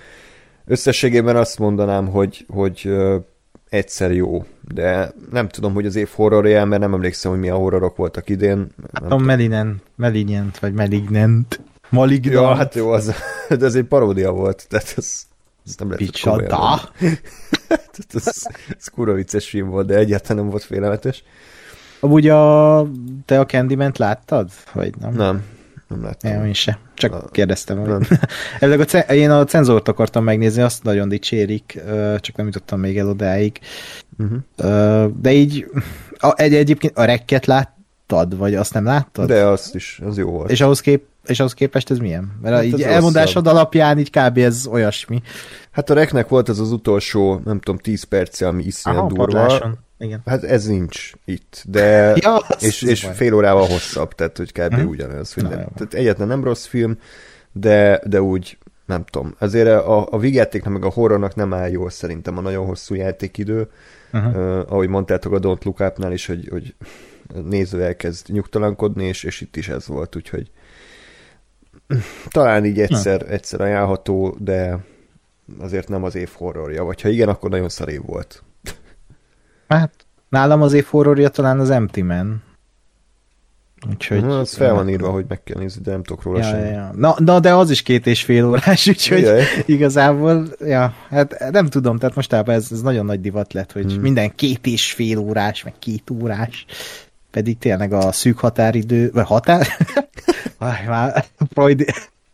összességében 0.65 1.35
azt 1.35 1.59
mondanám, 1.59 2.07
hogy, 2.07 2.45
hogy 2.49 2.81
uh, 2.85 3.15
egyszer 3.69 4.11
jó, 4.11 4.45
de 4.73 5.13
nem 5.31 5.47
tudom, 5.47 5.73
hogy 5.73 5.85
az 5.85 5.95
év 5.95 6.09
horrorja, 6.13 6.65
mert 6.65 6.81
nem 6.81 6.93
emlékszem, 6.93 7.31
hogy 7.31 7.39
milyen 7.39 7.55
horrorok 7.55 7.95
voltak 7.95 8.29
idén. 8.29 8.67
Hát 8.93 9.11
a 9.11 9.17
Melinent, 9.17 9.81
Malignant, 9.95 10.59
vagy 10.59 10.73
Malignant. 10.73 11.59
Malignant. 11.89 12.35
Ja, 12.35 12.55
hát 12.55 12.75
jó, 12.75 12.89
az, 12.89 13.13
de 13.59 13.65
ez 13.65 13.75
egy 13.75 13.83
paródia 13.83 14.31
volt, 14.31 14.65
tehát 14.69 14.93
ez, 14.97 15.23
ez 15.65 15.75
nem 15.77 15.89
lehet 15.89 16.05
Picsoda. 16.05 16.81
ez, 17.69 18.25
ez, 18.25 18.47
ez 18.77 18.87
kurva 18.87 19.13
vicces 19.13 19.49
film 19.49 19.69
volt, 19.69 19.87
de 19.87 19.95
egyáltalán 19.95 20.41
nem 20.41 20.51
volt 20.51 20.63
félelmetes. 20.63 21.23
Amúgy 21.99 22.27
a, 22.27 22.87
te 23.25 23.39
a 23.39 23.45
candyman 23.45 23.91
láttad? 23.97 24.49
Vagy 24.73 24.93
nem? 24.99 25.13
Nem, 25.13 25.43
nem 25.87 26.03
láttam. 26.03 26.31
Én, 26.31 26.45
én 26.45 26.53
se. 26.53 26.79
Csak 26.93 27.13
a, 27.15 27.27
kérdeztem. 27.31 27.81
Nem. 27.81 28.07
a, 28.59 28.97
én 29.11 29.29
a 29.29 29.43
cenzort 29.43 29.87
akartam 29.87 30.23
megnézni, 30.23 30.61
azt 30.61 30.83
nagyon 30.83 31.09
dicsérik, 31.09 31.79
csak 32.19 32.35
nem 32.35 32.45
jutottam 32.45 32.79
még 32.79 32.97
el 32.97 33.09
odáig. 33.09 33.59
Uh-huh. 34.17 35.11
De 35.21 35.31
így 35.31 35.65
a, 36.17 36.33
egy, 36.35 36.53
egyébként 36.53 36.97
a 36.97 37.03
rekket 37.03 37.45
láttad, 37.45 38.37
vagy 38.37 38.55
azt 38.55 38.73
nem 38.73 38.85
láttad? 38.85 39.27
De 39.27 39.45
azt 39.45 39.75
is, 39.75 39.99
az 40.05 40.17
jó 40.17 40.29
volt. 40.29 40.51
És 40.51 40.61
ahhoz, 40.61 40.79
kép, 40.79 41.03
és 41.25 41.39
ahhoz 41.39 41.53
képest 41.53 41.91
ez 41.91 41.97
milyen? 41.97 42.39
Mert 42.41 42.55
hát 42.55 42.63
így 42.63 42.81
elmondásod 42.81 43.35
rosszabb. 43.35 43.55
alapján 43.55 43.97
így 43.97 44.09
kb. 44.09 44.37
ez 44.37 44.67
olyasmi. 44.67 45.21
Hát 45.71 45.89
a 45.89 45.93
reknek 45.93 46.27
volt 46.27 46.49
az 46.49 46.59
az 46.59 46.71
utolsó, 46.71 47.41
nem 47.45 47.59
tudom, 47.59 47.79
10 47.79 48.03
perce, 48.03 48.47
ami 48.47 48.63
iszonyat 48.63 49.07
durva. 49.07 49.25
Padláson. 49.25 49.84
Igen. 49.97 50.21
Hát 50.25 50.43
ez 50.43 50.65
nincs 50.65 51.11
itt, 51.25 51.63
de 51.67 52.13
ja, 52.21 52.41
és, 52.59 52.81
és 52.81 53.07
fél 53.13 53.33
órával 53.33 53.67
hosszabb, 53.67 54.13
tehát 54.13 54.37
hogy 54.37 54.51
kb. 54.51 54.73
Hmm. 54.73 54.87
ugyanaz. 54.87 55.33
Hogy 55.33 55.43
nem, 55.43 55.51
tehát 55.51 55.93
egyetlen 55.93 56.27
nem 56.27 56.43
rossz 56.43 56.65
film, 56.65 56.99
de, 57.51 58.01
de 58.05 58.21
úgy 58.21 58.57
nem 58.85 59.05
tudom. 59.05 59.35
Azért 59.39 59.67
a, 59.67 60.07
a 60.11 60.17
vígjátéknak 60.17 60.73
meg 60.73 60.85
a 60.85 60.89
horrornak 60.89 61.35
nem 61.35 61.53
áll 61.53 61.69
jól 61.69 61.89
szerintem 61.89 62.37
a 62.37 62.41
nagyon 62.41 62.65
hosszú 62.65 62.95
játékidő. 62.95 63.69
Uh-huh. 64.13 64.35
Uh, 64.35 64.71
ahogy 64.71 64.87
mondtátok 64.87 65.33
a 65.33 65.39
Don't 65.39 65.63
Look 65.63 65.79
Up-nál 65.79 66.13
is, 66.13 66.25
hogy, 66.25 66.47
hogy 66.51 66.75
néző 67.43 67.83
elkezd 67.83 68.29
nyugtalankodni, 68.29 69.05
és, 69.05 69.23
és 69.23 69.41
itt 69.41 69.55
is 69.55 69.67
ez 69.67 69.87
volt, 69.87 70.15
úgyhogy 70.15 70.51
talán 72.29 72.65
így 72.65 72.79
egyszer, 72.79 73.23
uh. 73.23 73.31
egyszer 73.31 73.61
ajánlható, 73.61 74.35
de 74.39 74.79
azért 75.59 75.87
nem 75.87 76.03
az 76.03 76.15
év 76.15 76.29
horrorja, 76.33 76.83
vagy 76.83 77.01
ha 77.01 77.09
igen, 77.09 77.29
akkor 77.29 77.49
nagyon 77.49 77.69
szar 77.69 77.89
év 77.89 78.01
volt. 78.05 78.43
Hát 79.67 79.91
nálam 80.29 80.61
az 80.61 80.73
év 80.73 80.85
horrorja 80.85 81.29
talán 81.29 81.59
az 81.59 81.69
Empty 81.69 82.01
Man. 82.01 82.43
Úgyhogy, 83.89 84.21
Na, 84.21 84.39
az 84.39 84.55
fel 84.55 84.73
van 84.73 84.89
írva, 84.89 85.09
hogy 85.09 85.25
meg 85.27 85.43
kell 85.43 85.59
nézni, 85.59 85.81
de 85.81 85.91
nem 85.91 86.03
tudok 86.03 86.23
róla 86.23 86.37
ja, 86.37 86.43
semmi. 86.43 86.69
Ja. 86.69 86.91
Na, 86.95 87.15
na, 87.17 87.39
de 87.39 87.53
az 87.53 87.69
is 87.69 87.81
két 87.81 88.07
és 88.07 88.23
fél 88.23 88.45
órás, 88.45 88.87
úgyhogy 88.93 89.21
Jaj. 89.21 89.43
igazából, 89.65 90.47
ja, 90.59 90.93
hát 91.09 91.51
nem 91.51 91.65
tudom, 91.65 91.97
tehát 91.97 92.15
mostában 92.15 92.55
ez, 92.55 92.67
ez 92.71 92.81
nagyon 92.81 93.05
nagy 93.05 93.21
divat 93.21 93.53
lett, 93.53 93.71
hogy 93.71 93.91
hmm. 93.91 94.01
minden 94.01 94.35
két 94.35 94.65
és 94.65 94.91
fél 94.91 95.17
órás, 95.17 95.63
meg 95.63 95.73
két 95.79 96.09
órás, 96.09 96.65
pedig 97.31 97.57
tényleg 97.57 97.93
a 97.93 98.11
szűk 98.11 98.39
határidő, 98.39 99.11
vagy 99.13 99.25
határ? 99.25 99.67
Aj, 100.57 100.85
már 100.87 101.25
Freud, 101.53 101.85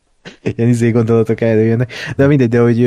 ilyen 0.56 0.69
izé 0.69 0.90
gondolatok 0.90 1.42
előjönnek, 1.42 1.93
de 2.16 2.27
mindegy, 2.27 2.50
de 2.50 2.60
hogy 2.60 2.80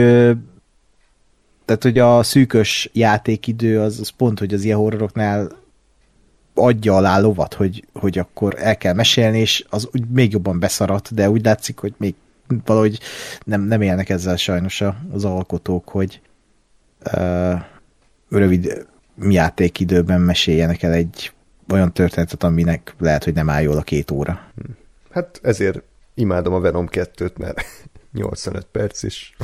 tehát, 1.65 1.83
hogy 1.83 1.99
a 1.99 2.23
szűkös 2.23 2.91
játékidő 2.93 3.81
az, 3.81 4.01
az 4.01 4.09
pont, 4.09 4.39
hogy 4.39 4.55
az 4.55 4.65
ilyen 4.65 4.78
horroroknál 4.78 5.49
adja 6.55 6.97
alá 6.97 7.18
lovat, 7.18 7.55
hogy, 7.55 7.84
hogy 7.93 8.18
akkor 8.18 8.55
el 8.59 8.76
kell 8.76 8.94
mesélni, 8.94 9.39
és 9.39 9.65
az 9.68 9.89
úgy 9.93 10.09
még 10.09 10.33
jobban 10.33 10.59
beszaradt, 10.59 11.15
de 11.15 11.31
úgy 11.31 11.44
látszik, 11.44 11.78
hogy 11.78 11.94
még 11.97 12.15
valahogy 12.65 13.01
nem, 13.44 13.62
nem 13.62 13.81
élnek 13.81 14.09
ezzel 14.09 14.36
sajnos 14.36 14.83
az 15.12 15.25
alkotók, 15.25 15.89
hogy 15.89 16.20
uh, 17.12 17.60
rövid 18.28 18.86
játékidőben 19.28 20.20
meséljenek 20.20 20.83
el 20.83 20.93
egy 20.93 21.33
olyan 21.68 21.93
történetet, 21.93 22.43
aminek 22.43 22.94
lehet, 22.99 23.25
hogy 23.25 23.34
nem 23.34 23.51
áll 23.51 23.62
jól 23.62 23.76
a 23.76 23.83
két 23.83 24.10
óra. 24.10 24.52
Hát 25.10 25.41
ezért 25.43 25.83
imádom 26.15 26.55
a 26.55 26.60
Venom 26.60 26.89
2-t, 26.91 27.36
mert 27.36 27.65
85 28.12 28.67
perc 28.73 29.02
is. 29.02 29.36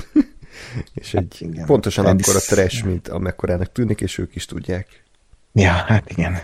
És 0.94 1.14
egy 1.14 1.36
hát 1.40 1.50
igen, 1.50 1.66
pontosan 1.66 2.06
akkor 2.06 2.36
a 2.36 2.38
trash, 2.38 2.84
mint 2.84 3.08
amekkorának 3.08 3.72
tűnik, 3.72 4.00
és 4.00 4.18
ők 4.18 4.34
is 4.34 4.44
tudják. 4.44 5.02
Ja, 5.52 5.70
hát 5.70 6.10
igen. 6.10 6.36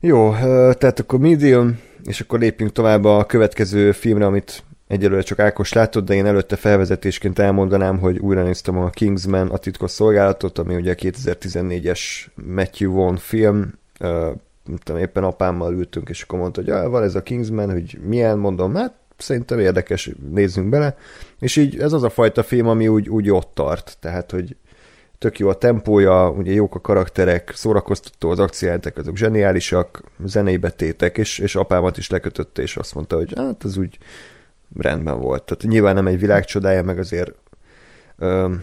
Jó, 0.00 0.32
tehát 0.72 1.00
akkor 1.00 1.18
Medium, 1.18 1.78
és 2.04 2.20
akkor 2.20 2.38
lépjünk 2.38 2.72
tovább 2.72 3.04
a 3.04 3.24
következő 3.24 3.92
filmre, 3.92 4.26
amit 4.26 4.62
egyelőre 4.86 5.22
csak 5.22 5.38
Ákos 5.38 5.72
látott, 5.72 6.04
de 6.04 6.14
én 6.14 6.26
előtte 6.26 6.56
felvezetésként 6.56 7.38
elmondanám, 7.38 7.98
hogy 7.98 8.18
újra 8.18 8.42
néztem 8.42 8.78
a 8.78 8.90
Kingsman, 8.90 9.48
a 9.48 9.56
titkos 9.56 9.90
szolgálatot, 9.90 10.58
ami 10.58 10.74
ugye 10.74 10.94
2014-es 10.98 12.00
Matthew 12.34 12.92
Vaughn 12.92 13.16
film, 13.16 13.72
uh, 14.00 14.28
tudom, 14.82 15.00
éppen 15.00 15.24
apámmal 15.24 15.74
ültünk, 15.74 16.08
és 16.08 16.22
akkor 16.22 16.38
mondta, 16.38 16.60
hogy 16.60 16.70
ah, 16.70 16.90
van 16.90 17.02
ez 17.02 17.14
a 17.14 17.22
Kingsman, 17.22 17.72
hogy 17.72 17.98
milyen, 18.02 18.38
mondom, 18.38 18.74
hát 18.74 18.94
szerintem 19.18 19.58
érdekes, 19.58 20.10
nézzünk 20.30 20.68
bele. 20.68 20.96
És 21.38 21.56
így 21.56 21.78
ez 21.78 21.92
az 21.92 22.02
a 22.02 22.10
fajta 22.10 22.42
film, 22.42 22.68
ami 22.68 22.88
úgy, 22.88 23.08
úgy 23.08 23.30
ott 23.30 23.50
tart, 23.54 23.96
tehát, 24.00 24.30
hogy 24.30 24.56
tök 25.18 25.38
jó 25.38 25.48
a 25.48 25.54
tempója, 25.54 26.30
ugye 26.30 26.52
jók 26.52 26.74
a 26.74 26.80
karakterek, 26.80 27.52
szórakoztató 27.54 28.30
az 28.30 28.38
akciáletek, 28.38 28.96
azok 28.96 29.16
zseniálisak, 29.16 30.02
zenei 30.24 30.56
betétek, 30.56 31.18
és, 31.18 31.38
és 31.38 31.56
apámat 31.56 31.96
is 31.96 32.10
lekötötte, 32.10 32.62
és 32.62 32.76
azt 32.76 32.94
mondta, 32.94 33.16
hogy 33.16 33.32
hát 33.36 33.64
ez 33.64 33.76
úgy 33.76 33.98
rendben 34.76 35.20
volt. 35.20 35.42
Tehát 35.42 35.62
nyilván 35.62 35.94
nem 35.94 36.06
egy 36.06 36.18
világcsodája, 36.18 36.82
meg 36.82 36.98
azért 36.98 37.32
ö, 38.18 38.54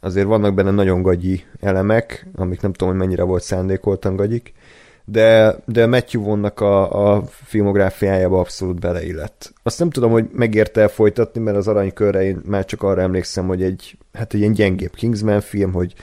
azért 0.00 0.26
vannak 0.26 0.54
benne 0.54 0.70
nagyon 0.70 1.02
gagyi 1.02 1.44
elemek, 1.60 2.26
amik 2.34 2.60
nem 2.60 2.72
tudom, 2.72 2.88
hogy 2.88 3.06
mennyire 3.06 3.22
volt 3.22 3.42
szándékoltan 3.42 4.16
gagyik, 4.16 4.52
de, 5.04 5.56
de 5.66 5.86
Matthew 5.86 6.22
Vonnak 6.22 6.60
a, 6.60 7.14
a 7.14 7.22
filmográfiájába 7.44 8.40
abszolút 8.40 8.80
beleillett. 8.80 9.52
Azt 9.62 9.78
nem 9.78 9.90
tudom, 9.90 10.10
hogy 10.10 10.28
megérte 10.32 10.88
folytatni, 10.88 11.40
mert 11.40 11.56
az 11.56 11.68
aranykörre 11.68 12.22
én 12.22 12.40
már 12.44 12.64
csak 12.64 12.82
arra 12.82 13.00
emlékszem, 13.00 13.46
hogy 13.46 13.62
egy, 13.62 13.98
hát 14.12 14.34
egy 14.34 14.40
ilyen 14.40 14.52
gyengébb 14.52 14.94
Kingsman 14.94 15.40
film, 15.40 15.72
hogy 15.72 15.94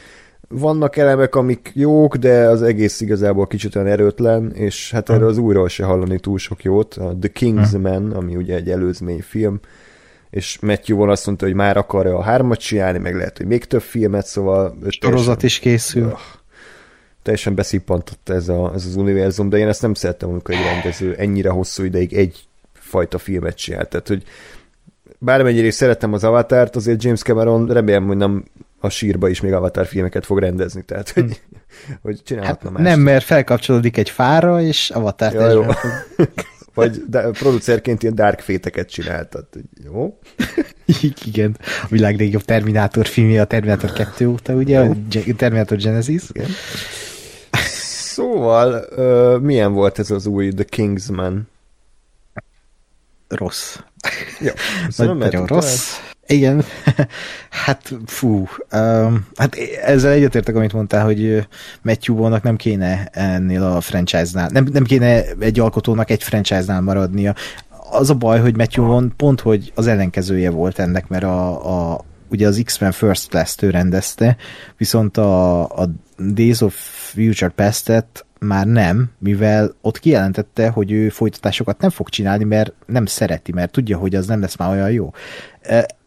vannak 0.49 0.97
elemek, 0.97 1.35
amik 1.35 1.71
jók, 1.73 2.15
de 2.15 2.47
az 2.47 2.61
egész 2.61 3.01
igazából 3.01 3.47
kicsit 3.47 3.75
olyan 3.75 3.87
erőtlen, 3.87 4.51
és 4.51 4.91
hát 4.91 5.09
erről 5.09 5.27
az 5.27 5.37
újról 5.37 5.67
se 5.67 5.85
hallani 5.85 6.19
túl 6.19 6.37
sok 6.37 6.63
jót. 6.63 6.93
A 6.93 7.15
The 7.19 7.29
Kingsman, 7.29 8.11
ami 8.11 8.35
ugye 8.35 8.55
egy 8.55 8.69
előzmény 8.69 9.21
film, 9.21 9.59
és 10.29 10.59
Matthew 10.61 10.95
Vaughn 10.95 11.11
azt 11.11 11.25
mondta, 11.25 11.45
hogy 11.45 11.53
már 11.53 11.77
akarja 11.77 12.17
a 12.17 12.21
hármat 12.21 12.59
csinálni, 12.59 12.97
meg 12.97 13.15
lehet, 13.15 13.37
hogy 13.37 13.45
még 13.45 13.65
több 13.65 13.81
filmet, 13.81 14.25
szóval... 14.25 14.77
Sorozat 14.87 15.43
is 15.43 15.59
készül. 15.59 16.05
Oh, 16.05 16.19
teljesen 17.27 17.55
beszippantott 17.55 18.29
ez, 18.29 18.49
a, 18.49 18.71
ez 18.75 18.85
az 18.85 18.95
univerzum, 18.95 19.49
de 19.49 19.57
én 19.57 19.67
ezt 19.67 19.81
nem 19.81 19.93
szerettem, 19.93 20.29
amikor 20.29 20.55
egy 20.55 20.63
rendező 20.63 21.15
ennyire 21.15 21.49
hosszú 21.49 21.83
ideig 21.83 22.13
egy 22.13 22.47
fajta 22.73 23.17
filmet 23.17 23.55
csinált. 23.55 23.89
Tehát, 23.89 24.07
hogy 24.07 24.23
bármennyire 25.19 25.67
is 25.67 25.73
szerettem 25.73 26.13
az 26.13 26.23
Avatárt, 26.23 26.75
azért 26.75 27.03
James 27.03 27.21
Cameron 27.21 27.67
remélem, 27.67 28.05
hogy 28.05 28.17
nem 28.17 28.45
a 28.79 28.89
sírba 28.89 29.29
is 29.29 29.41
még 29.41 29.53
Avatar 29.53 29.85
filmeket 29.85 30.25
fog 30.25 30.39
rendezni, 30.39 30.81
tehát 30.81 31.09
hogy, 31.09 31.41
hm. 31.87 31.93
hogy 32.01 32.23
csinálhatna 32.23 32.71
hát, 32.71 32.79
Nem, 32.79 32.99
mert 32.99 33.23
felkapcsolódik 33.23 33.97
egy 33.97 34.09
fára, 34.09 34.61
és 34.61 34.89
Avatar 34.89 35.33
ja, 35.33 35.51
jó. 35.51 35.63
Vagy 36.73 37.03
de, 37.09 37.29
producerként 37.29 38.03
ilyen 38.03 38.15
dark 38.15 38.39
féteket 38.39 38.89
csináltat. 38.89 39.57
Jó? 39.85 40.19
Igen, 41.25 41.57
a 41.59 41.87
világ 41.89 42.19
legjobb 42.19 42.41
Terminátor 42.41 43.07
filmje 43.07 43.41
a 43.41 43.45
Terminátor 43.45 43.93
2 43.93 44.27
óta, 44.27 44.53
ugye? 44.53 44.79
A 44.79 44.95
Terminátor 45.37 45.77
Genesis. 45.77 46.23
Igen. 46.31 46.47
Szóval, 48.17 48.83
uh, 48.97 49.41
milyen 49.41 49.73
volt 49.73 49.99
ez 49.99 50.11
az 50.11 50.25
új 50.25 50.49
The 50.49 50.63
Kingsman? 50.63 51.47
Rossz. 53.27 53.77
Ja, 54.39 54.53
Nagy, 54.97 55.17
nagyon 55.17 55.45
rossz. 55.45 55.95
Tovább. 55.95 56.15
Igen, 56.27 56.63
hát 57.65 57.93
fú, 58.05 58.47
um, 58.73 59.27
hát 59.35 59.55
ezzel 59.83 60.11
egyetértek, 60.11 60.55
amit 60.55 60.73
mondtál, 60.73 61.05
hogy 61.05 61.47
Matthew 61.81 62.27
nem 62.27 62.55
kéne 62.55 63.09
ennél 63.11 63.63
a 63.63 63.81
franchise-nál, 63.81 64.49
nem, 64.51 64.67
nem 64.71 64.83
kéne 64.83 65.23
egy 65.39 65.59
alkotónak 65.59 66.09
egy 66.09 66.23
franchise-nál 66.23 66.81
maradnia. 66.81 67.35
Az 67.91 68.09
a 68.09 68.15
baj, 68.15 68.39
hogy 68.39 68.57
Matthew 68.57 68.85
Vaughn 68.85 69.07
pont, 69.15 69.41
hogy 69.41 69.71
az 69.75 69.87
ellenkezője 69.87 70.49
volt 70.49 70.79
ennek, 70.79 71.07
mert 71.07 71.23
a, 71.23 71.93
a 71.93 72.05
ugye 72.29 72.47
az 72.47 72.61
X-Men 72.65 72.91
First 72.91 73.29
Class-t 73.29 73.61
ő 73.61 73.69
rendezte, 73.69 74.37
viszont 74.77 75.17
a, 75.17 75.63
a 75.63 75.89
Days 76.17 76.61
of 76.61 76.73
Future 77.13 77.51
Past-et 77.55 78.25
már 78.39 78.65
nem, 78.65 79.11
mivel 79.19 79.75
ott 79.81 79.99
kijelentette, 79.99 80.69
hogy 80.69 80.91
ő 80.91 81.09
folytatásokat 81.09 81.81
nem 81.81 81.89
fog 81.89 82.09
csinálni, 82.09 82.43
mert 82.43 82.73
nem 82.85 83.05
szereti, 83.05 83.51
mert 83.51 83.71
tudja, 83.71 83.97
hogy 83.97 84.15
az 84.15 84.27
nem 84.27 84.41
lesz 84.41 84.57
már 84.57 84.69
olyan 84.69 84.91
jó. 84.91 85.13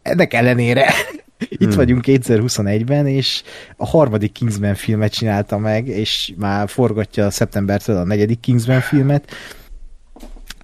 Ennek 0.03 0.35
ellenére 0.35 0.93
itt 1.49 1.69
hmm. 1.69 1.77
vagyunk 1.77 2.05
2021-ben, 2.07 3.07
és 3.07 3.43
a 3.77 3.87
harmadik 3.87 4.33
Kingsman 4.33 4.75
filmet 4.75 5.13
csinálta 5.13 5.59
meg, 5.59 5.87
és 5.87 6.33
már 6.37 6.69
forgatja 6.69 7.31
szeptembertől 7.31 7.97
a 7.97 8.05
negyedik 8.05 8.41
Kingsman 8.41 8.81
filmet. 8.81 9.31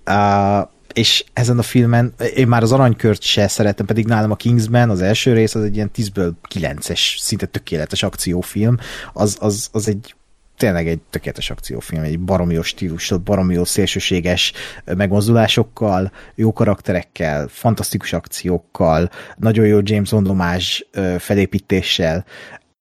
Uh, 0.06 0.68
és 0.96 1.24
ezen 1.32 1.58
a 1.58 1.62
filmen, 1.62 2.14
én 2.34 2.48
már 2.48 2.62
az 2.62 2.72
aranykört 2.72 3.22
se 3.22 3.48
szeretem, 3.48 3.86
pedig 3.86 4.06
nálam 4.06 4.30
a 4.30 4.36
Kingsman, 4.36 4.90
az 4.90 5.02
első 5.02 5.32
rész, 5.32 5.54
az 5.54 5.62
egy 5.62 5.74
ilyen 5.74 5.90
10-ből 5.96 6.32
9-es, 6.54 7.18
szinte 7.18 7.46
tökéletes 7.46 8.02
akciófilm, 8.02 8.78
az, 9.12 9.36
az, 9.40 9.68
az 9.72 9.88
egy 9.88 10.14
tényleg 10.56 10.88
egy 10.88 11.00
tökéletes 11.10 11.50
akciófilm, 11.50 12.02
egy 12.02 12.20
baromi 12.20 12.54
jó 12.54 12.62
stílus, 12.62 13.12
baromi 13.24 13.54
jó 13.54 13.64
szélsőséges 13.64 14.52
megmozdulásokkal, 14.84 16.12
jó 16.34 16.52
karakterekkel, 16.52 17.48
fantasztikus 17.48 18.12
akciókkal, 18.12 19.10
nagyon 19.36 19.66
jó 19.66 19.78
James 19.82 20.10
Bond 20.10 20.48
felépítéssel. 21.18 22.24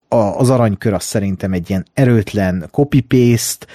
A, 0.08 0.16
az 0.16 0.50
aranykör 0.50 0.94
az 0.94 1.03
szerintem 1.03 1.53
egy 1.53 1.69
ilyen 1.69 1.85
erőtlen 1.94 2.68
copy-paste, 2.72 3.66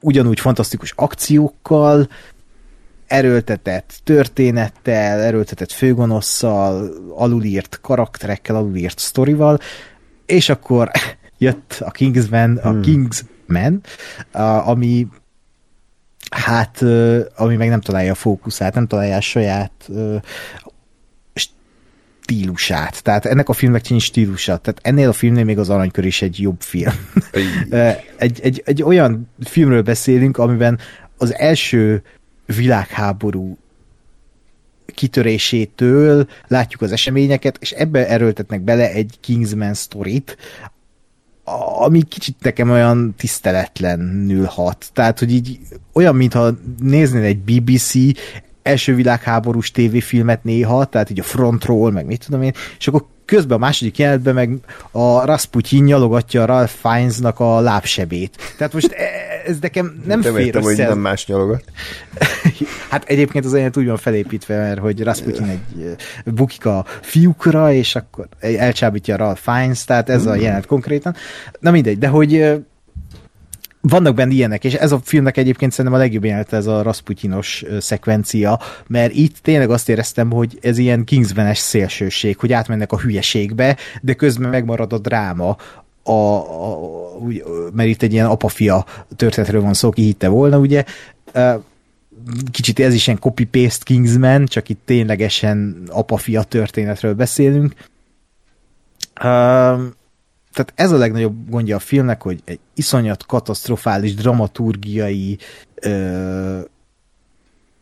ugyanúgy 0.00 0.40
fantasztikus 0.40 0.92
akciókkal, 0.96 2.08
erőltetett 3.08 4.00
történettel, 4.04 5.20
erőltetett 5.20 5.72
főgonosszal, 5.72 6.90
alulírt 7.14 7.78
karakterekkel, 7.80 8.56
alulírt 8.56 8.98
sztorival, 8.98 9.58
és 10.26 10.48
akkor 10.48 10.90
jött 11.38 11.78
a 11.80 11.90
Kingsman, 11.90 12.56
a 12.56 12.70
hmm. 12.70 12.80
Kingsman, 12.80 13.80
a, 14.32 14.40
ami 14.42 15.06
hát, 16.30 16.84
ami 17.36 17.56
meg 17.56 17.68
nem 17.68 17.80
találja 17.80 18.12
a 18.12 18.14
fókuszát, 18.14 18.74
nem 18.74 18.86
találja 18.86 19.16
a 19.16 19.20
saját 19.20 19.90
stílusát. 22.28 23.02
Tehát 23.02 23.24
ennek 23.26 23.48
a 23.48 23.52
filmnek 23.52 23.88
nincs 23.88 24.02
stílusa. 24.02 24.56
Tehát 24.56 24.80
ennél 24.82 25.08
a 25.08 25.12
filmnél 25.12 25.44
még 25.44 25.58
az 25.58 25.70
Aranykör 25.70 26.04
is 26.04 26.22
egy 26.22 26.40
jobb 26.40 26.60
film. 26.60 26.92
egy, 28.16 28.40
egy, 28.40 28.62
egy 28.64 28.82
olyan 28.82 29.30
filmről 29.40 29.82
beszélünk, 29.82 30.38
amiben 30.38 30.78
az 31.16 31.34
első 31.34 32.02
világháború 32.56 33.58
kitörésétől 34.94 36.28
látjuk 36.46 36.82
az 36.82 36.92
eseményeket, 36.92 37.56
és 37.60 37.70
ebbe 37.70 38.08
erőltetnek 38.08 38.60
bele 38.60 38.90
egy 38.90 39.16
Kingsman 39.20 39.74
sztorit, 39.74 40.36
ami 41.78 42.02
kicsit 42.02 42.36
nekem 42.40 42.70
olyan 42.70 43.14
tiszteletlenül 43.16 44.44
hat. 44.44 44.90
Tehát, 44.92 45.18
hogy 45.18 45.32
így 45.32 45.58
olyan, 45.92 46.16
mintha 46.16 46.50
néznél 46.78 47.22
egy 47.22 47.38
BBC 47.38 47.94
első 48.68 48.94
világháborús 48.94 49.70
tévéfilmet 49.70 50.44
néha, 50.44 50.84
tehát 50.84 51.10
így 51.10 51.20
a 51.20 51.22
frontról, 51.22 51.90
meg 51.90 52.06
mit 52.06 52.24
tudom 52.24 52.42
én, 52.42 52.52
és 52.78 52.88
akkor 52.88 53.04
közben 53.24 53.56
a 53.56 53.60
második 53.60 53.98
jelenetben 53.98 54.34
meg 54.34 54.50
a 54.90 55.24
Rasputin 55.24 55.84
nyalogatja 55.84 56.42
a 56.42 56.46
Ralph 56.46 56.72
Fiennes-nak 56.72 57.40
a 57.40 57.60
lábsebét. 57.60 58.54
Tehát 58.56 58.72
most 58.72 58.92
e, 58.92 59.04
ez 59.46 59.56
nekem 59.60 60.02
nem 60.06 60.20
Te 60.20 60.32
fér 60.32 60.46
értem, 60.46 60.62
össze. 60.62 60.82
hogy 60.82 60.88
nem 60.88 60.98
más 60.98 61.26
nyalogat. 61.26 61.64
hát 62.90 63.04
egyébként 63.04 63.44
az 63.44 63.52
olyan 63.52 63.72
úgy 63.76 63.86
van 63.86 63.96
felépítve, 63.96 64.56
mert 64.56 64.78
hogy 64.80 65.02
Rasputin 65.02 65.44
egy 65.44 65.96
bukik 66.24 66.66
a 66.66 66.84
fiúkra, 67.00 67.72
és 67.72 67.94
akkor 67.94 68.28
elcsábítja 68.40 69.14
a 69.14 69.18
Ralph 69.18 69.40
Fiennes, 69.40 69.84
tehát 69.84 70.08
ez 70.08 70.26
a 70.26 70.34
mm. 70.34 70.40
jelenet 70.40 70.66
konkrétan. 70.66 71.14
Na 71.60 71.70
mindegy, 71.70 71.98
de 71.98 72.08
hogy 72.08 72.62
vannak 73.80 74.14
benne 74.14 74.32
ilyenek, 74.32 74.64
és 74.64 74.74
ez 74.74 74.92
a 74.92 75.00
filmnek 75.04 75.36
egyébként 75.36 75.72
szerintem 75.72 76.00
a 76.00 76.02
legjobb 76.02 76.24
jelenet 76.24 76.52
ez 76.52 76.66
a 76.66 76.82
Rasputinos 76.82 77.64
szekvencia, 77.78 78.60
mert 78.86 79.14
itt 79.14 79.36
tényleg 79.38 79.70
azt 79.70 79.88
éreztem, 79.88 80.30
hogy 80.30 80.58
ez 80.60 80.78
ilyen 80.78 81.04
Kingsman-es 81.04 81.58
szélsőség, 81.58 82.38
hogy 82.38 82.52
átmennek 82.52 82.92
a 82.92 82.98
hülyeségbe, 82.98 83.76
de 84.02 84.14
közben 84.14 84.50
megmarad 84.50 84.92
a 84.92 84.98
dráma, 84.98 85.56
a, 86.02 86.12
a, 86.12 86.78
úgy, 87.18 87.44
mert 87.72 87.88
itt 87.88 88.02
egy 88.02 88.12
ilyen 88.12 88.26
apafia 88.26 88.84
történetről 89.16 89.60
van 89.60 89.74
szó, 89.74 89.90
ki 89.90 90.02
hitte 90.02 90.28
volna, 90.28 90.58
ugye, 90.58 90.84
kicsit 92.50 92.80
ez 92.80 92.94
is 92.94 93.06
ilyen 93.06 93.18
copy-paste 93.18 93.84
Kingsman, 93.84 94.46
csak 94.46 94.68
itt 94.68 94.80
ténylegesen 94.84 95.82
apafia 95.88 96.42
történetről 96.42 97.14
beszélünk 97.14 97.74
tehát 100.58 100.72
ez 100.74 100.92
a 100.92 100.96
legnagyobb 100.96 101.50
gondja 101.50 101.76
a 101.76 101.78
filmnek, 101.78 102.22
hogy 102.22 102.40
egy 102.44 102.58
iszonyat 102.74 103.26
katasztrofális 103.26 104.14
dramaturgiai 104.14 105.38
ö, 105.74 106.60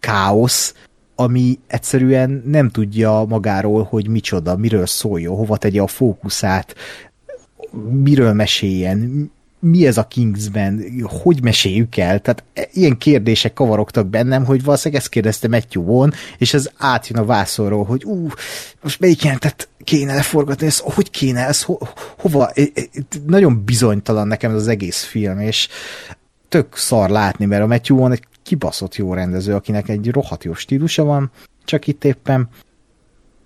káosz, 0.01 0.75
ami 1.15 1.59
egyszerűen 1.67 2.43
nem 2.47 2.71
tudja 2.71 3.25
magáról, 3.29 3.83
hogy 3.83 4.09
micsoda, 4.09 4.57
miről 4.57 4.87
szóljon, 4.87 5.37
hova 5.37 5.57
tegye 5.57 5.81
a 5.81 5.87
fókuszát, 5.87 6.75
miről 7.91 8.33
meséljen, 8.33 9.31
mi 9.59 9.87
ez 9.87 9.99
a 9.99 10.07
Kingsman, 10.07 10.83
hogy 11.23 11.43
meséljük 11.43 11.97
el? 11.97 12.21
Tehát 12.21 12.45
ilyen 12.73 12.99
kérdések 12.99 13.53
kavarogtak 13.53 14.07
bennem, 14.07 14.45
hogy 14.45 14.65
valószínűleg 14.65 15.03
ezt 15.03 15.11
kérdezte 15.11 15.49
Matthew 15.49 15.85
Vaughn, 15.85 16.13
és 16.39 16.55
ez 16.55 16.71
átjön 16.77 17.19
a 17.19 17.25
vászorról, 17.25 17.85
hogy 17.85 18.05
ú, 18.05 18.29
most 18.83 19.01
melyik 19.01 19.23
jelentet 19.23 19.69
kéne 19.87 20.15
leforgatni, 20.15 20.67
ez 20.67 20.79
hogy 20.79 21.11
kéne, 21.11 21.47
ez 21.47 21.63
ho, 21.63 21.77
hova? 22.19 22.53
Nagyon 23.27 23.65
bizonytalan 23.65 24.27
nekem 24.27 24.51
ez 24.51 24.57
az 24.57 24.69
egész 24.69 25.03
film, 25.03 25.41
és 25.41 25.69
tök 26.49 26.77
szar 26.77 27.11
látni, 27.11 27.45
mert 27.45 27.63
a 27.63 27.67
Matthew 27.67 27.97
Vaughn 27.97 28.13
egy 28.13 28.25
kibaszott 28.43 28.97
jó 28.97 29.15
rendező, 29.15 29.55
akinek 29.55 29.89
egy 29.89 30.11
rohadt 30.11 30.45
jó 30.45 30.55
stílusa 30.55 31.05
van, 31.05 31.31
csak 31.65 31.87
itt 31.87 32.05
éppen 32.05 32.49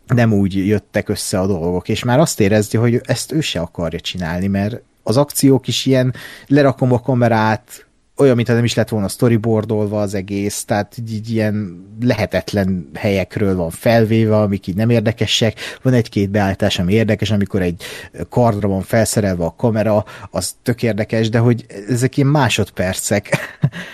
nem 0.07 0.33
úgy 0.33 0.67
jöttek 0.67 1.09
össze 1.09 1.41
a 1.41 1.47
dolgok, 1.47 1.89
és 1.89 2.05
már 2.05 2.19
azt 2.19 2.41
érezdi, 2.41 2.77
hogy 2.77 3.01
ezt 3.05 3.33
ő 3.33 3.41
se 3.41 3.61
akarja 3.61 4.01
csinálni, 4.01 4.47
mert 4.47 4.83
az 5.03 5.17
akciók 5.17 5.69
is 5.69 5.87
ilyen, 5.87 6.15
lerakom 6.47 6.93
a 6.93 7.01
kamerát, 7.01 7.87
olyan, 8.21 8.37
mintha 8.37 8.55
nem 8.55 8.65
is 8.65 8.75
lett 8.75 8.89
volna 8.89 9.09
storyboardolva 9.09 10.01
az 10.01 10.15
egész, 10.15 10.65
tehát 10.65 10.97
így, 11.11 11.31
ilyen 11.31 11.85
lehetetlen 12.01 12.91
helyekről 12.95 13.57
van 13.57 13.71
felvéve, 13.71 14.37
amik 14.37 14.67
így 14.67 14.77
nem 14.77 14.91
érdekesek. 14.91 15.59
Van 15.83 15.93
egy-két 15.93 16.31
beállítás, 16.31 16.79
ami 16.79 16.93
érdekes, 16.93 17.31
amikor 17.31 17.63
egy 17.63 17.83
kardra 18.29 18.69
van 18.69 18.83
felszerelve 18.83 19.45
a 19.45 19.55
kamera, 19.57 20.05
az 20.31 20.55
tök 20.63 20.83
érdekes, 20.83 21.29
de 21.29 21.39
hogy 21.39 21.67
ezek 21.89 22.17
ilyen 22.17 22.29
másodpercek. 22.29 23.39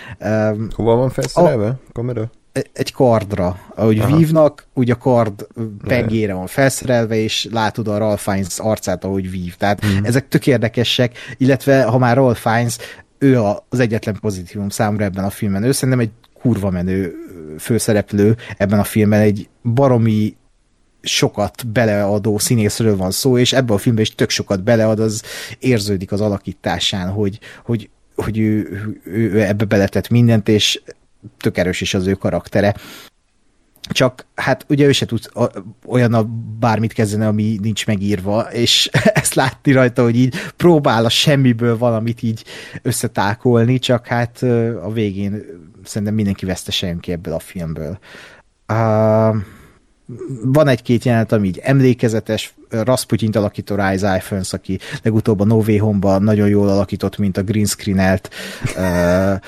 Hova 0.75 0.95
van 0.95 1.09
felszerelve 1.09 1.67
a 1.67 1.91
kamera? 1.93 2.31
egy 2.73 2.93
kardra, 2.93 3.59
ahogy 3.75 3.99
Aha. 3.99 4.17
vívnak, 4.17 4.67
úgy 4.73 4.91
a 4.91 4.95
kard 4.95 5.47
pengére 5.83 6.33
van 6.33 6.47
felszerelve, 6.47 7.15
és 7.15 7.47
látod 7.51 7.87
a 7.87 7.97
Ralph 7.97 8.21
Fiennes 8.21 8.59
arcát, 8.59 9.03
ahogy 9.03 9.31
vív. 9.31 9.55
Tehát 9.55 9.85
mm. 9.85 10.03
ezek 10.03 10.27
tök 10.27 10.47
érdekesek, 10.47 11.17
illetve 11.37 11.83
ha 11.83 11.97
már 11.97 12.15
Ralph 12.15 12.39
Fiennes, 12.39 12.77
ő 13.17 13.41
az 13.69 13.79
egyetlen 13.79 14.17
pozitívum 14.19 14.69
számra 14.69 15.03
ebben 15.03 15.23
a 15.23 15.29
filmben. 15.29 15.63
Ő 15.63 15.71
szerintem 15.71 16.03
egy 16.03 16.11
kurva 16.33 16.69
menő 16.69 17.15
főszereplő 17.59 18.35
ebben 18.57 18.79
a 18.79 18.83
filmben, 18.83 19.19
egy 19.19 19.49
baromi 19.63 20.35
sokat 21.01 21.67
beleadó 21.67 22.37
színészről 22.37 22.97
van 22.97 23.11
szó, 23.11 23.37
és 23.37 23.53
ebben 23.53 23.75
a 23.75 23.79
filmben 23.79 24.03
is 24.03 24.15
tök 24.15 24.29
sokat 24.29 24.63
belead, 24.63 24.99
az 24.99 25.23
érződik 25.59 26.11
az 26.11 26.21
alakításán, 26.21 27.09
hogy, 27.09 27.39
hogy, 27.63 27.89
hogy 28.15 28.37
ő, 28.37 28.81
ő, 29.03 29.31
ő 29.31 29.41
ebbe 29.41 29.65
beletett 29.65 30.09
mindent, 30.09 30.47
és 30.47 30.81
tök 31.37 31.57
erős 31.57 31.81
is 31.81 31.93
az 31.93 32.07
ő 32.07 32.13
karaktere. 32.13 32.75
Csak 33.89 34.25
hát 34.35 34.65
ugye 34.69 34.85
ő 34.85 34.91
se 34.91 35.05
tud 35.05 35.29
olyan 35.85 36.13
a 36.13 36.23
bármit 36.59 36.93
kezdeni, 36.93 37.23
ami 37.23 37.57
nincs 37.61 37.85
megírva, 37.85 38.41
és 38.41 38.89
ezt 39.21 39.33
látni 39.33 39.71
rajta, 39.71 40.03
hogy 40.03 40.17
így 40.17 40.35
próbál 40.57 41.05
a 41.05 41.09
semmiből 41.09 41.77
valamit 41.77 42.21
így 42.21 42.43
összetákolni, 42.81 43.79
csak 43.79 44.07
hát 44.07 44.43
a 44.83 44.91
végén 44.91 45.43
szerintem 45.83 46.15
mindenki 46.15 46.45
vesztesen 46.45 46.99
ki 46.99 47.11
ebből 47.11 47.33
a 47.33 47.39
filmből. 47.39 47.99
Uh, 48.73 49.35
van 50.43 50.67
egy-két 50.67 51.03
jelenet, 51.03 51.31
ami 51.31 51.47
így 51.47 51.59
emlékezetes, 51.63 52.53
Rasputin 52.69 53.31
alakító 53.31 53.75
Rise 53.75 54.15
Iphans, 54.17 54.53
aki 54.53 54.79
legutóbb 55.03 55.39
a 55.39 55.45
No 55.45 55.55
Way 55.67 55.77
Home-ba 55.77 56.19
nagyon 56.19 56.47
jól 56.47 56.69
alakított, 56.69 57.17
mint 57.17 57.37
a 57.37 57.43
green 57.43 57.65
screen-elt, 57.65 58.29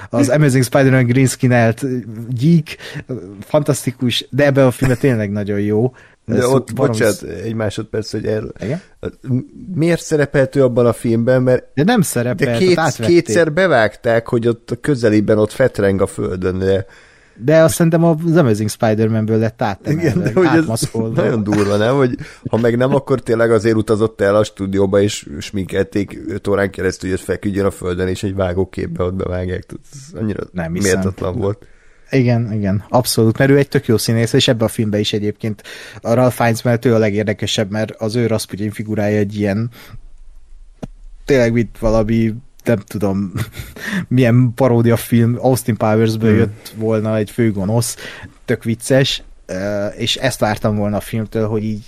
az 0.09 0.29
Amazing 0.29 0.63
Spider-Man 0.63 1.05
green 1.05 1.27
screen-elt 1.27 1.85
gyík, 2.29 2.77
fantasztikus, 3.41 4.27
de 4.29 4.45
ebben 4.45 4.65
a 4.65 4.71
filmben 4.71 4.99
tényleg 4.99 5.31
nagyon 5.31 5.59
jó. 5.59 5.93
De 6.25 6.35
Ez 6.35 6.45
ott, 6.45 6.73
barom... 6.73 6.91
bocsánat, 6.91 7.21
egy 7.21 7.53
másodperc, 7.53 8.11
hogy 8.11 8.25
el... 8.25 8.51
Igen? 8.61 8.81
Miért 9.75 10.01
szerepelt 10.01 10.55
ő 10.55 10.63
abban 10.63 10.85
a 10.85 10.93
filmben? 10.93 11.41
Mert 11.41 11.65
de 11.73 11.83
nem 11.83 12.01
szerepelt, 12.01 12.49
de 12.49 12.57
két, 12.57 13.05
kétszer 13.05 13.53
bevágták, 13.53 14.27
hogy 14.27 14.47
ott 14.47 14.71
a 14.71 14.75
közelében 14.75 15.37
ott 15.37 15.51
fetreng 15.51 16.01
a 16.01 16.07
földön, 16.07 16.59
de 16.59 16.85
de 17.41 17.57
azt 17.57 17.73
szerintem 17.73 18.03
az 18.03 18.35
Amazing 18.35 18.69
Spider-Man-ből 18.69 19.37
lett 19.37 19.63
Igen, 19.85 20.21
de 20.21 20.31
hogy 20.33 20.45
ez 20.45 20.89
nagyon 21.13 21.43
durva, 21.43 21.77
nem? 21.77 21.95
Hogy 21.95 22.15
ha 22.49 22.57
meg 22.57 22.77
nem, 22.77 22.95
akkor 22.95 23.21
tényleg 23.21 23.51
azért 23.51 23.75
utazott 23.75 24.21
el 24.21 24.35
a 24.35 24.43
stúdióba, 24.43 25.01
és 25.01 25.27
sminkelték 25.39 26.19
5 26.27 26.47
órán 26.47 26.69
keresztül, 26.69 27.09
hogy 27.09 27.19
feküdjön 27.19 27.65
a 27.65 27.71
földön, 27.71 28.07
és 28.07 28.23
egy 28.23 28.35
vágóképbe 28.35 29.03
ott 29.03 29.13
bevágják. 29.13 29.65
Ez 29.91 30.19
annyira 30.19 30.43
nem 30.51 30.71
méltatlan 30.71 31.37
volt. 31.37 31.67
Igen, 32.11 32.53
igen, 32.53 32.83
abszolút, 32.89 33.37
mert 33.37 33.51
ő 33.51 33.57
egy 33.57 33.67
tök 33.67 33.87
jó 33.87 33.97
színész, 33.97 34.33
és 34.33 34.47
ebben 34.47 34.67
a 34.67 34.69
filmben 34.69 34.99
is 34.99 35.13
egyébként 35.13 35.63
a 36.01 36.13
Ralph 36.13 36.35
Fiennes 36.35 36.61
mert 36.61 36.85
ő 36.85 36.93
a 36.93 36.97
legérdekesebb, 36.97 37.71
mert 37.71 37.91
az 37.91 38.15
ő 38.15 38.27
Rasputin 38.27 38.71
figurája 38.71 39.17
egy 39.17 39.35
ilyen 39.35 39.69
tényleg 41.25 41.53
mit 41.53 41.77
valami 41.79 42.33
nem 42.69 42.79
tudom, 42.79 43.31
milyen 44.07 44.51
paródia 44.55 44.97
film 44.97 45.37
Austin 45.39 45.77
Powers-ből 45.77 46.29
hmm. 46.29 46.39
jött 46.39 46.73
volna 46.75 47.17
egy 47.17 47.31
főgonosz, 47.31 47.95
tök 48.45 48.63
vicces, 48.63 49.23
és 49.97 50.15
ezt 50.15 50.39
vártam 50.39 50.75
volna 50.75 50.97
a 50.97 50.99
filmtől, 51.01 51.47
hogy 51.47 51.63
így 51.63 51.83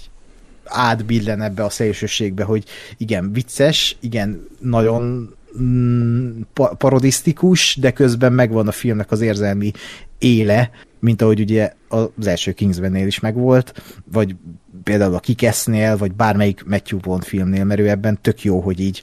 átbillen 0.66 1.42
ebbe 1.42 1.64
a 1.64 1.70
szélsőségbe, 1.70 2.44
hogy 2.44 2.64
igen, 2.98 3.32
vicces, 3.32 3.98
igen, 4.00 4.48
nagyon 4.60 5.34
mm, 5.62 6.42
parodisztikus, 6.78 7.76
de 7.76 7.92
közben 7.92 8.34
megvan 8.34 8.68
a 8.68 8.72
filmnek 8.72 9.12
az 9.12 9.22
érzelmi 9.22 9.72
éle, 10.18 10.72
mint 11.00 11.22
ahogy 11.22 11.40
ugye 11.40 11.74
az 11.88 12.28
első 12.28 12.52
Kingsman-nél 12.52 13.08
is 13.08 13.20
megvolt, 13.20 13.84
vagy 14.12 14.36
például 14.84 15.16
a 15.16 15.20
Kikesznél, 15.20 15.98
vagy 15.98 16.14
bármelyik 16.14 16.64
Matthew 16.66 17.00
Bond 17.00 17.24
filmnél, 17.24 17.64
mert 17.64 17.80
ő 17.80 17.90
ebben 17.90 18.22
tök 18.22 18.44
jó, 18.44 18.60
hogy 18.60 18.80
így 18.80 19.02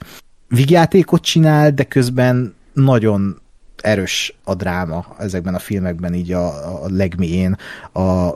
vígjátékot 0.49 1.21
csinál, 1.21 1.71
de 1.71 1.83
közben 1.83 2.55
nagyon 2.73 3.41
erős 3.81 4.33
a 4.43 4.55
dráma 4.55 5.15
ezekben 5.19 5.55
a 5.55 5.59
filmekben, 5.59 6.13
így 6.13 6.31
a, 6.31 6.47
a 6.83 6.89
legmélyén, 6.89 7.57
a, 7.91 7.99
a, 7.99 8.33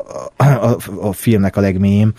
a, 1.00 1.14
filmnek 1.14 1.56
a 1.56 1.62
legmélyén. 1.62 2.14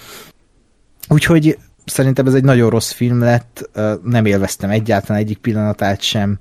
Úgyhogy 1.08 1.58
szerintem 1.84 2.26
ez 2.26 2.34
egy 2.34 2.44
nagyon 2.44 2.70
rossz 2.70 2.92
film 2.92 3.20
lett, 3.20 3.70
nem 4.04 4.26
élveztem 4.26 4.70
egyáltalán 4.70 5.22
egyik 5.22 5.38
pillanatát 5.38 6.00
sem. 6.00 6.38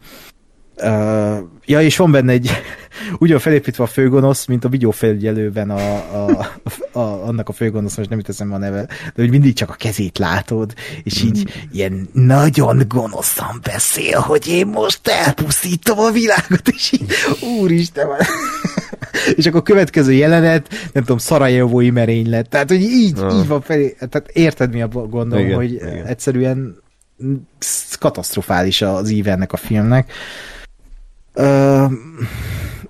Ja, 1.65 1.81
és 1.81 1.97
van 1.97 2.11
benne 2.11 2.31
egy, 2.31 2.51
ugyan 3.19 3.39
felépítve 3.39 3.83
a 3.83 3.87
főgonosz, 3.87 4.45
mint 4.45 4.65
a 4.65 4.69
videófelügyelőben 4.69 5.69
a, 5.69 5.77
a, 5.95 6.29
a, 6.63 6.99
a, 6.99 7.27
annak 7.27 7.49
a 7.49 7.53
főgonosz, 7.53 7.97
most 7.97 8.09
nem 8.09 8.19
teszem 8.19 8.53
a 8.53 8.57
neve, 8.57 8.85
de 8.85 9.21
hogy 9.21 9.29
mindig 9.29 9.53
csak 9.53 9.69
a 9.69 9.73
kezét 9.73 10.17
látod, 10.17 10.73
és 11.03 11.23
így 11.23 11.39
mm. 11.39 11.69
ilyen 11.71 12.09
nagyon 12.13 12.83
gonoszan 12.87 13.59
beszél, 13.63 14.19
hogy 14.19 14.47
én 14.47 14.67
most 14.67 15.07
elpusztítom 15.07 15.99
a 15.99 16.11
világot, 16.11 16.67
és 16.67 16.91
így, 16.91 17.11
úristen, 17.59 18.07
és 19.35 19.45
akkor 19.45 19.59
a 19.59 19.63
következő 19.63 20.11
jelenet, 20.11 20.69
nem 20.69 21.03
tudom, 21.03 21.17
Szarajevói 21.17 21.89
merénylet, 21.89 22.49
tehát, 22.49 22.69
hogy 22.69 22.81
így, 22.81 23.19
ah. 23.19 23.37
így 23.39 23.47
van 23.47 23.61
felé, 23.61 23.95
tehát 24.09 24.29
érted 24.33 24.71
mi 24.71 24.81
a 24.81 24.87
gondom, 24.87 25.39
igen, 25.39 25.55
hogy 25.55 25.71
igen. 25.71 26.05
egyszerűen 26.05 26.81
katasztrofális 27.99 28.81
az 28.81 29.09
íve 29.09 29.31
ennek 29.31 29.53
a 29.53 29.57
filmnek. 29.57 30.11
Uh, 31.35 31.91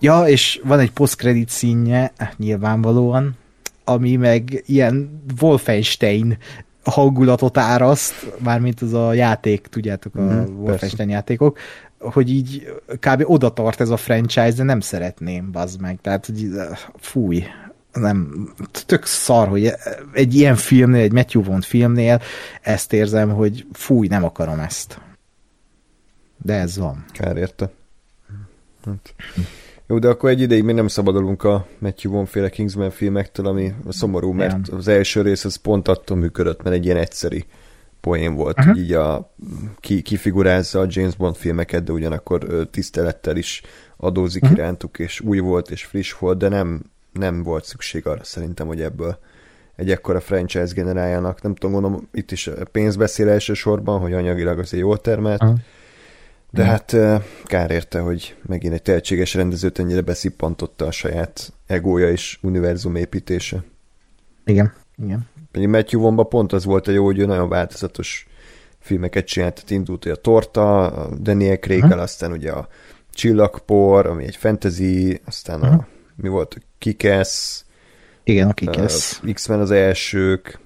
ja, 0.04 0.28
és 0.28 0.62
van 0.64 0.80
egy 0.80 0.92
post-credit 0.92 1.50
színje, 1.50 2.14
nyilvánvalóan, 2.38 3.38
ami 3.84 4.16
meg 4.16 4.64
ilyen 4.66 5.24
Wolfenstein 5.42 6.38
hangulatot 6.84 7.58
áraszt, 7.58 8.34
mármint 8.38 8.82
az 8.82 8.94
a 8.94 9.14
játék, 9.14 9.68
tudjátok, 9.68 10.16
a 10.16 10.22
mm, 10.22 10.28
Wolfenstein 10.28 10.96
persze. 10.96 11.12
játékok, 11.12 11.58
hogy 12.00 12.30
így 12.30 12.74
kb. 13.00 13.24
oda 13.26 13.54
tart 13.54 13.82
ez 13.82 13.90
a 13.90 13.98
franchise, 13.98 14.52
de 14.52 14.64
nem 14.64 14.80
szeretném, 14.80 15.52
bazd 15.52 15.82
meg. 15.82 16.00
Tehát, 16.02 16.26
hogy 16.26 16.50
fúj, 17.00 17.44
nem, 17.94 18.50
tök 18.86 19.06
szar, 19.06 19.48
hogy 19.48 19.72
egy 20.14 20.36
ilyen 20.36 20.56
filmnél, 20.56 21.02
egy 21.02 21.12
Matthew 21.12 21.44
Vaughn 21.44 21.62
filmnél 21.62 22.22
ezt 22.62 22.94
érzem, 22.94 23.30
hogy 23.30 23.66
fúj, 23.74 24.08
nem 24.08 24.24
akarom 24.24 24.60
ezt. 24.60 25.00
De 26.38 26.54
ez 26.54 26.78
van. 26.78 27.06
Kár 27.12 27.38
érte. 27.38 27.72
Hát. 28.86 29.14
Jó, 29.94 30.00
de 30.00 30.08
akkor 30.08 30.30
egy 30.30 30.42
ideig 30.42 30.64
még 30.64 30.76
nem 30.76 30.88
szabadulunk 30.88 31.44
a 31.44 31.66
Matthew 31.80 32.12
Vaughn 32.12 32.28
féle 32.28 32.50
Kingsman 32.50 32.92
filmektől, 32.92 33.48
ami 33.48 33.74
szomorú, 33.90 34.32
mert 34.32 34.68
az 34.68 34.88
első 34.88 35.22
rész 35.22 35.46
az 35.46 35.56
pont 35.56 35.88
attól 35.88 36.18
működött, 36.18 36.64
mert 36.64 36.76
egy 36.76 36.86
ilyen 36.86 36.98
egyszeri 36.98 37.46
poén 38.02 38.36
volt, 38.36 38.60
uh-huh. 38.60 38.78
így 38.78 38.94
a, 38.94 39.34
ki, 39.80 40.02
kifigurázza 40.02 40.80
a 40.80 40.86
James 40.88 41.16
Bond 41.16 41.36
filmeket, 41.36 41.84
de 41.84 41.92
ugyanakkor 41.92 42.68
tisztelettel 42.72 43.38
is 43.38 43.62
adózik 43.98 44.44
uh-huh. 44.44 44.58
irántuk, 44.58 45.00
és 45.00 45.20
új 45.20 45.40
volt, 45.40 45.72
és 45.72 45.84
friss 45.84 46.14
volt, 46.14 46.38
de 46.38 46.48
nem, 46.48 46.82
nem 47.12 47.44
volt 47.44 47.66
szükség 47.66 48.08
arra 48.08 48.24
szerintem, 48.24 48.68
hogy 48.68 48.82
ebből 48.82 49.18
egy 49.76 49.92
ekkora 49.92 50.20
franchise 50.20 50.74
generáljanak. 50.74 51.42
Nem 51.42 51.56
tudom, 51.56 51.82
gondolom, 51.82 52.08
itt 52.12 52.32
is 52.32 52.50
pénz 52.72 52.96
beszél 52.96 53.30
elsősorban, 53.30 54.00
hogy 54.00 54.14
anyagilag 54.14 54.60
azért 54.60 54.84
jól 54.84 54.98
termelt, 54.98 55.44
uh-huh 55.44 55.60
de 56.54 56.64
hát 56.64 56.96
kár 57.44 57.72
érte, 57.72 58.00
hogy 58.00 58.36
megint 58.42 58.74
egy 58.74 58.82
tehetséges 58.82 59.34
rendezőt 59.34 59.80
ennyire 59.80 60.02
beszippantotta 60.02 60.86
a 60.86 60.92
saját 60.92 61.54
egója 61.68 62.10
és 62.10 62.40
univerzum 62.42 62.96
építése. 62.96 63.64
Igen, 64.46 64.74
igen. 65.04 65.28
Pedig 65.52 65.68
Matthew 65.68 66.02
Vaughn 66.02 66.28
pont 66.30 66.54
az 66.54 66.66
volt 66.66 66.88
a 66.88 66.92
jó, 66.92 67.06
hogy 67.06 67.20
ő 67.20 67.26
nagyon 67.26 67.50
változatos 67.50 68.28
filmeket 68.80 69.26
csinált, 69.26 69.54
tehát 69.54 69.70
indult 69.70 70.06
a 70.06 70.16
Torta, 70.16 70.86
a 70.86 71.16
Daniel 71.16 71.58
craig 71.58 71.84
uh-huh. 71.84 72.02
aztán 72.02 72.32
ugye 72.32 72.52
a 72.52 72.68
Csillagpor, 73.12 74.06
ami 74.06 74.24
egy 74.24 74.36
fantasy, 74.36 75.22
aztán 75.26 75.60
uh-huh. 75.60 75.74
a, 75.74 75.76
mhm. 75.76 75.86
mi 76.16 76.28
volt, 76.28 76.54
a 76.54 76.62
Kikesz, 76.78 77.66
igen, 78.24 78.50
a 78.50 78.54
Kikesz. 78.54 79.22
X-Men 79.34 79.60
az 79.60 79.72
elsők, 79.72 80.60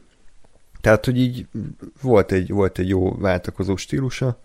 tehát, 0.81 1.05
hogy 1.05 1.17
így 1.17 1.47
volt 2.01 2.31
egy, 2.31 2.49
volt 2.49 2.79
egy 2.79 2.89
jó 2.89 3.15
váltakozó 3.15 3.75
stílusa, 3.75 4.39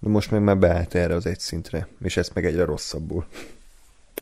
de 0.00 0.08
most 0.08 0.30
meg 0.30 0.42
már 0.42 0.58
beállt 0.58 0.94
erre 0.94 1.14
az 1.14 1.26
egy 1.26 1.38
szintre, 1.38 1.88
és 2.02 2.16
ez 2.16 2.30
meg 2.34 2.46
egyre 2.46 2.64
rosszabbul. 2.64 3.24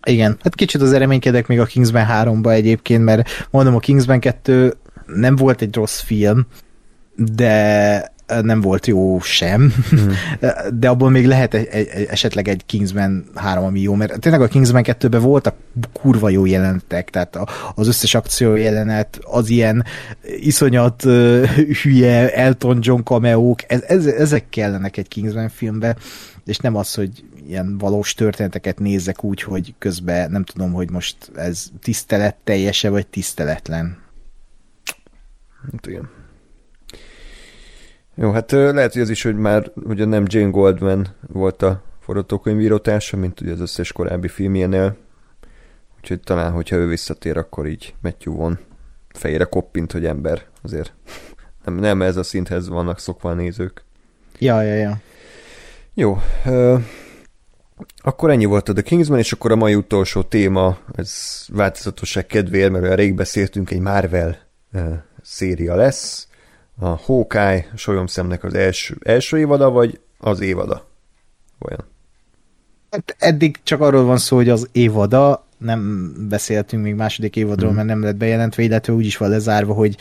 Igen, 0.04 0.38
hát 0.42 0.54
kicsit 0.54 0.80
az 0.80 0.96
reménykedek 0.96 1.46
még 1.46 1.60
a 1.60 1.64
Kingsman 1.64 2.06
3-ba 2.10 2.50
egyébként, 2.50 3.04
mert 3.04 3.28
mondom, 3.50 3.74
a 3.74 3.78
Kingsman 3.78 4.20
2 4.20 4.76
nem 5.06 5.36
volt 5.36 5.62
egy 5.62 5.74
rossz 5.74 6.00
film, 6.00 6.46
de 7.16 8.12
nem 8.42 8.60
volt 8.60 8.86
jó 8.86 9.20
sem, 9.20 9.72
mm. 9.94 10.08
de 10.80 10.88
abból 10.88 11.10
még 11.10 11.26
lehet 11.26 11.54
egy, 11.54 11.66
egy, 11.66 12.06
esetleg 12.10 12.48
egy 12.48 12.66
Kingsman 12.66 13.24
3, 13.34 13.64
ami 13.64 13.80
jó, 13.80 13.94
mert 13.94 14.20
tényleg 14.20 14.40
a 14.40 14.48
Kingsman 14.48 14.82
2-ben 14.86 15.20
voltak 15.20 15.54
kurva 15.92 16.28
jó 16.28 16.46
jelenetek, 16.46 17.10
tehát 17.10 17.38
az 17.74 17.88
összes 17.88 18.14
akció 18.14 18.54
jelenet, 18.54 19.18
az 19.22 19.48
ilyen 19.48 19.84
iszonyat 20.38 21.04
uh, 21.04 21.44
hülye 21.82 22.34
Elton 22.34 22.78
John 22.80 23.02
cameók, 23.02 23.72
ez, 23.72 23.82
ez, 23.82 24.06
ezek 24.06 24.48
kellenek 24.48 24.96
egy 24.96 25.08
Kingsman 25.08 25.48
filmbe, 25.48 25.96
és 26.44 26.58
nem 26.58 26.76
az, 26.76 26.94
hogy 26.94 27.24
ilyen 27.46 27.78
valós 27.78 28.14
történeteket 28.14 28.78
nézzek 28.78 29.24
úgy, 29.24 29.42
hogy 29.42 29.74
közben 29.78 30.30
nem 30.30 30.44
tudom, 30.44 30.72
hogy 30.72 30.90
most 30.90 31.16
ez 31.34 31.66
tisztelet 31.82 32.36
teljese, 32.44 32.88
vagy 32.88 33.06
tiszteletlen. 33.06 33.98
Hát 35.72 35.86
igen. 35.86 36.17
Jó, 38.20 38.30
hát 38.30 38.50
lehet, 38.50 38.92
hogy 38.92 39.02
az 39.02 39.10
is, 39.10 39.22
hogy 39.22 39.36
már 39.36 39.70
ugye 39.74 40.04
nem 40.04 40.24
Jane 40.26 40.50
Goldman 40.50 41.06
volt 41.26 41.62
a 41.62 41.82
forgatókönyvírótársa, 42.00 43.16
mint 43.16 43.40
ugye 43.40 43.52
az 43.52 43.60
összes 43.60 43.92
korábbi 43.92 44.28
filmjénél. 44.28 44.96
Úgyhogy 45.96 46.20
talán, 46.20 46.52
hogyha 46.52 46.76
ő 46.76 46.86
visszatér, 46.86 47.36
akkor 47.36 47.66
így 47.66 47.94
Matthew 48.02 48.34
von 48.34 48.58
fejére 49.08 49.44
koppint, 49.44 49.92
hogy 49.92 50.06
ember 50.06 50.44
azért 50.62 50.92
nem, 51.64 51.74
nem 51.74 52.02
ez 52.02 52.16
a 52.16 52.22
szinthez 52.22 52.68
vannak 52.68 52.98
szokva 52.98 53.30
a 53.30 53.34
nézők. 53.34 53.84
Ja, 54.38 54.62
ja, 54.62 54.74
ja. 54.74 55.00
Jó, 55.94 56.18
uh, 56.46 56.82
akkor 57.96 58.30
ennyi 58.30 58.44
volt 58.44 58.68
a 58.68 58.72
The 58.72 58.82
Kingsman, 58.82 59.18
és 59.18 59.32
akkor 59.32 59.52
a 59.52 59.56
mai 59.56 59.74
utolsó 59.74 60.22
téma, 60.22 60.78
ez 60.94 61.44
változatosság 61.48 62.26
kedvéért, 62.26 62.70
mert 62.70 62.84
olyan 62.84 62.96
rég 62.96 63.14
beszéltünk, 63.14 63.70
egy 63.70 63.80
Marvel 63.80 64.38
uh, 64.72 64.92
széria 65.22 65.74
lesz, 65.74 66.27
a 66.78 66.88
Hawkeye 66.88 67.66
solyomszemnek 67.76 68.44
az 68.44 68.54
első, 68.54 68.96
első 69.02 69.38
évada, 69.38 69.70
vagy 69.70 70.00
az 70.18 70.40
évada? 70.40 70.86
Olyan. 71.58 71.84
Hát 72.90 73.16
eddig 73.18 73.58
csak 73.62 73.80
arról 73.80 74.04
van 74.04 74.18
szó, 74.18 74.36
hogy 74.36 74.48
az 74.48 74.68
évada, 74.72 75.46
nem 75.58 76.12
beszéltünk 76.28 76.82
még 76.82 76.94
második 76.94 77.36
évadról, 77.36 77.68
hmm. 77.68 77.76
mert 77.76 77.88
nem 77.88 78.02
lett 78.02 78.16
bejelentve, 78.16 78.62
illetve 78.62 78.92
úgy 78.92 79.06
is 79.06 79.16
van 79.16 79.28
lezárva, 79.28 79.72
hogy 79.72 79.96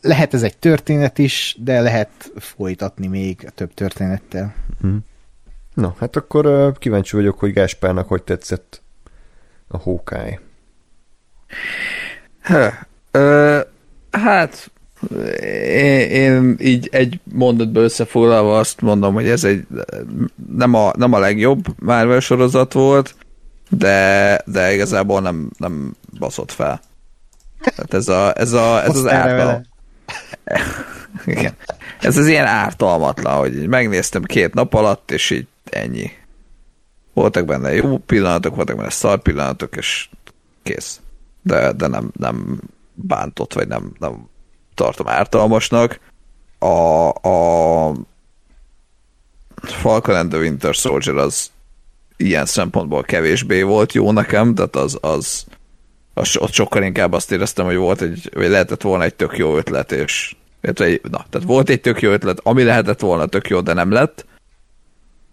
lehet 0.00 0.34
ez 0.34 0.42
egy 0.42 0.58
történet 0.58 1.18
is, 1.18 1.56
de 1.58 1.80
lehet 1.80 2.32
folytatni 2.36 3.06
még 3.06 3.50
több 3.54 3.74
történettel. 3.74 4.54
Hmm. 4.80 5.04
Na, 5.74 5.94
hát 5.98 6.16
akkor 6.16 6.72
kíváncsi 6.78 7.16
vagyok, 7.16 7.38
hogy 7.38 7.52
Gáspárnak 7.52 8.08
hogy 8.08 8.22
tetszett 8.22 8.82
a 9.68 9.78
Hawkeye. 9.78 10.40
Ha, 12.42 12.72
uh, 13.12 13.60
hát 14.10 14.71
én, 15.70 16.10
én 16.10 16.56
így 16.60 16.88
egy 16.92 17.20
mondatban 17.32 17.82
összefoglalva 17.82 18.58
azt 18.58 18.80
mondom, 18.80 19.14
hogy 19.14 19.28
ez 19.28 19.44
egy 19.44 19.66
nem 20.56 20.74
a, 20.74 20.92
nem 20.96 21.12
a 21.12 21.18
legjobb 21.18 21.64
Marvel 21.78 22.20
sorozat 22.20 22.72
volt, 22.72 23.14
de, 23.68 24.40
de 24.46 24.74
igazából 24.74 25.20
nem, 25.20 25.50
nem 25.58 25.94
baszott 26.18 26.52
fel. 26.52 26.80
Tehát 27.60 27.94
ez, 27.94 28.08
a, 28.08 28.38
ez, 28.38 28.52
a, 28.52 28.82
ez 28.84 28.96
az 28.96 29.06
ártal... 29.06 29.66
Igen. 31.26 31.54
Ez 32.00 32.16
az 32.16 32.26
ilyen 32.26 32.46
ártalmatlan, 32.46 33.38
hogy 33.38 33.68
megnéztem 33.68 34.22
két 34.22 34.54
nap 34.54 34.74
alatt, 34.74 35.10
és 35.10 35.30
így 35.30 35.46
ennyi. 35.64 36.10
Voltak 37.12 37.44
benne 37.44 37.74
jó 37.74 37.98
pillanatok, 37.98 38.54
voltak 38.54 38.76
benne 38.76 38.90
szar 38.90 39.22
pillanatok, 39.22 39.76
és 39.76 40.08
kész. 40.62 41.00
De, 41.42 41.72
de 41.72 41.86
nem, 41.86 42.10
nem 42.16 42.60
bántott, 42.94 43.52
vagy 43.52 43.68
nem, 43.68 43.92
nem 43.98 44.30
tartom 44.74 45.08
ártalmasnak. 45.08 46.00
A, 46.58 47.08
a 47.08 47.92
Falcon 49.62 50.14
and 50.14 50.30
the 50.30 50.38
Winter 50.38 50.74
Soldier 50.74 51.16
az 51.16 51.50
ilyen 52.16 52.46
szempontból 52.46 53.02
kevésbé 53.02 53.62
volt 53.62 53.92
jó 53.92 54.12
nekem, 54.12 54.54
tehát 54.54 54.76
az, 54.76 54.98
az, 55.00 55.44
az 56.14 56.36
ott 56.36 56.52
sokkal 56.52 56.82
inkább 56.82 57.12
azt 57.12 57.32
éreztem, 57.32 57.64
hogy 57.64 57.76
volt 57.76 58.00
egy, 58.00 58.30
vagy 58.34 58.48
lehetett 58.48 58.82
volna 58.82 59.04
egy 59.04 59.14
tök 59.14 59.36
jó 59.36 59.56
ötlet, 59.56 59.92
és 59.92 60.36
na, 60.60 61.24
tehát 61.30 61.42
volt 61.46 61.68
egy 61.68 61.80
tök 61.80 62.00
jó 62.00 62.10
ötlet, 62.10 62.40
ami 62.42 62.62
lehetett 62.62 63.00
volna 63.00 63.26
tök 63.26 63.48
jó, 63.48 63.60
de 63.60 63.72
nem 63.72 63.90
lett. 63.90 64.26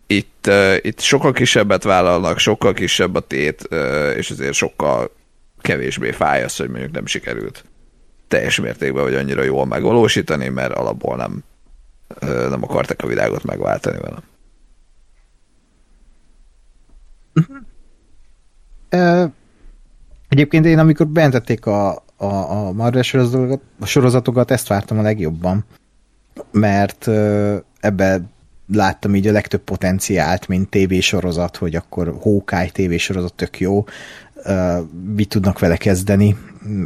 Itt, 0.08 0.46
uh, 0.48 0.76
itt 0.82 1.00
sokkal 1.00 1.32
kisebbet 1.32 1.84
vállalnak, 1.84 2.38
sokkal 2.40 2.74
kisebb 2.74 3.16
a 3.16 3.20
tét, 3.20 3.68
uh, 3.72 4.14
és 4.18 4.30
ezért 4.30 4.54
sokkal 4.54 5.12
kevésbé 5.62 6.12
fáj 6.12 6.44
az, 6.44 6.56
hogy 6.56 6.70
mondjuk 6.70 6.92
nem 6.92 7.06
sikerült 7.06 7.64
teljes 8.30 8.60
mértékben 8.60 9.04
vagy 9.04 9.14
annyira 9.14 9.44
jól 9.44 9.66
megvalósítani, 9.66 10.48
mert 10.48 10.74
alapból 10.74 11.16
nem, 11.16 11.44
nem 12.50 12.64
akartak 12.64 13.02
a 13.02 13.08
világot 13.08 13.44
megváltani 13.44 13.98
velem. 13.98 14.24
Uh, 18.92 19.32
egyébként 20.30 20.66
én, 20.66 20.80
amikor 20.80 21.08
bejelentették 21.08 21.66
a, 21.66 22.04
a, 22.18 22.26
a 22.26 22.72
Marvel 22.72 23.02
sorozatokat, 23.02 23.62
a 23.80 23.86
sorozatokat, 23.86 24.52
ezt 24.52 24.68
vártam 24.68 25.00
a 25.00 25.02
legjobban, 25.02 25.66
mert 26.52 27.08
uh, 27.08 27.58
ebbe 27.80 28.22
láttam 28.74 29.16
így 29.16 29.28
a 29.28 29.32
legtöbb 29.32 29.62
potenciált, 29.62 30.48
mint 30.48 30.70
tévésorozat, 30.70 31.58
hogy 31.58 31.76
akkor 31.76 32.18
Hawkeye 32.22 32.70
tévésorozat 32.70 33.34
tök 33.34 33.60
jó, 33.60 33.86
mit 35.16 35.30
tudnak 35.30 35.60
vele 35.60 35.78
kezdeni. 35.78 36.38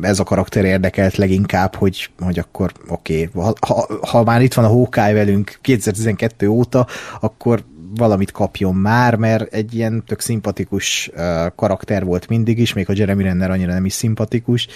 Ez 0.01 0.19
a 0.19 0.23
karakter 0.23 0.65
érdekelt 0.65 1.15
leginkább, 1.15 1.75
hogy, 1.75 2.09
hogy 2.19 2.39
akkor 2.39 2.71
oké, 2.87 3.29
okay, 3.33 3.43
ha, 3.43 3.53
ha, 3.67 3.87
ha 4.07 4.23
már 4.23 4.41
itt 4.41 4.53
van 4.53 4.65
a 4.65 4.67
Hawkeye 4.67 5.13
velünk 5.13 5.57
2012 5.61 6.47
óta, 6.47 6.87
akkor 7.19 7.63
valamit 7.95 8.31
kapjon 8.31 8.75
már, 8.75 9.15
mert 9.15 9.53
egy 9.53 9.75
ilyen 9.75 10.03
tök 10.07 10.19
szimpatikus 10.19 11.11
uh, 11.15 11.45
karakter 11.55 12.05
volt 12.05 12.27
mindig 12.27 12.59
is, 12.59 12.73
még 12.73 12.89
a 12.89 12.93
Jeremy 12.95 13.23
Renner 13.23 13.49
annyira 13.49 13.73
nem 13.73 13.85
is 13.85 13.93
szimpatikus. 13.93 14.67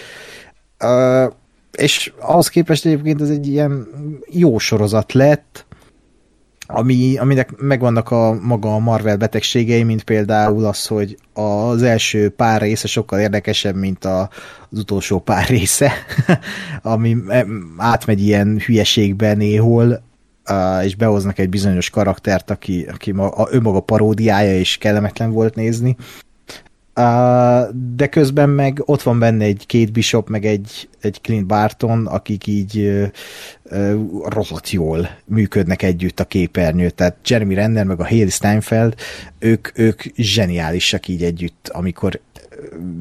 Uh, 0.84 1.34
és 1.72 2.14
ahhoz 2.19 2.48
képest 2.48 2.85
egyébként 2.85 3.22
ez 3.22 3.30
egy 3.30 3.48
ilyen 3.48 3.88
jó 4.30 4.58
sorozat 4.58 5.14
lett, 5.14 5.66
ami, 6.68 7.18
aminek 7.18 7.58
megvannak 7.58 8.12
a 8.12 8.38
maga 8.42 8.74
a 8.74 8.80
Marvel 8.80 9.18
betegségei, 9.18 9.84
mint 9.84 10.04
például 10.04 10.66
az, 10.66 10.88
hogy 10.88 11.18
az 11.34 11.82
első 11.82 12.30
pár 12.30 12.62
része 12.62 12.88
sokkal 12.88 13.20
érdekesebb, 13.20 13.76
mint 13.76 14.06
a, 14.06 14.30
az 14.70 14.80
utolsó 14.80 15.20
pár 15.20 15.48
része, 15.48 15.92
ami 16.82 17.18
átmegy 17.78 18.22
ilyen 18.22 18.60
hülyeségben 18.66 19.38
néhol, 19.38 20.02
és 20.84 20.96
behoznak 20.96 21.40
egy 21.40 21.50
bizonyos 21.50 21.90
karaktert, 21.90 22.50
aki, 22.50 22.86
aki 22.94 23.12
ma, 23.12 23.28
a, 23.28 23.48
ő 23.52 23.62
maga 23.62 23.80
paródiája, 23.80 24.58
és 24.58 24.78
kellemetlen 24.78 25.32
volt 25.32 25.56
nézni. 25.56 25.96
De 27.95 28.08
közben 28.09 28.50
meg 28.50 28.82
ott 28.85 29.01
van 29.01 29.19
benne 29.19 29.43
egy 29.43 29.64
két 29.66 29.92
Bishop, 29.92 30.30
meg 30.30 30.45
egy, 30.45 30.90
egy 31.01 31.22
Clint 31.22 31.45
Barton, 31.45 32.06
akik 32.06 32.48
így 32.48 32.92
rohadt 34.26 34.69
jól 34.69 35.09
működnek 35.26 35.82
együtt 35.82 36.19
a 36.19 36.26
képernyőt. 36.26 36.95
Tehát 36.95 37.17
Jeremy 37.26 37.53
Renner 37.53 37.85
meg 37.85 38.00
a 38.00 38.08
Haley 38.08 38.30
Steinfeld, 38.30 38.95
ők, 39.40 39.80
ők 39.80 40.01
zseniálisak 40.16 41.08
így 41.08 41.24
együtt, 41.24 41.69
amikor 41.74 42.19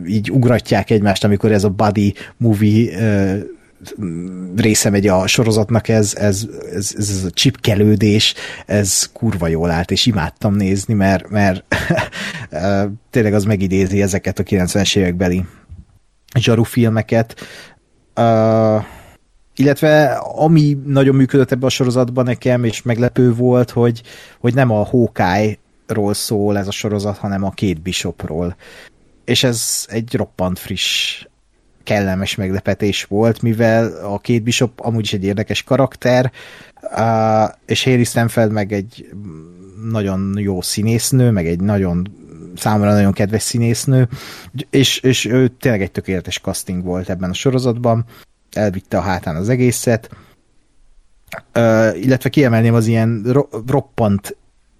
így 0.06 0.30
ugratják 0.30 0.90
egymást, 0.90 1.24
amikor 1.24 1.52
ez 1.52 1.64
a 1.64 1.70
buddy 1.70 2.14
movie 2.36 2.98
része 4.56 4.90
megy 4.90 5.06
a 5.06 5.26
sorozatnak, 5.26 5.88
ez, 5.88 6.14
ez, 6.14 6.48
ez, 6.72 6.94
ez 6.98 7.24
a 7.24 7.30
csipkelődés, 7.30 8.34
ez 8.66 9.10
kurva 9.12 9.46
jól 9.46 9.70
állt, 9.70 9.90
és 9.90 10.06
imádtam 10.06 10.54
nézni, 10.54 10.94
mert, 10.94 11.28
mert 11.28 11.64
tényleg 13.10 13.34
az 13.34 13.44
megidézi 13.44 14.02
ezeket 14.02 14.38
a 14.38 14.42
90-es 14.42 14.96
évekbeli 14.96 15.44
zsaru 16.38 16.62
filmeket. 16.62 17.34
Uh, 18.16 18.84
illetve 19.56 20.06
ami 20.18 20.78
nagyon 20.86 21.14
működött 21.14 21.52
ebbe 21.52 21.66
a 21.66 21.70
sorozatban 21.70 22.24
nekem, 22.24 22.64
és 22.64 22.82
meglepő 22.82 23.34
volt, 23.34 23.70
hogy, 23.70 24.02
hogy 24.38 24.54
nem 24.54 24.70
a 24.70 24.84
Hawkeye-ról 24.84 26.14
szól 26.14 26.58
ez 26.58 26.66
a 26.66 26.70
sorozat, 26.70 27.16
hanem 27.16 27.44
a 27.44 27.50
két 27.50 27.80
Bishopról. 27.80 28.56
És 29.24 29.44
ez 29.44 29.86
egy 29.88 30.14
roppant 30.14 30.58
friss 30.58 31.24
kellemes 31.86 32.34
meglepetés 32.34 33.04
volt, 33.04 33.42
mivel 33.42 33.92
a 34.04 34.18
két 34.18 34.42
Bishop 34.42 34.80
amúgy 34.80 35.04
is 35.04 35.12
egy 35.12 35.24
érdekes 35.24 35.62
karakter, 35.62 36.32
és 37.66 37.84
Haley 37.84 38.04
Stanfeld 38.04 38.52
meg 38.52 38.72
egy 38.72 39.08
nagyon 39.90 40.34
jó 40.38 40.62
színésznő, 40.62 41.30
meg 41.30 41.46
egy 41.46 41.60
nagyon 41.60 42.08
számomra 42.56 42.92
nagyon 42.92 43.12
kedves 43.12 43.42
színésznő, 43.42 44.08
és, 44.70 44.98
és 44.98 45.24
ő 45.24 45.48
tényleg 45.48 45.82
egy 45.82 45.90
tökéletes 45.90 46.40
casting 46.40 46.84
volt 46.84 47.10
ebben 47.10 47.30
a 47.30 47.34
sorozatban, 47.34 48.04
elvitte 48.52 48.98
a 48.98 49.00
hátán 49.00 49.36
az 49.36 49.48
egészet, 49.48 50.10
uh, 51.54 52.02
illetve 52.02 52.28
kiemelném 52.28 52.74
az 52.74 52.86
ilyen 52.86 53.22
ro- 53.26 53.54
roppant 53.66 54.36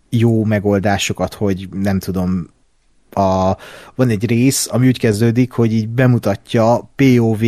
jó 0.09 0.44
megoldásokat, 0.44 1.35
hogy 1.35 1.68
nem 1.73 1.99
tudom, 1.99 2.55
a, 3.12 3.57
van 3.94 4.09
egy 4.09 4.26
rész, 4.26 4.68
ami 4.70 4.86
úgy 4.86 4.99
kezdődik, 4.99 5.52
hogy 5.52 5.73
így 5.73 5.89
bemutatja 5.89 6.91
POV 6.97 7.43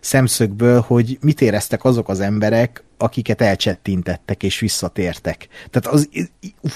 szemszögből, 0.00 0.80
hogy 0.80 1.18
mit 1.20 1.40
éreztek 1.40 1.84
azok 1.84 2.08
az 2.08 2.20
emberek, 2.20 2.84
akiket 2.98 3.40
elcsettintettek 3.40 4.42
és 4.42 4.58
visszatértek. 4.58 5.48
Tehát 5.70 5.98
az, 5.98 6.08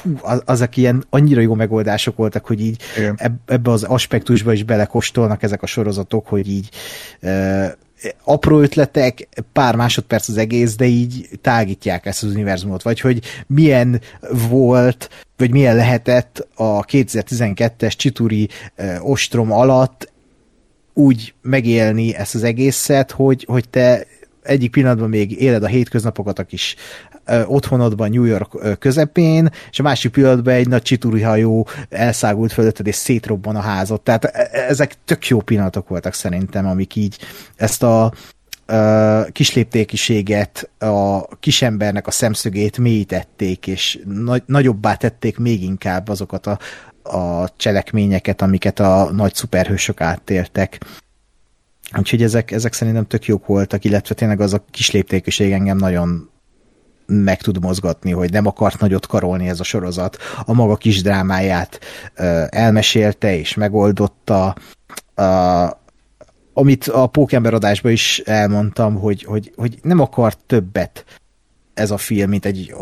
hú, 0.03 0.19
az, 0.23 0.43
azok 0.45 0.77
ilyen 0.77 1.05
annyira 1.11 1.41
jó 1.41 1.55
megoldások 1.55 2.17
voltak, 2.17 2.47
hogy 2.47 2.61
így 2.61 2.83
eb, 3.17 3.35
ebbe 3.47 3.71
az 3.71 3.83
aspektusba 3.83 4.53
is 4.53 4.63
belekostolnak 4.63 5.43
ezek 5.43 5.63
a 5.63 5.67
sorozatok, 5.67 6.27
hogy 6.27 6.49
így 6.49 6.69
e, 7.21 7.77
apró 8.25 8.61
ötletek, 8.61 9.29
pár 9.53 9.77
másodperc 9.77 10.29
az 10.29 10.37
egész, 10.37 10.77
de 10.77 10.85
így 10.85 11.29
tágítják 11.41 12.07
ezt 12.07 12.23
az 12.23 12.31
univerzumot, 12.31 12.83
vagy 12.83 13.01
hogy 13.01 13.21
milyen 13.47 14.01
volt, 14.49 15.09
vagy 15.41 15.51
milyen 15.51 15.77
lehetett 15.77 16.49
a 16.55 16.85
2012-es 16.85 17.97
Csituri 17.97 18.49
e, 18.75 19.03
ostrom 19.03 19.53
alatt 19.53 20.13
úgy 20.95 21.35
megélni 21.43 22.15
ezt 22.15 22.35
az 22.35 22.43
egészet, 22.43 23.11
hogy, 23.11 23.45
hogy 23.49 23.69
te 23.69 24.07
egyik 24.43 24.71
pillanatban 24.71 25.09
még 25.09 25.41
éled 25.41 25.63
a 25.63 25.67
hétköznapokat 25.67 26.39
a 26.39 26.45
kis 26.45 26.77
otthonodban 27.47 28.11
New 28.11 28.25
York 28.25 28.79
közepén, 28.79 29.51
és 29.71 29.79
a 29.79 29.83
másik 29.83 30.13
pillanatban 30.13 30.55
egy 30.55 30.69
nagy 30.69 30.83
csituri 30.83 31.23
hajó 31.23 31.69
elszágult 31.89 32.53
fölötted, 32.53 32.87
és 32.87 32.95
szétrobban 32.95 33.57
a 33.57 33.61
házat. 33.61 34.01
Tehát 34.01 34.25
e, 34.25 34.49
e, 34.53 34.59
ezek 34.69 34.95
tök 35.05 35.27
jó 35.27 35.41
pillanatok 35.41 35.89
voltak 35.89 36.15
szerintem, 36.15 36.67
amik 36.67 36.97
így 36.97 37.19
ezt 37.57 37.83
a 37.83 38.13
kisléptékiséget, 39.33 40.71
a 40.79 41.27
kisembernek 41.37 42.07
a 42.07 42.11
szemszögét 42.11 42.79
mélyítették, 42.79 43.67
és 43.67 43.99
nagy, 44.05 44.43
nagyobbá 44.47 44.95
tették 44.95 45.39
még 45.39 45.63
inkább 45.63 46.09
azokat 46.09 46.47
a, 46.47 46.59
a 47.03 47.49
cselekményeket, 47.57 48.43
amiket 48.43 48.81
a 48.81 49.11
nagy 49.13 49.35
szuperhősök 49.35 50.01
áttértek. 50.01 50.81
Úgyhogy 51.99 52.23
ezek, 52.23 52.51
ezek 52.51 52.73
szerintem 52.73 53.07
tök 53.07 53.25
jók 53.25 53.47
voltak, 53.47 53.85
illetve 53.85 54.15
tényleg 54.15 54.41
az 54.41 54.55
a 54.55 54.65
kisléptékiség 54.71 55.53
engem 55.53 55.77
nagyon 55.77 56.31
meg 57.07 57.43
tud 57.43 57.63
mozgatni, 57.63 58.11
hogy 58.11 58.33
nem 58.33 58.47
akart 58.47 58.81
nagyot 58.81 59.07
karolni 59.07 59.49
ez 59.49 59.61
a 59.61 59.65
sorozat. 59.65 60.17
A 60.45 60.53
maga 60.53 60.77
kis 60.77 61.03
drámáját 61.03 61.81
elmesélte 62.49 63.37
és 63.37 63.55
megoldotta. 63.55 64.57
Amit 66.61 66.85
a 66.89 67.07
Pókember 67.07 67.55
adásban 67.55 67.93
is 67.93 68.19
elmondtam, 68.19 68.95
hogy, 68.95 69.25
hogy, 69.25 69.53
hogy 69.57 69.79
nem 69.83 70.01
akart 70.01 70.39
többet 70.47 71.05
ez 71.75 71.91
a 71.91 71.97
film, 71.97 72.29
mint 72.29 72.45
egy 72.45 72.75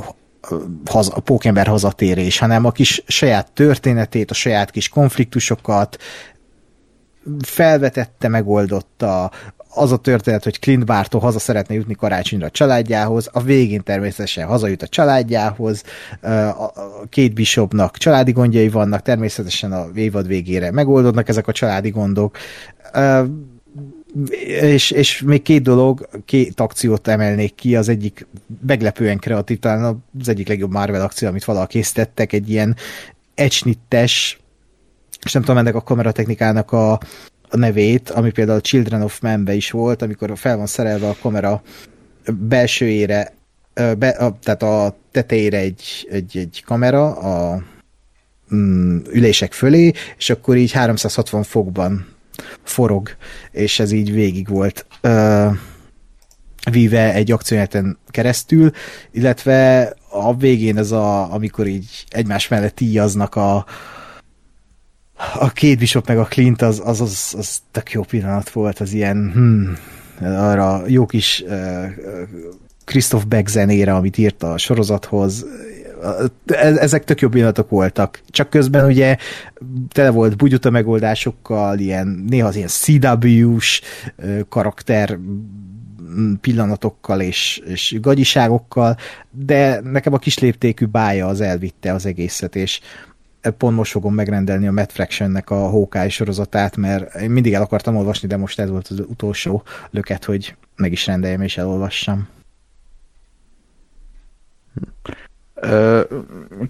haza, 0.85 1.13
a 1.13 1.21
Pókember 1.21 1.67
hazatérés, 1.67 2.39
hanem 2.39 2.65
a 2.65 2.71
kis 2.71 3.03
saját 3.07 3.53
történetét, 3.53 4.31
a 4.31 4.35
saját 4.35 4.71
kis 4.71 4.89
konfliktusokat, 4.89 5.97
felvetette, 7.41 8.29
megoldotta, 8.29 9.31
az 9.75 9.93
a 9.93 9.97
történet, 9.97 10.45
hogy 10.45 10.59
Clint 10.59 10.85
Barton 10.85 11.21
haza 11.21 11.39
szeretne 11.39 11.75
jutni 11.75 11.95
karácsonyra 11.95 12.47
a 12.47 12.51
családjához, 12.51 13.29
a 13.33 13.43
végén 13.43 13.83
természetesen 13.83 14.47
hazajut 14.47 14.83
a 14.83 14.89
családjához, 14.89 15.83
két 17.09 17.35
Bishopnak 17.35 17.97
családi 17.97 18.33
gondjai 18.33 18.69
vannak, 18.69 19.03
természetesen 19.03 19.73
a 19.73 19.87
évad 19.95 20.27
végére 20.27 20.71
megoldódnak 20.71 21.29
ezek 21.29 21.47
a 21.47 21.53
családi 21.53 21.91
gondok, 21.91 22.37
és, 24.61 24.91
és 24.91 25.23
még 25.23 25.43
két 25.43 25.63
dolog, 25.63 26.09
két 26.25 26.61
akciót 26.61 27.09
emelnék 27.09 27.55
ki, 27.55 27.77
az 27.77 27.89
egyik 27.89 28.27
meglepően 28.67 29.19
kreatív, 29.19 29.59
talán 29.59 30.05
az 30.21 30.29
egyik 30.29 30.49
legjobb 30.49 30.71
Marvel 30.71 31.03
akció, 31.03 31.29
amit 31.29 31.45
valaha 31.45 31.67
készítettek, 31.67 32.33
egy 32.33 32.51
ilyen 32.51 32.77
ecsnittes 33.35 34.39
és 35.25 35.33
nem 35.33 35.43
tudom 35.43 35.59
ennek 35.59 35.75
a 35.75 35.83
kameratechnikának 35.83 36.73
a, 36.73 36.93
a 37.49 37.57
nevét, 37.57 38.11
ami 38.11 38.31
például 38.31 38.61
Children 38.61 39.03
of 39.03 39.21
Man-be 39.21 39.55
is 39.55 39.71
volt, 39.71 40.03
amikor 40.03 40.33
fel 40.39 40.57
van 40.57 40.67
szerelve 40.67 41.09
a 41.09 41.17
kamera 41.21 41.63
belsőjére, 42.33 43.35
be, 43.75 44.09
a, 44.09 44.39
tehát 44.43 44.63
a 44.63 44.97
tetejére 45.11 45.59
egy, 45.59 46.09
egy, 46.11 46.37
egy 46.37 46.63
kamera 46.67 47.13
a 47.13 47.63
mm, 48.55 48.99
ülések 49.13 49.53
fölé, 49.53 49.93
és 50.17 50.31
akkor 50.31 50.57
így 50.57 50.73
360 50.73 51.43
fokban 51.43 52.07
forog, 52.63 53.11
és 53.51 53.79
ez 53.79 53.93
így 53.93 54.13
végig 54.13 54.49
volt 54.49 54.87
ö, 55.01 55.49
víve 56.71 57.13
egy 57.15 57.33
akciójeten 57.33 57.99
keresztül, 58.09 58.71
illetve 59.11 59.93
a 60.11 60.37
végén 60.37 60.79
ez 60.79 60.91
a, 60.91 61.33
amikor 61.33 61.67
így 61.67 62.05
egymás 62.09 62.49
mellett 62.49 62.81
íjaznak 62.81 63.35
a, 63.35 63.67
a 65.39 65.51
két 65.51 65.79
Bishop 65.79 66.07
meg 66.07 66.19
a 66.19 66.25
Clint 66.25 66.63
az, 66.63 66.83
az, 66.85 67.01
az, 67.01 67.35
az 67.39 67.61
tök 67.71 67.91
jó 67.93 68.03
pillanat 68.03 68.51
volt, 68.51 68.79
az 68.79 68.93
ilyen 68.93 69.31
hmm, 69.33 69.77
arra 70.21 70.83
jó 70.87 71.07
kis 71.07 71.45
uh, 71.47 71.85
Christoph 72.85 73.25
Beck 73.27 73.49
zenére, 73.49 73.95
amit 73.95 74.19
írt 74.19 74.43
a 74.43 74.59
sorozathoz, 74.59 75.47
ezek 76.55 77.05
tök 77.05 77.21
jó 77.21 77.29
pillanatok 77.29 77.71
voltak. 77.71 78.21
Csak 78.31 78.51
közben 78.51 78.85
ugye 78.85 79.17
tele 79.89 80.11
volt 80.11 80.37
bugyuta 80.37 80.71
megoldásokkal, 80.71 81.79
ilyen, 81.79 82.25
néha 82.29 82.47
az 82.47 82.57
ilyen 82.57 82.69
CW-s 82.69 83.81
karakter 84.49 85.19
pillanatokkal 86.41 87.21
és, 87.21 87.63
és 87.65 87.97
gagyiságokkal, 88.01 88.97
de 89.31 89.81
nekem 89.81 90.13
a 90.13 90.19
kisléptékű 90.19 90.87
bája 90.87 91.27
az 91.27 91.41
elvitte 91.41 91.93
az 91.93 92.07
egészet, 92.07 92.57
és 92.57 92.81
pont 93.57 93.77
most 93.77 93.91
fogom 93.91 94.15
megrendelni 94.15 94.67
a 94.67 94.73
Matt 94.73 94.93
Fraction-nek 94.93 95.51
a 95.51 95.69
Hawkeye 95.69 96.09
sorozatát, 96.09 96.77
mert 96.77 97.15
én 97.15 97.31
mindig 97.31 97.53
el 97.53 97.63
akartam 97.63 97.97
olvasni, 97.97 98.29
de 98.29 98.37
most 98.37 98.59
ez 98.59 98.71
volt 98.71 98.89
az 98.89 99.01
utolsó 99.01 99.63
löket, 99.91 100.25
hogy 100.25 100.57
meg 100.77 100.93
is 100.93 101.07
rendeljem 101.07 101.43
és 101.43 101.57
elolvassam. 101.57 102.29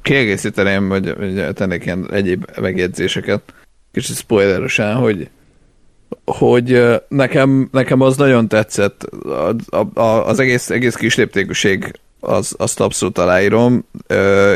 Kiegészíteném, 0.02 0.88
hogy, 0.88 1.14
hogy 1.18 1.54
tennék 1.54 1.84
ilyen 1.84 2.08
egyéb 2.12 2.50
megjegyzéseket, 2.60 3.42
kicsit 3.92 4.16
spoilerosan, 4.16 4.94
hogy 4.94 5.28
hogy 6.24 6.84
nekem, 7.08 7.68
nekem 7.72 8.00
az 8.00 8.16
nagyon 8.16 8.48
tetszett, 8.48 9.02
a, 9.02 10.00
a, 10.00 10.26
az 10.26 10.38
egész, 10.38 10.70
egész 10.70 10.94
kisléptékűség 10.94 11.92
az, 12.20 12.54
azt 12.58 12.80
abszolút 12.80 13.18
aláírom, 13.18 13.84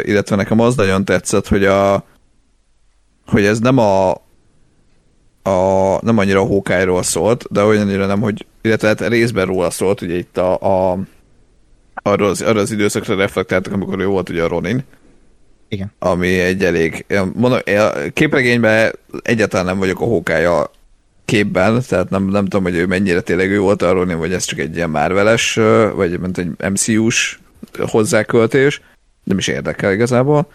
illetve 0.02 0.36
nekem 0.36 0.60
az 0.60 0.74
nagyon 0.76 1.04
tetszett, 1.04 1.48
hogy 1.48 1.64
a 1.64 2.04
hogy 3.26 3.44
ez 3.44 3.58
nem 3.58 3.78
a, 3.78 4.10
a 5.42 5.98
nem 6.00 6.18
annyira 6.18 6.40
a 6.40 6.46
Hawkeye-ról 6.46 7.02
szólt, 7.02 7.44
de 7.50 7.64
olyannyira 7.64 8.06
nem, 8.06 8.20
hogy 8.20 8.46
illetve 8.62 8.88
hát 8.88 9.00
részben 9.00 9.46
róla 9.46 9.70
szólt, 9.70 10.00
ugye 10.00 10.16
itt 10.16 10.36
a, 10.36 10.90
a 10.90 10.98
arra 12.02 12.26
az, 12.26 12.42
arra 12.42 12.60
az 12.60 12.70
időszakra 12.70 13.14
reflektáltak, 13.14 13.72
amikor 13.72 13.98
ő 13.98 14.06
volt 14.06 14.28
ugye 14.28 14.42
a 14.42 14.48
Ronin. 14.48 14.82
Igen. 15.68 15.92
Ami 15.98 16.38
egy 16.38 16.64
elég, 16.64 17.04
mondom, 17.34 17.58
képregényben 18.12 18.92
egyáltalán 19.22 19.66
nem 19.66 19.78
vagyok 19.78 20.00
a 20.00 20.04
Hawkeye 20.04 20.50
képben, 21.24 21.82
tehát 21.88 22.10
nem, 22.10 22.24
nem 22.24 22.44
tudom, 22.44 22.62
hogy 22.62 22.74
ő 22.74 22.86
mennyire 22.86 23.20
tényleg 23.20 23.50
ő 23.50 23.58
volt 23.60 23.82
a 23.82 23.92
Ronin, 23.92 24.18
vagy 24.18 24.32
ez 24.32 24.44
csak 24.44 24.58
egy 24.58 24.76
ilyen 24.76 24.90
Marveles, 24.90 25.54
vagy 25.94 26.20
mint 26.20 26.38
egy 26.38 26.70
MCU-s 26.70 27.38
hozzáköltés, 27.78 28.80
nem 29.24 29.38
is 29.38 29.48
érdekel 29.48 29.92
igazából, 29.92 30.46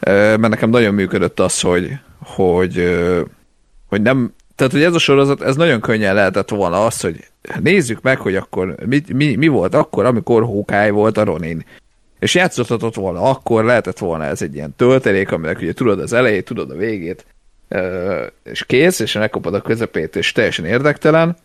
mert 0.00 0.48
nekem 0.48 0.70
nagyon 0.70 0.94
működött 0.94 1.40
az, 1.40 1.60
hogy, 1.60 1.92
hogy, 2.18 2.98
hogy 3.86 4.02
nem, 4.02 4.34
tehát 4.60 4.74
hogy 4.74 4.84
ez 4.84 4.94
a 4.94 4.98
sorozat, 4.98 5.42
ez 5.42 5.56
nagyon 5.56 5.80
könnyen 5.80 6.14
lehetett 6.14 6.48
volna 6.48 6.86
az, 6.86 7.00
hogy 7.00 7.24
nézzük 7.60 8.02
meg, 8.02 8.18
hogy 8.18 8.36
akkor 8.36 8.74
mi, 8.86 9.02
mi, 9.12 9.34
mi 9.34 9.48
volt 9.48 9.74
akkor, 9.74 10.04
amikor 10.04 10.42
Hawkeye 10.42 10.90
volt 10.90 11.18
a 11.18 11.24
Ronin. 11.24 11.64
És 12.18 12.34
játszhatott 12.34 12.94
volna 12.94 13.22
akkor, 13.22 13.64
lehetett 13.64 13.98
volna 13.98 14.24
ez 14.24 14.42
egy 14.42 14.54
ilyen 14.54 14.74
töltelék, 14.76 15.32
aminek 15.32 15.58
ugye 15.58 15.72
tudod 15.72 16.00
az 16.00 16.12
elejét, 16.12 16.44
tudod 16.44 16.70
a 16.70 16.76
végét, 16.76 17.26
és 18.42 18.64
kész, 18.66 18.98
és 18.98 19.12
megkapod 19.12 19.54
a 19.54 19.60
közepét, 19.60 20.16
és 20.16 20.32
teljesen 20.32 20.64
érdektelen. 20.64 21.36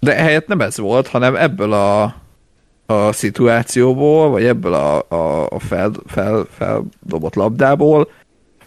De 0.00 0.16
ehelyett 0.16 0.46
nem 0.46 0.60
ez 0.60 0.78
volt, 0.78 1.06
hanem 1.06 1.36
ebből 1.36 1.72
a, 1.72 2.02
a 2.86 3.12
szituációból, 3.12 4.30
vagy 4.30 4.44
ebből 4.44 4.74
a, 4.74 5.04
a, 5.08 5.46
a 5.50 5.58
fel, 5.58 5.92
fel, 6.06 6.46
feldobott 6.56 7.34
labdából 7.34 8.08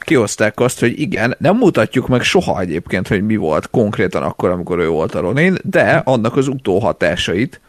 kihozták 0.03 0.59
azt, 0.59 0.79
hogy 0.79 0.99
igen, 0.99 1.35
nem 1.39 1.57
mutatjuk 1.57 2.07
meg 2.07 2.23
soha 2.23 2.59
egyébként, 2.59 3.07
hogy 3.07 3.25
mi 3.25 3.35
volt 3.35 3.69
konkrétan 3.69 4.23
akkor, 4.23 4.49
amikor 4.49 4.79
ő 4.79 4.87
volt 4.87 5.15
a 5.15 5.19
Ronin, 5.19 5.57
de 5.63 6.01
annak 6.05 6.35
az 6.37 6.47
utóhatásait 6.47 7.61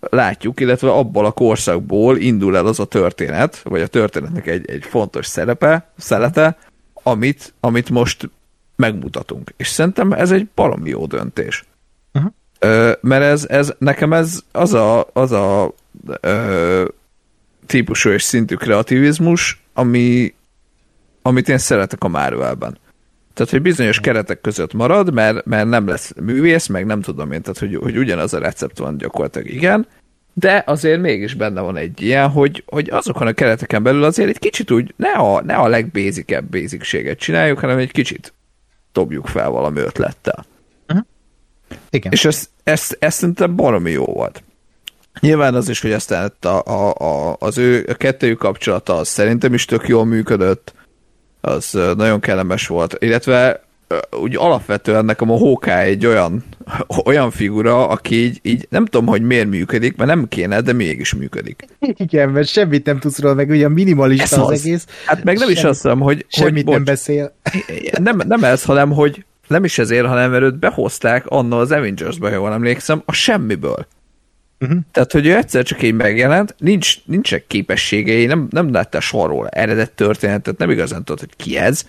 látjuk, 0.00 0.60
illetve 0.60 0.90
abból 0.90 1.26
a 1.26 1.30
korszakból 1.30 2.16
indul 2.16 2.56
el 2.56 2.66
az 2.66 2.80
a 2.80 2.84
történet, 2.84 3.60
vagy 3.64 3.80
a 3.80 3.86
történetnek 3.86 4.46
egy, 4.46 4.70
egy 4.70 4.84
fontos 4.84 5.26
szerepe, 5.26 5.92
szelete, 5.96 6.56
amit, 7.02 7.54
amit 7.60 7.90
most 7.90 8.30
megmutatunk. 8.76 9.52
És 9.56 9.68
szerintem 9.68 10.12
ez 10.12 10.30
egy 10.30 10.48
baromi 10.54 10.88
jó 10.88 11.06
döntés. 11.06 11.64
Uh-huh. 12.14 12.32
Ö, 12.58 12.92
mert 13.00 13.22
ez, 13.22 13.46
ez, 13.48 13.74
nekem 13.78 14.12
ez 14.12 14.40
az 14.52 14.74
a, 14.74 15.08
az 15.12 15.32
a 15.32 15.74
ö, 16.20 16.84
típusú 17.66 18.10
és 18.10 18.22
szintű 18.22 18.54
kreativizmus, 18.54 19.62
ami, 19.74 20.34
amit 21.22 21.48
én 21.48 21.58
szeretek 21.58 22.04
a 22.04 22.08
Marvelben. 22.08 22.78
Tehát, 23.34 23.52
hogy 23.52 23.62
bizonyos 23.62 24.00
keretek 24.00 24.40
között 24.40 24.72
marad, 24.72 25.12
mert, 25.12 25.44
mert 25.44 25.68
nem 25.68 25.86
lesz 25.86 26.12
művész, 26.20 26.66
meg 26.66 26.86
nem 26.86 27.00
tudom 27.00 27.32
én, 27.32 27.42
tehát, 27.42 27.58
hogy, 27.58 27.74
hogy 27.74 27.96
ugyanaz 27.96 28.34
a 28.34 28.38
recept 28.38 28.78
van 28.78 28.96
gyakorlatilag, 28.96 29.48
igen, 29.48 29.86
de 30.34 30.62
azért 30.66 31.00
mégis 31.00 31.34
benne 31.34 31.60
van 31.60 31.76
egy 31.76 32.02
ilyen, 32.02 32.30
hogy, 32.30 32.64
hogy 32.66 32.90
azokon 32.90 33.26
a 33.26 33.32
kereteken 33.32 33.82
belül 33.82 34.04
azért 34.04 34.28
egy 34.28 34.38
kicsit 34.38 34.70
úgy 34.70 34.94
ne 34.96 35.10
a, 35.10 35.42
ne 35.42 35.54
a 35.54 35.68
legbézikebb 35.68 36.44
bézikséget 36.44 37.18
csináljuk, 37.18 37.58
hanem 37.58 37.78
egy 37.78 37.92
kicsit 37.92 38.32
dobjuk 38.92 39.26
fel 39.26 39.50
valami 39.50 39.80
ötlettel. 39.80 40.44
Igen. 41.90 42.12
És 42.12 42.24
ez, 42.24 42.48
ez, 42.64 42.96
ez 42.98 43.14
szerintem 43.14 43.56
baromi 43.56 43.90
jó 43.90 44.04
volt. 44.04 44.42
Nyilván 45.20 45.54
az 45.54 45.68
is, 45.68 45.80
hogy 45.80 45.92
aztán 45.92 46.32
a, 46.40 46.46
a, 46.48 46.94
a, 46.94 47.36
az 47.38 47.58
ő 47.58 47.86
a 47.88 47.94
kettőjük 47.94 48.38
kapcsolata 48.38 48.96
az 48.96 49.08
szerintem 49.08 49.54
is 49.54 49.64
tök 49.64 49.88
jól 49.88 50.04
működött, 50.04 50.74
az 51.44 51.78
nagyon 51.96 52.20
kellemes 52.20 52.66
volt, 52.66 52.96
illetve 52.98 53.62
úgy 54.20 54.36
alapvetően 54.36 55.04
nekem 55.04 55.30
a 55.30 55.36
Hawkeye 55.38 55.82
egy 55.82 56.06
olyan, 56.06 56.44
olyan 57.04 57.30
figura, 57.30 57.88
aki 57.88 58.14
így, 58.14 58.38
így 58.42 58.66
nem 58.70 58.84
tudom, 58.84 59.06
hogy 59.06 59.22
miért 59.22 59.48
működik, 59.48 59.96
mert 59.96 60.10
nem 60.10 60.28
kéne, 60.28 60.60
de 60.60 60.72
mégis 60.72 61.14
működik. 61.14 61.64
Igen, 61.78 62.28
mert 62.28 62.48
semmit 62.48 62.86
nem 62.86 62.98
tudsz 62.98 63.18
róla, 63.18 63.34
meg 63.34 63.50
ugye 63.50 63.68
minimalista 63.68 64.36
Ez 64.36 64.42
az, 64.42 64.50
az. 64.50 64.60
egész. 64.66 64.86
Hát 65.06 65.24
meg 65.24 65.38
nem 65.38 65.48
is 65.48 65.54
Semmi- 65.56 65.68
azt 65.70 65.82
hiszem, 65.82 66.00
hogy, 66.00 66.14
hogy 66.14 66.26
Semmit 66.28 66.64
nem 66.64 66.74
bocs, 66.74 66.84
beszél. 66.84 67.34
nem, 68.02 68.20
nem 68.26 68.44
ez, 68.44 68.64
hanem 68.64 68.90
hogy 68.90 69.24
nem 69.48 69.64
is 69.64 69.78
ezért, 69.78 70.06
hanem 70.06 70.30
mert 70.30 70.42
őt 70.42 70.58
behozták 70.58 71.26
annól 71.26 71.60
az 71.60 71.72
Avengers-be, 71.72 72.30
jól 72.30 72.52
emlékszem, 72.52 73.02
a 73.04 73.12
semmiből. 73.12 73.86
Uh-huh. 74.62 74.78
Tehát, 74.92 75.12
hogy 75.12 75.26
ő 75.26 75.36
egyszer 75.36 75.64
csak 75.64 75.82
így 75.82 75.94
megjelent, 75.94 76.54
nincs, 76.58 77.04
nincsenek 77.04 77.46
képességei, 77.46 78.26
nem, 78.26 78.46
nem 78.50 78.72
látta 78.72 79.00
sorról 79.00 79.48
eredet 79.48 79.92
történetet, 79.92 80.58
nem 80.58 80.70
igazán 80.70 81.04
tudod, 81.04 81.20
hogy 81.20 81.36
ki 81.36 81.56
ez. 81.56 81.86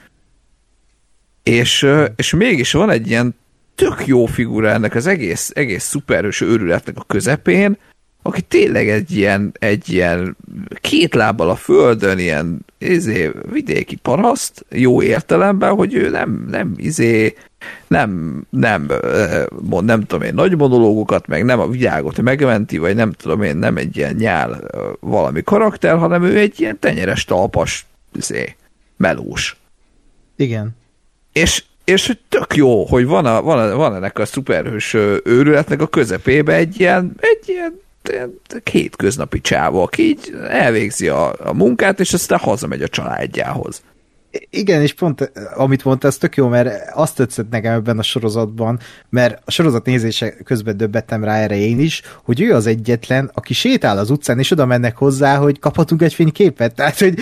És, 1.44 1.84
ö, 1.84 2.06
és 2.16 2.34
mégis 2.34 2.72
van 2.72 2.90
egy 2.90 3.08
ilyen 3.08 3.36
tök 3.76 4.08
jó 4.08 4.26
figura 4.26 4.70
ennek 4.70 4.96
az 4.96 5.08
egész, 5.08 5.52
egész 5.56 5.84
szuperhős 5.84 6.42
őrületnek 6.42 6.98
a 6.98 7.04
közepén, 7.04 7.78
aki 8.26 8.42
tényleg 8.42 8.90
egy 8.90 9.12
ilyen, 9.12 9.52
egy 9.60 9.90
ilyen 9.90 10.38
két 10.82 11.14
lábbal 11.14 11.50
a 11.50 11.56
földön, 11.56 12.20
ilyen 12.20 12.66
izé, 12.78 13.32
vidéki 13.52 13.96
paraszt, 13.96 14.66
jó 14.70 15.02
értelemben, 15.02 15.76
hogy 15.76 15.94
ő 15.94 16.10
nem, 16.10 16.46
nem 16.50 16.74
izé, 16.78 17.36
nem, 17.88 18.42
nem, 18.50 18.92
mond, 19.62 19.86
nem 19.86 20.06
tudom 20.06 20.28
én, 20.28 20.34
nagy 20.34 20.58
monológokat, 20.58 21.28
meg 21.28 21.46
nem 21.46 21.60
a 21.60 21.68
világot 21.68 22.22
megmenti, 22.22 22.78
vagy 22.78 22.96
nem 22.96 23.12
tudom 23.12 23.42
én, 23.42 23.58
nem 23.58 23.78
egy 23.78 23.98
ilyen 23.98 24.16
nyál 24.16 24.62
valami 25.00 25.44
karakter, 25.44 25.98
hanem 25.98 26.24
ő 26.24 26.38
egy 26.38 26.60
ilyen 26.60 26.80
tenyeres 26.80 27.26
talpas 27.26 27.86
izé, 28.16 28.56
melós. 28.98 29.58
Igen. 30.36 30.76
És, 31.34 31.64
és 31.84 32.08
hogy 32.08 32.20
tök 32.30 32.56
jó, 32.56 32.86
hogy 32.86 33.06
van, 33.06 33.26
a, 33.26 33.42
van, 33.42 33.60
a, 33.60 33.76
van 33.76 33.96
ennek 33.96 34.20
a 34.20 34.26
szuperhős 34.26 34.94
őrületnek 35.24 35.82
a 35.82 35.88
közepébe 35.88 36.54
egy 36.54 36.80
ilyen, 36.80 37.16
egy 37.20 37.50
ilyen 37.50 37.82
hétköznapi 38.72 39.42
csávó, 39.42 39.82
aki 39.82 40.04
így 40.04 40.36
elvégzi 40.50 41.08
a, 41.08 41.34
a 41.40 41.54
munkát, 41.54 42.00
és 42.00 42.14
aztán 42.14 42.40
hazamegy 42.40 42.82
a 42.82 42.88
családjához. 42.88 43.82
Igen, 44.50 44.82
és 44.82 44.94
pont 44.94 45.32
amit 45.56 45.84
mondta, 45.84 46.08
ez 46.08 46.18
tök 46.18 46.36
jó, 46.36 46.48
mert 46.48 46.92
azt 46.94 47.16
tetszett 47.16 47.50
nekem 47.50 47.74
ebben 47.74 48.00
a 48.00 48.04
sorozatban, 48.04 48.80
mert 49.10 49.42
a 49.46 49.52
sorozat 49.52 49.86
nézése 49.86 50.30
közben 50.30 50.78
döbbettem 50.78 51.24
rá 51.24 51.36
erre 51.36 51.56
én 51.56 51.80
is, 51.80 52.02
hogy 52.24 52.42
ő 52.42 52.54
az 52.54 52.68
egyetlen, 52.68 53.32
aki 53.34 53.54
sétál 53.54 53.98
az 53.98 54.10
utcán, 54.10 54.40
és 54.40 54.52
oda 54.52 54.66
mennek 54.66 54.98
hozzá, 54.98 55.38
hogy 55.38 55.60
kaphatunk 55.60 56.02
egy 56.02 56.14
fényképet. 56.14 56.76
Tehát, 56.76 57.00
hogy 57.00 57.18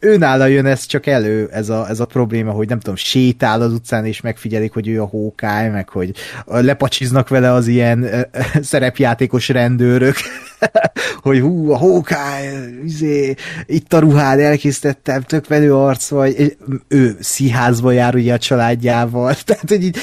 ő 0.00 0.16
nála 0.16 0.46
jön 0.46 0.66
ez 0.66 0.86
csak 0.86 1.06
elő, 1.06 1.48
ez 1.52 1.68
a, 1.68 1.88
ez 1.88 2.00
a 2.00 2.06
probléma, 2.06 2.50
hogy 2.50 2.68
nem 2.68 2.78
tudom, 2.78 2.96
sétál 2.96 3.60
az 3.62 3.72
utcán, 3.72 4.04
és 4.04 4.20
megfigyelik, 4.20 4.72
hogy 4.72 4.88
ő 4.88 5.00
a 5.00 5.06
hókály, 5.06 5.70
meg 5.70 5.88
hogy 5.88 6.14
lepacsiznak 6.44 7.28
vele 7.28 7.52
az 7.52 7.66
ilyen 7.66 8.26
szerepjátékos 8.60 9.48
rendőrök, 9.48 10.16
hogy 11.22 11.40
hú, 11.40 11.70
a 11.70 11.76
hókály, 11.76 12.48
izé, 12.84 13.34
itt 13.66 13.92
a 13.92 13.98
ruhád, 13.98 14.38
elkészítettem, 14.38 15.22
tök 15.22 15.48
menő 15.48 15.74
arc 15.74 16.08
vagy, 16.08 16.56
ő 16.88 17.16
színházba 17.20 17.90
jár 17.90 18.14
ugye 18.14 18.32
a 18.32 18.38
családjával, 18.38 19.34
tehát 19.44 19.68
hogy 19.68 19.82
így 19.82 19.96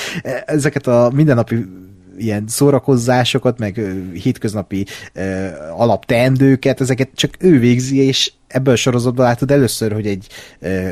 ezeket 0.45 0.87
a 0.87 1.11
mindennapi 1.13 1.65
ilyen 2.17 2.43
szórakozásokat, 2.47 3.59
meg 3.59 3.81
hétköznapi 4.13 4.85
ö, 5.13 5.47
alapteendőket, 5.75 6.81
ezeket 6.81 7.09
csak 7.15 7.35
ő 7.39 7.59
végzi, 7.59 7.97
és 7.97 8.31
ebből 8.47 8.73
a 8.73 8.77
sorozatban 8.77 9.25
látod 9.25 9.51
először, 9.51 9.93
hogy 9.93 10.07
egy 10.07 10.27
ö, 10.59 10.89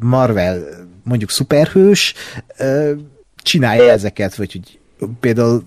Marvel 0.00 0.62
mondjuk 1.04 1.30
szuperhős 1.30 2.14
ö, 2.58 2.92
csinálja 3.36 3.90
ezeket, 3.90 4.34
vagy 4.34 4.52
hogy 4.52 4.78
például 5.20 5.64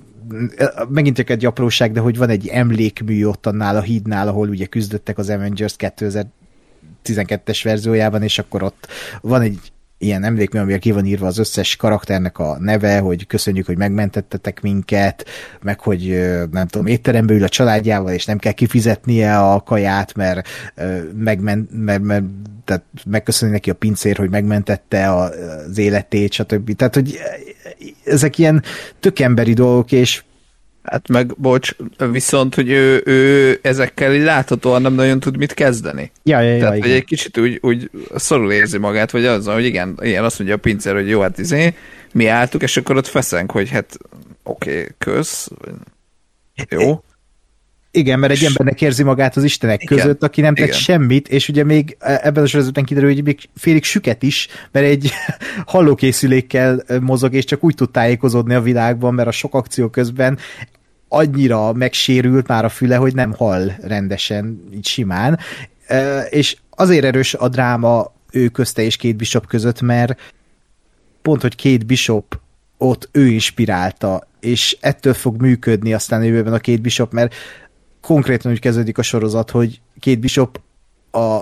megint 0.89 1.15
csak 1.15 1.29
egy 1.29 1.45
apróság, 1.45 1.91
de 1.91 1.99
hogy 1.99 2.17
van 2.17 2.29
egy 2.29 2.47
emlékmű 2.47 3.25
ott 3.25 3.45
annál 3.45 3.75
a 3.75 3.81
hídnál, 3.81 4.27
ahol 4.27 4.49
ugye 4.49 4.65
küzdöttek 4.65 5.17
az 5.17 5.29
Avengers 5.29 5.75
2012-es 5.77 7.59
verziójában, 7.63 8.23
és 8.23 8.39
akkor 8.39 8.63
ott 8.63 8.87
van 9.21 9.41
egy 9.41 9.59
ilyen 10.05 10.23
emlékmű, 10.23 10.59
amivel 10.59 10.79
ki 10.79 10.91
van 10.91 11.05
írva 11.05 11.27
az 11.27 11.37
összes 11.37 11.75
karakternek 11.75 12.39
a 12.39 12.57
neve, 12.59 12.99
hogy 12.99 13.27
köszönjük, 13.27 13.65
hogy 13.65 13.77
megmentettetek 13.77 14.61
minket, 14.61 15.25
meg 15.61 15.79
hogy 15.79 16.29
nem 16.51 16.67
tudom, 16.67 16.87
étterembe 16.87 17.33
ül 17.33 17.43
a 17.43 17.49
családjával, 17.49 18.13
és 18.13 18.25
nem 18.25 18.37
kell 18.37 18.51
kifizetnie 18.51 19.37
a 19.37 19.61
kaját, 19.61 20.13
mert, 20.13 20.47
ö, 20.75 20.97
megmen, 21.17 21.69
mert, 21.71 22.01
mert 22.01 22.23
tehát 22.65 22.83
megköszönni 23.05 23.53
neki 23.53 23.69
a 23.69 23.73
pincér, 23.73 24.17
hogy 24.17 24.29
megmentette 24.29 25.15
az 25.15 25.77
életét, 25.77 26.33
stb. 26.33 26.75
Tehát, 26.75 26.93
hogy 26.93 27.19
ezek 28.05 28.37
ilyen 28.37 28.63
tök 28.99 29.19
emberi 29.19 29.53
dolgok, 29.53 29.91
és 29.91 30.23
Hát 30.85 31.07
meg, 31.07 31.35
bocs, 31.37 31.75
viszont, 32.11 32.55
hogy 32.55 32.69
ő, 32.69 33.01
ő 33.05 33.59
ezekkel 33.61 34.13
így 34.13 34.23
láthatóan 34.23 34.81
nem 34.81 34.93
nagyon 34.93 35.19
tud 35.19 35.37
mit 35.37 35.53
kezdeni. 35.53 36.11
ja, 36.23 36.39
ja, 36.39 36.51
ja, 36.51 36.59
Tehát, 36.59 36.73
hogy 36.73 36.85
igen. 36.85 36.97
egy 36.97 37.05
kicsit 37.05 37.37
úgy, 37.37 37.59
úgy 37.61 37.89
szorul 38.15 38.51
érzi 38.51 38.77
magát, 38.77 39.11
vagy 39.11 39.25
az, 39.25 39.45
hogy 39.45 39.65
igen, 39.65 39.97
igen, 40.01 40.23
azt 40.23 40.39
mondja 40.39 40.55
a 40.55 40.59
pincér, 40.59 40.93
hogy 40.93 41.09
jó, 41.09 41.21
hát 41.21 41.37
izé, 41.37 41.73
mi 42.13 42.27
álltuk, 42.27 42.61
és 42.61 42.77
akkor 42.77 42.97
ott 42.97 43.07
feszenk, 43.07 43.51
hogy 43.51 43.69
hát 43.69 43.97
oké, 44.43 44.71
okay, 44.71 44.87
kösz, 44.97 45.49
jó. 46.69 47.03
Igen, 47.95 48.19
mert 48.19 48.33
egy 48.33 48.43
embernek 48.43 48.81
érzi 48.81 49.03
magát 49.03 49.35
az 49.35 49.43
istenek 49.43 49.83
Igen, 49.83 49.97
között, 49.97 50.23
aki 50.23 50.41
nem 50.41 50.55
tett 50.55 50.67
igen. 50.67 50.79
semmit, 50.79 51.27
és 51.27 51.49
ugye 51.49 51.63
még 51.63 51.97
ebben 51.99 52.43
a 52.43 52.47
sorozatban 52.47 52.83
kiderül, 52.83 53.13
hogy 53.13 53.23
még 53.23 53.39
félig 53.55 53.83
süket 53.83 54.23
is, 54.23 54.47
mert 54.71 54.85
egy 54.85 55.11
hallókészülékkel 55.65 56.83
mozog, 57.01 57.33
és 57.33 57.43
csak 57.43 57.63
úgy 57.63 57.75
tud 57.75 57.91
tájékozódni 57.91 58.53
a 58.53 58.61
világban, 58.61 59.13
mert 59.13 59.27
a 59.27 59.31
sok 59.31 59.53
akció 59.53 59.89
közben 59.89 60.37
annyira 61.15 61.73
megsérült 61.73 62.47
már 62.47 62.65
a 62.65 62.69
füle, 62.69 62.95
hogy 62.95 63.13
nem 63.13 63.33
hall 63.33 63.71
rendesen, 63.81 64.59
így 64.73 64.87
simán. 64.87 65.39
És 66.29 66.57
azért 66.69 67.05
erős 67.05 67.33
a 67.33 67.49
dráma 67.49 68.13
ő 68.31 68.47
közte 68.47 68.81
és 68.81 68.95
két 68.95 69.15
bishop 69.15 69.47
között, 69.47 69.81
mert 69.81 70.19
pont, 71.21 71.41
hogy 71.41 71.55
két 71.55 71.85
bishop 71.85 72.39
ott 72.77 73.09
ő 73.11 73.27
inspirálta, 73.27 74.27
és 74.39 74.77
ettől 74.79 75.13
fog 75.13 75.41
működni 75.41 75.93
aztán 75.93 76.21
a 76.21 76.23
jövőben 76.23 76.53
a 76.53 76.59
két 76.59 76.81
bishop, 76.81 77.11
mert 77.11 77.33
konkrétan 78.01 78.51
úgy 78.51 78.59
kezdődik 78.59 78.97
a 78.97 79.01
sorozat, 79.01 79.51
hogy 79.51 79.81
két 79.99 80.19
bishop 80.19 80.61
a 81.11 81.39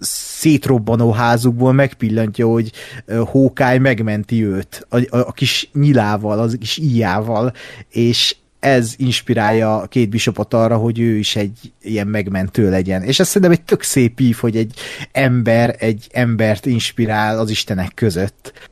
szétrobbanó 0.00 1.10
házukból 1.10 1.72
megpillantja, 1.72 2.46
hogy 2.46 2.72
Hawkeye 3.06 3.78
megmenti 3.78 4.44
őt 4.44 4.86
a, 4.88 4.96
a, 4.96 5.18
a 5.18 5.32
kis 5.32 5.70
nyilával, 5.72 6.38
az 6.38 6.56
kis 6.58 6.76
íjával, 6.76 7.52
és 7.88 8.36
ez 8.62 8.94
inspirálja 8.96 9.86
két 9.88 10.08
bishopot 10.08 10.54
arra, 10.54 10.76
hogy 10.76 11.00
ő 11.00 11.16
is 11.16 11.36
egy 11.36 11.72
ilyen 11.80 12.06
megmentő 12.06 12.70
legyen. 12.70 13.02
És 13.02 13.20
ez 13.20 13.26
szerintem 13.26 13.50
egy 13.50 13.62
tök 13.62 13.82
szép 13.82 14.20
ív, 14.20 14.36
hogy 14.36 14.56
egy 14.56 14.74
ember 15.12 15.76
egy 15.78 16.06
embert 16.12 16.66
inspirál 16.66 17.38
az 17.38 17.50
istenek 17.50 17.94
között. 17.94 18.70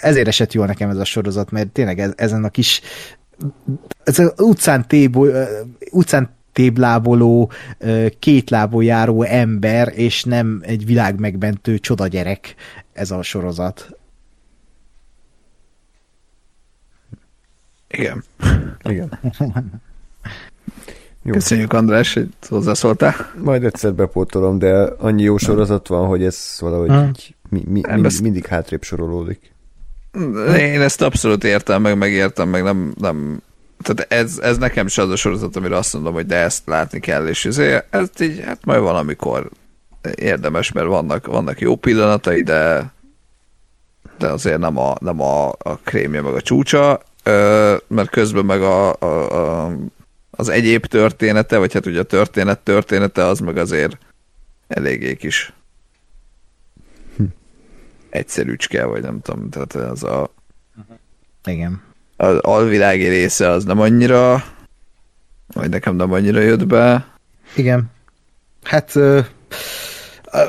Ezért 0.00 0.26
esett 0.26 0.52
jól 0.52 0.66
nekem 0.66 0.90
ez 0.90 0.96
a 0.96 1.04
sorozat, 1.04 1.50
mert 1.50 1.68
tényleg 1.68 2.00
ez, 2.00 2.12
ezen 2.16 2.44
a 2.44 2.48
kis 2.48 2.80
ez 4.04 4.18
az 4.18 4.32
utcán, 4.36 4.88
tébo, 4.88 5.26
utcán 5.90 6.34
tébláboló, 6.52 7.50
ö, 7.78 8.06
két 8.18 8.50
lábon 8.50 8.82
járó 8.82 9.22
ember, 9.22 9.92
és 9.94 10.24
nem 10.24 10.62
egy 10.64 10.86
világmegmentő 10.86 11.78
csodagyerek 11.78 12.54
ez 12.92 13.10
a 13.10 13.22
sorozat. 13.22 13.96
Igen. 17.88 18.24
Igen. 18.90 19.18
Jó. 21.22 21.32
Köszönjük 21.32 21.72
András, 21.72 22.14
hogy 22.14 22.28
hozzászóltál. 22.48 23.14
Majd 23.42 23.64
egyszer 23.64 23.94
bepótolom, 23.94 24.58
de 24.58 24.72
annyi 24.98 25.22
jó 25.22 25.36
sorozat 25.36 25.88
van, 25.88 26.06
hogy 26.06 26.24
ez 26.24 26.56
valahogy 26.60 26.88
Hmm. 26.88 27.06
így 27.08 27.34
mi, 27.48 27.62
mi, 27.68 27.80
Nem, 27.80 27.94
mind, 27.94 28.06
ezt- 28.06 28.20
mindig 28.22 28.46
hátrébb 28.46 28.82
sorolódik. 28.82 29.54
Én 30.56 30.80
ezt 30.80 31.02
abszolút 31.02 31.44
értem, 31.44 31.82
meg 31.82 31.98
megértem, 31.98 32.48
meg 32.48 32.62
nem, 32.62 32.94
nem 32.98 33.42
tehát 33.82 34.12
ez, 34.12 34.38
ez 34.38 34.58
nekem 34.58 34.86
is 34.86 34.98
az 34.98 35.10
a 35.10 35.16
sorozat, 35.16 35.56
amire 35.56 35.76
azt 35.76 35.92
mondom, 35.94 36.12
hogy 36.14 36.26
de 36.26 36.36
ezt 36.36 36.66
látni 36.66 37.00
kell, 37.00 37.26
és 37.26 37.44
ezért, 37.44 37.94
ez 37.94 38.08
így, 38.20 38.40
hát 38.44 38.64
majd 38.64 38.80
valamikor 38.80 39.50
érdemes, 40.14 40.72
mert 40.72 40.86
vannak, 40.86 41.26
vannak 41.26 41.60
jó 41.60 41.76
pillanatai, 41.76 42.42
de 42.42 42.92
de 44.18 44.26
azért 44.28 44.58
nem 44.58 44.78
a, 44.78 44.94
nem 45.00 45.20
a, 45.20 45.48
a 45.48 45.78
krémje 45.84 46.20
meg 46.20 46.34
a 46.34 46.40
csúcsa, 46.40 47.02
mert 47.86 48.10
közben 48.10 48.44
meg 48.44 48.62
a, 48.62 48.96
a, 48.98 49.64
a, 49.64 49.72
az 50.30 50.48
egyéb 50.48 50.86
története, 50.86 51.58
vagy 51.58 51.72
hát 51.72 51.86
ugye 51.86 52.00
a 52.00 52.02
történet 52.02 52.58
története, 52.58 53.24
az 53.24 53.38
meg 53.38 53.56
azért 53.56 53.98
eléggé 54.68 55.16
kis 55.16 55.52
egyszerűcske, 58.10 58.84
vagy 58.84 59.02
nem 59.02 59.20
tudom, 59.20 59.50
tehát 59.50 59.74
az 59.74 60.02
a 60.02 60.34
Igen. 61.44 61.82
az 62.16 62.38
alvilági 62.38 63.08
része 63.08 63.48
az 63.48 63.64
nem 63.64 63.80
annyira, 63.80 64.44
vagy 65.46 65.68
nekem 65.68 65.96
nem 65.96 66.12
annyira 66.12 66.40
jött 66.40 66.66
be. 66.66 67.12
Igen. 67.56 67.90
Hát 68.62 68.98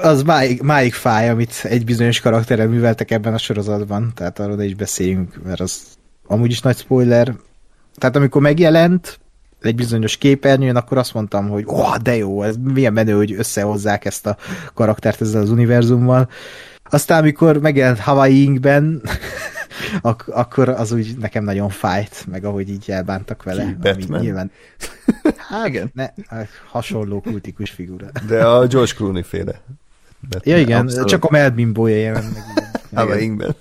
az 0.01 0.23
máig, 0.23 0.61
máig 0.61 0.93
fáj, 0.93 1.29
amit 1.29 1.59
egy 1.63 1.85
bizonyos 1.85 2.19
karakterrel 2.19 2.67
műveltek 2.67 3.11
ebben 3.11 3.33
a 3.33 3.37
sorozatban, 3.37 4.11
tehát 4.15 4.39
arról 4.39 4.61
is 4.61 4.75
beszéljünk, 4.75 5.43
mert 5.43 5.59
az 5.59 5.96
amúgy 6.27 6.51
is 6.51 6.61
nagy 6.61 6.77
spoiler. 6.77 7.35
Tehát 7.95 8.15
amikor 8.15 8.41
megjelent 8.41 9.19
egy 9.61 9.75
bizonyos 9.75 10.17
képernyőn, 10.17 10.75
akkor 10.75 10.97
azt 10.97 11.13
mondtam, 11.13 11.49
hogy 11.49 11.65
ó, 11.67 11.73
oh, 11.79 11.95
de 11.95 12.15
jó, 12.15 12.43
ez 12.43 12.55
milyen 12.73 12.93
menő, 12.93 13.13
hogy 13.13 13.33
összehozzák 13.33 14.05
ezt 14.05 14.25
a 14.25 14.37
karaktert 14.73 15.21
ezzel 15.21 15.41
az 15.41 15.49
univerzummal. 15.49 16.29
Aztán, 16.89 17.19
amikor 17.19 17.57
megjelent 17.57 17.99
Hawaii 17.99 18.41
Inkben, 18.41 19.01
ak- 20.01 20.29
akkor 20.29 20.69
az 20.69 20.91
úgy 20.91 21.17
nekem 21.19 21.43
nagyon 21.43 21.69
fájt, 21.69 22.25
meg 22.31 22.45
ahogy 22.45 22.69
így 22.69 22.91
elbántak 22.91 23.43
vele. 23.43 23.63
Ki? 23.65 23.75
Batman? 23.81 24.19
Nyilván, 24.21 24.51
hát, 25.49 25.67
igen. 25.67 25.91
Ne, 25.93 26.07
hasonló 26.67 27.21
kultikus 27.21 27.69
figura. 27.69 28.05
De 28.27 28.45
a 28.45 28.67
George 28.67 28.93
Clooney 28.95 29.23
féle. 29.23 29.61
Ja 30.43 30.57
igen, 30.57 30.81
Abszolút. 30.81 31.07
csak 31.07 31.23
a 31.23 31.27
Mel 31.31 31.49
Bimbója 31.49 31.95
jelent 31.95 32.33
meg. 32.91 33.19
ilyen. 33.19 33.55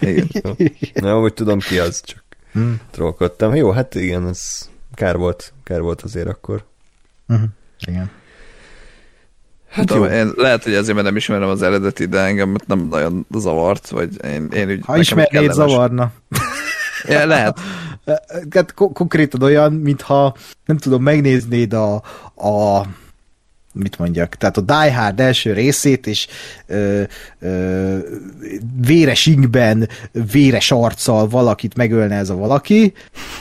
Igen. 0.00 0.28
Nem, 0.94 1.20
hogy 1.20 1.34
tudom 1.34 1.58
ki 1.58 1.78
az, 1.78 2.00
csak 2.04 2.24
Hmm. 2.52 2.80
trollkodtam. 2.90 3.54
Jó, 3.54 3.70
hát 3.70 3.94
igen, 3.94 4.28
ez 4.28 4.68
kár 4.94 5.16
volt, 5.16 5.52
kár 5.64 5.80
volt 5.80 6.02
azért 6.02 6.28
akkor. 6.28 6.64
Mhm. 7.26 7.42
Igen. 7.86 8.10
Hát 9.68 9.86
Tudom, 9.86 10.04
jó. 10.04 10.10
én, 10.10 10.32
lehet, 10.36 10.62
hogy 10.62 10.74
azért, 10.74 10.94
mert 10.94 11.06
nem 11.06 11.16
ismerem 11.16 11.48
az 11.48 11.62
eredeti, 11.62 12.04
de 12.04 12.18
engem 12.20 12.56
nem 12.66 12.86
nagyon 12.90 13.26
zavart, 13.30 13.88
vagy 13.88 14.24
én, 14.24 14.48
én 14.52 14.70
úgy, 14.70 14.80
Ha 14.84 14.96
ismernéd, 14.98 15.52
zavarna. 15.52 16.12
Ja, 17.08 17.26
lehet. 17.26 17.58
Hát 18.50 18.74
ko- 18.74 18.92
konkrétan 18.92 19.42
olyan, 19.42 19.72
mintha 19.72 20.36
nem 20.64 20.76
tudom, 20.76 21.02
megnéznéd 21.02 21.72
a, 21.72 21.94
a 22.34 22.82
mit 23.78 23.98
mondjak, 23.98 24.34
tehát 24.34 24.56
a 24.56 24.60
Die 24.60 24.94
Hard 24.94 25.20
első 25.20 25.52
részét, 25.52 26.06
és 26.06 26.26
ö, 26.66 27.02
ö, 27.38 27.98
véres 28.86 29.26
inkben, 29.26 29.88
véres 30.32 30.70
arccal 30.70 31.28
valakit 31.28 31.76
megölne 31.76 32.14
ez 32.16 32.30
a 32.30 32.34
valaki, 32.36 32.92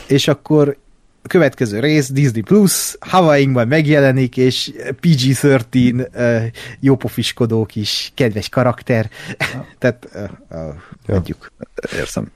és 0.07 0.27
akkor 0.27 0.77
a 1.23 1.27
következő 1.27 1.79
rész 1.79 2.09
Disney 2.11 2.41
Plus, 2.41 2.95
Hawaii-ban 2.99 3.67
megjelenik, 3.67 4.37
és 4.37 4.71
PG-13 5.01 6.07
ö, 6.13 6.37
jópofiskodó 6.79 7.65
kis 7.65 8.11
kedves 8.15 8.49
karakter. 8.49 9.09
Tehát 9.79 10.07
ö, 10.13 10.23
ö, 10.49 10.67
Ja. 11.07 11.15
adjuk. 11.15 11.51
Érzem. 11.95 12.31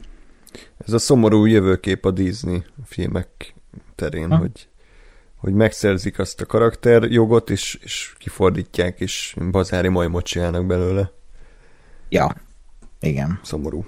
Ez 0.88 0.94
a 0.94 1.00
szomorú 1.00 1.46
jövőkép 1.46 2.06
a 2.06 2.12
Disney 2.12 2.64
filmek 2.86 3.54
terén, 3.96 4.30
Ha. 4.30 4.36
hogy, 4.38 4.68
hogy 5.42 5.54
megszerzik 5.54 6.20
azt 6.20 6.42
a 6.42 6.46
karakterjogot, 6.46 7.50
és, 7.50 7.80
és 7.84 8.14
kifordítják, 8.18 9.00
és 9.00 9.36
bazári 9.52 9.88
majmot 9.88 10.26
csinálnak 10.26 10.66
belőle. 10.66 11.12
Ja. 12.10 12.36
Igen. 13.00 13.40
Szomorú. 13.44 13.86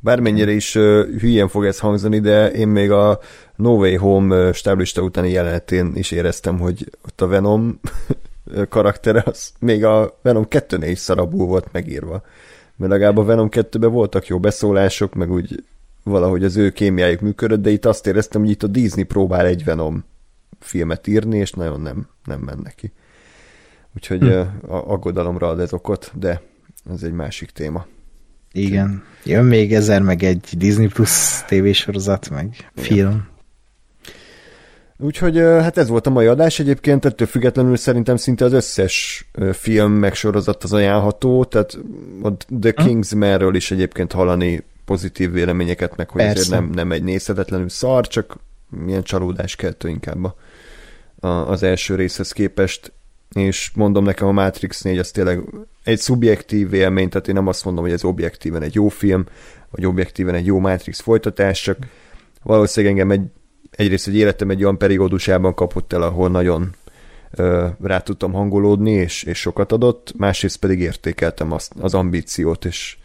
Bármennyire 0.00 0.50
is 0.50 0.74
uh, 0.74 1.06
hülyen 1.18 1.48
fog 1.48 1.64
ez 1.64 1.78
hangzani, 1.78 2.20
de 2.20 2.50
én 2.50 2.68
még 2.68 2.90
a 2.90 3.20
No 3.56 3.70
Way 3.76 3.98
Home 3.98 4.52
stáblista 4.52 5.02
utáni 5.02 5.30
jelenetén 5.30 5.92
is 5.94 6.10
éreztem, 6.10 6.58
hogy 6.58 6.90
ott 7.04 7.20
a 7.20 7.26
Venom 7.26 7.80
karaktere, 8.68 9.22
az 9.26 9.52
még 9.58 9.84
a 9.84 10.18
Venom 10.22 10.46
2-nél 10.50 10.88
is 10.90 10.98
szarabul 10.98 11.46
volt 11.46 11.72
megírva. 11.72 12.22
Mert 12.76 12.92
legalább 12.92 13.16
a 13.16 13.24
Venom 13.24 13.48
2-ben 13.50 13.92
voltak 13.92 14.26
jó 14.26 14.38
beszólások, 14.40 15.14
meg 15.14 15.30
úgy 15.30 15.64
valahogy 16.08 16.44
az 16.44 16.56
ő 16.56 16.70
kémiájuk 16.70 17.20
működött, 17.20 17.62
de 17.62 17.70
itt 17.70 17.84
azt 17.84 18.06
éreztem, 18.06 18.40
hogy 18.40 18.50
itt 18.50 18.62
a 18.62 18.66
Disney 18.66 19.04
próbál 19.04 19.46
egy 19.46 19.64
Venom 19.64 20.04
filmet 20.58 21.06
írni, 21.06 21.38
és 21.38 21.50
nagyon 21.50 21.80
nem, 21.80 22.08
nem 22.24 22.40
ment 22.40 22.62
neki. 22.62 22.92
Úgyhogy 23.96 24.20
hm. 24.20 24.70
aggodalomra 24.70 25.48
ad 25.48 25.60
ez 25.60 25.72
okot, 25.72 26.12
de 26.14 26.42
ez 26.90 27.02
egy 27.02 27.12
másik 27.12 27.50
téma. 27.50 27.86
Igen. 28.52 29.02
Jön 29.24 29.44
még 29.44 29.74
ezer, 29.74 30.02
meg 30.02 30.22
egy 30.22 30.48
Disney 30.56 30.86
Plus 30.86 31.44
tévésorozat, 31.46 32.30
meg 32.30 32.70
film. 32.74 33.28
Úgyhogy 35.00 35.36
hát 35.38 35.78
ez 35.78 35.88
volt 35.88 36.06
a 36.06 36.10
mai 36.10 36.26
adás 36.26 36.58
egyébként, 36.58 37.04
ettől 37.04 37.26
függetlenül 37.26 37.76
szerintem 37.76 38.16
szinte 38.16 38.44
az 38.44 38.52
összes 38.52 39.28
film 39.52 39.92
meg 39.92 40.14
sorozat 40.14 40.64
az 40.64 40.72
ajánlható, 40.72 41.44
tehát 41.44 41.78
a 42.22 42.32
The 42.60 42.72
Kingsmanről 42.72 43.54
is 43.54 43.70
egyébként 43.70 44.12
hallani 44.12 44.64
pozitív 44.88 45.32
véleményeket, 45.32 45.96
meg 45.96 46.10
hogy 46.10 46.22
Persze. 46.22 46.40
azért 46.40 46.60
nem, 46.60 46.70
nem 46.70 46.92
egy 46.92 47.02
nézhetetlenül 47.02 47.68
szar, 47.68 48.06
csak 48.06 48.38
milyen 48.68 49.02
csalódás 49.02 49.56
keltő 49.56 49.88
inkább 49.88 50.24
a, 50.24 50.34
a, 51.20 51.50
az 51.50 51.62
első 51.62 51.94
részhez 51.94 52.32
képest, 52.32 52.92
és 53.34 53.70
mondom 53.74 54.04
nekem 54.04 54.26
a 54.26 54.32
Matrix 54.32 54.82
4 54.82 54.98
az 54.98 55.10
tényleg 55.10 55.40
egy 55.84 55.98
szubjektív 55.98 56.74
élmény, 56.74 57.08
tehát 57.08 57.28
én 57.28 57.34
nem 57.34 57.46
azt 57.46 57.64
mondom, 57.64 57.84
hogy 57.84 57.92
ez 57.92 58.04
objektíven 58.04 58.62
egy 58.62 58.74
jó 58.74 58.88
film, 58.88 59.24
vagy 59.70 59.86
objektíven 59.86 60.34
egy 60.34 60.46
jó 60.46 60.58
Matrix 60.58 61.00
folytatás, 61.00 61.62
csak 61.62 61.78
valószínűleg 62.42 62.98
engem 62.98 63.10
egy, 63.10 63.26
egyrészt 63.70 64.06
egy 64.06 64.16
életem 64.16 64.50
egy 64.50 64.62
olyan 64.62 64.78
periódusában 64.78 65.54
kapott 65.54 65.92
el, 65.92 66.02
ahol 66.02 66.28
nagyon 66.28 66.74
ö, 67.30 67.66
rá 67.82 67.98
tudtam 67.98 68.32
hangolódni, 68.32 68.90
és, 68.90 69.22
és 69.22 69.38
sokat 69.38 69.72
adott, 69.72 70.12
másrészt 70.16 70.58
pedig 70.58 70.80
értékeltem 70.80 71.52
azt, 71.52 71.72
az 71.80 71.94
ambíciót, 71.94 72.64
és 72.64 72.96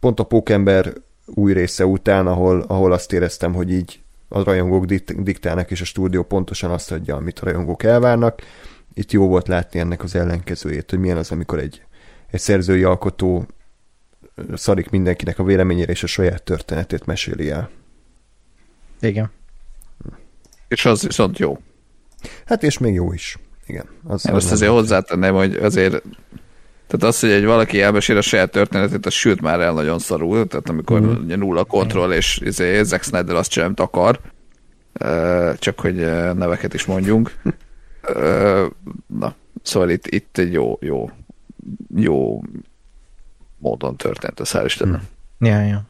pont 0.00 0.20
a 0.20 0.24
Pókember 0.24 0.92
új 1.26 1.52
része 1.52 1.86
után, 1.86 2.26
ahol, 2.26 2.60
ahol 2.60 2.92
azt 2.92 3.12
éreztem, 3.12 3.54
hogy 3.54 3.72
így 3.72 4.00
a 4.28 4.42
rajongók 4.42 4.84
dikt- 4.84 5.22
diktálnak, 5.22 5.70
és 5.70 5.80
a 5.80 5.84
stúdió 5.84 6.22
pontosan 6.22 6.70
azt 6.70 6.92
adja, 6.92 7.16
amit 7.16 7.38
a 7.38 7.44
rajongók 7.44 7.82
elvárnak. 7.82 8.42
Itt 8.94 9.12
jó 9.12 9.28
volt 9.28 9.48
látni 9.48 9.80
ennek 9.80 10.02
az 10.02 10.14
ellenkezőjét, 10.14 10.90
hogy 10.90 10.98
milyen 10.98 11.16
az, 11.16 11.30
amikor 11.30 11.58
egy, 11.58 11.82
egy 12.30 12.40
szerzői 12.40 12.82
alkotó 12.82 13.46
szarik 14.54 14.90
mindenkinek 14.90 15.38
a 15.38 15.44
véleményére, 15.44 15.92
és 15.92 16.02
a 16.02 16.06
saját 16.06 16.42
történetét 16.42 17.06
meséli 17.06 17.50
el. 17.50 17.70
Igen. 19.00 19.30
És 20.68 20.84
az 20.84 21.02
viszont 21.02 21.38
jó. 21.38 21.58
Hát 22.44 22.62
és 22.62 22.78
még 22.78 22.94
jó 22.94 23.12
is. 23.12 23.38
Igen. 23.66 23.84
Az, 24.04 24.26
Én 24.26 24.34
az 24.34 24.44
azt 24.44 24.52
azért 24.52 24.70
hozzátenném, 24.70 25.34
hogy 25.34 25.54
azért 25.54 26.02
tehát 26.90 27.14
az, 27.14 27.20
hogy 27.20 27.30
egy 27.30 27.44
valaki 27.44 27.80
elmesél 27.80 28.16
a 28.16 28.20
saját 28.20 28.50
történetét, 28.50 29.06
az 29.06 29.12
sült 29.12 29.40
már 29.40 29.60
el 29.60 29.72
nagyon 29.72 29.98
szarul, 29.98 30.46
tehát 30.46 30.68
amikor 30.68 31.00
mm. 31.00 31.24
ugye 31.24 31.36
nulla 31.36 31.64
kontroll, 31.64 32.12
és 32.12 32.40
izé, 32.44 32.82
Zack 32.82 33.02
Snyder 33.02 33.34
azt 33.34 33.50
sem 33.50 33.72
akar, 33.76 34.20
csak 35.58 35.80
hogy 35.80 35.94
neveket 36.34 36.74
is 36.74 36.84
mondjunk. 36.84 37.36
Na, 39.06 39.34
szóval 39.62 39.90
itt, 39.90 40.06
itt 40.06 40.38
egy 40.38 40.52
jó, 40.52 40.78
jó, 40.80 41.10
jó 41.96 42.42
módon 43.58 43.96
történt, 43.96 44.40
ez 44.40 44.50
hál' 44.52 44.62
Istennek. 44.64 45.00
Ja, 45.38 45.60
ja. 45.60 45.84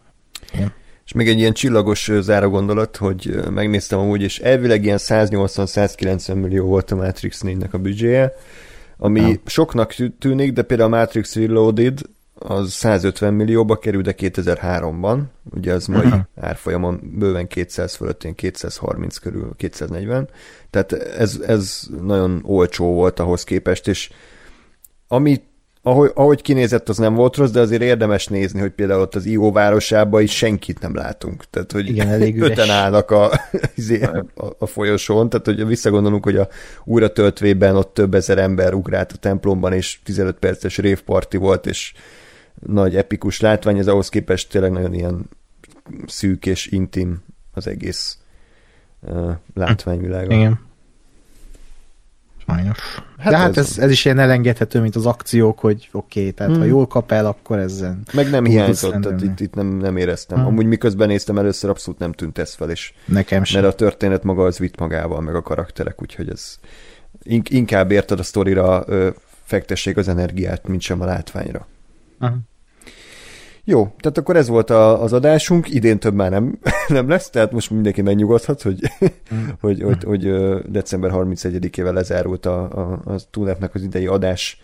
És 1.04 1.12
még 1.12 1.28
egy 1.28 1.38
ilyen 1.38 1.52
csillagos 1.52 2.10
záró 2.20 2.48
gondolat, 2.48 2.96
hogy 2.96 3.40
megnéztem 3.50 3.98
amúgy, 3.98 4.22
és 4.22 4.38
elvileg 4.38 4.84
ilyen 4.84 4.98
180-190 5.00 6.34
millió 6.34 6.66
volt 6.66 6.90
a 6.90 6.96
Matrix 6.96 7.42
4-nek 7.44 7.70
a 7.70 7.78
büdzséje, 7.78 8.32
ami 9.02 9.20
Ja. 9.20 9.34
soknak 9.46 9.94
tű- 9.94 10.18
tűnik, 10.18 10.52
de 10.52 10.62
például 10.62 10.92
a 10.92 10.96
Matrix 10.96 11.34
Reloaded 11.34 12.00
az 12.34 12.72
150 12.72 13.34
millióba 13.34 13.76
kerül, 13.78 14.02
de 14.02 14.14
2003-ban, 14.18 15.20
ugye 15.50 15.72
az 15.72 15.86
mai 15.86 16.06
Aha. 16.06 16.28
árfolyamon 16.36 17.00
bőven 17.18 17.46
200 17.46 17.94
fölött, 17.94 18.22
ilyen 18.22 18.34
230 18.34 19.16
körül, 19.16 19.52
240, 19.56 20.28
tehát 20.70 20.92
ez, 20.92 21.40
ez 21.46 21.82
nagyon 22.02 22.40
olcsó 22.44 22.92
volt 22.92 23.20
ahhoz 23.20 23.44
képest, 23.44 23.88
és 23.88 24.10
ami, 25.08 25.42
ahogy, 25.82 26.10
ahogy 26.14 26.42
kinézett, 26.42 26.88
az 26.88 26.98
nem 26.98 27.14
volt 27.14 27.36
rossz, 27.36 27.50
de 27.50 27.60
azért 27.60 27.82
érdemes 27.82 28.26
nézni, 28.26 28.60
hogy 28.60 28.70
például 28.70 29.00
ott 29.00 29.14
az 29.14 29.26
IO 29.26 29.52
városában 29.52 30.22
is 30.22 30.36
senkit 30.36 30.80
nem 30.80 30.94
látunk. 30.94 31.44
Tehát, 31.50 31.72
hogy 31.72 31.88
Igen, 31.88 32.08
elég 32.08 32.36
üres. 32.40 32.50
öten 32.50 32.70
állnak 32.70 33.10
a, 33.10 33.30
izé, 33.74 34.02
a, 34.02 34.24
a 34.58 34.66
folyosón, 34.66 35.28
tehát, 35.28 35.46
hogy 35.46 35.66
visszagondolunk, 35.66 36.24
hogy 36.24 36.36
a 36.36 36.48
újra 36.84 37.12
töltvében 37.12 37.76
ott 37.76 37.94
több 37.94 38.14
ezer 38.14 38.38
ember 38.38 38.74
ugrált 38.74 39.12
a 39.12 39.16
templomban, 39.16 39.72
és 39.72 40.00
15 40.04 40.36
perces 40.36 40.78
révparti 40.78 41.36
volt, 41.36 41.66
és 41.66 41.92
nagy 42.66 42.96
epikus 42.96 43.40
látvány, 43.40 43.78
ez 43.78 43.86
ahhoz 43.86 44.08
képest 44.08 44.50
tényleg 44.50 44.72
nagyon 44.72 44.94
ilyen 44.94 45.28
szűk 46.06 46.46
és 46.46 46.66
intim 46.66 47.22
az 47.52 47.66
egész 47.66 48.18
uh, 49.00 49.30
látványvilága. 49.54 50.34
Igen. 50.34 50.68
Sajnos. 52.54 52.78
Hát 53.18 53.32
De 53.32 53.38
hát 53.38 53.56
ez, 53.56 53.68
ez, 53.68 53.78
ez 53.78 53.90
is 53.90 54.04
ilyen 54.04 54.18
elengedhető, 54.18 54.80
mint 54.80 54.96
az 54.96 55.06
akciók, 55.06 55.58
hogy 55.58 55.88
oké, 55.92 56.20
okay, 56.20 56.32
tehát 56.32 56.52
hmm. 56.52 56.60
ha 56.60 56.66
jól 56.66 56.86
kap 56.86 57.12
el, 57.12 57.26
akkor 57.26 57.58
ezzel... 57.58 57.98
Meg 58.12 58.30
nem 58.30 58.44
hiányzott, 58.44 59.00
tehát 59.00 59.22
itt, 59.22 59.40
itt 59.40 59.54
nem, 59.54 59.66
nem 59.66 59.96
éreztem. 59.96 60.38
Hmm. 60.38 60.46
Amúgy 60.46 60.66
miközben 60.66 61.08
néztem 61.08 61.38
először, 61.38 61.70
abszolút 61.70 62.00
nem 62.00 62.12
tűnt 62.12 62.38
ez 62.38 62.54
fel, 62.54 62.70
és 62.70 62.92
Nekem 63.04 63.44
sem. 63.44 63.62
Mert 63.62 63.74
a 63.74 63.76
történet 63.76 64.22
maga 64.22 64.44
az 64.44 64.58
vitt 64.58 64.78
magával, 64.78 65.20
meg 65.20 65.34
a 65.34 65.42
karakterek, 65.42 66.02
úgyhogy 66.02 66.28
ez 66.28 66.58
inkább 67.48 67.90
érted 67.90 68.18
a 68.18 68.22
sztorira 68.22 68.84
fektessék 69.44 69.96
az 69.96 70.08
energiát, 70.08 70.68
mint 70.68 70.80
sem 70.80 71.00
a 71.00 71.04
látványra. 71.04 71.66
Aha. 72.18 72.36
Jó, 73.70 73.94
tehát 74.00 74.18
akkor 74.18 74.36
ez 74.36 74.48
volt 74.48 74.70
a, 74.70 75.02
az 75.02 75.12
adásunk, 75.12 75.74
idén 75.74 75.98
több 75.98 76.14
már 76.14 76.30
nem, 76.30 76.58
nem 76.88 77.08
lesz, 77.08 77.30
tehát 77.30 77.52
most 77.52 77.70
mindenki 77.70 78.02
megnyugodhat, 78.02 78.62
hogy, 78.62 78.80
mm. 79.34 79.38
hogy, 79.60 79.82
hogy, 79.82 80.04
hogy 80.04 80.30
december 80.70 81.10
31-ével 81.14 81.92
lezárult 81.92 82.46
a, 82.46 82.62
a, 82.62 83.00
a 83.04 83.14
túlnapnak 83.30 83.74
az 83.74 83.82
idei 83.82 84.06
adás 84.06 84.60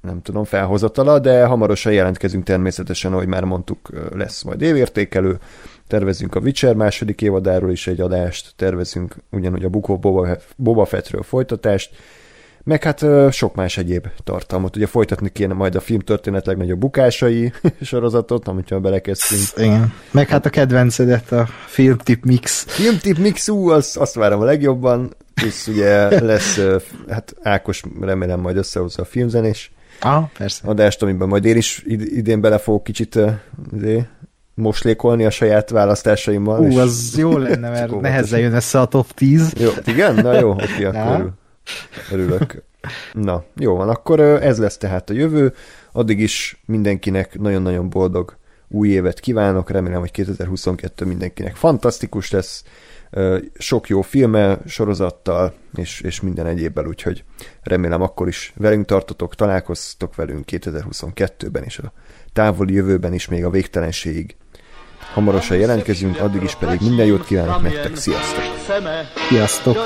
nem 0.00 0.22
tudom, 0.22 0.44
felhozatala, 0.44 1.18
de 1.18 1.44
hamarosan 1.44 1.92
jelentkezünk 1.92 2.44
természetesen, 2.44 3.12
ahogy 3.12 3.26
már 3.26 3.44
mondtuk, 3.44 3.88
lesz 4.14 4.42
majd 4.42 4.62
évértékelő, 4.62 5.38
tervezünk 5.86 6.34
a 6.34 6.40
Witcher 6.40 6.74
második 6.74 7.22
évadáról 7.22 7.70
is 7.70 7.86
egy 7.86 8.00
adást, 8.00 8.52
tervezünk 8.56 9.16
ugyanúgy 9.30 9.64
a 9.64 9.68
Bukó 9.68 9.98
Boba, 9.98 10.36
Boba 10.56 10.84
Fettről 10.84 11.22
folytatást, 11.22 11.96
meg 12.64 12.82
hát 12.82 13.04
sok 13.30 13.54
más 13.54 13.76
egyéb 13.76 14.06
tartalmat. 14.24 14.76
Ugye 14.76 14.86
folytatni 14.86 15.28
kéne 15.32 15.54
majd 15.54 15.74
a 15.74 15.80
filmtörténet 15.80 16.46
legnagyobb 16.46 16.78
bukásai 16.78 17.52
sorozatot, 17.80 18.48
amit 18.48 18.80
belekezdtünk. 18.80 19.66
Igen. 19.68 19.92
Meg 20.10 20.28
hát 20.28 20.46
a 20.46 20.50
kedvencedet, 20.50 21.32
a 21.32 21.48
filmtip 21.66 22.24
mix. 22.24 22.64
Filmtip 22.68 23.18
mix, 23.18 23.48
ú, 23.48 23.68
az, 23.68 23.96
azt 24.00 24.14
várom 24.14 24.40
a 24.40 24.44
legjobban, 24.44 25.14
plusz 25.34 25.66
ugye 25.66 26.08
lesz, 26.32 26.60
hát 27.08 27.34
Ákos 27.42 27.82
remélem 28.00 28.40
majd 28.40 28.56
összehozza 28.56 29.02
a 29.02 29.04
filmzenés 29.04 29.72
ah, 30.00 30.24
persze. 30.38 30.68
adást, 30.68 31.02
amiben 31.02 31.28
majd 31.28 31.44
én 31.44 31.56
is 31.56 31.82
idén 31.86 32.40
bele 32.40 32.58
fogok 32.58 32.84
kicsit 32.84 33.18
izé, 33.72 34.06
moslékolni 34.54 35.24
a 35.24 35.30
saját 35.30 35.70
választásaimmal. 35.70 36.60
Ú, 36.60 36.78
az 36.78 37.14
jó 37.16 37.38
lenne, 37.38 37.70
mert 37.78 38.00
nehezen 38.00 38.40
jön 38.40 38.54
össze 38.54 38.80
a 38.80 38.86
top 38.86 39.12
10. 39.12 39.52
Jó, 39.58 39.70
igen? 39.86 40.14
Na 40.14 40.38
jó, 40.40 40.50
oké, 40.50 40.84
akkor 40.84 41.32
örülök. 42.12 42.62
Na, 43.12 43.44
jó 43.56 43.76
van, 43.76 43.88
akkor 43.88 44.20
ez 44.20 44.58
lesz 44.58 44.76
tehát 44.76 45.10
a 45.10 45.14
jövő. 45.14 45.54
Addig 45.92 46.20
is 46.20 46.62
mindenkinek 46.66 47.38
nagyon-nagyon 47.38 47.88
boldog 47.88 48.36
új 48.68 48.88
évet 48.88 49.20
kívánok, 49.20 49.70
remélem, 49.70 50.00
hogy 50.00 50.10
2022 50.10 51.04
mindenkinek 51.04 51.56
fantasztikus 51.56 52.30
lesz, 52.30 52.64
sok 53.58 53.88
jó 53.88 54.02
filme, 54.02 54.58
sorozattal, 54.66 55.54
és, 55.74 56.00
és 56.00 56.20
minden 56.20 56.46
egyébbel, 56.46 56.86
úgyhogy 56.86 57.24
remélem 57.62 58.02
akkor 58.02 58.28
is 58.28 58.52
velünk 58.56 58.86
tartotok, 58.86 59.34
találkoztok 59.34 60.14
velünk 60.14 60.44
2022-ben, 60.50 61.62
és 61.62 61.78
a 61.78 61.92
távoli 62.32 62.74
jövőben 62.74 63.12
is 63.12 63.28
még 63.28 63.44
a 63.44 63.50
végtelenségig. 63.50 64.36
Hamarosan 65.14 65.56
jelentkezünk, 65.56 66.20
addig 66.20 66.42
is 66.42 66.54
pedig 66.54 66.80
minden 66.80 67.06
jót 67.06 67.24
kívánok 67.24 67.62
nektek, 67.62 67.96
sziasztok! 67.96 68.42
Sziasztok! 69.28 69.76